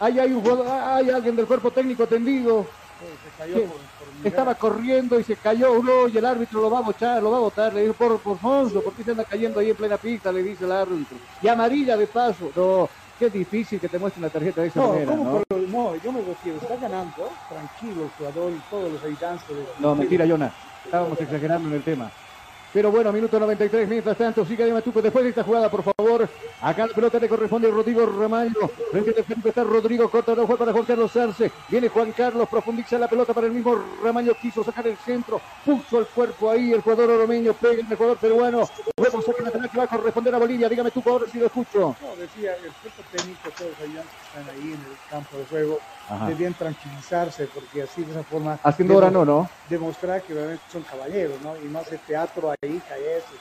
ahí 0.00 0.18
hay 0.18 0.32
un 0.32 0.42
ah, 0.66 0.96
hay 0.96 1.10
alguien 1.10 1.36
del 1.36 1.46
cuerpo 1.46 1.70
técnico 1.70 2.06
tendido, 2.06 2.66
Se 2.98 3.42
cayó 3.42 3.62
por. 3.66 3.76
Estaba 4.24 4.54
corriendo 4.56 5.18
y 5.20 5.24
se 5.24 5.36
cayó 5.38 5.78
uno 5.78 6.08
y 6.08 6.16
el 6.18 6.24
árbitro 6.24 6.60
lo 6.60 6.70
va 6.70 6.78
a 6.78 6.82
bochar, 6.82 7.22
lo 7.22 7.30
va 7.30 7.36
a 7.36 7.40
botar, 7.40 7.72
le 7.72 7.82
dijo, 7.82 7.94
por, 7.94 8.20
por 8.22 8.38
Fonso, 8.38 8.82
¿por 8.82 8.94
qué 8.94 9.04
se 9.04 9.12
anda 9.12 9.24
cayendo 9.24 9.60
ahí 9.60 9.70
en 9.70 9.76
plena 9.76 9.98
pista? 9.98 10.32
Le 10.32 10.42
dice 10.42 10.64
el 10.64 10.72
árbitro. 10.72 11.20
Y 11.40 11.48
amarilla 11.48 11.96
de 11.96 12.06
paso, 12.08 12.52
no, 12.54 12.90
qué 13.16 13.30
difícil 13.30 13.80
que 13.80 13.88
te 13.88 13.98
muestren 13.98 14.22
la 14.22 14.30
tarjeta 14.30 14.62
de 14.62 14.68
esa 14.68 14.80
No, 14.80 14.88
manera, 14.88 15.16
¿cómo 15.16 15.24
¿no? 15.32 15.44
por- 15.44 15.68
no, 15.68 15.96
yo 15.96 16.12
me 16.12 16.22
refiero, 16.22 16.58
está 16.58 16.76
ganando, 16.76 17.38
tranquilo 17.48 18.04
el 18.04 18.10
jugador 18.10 18.54
y 18.54 18.60
todos 18.62 18.92
los 18.92 19.02
habitantes. 19.02 19.48
de- 19.56 19.66
No, 19.78 19.94
mentira, 19.94 20.26
Jonah. 20.26 20.54
Estábamos 20.84 21.20
exagerando 21.20 21.68
en 21.68 21.74
el 21.74 21.84
tema. 21.84 22.12
Pero 22.72 22.90
bueno, 22.90 23.10
minuto 23.12 23.40
93, 23.40 23.88
mientras 23.88 24.16
tanto, 24.18 24.44
sigue 24.44 24.64
de 24.64 24.72
Matuco. 24.72 25.00
Después 25.00 25.24
de 25.24 25.30
esta 25.30 25.42
jugada, 25.42 25.70
por 25.70 25.82
favor, 25.82 26.28
acá 26.60 26.86
la 26.86 26.94
pelota 26.94 27.18
le 27.18 27.28
corresponde 27.28 27.68
a 27.68 27.70
Rodrigo 27.70 28.04
Ramallo. 28.04 28.68
Frente 28.90 29.14
al 29.16 29.24
frente 29.24 29.48
está 29.48 29.64
Rodrigo, 29.64 30.10
corta 30.10 30.34
fue 30.34 30.58
para 30.58 30.72
Juan 30.72 30.84
Carlos 30.84 31.16
Arce. 31.16 31.50
Viene 31.68 31.88
Juan 31.88 32.12
Carlos, 32.12 32.46
profundiza 32.48 32.98
la 32.98 33.08
pelota 33.08 33.32
para 33.32 33.46
el 33.46 33.54
mismo 33.54 33.74
Ramallo. 34.02 34.34
Quiso 34.34 34.62
sacar 34.62 34.86
el 34.86 34.98
centro, 34.98 35.40
puso 35.64 36.00
el 36.00 36.06
cuerpo 36.06 36.50
ahí. 36.50 36.72
El 36.72 36.82
jugador 36.82 37.10
oromeño 37.10 37.54
pega 37.54 37.80
el 37.80 37.96
jugador 37.96 38.18
peruano. 38.18 38.68
Luego 38.98 39.22
saca 39.22 39.42
lateral 39.44 39.70
que 39.70 39.78
va 39.78 39.84
a 39.84 39.88
corresponder 39.88 40.34
a 40.34 40.38
Bolivia. 40.38 40.68
Dígame 40.68 40.90
tú, 40.90 41.02
ahora 41.06 41.24
si 41.32 41.38
lo 41.38 41.46
escucho. 41.46 41.96
No, 42.00 42.16
decía, 42.16 42.54
el 42.54 43.16
técnico, 43.16 43.50
todos 43.56 43.72
que 43.78 44.27
están 44.38 44.54
ahí 44.54 44.72
en 44.72 44.80
el 44.80 44.98
campo 45.08 45.38
de 45.38 45.44
juego, 45.46 45.80
Ajá. 46.08 46.28
debían 46.28 46.54
tranquilizarse, 46.54 47.46
porque 47.48 47.82
así 47.82 48.02
de 48.02 48.10
esa 48.10 48.24
forma. 48.24 48.58
Haciendo 48.62 48.96
hora 48.96 49.10
no, 49.10 49.24
¿no? 49.24 49.50
Demostrar 49.68 50.22
que 50.22 50.34
realmente 50.34 50.64
son 50.68 50.82
caballeros, 50.82 51.40
¿no? 51.42 51.56
Y 51.58 51.68
no 51.68 51.78
hacer 51.80 52.00
teatro 52.06 52.50
ahí, 52.50 52.82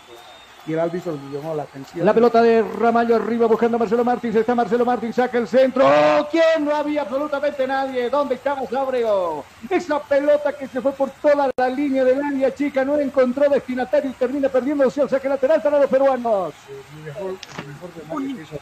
pues. 0.05 0.36
Y 0.67 0.73
el 0.73 0.79
árbitro 0.79 1.13
le 1.13 1.37
llamó 1.37 1.55
la 1.55 1.63
atención. 1.63 2.05
La 2.05 2.13
pelota 2.13 2.41
de 2.41 2.61
Ramallo 2.61 3.15
arriba 3.15 3.47
buscando 3.47 3.77
a 3.77 3.79
Marcelo 3.79 4.03
Martins. 4.03 4.35
Está 4.35 4.53
Marcelo 4.53 4.83
Martins, 4.83 5.15
saca 5.15 5.37
el 5.37 5.47
centro. 5.47 5.85
¡Oh! 5.87 6.27
¿Quién? 6.29 6.65
No 6.65 6.75
había 6.75 7.03
absolutamente 7.03 7.65
nadie. 7.65 8.09
¿Dónde 8.09 8.35
estaba 8.35 8.61
Ábrego? 8.77 9.45
Esa 9.69 10.01
pelota 10.01 10.51
que 10.51 10.67
se 10.67 10.81
fue 10.81 10.91
por 10.91 11.09
toda 11.09 11.49
la 11.55 11.69
línea 11.69 12.03
del 12.03 12.21
área 12.21 12.53
chica 12.53 12.83
no 12.83 12.99
encontró 12.99 13.49
destinatario 13.49 14.11
y 14.11 14.13
termina 14.13 14.49
perdiéndose 14.49 15.01
el 15.01 15.09
saque 15.09 15.29
lateral 15.29 15.61
para 15.61 15.79
los 15.79 15.89
peruanos. 15.89 16.53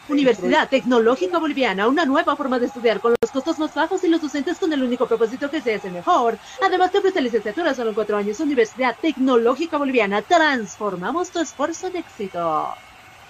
Universidad 0.08 0.70
Tecnológica 0.70 1.40
Boliviana, 1.40 1.88
una 1.88 2.06
nueva 2.06 2.36
forma 2.36 2.60
de 2.60 2.68
estudiar 2.68 3.00
con 3.00 3.16
los 3.20 3.32
costos 3.32 3.58
más 3.58 3.74
bajos 3.74 4.04
y 4.04 4.10
los 4.10 4.22
docentes 4.22 4.60
con 4.60 4.72
el 4.72 4.84
único 4.84 5.08
propósito 5.08 5.50
que 5.50 5.60
seas 5.60 5.84
el 5.86 5.94
mejor. 5.94 6.38
Además 6.64 6.92
te 6.92 7.00
ofrece 7.00 7.20
licenciatura 7.20 7.74
solo 7.74 7.90
en 7.90 7.96
cuatro 7.96 8.18
años. 8.18 8.40
Universidad 8.40 8.96
Tecnológica 9.02 9.78
Boliviana, 9.78 10.22
transformamos 10.22 11.32
tu 11.32 11.40
esfuerzo 11.40 11.88
en 11.88 11.95
éxito. 11.96 12.76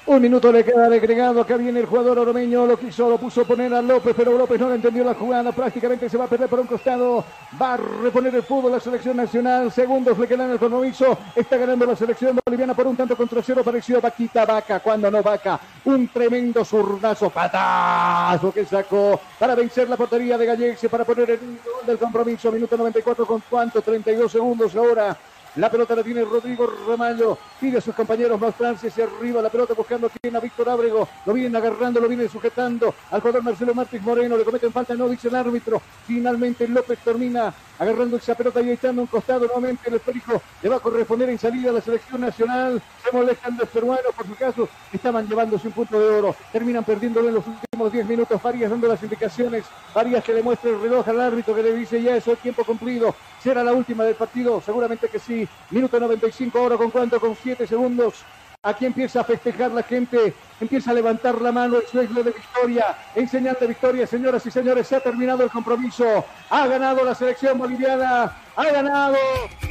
Un 0.08 0.22
minuto 0.22 0.52
le 0.52 0.64
queda 0.64 0.86
agregado. 0.86 1.42
Acá 1.42 1.58
viene 1.58 1.80
el 1.80 1.88
jugador 1.88 2.20
oromeño. 2.20 2.68
Lo 2.68 2.78
quiso, 2.78 3.10
lo 3.10 3.18
puso 3.18 3.42
a 3.42 3.44
poner 3.44 3.74
a 3.74 3.82
López, 3.82 4.14
pero 4.16 4.38
López 4.38 4.60
no 4.60 4.70
le 4.70 4.76
entendió 4.76 5.04
la 5.04 5.16
jugada. 5.16 5.52
Prácticamente 5.52 6.08
se 6.08 6.16
va 6.16 6.26
a 6.26 6.28
perder 6.28 6.48
por 6.48 6.60
un 6.60 6.68
costado. 6.68 7.26
Va 7.60 7.74
a 7.74 7.78
reponer 7.78 8.36
el 8.36 8.44
fútbol 8.44 8.72
la 8.72 8.80
selección 8.80 9.18
nacional. 9.18 9.72
Segundos 9.72 10.20
le 10.20 10.28
quedan 10.28 10.52
el 10.52 10.60
compromiso. 10.60 11.18
Está 11.36 11.58
ganando 11.58 11.88
la 11.88 11.96
selección 11.96 12.40
boliviana 12.46 12.76
por 12.76 12.86
un 12.86 12.96
tanto 12.96 13.18
contra 13.18 13.42
cero. 13.42 13.64
Pareció 13.66 14.00
Vaquita 14.00 14.46
Vaca. 14.46 14.80
Cuando 14.80 15.10
no 15.10 15.24
Vaca. 15.24 15.60
Un 15.86 16.08
tremendo 16.10 16.64
zurdazo. 16.64 17.32
Patazo 17.32 18.52
que 18.54 18.64
sacó 18.64 19.20
para 19.40 19.56
vencer 19.56 19.90
la 19.90 19.98
portería 19.98 20.38
de 20.38 20.46
Gallegse 20.46 20.88
para 20.88 21.04
poner 21.04 21.32
el 21.32 21.40
gol 21.40 21.84
del 21.88 21.98
compromiso. 21.98 22.52
Minuto 22.52 22.78
94 22.78 23.26
con 23.26 23.42
cuánto? 23.50 23.82
32 23.82 24.32
segundos 24.32 24.76
ahora. 24.76 25.18
La 25.56 25.72
pelota 25.72 25.96
la 25.96 26.04
tiene 26.04 26.26
Rodrigo 26.26 26.68
Ramallo. 26.86 27.38
Pide 27.62 27.78
a 27.78 27.82
sus 27.82 27.96
compañeros 27.96 28.40
más 28.40 28.54
Francia 28.56 28.90
hacia 28.90 29.06
arriba. 29.06 29.42
La 29.42 29.50
pelota 29.50 29.74
buscando 29.74 30.08
aquí 30.08 30.36
a 30.36 30.40
Víctor 30.42 30.68
Ábrego. 30.68 31.08
Lo 31.26 31.32
vienen 31.32 31.56
agarrando, 31.56 32.02
lo 32.02 32.10
vienen 32.10 32.28
sujetando. 32.28 32.94
Al 33.10 33.22
jugador 33.22 33.42
Marcelo 33.42 33.74
Martínez 33.74 34.06
Moreno. 34.06 34.36
Le 34.36 34.44
cometen 34.44 34.74
falta, 34.74 34.96
no 34.96 35.08
dice 35.08 35.30
el 35.30 35.36
árbitro. 35.36 35.82
Finalmente 36.06 36.68
López 36.68 37.00
termina 37.00 37.54
agarrando 37.80 38.18
esa 38.18 38.36
pelota 38.36 38.62
y 38.62 38.72
echando 38.72 39.02
un 39.02 39.08
costado 39.08 39.46
nuevamente 39.46 39.90
el 39.90 39.96
espejo. 39.96 40.42
Le 40.62 40.70
va 40.70 40.76
a 40.76 40.80
corresponder 40.80 41.30
en 41.30 41.40
salida 41.40 41.70
a 41.70 41.74
la 41.74 41.82
selección 41.82 42.20
nacional. 42.20 42.82
Se 43.04 43.16
molestan 43.16 43.58
los 43.58 43.70
peruanos, 43.70 44.14
por 44.16 44.28
su 44.28 44.36
caso. 44.36 44.68
Estaban 44.92 45.26
llevándose 45.26 45.68
un 45.68 45.74
punto 45.74 45.98
de 45.98 46.06
oro. 46.06 46.36
Terminan 46.52 46.84
perdiéndolo 46.84 47.30
en 47.30 47.36
los 47.36 47.48
últimos 47.48 47.94
10 47.94 48.06
minutos. 48.08 48.42
Varias 48.42 48.72
dando 48.72 48.90
las 48.90 49.02
indicaciones. 49.02 49.64
Varias 49.94 50.22
que 50.22 50.34
le 50.34 50.44
muestra 50.44 50.70
el 50.70 50.82
reloj 50.82 51.08
al 51.08 51.22
árbitro 51.22 51.56
que 51.56 51.64
le 51.64 51.74
dice 51.74 52.02
ya 52.02 52.18
eso, 52.18 52.36
tiempo 52.36 52.66
cumplido. 52.66 53.16
¿Será 53.42 53.64
la 53.64 53.74
última 53.74 54.04
del 54.04 54.16
partido? 54.16 54.60
Seguramente 54.60 55.08
que 55.08 55.20
sí. 55.20 55.45
Minuto 55.72 56.00
95 56.00 56.60
ahora 56.60 56.78
con 56.78 56.92
cuánto, 56.92 57.20
con 57.20 57.36
7 57.36 57.68
segundos. 57.68 58.26
Aquí 58.66 58.88
empieza 58.88 59.22
a 59.22 59.24
festejar 59.24 59.70
la 59.70 59.84
gente, 59.84 60.34
empieza 60.60 60.90
a 60.90 60.96
levantar 60.96 61.40
la 61.40 61.52
mano 61.52 61.78
el 61.78 61.86
sueño 61.86 62.24
de 62.24 62.32
victoria, 62.32 62.98
en 63.14 63.30
señal 63.30 63.56
victoria, 63.62 64.08
señoras 64.08 64.44
y 64.44 64.50
señores, 64.50 64.88
se 64.88 64.96
ha 64.96 65.00
terminado 65.02 65.44
el 65.44 65.52
compromiso, 65.52 66.26
ha 66.50 66.66
ganado 66.66 67.06
la 67.06 67.14
selección 67.14 67.60
boliviana, 67.60 68.36
ha 68.56 68.66
ganado 68.66 69.18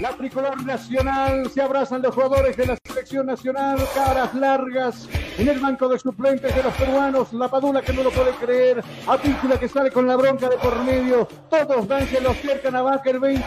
la 0.01 0.11
tricolor 0.11 0.65
nacional, 0.65 1.51
se 1.51 1.61
abrazan 1.61 2.03
los 2.03 2.15
jugadores 2.15 2.57
de 2.57 2.67
la 2.67 2.77
selección 2.87 3.27
nacional, 3.27 3.79
caras 3.97 4.33
largas 4.33 5.09
en 5.39 5.49
el 5.49 5.59
banco 5.59 5.89
de 5.89 5.99
suplentes 5.99 6.55
de 6.55 6.63
los 6.63 6.73
peruanos, 6.75 7.33
la 7.33 7.49
Padula 7.49 7.83
que 7.83 7.93
no 7.93 8.05
lo 8.05 8.13
puede 8.13 8.31
creer, 8.35 8.85
Apícula 9.09 9.59
que 9.59 9.69
sale 9.69 9.91
con 9.91 10.07
la 10.07 10.15
bronca 10.15 10.49
de 10.49 10.57
por 10.59 10.79
medio, 10.85 11.27
todos 11.51 11.89
dan 11.89 12.07
que 12.07 12.21
lo 12.21 12.33
cercan 12.35 12.77
a 12.77 13.01
el 13.05 13.19
20, 13.19 13.45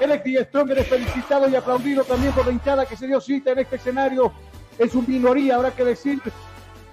el 0.00 0.44
Stronger 0.44 0.78
es 0.78 0.88
felicitado 0.88 1.48
y 1.48 1.56
aplaudido 1.56 2.04
también 2.04 2.34
por 2.34 2.44
la 2.44 2.52
hinchada 2.52 2.84
que 2.84 2.96
se 2.96 3.06
dio 3.06 3.18
cita 3.18 3.52
en 3.52 3.60
este 3.60 3.76
escenario 3.76 4.30
es 4.80 4.94
un 4.94 5.04
minoría, 5.06 5.56
habrá 5.56 5.70
que 5.70 5.84
decir, 5.84 6.20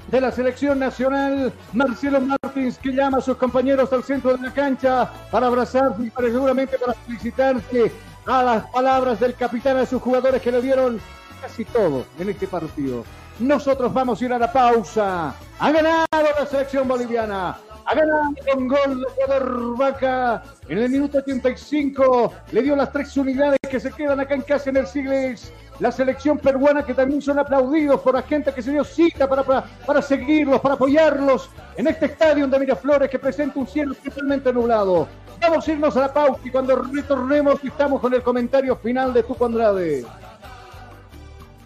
de 0.08 0.22
la 0.22 0.32
selección 0.32 0.78
nacional, 0.78 1.54
Marcelo 1.72 2.20
Martins, 2.20 2.78
que 2.78 2.92
llama 2.92 3.20
a 3.20 3.22
sus 3.22 3.38
compañeros 3.38 3.92
al 3.94 4.04
centro 4.04 4.36
de 4.36 4.44
la 4.44 4.54
cancha 4.54 5.10
para 5.32 5.48
abrazarse 5.48 6.04
y 6.04 6.10
para, 6.10 6.28
seguramente 6.28 6.78
para 6.78 6.94
felicitarse 6.94 7.92
a 8.26 8.44
las 8.44 8.66
palabras 8.72 9.20
del 9.22 9.36
capitán 9.36 9.78
a 9.78 9.86
sus 9.86 10.02
jugadores 10.02 10.42
que 10.42 10.52
le 10.52 10.62
dieron 10.62 11.00
casi 11.42 11.64
todo 11.64 12.06
en 12.20 12.30
este 12.30 12.46
partido. 12.46 13.06
Nosotros 13.40 13.94
vamos 13.94 14.22
a 14.22 14.26
ir 14.26 14.34
a 14.34 14.40
la 14.40 14.52
pausa. 14.52 15.34
Ha 15.60 15.72
ganado 15.72 16.08
la 16.12 16.46
selección 16.46 16.88
boliviana. 16.88 17.58
Ha 17.86 17.96
ganado 17.96 18.34
con 18.54 18.68
gol 18.68 19.00
de 19.00 19.06
jugador 19.14 19.78
Vaca 19.78 20.44
en 20.68 20.78
el 20.80 20.90
minuto 20.90 21.20
85. 21.20 22.34
Le 22.52 22.64
dio 22.64 22.76
las 22.76 22.92
tres 22.92 23.16
unidades 23.16 23.60
que 23.70 23.80
se 23.80 23.92
quedan 23.92 24.20
acá 24.20 24.36
en 24.36 24.42
casa 24.42 24.72
en 24.72 24.78
el 24.78 24.88
Sigles 24.88 25.54
la 25.80 25.92
selección 25.92 26.38
peruana 26.38 26.84
que 26.84 26.94
también 26.94 27.22
son 27.22 27.40
aplaudidos 27.40 28.02
por 28.02 28.16
la 28.16 28.24
gente 28.24 28.54
que 28.54 28.62
se 28.62 28.72
dio 28.72 28.84
cita 28.84 29.28
para, 29.28 29.44
para, 29.44 30.02
seguirlos, 30.02 30.60
para 30.60 30.76
apoyarlos 30.76 31.50
en 31.76 31.88
este 31.88 32.08
estadio 32.08 32.48
de 32.48 32.60
Miraflores 32.60 33.10
que 33.10 33.20
presenta 33.20 33.60
un 33.60 33.68
cielo 33.68 33.96
totalmente 33.96 34.52
nublado. 34.52 35.08
Vamos 35.40 35.68
a 35.68 35.72
irnos 35.72 35.96
a 35.96 36.02
la 36.02 36.14
pausa 36.14 36.42
y 36.44 36.50
cuando 36.50 36.76
retornemos 36.76 37.64
estamos 37.64 38.02
con 38.02 38.14
el 38.14 38.24
comentario 38.24 38.76
final 38.76 39.14
de 39.14 39.24
Tuco 39.24 39.46
Andrade. 39.46 40.04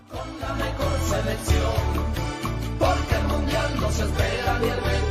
Con 0.09 0.39
la 0.41 0.53
mejor 0.55 0.99
selección, 1.07 1.71
porque 2.77 3.15
el 3.15 3.27
mundial 3.27 3.79
nos 3.79 3.99
espera 3.99 4.57
el 4.61 5.10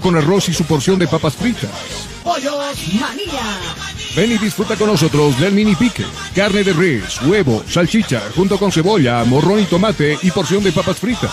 con 0.00 0.16
arroz 0.16 0.48
y 0.48 0.54
su 0.54 0.64
porción 0.64 0.98
de 0.98 1.06
papas 1.06 1.34
fritas. 1.34 1.70
Pollos 2.22 2.54
Manía. 3.00 3.58
Ven 4.16 4.32
y 4.32 4.38
disfruta 4.38 4.76
con 4.76 4.88
nosotros 4.88 5.38
del 5.40 5.52
mini 5.52 5.74
pique. 5.74 6.04
Carne 6.34 6.62
de 6.62 6.72
res, 6.72 7.20
huevo, 7.22 7.62
salchicha, 7.68 8.22
junto 8.34 8.58
con 8.58 8.70
cebolla, 8.70 9.24
morrón 9.24 9.60
y 9.60 9.64
tomate 9.64 10.18
y 10.22 10.30
porción 10.30 10.62
de 10.62 10.72
papas 10.72 10.98
fritas. 10.98 11.32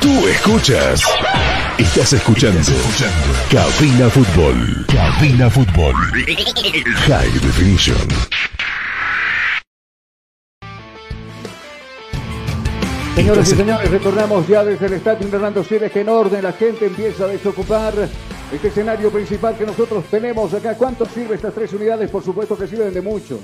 Tú 0.00 0.26
escuchas. 0.26 1.02
Estás 1.76 2.14
escuchando. 2.14 2.60
Cabina 3.50 4.08
Fútbol. 4.08 4.86
Cabina 4.86 5.50
Fútbol. 5.50 5.94
High 7.06 7.32
Definition. 7.40 8.08
Señoras 13.14 13.52
y 13.52 13.56
señores, 13.56 13.90
retornamos 13.90 14.48
ya 14.48 14.64
desde 14.64 14.86
el 14.86 14.94
estadio 14.94 15.28
Hernando 15.30 15.62
Siles, 15.62 15.92
que 15.92 16.00
en 16.00 16.08
orden 16.08 16.42
la 16.42 16.52
gente 16.52 16.86
empieza 16.86 17.24
a 17.24 17.26
desocupar 17.26 17.92
este 18.50 18.68
escenario 18.68 19.10
principal 19.10 19.54
que 19.56 19.66
nosotros 19.66 20.04
tenemos 20.10 20.54
acá. 20.54 20.74
¿Cuánto 20.76 21.04
sirve 21.04 21.34
estas 21.34 21.52
tres 21.52 21.72
unidades? 21.74 22.08
Por 22.10 22.24
supuesto 22.24 22.56
que 22.56 22.66
sirven 22.66 22.94
de 22.94 23.02
mucho. 23.02 23.38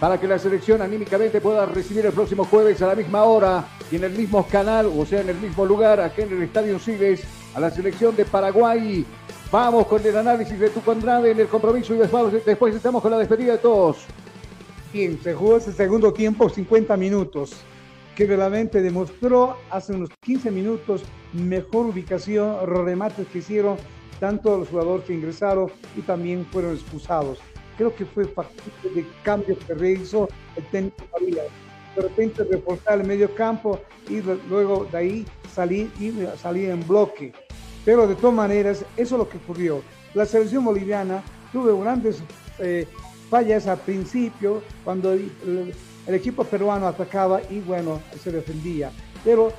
Para 0.00 0.18
que 0.18 0.26
la 0.26 0.38
selección 0.38 0.80
anímicamente 0.80 1.42
pueda 1.42 1.66
recibir 1.66 2.06
el 2.06 2.12
próximo 2.12 2.46
jueves 2.46 2.80
a 2.80 2.86
la 2.86 2.94
misma 2.94 3.24
hora 3.24 3.66
y 3.92 3.96
en 3.96 4.04
el 4.04 4.12
mismo 4.12 4.46
canal, 4.46 4.86
o 4.86 5.04
sea, 5.04 5.20
en 5.20 5.28
el 5.28 5.36
mismo 5.36 5.66
lugar, 5.66 6.00
aquí 6.00 6.22
en 6.22 6.32
el 6.32 6.42
Estadio 6.42 6.78
Siles, 6.78 7.22
a 7.54 7.60
la 7.60 7.70
selección 7.70 8.16
de 8.16 8.24
Paraguay. 8.24 9.04
Vamos 9.52 9.86
con 9.86 10.04
el 10.06 10.16
análisis 10.16 10.58
de 10.58 10.70
tu 10.70 10.90
Andrade 10.90 11.32
en 11.32 11.40
el 11.40 11.48
compromiso 11.48 11.94
y 11.94 11.98
después, 11.98 12.44
después 12.46 12.74
estamos 12.74 13.02
con 13.02 13.10
la 13.10 13.18
despedida 13.18 13.52
de 13.52 13.58
todos. 13.58 13.98
Bien, 14.90 15.20
se 15.22 15.34
jugó 15.34 15.58
ese 15.58 15.72
segundo 15.72 16.14
tiempo 16.14 16.48
50 16.48 16.96
minutos, 16.96 17.56
que 18.16 18.26
realmente 18.26 18.80
demostró 18.80 19.58
hace 19.68 19.92
unos 19.92 20.08
15 20.22 20.50
minutos 20.50 21.02
mejor 21.34 21.86
ubicación, 21.86 22.56
remates 22.66 23.26
que 23.28 23.40
hicieron 23.40 23.76
tanto 24.18 24.56
los 24.56 24.68
jugadores 24.68 25.04
que 25.04 25.12
ingresaron 25.12 25.70
y 25.94 26.00
también 26.00 26.46
fueron 26.46 26.72
expulsados. 26.72 27.38
Creo 27.80 27.96
que 27.96 28.04
fue 28.04 28.26
factible 28.26 28.90
de 28.94 29.06
cambios 29.22 29.56
que 29.66 29.72
realizó 29.72 30.28
el 30.54 30.64
técnico 30.66 31.02
Farías. 31.10 31.46
De 31.96 32.02
repente 32.02 32.44
reforzar 32.44 33.00
el 33.00 33.06
medio 33.06 33.34
campo 33.34 33.80
y 34.06 34.20
luego 34.50 34.86
de 34.92 34.98
ahí 34.98 35.26
salir 35.50 35.90
y 35.98 36.12
salir 36.36 36.68
en 36.68 36.86
bloque. 36.86 37.32
Pero 37.86 38.06
de 38.06 38.16
todas 38.16 38.36
maneras, 38.36 38.84
eso 38.98 39.14
es 39.14 39.18
lo 39.18 39.26
que 39.26 39.38
ocurrió. 39.38 39.80
La 40.12 40.26
selección 40.26 40.62
boliviana 40.62 41.22
tuvo 41.54 41.80
grandes 41.80 42.22
eh, 42.58 42.86
fallas 43.30 43.66
al 43.66 43.78
principio, 43.78 44.62
cuando 44.84 45.14
el, 45.14 45.32
el, 46.06 46.14
equipo 46.14 46.44
peruano 46.44 46.86
atacaba 46.86 47.40
y 47.48 47.60
bueno, 47.60 48.02
se 48.22 48.30
defendía. 48.30 48.92
Pero 49.24 49.54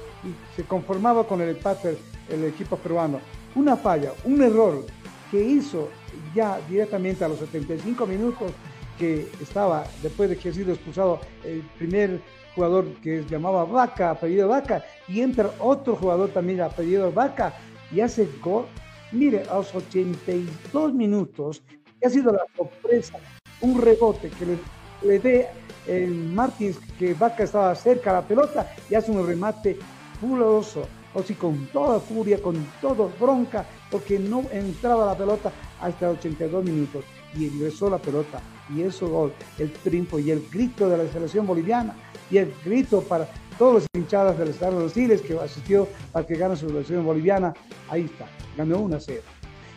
se 0.56 0.64
conformaba 0.66 1.26
con 1.28 1.42
el 1.42 1.50
empate 1.50 1.98
el 2.30 2.44
equipo 2.44 2.78
peruano. 2.78 3.20
Una 3.56 3.76
falla, 3.76 4.14
un 4.26 4.44
error 4.44 4.86
que 5.32 5.42
hizo 5.44 5.90
ya 6.36 6.60
directamente 6.70 7.24
a 7.24 7.28
los 7.28 7.40
75 7.40 8.06
minutos 8.06 8.52
que 8.98 9.28
estaba, 9.42 9.84
después 10.02 10.30
de 10.30 10.38
que 10.38 10.50
ha 10.50 10.54
sido 10.54 10.74
expulsado 10.74 11.20
el 11.44 11.62
primer 11.78 12.20
jugador 12.56 12.86
que 13.02 13.24
se 13.24 13.30
llamaba 13.30 13.66
Vaca, 13.66 14.12
apellido 14.12 14.48
Vaca, 14.48 14.84
y 15.08 15.22
entra 15.22 15.52
otro 15.60 15.96
jugador 15.96 16.30
también 16.30 16.62
apellido 16.62 17.12
Vaca 17.12 17.54
y 17.92 18.02
hace 18.02 18.28
gol. 18.42 18.66
Mire, 19.12 19.44
a 19.50 19.56
los 19.56 19.74
82 19.74 20.94
minutos, 20.94 21.62
que 22.00 22.08
ha 22.08 22.10
sido 22.10 22.32
la 22.32 22.46
sorpresa, 22.56 23.18
un 23.62 23.82
rebote 23.82 24.30
que 24.30 24.46
le, 24.46 24.58
le 25.02 25.20
dé 25.20 25.48
el 25.88 26.14
Martins, 26.14 26.78
que 26.98 27.14
Vaca 27.14 27.44
estaba 27.44 27.74
cerca 27.76 28.12
a 28.12 28.14
la 28.14 28.28
pelota 28.28 28.72
y 28.90 28.96
hace 28.96 29.12
un 29.12 29.26
remate 29.26 29.78
puloso, 30.20 30.88
o 31.14 31.24
si 31.24 31.34
con 31.34 31.66
toda 31.68 32.00
furia, 32.00 32.42
con 32.42 32.56
toda 32.80 33.10
bronca, 33.20 33.66
porque 33.92 34.18
no 34.18 34.46
entraba 34.52 35.06
la 35.06 35.18
pelota 35.18 35.52
hasta 35.82 36.10
82 36.10 36.64
minutos 36.64 37.04
y 37.36 37.46
ingresó 37.46 37.90
la 37.90 37.98
pelota. 37.98 38.42
Y 38.74 38.82
eso 38.82 39.08
gol, 39.08 39.34
el 39.60 39.72
triunfo 39.72 40.18
y 40.18 40.32
el 40.32 40.44
grito 40.50 40.90
de 40.90 40.98
la 40.98 41.12
selección 41.12 41.46
boliviana 41.46 41.96
y 42.32 42.38
el 42.38 42.54
grito 42.64 43.02
para 43.02 43.28
todos 43.58 43.74
los 43.74 43.88
hinchadas 43.94 44.38
del 44.40 44.50
Estado 44.50 44.78
de 44.78 44.84
los 44.86 44.94
Siles 44.94 45.22
que 45.22 45.38
asistió 45.38 45.88
para 46.12 46.26
que 46.26 46.36
gane 46.36 46.56
su 46.56 46.68
selección 46.70 47.06
boliviana, 47.06 47.54
ahí 47.90 48.06
está, 48.06 48.28
ganó 48.58 48.80
1 48.80 48.96
a 48.96 49.00
0. 49.00 49.22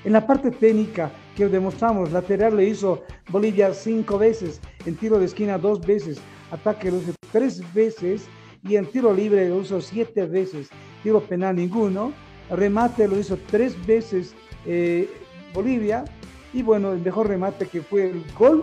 En 0.04 0.12
la 0.12 0.26
parte 0.26 0.50
técnica 0.50 1.10
que 1.34 1.48
demostramos, 1.48 2.12
lateral 2.12 2.56
le 2.56 2.66
hizo 2.66 3.02
Bolivia 3.30 3.72
cinco 3.72 4.18
veces, 4.18 4.60
en 4.86 4.96
tiro 4.96 5.18
de 5.18 5.24
esquina 5.24 5.58
dos 5.58 5.80
veces, 5.80 6.18
ataque 6.50 6.90
lo 6.90 6.98
hizo 6.98 7.12
tres 7.32 7.62
veces 7.72 8.26
y 8.62 8.76
en 8.76 8.86
tiro 8.86 9.12
libre 9.12 9.48
lo 9.48 9.62
hizo 9.62 9.80
siete 9.80 10.26
veces, 10.26 10.68
tiro 11.02 11.20
penal 11.20 11.56
ninguno, 11.56 12.12
remate 12.50 13.08
lo 13.08 13.18
hizo 13.18 13.38
tres 13.50 13.74
veces 13.86 14.34
eh, 14.66 15.10
Bolivia 15.52 16.04
y 16.52 16.62
bueno, 16.62 16.92
el 16.92 17.00
mejor 17.00 17.28
remate 17.28 17.66
que 17.66 17.82
fue 17.82 18.10
el 18.10 18.24
gol 18.38 18.62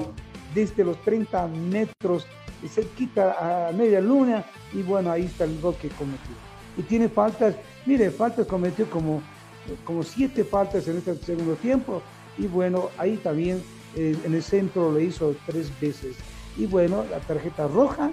desde 0.53 0.83
los 0.83 1.01
30 1.01 1.47
metros 1.47 2.25
cerquita 2.67 3.67
a 3.67 3.71
media 3.71 4.01
luna 4.01 4.45
y 4.73 4.81
bueno, 4.81 5.11
ahí 5.11 5.25
está 5.25 5.45
el 5.45 5.59
gol 5.59 5.75
que 5.75 5.89
cometió. 5.89 6.35
Y 6.77 6.83
tiene 6.83 7.09
faltas, 7.09 7.55
mire, 7.85 8.11
faltas 8.11 8.47
cometió 8.47 8.89
como, 8.89 9.21
como 9.83 10.03
siete 10.03 10.43
faltas 10.43 10.87
en 10.87 10.97
este 10.97 11.15
segundo 11.17 11.55
tiempo 11.55 12.01
y 12.37 12.47
bueno, 12.47 12.89
ahí 12.97 13.17
también 13.17 13.61
eh, 13.95 14.15
en 14.23 14.33
el 14.33 14.43
centro 14.43 14.91
lo 14.91 14.99
hizo 14.99 15.35
tres 15.45 15.71
veces. 15.79 16.15
Y 16.57 16.65
bueno, 16.65 17.03
la 17.09 17.19
tarjeta 17.19 17.67
roja, 17.67 18.11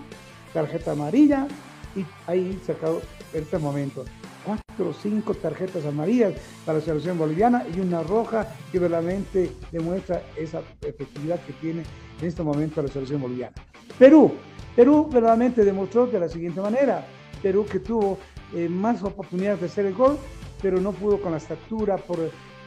tarjeta 0.53 0.93
amarilla 0.93 1.47
y 1.95 2.05
ahí 2.27 2.59
sacado 2.67 3.03
este 3.33 3.59
momento. 3.59 4.05
Cuatro 4.49 4.91
o 4.91 4.95
cinco 4.95 5.35
tarjetas 5.35 5.85
amarillas 5.85 6.33
para 6.65 6.79
la 6.79 6.85
selección 6.85 7.19
boliviana 7.19 7.67
y 7.75 7.81
una 7.81 8.03
roja 8.03 8.47
que 8.73 8.79
verdaderamente 8.79 9.53
demuestra 9.71 10.23
esa 10.37 10.63
efectividad 10.81 11.39
que 11.45 11.53
tiene 11.55 11.83
en 12.21 12.27
este 12.27 12.43
momento 12.43 12.81
la 12.81 12.89
selección 12.89 13.21
boliviana. 13.21 13.55
Perú, 13.99 14.33
Perú 14.75 15.09
verdaderamente 15.13 15.65
demostró 15.65 16.07
de 16.07 16.21
la 16.21 16.29
siguiente 16.29 16.61
manera, 16.61 17.07
Perú 17.43 17.67
que 17.71 17.79
tuvo 17.79 18.19
eh, 18.55 18.69
más 18.69 19.03
oportunidades 19.03 19.61
de 19.61 19.67
hacer 19.67 19.87
el 19.87 19.95
gol, 19.95 20.17
pero 20.63 20.81
no 20.81 20.93
pudo 20.93 21.21
con 21.21 21.33
la 21.33 21.39
estatura 21.39 21.99
por, 21.99 22.19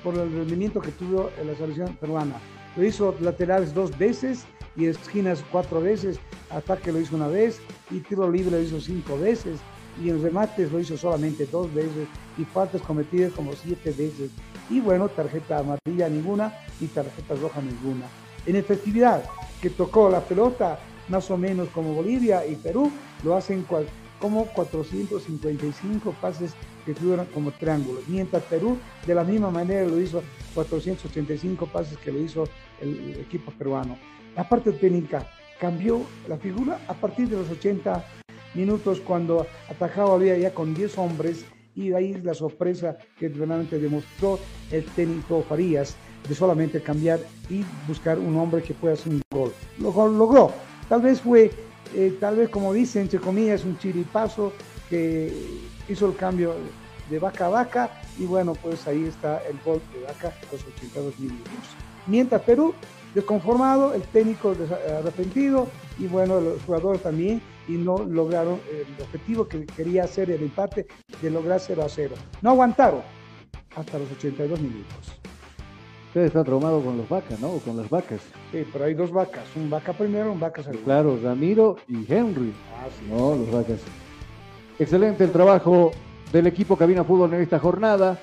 por 0.04 0.14
el 0.16 0.32
rendimiento 0.32 0.82
que 0.82 0.92
tuvo 0.92 1.32
en 1.40 1.48
la 1.48 1.56
selección 1.56 1.96
peruana. 1.96 2.36
Lo 2.78 2.86
hizo 2.86 3.16
laterales 3.22 3.74
dos 3.74 3.98
veces 3.98 4.46
y 4.76 4.86
esquinas 4.86 5.44
cuatro 5.52 5.82
veces, 5.82 6.20
ataque 6.52 6.92
lo 6.92 7.00
hizo 7.00 7.16
una 7.16 7.28
vez 7.28 7.60
y 7.90 8.00
tiro 8.00 8.30
libre 8.30 8.52
lo 8.52 8.62
hizo 8.62 8.80
cinco 8.80 9.18
veces 9.18 9.60
y 10.04 10.10
en 10.10 10.22
remates 10.22 10.72
lo 10.72 10.80
hizo 10.80 10.98
solamente 10.98 11.46
dos 11.46 11.74
veces 11.74 12.08
y 12.38 12.46
faltas 12.46 12.82
cometidas 12.82 13.34
como 13.34 13.54
siete 13.54 13.92
veces. 13.92 14.32
Y 14.70 14.80
bueno, 14.80 15.10
tarjeta 15.10 15.60
amarilla 15.60 16.10
ninguna 16.10 16.54
y 16.80 16.88
tarjeta 16.88 17.36
roja 17.36 17.62
ninguna. 17.62 18.06
En 18.46 18.56
efectividad, 18.56 19.24
que 19.62 19.70
tocó 19.70 20.10
la 20.10 20.22
pelota 20.22 20.80
más 21.10 21.30
o 21.30 21.38
menos 21.38 21.70
como 21.70 21.94
Bolivia 21.94 22.46
y 22.46 22.56
Perú, 22.56 22.92
lo 23.24 23.36
hacen 23.36 23.66
como 24.20 24.46
455 24.46 26.16
pases 26.22 26.54
que 26.86 26.94
tuvieron 26.94 27.26
como 27.28 27.52
triángulos, 27.52 28.04
mientras 28.08 28.44
Perú 28.44 28.78
de 29.06 29.14
la 29.14 29.24
misma 29.24 29.52
manera 29.52 29.86
lo 29.88 30.00
hizo 30.00 30.24
485 30.56 31.68
pases 31.68 31.98
que 31.98 32.12
lo 32.12 32.20
hizo 32.20 32.46
el 32.80 33.20
equipo 33.20 33.52
peruano. 33.52 33.98
La 34.36 34.48
parte 34.48 34.72
técnica 34.72 35.28
cambió 35.60 36.02
la 36.28 36.38
figura 36.38 36.80
a 36.88 36.94
partir 36.94 37.30
de 37.30 37.38
los 37.38 37.50
80 37.50 38.04
minutos 38.54 39.00
cuando 39.00 39.46
atajaba 39.70 40.16
había 40.16 40.38
ya 40.38 40.54
con 40.54 40.74
10 40.74 40.98
hombres 40.98 41.46
y 41.76 41.94
ahí 41.94 42.14
la 42.22 42.34
sorpresa 42.34 42.98
que 43.18 43.30
realmente 43.30 43.80
demostró 43.80 44.40
el 44.72 44.84
técnico 44.86 45.44
Farías 45.48 45.96
de 46.28 46.36
solamente 46.36 46.82
cambiar 46.82 47.20
y 47.50 47.64
buscar 47.88 48.20
un 48.20 48.38
hombre 48.38 48.62
que 48.62 48.74
pueda 48.74 48.94
hacer 48.94 49.14
un 49.14 49.22
gol. 49.32 49.54
Lo 49.80 50.08
logró. 50.08 50.52
Tal 50.90 51.02
vez 51.02 51.22
fue, 51.22 51.52
eh, 51.96 52.18
tal 52.20 52.36
vez 52.36 52.50
como 52.50 52.74
dice, 52.74 53.02
entre 53.02 53.20
comillas, 53.20 53.64
un 53.64 53.78
chiripazo 53.78 54.54
que 54.90 55.34
hizo 55.88 56.08
el 56.08 56.16
cambio 56.16 56.54
de 57.10 57.20
vaca 57.20 57.48
a 57.48 57.50
vaca 57.50 58.02
y 58.20 58.26
bueno, 58.26 58.54
pues 58.54 58.88
ahí 58.88 59.06
está 59.06 59.42
el 59.50 59.58
gol 59.66 59.82
de 59.94 60.04
vaca 60.06 60.34
los 60.52 60.62
82 60.66 61.20
minutos. 61.20 61.52
Mientras 62.08 62.42
Perú, 62.42 62.74
desconformado, 63.14 63.94
el 63.94 64.02
técnico 64.04 64.56
arrepentido 65.00 65.68
y 66.00 66.08
bueno, 66.08 66.40
los 66.40 66.62
jugadores 66.64 67.04
también 67.04 67.42
y 67.68 67.74
no 67.74 68.00
lograron 68.00 68.60
el 68.72 69.04
objetivo 69.04 69.48
que 69.48 69.66
quería 69.66 70.04
hacer 70.04 70.32
el 70.32 70.42
empate 70.42 70.88
de 71.22 71.30
lograr 71.30 71.60
0 71.60 71.84
a 71.84 71.90
0. 71.90 72.16
No 72.42 72.52
aguantaron 72.52 73.02
hasta 73.76 74.00
los 74.00 74.12
82 74.12 74.60
minutos. 74.60 75.22
Usted 76.08 76.26
está 76.26 76.44
traumado 76.44 76.82
con 76.82 76.98
los 76.98 77.08
vacas, 77.08 77.40
¿no? 77.40 77.52
O 77.52 77.60
con 77.60 77.78
las 77.78 77.90
vacas. 77.90 78.20
Sí, 78.52 78.66
pero 78.74 78.84
hay 78.84 78.94
dos 78.94 79.12
vacas, 79.12 79.46
un 79.56 79.70
vaca 79.70 79.94
primero, 79.94 80.34
un 80.34 80.42
vaca 80.42 80.62
segundo. 80.62 80.84
Claro, 80.84 81.18
Ramiro 81.24 81.78
y 81.88 82.06
Henry. 82.12 82.54
Ah, 82.76 82.88
sí. 83.00 83.06
No, 83.10 83.36
los 83.36 83.50
vacas. 83.50 83.80
Excelente 84.78 85.24
el 85.24 85.32
trabajo 85.32 85.92
del 86.34 86.48
equipo 86.48 86.76
Cabina 86.76 87.04
Fútbol 87.04 87.34
en 87.34 87.42
esta 87.42 87.60
jornada. 87.60 88.20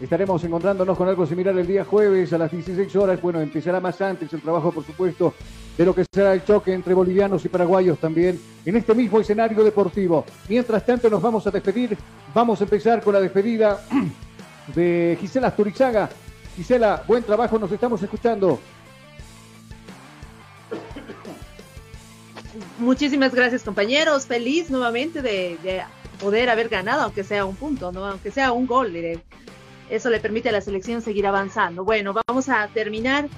Estaremos 0.00 0.44
encontrándonos 0.44 0.96
con 0.96 1.08
algo 1.08 1.26
similar 1.26 1.56
el 1.58 1.66
día 1.66 1.84
jueves 1.84 2.30
a 2.34 2.38
las 2.38 2.50
16 2.50 2.94
horas. 2.96 3.20
Bueno, 3.20 3.40
empezará 3.40 3.80
más 3.80 3.98
antes 4.02 4.30
el 4.32 4.42
trabajo, 4.42 4.70
por 4.70 4.84
supuesto, 4.84 5.32
de 5.76 5.84
lo 5.86 5.94
que 5.94 6.04
será 6.12 6.34
el 6.34 6.44
choque 6.44 6.74
entre 6.74 6.92
bolivianos 6.92 7.42
y 7.46 7.48
paraguayos 7.48 7.98
también 7.98 8.38
en 8.66 8.76
este 8.76 8.94
mismo 8.94 9.20
escenario 9.20 9.64
deportivo. 9.64 10.26
Mientras 10.50 10.84
tanto, 10.84 11.08
nos 11.08 11.22
vamos 11.22 11.46
a 11.46 11.50
despedir. 11.50 11.96
Vamos 12.34 12.60
a 12.60 12.64
empezar 12.64 13.02
con 13.02 13.14
la 13.14 13.20
despedida 13.20 13.80
de 14.74 15.16
Gisela 15.18 15.48
Asturizaga. 15.48 16.10
Gisela, 16.56 17.02
buen 17.06 17.22
trabajo, 17.22 17.58
nos 17.58 17.72
estamos 17.72 18.02
escuchando. 18.02 18.60
Muchísimas 22.78 23.34
gracias, 23.34 23.62
compañeros. 23.62 24.26
Feliz 24.26 24.68
nuevamente 24.70 25.22
de, 25.22 25.56
de, 25.62 25.82
poder 26.20 26.50
haber 26.50 26.68
ganado, 26.68 27.02
aunque 27.02 27.24
sea 27.24 27.46
un 27.46 27.56
punto. 27.56 27.88
Aunque 27.88 28.30
sea 28.30 28.52
un 28.52 28.66
gol. 28.66 28.92
Diré. 28.92 29.22
Eso 29.90 30.10
le 30.10 30.20
permite 30.20 30.48
a 30.48 30.52
la 30.52 30.60
selección 30.60 31.02
seguir 31.02 31.26
avanzando. 31.26 31.84
Bueno, 31.84 32.14
vamos 32.26 32.48
a 32.48 32.68
terminar 32.68 33.28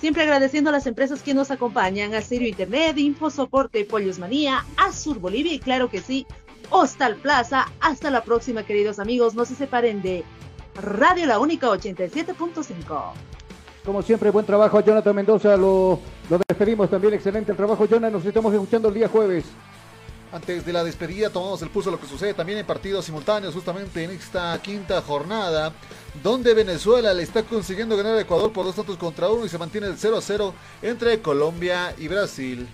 siempre 0.00 0.22
agradeciendo 0.22 0.70
a 0.70 0.72
las 0.72 0.86
empresas 0.86 1.22
que 1.22 1.34
nos 1.34 1.50
acompañan, 1.50 2.14
a 2.14 2.20
Serio 2.20 2.48
Internet, 2.48 2.98
Info 2.98 3.30
Soporte, 3.30 3.84
Pollos 3.84 4.18
Manía, 4.18 4.64
Azur 4.76 5.18
Bolivia 5.18 5.52
y 5.52 5.58
claro 5.58 5.90
que 5.90 6.00
sí, 6.00 6.26
Hostal 6.70 7.16
Plaza. 7.16 7.66
Hasta 7.80 8.10
la 8.10 8.22
próxima, 8.22 8.64
queridos 8.64 8.98
amigos. 8.98 9.34
No 9.34 9.44
se 9.44 9.54
separen 9.54 10.02
de 10.02 10.24
Radio 10.74 11.26
La 11.26 11.38
Única 11.38 11.68
87.5. 11.68 13.12
Como 13.84 14.02
siempre, 14.02 14.30
buen 14.30 14.44
trabajo 14.44 14.80
Jonathan 14.80 15.16
Mendoza. 15.16 15.56
Lo, 15.56 15.98
lo 16.28 16.40
despedimos 16.46 16.90
también. 16.90 17.14
Excelente 17.14 17.52
el 17.52 17.56
trabajo, 17.56 17.86
Jonathan. 17.86 18.12
Nos 18.12 18.24
estamos 18.24 18.52
escuchando 18.52 18.88
el 18.88 18.94
día 18.94 19.08
jueves. 19.08 19.46
Antes 20.30 20.66
de 20.66 20.72
la 20.74 20.84
despedida 20.84 21.30
tomamos 21.30 21.62
el 21.62 21.70
pulso 21.70 21.90
de 21.90 21.96
lo 21.96 22.02
que 22.02 22.06
sucede 22.06 22.34
también 22.34 22.58
en 22.58 22.66
partidos 22.66 23.06
simultáneos 23.06 23.54
justamente 23.54 24.04
en 24.04 24.10
esta 24.10 24.60
quinta 24.60 25.00
jornada 25.00 25.72
donde 26.22 26.52
Venezuela 26.52 27.14
le 27.14 27.22
está 27.22 27.42
consiguiendo 27.44 27.96
ganar 27.96 28.14
a 28.14 28.20
Ecuador 28.20 28.52
por 28.52 28.66
dos 28.66 28.74
tantos 28.74 28.98
contra 28.98 29.30
uno 29.30 29.46
y 29.46 29.48
se 29.48 29.56
mantiene 29.56 29.86
el 29.86 29.96
0 29.96 30.18
a 30.18 30.20
0 30.20 30.54
entre 30.82 31.20
Colombia 31.20 31.94
y 31.96 32.08
Brasil. 32.08 32.68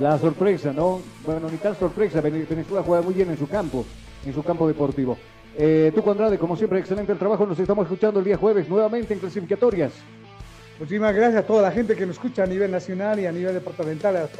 La 0.00 0.18
sorpresa, 0.18 0.72
¿no? 0.72 1.00
Bueno, 1.24 1.48
ni 1.50 1.56
tan 1.58 1.78
sorpresa, 1.78 2.20
Venezuela 2.20 2.82
juega 2.84 3.02
muy 3.02 3.14
bien 3.14 3.30
en 3.30 3.38
su 3.38 3.48
campo, 3.48 3.84
en 4.24 4.34
su 4.34 4.42
campo 4.42 4.66
deportivo. 4.66 5.16
Eh, 5.56 5.92
tú, 5.94 6.08
Andrade, 6.08 6.38
como 6.38 6.56
siempre, 6.56 6.78
excelente 6.78 7.12
el 7.12 7.18
trabajo, 7.18 7.46
nos 7.46 7.58
estamos 7.58 7.84
escuchando 7.84 8.20
el 8.20 8.24
día 8.24 8.36
jueves 8.36 8.68
nuevamente 8.68 9.14
en 9.14 9.20
clasificatorias. 9.20 9.92
Muchísimas 10.78 11.12
gracias 11.12 11.42
a 11.42 11.46
toda 11.46 11.62
la 11.62 11.72
gente 11.72 11.96
que 11.96 12.06
nos 12.06 12.14
escucha 12.14 12.44
a 12.44 12.46
nivel 12.46 12.70
nacional 12.70 13.18
y 13.18 13.26
a 13.26 13.32
nivel 13.32 13.54
departamental, 13.54 14.16
a 14.16 14.20
las 14.20 14.30